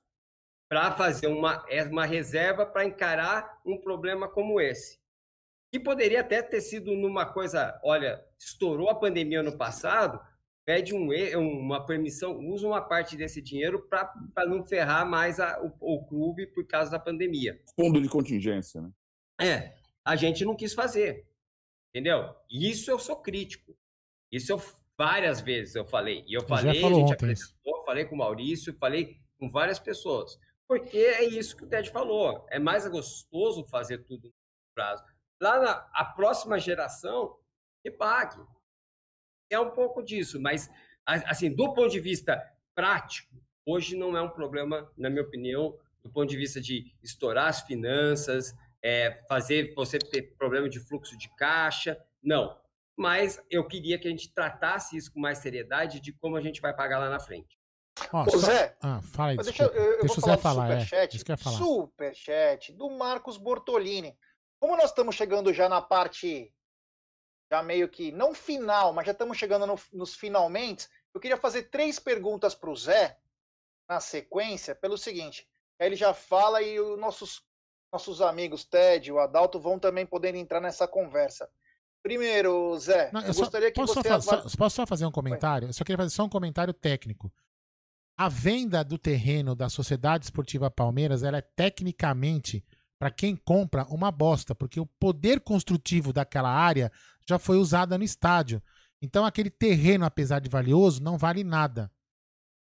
para 0.69 0.93
fazer 0.93 1.27
uma, 1.27 1.67
é 1.69 1.83
uma 1.83 2.07
reserva 2.07 2.65
para 2.65 2.85
encarar 2.85 3.61
um 3.67 3.77
problema 3.77 4.29
como 4.29 4.61
esse. 4.61 5.03
Que 5.75 5.81
poderia 5.81 6.21
até 6.21 6.41
ter 6.41 6.61
sido 6.61 6.95
numa 6.95 7.27
coisa, 7.27 7.81
olha, 7.83 8.25
estourou 8.39 8.89
a 8.89 8.95
pandemia 8.95 9.41
ano 9.41 9.59
passado, 9.59 10.21
pede 10.65 10.95
um, 10.95 11.13
e- 11.13 11.35
uma 11.35 11.85
permissão, 11.85 12.39
usa 12.47 12.65
uma 12.65 12.81
parte 12.81 13.17
desse 13.17 13.43
dinheiro 13.43 13.83
para 13.89 14.47
não 14.47 14.65
ferrar 14.65 15.05
mais 15.05 15.41
a- 15.41 15.61
o, 15.61 15.97
o 15.97 16.07
clube 16.07 16.47
por 16.47 16.65
causa 16.65 16.93
da 16.93 16.99
pandemia. 17.01 17.61
Fundo 17.75 18.01
de 18.01 18.09
contingência, 18.09 18.81
né? 18.83 18.93
É, 19.41 19.75
a 20.05 20.15
gente 20.15 20.45
não 20.45 20.55
quis 20.55 20.73
fazer, 20.73 21.27
entendeu? 21.93 22.33
E 22.49 22.71
Isso 22.71 22.89
eu 22.89 23.01
sou 23.01 23.17
crítico. 23.17 23.77
Isso 24.31 24.53
eu 24.53 24.63
várias 24.97 25.41
vezes 25.41 25.75
eu 25.75 25.85
falei. 25.85 26.25
E 26.29 26.35
eu 26.35 26.43
falei, 26.47 26.71
a 26.85 26.95
gente 27.01 27.13
apresentou, 27.15 27.85
falei 27.85 28.05
com 28.05 28.15
o 28.15 28.19
Maurício, 28.19 28.73
falei 28.79 29.19
com 29.41 29.51
várias 29.51 29.81
pessoas. 29.81 30.39
Porque 30.69 30.99
é 30.99 31.25
isso 31.25 31.57
que 31.57 31.65
o 31.65 31.69
Ted 31.69 31.91
falou. 31.91 32.47
É 32.49 32.61
mais 32.61 32.87
gostoso 32.87 33.65
fazer 33.67 33.99
tudo 34.05 34.29
no 34.29 34.33
prazo. 34.73 35.03
Lá 35.45 35.61
na 35.61 35.91
a 35.93 36.07
próxima 36.07 36.59
geração, 36.59 37.37
que 37.83 37.91
pague. 37.91 38.41
É 39.51 39.61
um 39.61 39.73
pouco 39.73 40.03
disso, 40.03 40.41
mas 40.41 40.71
assim, 41.05 41.55
do 41.55 41.75
ponto 41.75 41.91
de 41.91 42.01
vista 42.01 42.43
prático, 42.75 43.37
hoje 43.67 43.95
não 43.95 44.17
é 44.17 44.23
um 44.23 44.31
problema, 44.31 44.91
na 44.97 45.11
minha 45.11 45.23
opinião, 45.23 45.79
do 46.03 46.11
ponto 46.11 46.31
de 46.31 46.37
vista 46.39 46.63
de 46.63 46.97
estourar 47.03 47.49
as 47.49 47.61
finanças, 47.61 48.55
é, 48.83 49.23
fazer 49.29 49.75
você 49.75 49.99
ter 49.99 50.35
problema 50.39 50.67
de 50.67 50.81
fluxo 50.81 51.15
de 51.19 51.29
caixa, 51.37 52.03
não. 52.23 52.59
Mas 52.97 53.39
eu 53.51 53.67
queria 53.69 53.99
que 53.99 54.09
a 54.09 54.11
gente 54.11 54.33
tratasse 54.33 54.97
isso 54.97 55.13
com 55.13 55.21
mais 55.21 55.39
seriedade 55.39 56.01
de 56.01 56.11
como 56.15 56.37
a 56.37 56.41
gente 56.41 56.63
vai 56.63 56.75
pagar 56.75 57.01
lá 57.01 57.11
na 57.11 57.21
frente. 57.21 57.59
Ó, 58.11 58.25
Ô, 58.25 58.39
Zé, 58.39 58.75
Ah, 58.81 59.03
fala 59.03 59.33
aí, 59.33 59.37
deixa, 59.37 59.65
eu, 59.65 59.69
eu 59.69 60.01
Deixa 60.01 60.07
vou 60.07 60.17
o 60.17 60.21
Zé 60.21 60.37
falar 60.39 60.39
falar, 60.39 60.67
do 60.69 60.73
é. 60.73 60.81
superchat. 60.81 61.29
Ia 61.29 61.37
falar. 61.37 61.59
Superchat 61.59 62.73
do 62.73 62.89
Marcos 62.89 63.37
Bortolini. 63.37 64.17
Como 64.65 64.79
nós 64.79 64.87
estamos 64.87 65.15
chegando 65.15 65.53
já 65.53 65.69
na 65.69 65.83
parte, 65.83 66.51
já 67.53 67.63
meio 67.63 67.87
que, 67.87 68.11
não 68.11 68.33
final, 68.35 68.95
mas 68.95 69.05
já 69.05 69.13
estamos 69.13 69.37
chegando 69.37 69.67
no- 69.67 69.79
nos 69.93 70.15
finalmente, 70.15 70.89
eu 71.13 71.21
queria 71.21 71.37
fazer 71.37 71.65
três 71.65 71.99
perguntas 71.99 72.55
para 72.55 72.71
o 72.71 72.75
Zé, 72.75 73.19
na 73.87 74.01
sequência, 74.01 74.75
pelo 74.75 74.97
seguinte. 74.97 75.47
Aí 75.79 75.87
ele 75.89 75.97
já 75.97 76.15
fala 76.15 76.63
e 76.63 76.81
os 76.81 76.99
nossos, 76.99 77.43
nossos 77.93 78.23
amigos 78.23 78.65
Ted 78.65 79.07
e 79.07 79.13
o 79.13 79.19
Adalto 79.19 79.61
vão 79.61 79.79
também 79.79 80.07
poder 80.07 80.35
entrar 80.35 80.63
nessa 80.63 80.89
conversa. 80.89 81.47
Primeiro, 82.03 82.75
Zé, 82.79 83.11
Não, 83.13 83.21
eu, 83.21 83.27
eu 83.27 83.35
só- 83.35 83.41
gostaria 83.43 83.71
que 83.71 83.79
posso, 83.79 83.93
você... 83.93 84.09
só, 84.09 84.21
só- 84.49 84.57
posso 84.57 84.77
só 84.77 84.87
fazer 84.87 85.05
um 85.05 85.13
comentário? 85.13 85.69
Eu 85.69 85.75
só 85.75 85.85
queria 85.85 85.99
fazer 85.99 86.15
só 86.17 86.25
um 86.25 86.29
comentário 86.31 86.73
técnico. 86.73 87.31
A 88.17 88.31
venda 88.31 88.83
do 88.83 88.97
terreno 88.97 89.55
da 89.55 89.69
Sociedade 89.69 90.25
Esportiva 90.25 90.71
Palmeiras 90.71 91.23
ela 91.23 91.37
é 91.37 91.43
tecnicamente, 91.43 92.65
para 93.05 93.11
quem 93.11 93.37
compra, 93.37 93.85
uma 93.91 94.11
bosta, 94.11 94.55
porque 94.55 94.81
o 94.81 94.87
poder 94.87 95.39
construtivo 95.39 96.11
daquela 96.11 96.49
área 96.49 96.91
já 97.29 97.39
foi 97.39 97.59
usada 97.59 97.99
no 97.99 98.05
estádio. 98.05 98.63
Então 99.03 99.27
aquele 99.27 99.51
terreno, 99.51 100.07
apesar 100.07 100.39
de 100.39 100.49
valioso, 100.49 101.03
não 101.03 101.19
vale 101.19 101.45
nada 101.45 101.93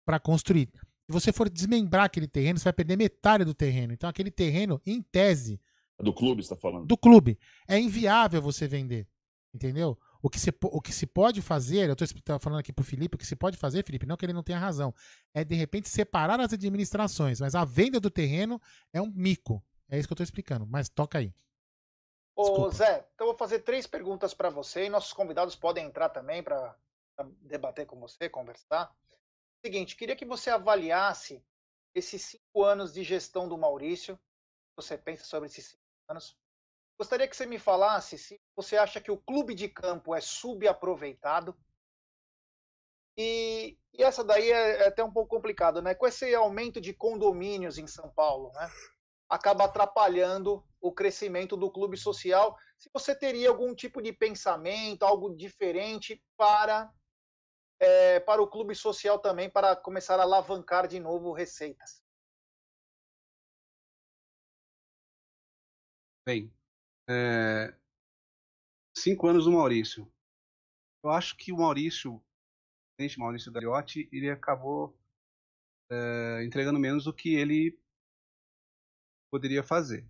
para 0.04 0.20
construir. 0.20 0.68
Se 0.74 1.12
você 1.12 1.32
for 1.32 1.48
desmembrar 1.48 2.06
aquele 2.06 2.28
terreno, 2.28 2.58
você 2.58 2.64
vai 2.64 2.74
perder 2.74 2.98
metade 2.98 3.46
do 3.46 3.54
terreno. 3.54 3.94
Então 3.94 4.10
aquele 4.10 4.32
terreno, 4.32 4.82
em 4.84 5.00
tese, 5.00 5.62
Do 6.00 6.12
clube, 6.12 6.42
você 6.42 6.52
está 6.52 6.56
falando. 6.56 6.88
do 6.88 6.98
clube. 6.98 7.38
É 7.68 7.80
inviável 7.80 8.42
você 8.42 8.68
vender. 8.68 9.08
Entendeu? 9.54 9.96
O 10.24 10.28
que, 10.28 10.40
se, 10.40 10.52
o 10.60 10.82
que 10.82 10.92
se 10.92 11.06
pode 11.06 11.40
fazer, 11.40 11.88
eu 11.88 11.94
estou 11.94 12.40
falando 12.40 12.62
aqui 12.62 12.74
pro 12.74 12.84
Felipe, 12.84 13.14
o 13.14 13.20
que 13.20 13.28
se 13.28 13.36
pode 13.36 13.58
fazer, 13.58 13.86
Felipe, 13.86 14.08
não 14.08 14.18
que 14.18 14.26
ele 14.26 14.34
não 14.34 14.42
tenha 14.42 14.58
razão, 14.58 14.92
é 15.36 15.44
de 15.44 15.54
repente 15.54 15.88
separar 15.88 16.40
as 16.40 16.52
administrações, 16.52 17.40
mas 17.40 17.54
a 17.54 17.64
venda 17.64 18.00
do 18.00 18.10
terreno 18.10 18.60
é 18.92 19.00
um 19.00 19.12
mico. 19.14 19.64
É 19.92 20.00
isso 20.00 20.08
que 20.08 20.14
eu 20.14 20.16
estou 20.16 20.24
explicando, 20.24 20.66
mas 20.66 20.88
toca 20.88 21.18
aí. 21.18 21.34
Ô, 22.34 22.44
Desculpa. 22.44 22.72
Zé, 22.72 23.10
então 23.14 23.28
eu 23.28 23.32
vou 23.34 23.38
fazer 23.38 23.60
três 23.60 23.86
perguntas 23.86 24.34
para 24.34 24.50
você 24.50 24.86
e 24.86 24.90
nossos 24.90 25.12
convidados 25.12 25.54
podem 25.54 25.86
entrar 25.86 26.08
também 26.08 26.42
para 26.42 26.74
debater 27.42 27.86
com 27.86 28.00
você, 28.00 28.30
conversar. 28.30 28.96
Seguinte, 29.64 29.98
queria 29.98 30.16
que 30.16 30.26
você 30.26 30.50
avaliasse 30.50 31.44
esses 31.94 32.22
cinco 32.22 32.64
anos 32.64 32.94
de 32.94 33.04
gestão 33.04 33.50
do 33.50 33.58
Maurício. 33.58 34.18
Você 34.78 34.98
pensa 34.98 35.26
sobre 35.26 35.48
esses 35.48 35.66
cinco 35.66 35.84
anos? 36.08 36.38
Gostaria 36.98 37.28
que 37.28 37.36
você 37.36 37.46
me 37.46 37.60
falasse 37.60 38.18
se 38.18 38.42
você 38.56 38.78
acha 38.78 39.02
que 39.02 39.12
o 39.12 39.18
clube 39.18 39.54
de 39.54 39.68
campo 39.68 40.16
é 40.16 40.22
subaproveitado. 40.22 41.54
E, 43.18 43.78
e 43.94 44.04
essa 44.04 44.24
daí 44.24 44.50
é, 44.50 44.84
é 44.84 44.88
até 44.88 45.04
um 45.04 45.12
pouco 45.12 45.36
complicado, 45.36 45.82
né? 45.82 45.94
Com 45.94 46.08
esse 46.08 46.34
aumento 46.34 46.80
de 46.80 46.94
condomínios 46.94 47.78
em 47.78 47.88
São 47.88 48.10
Paulo, 48.10 48.54
né? 48.54 48.72
Acaba 49.32 49.64
atrapalhando 49.64 50.62
o 50.82 50.92
crescimento 50.92 51.56
do 51.56 51.72
clube 51.72 51.96
social. 51.96 52.58
Se 52.78 52.90
você 52.94 53.16
teria 53.16 53.48
algum 53.48 53.74
tipo 53.74 54.02
de 54.02 54.12
pensamento, 54.12 55.04
algo 55.04 55.34
diferente 55.34 56.22
para 56.36 56.92
é, 57.80 58.20
para 58.20 58.42
o 58.42 58.48
clube 58.48 58.76
social 58.76 59.18
também, 59.18 59.50
para 59.50 59.76
começar 59.76 60.20
a 60.20 60.24
alavancar 60.24 60.88
de 60.88 61.00
novo 61.00 61.32
receitas. 61.32 62.04
Bem, 66.24 66.54
é, 67.10 67.74
cinco 68.96 69.28
anos 69.28 69.46
do 69.46 69.52
Maurício. 69.52 70.12
Eu 71.04 71.10
acho 71.10 71.36
que 71.36 71.52
o 71.52 71.58
Maurício, 71.58 72.24
o 73.00 73.20
Maurício 73.20 73.52
Gagliotti, 73.52 74.08
ele 74.12 74.30
acabou 74.30 74.96
é, 75.90 76.44
entregando 76.44 76.78
menos 76.78 77.06
do 77.06 77.14
que 77.14 77.34
ele 77.34 77.81
poderia 79.32 79.64
fazer. 79.64 80.08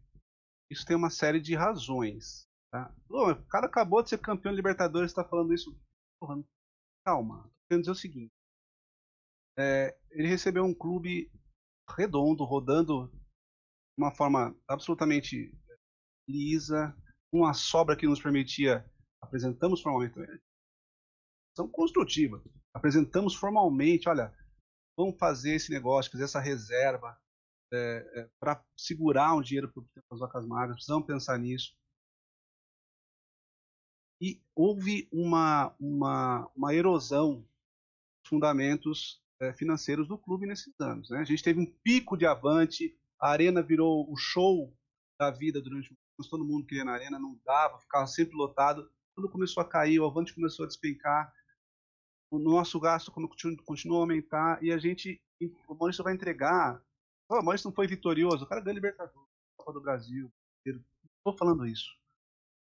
Isso 0.69 0.85
tem 0.85 0.95
uma 0.95 1.09
série 1.09 1.39
de 1.39 1.55
razões. 1.55 2.47
Tá? 2.71 2.93
Pô, 3.07 3.31
o 3.31 3.45
cara 3.47 3.67
acabou 3.67 4.01
de 4.01 4.09
ser 4.09 4.19
campeão 4.19 4.51
de 4.51 4.57
Libertadores, 4.57 5.11
está 5.11 5.23
falando 5.23 5.53
isso. 5.53 5.77
Porra, 6.19 6.41
calma. 7.05 7.43
Tô 7.43 7.49
querendo 7.69 7.83
dizer 7.83 7.91
o 7.91 7.95
seguinte. 7.95 8.31
É, 9.57 9.97
ele 10.11 10.27
recebeu 10.27 10.63
um 10.63 10.73
clube 10.73 11.31
redondo, 11.89 12.43
rodando 12.43 13.07
de 13.09 14.03
uma 14.03 14.15
forma 14.15 14.55
absolutamente 14.67 15.53
lisa, 16.27 16.95
uma 17.33 17.53
sobra 17.53 17.95
que 17.95 18.07
nos 18.07 18.21
permitia 18.21 18.89
apresentamos 19.21 19.81
formalmente 19.81 20.15
são 21.55 21.69
construtiva. 21.69 22.41
Apresentamos 22.73 23.35
formalmente, 23.35 24.09
olha, 24.09 24.33
vamos 24.97 25.17
fazer 25.17 25.55
esse 25.55 25.71
negócio, 25.71 26.11
fazer 26.11 26.23
essa 26.23 26.39
reserva 26.39 27.20
é, 27.71 28.11
é, 28.15 28.29
para 28.39 28.63
segurar 28.75 29.33
um 29.33 29.41
dinheiro 29.41 29.71
para 29.71 29.83
as 30.11 30.19
vacas 30.19 30.45
magras, 30.45 30.77
precisamos 30.77 31.07
pensar 31.07 31.37
nisso. 31.37 31.75
E 34.19 34.41
houve 34.55 35.07
uma, 35.11 35.75
uma, 35.79 36.51
uma 36.55 36.73
erosão 36.75 37.37
dos 37.37 38.29
fundamentos 38.29 39.21
é, 39.39 39.53
financeiros 39.53 40.07
do 40.07 40.17
clube 40.17 40.45
nesses 40.45 40.73
anos. 40.79 41.09
Né? 41.09 41.19
A 41.19 41.23
gente 41.23 41.41
teve 41.41 41.59
um 41.59 41.65
pico 41.65 42.15
de 42.15 42.25
avante, 42.25 42.95
a 43.19 43.29
arena 43.29 43.61
virou 43.63 44.11
o 44.11 44.15
show 44.15 44.75
da 45.19 45.31
vida 45.31 45.61
durante 45.61 45.89
anos, 45.89 46.29
todo 46.29 46.45
mundo 46.45 46.65
queria 46.65 46.85
na 46.85 46.93
arena, 46.93 47.17
não 47.17 47.39
dava, 47.43 47.79
ficava 47.79 48.05
sempre 48.05 48.35
lotado. 48.35 48.91
Quando 49.15 49.29
começou 49.29 49.61
a 49.61 49.67
cair, 49.67 49.99
o 49.99 50.05
avante 50.05 50.33
começou 50.33 50.65
a 50.65 50.67
despencar, 50.67 51.33
o 52.29 52.39
nosso 52.39 52.79
gasto 52.79 53.11
continuou 53.65 53.99
a 53.99 54.03
aumentar 54.03 54.63
e 54.63 54.71
a 54.71 54.77
gente, 54.77 55.21
o 55.67 55.75
Maurício 55.75 56.03
vai 56.03 56.13
entregar. 56.13 56.81
O 57.39 57.43
Maurício 57.43 57.67
não 57.67 57.75
foi 57.75 57.87
vitorioso, 57.87 58.43
o 58.43 58.47
cara 58.47 58.59
ganhou 58.59 58.75
Libertadores, 58.75 59.29
Copa 59.57 59.73
do 59.73 59.81
Brasil. 59.81 60.31
Estou 60.65 61.37
falando 61.37 61.65
isso. 61.65 61.89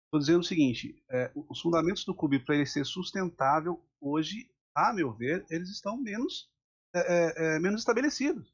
Estou 0.05 0.19
dizendo 0.19 0.41
o 0.41 0.43
seguinte: 0.43 1.03
é, 1.09 1.31
os 1.33 1.59
fundamentos 1.59 2.05
do 2.05 2.13
clube 2.13 2.39
para 2.39 2.55
ele 2.55 2.65
ser 2.65 2.85
sustentável 2.85 3.83
hoje, 3.99 4.47
a 4.75 4.93
meu 4.93 5.11
ver, 5.11 5.45
eles 5.49 5.69
estão 5.69 5.97
menos, 5.97 6.51
é, 6.93 6.99
é, 6.99 7.55
é 7.55 7.59
menos 7.59 7.81
estabelecidos. 7.81 8.53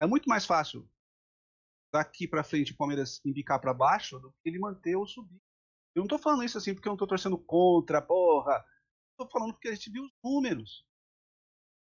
É 0.00 0.06
muito 0.06 0.28
mais 0.28 0.44
fácil 0.44 0.86
daqui 1.92 2.26
para 2.26 2.44
frente 2.44 2.72
o 2.72 2.76
Palmeiras 2.76 3.20
indicar 3.24 3.60
para 3.60 3.72
baixo 3.72 4.18
do 4.18 4.32
que 4.32 4.48
ele 4.48 4.58
manter 4.58 4.96
ou 4.96 5.06
subir. 5.06 5.40
Eu 5.94 6.00
não 6.00 6.06
estou 6.06 6.18
falando 6.18 6.44
isso 6.44 6.58
assim 6.58 6.74
porque 6.74 6.88
eu 6.88 6.90
não 6.90 6.96
estou 6.96 7.08
torcendo 7.08 7.38
contra, 7.38 8.02
porra. 8.02 8.64
Estou 9.12 9.30
falando 9.30 9.52
porque 9.52 9.68
a 9.68 9.74
gente 9.74 9.90
viu 9.90 10.02
os 10.02 10.12
números. 10.22 10.86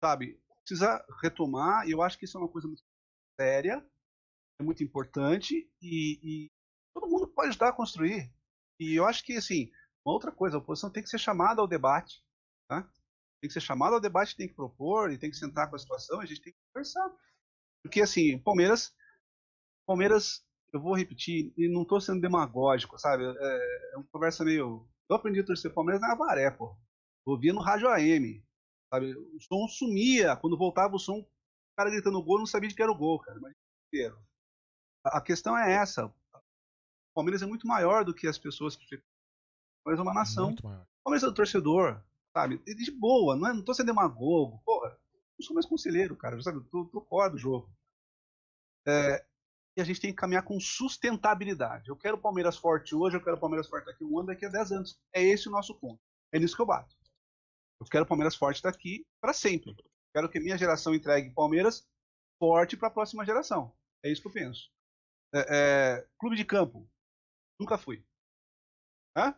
Sabe? 0.03 0.41
Precisa 0.65 1.05
retomar, 1.23 1.87
e 1.87 1.93
eu 1.93 2.03
acho 2.03 2.19
que 2.19 2.25
isso 2.25 2.37
é 2.37 2.41
uma 2.41 2.49
coisa 2.49 2.69
muito 2.69 2.83
séria, 3.39 3.85
é 4.61 4.65
muito 4.65 4.83
importante, 4.83 5.71
e, 5.81 6.21
e 6.23 6.51
todo 6.95 7.09
mundo 7.09 7.29
pode 7.29 7.51
ajudar 7.51 7.69
a 7.69 7.73
construir. 7.73 8.33
E 8.81 8.95
eu 8.95 9.07
acho 9.07 9.25
que, 9.25 9.35
assim, 9.35 9.71
uma 10.05 10.15
outra 10.15 10.33
coisa, 10.33 10.57
a 10.57 10.61
oposição 10.61 10.91
tem 10.91 11.03
que 11.03 11.09
ser 11.09 11.19
chamada 11.19 11.61
ao 11.61 11.69
debate. 11.69 12.23
Tá? 12.69 12.83
Tem 13.41 13.49
que 13.49 13.53
ser 13.53 13.61
chamada 13.61 13.95
ao 13.95 14.01
debate, 14.01 14.37
tem 14.37 14.49
que 14.49 14.55
propor, 14.55 15.13
e 15.13 15.19
tem 15.19 15.31
que 15.31 15.37
sentar 15.37 15.69
com 15.69 15.77
a 15.77 15.79
situação, 15.79 16.21
a 16.21 16.27
gente 16.27 16.41
tem 16.41 16.53
que 16.53 16.59
conversar. 16.73 17.09
Porque, 17.83 18.01
assim, 18.01 18.39
Palmeiras 18.39 18.93
Palmeiras, 19.89 20.45
eu 20.71 20.83
vou 20.83 20.95
repetir, 20.95 21.51
e 21.57 21.67
não 21.67 21.81
estou 21.81 21.99
sendo 21.99 22.21
demagógico, 22.21 22.99
sabe? 22.99 23.25
É, 23.25 23.93
é, 23.95 23.97
uma 23.97 24.07
conversa 24.13 24.45
meio. 24.45 24.87
Eu 25.09 25.17
aprendi 25.17 25.41
a 25.41 25.45
torcer 25.45 25.73
Palmeiras 25.73 26.03
na 26.03 26.13
Avaré, 26.13 26.51
pô. 26.51 26.77
Eu 27.27 27.33
ouvia 27.33 27.55
no 27.55 27.63
rádio 27.63 27.89
AM. 27.89 28.45
Sabe? 28.93 29.15
O 29.15 29.41
som 29.41 29.67
sumia. 29.67 30.37
Quando 30.37 30.59
voltava 30.59 30.95
o 30.95 30.99
som, 30.99 31.27
cara 31.79 31.91
gritando 31.91 32.21
gol, 32.21 32.41
não 32.41 32.47
sabia 32.47 32.69
de 32.69 32.75
que 32.75 32.83
era 32.83 32.91
o 32.91 32.97
gol, 32.97 33.21
cara. 33.21 33.39
Mas 33.41 33.55
inteiro. 33.87 34.21
A 35.05 35.21
questão 35.21 35.57
é 35.57 35.73
essa. 35.73 36.07
O 36.07 36.13
Palmeiras 37.15 37.41
é 37.41 37.47
muito 37.47 37.69
maior 37.69 38.05
do 38.05 38.13
que 38.13 38.27
as 38.27 38.37
pessoas 38.37 38.75
que. 38.75 38.97
O 38.97 39.03
Palmeiras 39.85 40.01
é 40.01 40.03
uma 40.03 40.15
nação. 40.15 40.51
O 40.51 41.03
Palmeiras 41.05 41.23
é 41.23 41.29
o 41.29 41.35
torcedor, 41.35 42.03
sabe? 42.33 42.61
E 42.67 42.75
de 42.75 42.91
boa, 42.91 43.37
não, 43.37 43.49
é, 43.49 43.53
não 43.53 43.63
tô 43.63 43.73
sendo 43.73 43.87
demagogo. 43.87 44.61
Porra, 44.65 44.99
eu 45.39 45.45
sou 45.45 45.55
mais 45.55 45.67
conselheiro, 45.67 46.17
cara. 46.17 46.41
Sabe? 46.43 46.59
Eu 46.59 46.65
tô, 46.65 46.85
tô 46.87 47.01
fora 47.03 47.31
do 47.31 47.39
jogo. 47.39 47.71
É, 48.85 49.25
e 49.77 49.81
a 49.81 49.85
gente 49.85 50.01
tem 50.01 50.11
que 50.11 50.17
caminhar 50.17 50.43
com 50.43 50.59
sustentabilidade. 50.59 51.89
Eu 51.89 51.97
quero 51.97 52.17
o 52.17 52.21
Palmeiras 52.21 52.57
forte 52.57 52.97
hoje, 52.97 53.17
eu 53.17 53.23
quero 53.23 53.37
o 53.37 53.41
Palmeiras 53.41 53.69
forte 53.69 53.85
daqui 53.85 54.05
um 54.05 54.19
ano, 54.19 54.27
daqui 54.27 54.45
a 54.45 54.49
10 54.49 54.73
anos. 54.73 55.01
É 55.13 55.23
esse 55.23 55.49
o 55.49 55.53
nosso 55.53 55.77
ponto. 55.77 56.01
É 56.33 56.41
nisso 56.41 56.57
que 56.57 56.63
eu 56.63 56.67
bato. 56.67 56.97
Eu 57.81 57.87
quero 57.87 58.05
o 58.05 58.09
Palmeiras 58.09 58.35
forte 58.35 58.61
daqui 58.61 59.07
para 59.21 59.33
sempre. 59.33 59.77
Quero 60.19 60.29
que 60.29 60.41
minha 60.41 60.59
geração 60.59 60.97
entregue 60.97 61.31
Palmeiras 61.31 61.89
forte 62.41 62.77
para 62.77 62.89
a 62.89 62.91
próxima 62.91 63.25
geração. 63.25 63.73
É 64.05 64.11
isso 64.11 64.21
que 64.21 64.27
eu 64.27 64.33
penso. 64.33 64.69
É, 65.33 65.47
é, 65.49 66.09
clube 66.19 66.35
de 66.35 66.45
campo. 66.45 66.91
Nunca 67.57 67.79
fui. 67.79 68.05
Hã? 69.17 69.33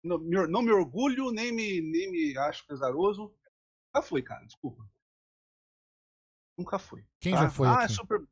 Não, 0.00 0.18
me, 0.18 0.46
não 0.46 0.62
me 0.62 0.70
orgulho, 0.70 1.32
nem 1.32 1.50
me, 1.50 1.80
nem 1.80 2.12
me 2.12 2.38
acho 2.38 2.64
pesaroso. 2.68 3.34
Nunca 3.92 4.06
fui, 4.06 4.22
cara. 4.22 4.46
Desculpa. 4.46 4.88
Nunca 6.56 6.78
fui. 6.78 7.04
Quem 7.20 7.34
tá? 7.34 7.40
já 7.40 7.50
foi? 7.50 7.66
Ah, 7.66 7.74
aqui? 7.74 7.84
é 7.86 7.88
super. 7.88 8.24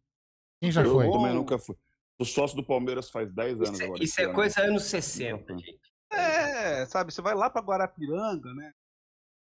Quem 0.60 0.70
já 0.70 0.84
eu 0.84 0.92
foi? 0.92 1.10
também 1.10 1.34
nunca 1.34 1.58
fui. 1.58 1.76
O 2.20 2.24
sócio 2.24 2.56
do 2.56 2.64
Palmeiras 2.64 3.10
faz 3.10 3.32
10 3.32 3.56
anos 3.56 3.70
Isso, 3.70 3.82
é- 3.82 3.84
agora. 3.86 4.04
isso 4.04 4.20
é 4.20 4.24
ano. 4.26 4.34
coisa 4.34 4.60
anos 4.60 4.84
60, 4.84 5.58
gente. 5.58 5.92
É, 6.12 6.86
sabe, 6.86 7.12
você 7.12 7.20
vai 7.20 7.34
lá 7.34 7.50
para 7.50 7.66
Guarapiranga, 7.66 8.54
né? 8.54 8.72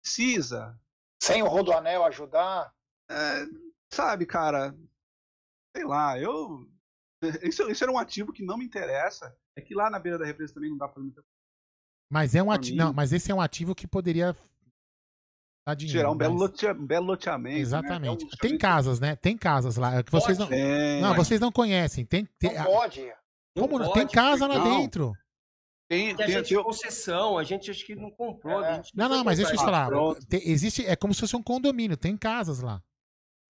Precisa. 0.02 0.78
Sem 1.24 1.42
o 1.42 1.48
Rodoanel 1.48 2.04
ajudar. 2.04 2.74
É, 3.10 3.46
sabe, 3.94 4.26
cara, 4.26 4.76
sei 5.76 5.86
lá, 5.86 6.20
eu. 6.20 6.70
Isso, 7.42 7.70
isso 7.72 7.82
era 7.86 7.92
um 7.94 7.98
ativo 7.98 8.34
que 8.34 8.44
não 8.44 8.58
me 8.58 8.66
interessa. 8.66 9.34
É 9.56 9.62
que 9.62 9.74
lá 9.74 9.90
na 9.90 9.98
beira 10.00 10.18
da 10.18 10.26
represa 10.26 10.54
também 10.54 10.70
não 10.70 10.78
dá 10.78 10.90
pra 10.90 11.02
Mas 12.12 12.36
é 12.36 12.44
um 12.44 12.52
ativo. 12.52 12.76
Não, 12.76 12.92
mas 12.92 13.14
esse 13.14 13.32
é 13.32 13.36
um 13.36 13.40
ativo 13.40 13.74
que 13.74 13.88
poderia 13.88 14.36
dar 15.66 15.74
dinheiro. 15.76 16.00
gerar 16.00 16.12
um 16.12 16.18
belo, 16.18 16.34
mas- 16.34 16.42
lotea, 16.42 16.74
um 16.74 16.86
belo 16.86 17.06
loteamento. 17.06 17.58
Exatamente. 17.60 18.26
Né? 18.26 18.30
É 18.32 18.36
um 18.36 18.38
Tem 18.42 18.58
casas, 18.58 19.00
né? 19.00 19.16
Tem 19.16 19.38
casas 19.38 19.78
lá. 19.78 19.96
é 20.00 20.04
Que 20.04 20.12
vocês 20.12 20.38
não. 20.38 20.48
Tem. 20.48 21.02
Não, 21.02 21.16
vocês 21.16 21.40
não 21.40 21.52
conhecem. 21.54 22.06
Tem, 22.06 22.26
tem, 22.38 22.54
Não 22.56 22.66
pode. 22.66 23.14
como 23.58 23.80
não? 23.80 23.86
Não 23.86 23.94
Tem 23.94 24.04
pode, 24.04 24.14
casa 24.16 24.46
lá 24.46 24.60
não. 24.60 24.82
dentro. 24.82 25.14
Tem, 25.94 26.16
Que 26.16 26.24
a 26.24 26.26
tem, 26.26 26.36
gente 26.36 26.56
tem- 26.56 26.64
concessão, 26.64 27.38
a 27.38 27.44
gente 27.44 27.70
acho 27.72 27.86
que 27.86 27.96
não 27.96 28.10
comprou. 28.12 28.64
É. 28.64 28.70
a 28.70 28.76
gente 28.76 28.96
Não, 28.96 29.08
não, 29.10 29.24
mas 29.24 29.38
deixa 29.38 29.54
eu 29.54 29.58
te 29.58 29.64
falar. 29.64 29.90
Tem- 30.30 30.42
existe, 30.50 30.86
é 30.86 30.96
como 30.96 31.14
se 31.14 31.20
fosse 31.22 31.36
um 31.36 31.44
condomínio. 31.44 31.96
Tem 31.98 32.18
casas 32.18 32.60
lá. 32.62 32.82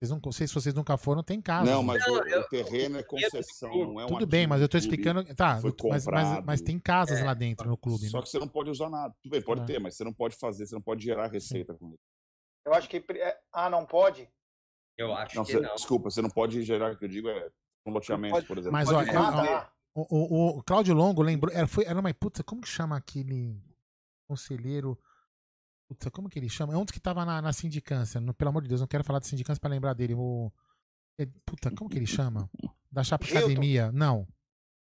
Vocês 0.02 0.12
não, 0.12 0.32
sei 0.34 0.48
se 0.48 0.54
vocês 0.54 0.76
nunca 0.76 0.98
foram, 0.98 1.24
tem 1.24 1.42
casas. 1.42 1.70
Não, 1.74 1.82
mas 1.82 2.06
Não, 2.06 2.16
o, 2.16 2.28
eu- 2.28 2.42
o 2.42 2.44
terreno 2.50 2.98
é 2.98 3.04
concessão, 3.04 3.70
não 3.74 4.02
é 4.02 4.04
um 4.04 4.08
Tudo 4.08 4.28
bem, 4.28 4.46
mas 4.46 4.62
eu 4.62 4.68
clube. 4.68 4.84
explicando. 4.84 5.24
Tá, 5.34 5.62
mas, 5.90 6.06
mas, 6.06 6.44
mas 6.46 6.62
tem 6.62 6.78
casas 6.78 7.24
lá 7.24 7.34
dentro 7.34 7.70
no 7.70 7.78
clube. 7.78 8.10
Só 8.10 8.18
né? 8.18 8.24
que 8.24 8.30
você 8.30 8.38
não 8.40 8.48
pode 8.50 8.70
usar 8.70 8.90
nada. 8.90 9.16
Tudo 9.24 9.32
bem, 9.32 9.42
pode 9.42 9.62
É. 9.62 9.66
ter, 9.66 9.80
mas 9.80 9.96
você 9.96 10.04
não 10.04 10.14
pode 10.14 10.36
fazer, 10.36 10.66
você 10.68 10.76
não 10.76 10.82
pode 10.82 11.02
gerar 11.04 11.28
receita 11.28 11.74
com 11.74 11.88
isso. 11.88 12.04
Eu 12.66 12.74
acho 12.74 12.90
que. 12.90 12.98
é- 13.12 13.38
Ah, 13.54 13.70
não 13.70 13.86
pode? 13.86 14.28
Eu 14.98 15.14
acho 15.16 15.38
Não, 15.38 15.46
que 15.46 15.54
você- 15.54 15.60
não. 15.62 15.74
Desculpa, 15.76 16.10
você 16.12 16.22
não 16.22 16.30
pode 16.30 16.62
gerar, 16.64 16.92
o 16.92 16.98
que 16.98 17.06
eu 17.06 17.10
digo 17.10 17.30
é 17.30 17.50
um 17.86 17.92
loteamento, 17.92 18.36
Pode- 18.36 18.48
por 18.48 18.58
exemplo. 18.58 18.74
Mas, 18.74 18.90
é- 18.92 19.06
tá. 19.06 19.73
O, 19.96 20.02
o, 20.56 20.58
o 20.60 20.64
Cláudio 20.64 20.94
Longo 20.96 21.22
lembrou. 21.22 21.54
Era, 21.54 21.68
foi, 21.68 21.86
era 21.86 22.00
uma. 22.00 22.14
Puta, 22.14 22.44
como 22.44 22.62
que 22.62 22.68
chama 22.68 22.96
aquele 22.98 23.62
conselheiro? 24.28 25.00
Puta, 25.88 26.10
como 26.10 26.30
que 26.30 26.40
ele 26.40 26.50
chama? 26.50 26.74
É 26.74 26.78
um 26.78 26.84
dos 26.86 26.92
que 26.92 27.00
tava 27.00 27.24
na, 27.26 27.42
na 27.42 27.54
sindicância. 27.54 28.20
no- 28.20 28.34
pelo 28.34 28.50
amor 28.50 28.64
de 28.64 28.70
Deus, 28.70 28.82
não 28.82 28.88
quero 28.88 29.04
falar 29.04 29.20
de 29.20 29.28
sindicância 29.28 29.60
pra 29.60 29.70
lembrar 29.70 29.94
dele. 29.94 30.14
O, 30.16 30.52
é, 31.20 31.26
puta, 31.46 31.70
como 31.76 31.90
que 31.90 31.98
ele 31.98 32.08
chama? 32.08 32.50
Da 32.92 33.04
Chapa 33.04 33.26
Hilton. 33.26 33.40
Academia. 33.40 33.92
Não. 33.92 34.28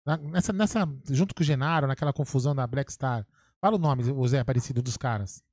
Na- 0.06 0.18
nessa, 0.18 0.54
nessa, 0.54 0.80
junto 1.10 1.36
com 1.36 1.42
o 1.42 1.46
Genaro, 1.46 1.88
naquela 1.88 2.14
confusão 2.14 2.56
da 2.56 2.66
Black 2.66 2.92
Star. 2.92 3.26
Fala 3.62 3.76
o 3.76 3.80
nome, 3.80 4.04
o 4.12 4.28
Zé 4.28 4.40
Aparecido 4.40 4.82
dos 4.82 4.98
caras. 4.98 5.44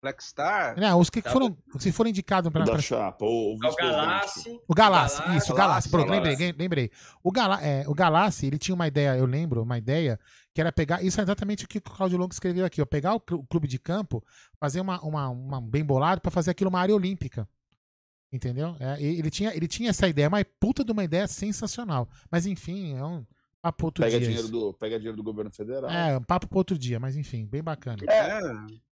Black 0.00 0.22
Star. 0.22 0.78
Não, 0.78 1.00
os 1.00 1.10
que 1.10 1.20
Tá 1.20 1.30
foram, 1.30 1.56
os 1.74 1.82
que 1.82 1.90
foram 1.90 2.08
indicados 2.10 2.52
pra, 2.52 2.64
da 2.64 2.72
pra- 2.72 2.80
chapa, 2.80 3.24
ou 3.24 3.56
o 3.56 3.66
É. 3.66 3.74
Galassi. 3.76 4.60
O 4.68 4.74
Galassi, 4.74 5.36
isso, 5.36 5.52
o 5.52 5.56
Galassi. 5.56 5.88
Pronto, 5.90 6.06
Galassi. 6.08 6.28
lembrei, 6.30 6.52
lembrei. 6.56 6.90
O, 7.22 7.32
Gala, 7.32 7.60
é, 7.60 7.84
o 7.88 7.94
Galassi, 7.94 8.46
ele 8.46 8.58
tinha 8.58 8.74
uma 8.74 8.86
ideia, 8.86 9.16
eu 9.16 9.26
lembro, 9.26 9.60
uma 9.62 9.76
ideia, 9.76 10.18
que 10.54 10.60
era 10.60 10.70
pegar. 10.70 11.02
Isso 11.02 11.20
é 11.20 11.24
exatamente 11.24 11.64
o 11.64 11.68
que 11.68 11.78
o 11.78 11.82
Claudio 11.82 12.16
Longo 12.16 12.32
escreveu 12.32 12.64
aqui, 12.64 12.80
ó. 12.80 12.86
Pegar 12.86 13.14
o 13.14 13.20
clu- 13.20 13.44
clube 13.50 13.66
de 13.66 13.78
campo, 13.78 14.22
fazer 14.60 14.80
uma, 14.80 15.00
uma, 15.02 15.28
uma 15.30 15.60
bem 15.60 15.84
bolado 15.84 16.20
pra 16.20 16.30
fazer 16.30 16.52
aquilo 16.52 16.70
uma 16.70 16.80
área 16.80 16.94
olímpica. 16.94 17.48
Entendeu? 18.32 18.76
É, 18.78 19.02
ele, 19.02 19.30
tinha, 19.30 19.54
ele 19.56 19.66
tinha 19.66 19.90
essa 19.90 20.06
ideia, 20.06 20.28
mas 20.28 20.44
puta 20.60 20.84
de 20.84 20.92
uma 20.92 21.02
ideia 21.02 21.26
sensacional. 21.26 22.08
Mas 22.30 22.44
enfim, 22.46 22.94
é 22.94 23.02
um 23.02 23.24
papo 23.62 23.86
outro 23.86 24.04
Pega 24.04 24.18
dia. 24.18 24.28
dinheiro, 24.28 24.44
isso. 24.44 24.52
do, 24.52 24.74
pega 24.74 24.96
dinheiro 24.98 25.16
do 25.16 25.22
governo 25.22 25.50
federal. 25.50 25.90
É, 25.90 26.16
um 26.18 26.22
papo 26.22 26.46
pro 26.46 26.58
outro 26.58 26.78
dia, 26.78 27.00
mas 27.00 27.16
enfim, 27.16 27.46
bem 27.46 27.62
bacana. 27.62 27.98
É, 28.06 28.40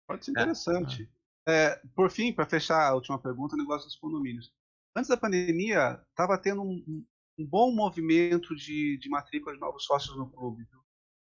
pode 0.07 0.25
ser 0.25 0.31
interessante. 0.33 1.11
É, 1.49 1.77
por 1.95 2.11
fim, 2.11 2.33
para 2.33 2.47
fechar 2.47 2.89
a 2.89 2.95
última 2.95 3.19
pergunta, 3.21 3.55
o 3.55 3.59
negócio 3.59 3.87
dos 3.87 3.97
condomínios. 3.97 4.53
Antes 4.97 5.09
da 5.09 5.17
pandemia, 5.17 6.03
estava 6.11 6.37
tendo 6.39 6.63
um, 6.63 6.85
um- 6.89 7.07
bom 7.47 7.71
movimento 7.73 8.55
de, 8.57 8.97
de 8.99 9.09
matrícula 9.11 9.55
de 9.55 9.61
novos 9.61 9.85
sócios 9.85 10.17
no 10.17 10.31
clube. 10.31 10.67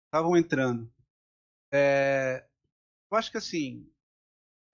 Estavam 0.07 0.37
entrando. 0.37 0.91
É, 1.73 2.49
eu 3.13 3.19
acho 3.19 3.31
que 3.31 3.37
assim, 3.37 3.87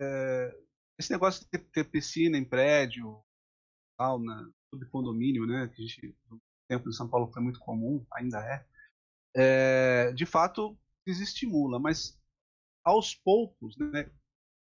é, 0.00 0.56
esse 0.98 1.10
negócio 1.10 1.44
de 1.52 1.58
ter, 1.58 1.84
piscina 1.84 2.38
em 2.38 2.44
prédio, 2.44 3.20
tal, 3.98 4.20
na 4.20 4.48
subcondomínio, 4.72 5.46
né, 5.46 5.68
que 5.68 5.82
a 5.82 5.86
gente, 5.86 6.16
no 6.30 6.40
tempo 6.68 6.88
em 6.88 6.92
São 6.92 7.08
Paulo 7.08 7.32
foi 7.32 7.42
muito 7.42 7.60
comum, 7.60 8.04
ainda 8.12 8.38
é, 8.38 8.66
é, 9.36 10.12
de 10.12 10.24
fato 10.24 10.78
desestimula, 11.06 11.78
mas 11.78 12.18
aos 12.84 13.14
poucos, 13.14 13.76
né, 13.78 14.10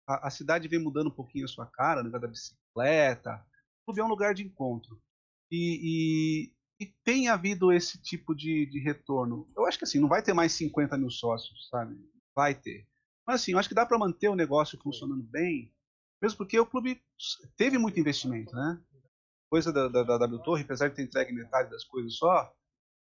a, 0.06 0.26
a 0.26 0.30
cidade 0.30 0.66
vem 0.68 0.82
mudando 0.82 1.08
um 1.08 1.14
pouquinho 1.14 1.44
a 1.44 1.48
sua 1.48 1.66
cara, 1.66 2.00
no 2.00 2.06
lugar 2.06 2.20
da 2.20 2.28
bicicleta, 2.28 3.44
o 3.82 3.84
clube 3.86 4.00
é 4.00 4.04
um 4.04 4.08
lugar 4.08 4.34
de 4.34 4.42
encontro. 4.42 5.00
E, 5.50 6.50
e, 6.80 6.84
e 6.84 6.86
tem 7.04 7.28
havido 7.28 7.72
esse 7.72 8.00
tipo 8.00 8.34
de, 8.34 8.66
de 8.66 8.80
retorno. 8.80 9.48
Eu 9.56 9.66
acho 9.66 9.78
que 9.78 9.84
assim, 9.84 10.00
não 10.00 10.08
vai 10.08 10.22
ter 10.22 10.32
mais 10.32 10.52
50 10.52 10.96
mil 10.98 11.10
sócios, 11.10 11.68
sabe? 11.68 11.96
Vai 12.34 12.54
ter. 12.54 12.86
Mas 13.26 13.42
assim, 13.42 13.52
eu 13.52 13.58
acho 13.58 13.68
que 13.68 13.74
dá 13.74 13.86
para 13.86 13.98
manter 13.98 14.28
o 14.28 14.34
negócio 14.34 14.78
funcionando 14.82 15.22
bem, 15.22 15.72
mesmo 16.20 16.38
porque 16.38 16.58
o 16.58 16.66
clube 16.66 17.02
teve 17.56 17.78
muito 17.78 18.00
investimento, 18.00 18.54
né? 18.54 18.82
Coisa 19.50 19.72
da, 19.72 19.88
da, 19.88 20.02
da 20.02 20.18
W 20.18 20.42
Torre, 20.42 20.62
apesar 20.62 20.88
de 20.88 20.96
ter 20.96 21.02
entregue 21.02 21.32
metade 21.32 21.70
das 21.70 21.84
coisas 21.84 22.16
só, 22.16 22.52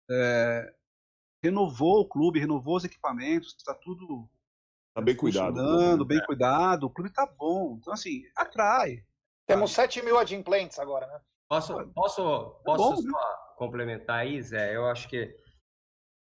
é, 0.10 0.74
renovou 1.44 2.02
o 2.02 2.08
clube, 2.08 2.40
renovou 2.40 2.76
os 2.78 2.84
equipamentos, 2.84 3.56
está 3.58 3.74
tudo 3.74 4.30
Tá 4.96 5.02
bem 5.02 5.16
cuidado. 5.16 5.54
funcionando, 5.54 6.06
bem 6.06 6.26
cuidado, 6.26 6.86
o 6.86 6.90
clube 6.90 7.12
tá 7.12 7.26
bom. 7.26 7.78
Então, 7.78 7.92
assim, 7.92 8.24
atrai. 8.34 9.04
Temos 9.46 9.72
7 9.72 10.02
mil 10.02 10.18
adimplentes 10.18 10.80
agora, 10.80 11.06
né? 11.06 11.20
Posso, 11.50 11.92
posso, 11.94 12.24
bom, 12.66 12.78
posso 12.78 13.04
né? 13.04 13.12
só 13.12 13.56
complementar 13.58 14.20
aí, 14.20 14.42
Zé? 14.42 14.74
Eu 14.74 14.86
acho 14.88 15.10
que 15.10 15.36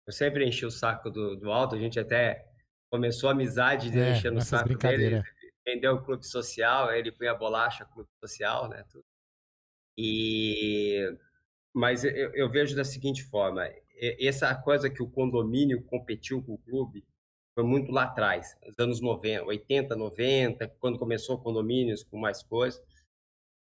eu 0.05 0.13
sempre 0.13 0.45
enchi 0.45 0.67
o 0.67 0.73
saco 0.73 1.09
do, 1.09 1.37
do 1.37 1.53
Alto, 1.53 1.77
a 1.77 1.79
gente 1.79 2.01
até 2.01 2.45
começou 2.91 3.29
a 3.29 3.33
amizade 3.33 3.91
dele 3.91 4.11
É, 4.11 4.17
enchendo 4.17 4.39
o 4.39 4.43
saco 4.43 4.77
dele. 4.77 5.23
Vendeu 5.65 5.95
o 5.95 6.05
clube 6.05 6.27
social, 6.27 6.93
ele 6.93 7.13
põe 7.13 7.29
a 7.29 7.35
bolacha, 7.35 7.87
clube 7.87 8.11
social, 8.21 8.69
né? 8.69 8.85
tudo. 8.91 9.05
E 9.97 11.17
mas 11.73 12.05
eu, 12.05 12.35
eu 12.35 12.51
vejo 12.51 12.75
da 12.75 12.85
seguinte 12.85 13.23
forma, 13.23 13.69
essa 14.21 14.53
coisa 14.55 14.91
que 14.91 15.03
o 15.03 15.11
condomínio 15.11 15.83
competiu 15.85 16.43
com 16.43 16.55
o 16.55 16.59
clube 16.59 17.05
foi 17.55 17.65
muito 17.65 17.93
lá 17.93 18.05
atrás, 18.05 18.57
nos 18.67 18.79
anos 18.79 19.01
90, 19.01 19.45
80, 19.45 19.95
90, 19.95 20.69
quando 20.81 20.99
começou 20.99 21.39
condomínios 21.39 22.03
com 22.03 22.19
mais 22.19 22.43
coisas. 22.43 22.83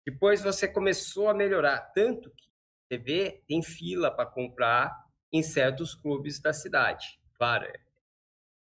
Depois 0.06 0.40
você 0.42 0.68
começou 0.68 1.28
a 1.28 1.34
melhorar, 1.34 1.80
tanto 1.92 2.30
que 2.30 2.48
você 2.88 2.98
vê, 2.98 3.42
tem 3.48 3.62
fila 3.62 4.10
para 4.10 4.26
comprar 4.26 4.96
em 5.32 5.42
certos 5.42 5.94
clubes 5.94 6.40
da 6.40 6.52
cidade. 6.52 7.20
Claro, 7.34 7.64
é 7.66 7.72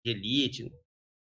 de 0.05 0.11
elite, 0.11 0.71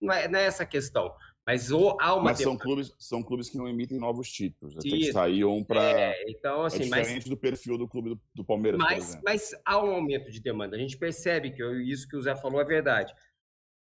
não 0.02 0.14
é, 0.14 0.28
não 0.28 0.40
é 0.40 0.46
essa 0.46 0.64
a 0.64 0.66
questão. 0.66 1.16
Mas 1.46 1.72
há 1.72 1.76
uma 2.16 2.24
Mas 2.24 2.38
são 2.38 2.52
demanda. 2.52 2.64
clubes, 2.64 2.96
são 3.00 3.24
clubes 3.24 3.50
que 3.50 3.58
não 3.58 3.68
emitem 3.68 3.98
novos 4.00 4.32
títulos. 4.32 4.76
né? 4.76 4.82
Tem 4.82 4.92
que 4.92 4.98
Isso. 4.98 5.14
sair 5.14 5.44
um 5.44 5.64
para. 5.64 5.82
É, 5.84 6.24
então, 6.30 6.64
assim, 6.64 6.84
é 6.84 6.88
mas- 6.88 7.02
diferente 7.02 7.30
do 7.30 7.38
perfil 7.38 7.78
do 7.80 7.88
clube 7.88 8.10
do, 8.10 8.22
do 8.34 8.46
Palmeiras, 8.46 8.80
Mas, 8.80 9.20
mas 9.24 9.52
há 9.66 9.84
um 9.84 9.92
aumento 9.92 10.30
de 10.32 10.40
demanda. 10.40 10.76
A 10.76 10.80
gente 10.80 10.98
percebe 10.98 11.52
que 11.52 11.62
eu- 11.62 11.80
isso 11.82 12.08
que 12.08 12.16
o 12.16 12.22
Zé 12.22 12.36
falou 12.36 12.62
é 12.62 12.64
verdade. 12.64 13.14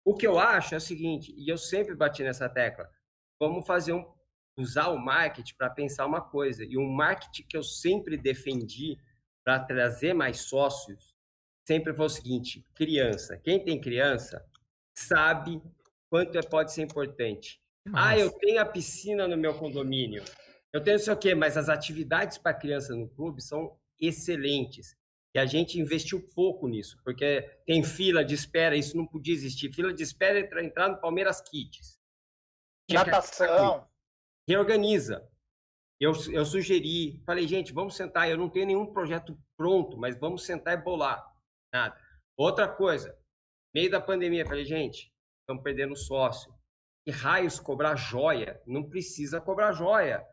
O 0.03 0.15
que 0.15 0.25
eu 0.25 0.39
acho 0.39 0.73
é 0.73 0.77
o 0.77 0.81
seguinte, 0.81 1.33
e 1.37 1.49
eu 1.49 1.57
sempre 1.57 1.95
bati 1.95 2.23
nessa 2.23 2.49
tecla, 2.49 2.89
vamos 3.39 3.65
fazer 3.65 3.93
um, 3.93 4.03
usar 4.57 4.89
o 4.89 4.97
marketing 4.97 5.55
para 5.55 5.69
pensar 5.69 6.05
uma 6.05 6.21
coisa. 6.21 6.63
E 6.63 6.77
o 6.77 6.83
marketing 6.83 7.43
que 7.47 7.57
eu 7.57 7.63
sempre 7.63 8.17
defendi 8.17 8.97
para 9.43 9.59
trazer 9.59 10.13
mais 10.13 10.41
sócios 10.41 11.15
sempre 11.67 11.93
foi 11.93 12.05
o 12.05 12.09
seguinte: 12.09 12.65
criança. 12.75 13.37
Quem 13.37 13.63
tem 13.63 13.79
criança 13.79 14.43
sabe 14.93 15.61
quanto 16.09 16.37
é, 16.37 16.41
pode 16.41 16.73
ser 16.73 16.83
importante. 16.83 17.61
Ah, 17.93 18.17
eu 18.17 18.31
tenho 18.31 18.61
a 18.61 18.65
piscina 18.65 19.27
no 19.27 19.37
meu 19.37 19.53
condomínio. 19.55 20.23
Eu 20.71 20.81
tenho 20.81 20.97
não 20.97 21.03
sei 21.03 21.13
o 21.13 21.17
quê, 21.17 21.33
mas 21.33 21.57
as 21.57 21.67
atividades 21.67 22.37
para 22.37 22.53
criança 22.53 22.95
no 22.95 23.09
clube 23.09 23.41
são 23.41 23.75
excelentes. 23.99 24.95
E 25.33 25.39
a 25.39 25.45
gente 25.45 25.79
investiu 25.79 26.21
pouco 26.35 26.67
nisso, 26.67 26.99
porque 27.03 27.41
tem 27.65 27.83
fila 27.83 28.23
de 28.23 28.35
espera, 28.35 28.75
isso 28.75 28.97
não 28.97 29.07
podia 29.07 29.33
existir. 29.33 29.71
Fila 29.73 29.93
de 29.93 30.03
espera 30.03 30.45
para 30.47 30.63
entrar 30.63 30.89
no 30.89 30.99
Palmeiras 30.99 31.39
Kids. 31.41 31.97
Natação. 32.91 33.87
reorganiza. 34.47 35.25
Eu, 35.99 36.11
eu 36.31 36.43
sugeri, 36.43 37.21
falei, 37.25 37.47
gente, 37.47 37.71
vamos 37.71 37.95
sentar. 37.95 38.29
Eu 38.29 38.37
não 38.37 38.49
tenho 38.49 38.65
nenhum 38.65 38.91
projeto 38.91 39.37
pronto, 39.55 39.97
mas 39.97 40.19
vamos 40.19 40.43
sentar 40.43 40.73
e 40.73 40.81
bolar. 40.81 41.23
Nada. 41.73 41.95
Outra 42.35 42.67
coisa, 42.67 43.15
meio 43.73 43.89
da 43.89 44.01
pandemia, 44.01 44.45
falei, 44.45 44.65
gente, 44.65 45.13
estamos 45.41 45.63
perdendo 45.63 45.95
sócio. 45.95 46.53
Que 47.05 47.11
raios 47.11 47.59
cobrar 47.59 47.95
joia? 47.95 48.61
Não 48.65 48.89
precisa 48.89 49.39
cobrar 49.39 49.71
joia. 49.71 50.25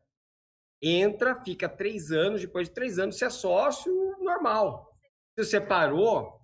Entra, 0.83 1.43
fica 1.45 1.69
três 1.69 2.11
anos, 2.11 2.41
depois 2.41 2.69
de 2.69 2.75
três 2.75 2.99
anos 2.99 3.17
você 3.17 3.27
é 3.27 3.31
sócio 3.31 3.93
normal. 4.21 4.88
Se 5.39 5.45
você 5.45 5.61
parou, 5.61 6.41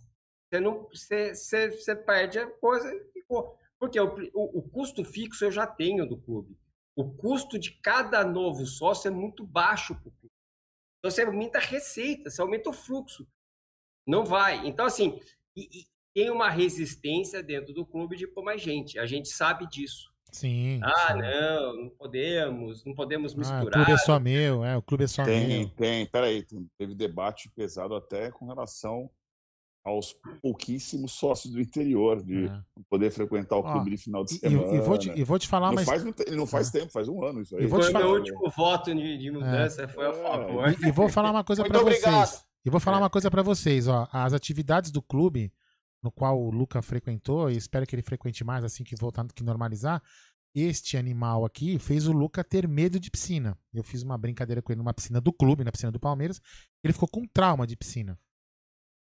você, 0.49 0.61
não, 0.61 0.89
você, 0.89 1.35
você, 1.35 1.71
você 1.71 1.97
perde 1.97 2.39
a 2.39 2.49
coisa 2.49 2.89
e 2.95 3.13
ficou. 3.13 3.59
Porque 3.77 3.99
o, 3.99 4.07
o, 4.33 4.59
o 4.59 4.63
custo 4.71 5.05
fixo 5.05 5.45
eu 5.45 5.51
já 5.51 5.67
tenho 5.67 6.07
do 6.09 6.17
clube. 6.17 6.57
O 6.95 7.13
custo 7.13 7.59
de 7.59 7.73
cada 7.73 8.25
novo 8.25 8.65
sócio 8.65 9.09
é 9.09 9.11
muito 9.11 9.45
baixo 9.45 9.97
para 9.97 10.09
o 10.09 10.13
clube. 10.13 10.35
Então 10.99 11.11
você 11.11 11.23
aumenta 11.23 11.59
a 11.59 11.61
receita, 11.61 12.31
você 12.31 12.41
aumenta 12.41 12.71
o 12.71 12.73
fluxo. 12.73 13.27
Não 14.07 14.25
vai. 14.25 14.65
Então, 14.65 14.87
assim, 14.87 15.21
e- 15.57 15.81
e 15.81 15.87
tem 16.15 16.31
uma 16.31 16.49
resistência 16.49 17.43
dentro 17.43 17.75
do 17.75 17.85
clube 17.85 18.17
de 18.17 18.29
pôr 18.29 18.45
mais 18.45 18.63
gente. 18.63 18.97
A 18.97 19.07
gente 19.07 19.29
sabe 19.29 19.67
disso. 19.69 20.14
Sim. 20.35 20.81
Ah, 20.83 21.13
sim. 21.13 21.19
não, 21.21 21.77
não 21.85 21.89
podemos, 21.91 22.85
não 22.85 22.95
podemos 22.95 23.33
Ah, 23.33 23.35
o 23.35 23.39
misturar. 23.39 23.71
clube 23.71 23.93
é 23.93 23.97
só 23.99 24.19
meu, 24.19 24.65
é, 24.65 24.77
o 24.77 24.83
clube 24.83 25.05
é 25.05 25.07
só 25.07 25.25
Tem, 25.25 25.47
meu. 25.61 25.69
tem. 25.71 26.07
Peraí, 26.07 26.43
tem- 26.43 26.69
teve 26.77 26.95
debate 26.95 27.49
pesado 27.55 27.95
até 27.95 28.31
com 28.33 28.47
relação 28.47 29.09
aos 29.85 30.17
pouquíssimos 30.43 31.13
sócios 31.13 31.53
do 31.53 31.61
interior 31.61 32.23
de 32.23 32.51
poder 32.89 33.11
frequentar 33.11 33.57
o 33.57 33.61
É. 33.61 33.63
Ó, 33.69 33.73
clube 33.75 33.91
de 33.91 33.97
final 33.99 34.25
de 34.25 34.33
e- 34.33 34.37
e- 34.37 34.41
semana. 34.41 34.75
e 34.75 34.81
vou 34.81 34.99
te- 34.99 35.11
e 35.15 35.23
vou 35.23 35.39
te 35.39 35.47
falar 35.47 35.67
não 35.69 35.75
mais- 35.75 35.87
Faz, 35.87 36.03
ele 36.27 36.37
não 36.37 36.47
faz 36.47 36.71
tempo, 36.71 36.91
faz 36.91 37.07
um 37.09 37.23
ano 37.23 37.43
isso 37.43 37.55
aí. 37.57 37.65
E 37.65 37.67
vou 37.67 37.79
te 37.81 37.85
Foi 37.85 37.93
falar- 37.93 38.05
meu 38.07 38.15
último 38.15 38.51
voto 38.51 38.95
de, 38.95 39.19
de 39.19 39.31
mudança, 39.31 39.87
foi 39.87 40.07
a 40.07 40.13
favor. 40.15 40.69
E, 40.83 40.89
e 40.89 40.91
vou 40.91 41.09
falar 41.09 41.31
uma 41.31 41.45
coisa 41.45 41.63
obrigado. 41.63 41.85
vocês. 41.85 42.45
E 42.65 42.71
vou 42.71 42.81
falar 42.81 42.97
uma 42.99 43.11
coisa 43.11 43.31
pra 43.31 43.43
vocês, 43.43 43.87
ó. 43.87 44.09
As 44.11 44.33
atividades 44.33 44.91
do 44.91 45.03
clube, 45.03 45.53
no 46.05 46.13
qual 46.13 46.39
o 46.41 46.51
Luca 46.51 46.81
frequentou, 46.83 47.51
e 47.51 47.57
espero 47.57 47.85
que 47.87 47.97
ele 47.97 48.03
frequente 48.03 48.45
mais 48.45 48.63
assim 48.63 48.85
que 48.85 48.95
voltar, 48.95 49.27
que 49.35 49.43
normalizar. 49.43 50.01
Este 50.55 50.97
animal 50.97 51.45
aqui 51.45 51.79
fez 51.81 52.07
o 52.07 52.13
Luca 52.13 52.45
ter 52.45 52.69
medo 52.69 53.01
de 53.01 53.11
piscina. 53.11 53.59
Eu 53.73 53.83
fiz 53.83 54.03
uma 54.03 54.17
brincadeira 54.17 54.63
com 54.63 54.71
ele 54.71 54.79
numa 54.79 54.95
piscina 54.95 55.21
do 55.21 55.33
clube, 55.33 55.65
na 55.65 55.73
piscina 55.73 55.91
do 55.91 55.99
Palmeiras. 55.99 56.41
Ele 56.85 56.93
ficou 56.93 57.09
com 57.09 57.27
trauma 57.27 57.67
de 57.67 57.75
piscina. 57.77 58.17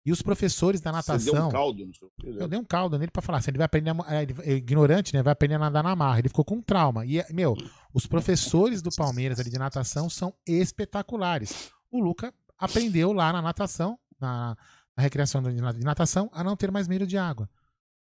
E 0.06 0.12
os 0.12 0.22
professores 0.22 0.80
da 0.80 0.90
Você 0.92 0.96
natação. 0.96 1.34
deu 1.34 1.46
um 1.46 1.50
caldo 1.50 1.86
no 1.86 1.92
seu 1.94 2.10
filho? 2.20 2.40
Eu 2.40 2.46
dei 2.48 2.58
um 2.58 2.64
caldo 2.64 2.98
nele 2.98 3.10
pra 3.10 3.20
falar 3.20 3.38
assim, 3.38 3.50
ele 3.50 3.58
vai 3.58 3.64
aprender, 3.66 3.90
é, 4.08 4.22
ele- 4.22 4.34
é 4.44 4.52
ignorante, 4.52 5.12
né? 5.12 5.22
Vai 5.22 5.32
aprender 5.32 5.56
a 5.56 5.58
nadar 5.58 5.82
na 5.82 5.96
marra. 5.96 6.20
Ele 6.20 6.28
ficou 6.28 6.44
com 6.44 6.62
trauma. 6.62 7.04
E, 7.04 7.22
meu, 7.34 7.56
os 7.92 8.06
professores 8.06 8.80
do 8.80 8.90
Palmeiras 8.94 9.40
ali 9.40 9.50
de 9.50 9.58
natação 9.58 10.08
são 10.08 10.32
espetaculares. 10.46 11.70
O 11.90 12.00
Luca 12.00 12.32
aprendeu 12.56 13.12
lá 13.12 13.32
na 13.32 13.42
natação, 13.42 13.98
na, 14.20 14.56
na 15.00 15.02
recreação 15.02 15.42
de 15.42 15.52
na- 15.60 15.72
de 15.72 15.82
natação, 15.84 16.30
a 16.32 16.44
não 16.44 16.54
ter 16.56 16.70
mais 16.70 16.86
medo 16.86 17.06
de 17.06 17.16
água. 17.16 17.48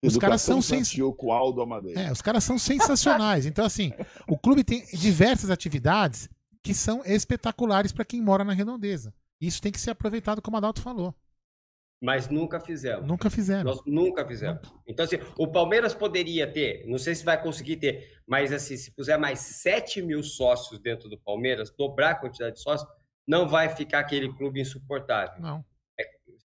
Os 0.02 0.16
caras 0.16 0.42
são 0.42 0.60
sens... 0.62 0.88
infantil 0.88 1.12
com 1.14 1.32
Aldo 1.32 1.62
Amadeus. 1.62 1.96
é, 1.96 2.12
os 2.12 2.20
caras 2.22 2.44
são 2.44 2.58
sensacionais. 2.58 3.46
Então, 3.46 3.64
assim, 3.64 3.90
o 4.28 4.38
clube 4.38 4.62
tem 4.62 4.84
diversas 4.92 5.50
atividades 5.50 6.28
que 6.62 6.74
são 6.74 7.02
espetaculares 7.04 7.90
para 7.90 8.04
quem 8.04 8.20
mora 8.22 8.44
na 8.44 8.52
redondeza. 8.52 9.12
Isso 9.40 9.60
tem 9.60 9.72
que 9.72 9.80
ser 9.80 9.90
aproveitado, 9.90 10.40
como 10.42 10.56
a 10.56 10.58
Adalto 10.58 10.80
falou. 10.82 11.14
Mas 12.02 12.28
nunca 12.28 12.60
fizemos. 12.60 13.06
Nunca 13.06 13.30
fizeram. 13.30 13.64
Nós 13.64 13.80
nunca 13.86 14.26
fizemos. 14.26 14.60
Então, 14.86 15.04
assim, 15.06 15.16
o 15.38 15.48
Palmeiras 15.48 15.94
poderia 15.94 16.46
ter, 16.46 16.84
não 16.86 16.98
sei 16.98 17.14
se 17.14 17.24
vai 17.24 17.40
conseguir 17.42 17.76
ter, 17.76 18.20
mas 18.26 18.52
assim, 18.52 18.76
se 18.76 18.90
puser 18.90 19.18
mais 19.18 19.38
7 19.40 20.02
mil 20.02 20.22
sócios 20.22 20.78
dentro 20.80 21.08
do 21.08 21.18
Palmeiras, 21.18 21.70
dobrar 21.70 22.10
a 22.10 22.14
quantidade 22.14 22.56
de 22.56 22.62
sócios, 22.62 22.88
não 23.26 23.48
vai 23.48 23.70
ficar 23.70 24.00
aquele 24.00 24.30
clube 24.34 24.60
insuportável. 24.60 25.40
Não. 25.40 25.64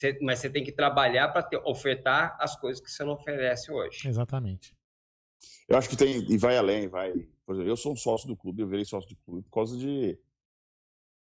Você- 0.03 0.19
mas 0.21 0.39
você 0.39 0.49
tem 0.49 0.63
que 0.65 0.71
trabalhar 0.73 1.29
para 1.29 1.47
ofertar 1.65 2.35
as 2.37 2.59
coisas 2.59 2.83
que 2.83 2.91
você 2.91 3.05
não 3.05 3.13
oferece 3.13 3.71
hoje. 3.71 4.05
Exatamente. 4.05 4.75
Eu 5.67 5.77
acho 5.77 5.87
que 5.89 5.95
tem, 5.95 6.29
e 6.29 6.37
vai 6.37 6.57
além, 6.57 6.89
vai. 6.89 7.13
Por 7.45 7.55
exemplo, 7.55 7.71
eu 7.71 7.77
sou 7.77 7.93
um 7.93 7.95
sócio 7.95 8.27
do 8.27 8.35
clube, 8.35 8.61
eu 8.61 8.67
virei 8.67 8.83
sócio 8.83 9.09
do 9.09 9.15
clube 9.23 9.43
por 9.43 9.51
causa 9.51 9.77
de. 9.77 10.19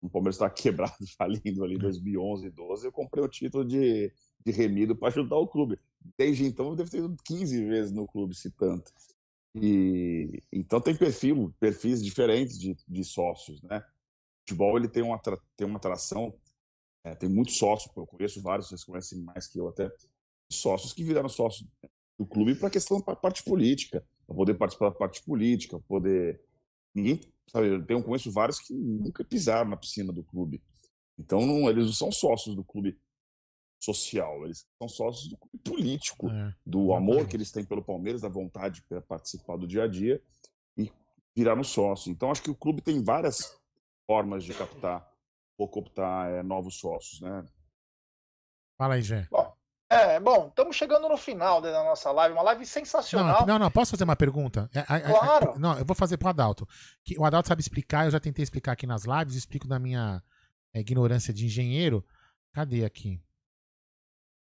O 0.02 0.10
Palmeiras 0.10 0.36
estava 0.36 0.50
quebrado, 0.54 1.08
falindo 1.16 1.64
ali 1.64 1.76
em 1.76 1.80
2011, 1.80 2.50
12. 2.50 2.88
Eu 2.88 2.92
comprei 2.92 3.24
o 3.24 3.30
título 3.30 3.64
de, 3.64 4.12
de 4.44 4.52
remido 4.52 4.96
para 4.96 5.10
ajudar 5.10 5.38
o 5.38 5.48
clube. 5.48 5.80
Desde 6.18 6.46
então, 6.46 6.70
eu 6.70 6.76
devo 6.76 6.90
ter 6.90 6.98
ido 6.98 7.16
15 7.24 7.64
vezes 7.66 7.92
no 7.92 8.08
clube, 8.08 8.34
se 8.36 8.50
tanto. 8.50 8.92
E 9.56 10.42
então 10.52 10.82
tem 10.82 10.96
perfil, 10.96 11.54
perfis 11.60 12.04
diferentes 12.04 12.60
de, 12.60 12.76
de 12.88 13.04
sócios, 13.04 13.62
né? 13.62 13.78
O 13.78 14.50
futebol 14.50 14.78
ele 14.78 14.88
tem 14.88 15.02
uma, 15.02 15.20
tem 15.56 15.66
uma 15.66 15.78
atração, 15.78 16.36
é, 17.06 17.14
tem 17.14 17.30
muitos 17.30 17.58
sócios, 17.58 17.96
eu 17.96 18.08
conheço 18.08 18.42
vários, 18.42 18.68
vocês 18.68 18.84
conhecem 18.84 19.22
mais 19.22 19.46
que 19.46 19.60
eu 19.60 19.68
até, 19.68 19.92
sócios 20.52 20.92
que 20.92 21.04
viraram 21.04 21.30
sócios 21.30 21.70
do 22.18 22.26
clube 22.26 22.56
para 22.56 22.68
a 22.68 22.72
questão 22.72 23.00
da 23.00 23.16
parte 23.16 23.44
política, 23.44 24.04
para 24.26 24.36
poder 24.36 24.56
participar 24.56 24.90
da 24.90 24.96
parte 24.96 25.24
política, 25.24 25.80
poder. 25.88 26.42
Ninguém, 26.96 27.22
sabe, 27.52 27.68
eu 27.68 27.86
tenho, 27.86 28.02
conheço 28.02 28.32
vários 28.32 28.60
que 28.60 28.74
nunca 28.74 29.24
pisaram 29.24 29.70
na 29.70 29.78
piscina 29.78 30.12
do 30.12 30.24
clube. 30.24 30.64
Então, 31.20 31.46
não, 31.46 31.70
eles 31.70 31.86
não 31.86 31.94
são 31.94 32.12
sócios 32.12 32.56
do 32.56 32.64
clube 32.64 32.98
social, 33.80 34.44
eles 34.44 34.66
são 34.80 34.88
sócios 34.90 35.28
do 35.28 35.38
clube 35.38 35.60
político, 35.60 36.28
É. 36.28 36.56
do 36.66 36.92
amor 36.94 37.28
que 37.28 37.36
eles 37.36 37.52
têm 37.52 37.64
pelo 37.64 37.84
Palmeiras, 37.84 38.22
da 38.22 38.30
vontade 38.30 38.82
para 38.90 39.00
participar 39.00 39.58
do 39.58 39.68
dia 39.68 39.84
a 39.84 39.88
dia 39.88 40.20
e 40.76 40.92
virar 41.36 41.56
no 41.56 41.64
sócio. 41.64 42.12
Então, 42.12 42.32
acho 42.32 42.42
que 42.42 42.50
o 42.50 42.56
clube 42.56 42.82
tem 42.82 43.04
várias 43.04 43.56
formas 44.08 44.44
de 44.44 44.56
captar 44.56 45.15
ou 45.58 45.68
cooptar 45.70 46.30
eh, 46.30 46.44
novos 46.44 46.78
sócios, 46.80 47.22
né? 47.22 47.46
Fala 48.78 48.96
aí, 48.96 49.02
Gé. 49.02 49.28
É, 49.90 50.20
bom, 50.20 50.48
estamos 50.48 50.76
chegando 50.76 51.08
no 51.08 51.16
final 51.16 51.62
da 51.62 51.84
nossa 51.84 52.12
live, 52.12 52.34
uma 52.34 52.42
live 52.42 52.62
Não, 52.62 52.66
sensacional. 52.66 53.46
não, 53.46 53.60
não, 53.60 53.72
posso 53.72 53.92
fazer 53.92 54.04
uma 54.04 54.16
pergunta? 54.16 54.70
É, 54.74 54.80
a- 54.80 54.96
a- 54.96 55.02
Claro. 55.02 55.52
a- 55.52 55.60
não, 55.60 55.78
eu 55.78 55.86
vou 55.86 55.96
fazer 55.96 56.18
pro 56.18 56.28
Adalto. 56.28 56.68
Que 57.04 57.18
o 57.18 57.24
Adalto 57.24 57.48
sabe 57.48 57.62
explicar, 57.62 58.06
eu 58.06 58.12
já 58.12 58.20
tentei 58.20 58.42
explicar 58.44 58.72
aqui 58.74 58.88
nas 58.88 59.04
lives, 59.06 59.36
explico 59.36 59.68
da 59.68 59.80
minha 59.80 60.22
é, 60.74 60.80
ignorância 60.80 61.34
de 61.34 61.46
engenheiro. 61.46 62.04
Cadê 62.54 62.84
aqui? 62.84 63.22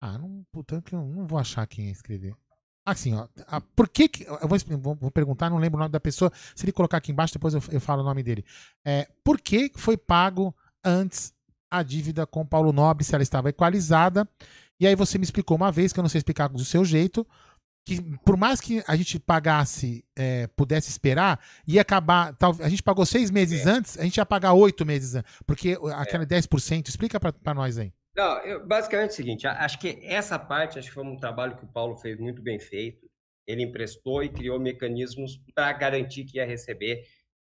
Ah, 0.01 0.17
não, 0.17 0.45
puta, 0.51 0.81
que 0.81 0.93
eu 0.93 1.01
não 1.05 1.25
vou 1.25 1.39
achar 1.39 1.65
quem 1.67 1.89
escrever. 1.89 2.35
Assim, 2.85 3.15
ó, 3.15 3.27
a- 3.47 3.61
por 3.61 3.87
que 3.87 4.09
que, 4.09 4.23
eu 4.25 4.47
vou, 4.47 4.59
vou- 4.79 4.95
vou 4.95 5.11
perguntar, 5.11 5.49
não 5.49 5.57
lembro 5.57 5.77
o 5.77 5.79
nome 5.79 5.91
da 5.91 5.99
pessoa, 5.99 6.31
se 6.55 6.65
ele 6.65 6.71
colocar 6.73 6.97
aqui 6.97 7.11
embaixo, 7.11 7.33
depois 7.33 7.53
eu, 7.53 7.61
eu 7.71 7.79
falo 7.79 8.01
o 8.01 8.05
nome 8.05 8.21
dele. 8.21 8.43
É, 8.83 9.07
por 9.23 9.39
que 9.39 9.71
foi 9.77 9.95
pago 9.95 10.53
antes 10.85 11.33
a 11.69 11.81
dívida 11.83 12.25
com 12.25 12.45
Paulo 12.45 12.71
Nobre, 12.71 13.03
se 13.03 13.13
ela 13.13 13.23
estava 13.23 13.49
equalizada? 13.49 14.27
E 14.79 14.85
aí 14.85 14.95
você 14.95 15.17
me 15.17 15.23
explicou 15.23 15.57
uma 15.57 15.71
vez, 15.71 15.91
que 15.91 15.99
eu 15.99 16.03
não 16.03 16.09
sei 16.09 16.19
explicar 16.19 16.47
do 16.49 16.63
seu 16.63 16.85
jeito, 16.85 17.25
que 17.87 18.01
por 18.25 18.35
mais 18.35 18.59
que 18.59 18.83
a 18.87 18.95
gente 18.95 19.19
pagasse, 19.19 20.03
é, 20.15 20.47
pudesse 20.47 20.89
esperar, 20.89 21.39
ia 21.67 21.81
acabar. 21.81 22.33
Tal, 22.35 22.55
a 22.59 22.67
gente 22.69 22.81
pagou 22.83 23.05
seis 23.05 23.29
meses 23.29 23.65
antes, 23.67 23.97
a 23.97 24.03
gente 24.03 24.17
ia 24.17 24.25
pagar 24.25 24.53
oito 24.53 24.85
meses 24.85 25.15
antes. 25.15 25.31
Porque 25.45 25.77
aquela 25.95 26.25
10%, 26.25 26.87
explica 26.89 27.19
pra 27.19 27.53
nós 27.53 27.77
aí. 27.77 27.93
Não, 28.15 28.37
eu- 28.39 28.65
basicamente 28.65 29.09
é 29.09 29.13
o 29.13 29.15
seguinte, 29.15 29.47
acho 29.47 29.77
que 29.77 29.99
essa 30.03 30.39
parte 30.39 30.79
acho 30.79 30.87
que 30.87 30.93
foi 30.93 31.03
um 31.03 31.17
trabalho 31.17 31.57
que 31.57 31.65
o 31.65 31.67
Paulo 31.67 31.95
fez 31.97 32.17
muito 32.19 32.41
bem 32.41 32.59
feito. 32.59 33.05
Ele 33.47 33.61
emprestou 33.63 34.23
e 34.23 34.29
criou 34.29 34.59
mecanismos 34.59 35.37
para 35.53 35.71
garantir 35.73 36.23
que 36.23 36.37
ia 36.37 36.45
receber. 36.45 37.03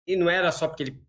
E 0.06 0.14
não 0.14 0.30
era 0.30 0.52
só 0.52 0.68
porque 0.68 0.84
ele 0.84 1.02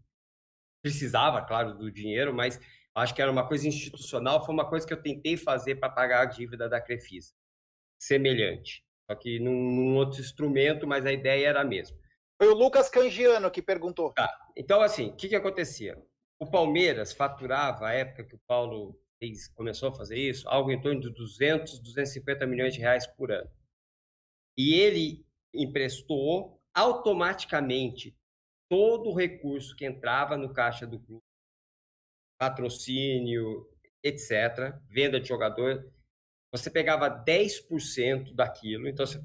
precisava, 0.82 1.42
claro, 1.42 1.78
do 1.78 1.92
dinheiro, 1.92 2.34
mas 2.34 2.60
acho 2.96 3.14
que 3.14 3.22
era 3.22 3.32
uma 3.32 3.48
coisa 3.48 3.68
institucional, 3.68 4.46
foi 4.46 4.54
uma 4.54 4.68
coisa 4.68 4.86
que 4.86 4.94
eu 4.94 5.02
tentei 5.02 5.38
fazer 5.38 5.76
para 5.76 5.90
pagar 5.90 6.22
a 6.22 6.26
dívida 6.26 6.68
da 6.68 6.82
Crefisa. 6.82 7.34
Semelhante. 8.02 8.84
Só 9.10 9.16
que 9.16 9.40
num, 9.40 9.52
num 9.52 9.96
outro 9.96 10.20
instrumento, 10.20 10.86
mas 10.86 11.06
a 11.06 11.12
ideia 11.12 11.48
era 11.48 11.62
a 11.62 11.66
mesma. 11.66 11.98
Foi 12.42 12.48
o 12.52 12.56
Lucas 12.56 12.90
Cangiano 12.90 13.52
que 13.52 13.62
perguntou. 13.62 14.14
Tá. 14.14 14.32
Então, 14.56 14.82
assim, 14.82 15.10
o 15.10 15.16
que, 15.16 15.28
que 15.28 15.36
acontecia? 15.36 16.02
O 16.40 16.50
Palmeiras 16.50 17.12
faturava, 17.12 17.88
a 17.88 17.94
época 17.94 18.24
que 18.24 18.36
o 18.36 18.42
Paulo 18.48 18.98
fez- 19.20 19.50
começou 19.50 19.90
a 19.90 19.94
fazer 19.94 20.18
isso, 20.18 20.48
algo 20.48 20.72
em 20.72 20.80
torno 20.80 21.02
de 21.02 21.10
200, 21.10 21.80
250 21.80 22.46
milhões 22.46 22.74
de 22.74 22.80
reais 22.80 23.06
por 23.06 23.32
ano. 23.32 23.50
E 24.58 24.76
ele 24.76 25.26
emprestou 25.54 26.62
automaticamente 26.74 28.16
todo 28.70 29.10
o 29.10 29.16
recurso 29.16 29.76
que 29.76 29.86
entrava 29.86 30.38
no 30.38 30.54
caixa 30.54 30.86
do 30.86 31.00
clube, 31.00 31.24
patrocínio, 32.40 33.68
etc., 34.04 34.76
venda 34.88 35.20
de 35.20 35.28
jogador, 35.28 35.92
você 36.52 36.70
pegava 36.70 37.10
10% 37.10 38.34
daquilo, 38.34 38.88
então 38.88 39.06
você 39.06 39.20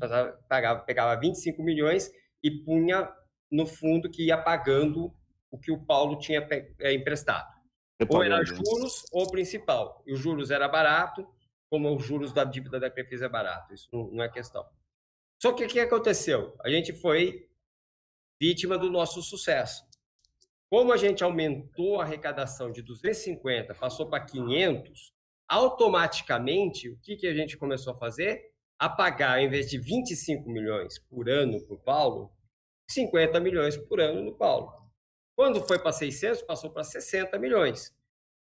pagava, 0.49 0.81
pegava 0.81 1.21
25 1.21 1.63
milhões 1.63 2.11
e 2.43 2.51
punha 2.51 3.11
no 3.51 3.67
fundo 3.67 4.11
que 4.11 4.27
ia 4.27 4.37
pagando 4.37 5.15
o 5.51 5.59
que 5.59 5.71
o 5.71 5.85
Paulo 5.85 6.19
tinha 6.19 6.47
eh, 6.81 6.93
emprestado. 6.93 7.55
Ou 8.09 8.23
era 8.23 8.45
juros 8.45 9.05
ou 9.13 9.31
principal. 9.31 10.03
E 10.05 10.13
os 10.13 10.19
juros 10.19 10.51
era 10.51 10.69
barato, 10.69 11.27
como 11.71 11.95
os 11.95 12.05
juros 12.05 12.33
da 12.33 12.45
dívida 12.45 12.81
da 12.81 12.91
Crefisa 12.91 13.27
é 13.27 13.29
barato. 13.29 13.73
Isso 13.73 13.89
não 14.13 14.23
é 14.23 14.29
questão. 14.29 14.67
Só 15.41 15.53
que 15.53 15.65
o 15.65 15.69
que 15.69 15.79
aconteceu? 15.79 16.57
A 16.63 16.69
gente 16.69 16.93
foi 16.93 17.49
vítima 18.41 18.77
do 18.79 18.91
nosso 18.91 19.23
sucesso. 19.23 19.85
Como 20.71 20.93
a 20.93 20.97
gente 20.97 21.23
aumentou 21.23 22.01
a 22.01 22.05
arrecadação 22.05 22.71
de 22.71 22.83
250, 22.83 23.75
passou 23.75 24.09
para 24.09 24.25
500, 24.25 25.13
automaticamente, 25.49 26.89
o 26.89 26.99
que, 26.99 27.17
que 27.17 27.27
a 27.27 27.35
gente 27.35 27.57
começou 27.57 27.93
a 27.93 27.99
fazer? 27.99 28.53
A 28.79 28.89
pagar, 28.89 29.41
em 29.41 29.49
vez 29.49 29.71
de 29.71 29.79
25 29.79 30.49
milhões 30.51 30.99
por 30.99 31.29
ano 31.29 31.65
para 31.65 31.75
o 31.77 31.79
Paulo, 31.79 32.33
50 32.91 33.39
milhões 33.41 33.77
por 33.77 34.01
ano 34.01 34.23
no 34.23 34.37
Paulo. 34.37 34.73
Quando 35.37 35.61
foi 35.63 35.79
para 35.79 35.93
600, 35.93 36.43
passou 36.43 36.71
para 36.71 36.85
60 36.85 37.39
milhões. 37.39 37.95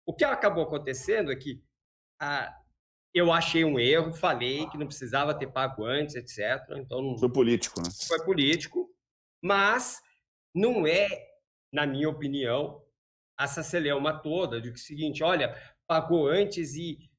O 0.06 0.14
que 0.14 0.24
acabou 0.24 0.64
acontecendo 0.64 1.32
é 1.32 1.36
que 1.36 1.62
ah, 2.20 2.56
eu 3.14 3.32
achei 3.32 3.64
um 3.66 3.80
erro, 3.80 4.14
falei 4.14 4.68
que 4.70 4.78
não 4.78 4.88
precisava 4.88 5.34
ter 5.34 5.48
pago 5.48 5.86
antes, 5.86 6.16
etc. 6.16 6.78
Então 6.78 7.02
não, 7.02 7.18
Foi 7.18 7.32
político, 7.32 7.82
né? 7.82 7.90
foi 8.08 8.24
político, 8.24 8.90
mas 9.42 10.02
não 10.54 10.86
é, 10.86 11.08
na 11.72 11.86
minha 11.86 12.10
opinião, 12.10 12.84
essa 13.40 13.64
celeuma 13.64 14.20
toda 14.22 14.62
de 14.62 14.70
que 14.72 14.78
o 14.78 14.82
seguinte, 14.82 15.24
olha, 15.24 15.56
pagou 15.88 16.28
antes 16.28 16.76
e 16.76 17.10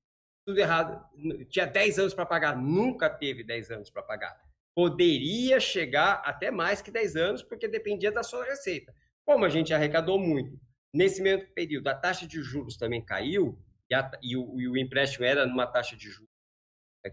tudo 0.47 0.59
errado. 0.59 1.03
Tinha 1.49 1.67
10 1.67 1.99
anos 1.99 2.15
para 2.15 2.27
pagar, 2.27 2.57
nunca 2.57 3.09
teve 3.11 3.43
10 3.45 3.71
anos 3.71 3.91
para 3.91 4.03
pagar. 4.03 4.37
Poderia 4.75 5.61
chegar 5.61 6.23
até 6.25 6.51
mais 6.51 6.81
que 6.81 6.91
10 6.91 7.17
anos, 7.17 7.43
porque 7.43 7.69
dependia 7.69 8.11
da 8.11 8.23
sua 8.23 8.45
receita. 8.45 8.95
Como 9.25 9.45
a 9.45 9.49
gente 9.49 9.73
arrecadou 9.75 10.19
muito, 10.19 10.59
nesse 10.93 11.21
mesmo 11.23 11.47
período 11.55 11.89
a 11.89 11.95
taxa 11.95 12.27
de 12.27 12.41
juros 12.43 12.77
também 12.77 13.05
caiu, 13.05 13.59
e, 13.91 13.95
a- 13.95 14.11
e 14.23 14.37
o, 14.37 14.61
e 14.61 14.69
o 14.69 14.77
empréstimo 14.77 15.25
era 15.25 15.47
numa 15.47 15.67
taxa 15.67 15.97
de 15.97 16.09
juros 16.09 16.31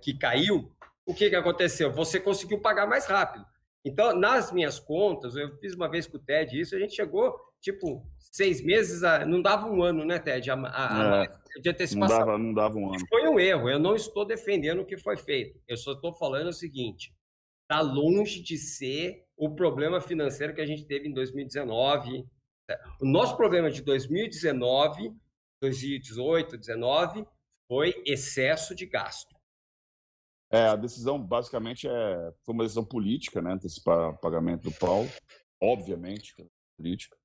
que 0.02 0.14
caiu, 0.18 0.72
o 1.06 1.14
que, 1.14 1.30
que 1.30 1.36
aconteceu? 1.36 1.92
Você 1.92 2.20
conseguiu 2.20 2.62
pagar 2.62 2.86
mais 2.88 3.06
rápido. 3.06 3.46
Então, 3.86 4.16
nas 4.18 4.52
minhas 4.52 4.80
contas, 4.80 5.36
eu 5.36 5.58
fiz 5.60 5.74
uma 5.74 5.90
vez 5.90 6.06
com 6.06 6.18
o 6.18 6.20
Ted 6.20 6.60
isso, 6.60 6.76
a 6.76 6.80
gente 6.80 6.94
chegou, 6.94 7.34
tipo, 7.62 8.06
seis 8.20 8.62
meses, 8.62 9.04
a- 9.04 9.26
não 9.26 9.42
dava 9.42 9.68
um 9.68 9.82
ano, 9.82 10.04
né, 10.06 10.20
Ted, 10.20 10.52
a, 10.52 10.56
a- 10.56 11.24
É, 11.24 11.28
de 11.60 11.66
não, 11.66 11.72
antecipação. 11.72 12.20
dava, 12.20 12.38
não 12.38 12.54
dava 12.54 12.78
um 12.78 12.90
ano. 12.94 13.06
Foi 13.08 13.28
um 13.28 13.40
erro, 13.40 13.70
eu 13.70 13.80
não 13.80 13.96
estou 13.96 14.26
defendendo 14.26 14.82
o 14.82 14.86
que 14.86 14.98
foi 14.98 15.16
feito. 15.18 15.60
Eu 15.68 15.78
só 15.78 15.94
estou 15.94 16.14
falando 16.14 16.48
o 16.50 16.54
seguinte: 16.54 17.14
está 17.64 17.82
longe 17.82 18.42
de 18.42 18.58
ser 18.58 19.24
o 19.38 19.56
problema 19.56 20.02
financeiro 20.02 20.54
que 20.54 20.62
a 20.62 20.66
gente 20.66 20.86
teve 20.86 21.08
em 21.08 21.14
2019. 21.14 22.26
O 23.02 23.06
nosso 23.06 23.36
problema 23.38 23.72
de 23.72 23.82
2019, 23.82 25.12
2018, 25.62 26.50
2019 26.58 27.26
foi 27.68 27.96
excesso 28.06 28.76
de 28.76 28.86
gasto. 28.86 29.36
É, 30.52 30.68
a 30.68 30.76
decisão 30.76 31.22
basicamente 31.22 31.88
é, 31.88 32.34
foi 32.44 32.54
uma 32.54 32.64
decisão 32.64 32.84
política, 32.84 33.42
né? 33.42 33.54
Antecipar 33.54 34.10
o 34.10 34.18
pagamento 34.18 34.64
do 34.70 34.72
Paulo, 34.78 35.08
obviamente, 35.62 36.34
política. 36.78 37.16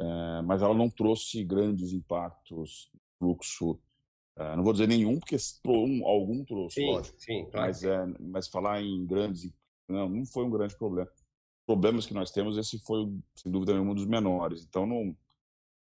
É, 0.00 0.42
mas 0.42 0.62
ela 0.62 0.74
não 0.74 0.88
trouxe 0.88 1.44
grandes 1.44 1.92
impactos 1.92 2.90
no 2.92 3.00
fluxo. 3.18 3.80
é, 4.36 4.56
não 4.56 4.62
vou 4.62 4.72
dizer 4.72 4.86
nenhum, 4.88 5.18
porque 5.18 5.36
um, 5.66 6.06
algum 6.06 6.44
trouxe, 6.44 6.80
Sim, 6.80 6.86
lógico. 6.86 7.18
sim, 7.18 7.50
claro. 7.50 7.66
Mas, 7.66 7.82
é, 7.84 8.06
mas 8.20 8.48
falar 8.48 8.80
em 8.82 9.04
grandes. 9.06 9.52
Não, 9.88 10.08
não 10.08 10.24
foi 10.26 10.44
um 10.44 10.50
grande 10.50 10.76
problema. 10.76 11.10
Problemas 11.66 12.06
que 12.06 12.14
nós 12.14 12.30
temos, 12.30 12.56
esse 12.56 12.78
foi, 12.80 13.04
sem 13.36 13.50
dúvida 13.52 13.72
nenhuma, 13.72 13.92
um 13.92 13.94
dos 13.94 14.06
menores. 14.06 14.64
Então, 14.64 14.86
não, 14.86 15.16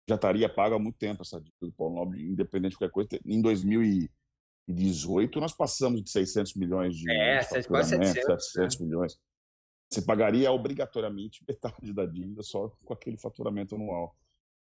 já 0.09 0.17
estaria 0.17 0.49
pago 0.49 0.75
há 0.75 0.79
muito 0.79 0.99
tempo 0.99 1.23
essa 1.23 1.39
dívida 1.41 1.67
do 1.67 1.73
Paulo 1.73 1.95
Nobre, 1.97 2.23
independente 2.27 2.73
de 2.73 2.79
qualquer 2.79 2.93
coisa. 2.93 3.09
Em 3.25 3.41
2018, 4.69 5.41
nós 5.41 5.53
passamos 5.55 6.03
de 6.03 6.11
600 6.11 6.55
milhões 6.55 6.97
de, 6.97 7.11
É, 7.11 7.41
de 7.41 7.69
quase 7.69 7.91
faturamento, 7.91 8.15
700, 8.15 8.53
700 8.53 8.81
milhões. 8.81 9.19
Você 9.91 10.03
pagaria 10.03 10.53
obrigatoriamente 10.53 11.45
metade 11.49 11.93
da 11.93 12.07
dívida 12.07 12.43
só 12.43 12.69
com 12.85 12.95
aquele 12.95 13.19
faturamento 13.19 13.75
anual. 13.75 14.17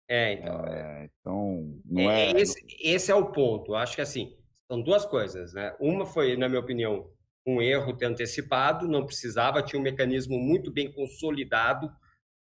É, 0.08 0.32
então. 0.32 0.64
É, 0.66 1.04
então, 1.20 1.80
não 1.84 2.10
É, 2.10 2.32
é. 2.32 2.40
esse, 2.40 2.66
esse 2.80 3.12
é 3.12 3.14
o 3.14 3.30
ponto. 3.30 3.74
Acho 3.74 3.94
que 3.94 4.00
assim, 4.00 4.36
são 4.68 4.82
duas 4.82 5.04
coisas, 5.04 5.52
né? 5.54 5.76
Uma 5.78 6.04
foi, 6.04 6.36
na 6.36 6.48
minha 6.48 6.60
opinião, 6.60 7.08
um 7.46 7.62
erro 7.62 7.96
ter 7.96 8.06
antecipado, 8.06 8.88
não 8.88 9.06
precisava, 9.06 9.62
tinha 9.62 9.78
um 9.78 9.84
mecanismo 9.84 10.36
muito 10.38 10.70
bem 10.70 10.90
consolidado, 10.92 11.90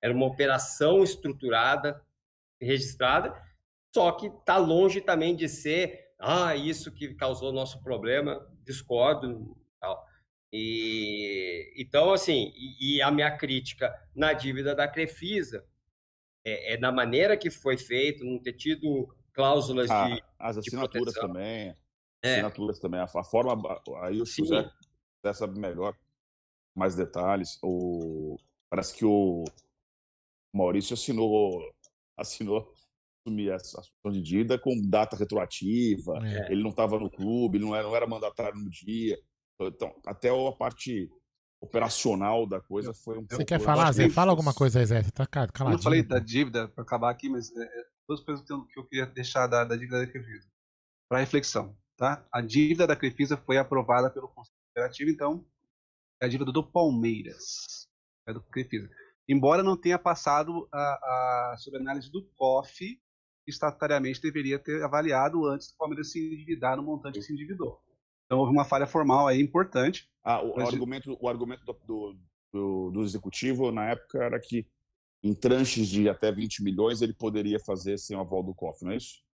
era 0.02 0.15
uma 0.15 0.26
operação 0.26 1.02
estruturada, 1.02 2.01
registrada, 2.60 3.35
só 3.94 4.12
que 4.12 4.26
está 4.26 4.57
longe 4.57 5.01
também 5.01 5.35
de 5.35 5.49
ser, 5.49 6.06
ah, 6.19 6.57
isso 6.57 6.93
que 6.93 7.15
causou 7.15 7.53
nosso 7.53 7.83
problema, 7.83 8.47
discordo, 8.65 9.57
tal. 9.81 10.05
E 10.53 11.75
então 11.77 12.12
assim, 12.12 12.53
e, 12.55 12.97
e 12.97 13.03
a 13.03 13.11
minha 13.11 13.36
crítica 13.36 13.93
na 14.15 14.33
dívida 14.33 14.75
da 14.75 14.89
Crefisa 14.89 15.67
é, 16.45 16.75
é 16.75 16.78
na 16.78 16.93
maneira 16.93 17.36
que 17.36 17.51
foi 17.51 17.77
feito, 17.77 18.25
não 18.25 18.39
ter 18.39 18.55
tido 18.55 19.15
cláusulas 19.33 19.91
Ah, 19.91 20.09
de 20.09 20.23
as 20.39 20.55
de 20.57 20.61
assinaturas 20.61 21.15
proteção. 21.15 21.28
também. 21.28 21.77
É. 22.23 22.33
Assinaturas 22.35 22.78
também. 22.78 23.01
A, 23.01 23.05
a 23.05 23.25
forma. 23.25 23.83
Aí 24.03 24.20
o. 24.23 24.25
José, 24.25 24.70
José 25.23 25.33
sabe 25.35 25.59
melhor, 25.59 25.95
mais 26.75 26.95
detalhes. 26.97 27.59
O, 27.62 28.36
parece 28.70 28.95
que 28.95 29.05
o 29.05 29.45
Maurício 30.55 30.95
assinou, 30.95 31.61
assinou 32.17 32.73
assumir 33.27 33.51
essa 33.51 33.81
assunção 33.81 34.11
de 34.13 34.23
dívida 34.23 34.59
com 34.59 34.81
data 34.89 35.17
retroativa. 35.17 36.19
É. 36.27 36.53
Ele 36.53 36.63
não 36.63 36.71
estava 36.71 36.99
no 36.99 37.11
clube, 37.11 37.59
ele 37.59 37.65
não 37.65 37.75
era, 37.75 37.85
não 37.87 37.97
era 37.97 38.07
mandatário 38.07 38.59
no 38.59 38.71
dia. 38.71 39.19
Então, 39.61 39.95
até 40.07 40.29
a 40.29 40.53
parte 40.53 41.11
operacional 41.61 42.47
da 42.47 42.61
coisa 42.61 42.93
foi 42.95 43.19
um 43.19 43.27
Você 43.29 43.45
quer 43.45 43.61
falar, 43.61 43.91
Zé? 43.93 44.09
Fala 44.11 44.31
alguma 44.31 44.55
coisa 44.55 44.79
aí, 44.79 44.87
Zé. 44.87 45.03
Você 45.03 45.11
tá 45.11 45.27
ca- 45.27 45.45
Eu 45.45 45.53
caladinho. 45.53 45.83
falei 45.83 46.03
da 46.03 46.19
dívida, 46.19 46.69
para 46.69 46.85
acabar 46.85 47.11
aqui, 47.11 47.29
mas 47.29 47.51
é, 47.57 47.63
é, 47.63 47.85
duas 48.09 48.21
coisas 48.21 48.45
que 48.45 48.53
eu, 48.53 48.65
que 48.67 48.79
eu 48.79 48.85
queria 48.87 49.07
deixar 49.07 49.47
da, 49.47 49.65
da 49.65 49.75
dívida 49.75 50.01
da 50.01 50.07
Crefisa. 50.07 50.47
Para 51.09 51.21
reflexão, 51.21 51.77
tá? 51.97 52.27
A 52.33 52.41
dívida 52.41 52.87
da 52.87 52.97
Crefisa 52.97 53.37
foi 53.37 53.57
aprovada 53.59 54.11
pelo 54.11 54.29
Conselho 54.29 54.55
Federativo, 54.75 55.11
então 55.11 55.45
é 56.21 56.27
a 56.27 56.29
dívida 56.29 56.53
do 56.53 56.63
Palmeiras, 56.63 57.89
é 58.29 58.33
do 58.33 58.43
Crefisa. 58.43 58.89
Embora 59.29 59.63
não 59.63 59.77
tenha 59.77 59.99
passado 59.99 60.69
a, 60.73 60.79
a 61.53 61.57
sobre 61.59 61.81
análise 61.81 62.11
do 62.11 62.23
COF, 62.37 63.01
estatutariamente 63.50 64.20
deveria 64.20 64.58
ter 64.58 64.83
avaliado 64.83 65.47
antes 65.47 65.70
do 65.70 65.76
Palmeiras 65.76 66.10
se 66.10 66.18
endividar 66.18 66.76
no 66.76 66.83
montante 66.83 67.18
que 67.18 67.25
se 67.25 67.33
endividou. 67.33 67.81
Então 68.26 68.39
houve 68.39 68.52
uma 68.52 68.65
falha 68.65 68.86
formal 68.86 69.26
aí 69.28 69.41
importante. 69.41 70.08
Ah, 70.25 70.42
o, 70.42 70.52
o 70.52 70.57
Mas- 70.57 70.68
argumento, 70.73 71.16
o 71.20 71.28
argumento 71.28 71.65
do, 71.65 71.73
do, 71.84 72.18
do- 72.52 72.91
do 72.91 73.02
executivo 73.02 73.70
na 73.70 73.91
época 73.91 74.23
era 74.23 74.41
que 74.41 74.66
em 75.23 75.34
tranches 75.34 75.89
de 75.89 76.08
até 76.08 76.31
20 76.33 76.62
milhões 76.62 77.02
ele 77.02 77.12
poderia 77.15 77.58
fazer 77.60 77.99
sem 77.99 78.16
o 78.16 78.20
aval 78.20 78.42
do 78.42 78.55
COF, 78.55 78.84
não 78.84 78.92
é 78.92 78.97
isso? 78.97 79.25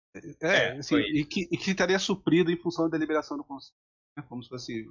É, 0.43 0.73
assim, 0.77 0.97
e, 0.97 1.25
que, 1.25 1.49
e 1.51 1.57
que 1.57 1.71
estaria 1.71 1.99
suprido 1.99 2.51
em 2.51 2.57
função 2.57 2.85
da 2.85 2.93
deliberação 2.99 3.37
do 3.37 3.45
Conselho. 3.45 3.77
Né? 4.17 4.23
Como 4.29 4.43
se 4.43 4.49
fosse. 4.49 4.87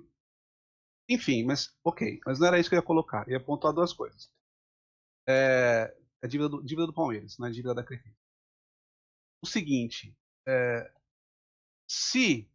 Enfim, 1.07 1.43
mas 1.45 1.69
ok. 1.83 2.19
Mas 2.25 2.39
não 2.39 2.47
era 2.47 2.59
isso 2.59 2.69
que 2.69 2.75
eu 2.75 2.79
ia 2.79 2.85
colocar. 2.85 3.27
Eu 3.27 3.33
ia 3.33 3.39
pontuar 3.43 3.73
duas 3.73 3.93
coisas. 3.93 4.31
É, 5.27 5.95
a 6.23 6.27
dívida 6.27 6.49
do, 6.49 6.63
dívida 6.63 6.87
do 6.87 6.93
Palmeiras, 6.93 7.37
não 7.37 7.45
é 7.45 7.49
a 7.49 7.53
dívida 7.53 7.75
da 7.75 7.83
Crefisa. 7.83 8.15
O 9.43 9.47
seguinte, 9.47 10.15
é, 10.47 10.93
se 11.89 12.49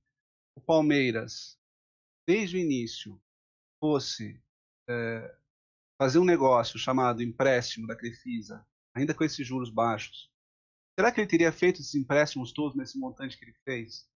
o 0.55 0.61
Palmeiras, 0.61 1.59
desde 2.27 2.57
o 2.57 2.61
início, 2.61 3.21
fosse 3.81 4.41
é, 4.89 5.39
fazer 5.99 6.19
um 6.19 6.25
negócio 6.25 6.79
chamado 6.79 7.23
empréstimo 7.23 7.87
da 7.87 7.97
Crefisa, 7.97 8.67
ainda 8.95 9.15
com 9.15 9.25
esses 9.25 9.47
juros 9.47 9.69
baixos, 9.69 10.31
será 10.99 11.13
que 11.13 11.21
ele 11.21 11.29
teria 11.29 11.53
feito 11.53 11.81
esses 11.81 11.95
empréstimos 11.95 12.53
todos 12.53 12.77
nesse 12.77 12.99
montante 12.99 13.37
que 13.37 13.45
ele 13.45 13.57
fez? 13.65 14.09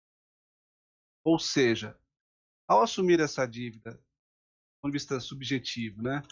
Ou 1.24 1.39
seja, 1.39 1.99
ao 2.68 2.82
assumir 2.82 3.20
essa 3.20 3.47
dívida, 3.47 3.92
do 3.92 4.82
ponto 4.82 4.92
de 4.92 4.99
vista 4.99 5.20
subjetivo, 5.20 6.02
né? 6.02 6.23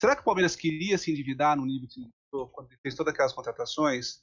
Será 0.00 0.14
que 0.14 0.22
o 0.22 0.24
Palmeiras 0.24 0.54
queria 0.54 0.98
se 0.98 1.10
endividar 1.10 1.56
no 1.56 1.64
nível 1.64 1.88
que 1.88 2.00
quando 2.52 2.70
ele 2.70 2.80
fez 2.80 2.94
todas 2.94 3.12
aquelas 3.12 3.32
contratações 3.32 4.22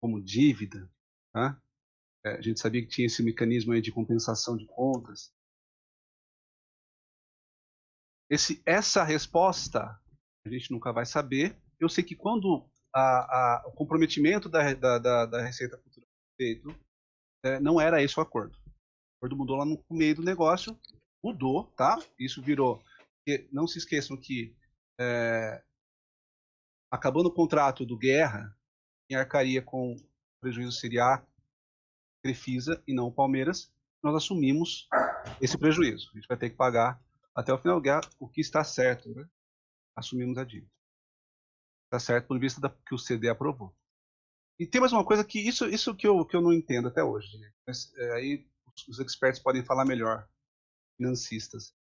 como 0.00 0.22
dívida? 0.22 0.90
Tá? 1.32 1.60
A 2.24 2.40
gente 2.40 2.60
sabia 2.60 2.82
que 2.82 2.88
tinha 2.88 3.06
esse 3.06 3.22
mecanismo 3.22 3.72
aí 3.72 3.80
de 3.80 3.92
compensação 3.92 4.56
de 4.56 4.66
contas. 4.66 5.32
Esse, 8.30 8.62
essa 8.64 9.02
resposta 9.02 10.00
a 10.46 10.48
gente 10.48 10.70
nunca 10.70 10.92
vai 10.92 11.04
saber. 11.04 11.60
Eu 11.78 11.88
sei 11.88 12.04
que 12.04 12.14
quando 12.16 12.68
a- 12.94 13.58
a- 13.58 13.68
o 13.68 13.72
comprometimento 13.72 14.48
da, 14.48 14.72
da, 14.74 14.98
da, 14.98 15.26
da 15.26 15.42
Receita 15.42 15.78
Futura 15.78 16.06
feito, 16.40 16.68
é, 17.44 17.60
não 17.60 17.80
era 17.80 18.02
esse 18.02 18.18
o 18.18 18.22
acordo. 18.22 18.56
O 18.56 19.16
acordo 19.26 19.36
mudou 19.36 19.56
lá 19.56 19.64
no 19.64 19.82
meio 19.90 20.14
do 20.16 20.22
negócio, 20.22 20.78
mudou, 21.22 21.66
tá? 21.72 21.98
Isso 22.18 22.42
virou. 22.42 22.82
não 23.52 23.66
se 23.66 23.78
esqueçam 23.78 24.16
que 24.16 24.56
é, 24.98 25.62
acabando 26.90 27.26
o 27.28 27.34
contrato 27.34 27.84
do 27.86 27.96
Guerra, 27.96 28.56
quem 29.10 29.16
arcaria 29.16 29.60
com 29.60 29.94
o 29.94 29.96
prejuízo 30.40 30.70
seria 30.70 31.04
a 31.04 31.26
Crefisa 32.22 32.80
e 32.86 32.94
não 32.94 33.08
o 33.08 33.12
Palmeiras. 33.12 33.68
Nós 34.00 34.14
assumimos 34.14 34.88
esse 35.40 35.58
prejuízo. 35.58 36.08
A 36.12 36.16
gente 36.16 36.28
vai 36.28 36.36
ter 36.36 36.50
que 36.50 36.56
pagar 36.56 37.02
até 37.34 37.52
o 37.52 37.58
final 37.58 37.80
do 37.80 37.88
o 38.20 38.28
que 38.28 38.40
está 38.40 38.62
certo, 38.62 39.12
né? 39.12 39.28
Assumimos 39.96 40.38
a 40.38 40.44
dívida. 40.44 40.70
Está 41.86 41.98
certo 41.98 42.32
de 42.32 42.38
vista 42.38 42.60
da, 42.60 42.70
que 42.70 42.94
o 42.94 42.98
CD 42.98 43.28
aprovou. 43.28 43.74
E 44.60 44.64
tem 44.64 44.80
mais 44.80 44.92
uma 44.92 45.04
coisa 45.04 45.24
que 45.24 45.40
isso, 45.40 45.66
isso 45.66 45.92
que, 45.96 46.06
eu, 46.06 46.24
que 46.24 46.36
eu 46.36 46.40
não 46.40 46.52
entendo 46.52 46.86
até 46.86 47.02
hoje. 47.02 47.36
né? 47.36 47.50
Mas 47.66 47.92
é, 47.96 48.12
aí 48.12 48.48
os, 48.88 49.00
experts 49.00 49.42
podem 49.42 49.64
falar 49.64 49.84
melhor, 49.84 50.28
financistas. 50.96 51.74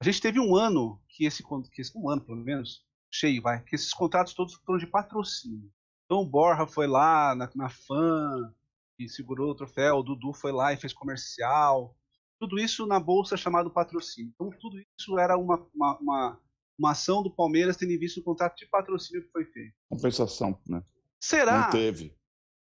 A 0.00 0.04
gente 0.04 0.20
teve 0.20 0.38
um 0.38 0.54
ano 0.54 1.02
que 1.08 1.24
esse, 1.24 1.42
que 1.42 1.80
esse 1.82 1.98
um 1.98 2.08
ano 2.08 2.24
pelo 2.24 2.38
menos 2.38 2.86
cheio, 3.12 3.42
vai, 3.42 3.60
que 3.64 3.74
esses 3.74 3.92
contratos 3.92 4.34
todos 4.34 4.54
foram 4.54 4.78
de 4.78 4.86
patrocínio. 4.86 5.72
Então 6.04 6.18
o 6.20 6.26
Borja 6.26 6.66
foi 6.66 6.86
lá 6.86 7.34
na, 7.34 7.50
na 7.54 7.68
FAN 7.68 8.52
e 8.98 9.08
segurou 9.08 9.50
o 9.50 9.54
troféu, 9.54 9.96
o 9.96 10.02
Dudu 10.02 10.32
foi 10.32 10.52
lá 10.52 10.72
e 10.72 10.76
fez 10.76 10.92
comercial. 10.92 11.96
Tudo 12.38 12.58
isso 12.58 12.86
na 12.86 13.00
bolsa 13.00 13.36
chamado 13.36 13.70
patrocínio. 13.70 14.32
Então 14.34 14.50
tudo 14.60 14.78
isso 14.98 15.18
era 15.18 15.36
uma, 15.36 15.66
uma, 15.74 15.98
uma, 15.98 16.40
uma 16.78 16.90
ação 16.90 17.22
do 17.22 17.30
Palmeiras 17.30 17.76
tendo 17.76 17.92
em 17.92 17.98
vista 17.98 18.20
o 18.20 18.24
contrato 18.24 18.56
de 18.56 18.66
patrocínio 18.66 19.24
que 19.24 19.30
foi 19.30 19.44
feito. 19.46 19.74
Compensação, 19.88 20.58
né? 20.68 20.82
Será 21.18 21.62
Não 21.62 21.70
teve. 21.70 22.14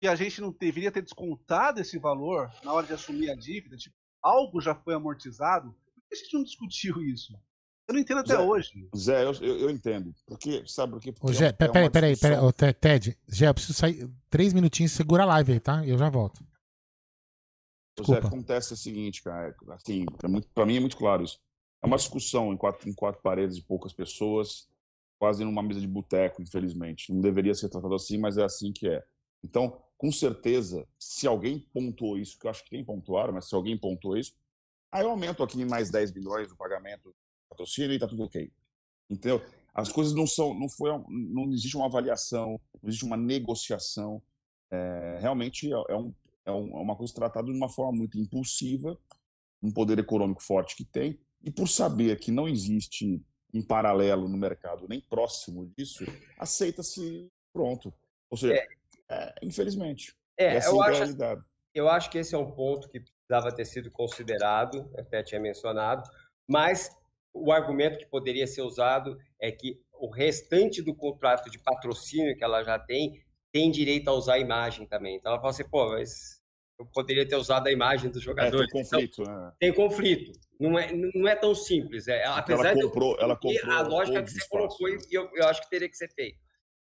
que 0.00 0.06
a 0.06 0.14
gente 0.14 0.40
não 0.40 0.52
deveria 0.52 0.92
ter 0.92 1.02
descontado 1.02 1.80
esse 1.80 1.98
valor 1.98 2.50
na 2.62 2.72
hora 2.72 2.86
de 2.86 2.92
assumir 2.92 3.30
a 3.30 3.34
dívida? 3.34 3.76
Tipo, 3.76 3.96
algo 4.22 4.60
já 4.60 4.74
foi 4.74 4.94
amortizado? 4.94 5.72
Por 5.92 6.02
que 6.08 6.14
a 6.14 6.16
gente 6.16 6.34
não 6.34 6.44
discutiu 6.44 7.02
isso? 7.02 7.34
Eu 7.86 7.94
não 7.94 8.00
entendo 8.00 8.20
até 8.20 8.34
Zé, 8.34 8.38
hoje. 8.38 8.88
Zé, 8.96 9.24
eu, 9.24 9.32
eu, 9.34 9.58
eu 9.60 9.70
entendo. 9.70 10.14
Porque, 10.26 10.64
sabe 10.66 10.92
por 10.92 11.00
quê? 11.02 11.12
Porque 11.12 11.26
Ô, 11.36 11.44
é 11.44 11.52
pe- 11.52 11.64
é 11.64 11.66
uma 11.68 11.72
peraí, 11.72 11.90
peraí, 11.90 12.16
peraí. 12.16 12.38
Ô, 12.38 12.52
Te- 12.52 12.72
Ted, 12.72 13.18
Gé, 13.28 13.48
eu 13.48 13.54
preciso 13.54 13.74
sair 13.74 14.10
três 14.30 14.52
minutinhos, 14.54 14.92
segura 14.92 15.24
a 15.24 15.26
live 15.26 15.52
aí, 15.52 15.60
tá? 15.60 15.86
Eu 15.86 15.98
já 15.98 16.08
volto. 16.08 16.42
O 18.00 18.04
Zé, 18.04 18.18
acontece 18.18 18.72
o 18.72 18.76
seguinte, 18.76 19.22
cara, 19.22 19.54
assim, 19.70 20.04
é 20.22 20.26
muito, 20.26 20.48
para 20.48 20.66
mim 20.66 20.76
é 20.76 20.80
muito 20.80 20.96
claro 20.96 21.22
isso. 21.22 21.38
É 21.82 21.86
uma 21.86 21.96
discussão 21.96 22.52
em 22.52 22.56
quatro, 22.56 22.88
em 22.88 22.94
quatro 22.94 23.20
paredes 23.22 23.56
de 23.56 23.62
poucas 23.62 23.92
pessoas, 23.92 24.66
quase 25.18 25.44
numa 25.44 25.62
mesa 25.62 25.80
de 25.80 25.86
boteco, 25.86 26.42
infelizmente. 26.42 27.12
Não 27.12 27.20
deveria 27.20 27.54
ser 27.54 27.68
tratado 27.68 27.94
assim, 27.94 28.16
mas 28.18 28.38
é 28.38 28.42
assim 28.44 28.72
que 28.72 28.88
é. 28.88 29.04
Então, 29.44 29.80
com 29.98 30.10
certeza, 30.10 30.88
se 30.98 31.26
alguém 31.26 31.60
pontuou 31.72 32.18
isso, 32.18 32.38
que 32.38 32.46
eu 32.46 32.50
acho 32.50 32.64
que 32.64 32.70
tem 32.70 32.84
pontuaram, 32.84 33.34
mas 33.34 33.48
se 33.48 33.54
alguém 33.54 33.78
pontuou 33.78 34.16
isso, 34.16 34.34
aí 34.90 35.02
eu 35.04 35.10
aumento 35.10 35.42
aqui 35.42 35.60
em 35.60 35.66
mais 35.66 35.90
10 35.90 36.12
milhões 36.12 36.50
o 36.50 36.56
pagamento 36.56 37.14
patrocínio 37.54 37.92
e 37.92 37.98
tá 37.98 38.06
tudo 38.08 38.24
ok. 38.24 38.50
Entendeu? 39.08 39.42
As 39.72 39.90
coisas 39.90 40.14
não 40.14 40.26
são, 40.26 40.54
não 40.54 40.68
foi, 40.68 40.90
não 41.08 41.50
existe 41.52 41.76
uma 41.76 41.86
avaliação, 41.86 42.60
não 42.82 42.88
existe 42.88 43.04
uma 43.04 43.16
negociação. 43.16 44.22
É, 44.70 45.18
realmente 45.20 45.72
é, 45.72 45.76
é 45.88 45.96
um, 45.96 46.14
é 46.44 46.50
um- 46.52 46.78
é 46.78 46.80
uma 46.80 46.96
coisa 46.96 47.12
tratada 47.14 47.46
de 47.50 47.56
uma 47.56 47.68
forma 47.68 47.92
muito 47.98 48.18
impulsiva, 48.18 48.98
um 49.62 49.72
poder 49.72 49.98
econômico 49.98 50.42
forte 50.42 50.76
que 50.76 50.84
tem, 50.84 51.18
e 51.42 51.50
por 51.50 51.68
saber 51.68 52.18
que 52.18 52.30
não 52.30 52.48
existe 52.48 53.22
em 53.52 53.62
paralelo 53.62 54.28
no 54.28 54.36
mercado 54.36 54.86
nem 54.88 55.00
próximo 55.00 55.70
disso, 55.76 56.04
aceita-se 56.38 57.28
pronto. 57.52 57.92
Ou 58.30 58.36
seja, 58.36 58.54
é, 59.08 59.34
infelizmente. 59.42 60.14
É, 60.36 60.54
é 60.54 60.56
assim 60.58 60.76
eu 60.76 60.82
é 60.82 60.86
a 60.86 60.90
acho-. 61.02 61.44
Eu 61.74 61.88
acho 61.88 62.10
que 62.10 62.18
esse 62.18 62.34
é 62.34 62.38
um 62.38 62.50
ponto 62.52 62.88
que 62.88 63.00
precisava 63.00 63.52
ter 63.54 63.64
sido 63.64 63.90
considerado, 63.90 64.88
até 64.96 65.22
tinha 65.22 65.40
mencionado, 65.40 66.08
mas 66.48 66.90
o 67.34 67.52
argumento 67.52 67.98
que 67.98 68.06
poderia 68.06 68.46
ser 68.46 68.62
usado 68.62 69.18
é 69.40 69.50
que 69.50 69.80
o 69.92 70.08
restante 70.08 70.80
do 70.80 70.94
contrato 70.94 71.50
de 71.50 71.58
patrocínio 71.58 72.36
que 72.36 72.44
ela 72.44 72.62
já 72.62 72.78
tem 72.78 73.22
tem 73.52 73.70
direito 73.70 74.08
a 74.08 74.12
usar 74.12 74.34
a 74.34 74.38
imagem 74.38 74.86
também. 74.86 75.16
Então 75.16 75.30
ela 75.32 75.40
fala 75.40 75.50
assim, 75.52 75.68
pô, 75.68 75.88
mas 75.90 76.40
eu 76.78 76.86
poderia 76.86 77.26
ter 77.26 77.36
usado 77.36 77.66
a 77.66 77.72
imagem 77.72 78.10
dos 78.10 78.22
É, 78.22 78.24
jogadores. 78.24 78.70
tem 78.70 78.82
conflito, 78.82 79.22
né? 79.22 79.52
Tem 79.60 79.72
conflito. 79.72 80.32
Não 80.58 80.78
é, 80.78 80.92
não 80.92 81.28
é 81.28 81.36
tão 81.36 81.54
simples. 81.54 82.08
É, 82.08 82.24
apesar 82.24 82.68
ela 82.68 82.74
de 82.74 82.80
eu 82.80 82.88
comprou, 82.88 83.16
ela 83.20 83.36
comprou 83.36 83.72
a 83.72 83.82
lógica 83.82 84.22
que 84.22 84.30
você 84.30 84.48
colocou 84.48 84.88
e 84.88 84.98
eu, 85.10 85.30
eu 85.34 85.46
acho 85.46 85.62
que 85.62 85.70
teria 85.70 85.88
que 85.88 85.96
ser 85.96 86.08
feito. 86.12 86.38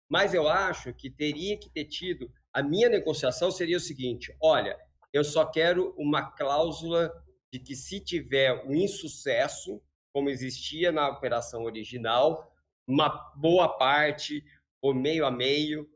Mas 0.09 0.34
eu 0.34 0.48
acho 0.48 0.93
que 0.93 1.09
teria 1.09 1.58
que 1.58 1.69
ter 1.69 1.85
tido. 1.85 2.30
A 2.53 2.64
minha 2.64 2.90
negociação 2.90 3.51
seria 3.51 3.77
o 3.77 3.82
seguinte: 3.82 4.35
olha, 4.42 4.77
eu 5.14 5.24
só 5.24 5.45
quero 5.45 5.93
uma 5.98 6.32
cláusula 6.32 7.11
de 7.51 7.59
que 7.59 7.76
se 7.76 8.00
tiver 8.01 8.66
um 8.66 8.74
insucesso, 8.74 9.82
como 10.17 10.31
existia 10.31 10.91
na 10.91 11.07
operação 11.09 11.61
original, 11.61 12.51
uma 12.87 13.07
boa 13.35 13.77
parte, 13.77 14.43
ou 14.81 14.91
meio 14.91 15.23
a 15.27 15.29
meio, 15.29 15.87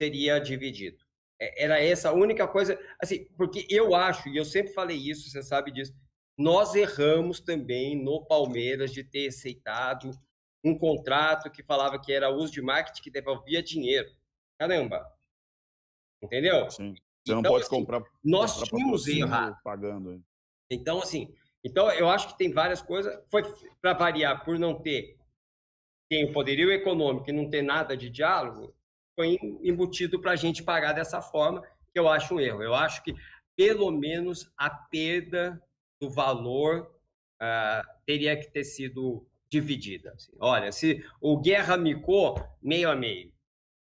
seria 0.00 0.38
dividido. 0.40 1.04
É, 1.38 1.64
era 1.64 1.78
essa 1.78 2.08
a 2.08 2.14
única 2.14 2.48
coisa, 2.48 2.80
assim, 2.98 3.26
porque 3.36 3.66
eu 3.68 3.94
acho, 3.94 4.30
e 4.30 4.38
eu 4.38 4.46
sempre 4.46 4.72
falei 4.72 4.96
isso, 4.96 5.28
você 5.28 5.42
sabe 5.42 5.70
disso, 5.70 5.92
nós 6.38 6.74
erramos 6.74 7.38
também 7.38 8.02
no 8.02 8.24
Palmeiras 8.24 8.94
de 8.94 9.04
ter 9.04 9.28
aceitado 9.28 10.10
um 10.64 10.78
contrato 10.78 11.50
que 11.50 11.62
falava 11.62 12.00
que 12.00 12.10
era 12.10 12.30
uso 12.30 12.54
de 12.54 12.62
marketing 12.62 13.02
que 13.02 13.10
devolvia 13.10 13.62
dinheiro. 13.62 14.10
Caramba! 14.58 15.06
Entendeu? 16.22 16.70
Sim. 16.70 16.94
Você 17.26 17.32
não 17.34 17.40
Então, 17.40 17.52
pode 17.52 17.64
assim, 17.66 17.76
comprar. 17.76 18.02
nós 18.24 18.54
comprar 18.54 18.70
tínhamos 18.70 19.06
errado. 19.06 19.58
Pagando. 19.62 20.24
Então, 20.70 21.02
assim, 21.02 21.34
então 21.64 21.90
eu 21.92 22.08
acho 22.08 22.28
que 22.28 22.38
tem 22.38 22.52
várias 22.52 22.80
coisas. 22.82 23.18
Foi 23.30 23.42
para 23.80 23.92
variar, 23.92 24.44
por 24.44 24.58
não 24.58 24.74
ter 24.74 25.20
tem 26.10 26.24
o 26.24 26.32
poderio 26.32 26.72
econômico 26.72 27.30
e 27.30 27.32
não 27.32 27.48
ter 27.48 27.62
nada 27.62 27.96
de 27.96 28.10
diálogo, 28.10 28.74
foi 29.14 29.38
embutido 29.62 30.20
para 30.20 30.32
a 30.32 30.36
gente 30.36 30.62
pagar 30.62 30.92
dessa 30.92 31.22
forma, 31.22 31.62
que 31.92 31.98
eu 31.98 32.08
acho 32.08 32.34
um 32.34 32.40
erro. 32.40 32.62
Eu 32.62 32.74
acho 32.74 33.02
que, 33.04 33.14
pelo 33.56 33.92
menos, 33.92 34.52
a 34.56 34.68
perda 34.68 35.62
do 36.02 36.10
valor 36.10 36.92
ah, 37.40 37.84
teria 38.04 38.36
que 38.36 38.50
ter 38.50 38.64
sido 38.64 39.24
dividida. 39.48 40.10
assim. 40.12 40.32
Olha, 40.40 40.72
se 40.72 41.04
o 41.20 41.38
Guerra 41.40 41.76
micou, 41.76 42.34
meio 42.60 42.90
a 42.90 42.96
meio. 42.96 43.32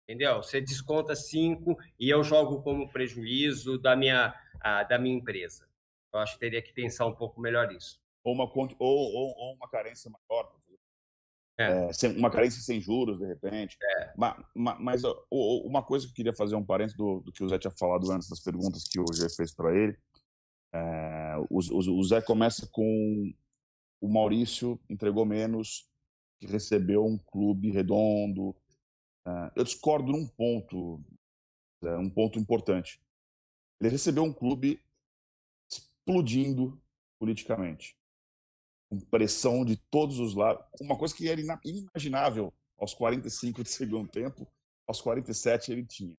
Entendeu? 0.06 0.42
Você 0.42 0.60
desconta 0.60 1.16
cinco 1.16 1.78
e 1.98 2.10
eu 2.10 2.22
jogo 2.22 2.62
como 2.62 2.90
prejuízo 2.92 3.78
da 3.78 3.96
minha, 3.96 4.34
ah, 4.60 4.82
da 4.82 4.98
minha 4.98 5.16
empresa. 5.16 5.66
Eu 6.12 6.20
acho 6.20 6.34
que 6.34 6.40
teria 6.40 6.62
que 6.62 6.72
pensar 6.72 7.06
um 7.06 7.14
pouco 7.14 7.40
melhor 7.40 7.72
isso. 7.72 8.00
Ou 8.24 8.34
uma, 8.34 8.44
ou, 8.44 8.74
ou, 8.78 9.34
ou 9.36 9.54
uma 9.54 9.68
carência 9.68 10.10
maior. 10.10 10.52
É, 11.58 11.92
sem- 11.92 12.16
uma 12.16 12.30
carência 12.30 12.60
sem 12.62 12.80
juros, 12.80 13.18
de 13.18 13.26
repente. 13.26 13.76
Ma- 14.16 14.44
Mas, 14.80 15.02
o- 15.04 15.66
uma 15.66 15.82
coisa 15.82 16.06
que 16.06 16.12
eu 16.12 16.16
queria 16.16 16.32
fazer 16.32 16.54
um 16.56 16.64
parênteses 16.64 16.96
do, 16.96 17.20
do 17.20 17.32
que 17.32 17.42
o 17.44 17.48
Zé 17.48 17.58
tinha 17.58 17.70
falado 17.70 18.10
antes 18.10 18.28
das 18.28 18.40
perguntas 18.40 18.84
que 18.88 18.98
o 19.00 19.04
Zé 19.12 19.28
fez 19.28 19.54
para 19.54 19.74
ele. 19.74 19.96
É, 20.74 21.34
o, 21.50 21.58
o- 21.58 21.98
o 21.98 22.04
Zé 22.04 22.20
começa 22.22 22.68
com 22.70 23.32
o 24.00 24.08
Maurício 24.08 24.80
entregou 24.90 25.24
menos, 25.24 25.88
que 26.40 26.46
recebeu 26.46 27.04
um 27.04 27.16
clube 27.18 27.70
redondo. 27.70 28.56
É, 29.26 29.52
eu 29.56 29.64
discordo 29.64 30.10
num 30.10 30.26
ponto, 30.26 31.00
um 31.82 32.10
ponto 32.10 32.38
importante. 32.38 33.00
Ele 33.80 33.90
recebeu 33.90 34.24
um 34.24 34.32
clube 34.32 34.80
explodindo 36.02 36.80
politicamente 37.18 37.96
com 38.90 38.98
pressão 39.00 39.64
de 39.64 39.76
todos 39.90 40.18
os 40.18 40.34
lados. 40.34 40.64
Uma 40.80 40.98
coisa 40.98 41.14
que 41.14 41.28
era 41.28 41.40
inimaginável 41.64 42.52
aos 42.76 42.92
45 42.92 43.62
de 43.62 43.70
segundo 43.70 44.10
tempo, 44.10 44.46
aos 44.86 45.00
47 45.00 45.72
ele 45.72 45.86
tinha. 45.86 46.16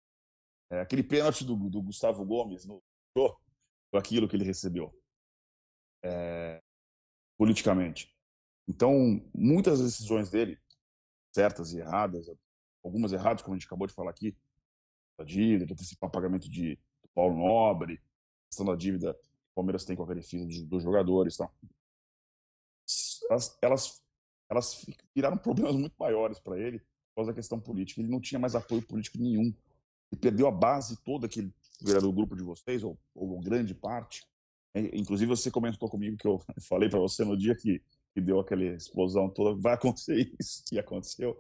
É, 0.72 0.80
aquele 0.80 1.04
pênalti 1.04 1.46
do, 1.46 1.56
do 1.70 1.82
Gustavo 1.82 2.26
Gomes 2.26 2.66
no 2.66 2.82
foi 3.16 4.00
aquilo 4.00 4.28
que 4.28 4.36
ele 4.36 4.46
recebeu 4.46 4.92
é, 6.04 6.60
politicamente. 7.38 8.12
Então, 8.68 9.24
muitas 9.36 9.82
decisões 9.82 10.32
dele, 10.32 10.60
certas 11.36 11.74
e 11.74 11.80
erradas, 11.80 12.26
algumas 12.84 13.12
erradas, 13.12 13.44
como 13.44 13.54
a 13.54 13.60
gente 13.60 13.68
acabou 13.68 13.86
de 13.86 13.94
falar 13.94 14.10
aqui, 14.10 14.36
da 15.20 15.24
dívida, 15.24 15.68
de 15.68 15.74
antecipar 15.74 16.10
pagamento 16.10 16.50
de 16.50 16.76
do 16.76 17.10
Paulo 17.14 17.38
Nobre, 17.38 18.02
questão 18.50 18.66
da 18.66 18.76
dívida 18.76 19.16
o 19.54 19.56
Palmeiras 19.56 19.86
tem 19.86 19.96
com 19.96 20.04
a 20.04 20.08
benefício 20.08 20.46
dos, 20.46 20.64
dos 20.64 20.84
jogadores, 20.84 21.36
e 21.36 21.38
tal 21.38 21.54
elas, 23.30 23.58
elas, 23.62 24.04
elas 24.50 24.86
viraram 25.16 25.38
problemas 25.38 25.76
muito 25.76 25.96
maiores 25.98 26.40
para 26.40 26.60
ele 26.60 26.80
por 26.80 27.18
causa 27.18 27.32
da 27.32 27.36
questão 27.36 27.60
política. 27.60 28.02
Ele 28.02 28.10
não 28.10 28.20
tinha 28.20 28.40
mais 28.40 28.56
apoio 28.56 28.82
político 28.82 29.18
nenhum. 29.18 29.54
Ele 30.12 30.22
perdeu 30.22 30.48
a 30.48 30.52
base 30.52 30.98
toda 31.04 31.28
que 31.28 31.52
era 31.88 32.00
do 32.00 32.12
grupo 32.12 32.36
de 32.36 32.44
vocês, 32.44 32.84
ou, 32.84 32.98
ou 33.16 33.40
grande 33.40 33.74
parte. 33.74 34.26
É, 34.76 34.98
Inclusive, 34.98 35.30
você 35.30 35.52
comentou 35.52 35.90
comigo 35.90 36.18
que 36.18 36.28
eu 36.28 36.42
falei 36.68 36.90
para 36.90 37.00
você 37.00 37.24
no 37.24 37.38
dia 37.38 37.56
que, 37.56 37.82
que 38.14 38.22
deu 38.22 38.40
aquela 38.40 38.64
explosão 38.64 39.30
toda, 39.30 39.60
vai 39.60 39.74
acontecer 39.74 40.34
isso, 40.40 40.64
que 40.66 40.80
aconteceu. 40.80 41.40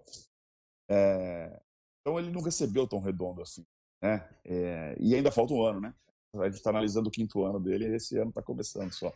É, 0.89 1.61
então, 2.01 2.19
ele 2.19 2.31
não 2.31 2.41
recebeu 2.41 2.87
tão 2.87 2.99
redondo 2.99 3.41
assim. 3.41 3.65
Né? 4.01 4.29
É, 4.43 4.95
e 4.99 5.15
ainda 5.15 5.31
falta 5.31 5.53
um 5.53 5.63
ano, 5.63 5.79
né? 5.79 5.95
A 6.35 6.45
gente 6.45 6.55
está 6.55 6.71
analisando 6.71 7.09
o 7.09 7.11
quinto 7.11 7.43
ano 7.43 7.59
dele 7.59 7.87
e 7.87 7.95
esse 7.95 8.17
ano 8.17 8.29
está 8.29 8.41
começando 8.41 8.91
só. 8.91 9.13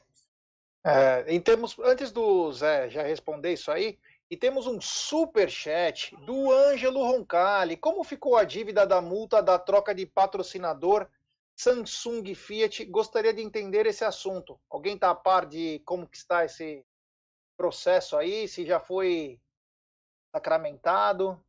É, 0.85 1.25
em 1.33 1.41
termos, 1.41 1.77
antes 1.79 2.11
do 2.11 2.51
Zé 2.53 2.89
já 2.89 3.01
responder 3.01 3.53
isso 3.53 3.71
aí, 3.71 3.97
e 4.29 4.37
temos 4.37 4.67
um 4.67 4.79
super 4.79 5.49
chat 5.49 6.15
do 6.25 6.51
Ângelo 6.51 6.99
Roncalli. 6.99 7.75
Como 7.75 8.03
ficou 8.03 8.35
a 8.37 8.43
dívida 8.43 8.85
da 8.85 9.01
multa 9.01 9.41
da 9.41 9.57
troca 9.57 9.95
de 9.95 10.05
patrocinador 10.05 11.09
Samsung 11.57 12.23
e 12.27 12.35
Fiat? 12.35 12.85
Gostaria 12.85 13.33
de 13.33 13.41
entender 13.41 13.85
esse 13.85 14.03
assunto. 14.03 14.59
Alguém 14.69 14.95
está 14.95 15.09
a 15.09 15.15
par 15.15 15.45
de 15.45 15.79
como 15.85 16.07
que 16.07 16.17
está 16.17 16.45
esse 16.45 16.85
processo 17.57 18.15
aí? 18.15 18.47
Se 18.47 18.65
já 18.65 18.79
foi 18.79 19.41
sacramentado? 20.35 21.41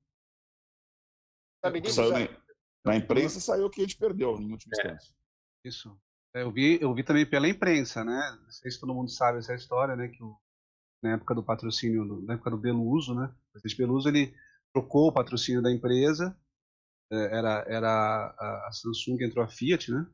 Sabe 1.63 1.81
disso, 1.81 1.97
Saiu 1.97 2.09
Zé? 2.11 2.37
na, 2.85 2.97
imprensa 2.97 3.41
saiu 3.41 3.69
que 3.69 3.81
a 3.81 3.85
gente 3.85 3.99
perdeu 3.99 4.37
em 4.39 4.53
última 4.53 4.75
É. 4.77 4.79
instância. 4.79 5.18
Isso. 5.65 5.99
É, 6.35 6.43
Eu 6.43 6.53
vi, 6.53 6.79
eu 6.81 6.95
vi 6.95 7.03
também 7.03 7.27
pela 7.27 7.49
imprensa, 7.49 8.05
né? 8.05 8.39
Não 8.43 8.51
sei 8.51 8.71
se 8.71 8.81
todo 8.81 8.95
mundo 8.95 9.11
sabe 9.11 9.39
essa 9.39 9.55
história, 9.55 9.97
né? 9.97 10.09
Que 10.09 10.23
o- 10.23 10.37
na 11.03 11.15
época 11.15 11.35
do 11.35 11.43
patrocínio, 11.45 12.23
na 12.23 12.35
época 12.35 12.51
do 12.51 12.59
Beluso, 12.59 13.15
né? 13.15 13.27
O 13.27 13.53
presidente 13.53 13.79
Beluso, 13.79 14.09
ele 14.09 14.35
trocou 14.73 15.09
o 15.09 15.13
patrocínio 15.13 15.63
da 15.63 15.73
empresa, 15.73 16.37
é, 17.11 17.37
era, 17.39 17.65
era 17.69 17.89
a, 17.91 18.69
a 18.69 18.73
Samsung, 18.73 19.23
entrou 19.23 19.45
a 19.45 19.49
Fiat, 19.49 19.91
né? 19.91 20.07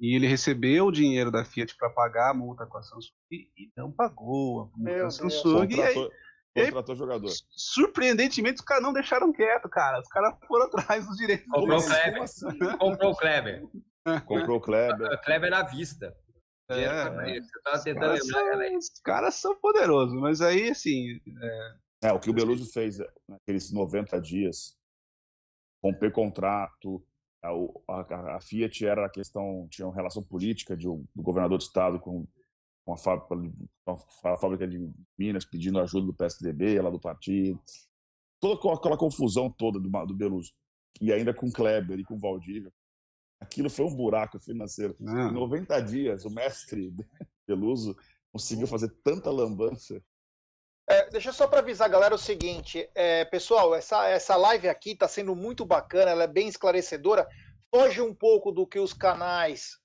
E 0.00 0.16
ele 0.16 0.26
recebeu 0.26 0.86
o 0.86 0.92
dinheiro 0.92 1.30
da 1.30 1.44
Fiat 1.44 1.76
para 1.76 1.90
pagar 1.90 2.30
a 2.30 2.34
multa 2.34 2.66
com 2.66 2.76
a 2.78 2.82
Samsung 2.82 3.12
e, 3.30 3.48
e 3.56 3.72
não 3.76 3.92
pagou 3.92 4.62
a 4.62 4.64
multa 4.64 4.78
Meu 4.78 4.94
da 4.94 5.00
Deus. 5.02 5.14
Samsung. 5.16 5.68
E 5.70 5.80
aí, 5.80 5.94
Contratou, 5.94 6.12
e 6.56 6.60
aí, 6.60 6.66
contratou 6.66 6.96
jogador. 6.96 7.30
surpreendentemente, 7.50 8.56
os 8.56 8.64
caras 8.64 8.82
não 8.82 8.92
deixaram 8.92 9.32
quieto, 9.32 9.68
cara. 9.68 10.00
Os 10.00 10.08
caras 10.08 10.34
foram 10.48 10.66
atrás 10.74 11.06
dos 11.06 11.16
direitos 11.16 11.46
Comprou 11.46 11.78
o. 11.78 11.84
Kleber. 11.84 12.78
Comprou 12.78 13.12
o 13.12 13.16
Kleber. 13.16 13.62
Comprou 14.26 14.58
o 14.58 14.60
Kleber. 14.60 15.06
O 15.12 15.18
Kleber 15.22 15.50
vista. 15.62 16.16
É, 16.68 17.10
pra 17.10 17.28
ele. 17.28 17.42
Você 17.44 17.94
tava 17.94 18.14
Os 18.14 18.30
caras, 18.30 18.62
são, 18.70 18.78
os 18.78 18.88
caras 19.02 19.34
são 19.34 19.56
poderosos, 19.56 20.14
mas 20.20 20.40
aí, 20.40 20.70
assim, 20.70 21.20
é, 21.42 22.08
É, 22.08 22.12
o 22.12 22.20
que 22.20 22.30
o 22.30 22.32
Beluso 22.32 22.70
fez 22.72 22.98
naqueles 23.28 23.72
90 23.72 24.20
dias, 24.20 24.76
romper 25.82 26.12
contrato, 26.12 27.04
a, 27.42 27.52
o- 27.54 27.82
a- 27.88 28.36
a 28.36 28.40
Fiat 28.40 28.86
era 28.86 29.06
a 29.06 29.10
questão, 29.10 29.66
tinha 29.70 29.86
uma 29.86 29.94
relação 29.94 30.22
política 30.22 30.76
de, 30.76 30.88
um- 30.88 31.04
do 31.14 31.22
governador 31.22 31.58
do 31.58 31.62
estado 31.62 31.98
com, 31.98 32.24
com 32.86 32.92
a, 32.92 32.96
fábrica, 32.96 33.34
a 34.24 34.36
fábrica 34.36 34.68
de 34.68 34.78
Minas 35.18 35.44
pedindo 35.44 35.80
ajuda 35.80 36.06
do 36.06 36.14
PSDB, 36.14 36.80
lá 36.80 36.88
do 36.90 37.00
partido. 37.00 37.60
Toda 38.40 38.54
aquela- 38.74 38.96
confusão 38.96 39.50
toda 39.50 39.80
do, 39.80 39.88
do 40.06 40.14
Beluso. 40.14 40.52
E 41.00 41.12
ainda 41.12 41.34
com 41.34 41.50
Kleber 41.50 41.98
e 41.98 42.04
com 42.04 42.18
Valdívia. 42.18 42.72
Aquilo 43.40 43.70
foi 43.70 43.86
um 43.86 43.94
buraco 43.94 44.38
financeiro. 44.38 44.94
Em 45.00 45.32
90 45.32 45.80
dias, 45.80 46.24
o 46.24 46.30
mestre 46.30 46.92
Beluso 47.46 47.96
conseguiu 48.30 48.66
fazer 48.66 48.88
tanta 49.02 49.30
lambança. 49.30 50.00
É, 50.88 51.08
deixa 51.08 51.30
eu 51.30 51.32
só 51.32 51.46
para 51.46 51.60
avisar 51.60 51.88
a 51.88 51.90
galera 51.90 52.14
o 52.14 52.18
seguinte, 52.18 52.88
é, 52.94 53.24
pessoal, 53.24 53.74
essa, 53.74 54.08
essa 54.08 54.36
live 54.36 54.68
aqui 54.68 54.90
está 54.90 55.06
sendo 55.06 55.36
muito 55.36 55.64
bacana, 55.64 56.10
ela 56.10 56.24
é 56.24 56.26
bem 56.26 56.48
esclarecedora, 56.48 57.28
foge 57.72 58.00
um 58.02 58.12
pouco 58.12 58.50
do 58.50 58.66
que 58.66 58.78
os 58.78 58.92
canais 58.92 59.78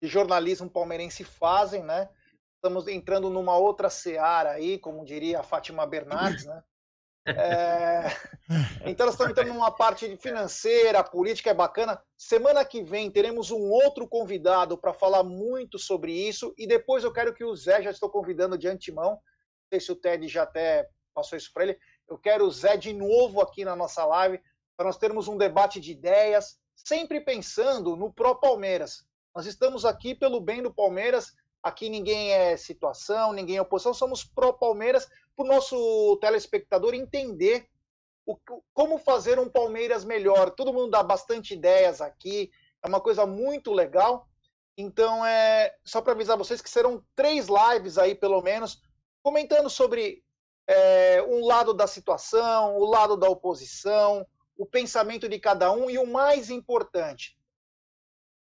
de 0.00 0.08
jornalismo 0.08 0.70
palmeirense 0.70 1.24
fazem, 1.24 1.82
né? 1.82 2.08
Estamos 2.56 2.86
entrando 2.86 3.28
numa 3.28 3.56
outra 3.56 3.90
seara 3.90 4.52
aí, 4.52 4.78
como 4.78 5.04
diria 5.04 5.40
a 5.40 5.42
Fátima 5.42 5.84
Bernardes, 5.84 6.44
né? 6.44 6.62
É, 7.24 8.06
Então 8.84 9.06
nós 9.06 9.14
estamos 9.14 9.30
entrando 9.30 9.54
numa 9.54 9.70
parte 9.70 10.16
financeira, 10.16 11.02
política 11.04 11.50
é 11.50 11.54
bacana. 11.54 12.02
Semana 12.18 12.64
que 12.64 12.82
vem 12.82 13.10
teremos 13.10 13.50
um 13.50 13.70
outro 13.70 14.06
convidado 14.06 14.76
para 14.76 14.92
falar 14.92 15.22
muito 15.22 15.78
sobre 15.78 16.12
isso. 16.12 16.54
E 16.58 16.66
depois 16.66 17.04
eu 17.04 17.12
quero 17.12 17.32
que 17.32 17.44
o 17.44 17.54
Zé, 17.54 17.82
já 17.82 17.90
estou 17.90 18.10
convidando 18.10 18.58
de 18.58 18.68
antemão, 18.68 19.12
não 19.12 19.20
sei 19.70 19.80
se 19.80 19.92
o 19.92 19.96
Ted 19.96 20.26
já 20.28 20.42
até 20.42 20.88
passou 21.14 21.36
isso 21.38 21.50
para 21.52 21.64
ele. 21.64 21.78
Eu 22.08 22.18
quero 22.18 22.44
o 22.44 22.50
Zé 22.50 22.76
de 22.76 22.92
novo 22.92 23.40
aqui 23.40 23.64
na 23.64 23.76
nossa 23.76 24.04
live, 24.04 24.40
para 24.76 24.86
nós 24.86 24.98
termos 24.98 25.28
um 25.28 25.36
debate 25.36 25.80
de 25.80 25.92
ideias, 25.92 26.58
sempre 26.74 27.20
pensando 27.20 27.96
no 27.96 28.12
pró-Palmeiras. 28.12 29.04
Nós 29.34 29.46
estamos 29.46 29.84
aqui 29.84 30.14
pelo 30.14 30.40
bem 30.40 30.62
do 30.62 30.74
Palmeiras, 30.74 31.32
aqui 31.62 31.88
ninguém 31.88 32.32
é 32.32 32.56
situação, 32.56 33.32
ninguém 33.32 33.56
é 33.56 33.62
oposição, 33.62 33.94
somos 33.94 34.24
pró-Palmeiras, 34.24 35.08
para 35.36 35.44
o 35.44 35.48
nosso 35.48 36.18
telespectador 36.20 36.94
entender 36.94 37.66
o- 38.26 38.36
como 38.74 38.98
fazer 38.98 39.38
um 39.38 39.48
Palmeiras 39.48 40.04
melhor. 40.04 40.50
Todo 40.50 40.72
mundo 40.72 40.90
dá 40.90 41.02
bastante 41.02 41.54
ideias 41.54 42.00
aqui, 42.00 42.50
é 42.82 42.88
uma 42.88 43.00
coisa 43.00 43.26
muito 43.26 43.72
legal. 43.72 44.28
Então, 44.76 45.24
é 45.24 45.74
só 45.84 46.00
para 46.00 46.12
avisar 46.12 46.36
vocês 46.36 46.60
que 46.62 46.70
serão 46.70 47.04
três 47.14 47.46
lives 47.48 47.98
aí, 47.98 48.14
pelo 48.14 48.40
menos, 48.40 48.82
comentando 49.22 49.68
sobre 49.68 50.22
é, 50.66 51.22
um 51.22 51.44
lado 51.44 51.74
da 51.74 51.86
situação, 51.86 52.76
o 52.76 52.84
lado 52.84 53.16
da 53.16 53.28
oposição, 53.28 54.24
o 54.56 54.64
pensamento 54.64 55.28
de 55.28 55.38
cada 55.38 55.72
um 55.72 55.90
e 55.90 55.98
o 55.98 56.06
mais 56.06 56.50
importante, 56.50 57.36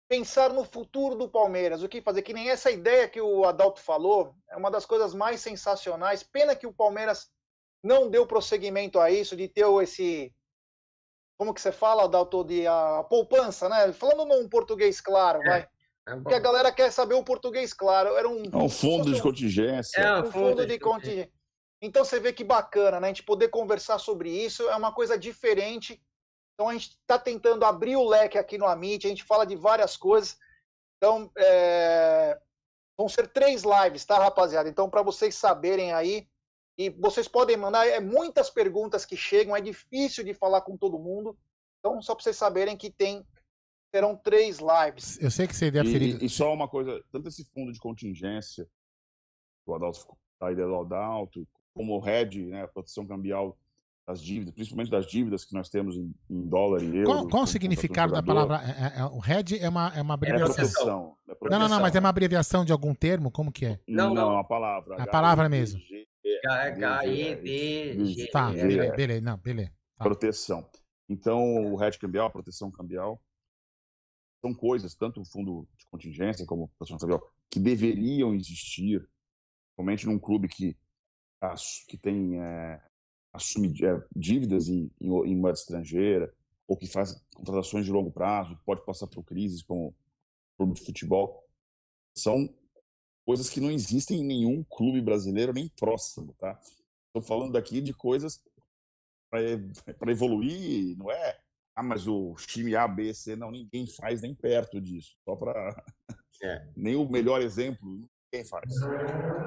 pensar 0.08 0.54
no 0.54 0.64
futuro 0.64 1.16
do 1.16 1.28
Palmeiras, 1.28 1.84
o 1.84 1.90
que 1.90 2.02
fazer, 2.02 2.22
que 2.22 2.34
nem 2.34 2.50
essa 2.50 2.72
ideia 2.72 3.08
que 3.08 3.20
o 3.20 3.46
Adalto 3.46 3.82
falou, 3.82 4.36
é 4.50 4.56
uma 4.56 4.70
das 4.70 4.86
coisas 4.86 5.14
mais 5.14 5.42
sensacionais. 5.42 6.24
Pena 6.24 6.56
que 6.56 6.68
o 6.68 6.74
Palmeiras 6.74 7.30
não 7.84 8.10
deu 8.10 8.26
prosseguimento 8.26 9.00
a 9.00 9.10
isso, 9.12 9.36
de 9.36 9.48
ter 9.48 9.66
esse. 9.82 10.34
Como 11.38 11.54
que 11.54 11.62
você 11.62 11.72
fala, 11.72 12.04
Adalto, 12.04 12.44
de 12.44 12.66
a 12.66 13.04
poupança, 13.10 13.68
né? 13.68 13.92
Falando 13.94 14.26
num 14.26 14.48
português 14.48 15.02
claro, 15.02 15.42
é, 15.42 15.50
vai. 15.50 15.68
É 16.08 16.16
Porque 16.16 16.36
a 16.36 16.40
galera 16.40 16.72
quer 16.72 16.92
saber 16.92 17.16
o 17.16 17.24
português 17.24 17.74
claro. 17.74 18.16
Era 18.16 18.30
um, 18.30 18.44
é 18.44 18.58
um 18.58 18.70
fundo 18.70 19.14
de 19.14 19.22
contingência. 19.22 20.00
É, 20.00 20.22
um 20.22 20.32
fundo 20.32 20.66
de 20.66 20.80
contingência. 20.80 21.32
Então 21.82 22.06
você 22.06 22.20
vê 22.20 22.32
que 22.32 22.44
bacana, 22.44 23.00
né? 23.00 23.08
A 23.08 23.10
gente 23.10 23.24
poder 23.24 23.50
conversar 23.50 24.00
sobre 24.00 24.30
isso 24.30 24.70
é 24.70 24.76
uma 24.76 24.94
coisa 24.94 25.18
diferente 25.18 26.02
então 26.56 26.70
a 26.70 26.74
gente 26.74 26.90
está 26.90 27.20
tentando 27.20 27.66
abrir 27.66 27.98
o 27.98 28.08
leque 28.08 28.38
aqui 28.38 28.58
no 28.58 28.66
Amit, 28.66 29.06
a 29.06 29.10
gente 29.10 29.24
fala 29.24 29.46
de 29.46 29.56
várias 29.56 29.96
coisas. 29.98 30.40
Então 30.98 31.30
é... 31.38 32.40
vão 32.98 33.10
ser 33.10 33.28
três 33.28 33.64
lives, 33.64 34.06
tá, 34.06 34.18
rapaziada? 34.18 34.70
Então 34.70 34.90
para 34.90 35.02
vocês 35.02 35.36
saberem 35.36 35.92
aí 35.92 36.28
e 36.78 36.90
vocês 36.90 37.28
podem 37.28 37.58
mandar 37.58 37.86
é 37.88 38.00
muitas 38.00 38.50
perguntas 38.50 39.06
que 39.06 39.18
chegam, 39.18 39.56
é 39.56 39.62
difícil 39.62 40.24
de 40.24 40.34
falar 40.34 40.62
com 40.62 40.78
todo 40.78 40.98
mundo. 40.98 41.38
Então 41.80 42.02
só 42.02 42.16
para 42.16 42.24
vocês 42.24 42.38
saberem 42.38 42.78
que 42.78 42.90
tem 42.90 43.26
serão 43.94 44.16
três 44.16 44.60
lives. 44.60 45.22
Eu 45.22 45.32
sei 45.32 45.48
que 45.48 45.56
você 45.56 45.68
ideia 45.68 45.86
feliz. 45.86 46.22
E, 46.22 46.26
e 46.26 46.30
só 46.30 46.54
uma 46.54 46.68
coisa, 46.68 47.02
tanto 47.12 47.30
esse 47.30 47.46
fundo 47.46 47.72
de 47.72 47.80
contingência, 47.80 48.68
o 49.66 49.74
Adalto, 49.74 50.18
a 50.42 50.52
ideia 50.52 50.68
do 50.68 50.80
Adalto, 50.80 51.48
como 51.74 51.96
o 51.96 52.00
RED, 52.00 52.46
né, 52.48 52.64
a 52.64 52.68
proteção 52.68 53.06
cambial 53.06 53.58
das 54.08 54.22
dívidas, 54.22 54.54
principalmente 54.54 54.92
das 54.92 55.08
dívidas 55.08 55.44
que 55.44 55.54
nós 55.54 55.70
temos 55.70 55.96
em, 55.96 56.14
em 56.30 56.48
dólar 56.48 56.84
e 56.84 56.98
euro. 56.98 57.06
Qual, 57.06 57.28
qual 57.28 57.44
o 57.44 57.48
significado 57.48 58.14
da 58.14 58.22
palavra? 58.22 58.58
É, 58.58 59.00
é, 59.00 59.02
é, 59.02 59.06
o 59.06 59.18
RED 59.18 59.58
é 59.60 59.68
uma, 59.68 59.92
é 59.96 60.02
uma 60.02 60.14
abreviação. 60.14 60.52
É 60.52 60.56
proteção, 60.56 61.18
é 61.28 61.36
proteção. 61.36 61.60
Não, 61.60 61.68
não, 61.68 61.76
não, 61.76 61.82
mas 61.82 61.96
é 61.96 62.00
uma 62.00 62.10
abreviação 62.10 62.64
de 62.64 62.72
algum 62.72 62.94
termo? 62.94 63.32
Como 63.32 63.52
que 63.52 63.66
é? 63.66 63.80
Não, 63.88 64.14
não, 64.14 64.30
não 64.30 64.38
a 64.38 64.44
palavra. 64.44 65.02
A 65.02 65.08
palavra 65.08 65.50
mesmo. 65.50 65.82
H-E-D-G. 66.46 68.28
Tá, 68.32 68.52
beleza, 68.52 69.22
não, 69.22 69.38
beleza. 69.38 69.72
Tá. 69.98 70.04
Proteção. 70.04 70.70
Então, 71.10 71.74
o 71.74 71.76
RED 71.76 71.98
cambial, 71.98 72.28
a 72.28 72.32
proteção 72.32 72.70
cambial, 72.72 73.20
são 74.42 74.54
coisas, 74.54 74.94
tanto 74.94 75.22
o 75.22 75.26
fundo 75.26 75.68
de 75.78 75.88
contingência 75.88 76.46
como 76.46 76.66
a 76.66 76.68
proteção 76.78 77.00
cambial, 77.00 77.28
que 77.50 77.60
deveriam 77.60 78.36
existir, 78.36 79.08
somente 79.76 80.06
num 80.06 80.20
clube 80.20 80.48
que, 80.48 80.78
que 81.88 81.98
tem 81.98 82.40
é, 82.40 82.80
assume 83.36 83.74
é, 83.84 84.04
dívidas 84.16 84.70
em, 84.70 84.90
em, 85.00 85.08
em, 85.08 85.36
moeda 85.36 85.58
estrangeira, 85.58 86.34
ou 86.68 86.76
que 86.76 86.88
faz 86.88 87.22
contratações 87.36 87.86
de 87.86 87.92
longo 87.92 88.12
prazo, 88.12 88.60
pode 88.66 88.84
passar 88.86 89.08
por 89.08 89.24
crises 89.24 89.62
como 89.62 89.88
o 89.90 89.94
clube 90.58 90.74
de 90.74 90.86
futebol, 90.86 91.44
são 92.18 92.50
coisas 93.26 93.50
que 93.50 93.60
não 93.60 93.72
existem 93.72 94.22
em 94.22 94.26
nenhum 94.26 94.64
clube 94.64 95.02
brasileiro 95.02 95.54
nem 95.54 95.68
próximo, 95.68 96.34
tá? 96.40 96.60
Estou 97.08 97.22
falando 97.22 97.54
daqui 97.54 97.82
de 97.82 97.94
coisas 97.94 98.42
para 99.30 100.12
evoluir, 100.12 100.98
não 100.98 101.12
é? 101.12 101.40
Ah, 101.76 101.84
mas 101.84 102.08
o 102.08 102.36
time 102.36 102.76
A, 102.76 102.88
B, 102.88 103.14
C, 103.14 103.36
não, 103.36 103.52
ninguém 103.52 103.86
faz 103.86 104.22
nem 104.22 104.34
perto 104.34 104.80
disso. 104.80 105.18
Só 105.26 105.36
para. 105.36 105.76
É. 106.42 106.68
nem 106.76 106.96
o 106.96 107.10
melhor 107.10 107.42
exemplo 107.42 108.10
faz. 108.44 108.74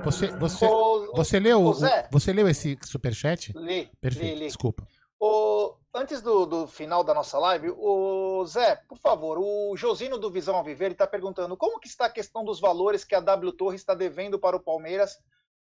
Você, 0.05 0.29
você, 0.39 0.65
o, 0.65 1.13
você, 1.15 1.39
leu, 1.41 1.67
o, 1.67 1.75
você 2.11 2.33
leu 2.33 2.49
esse 2.49 2.79
superchat? 2.85 3.53
Li. 3.57 3.91
Perfeito, 4.01 4.35
li, 4.35 4.41
li. 4.41 4.47
desculpa. 4.47 4.87
O, 5.21 5.75
antes 5.93 6.23
do, 6.23 6.47
do, 6.47 6.67
final 6.69 7.03
da 7.03 7.13
nossa 7.13 7.39
live, 7.39 7.71
o 7.77 8.45
Zé, 8.47 8.77
por 8.89 8.97
favor, 8.99 9.39
o 9.39 9.77
Josino 9.77 10.17
do 10.17 10.31
Visão 10.31 10.55
Alviverde 10.55 10.95
está 10.95 11.07
perguntando 11.07 11.57
como 11.57 11.81
que 11.81 11.89
está 11.89 12.07
a 12.07 12.11
questão 12.11 12.45
dos 12.45 12.61
valores 12.61 13.05
que 13.05 13.17
a 13.17 13.21
W 13.21 13.53
Torre 13.53 13.77
está 13.77 13.95
devendo 13.95 14.39
para 14.39 14.57
o 14.57 14.61
Palmeiras 14.61 15.19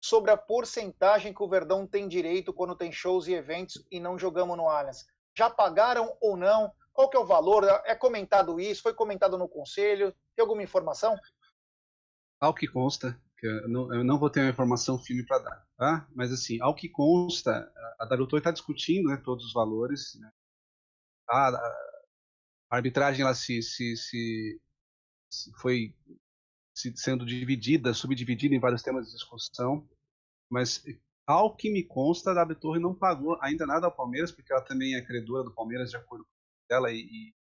sobre 0.01 0.31
a 0.31 0.37
porcentagem 0.37 1.33
que 1.33 1.43
o 1.43 1.49
Verdão 1.49 1.87
tem 1.87 2.07
direito 2.07 2.53
quando 2.53 2.77
tem 2.77 2.93
shows 2.93 3.27
e 3.27 3.35
eventos 3.35 3.85
e 3.91 3.99
não 3.99 4.19
jogamos 4.19 4.57
no 4.57 4.69
Allianz. 4.69 5.07
Já 5.37 5.49
pagaram 5.49 6.15
ou 6.21 6.37
não? 6.37 6.71
Qual 6.93 7.09
que 7.09 7.17
é 7.17 7.21
o 7.21 7.27
valor? 7.27 7.65
É 7.85 7.95
comentado 7.95 8.61
isso? 8.61 8.83
Foi 8.83 8.93
comentado 8.93 9.39
no 9.39 9.49
conselho? 9.49 10.13
Tem 10.35 10.43
alguma 10.43 10.63
informação? 10.63 11.17
Ao 12.41 12.55
que 12.55 12.67
consta, 12.67 13.21
que 13.37 13.47
eu 13.47 13.69
não, 13.69 13.95
eu 13.95 14.05
não 14.05 14.19
vou 14.19 14.31
ter 14.31 14.41
uma 14.41 14.51
informação 14.51 14.99
firme 14.99 15.25
para 15.25 15.39
dar, 15.39 15.67
tá? 15.77 16.09
Mas 16.15 16.33
assim, 16.33 16.61
ao 16.61 16.75
que 16.75 16.89
consta, 16.89 17.73
a 17.99 18.05
Darutor 18.05 18.39
está 18.39 18.51
discutindo 18.51 19.09
né, 19.09 19.17
todos 19.17 19.45
os 19.47 19.53
valores. 19.53 20.15
Né? 20.21 20.31
A, 21.29 21.49
a, 21.49 21.97
arbitragem 22.71 23.23
ela 23.23 23.35
se, 23.35 23.63
se, 23.63 23.97
se, 23.97 24.61
se 25.31 25.53
foi 25.61 25.95
se, 26.75 26.95
sendo 26.97 27.25
dividida, 27.25 27.95
subdividida 27.95 28.55
em 28.55 28.61
vários 28.61 28.83
temas 28.83 29.07
de 29.07 29.13
discussão, 29.13 29.89
mas 30.51 30.85
ao 31.27 31.55
que 31.55 31.71
me 31.71 31.83
consta, 31.83 32.31
a 32.31 32.35
W 32.35 32.59
Torre 32.59 32.81
não 32.81 32.95
pagou 32.95 33.39
ainda 33.43 33.67
nada 33.67 33.87
ao 33.87 33.95
Palmeiras, 33.95 34.33
porque 34.33 34.53
ela 34.53 34.63
também 34.63 34.95
é 34.95 35.03
credora 35.03 35.45
do 35.45 35.55
Palmeiras 35.55 35.91
de 35.91 35.97
acordo 35.97 36.25
com 36.25 36.75
ela 36.75 36.91
e, 36.91 37.01
e 37.01 37.35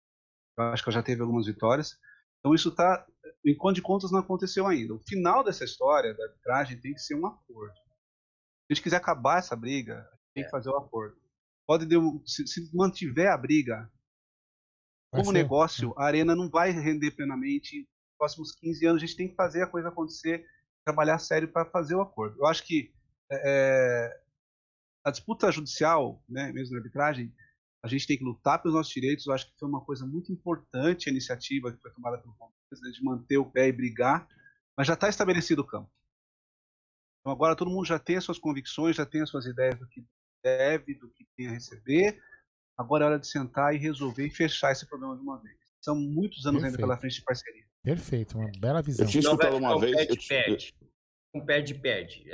eu 0.57 0.63
acho 0.65 0.83
que 0.83 0.89
ela 0.89 0.95
já 0.95 1.03
teve 1.03 1.21
algumas 1.21 1.45
vitórias. 1.45 1.97
Então 2.47 2.55
isso 2.55 2.69
está, 2.69 3.05
em 3.45 3.57
conta 3.57 3.73
de 3.73 3.81
contas, 3.81 4.09
não 4.09 4.19
aconteceu 4.19 4.65
ainda. 4.65 4.93
O 4.93 4.99
final 4.99 5.43
dessa 5.43 5.65
história 5.65 6.13
da 6.13 6.23
arbitragem 6.23 6.79
tem 6.79 6.93
que 6.93 7.01
ser 7.01 7.15
um 7.15 7.27
acordo. 7.27 7.75
Se 7.75 8.71
a 8.71 8.73
gente 8.73 8.83
quiser 8.83 8.95
acabar 8.95 9.39
essa 9.39 9.53
briga, 9.53 9.95
a 9.95 10.01
gente 10.01 10.33
tem 10.33 10.43
que 10.43 10.47
é. 10.47 10.51
fazer 10.51 10.69
o 10.69 10.73
um 10.73 10.77
acordo. 10.77 11.17
Pode 11.67 11.85
se, 12.25 12.47
se, 12.47 12.73
mantiver 12.73 13.29
a 13.29 13.37
briga 13.37 13.91
vai 15.11 15.21
como 15.21 15.25
ser. 15.25 15.43
negócio, 15.43 15.93
a 15.97 16.05
arena 16.05 16.33
não 16.33 16.49
vai 16.49 16.71
render 16.71 17.11
plenamente. 17.11 17.79
Nos 17.79 18.17
próximos 18.17 18.55
15 18.55 18.85
anos 18.85 19.03
a 19.03 19.05
gente 19.05 19.17
tem 19.17 19.27
que 19.27 19.35
fazer 19.35 19.63
a 19.63 19.67
coisa 19.67 19.89
acontecer, 19.89 20.45
trabalhar 20.85 21.19
sério 21.19 21.51
para 21.51 21.69
fazer 21.69 21.95
o 21.95 22.01
acordo. 22.01 22.39
Eu 22.39 22.45
acho 22.45 22.63
que 22.63 22.93
é, 23.29 23.41
é, 23.43 24.21
a 25.03 25.11
disputa 25.11 25.51
judicial, 25.51 26.23
né, 26.29 26.53
mesmo 26.53 26.75
na 26.75 26.79
arbitragem, 26.79 27.29
a 27.83 27.87
gente 27.87 28.07
tem 28.07 28.17
que 28.17 28.23
lutar 28.23 28.61
pelos 28.61 28.75
nossos 28.75 28.93
direitos. 28.93 29.25
Eu 29.25 29.33
acho 29.33 29.45
que 29.45 29.57
foi 29.59 29.67
uma 29.67 29.83
coisa 29.83 30.05
muito 30.05 30.31
importante 30.31 31.09
a 31.09 31.11
iniciativa 31.11 31.71
que 31.71 31.81
foi 31.81 31.91
tomada 31.91 32.17
pelo 32.17 32.35
Palmeiras, 32.35 32.81
né, 32.81 32.91
de 32.91 33.03
manter 33.03 33.37
o 33.37 33.49
pé 33.49 33.67
e 33.67 33.71
brigar, 33.71 34.27
mas 34.75 34.87
já 34.87 34.93
está 34.93 35.09
estabelecido 35.09 35.61
o 35.61 35.67
campo. 35.67 35.89
Então 37.21 37.31
agora 37.31 37.55
todo 37.55 37.69
mundo 37.69 37.85
já 37.85 37.99
tem 37.99 38.17
as 38.17 38.23
suas 38.23 38.39
convicções, 38.39 38.95
já 38.95 39.05
tem 39.05 39.21
as 39.21 39.29
suas 39.29 39.45
ideias 39.45 39.77
do 39.77 39.87
que 39.87 40.03
deve, 40.43 40.93
do 40.95 41.09
que 41.09 41.25
tem 41.35 41.47
a 41.47 41.51
receber. 41.51 42.19
Agora 42.77 43.05
é 43.05 43.07
hora 43.07 43.19
de 43.19 43.27
sentar 43.27 43.73
e 43.73 43.77
resolver 43.77 44.25
e 44.25 44.29
fechar 44.29 44.71
esse 44.71 44.87
problema 44.87 45.15
de 45.15 45.21
uma 45.21 45.41
vez. 45.41 45.57
São 45.81 45.95
muitos 45.95 46.45
anos 46.45 46.61
Perfeito. 46.61 46.65
ainda 46.65 46.77
pela 46.77 46.97
frente 46.97 47.15
de 47.15 47.23
parceria. 47.23 47.65
Perfeito, 47.83 48.37
uma 48.37 48.51
bela 48.59 48.81
visão. 48.81 49.05
Eu 49.05 49.09
tinha 49.09 49.21
escutado 49.21 49.57
uma 49.57 49.79
vez. 49.79 49.95
Perde, 49.95 50.27
perde. 50.27 50.75
Um 51.33 51.45
perde-perde. 51.45 52.25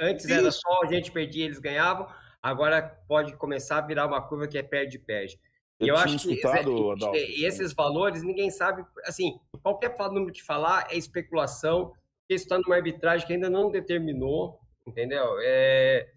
Antes 0.00 0.28
era 0.28 0.50
só 0.50 0.82
a 0.82 0.86
gente 0.86 1.10
perdia, 1.10 1.44
eles 1.44 1.58
ganhavam 1.58 2.06
agora 2.42 2.82
pode 3.06 3.36
começar 3.36 3.78
a 3.78 3.86
virar 3.86 4.06
uma 4.06 4.20
curva 4.20 4.48
que 4.48 4.58
é 4.58 4.62
perde-perde. 4.62 5.38
E 5.80 5.88
eu, 5.88 5.94
eu 5.94 5.96
acho 5.96 6.18
que 6.18 6.46
Adalto, 6.46 7.14
esses 7.14 7.72
valores, 7.72 8.22
ninguém 8.22 8.50
sabe, 8.50 8.84
assim, 9.04 9.40
qualquer 9.62 9.96
número 10.10 10.32
que 10.32 10.42
falar 10.42 10.86
é 10.90 10.96
especulação, 10.96 11.94
isso 12.28 12.44
está 12.44 12.58
numa 12.58 12.76
arbitragem 12.76 13.26
que 13.26 13.32
ainda 13.32 13.48
não 13.48 13.70
determinou, 13.70 14.60
entendeu? 14.86 15.36
É, 15.40 16.12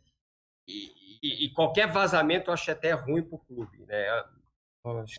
e, 0.67 0.91
e, 1.23 1.45
e, 1.45 1.49
qualquer 1.53 1.91
vazamento 1.91 2.49
eu 2.49 2.53
acho 2.53 2.69
até 2.69 2.91
ruim 2.91 3.23
para 3.23 3.35
o 3.35 3.39
clube, 3.39 3.85
né? 3.85 4.05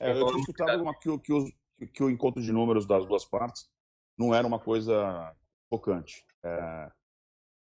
É, 0.01 0.13
eu 0.13 0.27
tinha 0.27 0.41
escutado 0.41 0.83
uma, 0.83 0.95
que, 0.95 1.19
que, 1.19 1.33
o, 1.33 1.47
que 1.87 2.05
o 2.05 2.11
encontro 2.11 2.43
de 2.43 2.53
números 2.53 2.87
das 2.87 3.07
duas 3.07 3.25
partes 3.25 3.69
não 4.17 4.35
era 4.35 4.47
uma 4.47 4.59
coisa 4.59 5.35
focante. 5.71 6.25
É, 6.45 6.91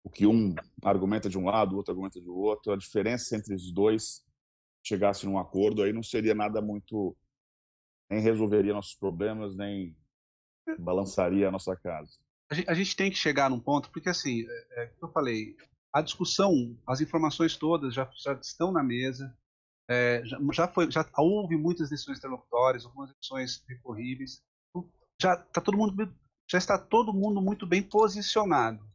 o 0.03 0.09
que 0.09 0.25
um 0.25 0.55
argumenta 0.83 1.29
de 1.29 1.37
um 1.37 1.45
lado, 1.45 1.73
o 1.73 1.77
outro 1.77 1.91
argumenta 1.91 2.19
do 2.19 2.35
outro, 2.35 2.71
a 2.71 2.77
diferença 2.77 3.35
entre 3.35 3.53
os 3.53 3.71
dois 3.71 4.25
chegasse 4.83 5.25
num 5.25 5.37
acordo 5.37 5.83
aí 5.83 5.93
não 5.93 6.01
seria 6.01 6.33
nada 6.33 6.59
muito 6.59 7.15
nem 8.09 8.19
resolveria 8.19 8.73
nossos 8.73 8.95
problemas 8.95 9.55
nem 9.55 9.95
balançaria 10.79 11.47
a 11.47 11.51
nossa 11.51 11.75
casa. 11.75 12.11
A 12.67 12.73
gente, 12.73 12.95
tem 12.95 13.09
que 13.09 13.17
chegar 13.17 13.49
num 13.49 13.59
ponto 13.59 13.89
porque 13.91 14.09
assim, 14.09 14.45
é, 14.45 14.83
é, 14.83 14.93
eu 15.01 15.07
falei, 15.09 15.55
a 15.93 16.01
discussão, 16.01 16.77
as 16.85 16.99
informações 16.99 17.55
todas 17.55 17.93
já, 17.93 18.09
já 18.15 18.33
estão 18.33 18.71
na 18.71 18.83
mesa. 18.83 19.33
É, 19.89 20.21
já, 20.25 20.37
já, 20.53 20.67
foi, 20.67 20.91
já 20.91 21.09
houve 21.17 21.55
muitas 21.55 21.89
decisões 21.89 22.17
interlocutórias, 22.17 22.85
algumas 22.85 23.13
decisões 23.13 23.63
recorríveis. 23.67 24.43
Já 25.21 25.37
tá 25.37 25.61
todo 25.61 25.77
mundo, 25.77 26.13
já 26.49 26.57
está 26.57 26.77
todo 26.77 27.13
mundo 27.13 27.41
muito 27.41 27.65
bem 27.65 27.81
posicionado. 27.81 28.85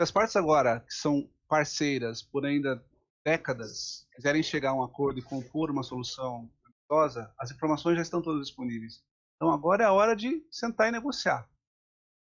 As 0.00 0.10
partes 0.10 0.34
agora, 0.34 0.80
que 0.80 0.94
são 0.94 1.28
parceiras 1.46 2.22
por 2.22 2.46
ainda 2.46 2.82
décadas, 3.22 4.08
quiserem 4.14 4.42
chegar 4.42 4.70
a 4.70 4.74
um 4.74 4.82
acordo 4.82 5.18
e 5.18 5.22
compor 5.22 5.70
uma 5.70 5.82
solução 5.82 6.50
amistosa, 6.64 7.30
as 7.38 7.50
informações 7.50 7.96
já 7.96 8.02
estão 8.02 8.22
todas 8.22 8.46
disponíveis. 8.46 9.04
Então 9.36 9.52
agora 9.52 9.84
é 9.84 9.86
a 9.86 9.92
hora 9.92 10.16
de 10.16 10.42
sentar 10.50 10.88
e 10.88 10.90
negociar. 10.90 11.46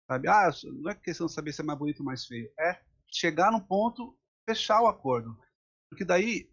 Sabe? 0.09 0.29
Ah, 0.29 0.49
não 0.63 0.89
é 0.89 0.95
questão 0.95 1.27
de 1.27 1.33
saber 1.33 1.51
se 1.51 1.61
é 1.61 1.65
mais 1.65 1.77
bonito 1.77 1.99
ou 1.99 2.05
mais 2.05 2.25
feio. 2.25 2.49
É 2.57 2.79
chegar 3.11 3.51
num 3.51 3.59
ponto, 3.59 4.17
fechar 4.47 4.81
o 4.81 4.87
acordo. 4.87 5.37
Porque 5.89 6.05
daí, 6.05 6.45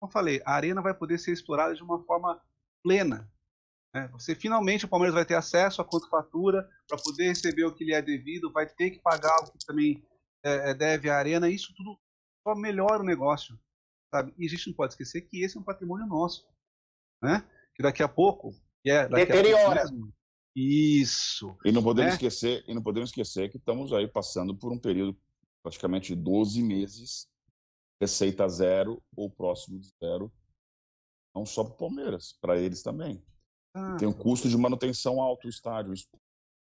como 0.00 0.08
eu 0.08 0.12
falei, 0.12 0.42
a 0.44 0.54
arena 0.54 0.82
vai 0.82 0.94
poder 0.94 1.18
ser 1.18 1.32
explorada 1.32 1.74
de 1.74 1.82
uma 1.84 2.02
forma 2.04 2.42
plena. 2.82 3.30
Né? 3.94 4.08
Você 4.08 4.34
finalmente, 4.34 4.86
o 4.86 4.88
Palmeiras 4.88 5.14
vai 5.14 5.24
ter 5.24 5.34
acesso 5.34 5.80
à 5.80 5.84
contrafatura 5.84 6.68
para 6.88 6.98
poder 6.98 7.28
receber 7.28 7.64
o 7.64 7.74
que 7.74 7.84
lhe 7.84 7.94
é 7.94 8.02
devido, 8.02 8.52
vai 8.52 8.66
ter 8.66 8.90
que 8.90 8.98
pagar 8.98 9.36
o 9.42 9.52
que 9.52 9.64
também 9.64 10.02
é, 10.44 10.70
é 10.70 10.74
deve 10.74 11.10
à 11.10 11.16
arena. 11.16 11.48
Isso 11.48 11.72
tudo 11.76 11.98
só 12.46 12.54
melhora 12.54 13.02
o 13.02 13.06
negócio. 13.06 13.58
Sabe? 14.12 14.32
E 14.38 14.46
a 14.46 14.48
gente 14.48 14.68
não 14.68 14.74
pode 14.74 14.94
esquecer 14.94 15.22
que 15.22 15.42
esse 15.42 15.56
é 15.56 15.60
um 15.60 15.64
patrimônio 15.64 16.06
nosso. 16.06 16.46
Né? 17.22 17.44
Que 17.74 17.82
daqui 17.82 18.02
a 18.02 18.08
pouco. 18.08 18.54
É, 18.84 19.08
daqui 19.08 19.26
Deteriora. 19.26 19.84
A 19.84 19.88
pouco, 19.88 20.12
isso. 20.56 21.56
E 21.64 21.70
não 21.70 21.82
podemos 21.82 22.10
né? 22.10 22.14
esquecer, 22.14 22.64
e 22.66 22.74
não 22.74 22.82
podemos 22.82 23.10
esquecer 23.10 23.50
que 23.50 23.58
estamos 23.58 23.92
aí 23.92 24.08
passando 24.08 24.56
por 24.56 24.72
um 24.72 24.78
período 24.78 25.16
praticamente 25.62 26.14
de 26.14 26.20
12 26.20 26.62
meses, 26.62 27.28
receita 28.00 28.48
zero 28.48 29.02
ou 29.14 29.30
próximo 29.30 29.78
de 29.78 29.88
zero, 30.02 30.32
não 31.34 31.46
só 31.46 31.62
para 31.62 31.74
o 31.74 31.76
Palmeiras, 31.76 32.32
para 32.40 32.58
eles 32.58 32.82
também. 32.82 33.22
Ah, 33.74 33.96
Tem 33.96 34.08
um 34.08 34.12
custo 34.12 34.48
de 34.48 34.56
manutenção 34.56 35.20
alto 35.20 35.46
o 35.46 35.50
estádio. 35.50 35.94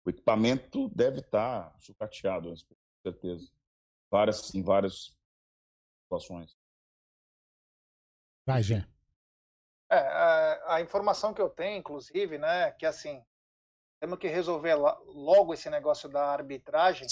O 0.05 0.09
equipamento 0.09 0.89
deve 0.89 1.19
estar 1.19 1.75
sucateado, 1.79 2.53
com 2.67 2.75
certeza. 3.03 3.51
Várias, 4.09 4.53
em 4.55 4.63
várias 4.63 5.15
situações. 6.03 6.55
Vai, 8.45 8.61
Gé. 8.63 8.87
É, 9.91 9.97
a, 9.97 10.75
a 10.75 10.81
informação 10.81 11.33
que 11.33 11.41
eu 11.41 11.49
tenho, 11.49 11.77
inclusive, 11.77 12.37
né, 12.37 12.71
que 12.71 12.85
assim, 12.85 13.23
temos 13.99 14.17
que 14.19 14.27
resolver 14.27 14.75
logo 14.75 15.53
esse 15.53 15.69
negócio 15.69 16.09
da 16.09 16.25
arbitragem, 16.27 17.07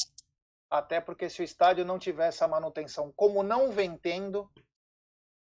até 0.69 0.99
porque 1.01 1.29
se 1.29 1.41
o 1.41 1.43
estádio 1.43 1.85
não 1.85 1.99
tiver 1.99 2.27
essa 2.27 2.47
manutenção, 2.47 3.11
como 3.15 3.43
não 3.43 3.71
vem 3.71 3.97
tendo, 3.97 4.49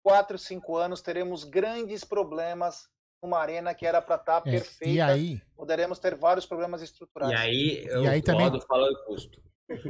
quatro, 0.04 0.38
cinco 0.38 0.76
anos 0.76 1.00
teremos 1.00 1.44
grandes 1.44 2.04
problemas 2.04 2.88
numa 3.22 3.38
arena 3.38 3.72
que 3.74 3.86
era 3.86 4.02
para 4.02 4.16
estar 4.16 4.38
É, 4.46 4.50
perfeita. 4.50 4.92
e 4.94 5.00
aí? 5.00 5.42
Poderemos 5.56 5.98
ter 5.98 6.16
vários 6.16 6.44
problemas 6.44 6.82
estruturais. 6.82 7.30
E 7.32 7.34
aí 7.36 7.84
eu 7.86 8.02
E 8.04 8.08
aí 8.08 8.22
também- 8.22 8.50
podo 8.50 8.60
falar 8.66 8.90
o 8.90 9.04
custo. 9.04 9.40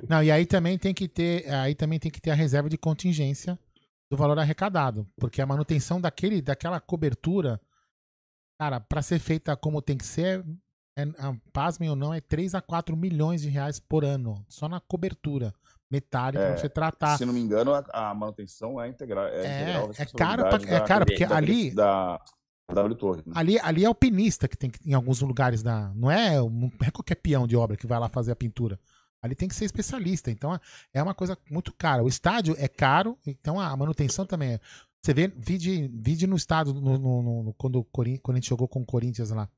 Não, 0.08 0.22
e 0.22 0.30
aí 0.30 0.46
também 0.46 0.78
tem 0.78 0.92
que 0.94 1.08
ter, 1.08 1.48
aí 1.52 1.74
também 1.74 1.98
tem 1.98 2.10
que 2.10 2.20
ter 2.20 2.30
a 2.30 2.34
reserva 2.34 2.68
de 2.68 2.76
contingência 2.78 3.58
do 4.10 4.16
valor 4.16 4.38
arrecadado, 4.38 5.06
porque 5.16 5.40
a 5.40 5.46
manutenção 5.46 6.00
daquele, 6.00 6.42
daquela 6.42 6.78
cobertura, 6.80 7.60
cara, 8.60 8.80
para 8.80 9.02
ser 9.02 9.18
feita 9.18 9.56
como 9.56 9.80
tem 9.80 9.96
que 9.96 10.04
ser, 10.04 10.44
é, 10.96 11.04
ah, 11.18 11.34
pasmem 11.52 11.88
ou 11.90 11.96
não, 11.96 12.12
é 12.12 12.20
3 12.20 12.54
a 12.54 12.60
4 12.60 12.96
milhões 12.96 13.42
de 13.42 13.48
reais 13.48 13.80
por 13.80 14.04
ano, 14.04 14.44
só 14.48 14.68
na 14.68 14.80
cobertura 14.80 15.54
metálica, 15.90 16.42
pra 16.52 16.56
você 16.58 16.68
tratar. 16.68 17.18
Se 17.18 17.24
não 17.24 17.32
me 17.34 17.40
engano, 17.40 17.72
a, 17.74 17.84
a 17.92 18.14
manutenção 18.14 18.80
é 18.80 18.88
integral. 18.88 19.26
É, 19.26 19.44
É, 19.46 19.62
integral 19.62 19.90
é 19.98 20.04
caro 20.06 20.42
pra- 20.48 20.76
é 20.76 20.80
caro, 20.80 21.06
porque 21.06 21.26
da, 21.26 21.36
ali- 21.36 21.70
Da, 21.70 22.18
da 22.68 22.74
W 22.82 22.94
Torre. 22.96 23.22
né? 23.26 23.32
Ali, 23.34 23.58
ali 23.60 23.84
é 23.84 23.86
alpinista 23.86 24.48
que 24.48 24.56
tem 24.56 24.70
que, 24.70 24.78
em 24.88 24.94
alguns 24.94 25.20
lugares 25.20 25.62
da. 25.62 25.92
Não 25.94 26.10
é, 26.10 26.36
não 26.38 26.70
é 26.82 26.90
qualquer 26.90 27.16
peão 27.16 27.46
de 27.46 27.56
obra 27.56 27.76
que 27.76 27.86
vai 27.86 27.98
lá 27.98 28.08
fazer 28.08 28.32
a 28.32 28.36
pintura. 28.36 28.78
Ali 29.22 29.34
tem 29.34 29.48
que 29.48 29.54
ser 29.54 29.64
especialista. 29.64 30.30
Então 30.30 30.58
é 30.92 31.02
uma 31.02 31.14
coisa 31.14 31.38
muito 31.50 31.72
cara. 31.72 32.02
O 32.02 32.08
estádio 32.08 32.54
é 32.58 32.66
caro, 32.68 33.16
então 33.26 33.60
a 33.60 33.74
manutenção 33.76 34.26
também 34.26 34.54
é. 34.54 34.60
Você 35.00 35.14
vê 35.14 35.28
vídeo, 35.28 35.90
vídeo 35.94 36.28
no 36.28 36.36
estádio 36.36 36.74
no, 36.74 36.98
no- 36.98 37.42
no- 37.44 37.54
quando, 37.54 37.76
o 37.76 37.84
Corin- 37.84 38.18
quando 38.18 38.36
a 38.36 38.40
gente 38.40 38.48
jogou 38.48 38.68
com 38.68 38.80
o 38.80 38.86
Corinthians 38.86 39.30
lá. 39.30 39.48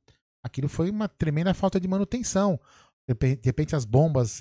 Aquilo 0.43 0.68
foi 0.68 0.91
uma 0.91 1.09
tremenda 1.09 1.52
falta 1.55 1.81
de 1.81 1.89
manutenção. 1.89 2.60
De 3.07 3.39
repente, 3.44 3.76
as 3.76 3.84
bombas, 3.84 4.41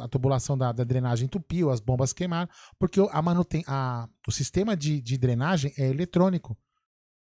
a 0.00 0.06
tubulação 0.06 0.56
da, 0.56 0.70
da 0.70 0.84
drenagem 0.84 1.26
entupiu, 1.26 1.70
as 1.70 1.80
bombas 1.80 2.12
queimaram, 2.12 2.48
porque 2.78 3.00
a 3.10 3.20
manuten, 3.20 3.64
a, 3.66 4.08
o 4.28 4.30
sistema 4.30 4.76
de, 4.76 5.00
de 5.00 5.18
drenagem 5.18 5.72
é 5.76 5.88
eletrônico. 5.88 6.56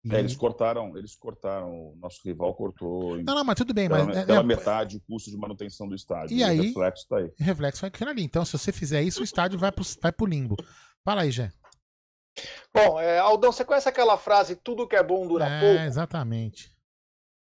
E- 0.05 0.15
É, 0.15 0.18
eles 0.20 0.36
cortaram, 0.36 0.97
eles 0.97 1.17
cortaram, 1.17 1.70
o 1.70 1.97
nosso 2.01 2.20
rival 2.25 2.55
cortou 2.55 3.17
Não, 3.23 3.35
não, 3.35 3.44
mas 3.44 3.57
tudo 3.57 3.75
bem, 3.75 3.89
pela, 3.89 4.05
mas- 4.05 4.17
é- 4.18 4.25
pela 4.27 4.41
é- 4.41 4.43
metade 4.44 4.97
o 4.97 5.01
custo 5.01 5.31
de 5.31 5.36
manutenção 5.36 5.89
do 5.89 5.94
estádio. 5.94 6.36
E 6.36 6.43
o 6.43 6.47
aí- 6.47 6.60
reflexo 6.68 7.02
está 7.02 7.17
aí. 7.18 7.33
reflexo 7.39 7.85
é 7.85 7.89
aquilo 7.89 8.10
ali. 8.10 8.23
Então, 8.23 8.44
se 8.44 8.57
você 8.57 8.70
fizer 8.73 9.02
isso, 9.02 9.20
o 9.20 9.25
estádio 9.25 9.59
vai 9.59 9.73
pro, 9.73 9.85
vai 10.01 10.12
pro 10.12 10.27
limbo. 10.27 10.57
Fala 11.05 11.23
aí, 11.23 11.31
Jé. 11.33 11.52
Bom, 12.73 13.01
é, 13.01 13.18
Aldão, 13.18 13.51
você 13.51 13.65
conhece 13.65 13.89
aquela 13.89 14.17
frase 14.17 14.55
tudo 14.55 14.86
que 14.86 14.94
é 14.94 15.02
bom 15.02 15.27
dura 15.27 15.47
É, 15.47 15.60
pouco? 15.60 15.83
exatamente. 15.85 16.73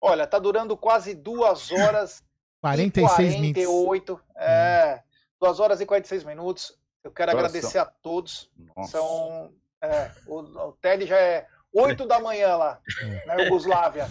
Olha, 0.00 0.26
tá 0.26 0.39
durando 0.39 0.76
quase 0.76 1.15
duas 1.15 1.73
horas 1.73 2.23
46 2.60 3.34
e 3.34 3.39
minutos. 3.41 3.65
48. 3.65 4.20
É, 4.36 5.02
duas 5.41 5.58
horas 5.58 5.81
e 5.81 5.86
46 5.86 6.23
minutos. 6.23 6.78
Eu 7.02 7.10
quero 7.10 7.33
agradecer 7.33 7.78
a 7.78 7.84
todos. 7.86 8.49
Nossa. 8.76 8.92
São. 8.92 9.52
é, 9.83 10.10
o, 10.26 10.39
o 10.41 10.73
Ted 10.81 11.07
já 11.07 11.16
é 11.18 11.47
8 11.73 12.07
da 12.07 12.19
manhã 12.20 12.57
lá, 12.57 12.81
na 13.27 13.35
Iugoslávia. 13.35 14.07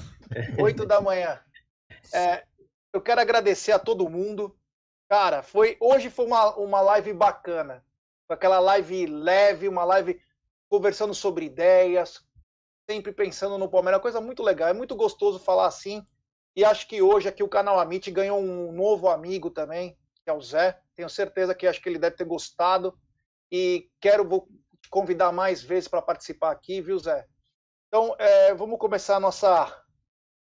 8 0.59 0.85
da 0.85 1.01
manhã. 1.01 1.39
É, 2.13 2.43
eu 2.93 3.01
quero 3.01 3.21
agradecer 3.21 3.71
a 3.71 3.79
todo 3.79 4.09
mundo. 4.09 4.55
Cara, 5.09 5.43
foi 5.43 5.77
hoje 5.79 6.09
foi 6.09 6.25
uma, 6.25 6.55
uma 6.55 6.81
live 6.81 7.13
bacana. 7.13 7.83
Foi 8.27 8.35
aquela 8.35 8.59
live 8.59 9.05
leve, 9.05 9.67
uma 9.67 9.83
live 9.83 10.19
conversando 10.69 11.13
sobre 11.13 11.45
ideias, 11.45 12.25
sempre 12.89 13.11
pensando 13.11 13.57
no 13.57 13.69
Palmeiras, 13.69 13.97
uma 13.97 14.01
coisa 14.01 14.21
muito 14.21 14.41
legal. 14.41 14.69
É 14.69 14.73
muito 14.73 14.95
gostoso 14.95 15.39
falar 15.39 15.67
assim. 15.67 16.05
E 16.55 16.63
acho 16.63 16.87
que 16.87 17.01
hoje 17.01 17.27
aqui 17.27 17.43
o 17.43 17.49
canal 17.49 17.79
Amit 17.79 18.09
ganhou 18.09 18.39
um 18.39 18.71
novo 18.71 19.09
amigo 19.09 19.49
também, 19.49 19.97
que 20.23 20.29
é 20.29 20.33
o 20.33 20.41
Zé. 20.41 20.79
Tenho 20.95 21.09
certeza 21.09 21.53
que 21.53 21.67
acho 21.67 21.81
que 21.81 21.89
ele 21.89 21.99
deve 21.99 22.15
ter 22.15 22.25
gostado. 22.25 22.97
E 23.51 23.89
quero 23.99 24.27
vou 24.27 24.47
te 24.81 24.89
convidar 24.89 25.31
mais 25.31 25.61
vezes 25.61 25.87
para 25.87 26.01
participar 26.01 26.51
aqui, 26.51 26.81
viu, 26.81 26.97
Zé? 26.97 27.27
Então, 27.97 28.13
é, 28.19 28.53
vamos 28.53 28.77
começar 28.77 29.15
a 29.15 29.19
nossa 29.21 29.73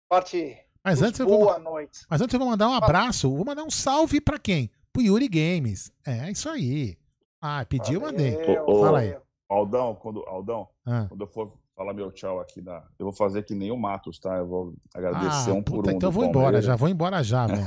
parte. 0.08 0.58
Mas 0.84 1.00
antes, 1.00 1.20
eu 1.20 1.28
vou, 1.28 1.38
boa 1.44 1.60
noite. 1.60 2.00
mas 2.10 2.20
antes 2.20 2.34
eu 2.34 2.40
vou 2.40 2.48
mandar 2.48 2.68
um 2.68 2.72
abraço. 2.74 3.32
Vou 3.32 3.44
mandar 3.44 3.62
um 3.62 3.70
salve 3.70 4.20
pra 4.20 4.36
quem? 4.36 4.68
Pro 4.92 5.00
Yuri 5.00 5.28
Games. 5.28 5.92
É, 6.04 6.28
isso 6.28 6.48
aí. 6.48 6.98
Ah, 7.40 7.64
pediu, 7.64 8.00
mandei. 8.00 8.36
Ô, 8.66 8.80
Fala 8.80 8.98
aí. 8.98 9.16
Aldão, 9.48 9.94
quando, 9.94 10.24
Aldão, 10.26 10.66
Ah. 10.84 11.06
quando 11.08 11.20
eu 11.20 11.28
for 11.28 11.52
falar 11.76 11.94
meu 11.94 12.10
tchau 12.10 12.40
aqui, 12.40 12.60
na, 12.60 12.82
eu 12.98 13.04
vou 13.06 13.12
fazer 13.12 13.44
que 13.44 13.54
nem 13.54 13.70
o 13.70 13.76
Matos, 13.76 14.18
tá? 14.18 14.34
Eu 14.38 14.48
vou 14.48 14.74
agradecer 14.92 15.52
Ah, 15.52 15.54
um 15.54 15.62
por 15.62 15.76
puta, 15.76 15.92
um. 15.92 15.94
então 15.94 16.08
eu 16.08 16.12
vou 16.12 16.24
embora, 16.24 16.60
já 16.60 16.74
vou 16.74 16.88
embora 16.88 17.22
já, 17.22 17.46
velho. 17.46 17.64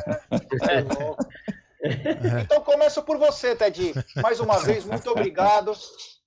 Então 2.43 2.59
começo 2.63 3.01
por 3.03 3.17
você, 3.17 3.55
Ted. 3.55 3.93
Mais 4.21 4.41
uma 4.41 4.57
vez, 4.59 4.83
muito 4.83 5.09
obrigado. 5.09 5.71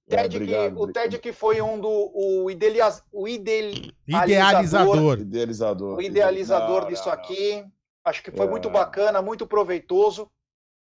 É, 0.08 0.16
Ted, 0.22 0.36
obrigado. 0.36 0.74
que, 0.74 0.82
o 0.82 0.86
Ted 0.92 1.18
que 1.18 1.32
foi 1.32 1.62
um 1.62 1.80
do 1.80 1.88
o, 2.14 2.50
idealiza, 2.50 3.02
o 3.12 3.28
idel- 3.28 3.72
Idealizador. 4.06 5.20
Idealizador. 5.20 5.96
o 5.98 6.02
idealizador 6.02 6.82
Não, 6.82 6.88
disso 6.88 7.08
não, 7.08 7.14
não. 7.14 7.22
aqui. 7.22 7.64
Acho 8.04 8.22
que 8.22 8.30
foi 8.32 8.46
É. 8.46 8.50
muito 8.50 8.68
bacana, 8.68 9.22
muito 9.22 9.46
proveitoso. 9.46 10.28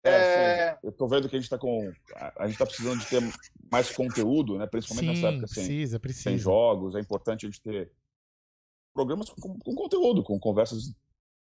É, 0.03 0.11
É, 0.11 0.73
sim, 0.73 0.79
eu 0.85 0.93
tô 0.93 1.07
vendo 1.09 1.29
que 1.29 1.37
a 1.37 1.39
gente 1.39 1.51
tá 1.51 1.59
com. 1.59 1.93
A 2.37 2.47
gente 2.47 2.57
tá 2.59 2.65
precisando 2.65 3.01
de 3.01 3.07
ter 3.07 3.21
mais 3.71 3.91
conteúdo, 3.95 4.57
né? 4.57 4.67
Principalmente 4.67 5.09
nessa 5.09 5.21
Sim, 5.21 5.27
época 5.37 5.47
sem, 5.49 5.65
precisa, 5.65 5.91
sem 5.93 6.01
precisa. 6.01 6.39
jogos. 6.39 6.95
É 6.95 7.01
importante 7.01 7.45
a 7.45 7.49
gente 7.51 7.61
ter 7.61 7.93
programas 8.95 9.29
com, 9.29 9.59
com 9.59 9.75
conteúdo, 9.75 10.23
com 10.23 10.39
conversas 10.39 10.95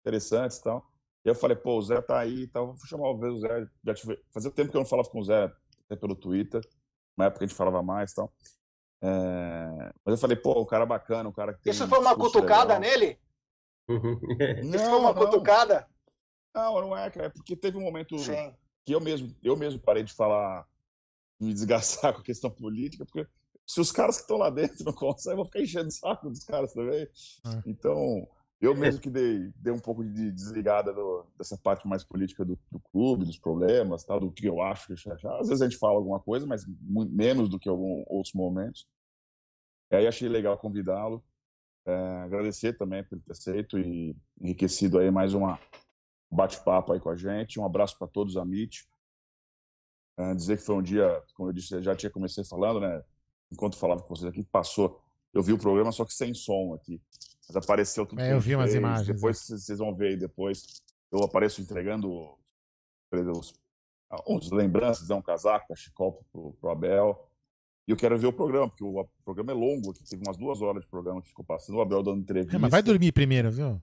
interessantes 0.01 0.57
e 0.57 0.63
tal. 0.63 0.83
E 1.25 1.29
eu 1.29 1.35
falei, 1.35 1.55
pô, 1.57 1.77
o 1.77 1.81
Zé 1.81 2.01
tá 2.01 2.17
aí 2.19 2.43
e 2.43 2.47
tal, 2.47 2.67
vou 2.67 2.85
chamar 2.87 3.11
o 3.11 3.39
Zé. 3.39 3.67
Já 3.85 3.93
tive... 3.93 4.19
Fazia 4.33 4.49
tempo 4.49 4.71
que 4.71 4.77
eu 4.77 4.81
não 4.81 4.87
falava 4.87 5.09
com 5.09 5.19
o 5.19 5.23
Zé, 5.23 5.51
até 5.85 5.95
pelo 5.95 6.15
Twitter. 6.15 6.61
Na 7.17 7.25
época 7.25 7.43
a 7.43 7.47
gente 7.47 7.57
falava 7.57 7.81
mais 7.83 8.11
e 8.11 8.15
tal. 8.15 8.33
É, 9.01 9.91
Mas 10.05 10.13
eu 10.13 10.17
falei, 10.17 10.35
pô, 10.35 10.51
o 10.51 10.65
cara 10.65 10.85
bacana, 10.85 11.29
o 11.29 11.33
cara 11.33 11.53
que 11.53 11.61
tem 11.61 11.71
isso 11.71 11.87
foi 11.87 11.99
uma 11.99 12.15
cutucada 12.15 12.77
legal. 12.77 12.79
nele? 12.79 13.19
Não, 13.87 14.75
Isso 14.75 14.85
foi 14.85 14.99
uma 14.99 15.13
não. 15.13 15.15
cutucada? 15.15 15.87
Não, 16.53 16.81
não 16.81 16.97
é, 16.97 17.09
cara. 17.09 17.27
É 17.27 17.29
porque 17.29 17.55
teve 17.55 17.77
um 17.77 17.81
momento 17.81 18.17
Sim. 18.19 18.53
que 18.85 18.93
eu 18.93 18.99
mesmo, 18.99 19.35
eu 19.41 19.55
mesmo 19.55 19.79
parei 19.79 20.03
de 20.03 20.13
falar, 20.13 20.67
me 21.39 21.53
desgastar 21.53 22.13
com 22.13 22.19
a 22.19 22.23
questão 22.23 22.51
política, 22.51 23.05
porque 23.05 23.27
se 23.65 23.79
os 23.79 23.91
caras 23.91 24.17
que 24.17 24.23
estão 24.23 24.37
lá 24.37 24.49
dentro 24.49 24.83
não 24.83 24.93
conseguem, 24.93 25.33
eu 25.33 25.37
vou 25.37 25.45
ficar 25.45 25.61
enchendo 25.61 25.87
o 25.87 25.91
saco 25.91 26.29
dos 26.29 26.43
caras 26.43 26.73
também. 26.73 27.07
Ah. 27.45 27.61
Então, 27.65 28.27
eu 28.61 28.75
mesmo 28.75 29.01
que 29.01 29.09
dei, 29.09 29.51
dei 29.55 29.73
um 29.73 29.79
pouco 29.79 30.03
de 30.03 30.31
desligada 30.31 30.93
do- 30.93 31.25
dessa 31.37 31.57
parte 31.57 31.87
mais 31.87 32.03
política 32.03 32.43
do, 32.45 32.57
do 32.71 32.79
clube, 32.79 33.25
dos 33.25 33.37
problemas, 33.39 34.03
tal, 34.03 34.19
do 34.19 34.31
que 34.31 34.47
eu 34.47 34.61
acho 34.61 34.87
que 34.87 34.95
já, 34.95 35.15
já- 35.17 35.39
Às 35.39 35.47
vezes 35.49 35.61
a 35.61 35.69
gente 35.69 35.77
fala 35.79 35.95
alguma 35.97 36.19
coisa, 36.19 36.45
mas 36.45 36.65
mu- 36.65 37.05
menos 37.09 37.49
do 37.49 37.59
que 37.59 37.69
alguns 37.69 38.03
outros 38.07 38.33
momentos. 38.33 38.87
E 39.91 39.95
aí 39.95 40.07
achei 40.07 40.27
legal 40.29 40.57
convidá-lo. 40.57 41.23
É, 41.85 41.93
agradecer 42.23 42.77
também 42.77 43.03
por 43.03 43.19
ter 43.19 43.31
aceito 43.31 43.79
e 43.79 44.15
enriquecido 44.39 44.99
aí 44.99 45.09
mais 45.09 45.33
uma 45.33 45.59
um 46.31 46.35
bate-papo 46.35 46.93
aí 46.93 46.99
com 46.99 47.09
a 47.09 47.15
gente. 47.15 47.59
Um 47.59 47.65
abraço 47.65 47.97
para 47.97 48.07
todos, 48.07 48.37
Amit. 48.37 48.87
É, 50.17 50.35
dizer 50.35 50.57
que 50.57 50.63
foi 50.63 50.75
um 50.75 50.81
dia, 50.83 51.23
como 51.33 51.49
eu 51.49 51.53
disse, 51.53 51.73
eu 51.73 51.81
já 51.81 51.95
tinha 51.95 52.11
comecei 52.11 52.43
falando, 52.43 52.81
né? 52.81 53.03
Enquanto 53.51 53.77
falava 53.77 54.01
com 54.03 54.09
vocês 54.15 54.29
aqui, 54.29 54.43
passou. 54.43 55.01
Eu 55.33 55.41
vi 55.41 55.53
o 55.53 55.57
programa, 55.57 55.91
só 55.91 56.05
que 56.05 56.13
sem 56.13 56.33
som 56.33 56.73
aqui. 56.73 57.01
Mas 57.49 57.55
apareceu 57.63 58.05
tudo. 58.05 58.21
É, 58.21 58.27
que 58.27 58.33
eu 58.35 58.39
vi 58.39 58.55
umas 58.55 58.69
fez. 58.71 58.75
imagens, 58.79 59.07
Depois 59.07 59.39
vocês 59.39 59.63
vocês 59.65 59.79
vão 59.79 59.95
ver 59.95 60.09
aí 60.09 60.17
depois. 60.17 60.63
Eu 61.11 61.23
apareço 61.23 61.61
entregando 61.61 62.37
os, 63.11 63.53
os 64.27 64.51
lembranças, 64.51 65.09
né, 65.09 65.15
um 65.15 65.21
casaco, 65.21 65.67
cachecol 65.69 66.23
pro, 66.31 66.53
pro 66.53 66.69
Abel. 66.69 67.27
E 67.87 67.91
eu 67.91 67.97
quero 67.97 68.17
ver 68.19 68.27
o 68.27 68.33
programa, 68.33 68.69
porque 68.69 68.83
o, 68.83 68.99
o 68.99 69.09
programa 69.25 69.51
é 69.51 69.55
longo, 69.55 69.89
aqui 69.89 70.03
teve 70.07 70.21
umas 70.23 70.37
duas 70.37 70.61
horas 70.61 70.83
de 70.83 70.87
programa 70.87 71.21
que 71.23 71.29
ficou 71.29 71.43
passando, 71.43 71.77
o 71.77 71.81
Abel 71.81 72.03
dando 72.03 72.21
entrevista. 72.21 72.55
É, 72.55 72.59
mas 72.59 72.69
vai 72.69 72.83
dormir 72.83 73.11
primeiro, 73.11 73.49
viu? 73.49 73.81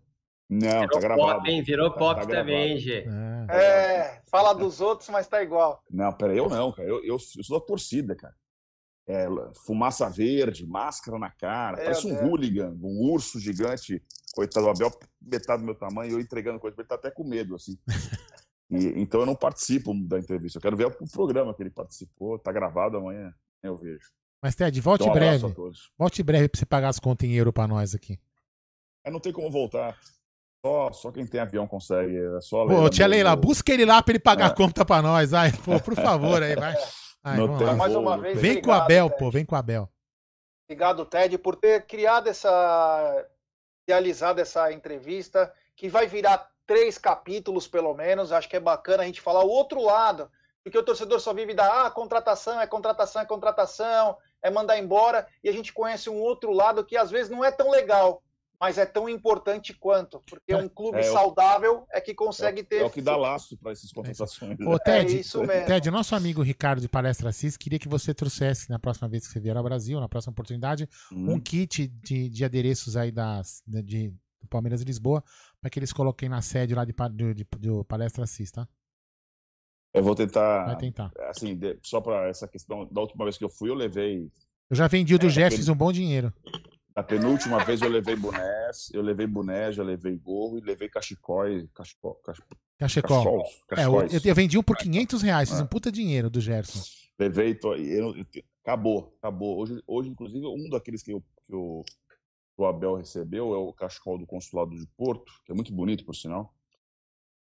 Não, 0.49 0.71
Virou 0.83 0.89
tá 0.91 1.01
gravado. 1.01 1.39
pop, 1.41 1.51
hein? 1.51 1.63
Virou 1.65 1.91
Tá- 1.91 1.99
pop 1.99 2.21
tá 2.21 2.27
também, 2.29 2.79
gravado. 2.81 2.81
G. 2.81 3.05
É, 3.51 4.23
fala 4.31 4.53
dos 4.53 4.81
outros, 4.81 5.09
mas 5.09 5.27
tá 5.27 5.43
igual. 5.43 5.83
Não, 5.91 6.13
pera, 6.13 6.33
eu 6.37 6.49
não, 6.49 6.71
cara. 6.71 6.89
Eu, 6.89 6.99
eu, 7.05 7.15
eu 7.17 7.19
sou 7.19 7.59
da 7.59 7.67
torcida, 7.67 8.15
cara. 8.15 8.35
É, 9.09 9.27
fumaça 9.65 10.11
verde, 10.11 10.67
máscara 10.67 11.17
na 11.19 11.31
cara, 11.31 11.77
Meu 11.77 11.85
parece 11.85 12.07
um 12.09 12.11
Deus. 12.15 12.23
hooligan, 12.23 12.77
um 12.83 13.09
urso 13.13 13.39
gigante, 13.39 14.03
coitado 14.35 14.67
do 14.67 14.71
Abel, 14.71 14.91
metade 15.23 15.63
do 15.63 15.67
meu 15.67 15.77
tamanho, 15.77 16.13
eu 16.13 16.21
entregando 16.21 16.59
coisa 16.59 16.77
ele, 16.77 16.89
tá 16.89 16.97
até 16.97 17.11
com 17.11 17.25
medo, 17.25 17.55
assim. 17.55 17.79
E, 18.69 19.01
então 19.01 19.21
eu 19.21 19.27
não 19.27 19.37
participo 19.37 19.95
da 19.95 20.19
entrevista, 20.19 20.59
eu 20.59 20.61
quero 20.61 20.77
ver 20.77 20.87
o 20.89 21.09
programa 21.13 21.55
que 21.55 21.63
ele 21.63 21.71
participou, 21.71 22.37
tá 22.37 22.51
gravado 22.51 22.97
amanhã, 22.97 23.33
eu 23.63 23.77
vejo. 23.77 24.11
Mas, 24.43 24.57
Ted, 24.57 24.81
volte 24.81 25.03
Então, 25.03 25.13
um 25.13 25.15
breve. 25.15 25.55
Volte 25.97 26.21
breve 26.25 26.49
pra 26.49 26.59
você 26.59 26.67
pagar 26.67 26.89
as 26.89 26.99
contas 26.99 27.29
em 27.29 27.33
euro 27.35 27.53
pra 27.53 27.69
nós 27.69 27.95
aqui. 27.95 28.19
É, 29.05 29.11
não 29.11 29.21
tem 29.21 29.33
como 29.33 29.49
voltar. 29.53 29.97
Só, 30.65 30.91
só 30.93 31.13
quem 31.13 31.25
tem 31.25 31.41
avião 31.41 31.65
consegue. 31.69 32.17
É 32.17 32.41
só 32.41 32.63
a 32.63 32.67
Pô, 32.67 32.73
Leila 32.73 32.91
tia. 32.91 33.07
Leila, 33.07 33.37
busca 33.37 33.73
ele 33.73 33.85
lá 33.85 34.03
pra 34.03 34.11
ele 34.13 34.19
pagar 34.19 34.47
É. 34.47 34.49
a 34.49 34.55
conta 34.55 34.85
pra 34.85 35.01
nós. 35.01 35.33
Ai, 35.33 35.53
pô, 35.53 35.79
por 35.81 35.95
favor, 35.95 36.43
aí, 36.43 36.57
vai. 36.59 36.75
Ai, 37.27 37.37
Não 37.37 37.59
tem. 37.59 37.75
Mais 37.75 37.93
uma 37.93 38.17
vez, 38.17 38.41
Vem 38.41 38.63
com 38.63 38.71
o 38.71 38.73
Abel, 38.73 39.09
Ted. 39.11 39.19
pô, 39.19 39.31
vem 39.33 39.45
com 39.45 39.57
o 39.57 39.59
Abel. 39.59 39.91
Obrigado, 40.65 41.05
Ted, 41.05 41.37
por 41.39 41.57
ter 41.57 41.85
criado 41.85 42.29
essa. 42.29 43.27
realizado 43.89 44.39
essa 44.39 44.71
entrevista, 44.71 45.53
que 45.75 45.89
vai 45.89 46.07
virar 46.07 46.49
três 46.65 46.97
capítulos, 46.97 47.67
pelo 47.67 47.93
menos. 47.95 48.31
Acho 48.31 48.49
que 48.49 48.55
é 48.57 48.61
bacana 48.61 49.03
a 49.03 49.07
gente 49.07 49.21
falar 49.21 49.43
o 49.43 49.49
outro 49.49 49.83
lado, 49.83 50.31
porque 50.63 50.79
o 50.79 50.85
torcedor 50.85 51.19
só 51.19 51.35
vive 51.35 51.53
da 51.53 51.87
ah, 51.87 51.91
contratação, 51.91 52.61
é 52.61 52.67
contratação, 52.67 53.23
é 53.23 53.25
contratação, 53.25 54.17
é 54.41 54.49
mandar 54.49 54.79
embora, 54.79 55.27
e 55.43 55.49
a 55.49 55.53
gente 55.53 55.73
conhece 55.73 56.09
um 56.09 56.21
outro 56.21 56.53
lado 56.53 56.85
que 56.85 56.97
às 56.97 57.11
vezes 57.11 57.29
não 57.29 57.45
é 57.45 57.51
tão 57.51 57.71
legal, 57.73 58.23
mas 58.61 58.79
é 58.79 58.87
tão 58.87 59.09
importante 59.09 59.75
quanto, 59.75 60.21
porque 60.29 60.55
um 60.55 60.69
clube 60.69 60.99
É, 60.99 61.01
é 61.01 61.03
saudável 61.05 61.87
é 61.93 62.01
que 62.01 62.15
consegue 62.15 62.63
ter. 62.63 62.77
É 62.83 62.85
o 62.85 62.91
que 62.91 63.03
dá 63.03 63.17
laço 63.17 63.57
para 63.59 63.73
essas 63.73 63.93
contratações. 63.93 64.59
Ô, 64.61 64.79
Ted, 64.79 65.17
É 65.17 65.21
isso 65.21 65.43
mesmo. 65.45 65.67
Ted, 65.67 65.91
nosso 65.91 66.15
amigo 66.15 66.43
Ricardo 66.43 66.81
de 66.81 66.89
Palestra 66.89 67.29
Assis 67.31 67.57
queria 67.57 67.79
que 67.79 67.89
você 67.89 68.15
trouxesse 68.15 68.71
na 68.71 68.79
próxima 68.79 69.09
vez 69.09 69.27
que 69.27 69.33
você 69.33 69.41
vier 69.41 69.57
ao 69.57 69.63
Brasil, 69.65 70.01
na 70.01 70.09
próxima 70.09 70.33
oportunidade, 70.33 70.89
Hum. 71.13 71.33
um 71.35 71.41
kit 71.41 71.87
de, 71.87 72.29
de 72.29 72.45
adereços 72.45 72.97
aí 72.97 73.11
das, 73.13 73.63
da- 73.67 73.81
de, 73.83 74.09
do 74.41 74.49
Palmeiras 74.49 74.81
de 74.81 74.87
Lisboa, 74.87 75.23
para 75.61 75.69
que 75.71 75.79
eles 75.79 75.93
coloquem 75.93 76.29
na 76.29 76.41
sede 76.43 76.75
lá 76.75 76.85
de, 76.85 76.93
do, 77.13 77.35
de- 77.35 77.47
do 77.59 77.85
Palestra 77.85 78.25
Assis, 78.25 78.51
tá? 78.51 78.67
Eu 79.95 80.03
vou 80.03 80.15
tentar. 80.15 80.67
Vai 80.67 80.77
tentar. 80.77 81.11
Assim, 81.29 81.57
de- 81.57 81.79
só 81.83 82.01
para 82.01 82.29
essa 82.29 82.47
questão, 82.47 82.87
da 82.91 83.01
última 83.01 83.25
vez 83.25 83.39
que 83.39 83.45
eu 83.45 83.49
fui, 83.49 83.71
eu 83.71 83.75
levei. 83.75 84.31
Eu 84.69 84.77
já 84.77 84.87
vendi 84.89 85.15
o 85.15 85.19
do 85.19 85.27
É, 85.27 85.29
aquele- 85.29 85.71
um 85.71 85.77
bom 85.77 85.91
dinheiro. 85.93 86.33
Da 86.97 87.03
penúltima 87.03 87.63
vez 87.63 87.83
eu 87.83 87.91
levei 87.91 88.17
bonés, 88.17 88.89
eu 88.91 89.03
levei 89.03 89.27
boné, 89.27 89.71
já 89.71 89.83
levei 89.83 90.17
gorro 90.17 90.57
e 90.57 90.63
levei 90.63 90.89
cachecóis. 90.89 91.69
Cachecol, 91.75 92.15
cach- 92.25 92.41
Cachecol. 92.79 93.45
cachecóis, 93.69 94.15
É, 94.15 94.17
eu, 94.17 94.21
eu 94.31 94.35
vendi 94.35 94.57
um 94.57 94.63
por 94.63 94.79
500 94.79 95.21
reais, 95.21 95.51
fiz 95.51 95.61
É. 95.61 95.63
um 95.63 95.67
puta 95.67 95.93
dinheiro 95.93 96.31
do 96.31 96.41
Gerson. 96.41 96.81
Levei, 97.19 97.55
tô, 97.55 97.75
eu, 97.75 98.17
eu 98.17 98.25
acabou, 98.65 99.15
acabou. 99.19 99.59
Hoje, 99.59 99.83
hoje, 99.87 100.09
inclusive, 100.09 100.47
um 100.47 100.71
daqueles 100.71 101.03
que, 101.03 101.13
eu, 101.13 101.23
que 101.45 101.55
o, 101.55 101.83
que 101.85 102.63
o 102.63 102.65
Abel 102.65 102.95
recebeu 102.97 103.53
é 103.55 103.59
o 103.59 103.75
cachecol 103.75 104.17
do 104.17 104.27
consulado 104.27 104.75
de 104.75 104.87
Porto, 104.97 105.31
que 105.45 105.53
é 105.53 105.55
muito 105.55 105.75
bonito, 105.75 106.03
por 106.03 106.15
sinal. 106.17 106.55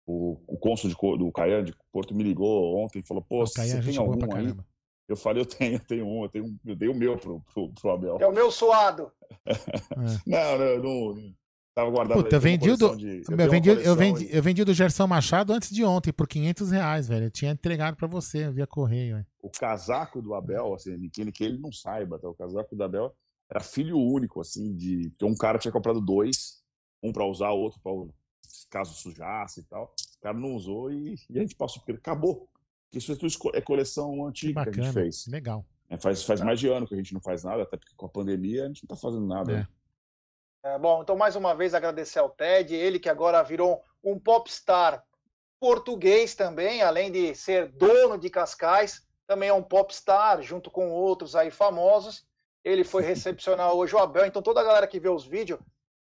O, 0.07 0.39
o 0.47 0.57
cônsul 0.59 0.89
de, 0.89 0.97
do 1.19 1.31
Caian 1.31 1.63
de 1.63 1.75
Porto 1.93 2.15
me 2.15 2.25
ligou 2.25 2.75
ontem 2.83 3.01
e 3.01 3.07
falou: 3.07 3.23
pô, 3.23 3.45
O 3.45 3.53
Caian 3.53 3.75
é 3.79 3.83
você 3.83 3.91
tem 3.91 3.97
boa 3.99 4.17
pra 4.17 4.25
algum 4.27 4.37
aí? 4.37 4.45
caramba. 4.45 4.67
Eu 5.09 5.17
falei: 5.17 5.43
eu 5.43 5.47
tenho, 5.47 5.75
eu 5.75 5.81
tenho 5.81 6.07
um, 6.07 6.23
eu, 6.25 6.29
tenho 6.29 6.59
eu 6.65 6.77
dei 6.77 6.89
o 6.89 6.95
meu 6.95 7.17
pro, 7.19 7.41
pro, 7.53 7.69
pro 7.73 7.91
Abel. 7.91 8.19
É 8.21 8.27
o 8.27 8.33
meu 8.33 8.51
suado. 8.51 9.11
Não, 10.27 10.59
não, 10.59 10.79
não, 10.83 11.15
não. 11.15 11.35
Tava 11.75 11.91
guardado. 11.91 12.23
Puta, 12.23 12.37
eu 12.37 12.41
vendi 12.41 12.77
do, 12.77 12.97
de- 12.97 13.23
eu, 13.27 13.35
uma 13.35 13.49
vendi, 13.49 13.71
eu, 13.71 13.97
vendi, 13.97 14.29
eu 14.31 14.43
vendi 14.43 14.63
do 14.63 14.75
Gerson 14.75 15.07
Machado 15.07 15.55
antes 15.55 15.71
de 15.71 15.83
ontem, 15.83 16.13
por 16.13 16.29
500 16.29 16.71
reais, 16.71 17.09
velho. 17.09 17.27
Eu 17.27 17.31
tinha 17.31 17.51
entregado 17.51 17.97
pra 17.97 18.07
você 18.07 18.51
via 18.51 18.67
correio. 18.67 19.15
velho. 19.17 19.27
o 19.43 19.49
casaco 19.49 20.21
do 20.21 20.35
Abel, 20.35 20.75
assim, 20.75 21.09
que, 21.09 21.33
que 21.33 21.43
ele 21.45 21.57
não 21.59 21.73
saiba, 21.73 22.19
tá? 22.19 22.29
O 22.29 22.35
casaco 22.35 22.77
do 22.77 22.85
Abel 22.85 23.15
era 23.51 23.61
filho 23.61 23.97
único, 23.99 24.39
assim, 24.41 24.75
de. 24.77 25.09
Porque 25.11 25.25
um 25.25 25.35
cara 25.35 25.59
tinha 25.59 25.73
comprado 25.73 25.99
dois, 26.01 26.63
um 27.03 27.11
pra 27.11 27.25
usar, 27.25 27.53
outro 27.53 27.81
pra 27.83 27.93
caso 28.69 28.93
sujasse 28.93 29.61
e 29.61 29.65
tal. 29.65 29.95
O 30.19 30.21
cara 30.21 30.37
não 30.39 30.55
usou 30.55 30.93
e, 30.93 31.15
e 31.31 31.39
a 31.39 31.41
gente 31.41 31.57
passou, 31.57 31.83
porque 31.83 31.93
acabou. 31.99 32.51
Isso 32.93 33.13
é, 33.13 33.59
é 33.59 33.61
coleção 33.61 34.15
Que 34.15 34.21
antiga 34.23 34.65
que 34.65 34.81
a 34.81 34.83
gente 34.83 34.93
fez. 34.93 35.27
Legal. 35.27 35.65
É, 35.89 35.99
faz, 35.99 36.23
faz 36.25 36.41
mais 36.41 36.59
de 36.59 36.69
ano 36.69 36.87
que 36.87 36.95
a 36.95 36.97
gente 36.97 37.13
não 37.13 37.21
faz 37.21 37.45
nada, 37.45 37.63
até 37.63 37.77
porque 37.77 37.95
com 37.97 38.07
a 38.07 38.09
pandemia 38.09 38.65
a 38.65 38.69
gente 38.69 38.85
não 38.85 38.97
tá 38.97 38.97
fazendo 38.97 39.27
nada. 39.27 39.53
É. 39.53 39.57
né? 39.57 39.69
É, 40.65 40.79
bom, 40.79 41.03
então 41.03 41.17
mais 41.17 41.35
uma 41.35 41.55
vez 41.55 41.75
agradecer 41.75 42.21
ao 42.21 42.31
Ted, 42.31 42.75
ele 42.75 43.01
que 43.01 43.09
agora 43.09 43.43
virou 43.43 43.83
um 44.03 44.19
popstar 44.19 45.05
português 45.61 46.35
também, 46.35 46.83
além 46.83 47.11
de 47.11 47.35
ser 47.35 47.69
dono 47.69 48.17
de 48.17 48.31
Cascais, 48.31 49.07
também 49.27 49.49
é 49.49 49.53
um 49.53 49.63
popstar, 49.63 50.43
junto 50.43 50.71
com 50.71 50.91
outros 50.91 51.37
aí 51.37 51.51
famosos. 51.51 52.27
Ele 52.65 52.85
foi 52.85 53.03
recepcionar 53.07 53.73
hoje 53.73 53.95
o 53.95 53.99
Abel, 53.99 54.27
então 54.27 54.43
toda 54.43 54.61
a 54.61 54.65
galera 54.65 54.87
que 54.87 55.01
vê 55.01 55.09
os 55.09 55.25
vídeos, 55.25 55.61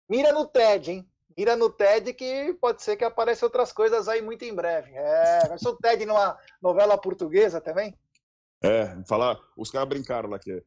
mira 0.08 0.32
no 0.32 0.46
Ted, 0.46 0.90
hein? 0.90 1.08
Mira 1.38 1.54
no 1.54 1.70
Ted 1.70 2.12
que 2.14 2.52
pode 2.60 2.82
ser 2.82 2.96
que 2.96 3.04
apareça 3.04 3.46
outras 3.46 3.72
coisas 3.72 4.08
aí 4.08 4.20
muito 4.20 4.44
em 4.44 4.52
breve. 4.52 4.90
É, 4.92 5.46
vai 5.46 5.56
ser 5.56 5.68
o 5.68 5.76
Ted 5.76 6.04
numa 6.04 6.36
novela 6.60 6.98
portuguesa 6.98 7.60
também? 7.60 7.96
É, 8.60 9.00
falar, 9.06 9.38
os 9.56 9.70
caras 9.70 9.88
brincaram 9.88 10.28
lá 10.28 10.36
que, 10.40 10.60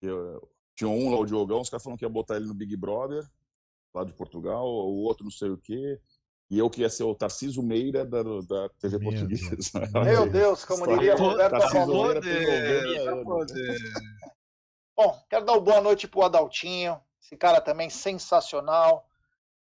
que 0.00 0.06
eu- 0.06 0.50
tinha 0.74 0.90
um 0.90 1.12
lá, 1.12 1.16
o 1.20 1.24
Diogão, 1.24 1.60
os 1.60 1.70
caras 1.70 1.84
falaram 1.84 1.96
que 1.96 2.04
ia 2.04 2.08
botar 2.08 2.34
ele 2.34 2.46
no 2.48 2.54
Big 2.54 2.76
Brother, 2.76 3.24
lá 3.94 4.02
de 4.02 4.12
Portugal, 4.12 4.66
o 4.66 5.04
outro 5.04 5.22
não 5.22 5.30
sei 5.30 5.50
o 5.50 5.56
quê, 5.56 6.00
e 6.50 6.58
eu 6.58 6.68
que 6.68 6.80
ia 6.80 6.90
ser 6.90 7.04
o 7.04 7.14
Tarciso 7.14 7.62
Meira 7.62 8.04
da, 8.04 8.20
da 8.24 8.68
TV 8.80 8.98
Meu 8.98 9.12
portuguesa. 9.12 9.70
Meu 10.04 10.28
Deus, 10.28 10.64
como 10.64 10.88
diria 10.88 11.14
Roberto 11.14 11.50
Tarciso. 11.52 11.86
Meira. 11.86 12.20
Bom, 14.96 15.24
quero 15.30 15.44
dar 15.44 15.52
uma 15.52 15.60
boa 15.60 15.80
noite 15.80 16.08
pro 16.08 16.22
Adaltinho, 16.22 17.00
esse 17.22 17.36
cara 17.36 17.60
também 17.60 17.88
sensacional. 17.88 19.06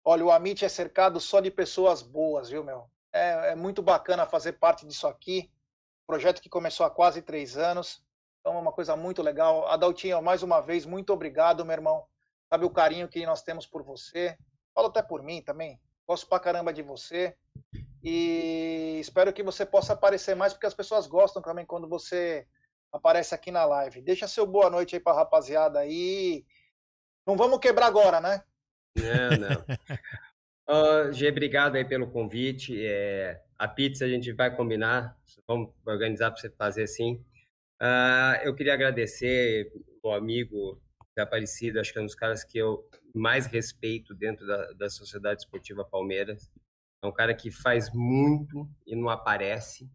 Olha, 0.06 0.24
o 0.24 0.30
Amit 0.30 0.62
é 0.64 0.68
cercado 0.68 1.18
só 1.18 1.40
de 1.40 1.50
pessoas 1.50 2.02
boas, 2.02 2.50
viu, 2.50 2.62
meu? 2.62 2.90
É, 3.10 3.52
é 3.52 3.54
muito 3.54 3.82
bacana 3.82 4.26
fazer 4.26 4.52
parte 4.52 4.86
disso 4.86 5.06
aqui. 5.06 5.50
Projeto 6.06 6.42
que 6.42 6.48
começou 6.50 6.84
há 6.84 6.90
quase 6.90 7.22
três 7.22 7.56
anos. 7.56 8.04
Então 8.40 8.54
é 8.54 8.60
uma 8.60 8.72
coisa 8.72 8.94
muito 8.94 9.22
legal. 9.22 9.66
Adaltinho, 9.66 10.20
mais 10.20 10.42
uma 10.42 10.60
vez, 10.60 10.84
muito 10.84 11.10
obrigado, 11.10 11.64
meu 11.64 11.72
irmão. 11.72 12.04
Sabe 12.50 12.66
o 12.66 12.70
carinho 12.70 13.08
que 13.08 13.24
nós 13.24 13.42
temos 13.42 13.66
por 13.66 13.82
você. 13.82 14.36
Falo 14.74 14.88
até 14.88 15.02
por 15.02 15.22
mim 15.22 15.40
também. 15.40 15.80
Gosto 16.06 16.28
pra 16.28 16.38
caramba 16.38 16.70
de 16.70 16.82
você. 16.82 17.34
E 18.02 18.98
espero 19.00 19.32
que 19.32 19.42
você 19.42 19.64
possa 19.64 19.94
aparecer 19.94 20.36
mais, 20.36 20.52
porque 20.52 20.66
as 20.66 20.74
pessoas 20.74 21.06
gostam 21.06 21.40
também 21.40 21.64
quando 21.64 21.88
você 21.88 22.46
aparece 22.92 23.34
aqui 23.34 23.50
na 23.50 23.64
live. 23.64 24.02
Deixa 24.02 24.28
seu 24.28 24.46
boa 24.46 24.68
noite 24.68 24.94
aí 24.94 25.00
pra 25.00 25.14
rapaziada 25.14 25.78
aí. 25.78 26.44
Não 27.26 27.38
vamos 27.38 27.58
quebrar 27.58 27.86
agora, 27.86 28.20
né? 28.20 28.44
Não, 28.96 29.30
não. 30.66 31.12
Gê, 31.12 31.28
obrigado 31.28 31.76
aí 31.76 31.84
pelo 31.84 32.10
convite. 32.10 32.74
É, 32.84 33.42
a 33.58 33.68
pizza 33.68 34.04
a 34.04 34.08
gente 34.08 34.32
vai 34.32 34.54
combinar, 34.54 35.16
vamos 35.46 35.72
organizar 35.84 36.30
para 36.30 36.40
você 36.40 36.50
fazer 36.50 36.84
assim. 36.84 37.24
Ah, 37.80 38.40
eu 38.42 38.54
queria 38.54 38.74
agradecer 38.74 39.72
o 40.02 40.12
amigo 40.12 40.80
Zé 41.14 41.22
Aparecido, 41.22 41.80
acho 41.80 41.92
que 41.92 41.98
é 41.98 42.02
um 42.02 42.06
dos 42.06 42.14
caras 42.14 42.44
que 42.44 42.58
eu 42.58 42.88
mais 43.14 43.46
respeito 43.46 44.14
dentro 44.14 44.46
da, 44.46 44.72
da 44.72 44.90
Sociedade 44.90 45.40
Esportiva 45.40 45.84
Palmeiras. 45.84 46.50
É 47.02 47.06
um 47.06 47.12
cara 47.12 47.34
que 47.34 47.50
faz 47.50 47.92
muito 47.92 48.68
e 48.86 48.96
não 48.96 49.08
aparece. 49.08 49.90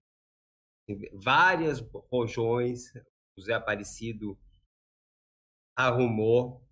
Várias 1.13 1.79
rojões, 2.11 2.93
o 3.37 3.41
Zé 3.41 3.53
Aparecido 3.53 4.37
arrumou 5.75 6.68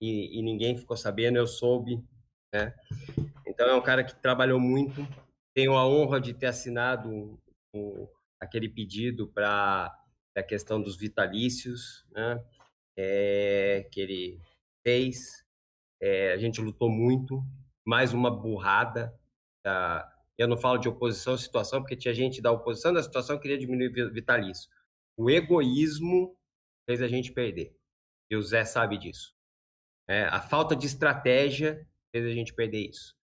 e, 0.00 0.38
e 0.38 0.42
ninguém 0.42 0.76
ficou 0.76 0.96
sabendo, 0.96 1.36
eu 1.38 1.46
soube, 1.46 2.02
né? 2.54 2.74
Então 3.46 3.68
é 3.68 3.74
um 3.74 3.82
cara 3.82 4.04
que 4.04 4.14
trabalhou 4.20 4.60
muito. 4.60 5.06
Tenho 5.54 5.74
a 5.76 5.86
honra 5.86 6.20
de 6.20 6.34
ter 6.34 6.46
assinado 6.46 7.38
aquele 8.40 8.68
pedido 8.68 9.28
para 9.28 9.94
a 10.36 10.42
questão 10.42 10.80
dos 10.82 10.96
vitalícios, 10.96 12.06
né? 12.12 12.42
É, 12.96 13.88
que 13.92 14.00
ele 14.00 14.40
fez. 14.86 15.44
É, 16.00 16.32
a 16.32 16.38
gente 16.38 16.60
lutou 16.60 16.90
muito. 16.90 17.42
Mais 17.86 18.12
uma 18.12 18.30
burrada. 18.30 19.14
da- 19.64 20.10
eu 20.38 20.48
não 20.48 20.56
falo 20.56 20.78
de 20.78 20.88
oposição 20.88 21.34
à 21.34 21.38
situação, 21.38 21.80
porque 21.82 21.94
tinha 21.96 22.14
gente 22.14 22.40
da 22.40 22.50
oposição 22.50 22.94
da 22.94 23.02
situação 23.02 23.36
que 23.36 23.42
queria 23.42 23.58
diminuir 23.58 23.90
vitalício. 24.10 24.70
O 25.18 25.28
egoísmo 25.30 26.34
fez 26.88 27.02
a 27.02 27.08
gente 27.08 27.30
perder. 27.32 27.76
E 28.30 28.36
o 28.36 28.42
Zé 28.42 28.64
sabe 28.64 28.96
disso. 28.96 29.34
É, 30.10 30.24
a 30.24 30.40
falta 30.40 30.74
de 30.74 30.86
estratégia 30.86 31.86
fez 32.10 32.26
a 32.26 32.34
gente 32.34 32.52
perder 32.52 32.90
isso. 32.90 33.14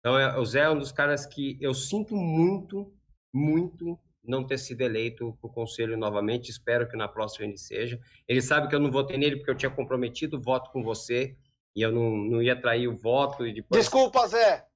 Então, 0.00 0.18
é, 0.18 0.36
o 0.36 0.44
Zé 0.44 0.62
é 0.62 0.68
um 0.68 0.76
dos 0.76 0.90
caras 0.90 1.24
que 1.24 1.56
eu 1.60 1.72
sinto 1.72 2.16
muito, 2.16 2.92
muito 3.32 3.96
não 4.24 4.44
ter 4.44 4.58
sido 4.58 4.80
eleito 4.80 5.38
para 5.40 5.48
o 5.48 5.52
conselho 5.52 5.96
novamente. 5.96 6.50
Espero 6.50 6.88
que 6.88 6.96
na 6.96 7.06
próxima 7.06 7.46
ele 7.46 7.56
seja. 7.56 8.00
Ele 8.26 8.42
sabe 8.42 8.66
que 8.66 8.74
eu 8.74 8.80
não 8.80 8.90
votei 8.90 9.16
nele 9.16 9.36
porque 9.36 9.52
eu 9.52 9.56
tinha 9.56 9.70
comprometido 9.70 10.36
o 10.36 10.42
voto 10.42 10.72
com 10.72 10.82
você 10.82 11.36
e 11.76 11.82
eu 11.82 11.92
não, 11.92 12.16
não 12.16 12.42
ia 12.42 12.60
trair 12.60 12.88
o 12.88 12.96
voto. 12.96 13.46
E 13.46 13.54
depois... 13.54 13.80
Desculpa, 13.80 14.26
Zé! 14.26 14.66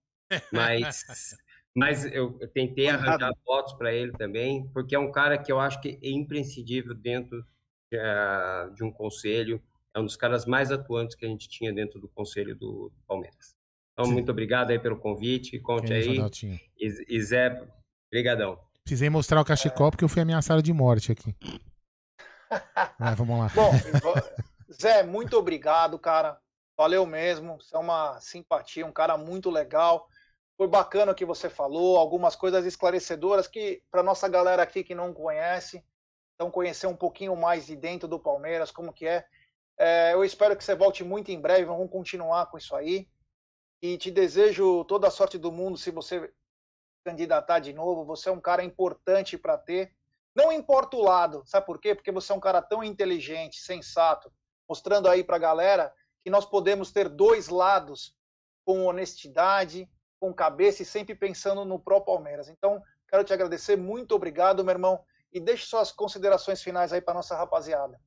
Mas, 0.53 1.05
mas 1.75 2.05
eu, 2.05 2.39
eu 2.41 2.49
tentei 2.49 2.89
arranjar 2.89 3.33
votos 3.45 3.73
para 3.73 3.93
ele 3.93 4.13
também, 4.13 4.69
porque 4.69 4.95
é 4.95 4.99
um 5.01 5.11
cara 5.11 5.37
que 5.37 5.51
eu 5.51 5.59
acho 5.59 5.81
que 5.81 5.99
é 6.01 6.11
imprescindível 6.11 6.95
dentro 6.95 7.45
uh, 7.93 8.73
de 8.73 8.85
um 8.85 8.93
conselho. 8.93 9.61
É 9.97 9.99
um 9.99 10.05
dos 10.05 10.17
caras 10.17 10.45
mais 10.45 10.71
atuantes 10.71 11.17
que 11.17 11.25
a 11.25 11.29
gente 11.29 11.49
tinha 11.49 11.73
dentro 11.73 11.99
do 11.99 12.07
conselho 12.07 12.55
do, 12.55 12.91
do 12.91 13.03
Palmeiras. 13.07 13.57
Então, 13.95 14.05
Sim. 14.05 14.13
muito 14.13 14.31
obrigado 14.31 14.71
aí 14.71 14.79
pelo 14.79 14.99
convite. 14.99 15.59
Conte 15.59 15.91
aí. 15.91 16.19
E, 16.79 17.17
e 17.17 17.23
Zé, 17.23 17.67
brigadão. 18.11 18.61
Precisei 18.85 19.09
mostrar 19.09 19.41
o 19.41 19.45
cachecol 19.45 19.91
porque 19.91 20.05
eu 20.05 20.09
fui 20.09 20.21
ameaçado 20.21 20.63
de 20.63 20.71
morte 20.71 21.13
aqui. 21.13 21.35
Vai, 23.01 23.15
vamos 23.15 23.39
lá. 23.39 23.51
Bom, 23.55 23.73
Zé, 24.71 25.03
muito 25.03 25.35
obrigado, 25.39 25.99
cara. 25.99 26.39
Valeu 26.77 27.07
mesmo. 27.07 27.57
Você 27.59 27.75
é 27.75 27.79
uma 27.79 28.21
simpatia, 28.21 28.85
um 28.85 28.93
cara 28.93 29.17
muito 29.17 29.49
legal. 29.49 30.07
Foi 30.59 30.69
bacana 30.69 31.13
o 31.13 31.15
que 31.15 31.25
você 31.25 31.49
falou, 31.49 31.97
algumas 31.97 32.37
coisas 32.37 32.67
esclarecedoras 32.67 33.49
que, 33.49 33.83
para 33.91 34.03
nossa 34.03 34.29
galera 34.29 34.63
aqui 34.63 34.85
que 34.85 34.95
não 34.95 35.15
conhece, 35.15 35.83
então 36.35 36.51
conhecer 36.51 36.87
um 36.87 36.97
pouquinho 36.97 37.35
mais 37.35 37.67
de 37.67 37.77
dentro 37.77 38.07
do 38.07 38.19
Palmeiras, 38.19 38.71
como 38.71 38.93
que 38.93 39.07
é. 39.07 39.27
É 39.79 40.15
eu 40.15 40.25
espero 40.25 40.57
que 40.57 40.65
você 40.65 40.75
volte 40.75 41.05
muito 41.05 41.31
em 41.31 41.41
breve, 41.41 41.65
vamos 41.65 41.91
continuar 41.91 42.47
com 42.47 42.59
isso 42.59 42.75
aí. 42.75 43.09
E 43.83 43.99
te 43.99 44.11
desejo 44.11 44.85
toda 44.85 45.09
a 45.09 45.11
sorte 45.11 45.37
do 45.37 45.53
mundo 45.53 45.77
se 45.77 45.91
você 45.91 46.33
candidatar 47.05 47.61
de 47.61 47.73
novo. 47.73 48.05
Você 48.05 48.29
é 48.29 48.33
um 48.33 48.41
cara 48.41 48.65
importante 48.65 49.39
para 49.39 49.57
ter. 49.57 49.93
Não 50.35 50.51
importa 50.51 50.97
o 50.97 51.03
lado, 51.03 51.43
sabe 51.47 51.65
por 51.65 51.81
quê? 51.81 51.95
Porque 51.95 52.11
você 52.11 52.33
é 52.33 52.35
um 52.35 52.41
cara 52.41 52.61
tão 52.61 52.83
inteligente, 52.83 53.61
sensato, 53.61 54.31
mostrando 54.69 55.09
aí 55.09 55.23
para 55.23 55.37
a 55.37 55.39
galera 55.41 55.95
que 56.23 56.31
nós 56.31 56.45
podemos 56.45 56.91
ter 56.91 57.09
dois 57.09 57.49
lados 57.49 58.15
com 58.65 58.85
honestidade, 58.85 59.89
com 60.19 60.35
cabeça 60.35 60.83
e 60.83 60.85
sempre 60.85 61.15
pensando 61.15 61.65
no 61.65 61.79
próprio 61.79 62.15
Palmeiras. 62.15 62.49
Então, 62.49 62.83
quero 63.09 63.25
te 63.25 63.33
agradecer, 63.33 63.77
muito 63.77 64.15
obrigado, 64.15 64.65
meu 64.65 64.73
irmão, 64.73 65.05
e 65.33 65.41
deixe 65.41 65.67
suas 65.67 65.93
considerações 65.93 66.63
finais 66.63 66.93
aí 66.93 67.01
para 67.01 67.15
nossa 67.15 67.37
rapaziada. 67.37 67.99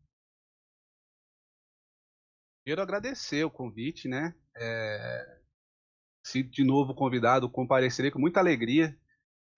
Quero 2.70 2.84
agradecer 2.84 3.44
o 3.44 3.50
convite, 3.50 4.08
né? 4.08 4.36
É 4.56 5.40
se 6.24 6.44
de 6.44 6.64
novo 6.64 6.94
convidado, 6.94 7.50
comparecerei 7.50 8.12
com 8.12 8.20
muita 8.20 8.40
alegria. 8.40 8.96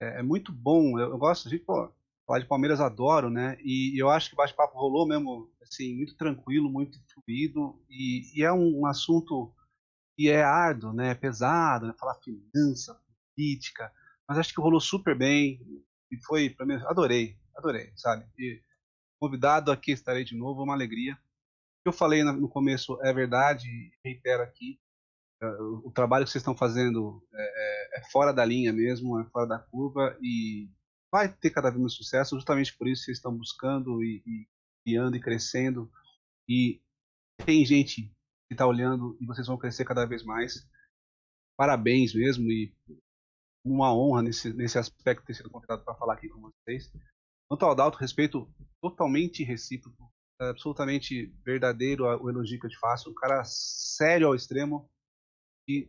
É, 0.01 0.19
é 0.19 0.23
muito 0.23 0.53
bom, 0.53 0.97
eu, 0.97 1.09
eu 1.09 1.17
gosto 1.17 1.49
de 1.49 1.59
pô, 1.59 1.93
falar 2.25 2.39
de 2.39 2.47
Palmeiras, 2.47 2.79
adoro, 2.79 3.29
né? 3.29 3.57
E, 3.59 3.93
e 3.93 3.99
eu 3.99 4.09
acho 4.09 4.29
que 4.29 4.33
o 4.33 4.37
bate-papo 4.37 4.77
rolou 4.77 5.05
mesmo, 5.05 5.51
assim, 5.61 5.93
muito 5.93 6.15
tranquilo, 6.15 6.71
muito 6.71 6.97
fluido, 7.13 7.83
e, 7.89 8.31
e 8.33 8.45
é 8.45 8.53
um, 8.53 8.79
um, 8.79 8.85
assunto 8.85 9.53
que 10.15 10.29
é 10.29 10.41
árduo, 10.41 10.93
né? 10.93 11.09
É 11.09 11.13
pesado, 11.13 11.87
né? 11.87 11.93
falar 11.99 12.15
finança, 12.23 12.97
política, 13.35 13.91
mas 14.25 14.37
acho 14.37 14.53
que 14.53 14.61
rolou 14.61 14.79
super 14.79 15.17
bem, 15.17 15.59
e 16.09 16.15
foi, 16.23 16.49
para 16.49 16.65
mim, 16.65 16.75
adorei, 16.85 17.37
adorei, 17.57 17.91
sabe? 17.93 18.25
E 18.39 18.61
convidado 19.19 19.69
aqui 19.69 19.91
estarei 19.91 20.23
de 20.23 20.33
novo, 20.33 20.63
uma 20.63 20.73
alegria. 20.73 21.19
Que 21.83 21.89
eu 21.89 21.93
falei 21.93 22.23
no 22.23 22.47
começo 22.47 22.99
é 23.01 23.11
verdade, 23.13 23.67
reitero 24.03 24.43
aqui, 24.43 24.79
o 25.83 25.91
trabalho 25.91 26.25
que 26.25 26.31
vocês 26.31 26.41
estão 26.41 26.55
fazendo 26.55 27.25
é, 27.33 27.41
é, 27.41 27.99
é, 27.99 28.03
fora 28.11 28.31
da 28.31 28.45
linha 28.45 28.71
mesmo, 28.71 29.19
é 29.19 29.25
fora 29.25 29.47
da 29.47 29.57
curva 29.57 30.15
e 30.21 30.69
vai 31.11 31.33
ter 31.33 31.49
cada 31.49 31.69
vez 31.69 31.81
mais 31.81 31.93
sucesso. 31.93 32.35
Justamente 32.35 32.77
por 32.77 32.87
isso 32.87 33.03
vocês 33.03 33.17
estão 33.17 33.35
buscando 33.35 34.03
e, 34.03 34.21
e 34.25 34.47
criando 34.83 35.15
e 35.15 35.19
crescendo. 35.19 35.91
E 36.47 36.79
tem 37.43 37.65
gente 37.65 38.03
que 38.47 38.53
está 38.53 38.67
olhando 38.67 39.17
e 39.19 39.25
vocês 39.25 39.47
vão 39.47 39.57
crescer 39.57 39.83
cada 39.83 40.05
vez 40.05 40.23
mais. 40.23 40.67
Parabéns 41.57 42.13
mesmo 42.13 42.49
e 42.51 42.75
uma 43.65 43.93
honra 43.93 44.21
nesse, 44.21 44.53
nesse 44.53 44.77
aspecto 44.77 45.25
ter 45.25 45.33
sido 45.33 45.49
convidado 45.49 45.83
para 45.83 45.95
falar 45.95 46.13
aqui 46.13 46.29
com 46.29 46.39
vocês. 46.39 46.91
Quanto 47.49 47.65
ao 47.65 47.71
Adalto, 47.71 47.97
respeito 47.97 48.47
totalmente 48.79 49.43
recíproco, 49.43 50.11
absolutamente 50.49 51.33
verdadeiro 51.45 52.05
o 52.05 52.29
elogio 52.29 52.59
que 52.59 52.65
eu 52.65 52.69
te 52.69 52.79
faço. 52.79 53.09
Um 53.09 53.13
cara 53.13 53.43
sério 53.43 54.27
ao 54.27 54.35
extremo, 54.35 54.89
e 55.67 55.87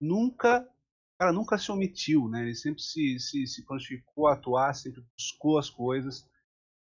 nunca, 0.00 0.68
cara, 1.18 1.32
nunca 1.32 1.58
se 1.58 1.70
omitiu, 1.70 2.28
né? 2.28 2.42
Ele 2.42 2.54
sempre 2.54 2.82
se, 2.82 3.18
se, 3.18 3.46
se 3.46 3.64
prontificou 3.64 4.28
a 4.28 4.34
atuar, 4.34 4.74
sempre 4.74 5.04
buscou 5.16 5.58
as 5.58 5.70
coisas. 5.70 6.28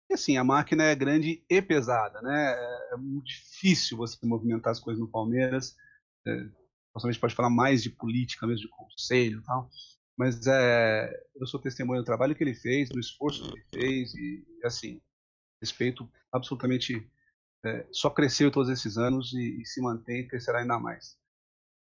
E 0.08 0.15
assim, 0.15 0.36
a 0.36 0.44
máquina 0.44 0.84
é 0.84 0.94
grande 0.94 1.44
e 1.49 1.62
pesada, 1.62 2.20
né? 2.23 2.52
É, 2.52 2.94
é 2.94 2.97
muito 2.97 3.26
difícil 3.26 3.97
você 3.97 4.16
movimentar 4.25 4.70
as 4.70 4.81
coisas 4.81 5.00
no 5.00 5.10
Palmeiras. 5.10 5.76
É, 6.26 6.49
possivelmente 6.92 7.20
pode 7.20 7.34
falar 7.34 7.50
mais 7.50 7.83
de 7.83 7.91
política 7.91 8.47
mesmo, 8.47 8.62
de 8.62 8.68
conselho 8.68 9.41
e 9.41 9.42
tal. 9.42 9.68
Mas 10.16 10.47
é, 10.47 11.12
eu 11.34 11.47
sou 11.47 11.60
testemunha 11.60 12.00
do 12.00 12.07
trabalho 12.07 12.34
que 12.34 12.42
ele 12.42 12.55
fez, 12.55 12.89
do 12.89 12.99
esforço 12.99 13.42
que 13.52 13.58
ele 13.58 13.66
fez 13.68 14.15
e, 14.15 14.47
assim, 14.65 15.00
respeito 15.60 16.10
absolutamente 16.33 17.10
é, 17.65 17.86
só 17.91 18.10
cresceu 18.10 18.51
todos 18.51 18.70
esses 18.70 18.97
anos 18.97 19.33
e, 19.33 19.60
e 19.60 19.67
se 19.67 19.81
mantém 19.81 20.20
e 20.20 20.28
crescerá 20.28 20.60
ainda 20.60 20.78
mais. 20.78 21.18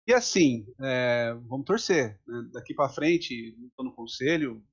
E 0.07 0.13
assim, 0.13 0.65
é, 0.79 1.33
vamos 1.47 1.65
torcer. 1.65 2.19
Né? 2.27 2.49
Daqui 2.53 2.73
para 2.73 2.89
frente, 2.89 3.55
estou 3.67 3.83
no 3.83 3.93
conselho, 3.93 4.63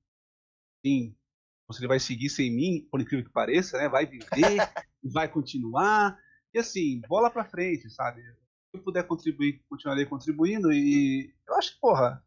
sim, 0.85 1.15
o 1.63 1.67
conselho 1.67 1.87
vai 1.87 1.99
seguir 1.99 2.29
sem 2.29 2.51
mim, 2.51 2.87
por 2.91 3.01
incrível 3.01 3.25
que 3.25 3.31
pareça, 3.31 3.77
né? 3.77 3.89
Vai 3.89 4.05
viver, 4.05 4.27
vai 5.03 5.27
continuar. 5.27 6.17
E 6.53 6.59
assim, 6.59 7.01
bola 7.07 7.31
para 7.31 7.49
frente, 7.49 7.89
sabe? 7.89 8.21
Se 8.21 8.77
eu 8.77 8.83
puder 8.83 9.07
contribuir, 9.07 9.63
continuarei 9.67 10.05
contribuindo. 10.05 10.71
E 10.71 11.33
eu 11.47 11.55
acho 11.55 11.73
que, 11.73 11.79
porra, 11.79 12.23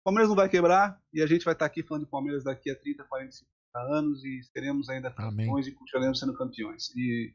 o 0.00 0.04
Palmeiras 0.04 0.28
não 0.28 0.36
vai 0.36 0.48
quebrar 0.48 1.02
e 1.12 1.20
a 1.20 1.26
gente 1.26 1.44
vai 1.44 1.54
estar 1.54 1.66
aqui 1.66 1.82
falando 1.82 2.04
de 2.04 2.10
Palmeiras 2.10 2.44
daqui 2.44 2.70
a 2.70 2.76
30, 2.78 3.04
45 3.04 3.50
anos 3.74 4.24
e 4.24 4.42
seremos 4.52 4.88
ainda 4.88 5.10
campeões 5.10 5.66
e 5.66 5.72
continuaremos 5.72 6.18
sendo 6.18 6.36
campeões. 6.36 6.90
E 6.96 7.32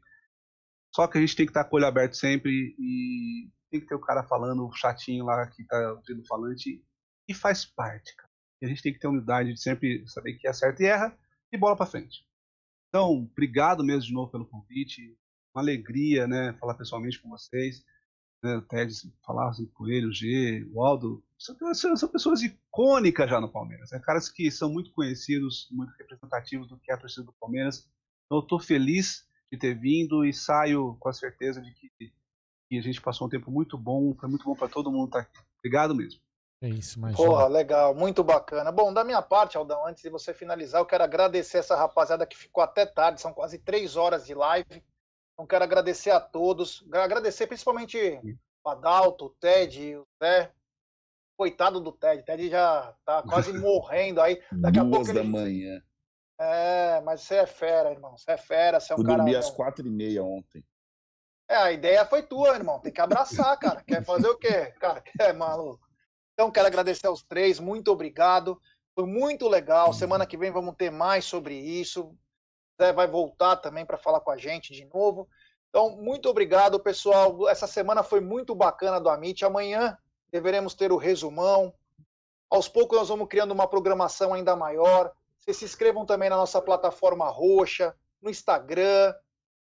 só 0.94 1.06
que 1.06 1.18
a 1.18 1.20
gente 1.20 1.34
tem 1.34 1.46
que 1.46 1.50
estar 1.50 1.64
com 1.64 1.76
o 1.76 1.78
olho 1.78 1.86
aberto 1.86 2.14
sempre 2.14 2.74
e 2.78 3.50
tem 3.70 3.80
que 3.80 3.86
ter 3.86 3.94
o 3.94 4.00
cara 4.00 4.22
falando 4.22 4.70
chatinho 4.72 5.24
lá 5.24 5.46
que 5.48 5.64
tá 5.64 6.00
tendo 6.06 6.24
falante 6.26 6.84
e 7.28 7.34
faz 7.34 7.64
parte, 7.64 8.14
cara. 8.14 8.30
E 8.62 8.66
a 8.66 8.68
gente 8.68 8.82
tem 8.82 8.92
que 8.92 8.98
ter 8.98 9.08
humildade 9.08 9.52
de 9.52 9.60
sempre 9.60 10.06
saber 10.06 10.34
que 10.34 10.46
é 10.46 10.52
certo 10.52 10.80
e 10.80 10.86
erra 10.86 11.16
e 11.52 11.58
bola 11.58 11.76
para 11.76 11.86
frente. 11.86 12.24
Então, 12.88 13.10
obrigado 13.10 13.82
mesmo 13.82 14.02
de 14.02 14.12
novo 14.12 14.30
pelo 14.30 14.46
convite. 14.46 15.18
Uma 15.52 15.62
alegria, 15.62 16.28
né, 16.28 16.52
falar 16.60 16.74
pessoalmente 16.74 17.20
com 17.20 17.28
vocês. 17.28 17.84
Né, 18.42 18.56
o 18.56 18.62
Ted 18.62 18.92
falar 19.26 19.48
assim, 19.48 19.66
com 19.66 19.88
ele, 19.88 20.06
o 20.06 20.12
G, 20.12 20.64
o 20.72 20.80
Aldo. 20.84 21.24
São, 21.44 22.08
pessoas 22.08 22.42
icônicas 22.42 23.28
já 23.28 23.40
no 23.40 23.50
Palmeiras. 23.50 23.90
Né, 23.90 24.00
caras 24.00 24.30
que 24.30 24.50
são 24.50 24.72
muito 24.72 24.90
conhecidos, 24.92 25.68
muito 25.70 25.92
representativos 25.98 26.68
do 26.68 26.78
que 26.78 26.90
é 26.90 26.94
a 26.94 26.98
torcida 26.98 27.26
do 27.26 27.34
Palmeiras. 27.34 27.88
Então, 28.24 28.38
eu 28.38 28.42
estou 28.42 28.58
feliz 28.58 29.26
de 29.52 29.58
ter 29.58 29.78
vindo 29.78 30.24
e 30.24 30.32
saio 30.32 30.96
com 30.98 31.08
a 31.08 31.12
certeza 31.12 31.60
de 31.60 31.72
que 31.74 31.90
e 32.70 32.78
a 32.78 32.82
gente 32.82 33.00
passou 33.00 33.26
um 33.26 33.30
tempo 33.30 33.50
muito 33.50 33.76
bom, 33.76 34.14
foi 34.18 34.28
muito 34.28 34.44
bom 34.44 34.54
para 34.54 34.68
todo 34.68 34.90
mundo 34.90 35.06
estar 35.06 35.22
tá 35.22 35.28
aqui. 35.30 35.48
Obrigado 35.58 35.94
mesmo. 35.94 36.20
É 36.62 36.68
isso, 36.68 36.98
mas. 36.98 37.14
Porra, 37.14 37.46
legal, 37.46 37.94
muito 37.94 38.24
bacana. 38.24 38.72
Bom, 38.72 38.92
da 38.92 39.04
minha 39.04 39.20
parte, 39.20 39.56
Aldão, 39.56 39.86
antes 39.86 40.02
de 40.02 40.10
você 40.10 40.32
finalizar, 40.32 40.80
eu 40.80 40.86
quero 40.86 41.04
agradecer 41.04 41.58
essa 41.58 41.76
rapaziada 41.76 42.26
que 42.26 42.36
ficou 42.36 42.64
até 42.64 42.86
tarde, 42.86 43.20
são 43.20 43.32
quase 43.32 43.58
três 43.58 43.96
horas 43.96 44.26
de 44.26 44.34
live. 44.34 44.82
Então, 45.32 45.46
quero 45.46 45.64
agradecer 45.64 46.10
a 46.10 46.20
todos, 46.20 46.84
agradecer 46.92 47.46
principalmente 47.46 47.98
o 48.64 48.70
Adalto, 48.70 49.26
o 49.26 49.30
Ted, 49.30 49.96
o 49.96 50.06
Zé. 50.22 50.50
Coitado 51.36 51.80
do 51.80 51.92
Ted, 51.92 52.22
o 52.22 52.24
Ted 52.24 52.48
já 52.48 52.94
tá 53.04 53.22
quase 53.22 53.52
morrendo 53.58 54.20
aí. 54.20 54.40
Daqui 54.52 54.78
Duas 54.78 54.86
a 54.86 54.90
pouco 54.90 55.12
da 55.12 55.20
ele... 55.20 55.28
manhã. 55.28 55.82
É, 56.38 57.00
mas 57.02 57.22
você 57.22 57.36
é 57.36 57.46
fera, 57.46 57.90
irmão. 57.90 58.16
Você 58.16 58.32
é 58.32 58.36
fera, 58.36 58.80
você 58.80 58.92
é 58.92 58.96
um 58.96 59.00
eu 59.00 59.04
cara. 59.04 59.16
dormi 59.18 59.36
às 59.36 59.50
quatro 59.50 59.86
e 59.86 59.90
meia 59.90 60.22
ontem. 60.22 60.64
É, 61.48 61.56
a 61.56 61.72
ideia 61.72 62.04
foi 62.06 62.22
tua, 62.22 62.54
irmão. 62.54 62.80
Tem 62.80 62.92
que 62.92 63.00
abraçar, 63.00 63.56
cara. 63.58 63.82
Quer 63.82 64.04
fazer 64.04 64.28
o 64.28 64.38
quê? 64.38 64.72
Cara, 64.80 65.02
é 65.20 65.32
maluco. 65.32 65.86
Então, 66.32 66.50
quero 66.50 66.66
agradecer 66.66 67.06
aos 67.06 67.22
três. 67.22 67.60
Muito 67.60 67.90
obrigado. 67.90 68.60
Foi 68.94 69.06
muito 69.06 69.48
legal. 69.48 69.92
Semana 69.92 70.26
que 70.26 70.36
vem 70.36 70.50
vamos 70.50 70.74
ter 70.76 70.90
mais 70.90 71.24
sobre 71.24 71.54
isso. 71.54 72.16
Zé 72.80 72.92
vai 72.92 73.06
voltar 73.06 73.56
também 73.56 73.86
para 73.86 73.98
falar 73.98 74.20
com 74.20 74.30
a 74.30 74.36
gente 74.36 74.72
de 74.72 74.84
novo. 74.86 75.28
Então, 75.68 75.96
muito 75.96 76.28
obrigado, 76.28 76.80
pessoal. 76.80 77.48
Essa 77.48 77.66
semana 77.66 78.02
foi 78.02 78.20
muito 78.20 78.54
bacana 78.54 79.00
do 79.00 79.08
Amit. 79.08 79.44
Amanhã 79.44 79.96
deveremos 80.34 80.74
ter 80.74 80.90
o 80.90 80.96
resumão. 80.96 81.72
Aos 82.50 82.68
poucos 82.68 82.98
nós 82.98 83.08
vamos 83.08 83.28
criando 83.28 83.52
uma 83.52 83.68
programação 83.68 84.34
ainda 84.34 84.56
maior. 84.56 85.14
Vocês 85.38 85.58
se 85.58 85.64
inscrevam 85.64 86.04
também 86.04 86.28
na 86.28 86.36
nossa 86.36 86.60
plataforma 86.60 87.30
roxa, 87.30 87.96
no 88.20 88.28
Instagram, 88.28 89.14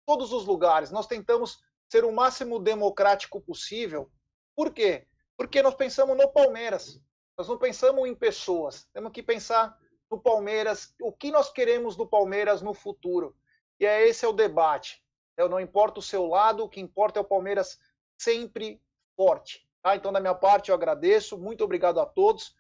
todos 0.05 0.31
os 0.31 0.45
lugares. 0.45 0.91
Nós 0.91 1.07
tentamos 1.07 1.59
ser 1.91 2.05
o 2.05 2.13
máximo 2.13 2.59
democrático 2.59 3.41
possível. 3.41 4.11
Por 4.55 4.71
quê? 4.71 5.07
Porque 5.39 5.63
nós 5.63 5.75
pensamos 5.75 6.15
no 6.19 6.29
Palmeiras. 6.31 7.01
Nós 7.39 7.49
não 7.49 7.57
pensamos 7.57 8.07
em 8.07 8.15
pessoas. 8.15 8.87
Temos 8.93 9.11
que 9.11 9.23
pensar 9.23 9.75
no 10.11 10.21
Palmeiras, 10.21 10.95
o 11.01 11.11
que 11.11 11.31
nós 11.31 11.51
queremos 11.51 11.97
do 11.97 12.07
Palmeiras 12.07 12.61
no 12.61 12.75
futuro. 12.75 13.35
E 13.81 13.87
é 13.87 14.07
esse 14.07 14.23
é 14.23 14.29
o 14.29 14.35
debate. 14.35 15.03
Eu 15.35 15.49
não 15.49 15.61
importa 15.61 15.99
o 15.99 16.03
seu 16.03 16.27
lado, 16.27 16.63
o 16.63 16.69
que 16.69 16.79
importa 16.79 17.19
é 17.19 17.23
o 17.23 17.25
Palmeiras 17.25 17.79
sempre 18.19 18.83
forte. 19.17 19.68
Tá? 19.91 19.97
Então, 19.97 20.13
da 20.13 20.21
minha 20.21 20.35
parte, 20.35 20.69
eu 20.71 20.75
agradeço. 20.75 21.39
Muito 21.39 21.65
obrigado 21.65 21.99
a 22.01 22.07
todos. 22.07 22.53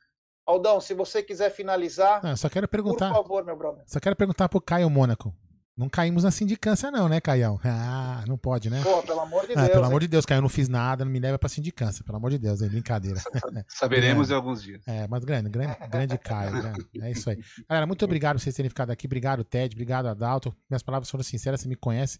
Aldão, 0.46 0.80
se 0.80 0.94
você 0.94 1.22
quiser 1.22 1.50
finalizar, 1.50 2.20
Ah, 2.24 2.34
só 2.36 2.48
quero 2.48 2.66
perguntar. 2.66 3.08
por 3.12 3.22
favor, 3.22 3.44
meu 3.44 3.56
brother. 3.56 3.84
Só 3.86 4.00
quero 4.00 4.16
perguntar 4.16 4.48
pro 4.48 4.60
Caio 4.60 4.88
Mônaco. 4.88 5.34
Não 5.76 5.88
caímos 5.88 6.24
na 6.24 6.32
sindicância, 6.32 6.90
não, 6.90 7.08
né, 7.08 7.20
Caião? 7.20 7.60
Ah, 7.64 8.24
não 8.26 8.36
pode, 8.36 8.68
né? 8.68 8.80
Pô, 8.82 9.00
pelo 9.00 9.20
amor 9.20 9.46
de 9.46 9.52
Ah, 9.52 9.56
Deus. 9.58 9.68
pelo 9.68 9.82
hein? 9.82 9.86
amor 9.86 10.00
de 10.00 10.08
Deus, 10.08 10.26
Caio, 10.26 10.38
eu 10.38 10.42
não 10.42 10.48
fiz 10.48 10.68
nada, 10.68 11.04
não 11.04 11.12
me 11.12 11.20
leva 11.20 11.38
pra 11.38 11.48
sindicância, 11.48 12.02
pelo 12.02 12.16
amor 12.16 12.30
de 12.30 12.38
Deus, 12.38 12.60
é 12.62 12.68
brincadeira. 12.68 13.20
Saberemos 13.68 14.28
É. 14.28 14.32
em 14.32 14.36
alguns 14.36 14.60
dias. 14.60 14.82
É, 14.88 15.06
mas 15.06 15.22
grande, 15.24 15.48
grande, 15.50 15.76
grande 15.88 16.18
Caio, 16.18 16.50
grande. 16.50 16.88
É 17.00 17.12
isso 17.12 17.30
aí. 17.30 17.38
Galera, 17.68 17.86
muito 17.86 18.04
obrigado 18.04 18.36
por 18.36 18.40
vocês 18.42 18.56
terem 18.56 18.68
ficado 18.68 18.90
aqui. 18.90 19.06
Obrigado, 19.06 19.44
Ted. 19.44 19.72
Obrigado, 19.76 20.06
Adalto. 20.06 20.52
Minhas 20.68 20.82
palavras 20.82 21.08
foram 21.08 21.22
sinceras, 21.22 21.60
você 21.60 21.68
me 21.68 21.76
conhece. 21.76 22.18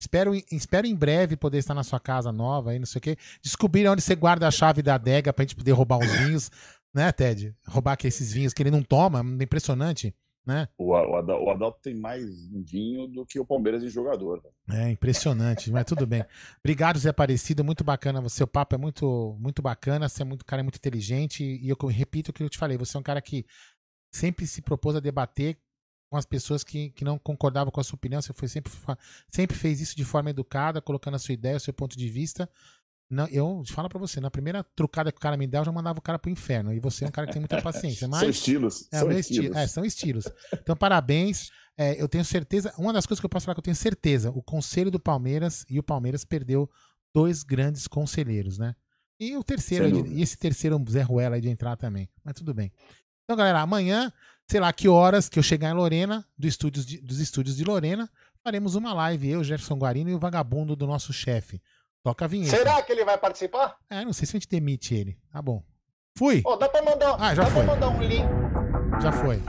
Espero, 0.00 0.34
espero 0.50 0.86
em 0.86 0.94
breve 0.94 1.36
poder 1.36 1.58
estar 1.58 1.74
na 1.74 1.82
sua 1.84 2.00
casa 2.00 2.32
nova 2.32 2.70
aí, 2.70 2.78
não 2.78 2.86
sei 2.86 2.98
o 2.98 3.02
quê. 3.02 3.16
Descobrir 3.42 3.86
onde 3.86 4.00
você 4.00 4.14
guarda 4.14 4.48
a 4.48 4.50
chave 4.50 4.80
da 4.82 4.94
adega 4.94 5.32
pra 5.32 5.42
gente 5.44 5.54
poder 5.56 5.72
roubar 5.72 5.98
uns 5.98 6.10
vinhos, 6.10 6.50
né, 6.94 7.12
Ted? 7.12 7.54
Roubar 7.66 7.92
aqui 7.92 8.06
esses 8.08 8.32
vinhos 8.32 8.54
que 8.54 8.62
ele 8.62 8.70
não 8.70 8.82
toma, 8.82 9.20
é 9.20 9.44
impressionante, 9.44 10.14
né? 10.46 10.68
O, 10.78 10.92
o, 10.92 11.16
Adal- 11.16 11.44
o 11.44 11.50
Adalto 11.50 11.80
tem 11.82 11.94
mais 11.94 12.24
vinho 12.48 13.06
do 13.08 13.26
que 13.26 13.38
o 13.38 13.44
Palmeiras 13.44 13.84
em 13.84 13.90
jogador. 13.90 14.42
É 14.70 14.88
impressionante, 14.90 15.70
mas 15.70 15.84
tudo 15.84 16.06
bem. 16.06 16.24
Obrigado, 16.64 16.98
Zé 16.98 17.10
Aparecido, 17.10 17.62
muito 17.62 17.84
bacana. 17.84 18.26
Seu 18.30 18.46
papo 18.46 18.74
é 18.74 18.78
muito, 18.78 19.36
muito 19.38 19.60
bacana. 19.60 20.08
Você 20.08 20.22
é 20.22 20.24
muito 20.24 20.46
cara, 20.46 20.60
é 20.60 20.62
muito 20.62 20.76
inteligente. 20.76 21.44
E 21.44 21.68
eu 21.68 21.76
repito 21.88 22.30
o 22.30 22.32
que 22.34 22.42
eu 22.42 22.48
te 22.48 22.56
falei: 22.56 22.78
você 22.78 22.96
é 22.96 23.00
um 23.00 23.02
cara 23.02 23.20
que 23.20 23.44
sempre 24.12 24.46
se 24.46 24.62
propôs 24.62 24.96
a 24.96 25.00
debater 25.00 25.58
com 26.10 26.16
as 26.16 26.26
pessoas 26.26 26.64
que, 26.64 26.90
que 26.90 27.04
não 27.04 27.18
concordavam 27.18 27.70
com 27.70 27.80
a 27.80 27.84
sua 27.84 27.94
opinião. 27.94 28.20
Você 28.20 28.32
foi 28.32 28.48
sempre, 28.48 28.72
sempre 29.30 29.56
fez 29.56 29.80
isso 29.80 29.96
de 29.96 30.04
forma 30.04 30.30
educada, 30.30 30.82
colocando 30.82 31.14
a 31.14 31.18
sua 31.18 31.32
ideia, 31.32 31.56
o 31.56 31.60
seu 31.60 31.72
ponto 31.72 31.96
de 31.96 32.08
vista. 32.08 32.50
Não, 33.08 33.26
eu 33.28 33.62
falo 33.66 33.88
pra 33.88 33.98
você, 33.98 34.20
na 34.20 34.30
primeira 34.30 34.62
trucada 34.62 35.10
que 35.10 35.18
o 35.18 35.20
cara 35.20 35.36
me 35.36 35.46
dá, 35.46 35.58
eu 35.60 35.64
já 35.64 35.72
mandava 35.72 35.98
o 35.98 36.02
cara 36.02 36.18
pro 36.18 36.30
inferno. 36.30 36.72
E 36.72 36.80
você 36.80 37.04
é 37.04 37.08
um 37.08 37.10
cara 37.10 37.26
que 37.26 37.32
tem 37.32 37.40
muita 37.40 37.62
paciência. 37.62 38.06
Mas, 38.08 38.20
São 38.20 38.30
estilos. 38.30 38.88
é, 38.92 38.98
são 38.98 39.12
estilos. 39.12 39.56
é, 39.56 39.66
são 39.66 39.84
estilos. 39.84 40.24
Então, 40.52 40.76
parabéns. 40.76 41.50
É, 41.76 42.00
eu 42.00 42.08
tenho 42.08 42.24
certeza. 42.24 42.74
Uma 42.76 42.92
das 42.92 43.06
coisas 43.06 43.20
que 43.20 43.26
eu 43.26 43.30
posso 43.30 43.46
falar 43.46 43.54
que 43.54 43.60
eu 43.60 43.64
tenho 43.64 43.76
certeza: 43.76 44.30
o 44.30 44.42
conselho 44.42 44.90
do 44.90 45.00
Palmeiras 45.00 45.64
e 45.68 45.78
o 45.78 45.82
Palmeiras 45.82 46.24
perdeu 46.24 46.68
dois 47.14 47.42
grandes 47.42 47.88
conselheiros, 47.88 48.58
né? 48.58 48.74
E 49.18 49.36
o 49.36 49.44
terceiro, 49.44 50.06
e 50.06 50.22
esse 50.22 50.36
terceiro 50.36 50.76
um 50.76 50.84
Zé 50.88 51.02
Ruela 51.02 51.36
aí 51.36 51.40
de 51.40 51.48
entrar 51.48 51.76
também. 51.76 52.08
Mas 52.24 52.34
tudo 52.34 52.54
bem. 52.54 52.72
Então, 53.24 53.36
galera, 53.36 53.60
amanhã, 53.60 54.12
sei 54.50 54.58
lá 54.58 54.72
que 54.72 54.88
horas 54.88 55.28
que 55.28 55.38
eu 55.38 55.42
chegar 55.44 55.70
em 55.70 55.74
Lorena, 55.74 56.26
do 56.36 56.44
estúdios 56.48 56.84
de- 56.84 57.00
dos 57.00 57.20
estúdios 57.20 57.56
de 57.56 57.62
Lorena, 57.62 58.10
faremos 58.42 58.74
uma 58.74 58.92
live, 58.92 59.30
eu, 59.30 59.44
Jefferson 59.44 59.76
Guarino 59.78 60.10
e 60.10 60.14
o 60.14 60.18
vagabundo 60.18 60.74
do 60.74 60.88
nosso 60.88 61.12
chefe. 61.12 61.62
Toca 62.02 62.24
a 62.24 62.28
vinheta. 62.28 62.56
Será 62.56 62.82
que 62.82 62.90
ele 62.90 63.04
vai 63.04 63.16
participar? 63.16 63.76
É, 63.88 64.04
não 64.04 64.12
sei 64.12 64.26
se 64.26 64.36
a 64.36 64.40
gente 64.40 64.48
demite 64.48 64.92
ele. 64.92 65.16
Tá 65.32 65.40
bom. 65.40 65.62
Fui. 66.18 66.42
Ó, 66.44 66.56
dá 66.56 66.68
pra 66.68 66.82
mandar, 66.82 67.14
Ah, 67.20 67.32
já 67.32 67.44
dá 67.44 67.50
foi. 67.50 67.64
pra 67.64 67.74
mandar 67.74 67.88
um 67.90 68.02
link. 68.02 68.24
Já 69.00 69.12
foi. 69.12 69.40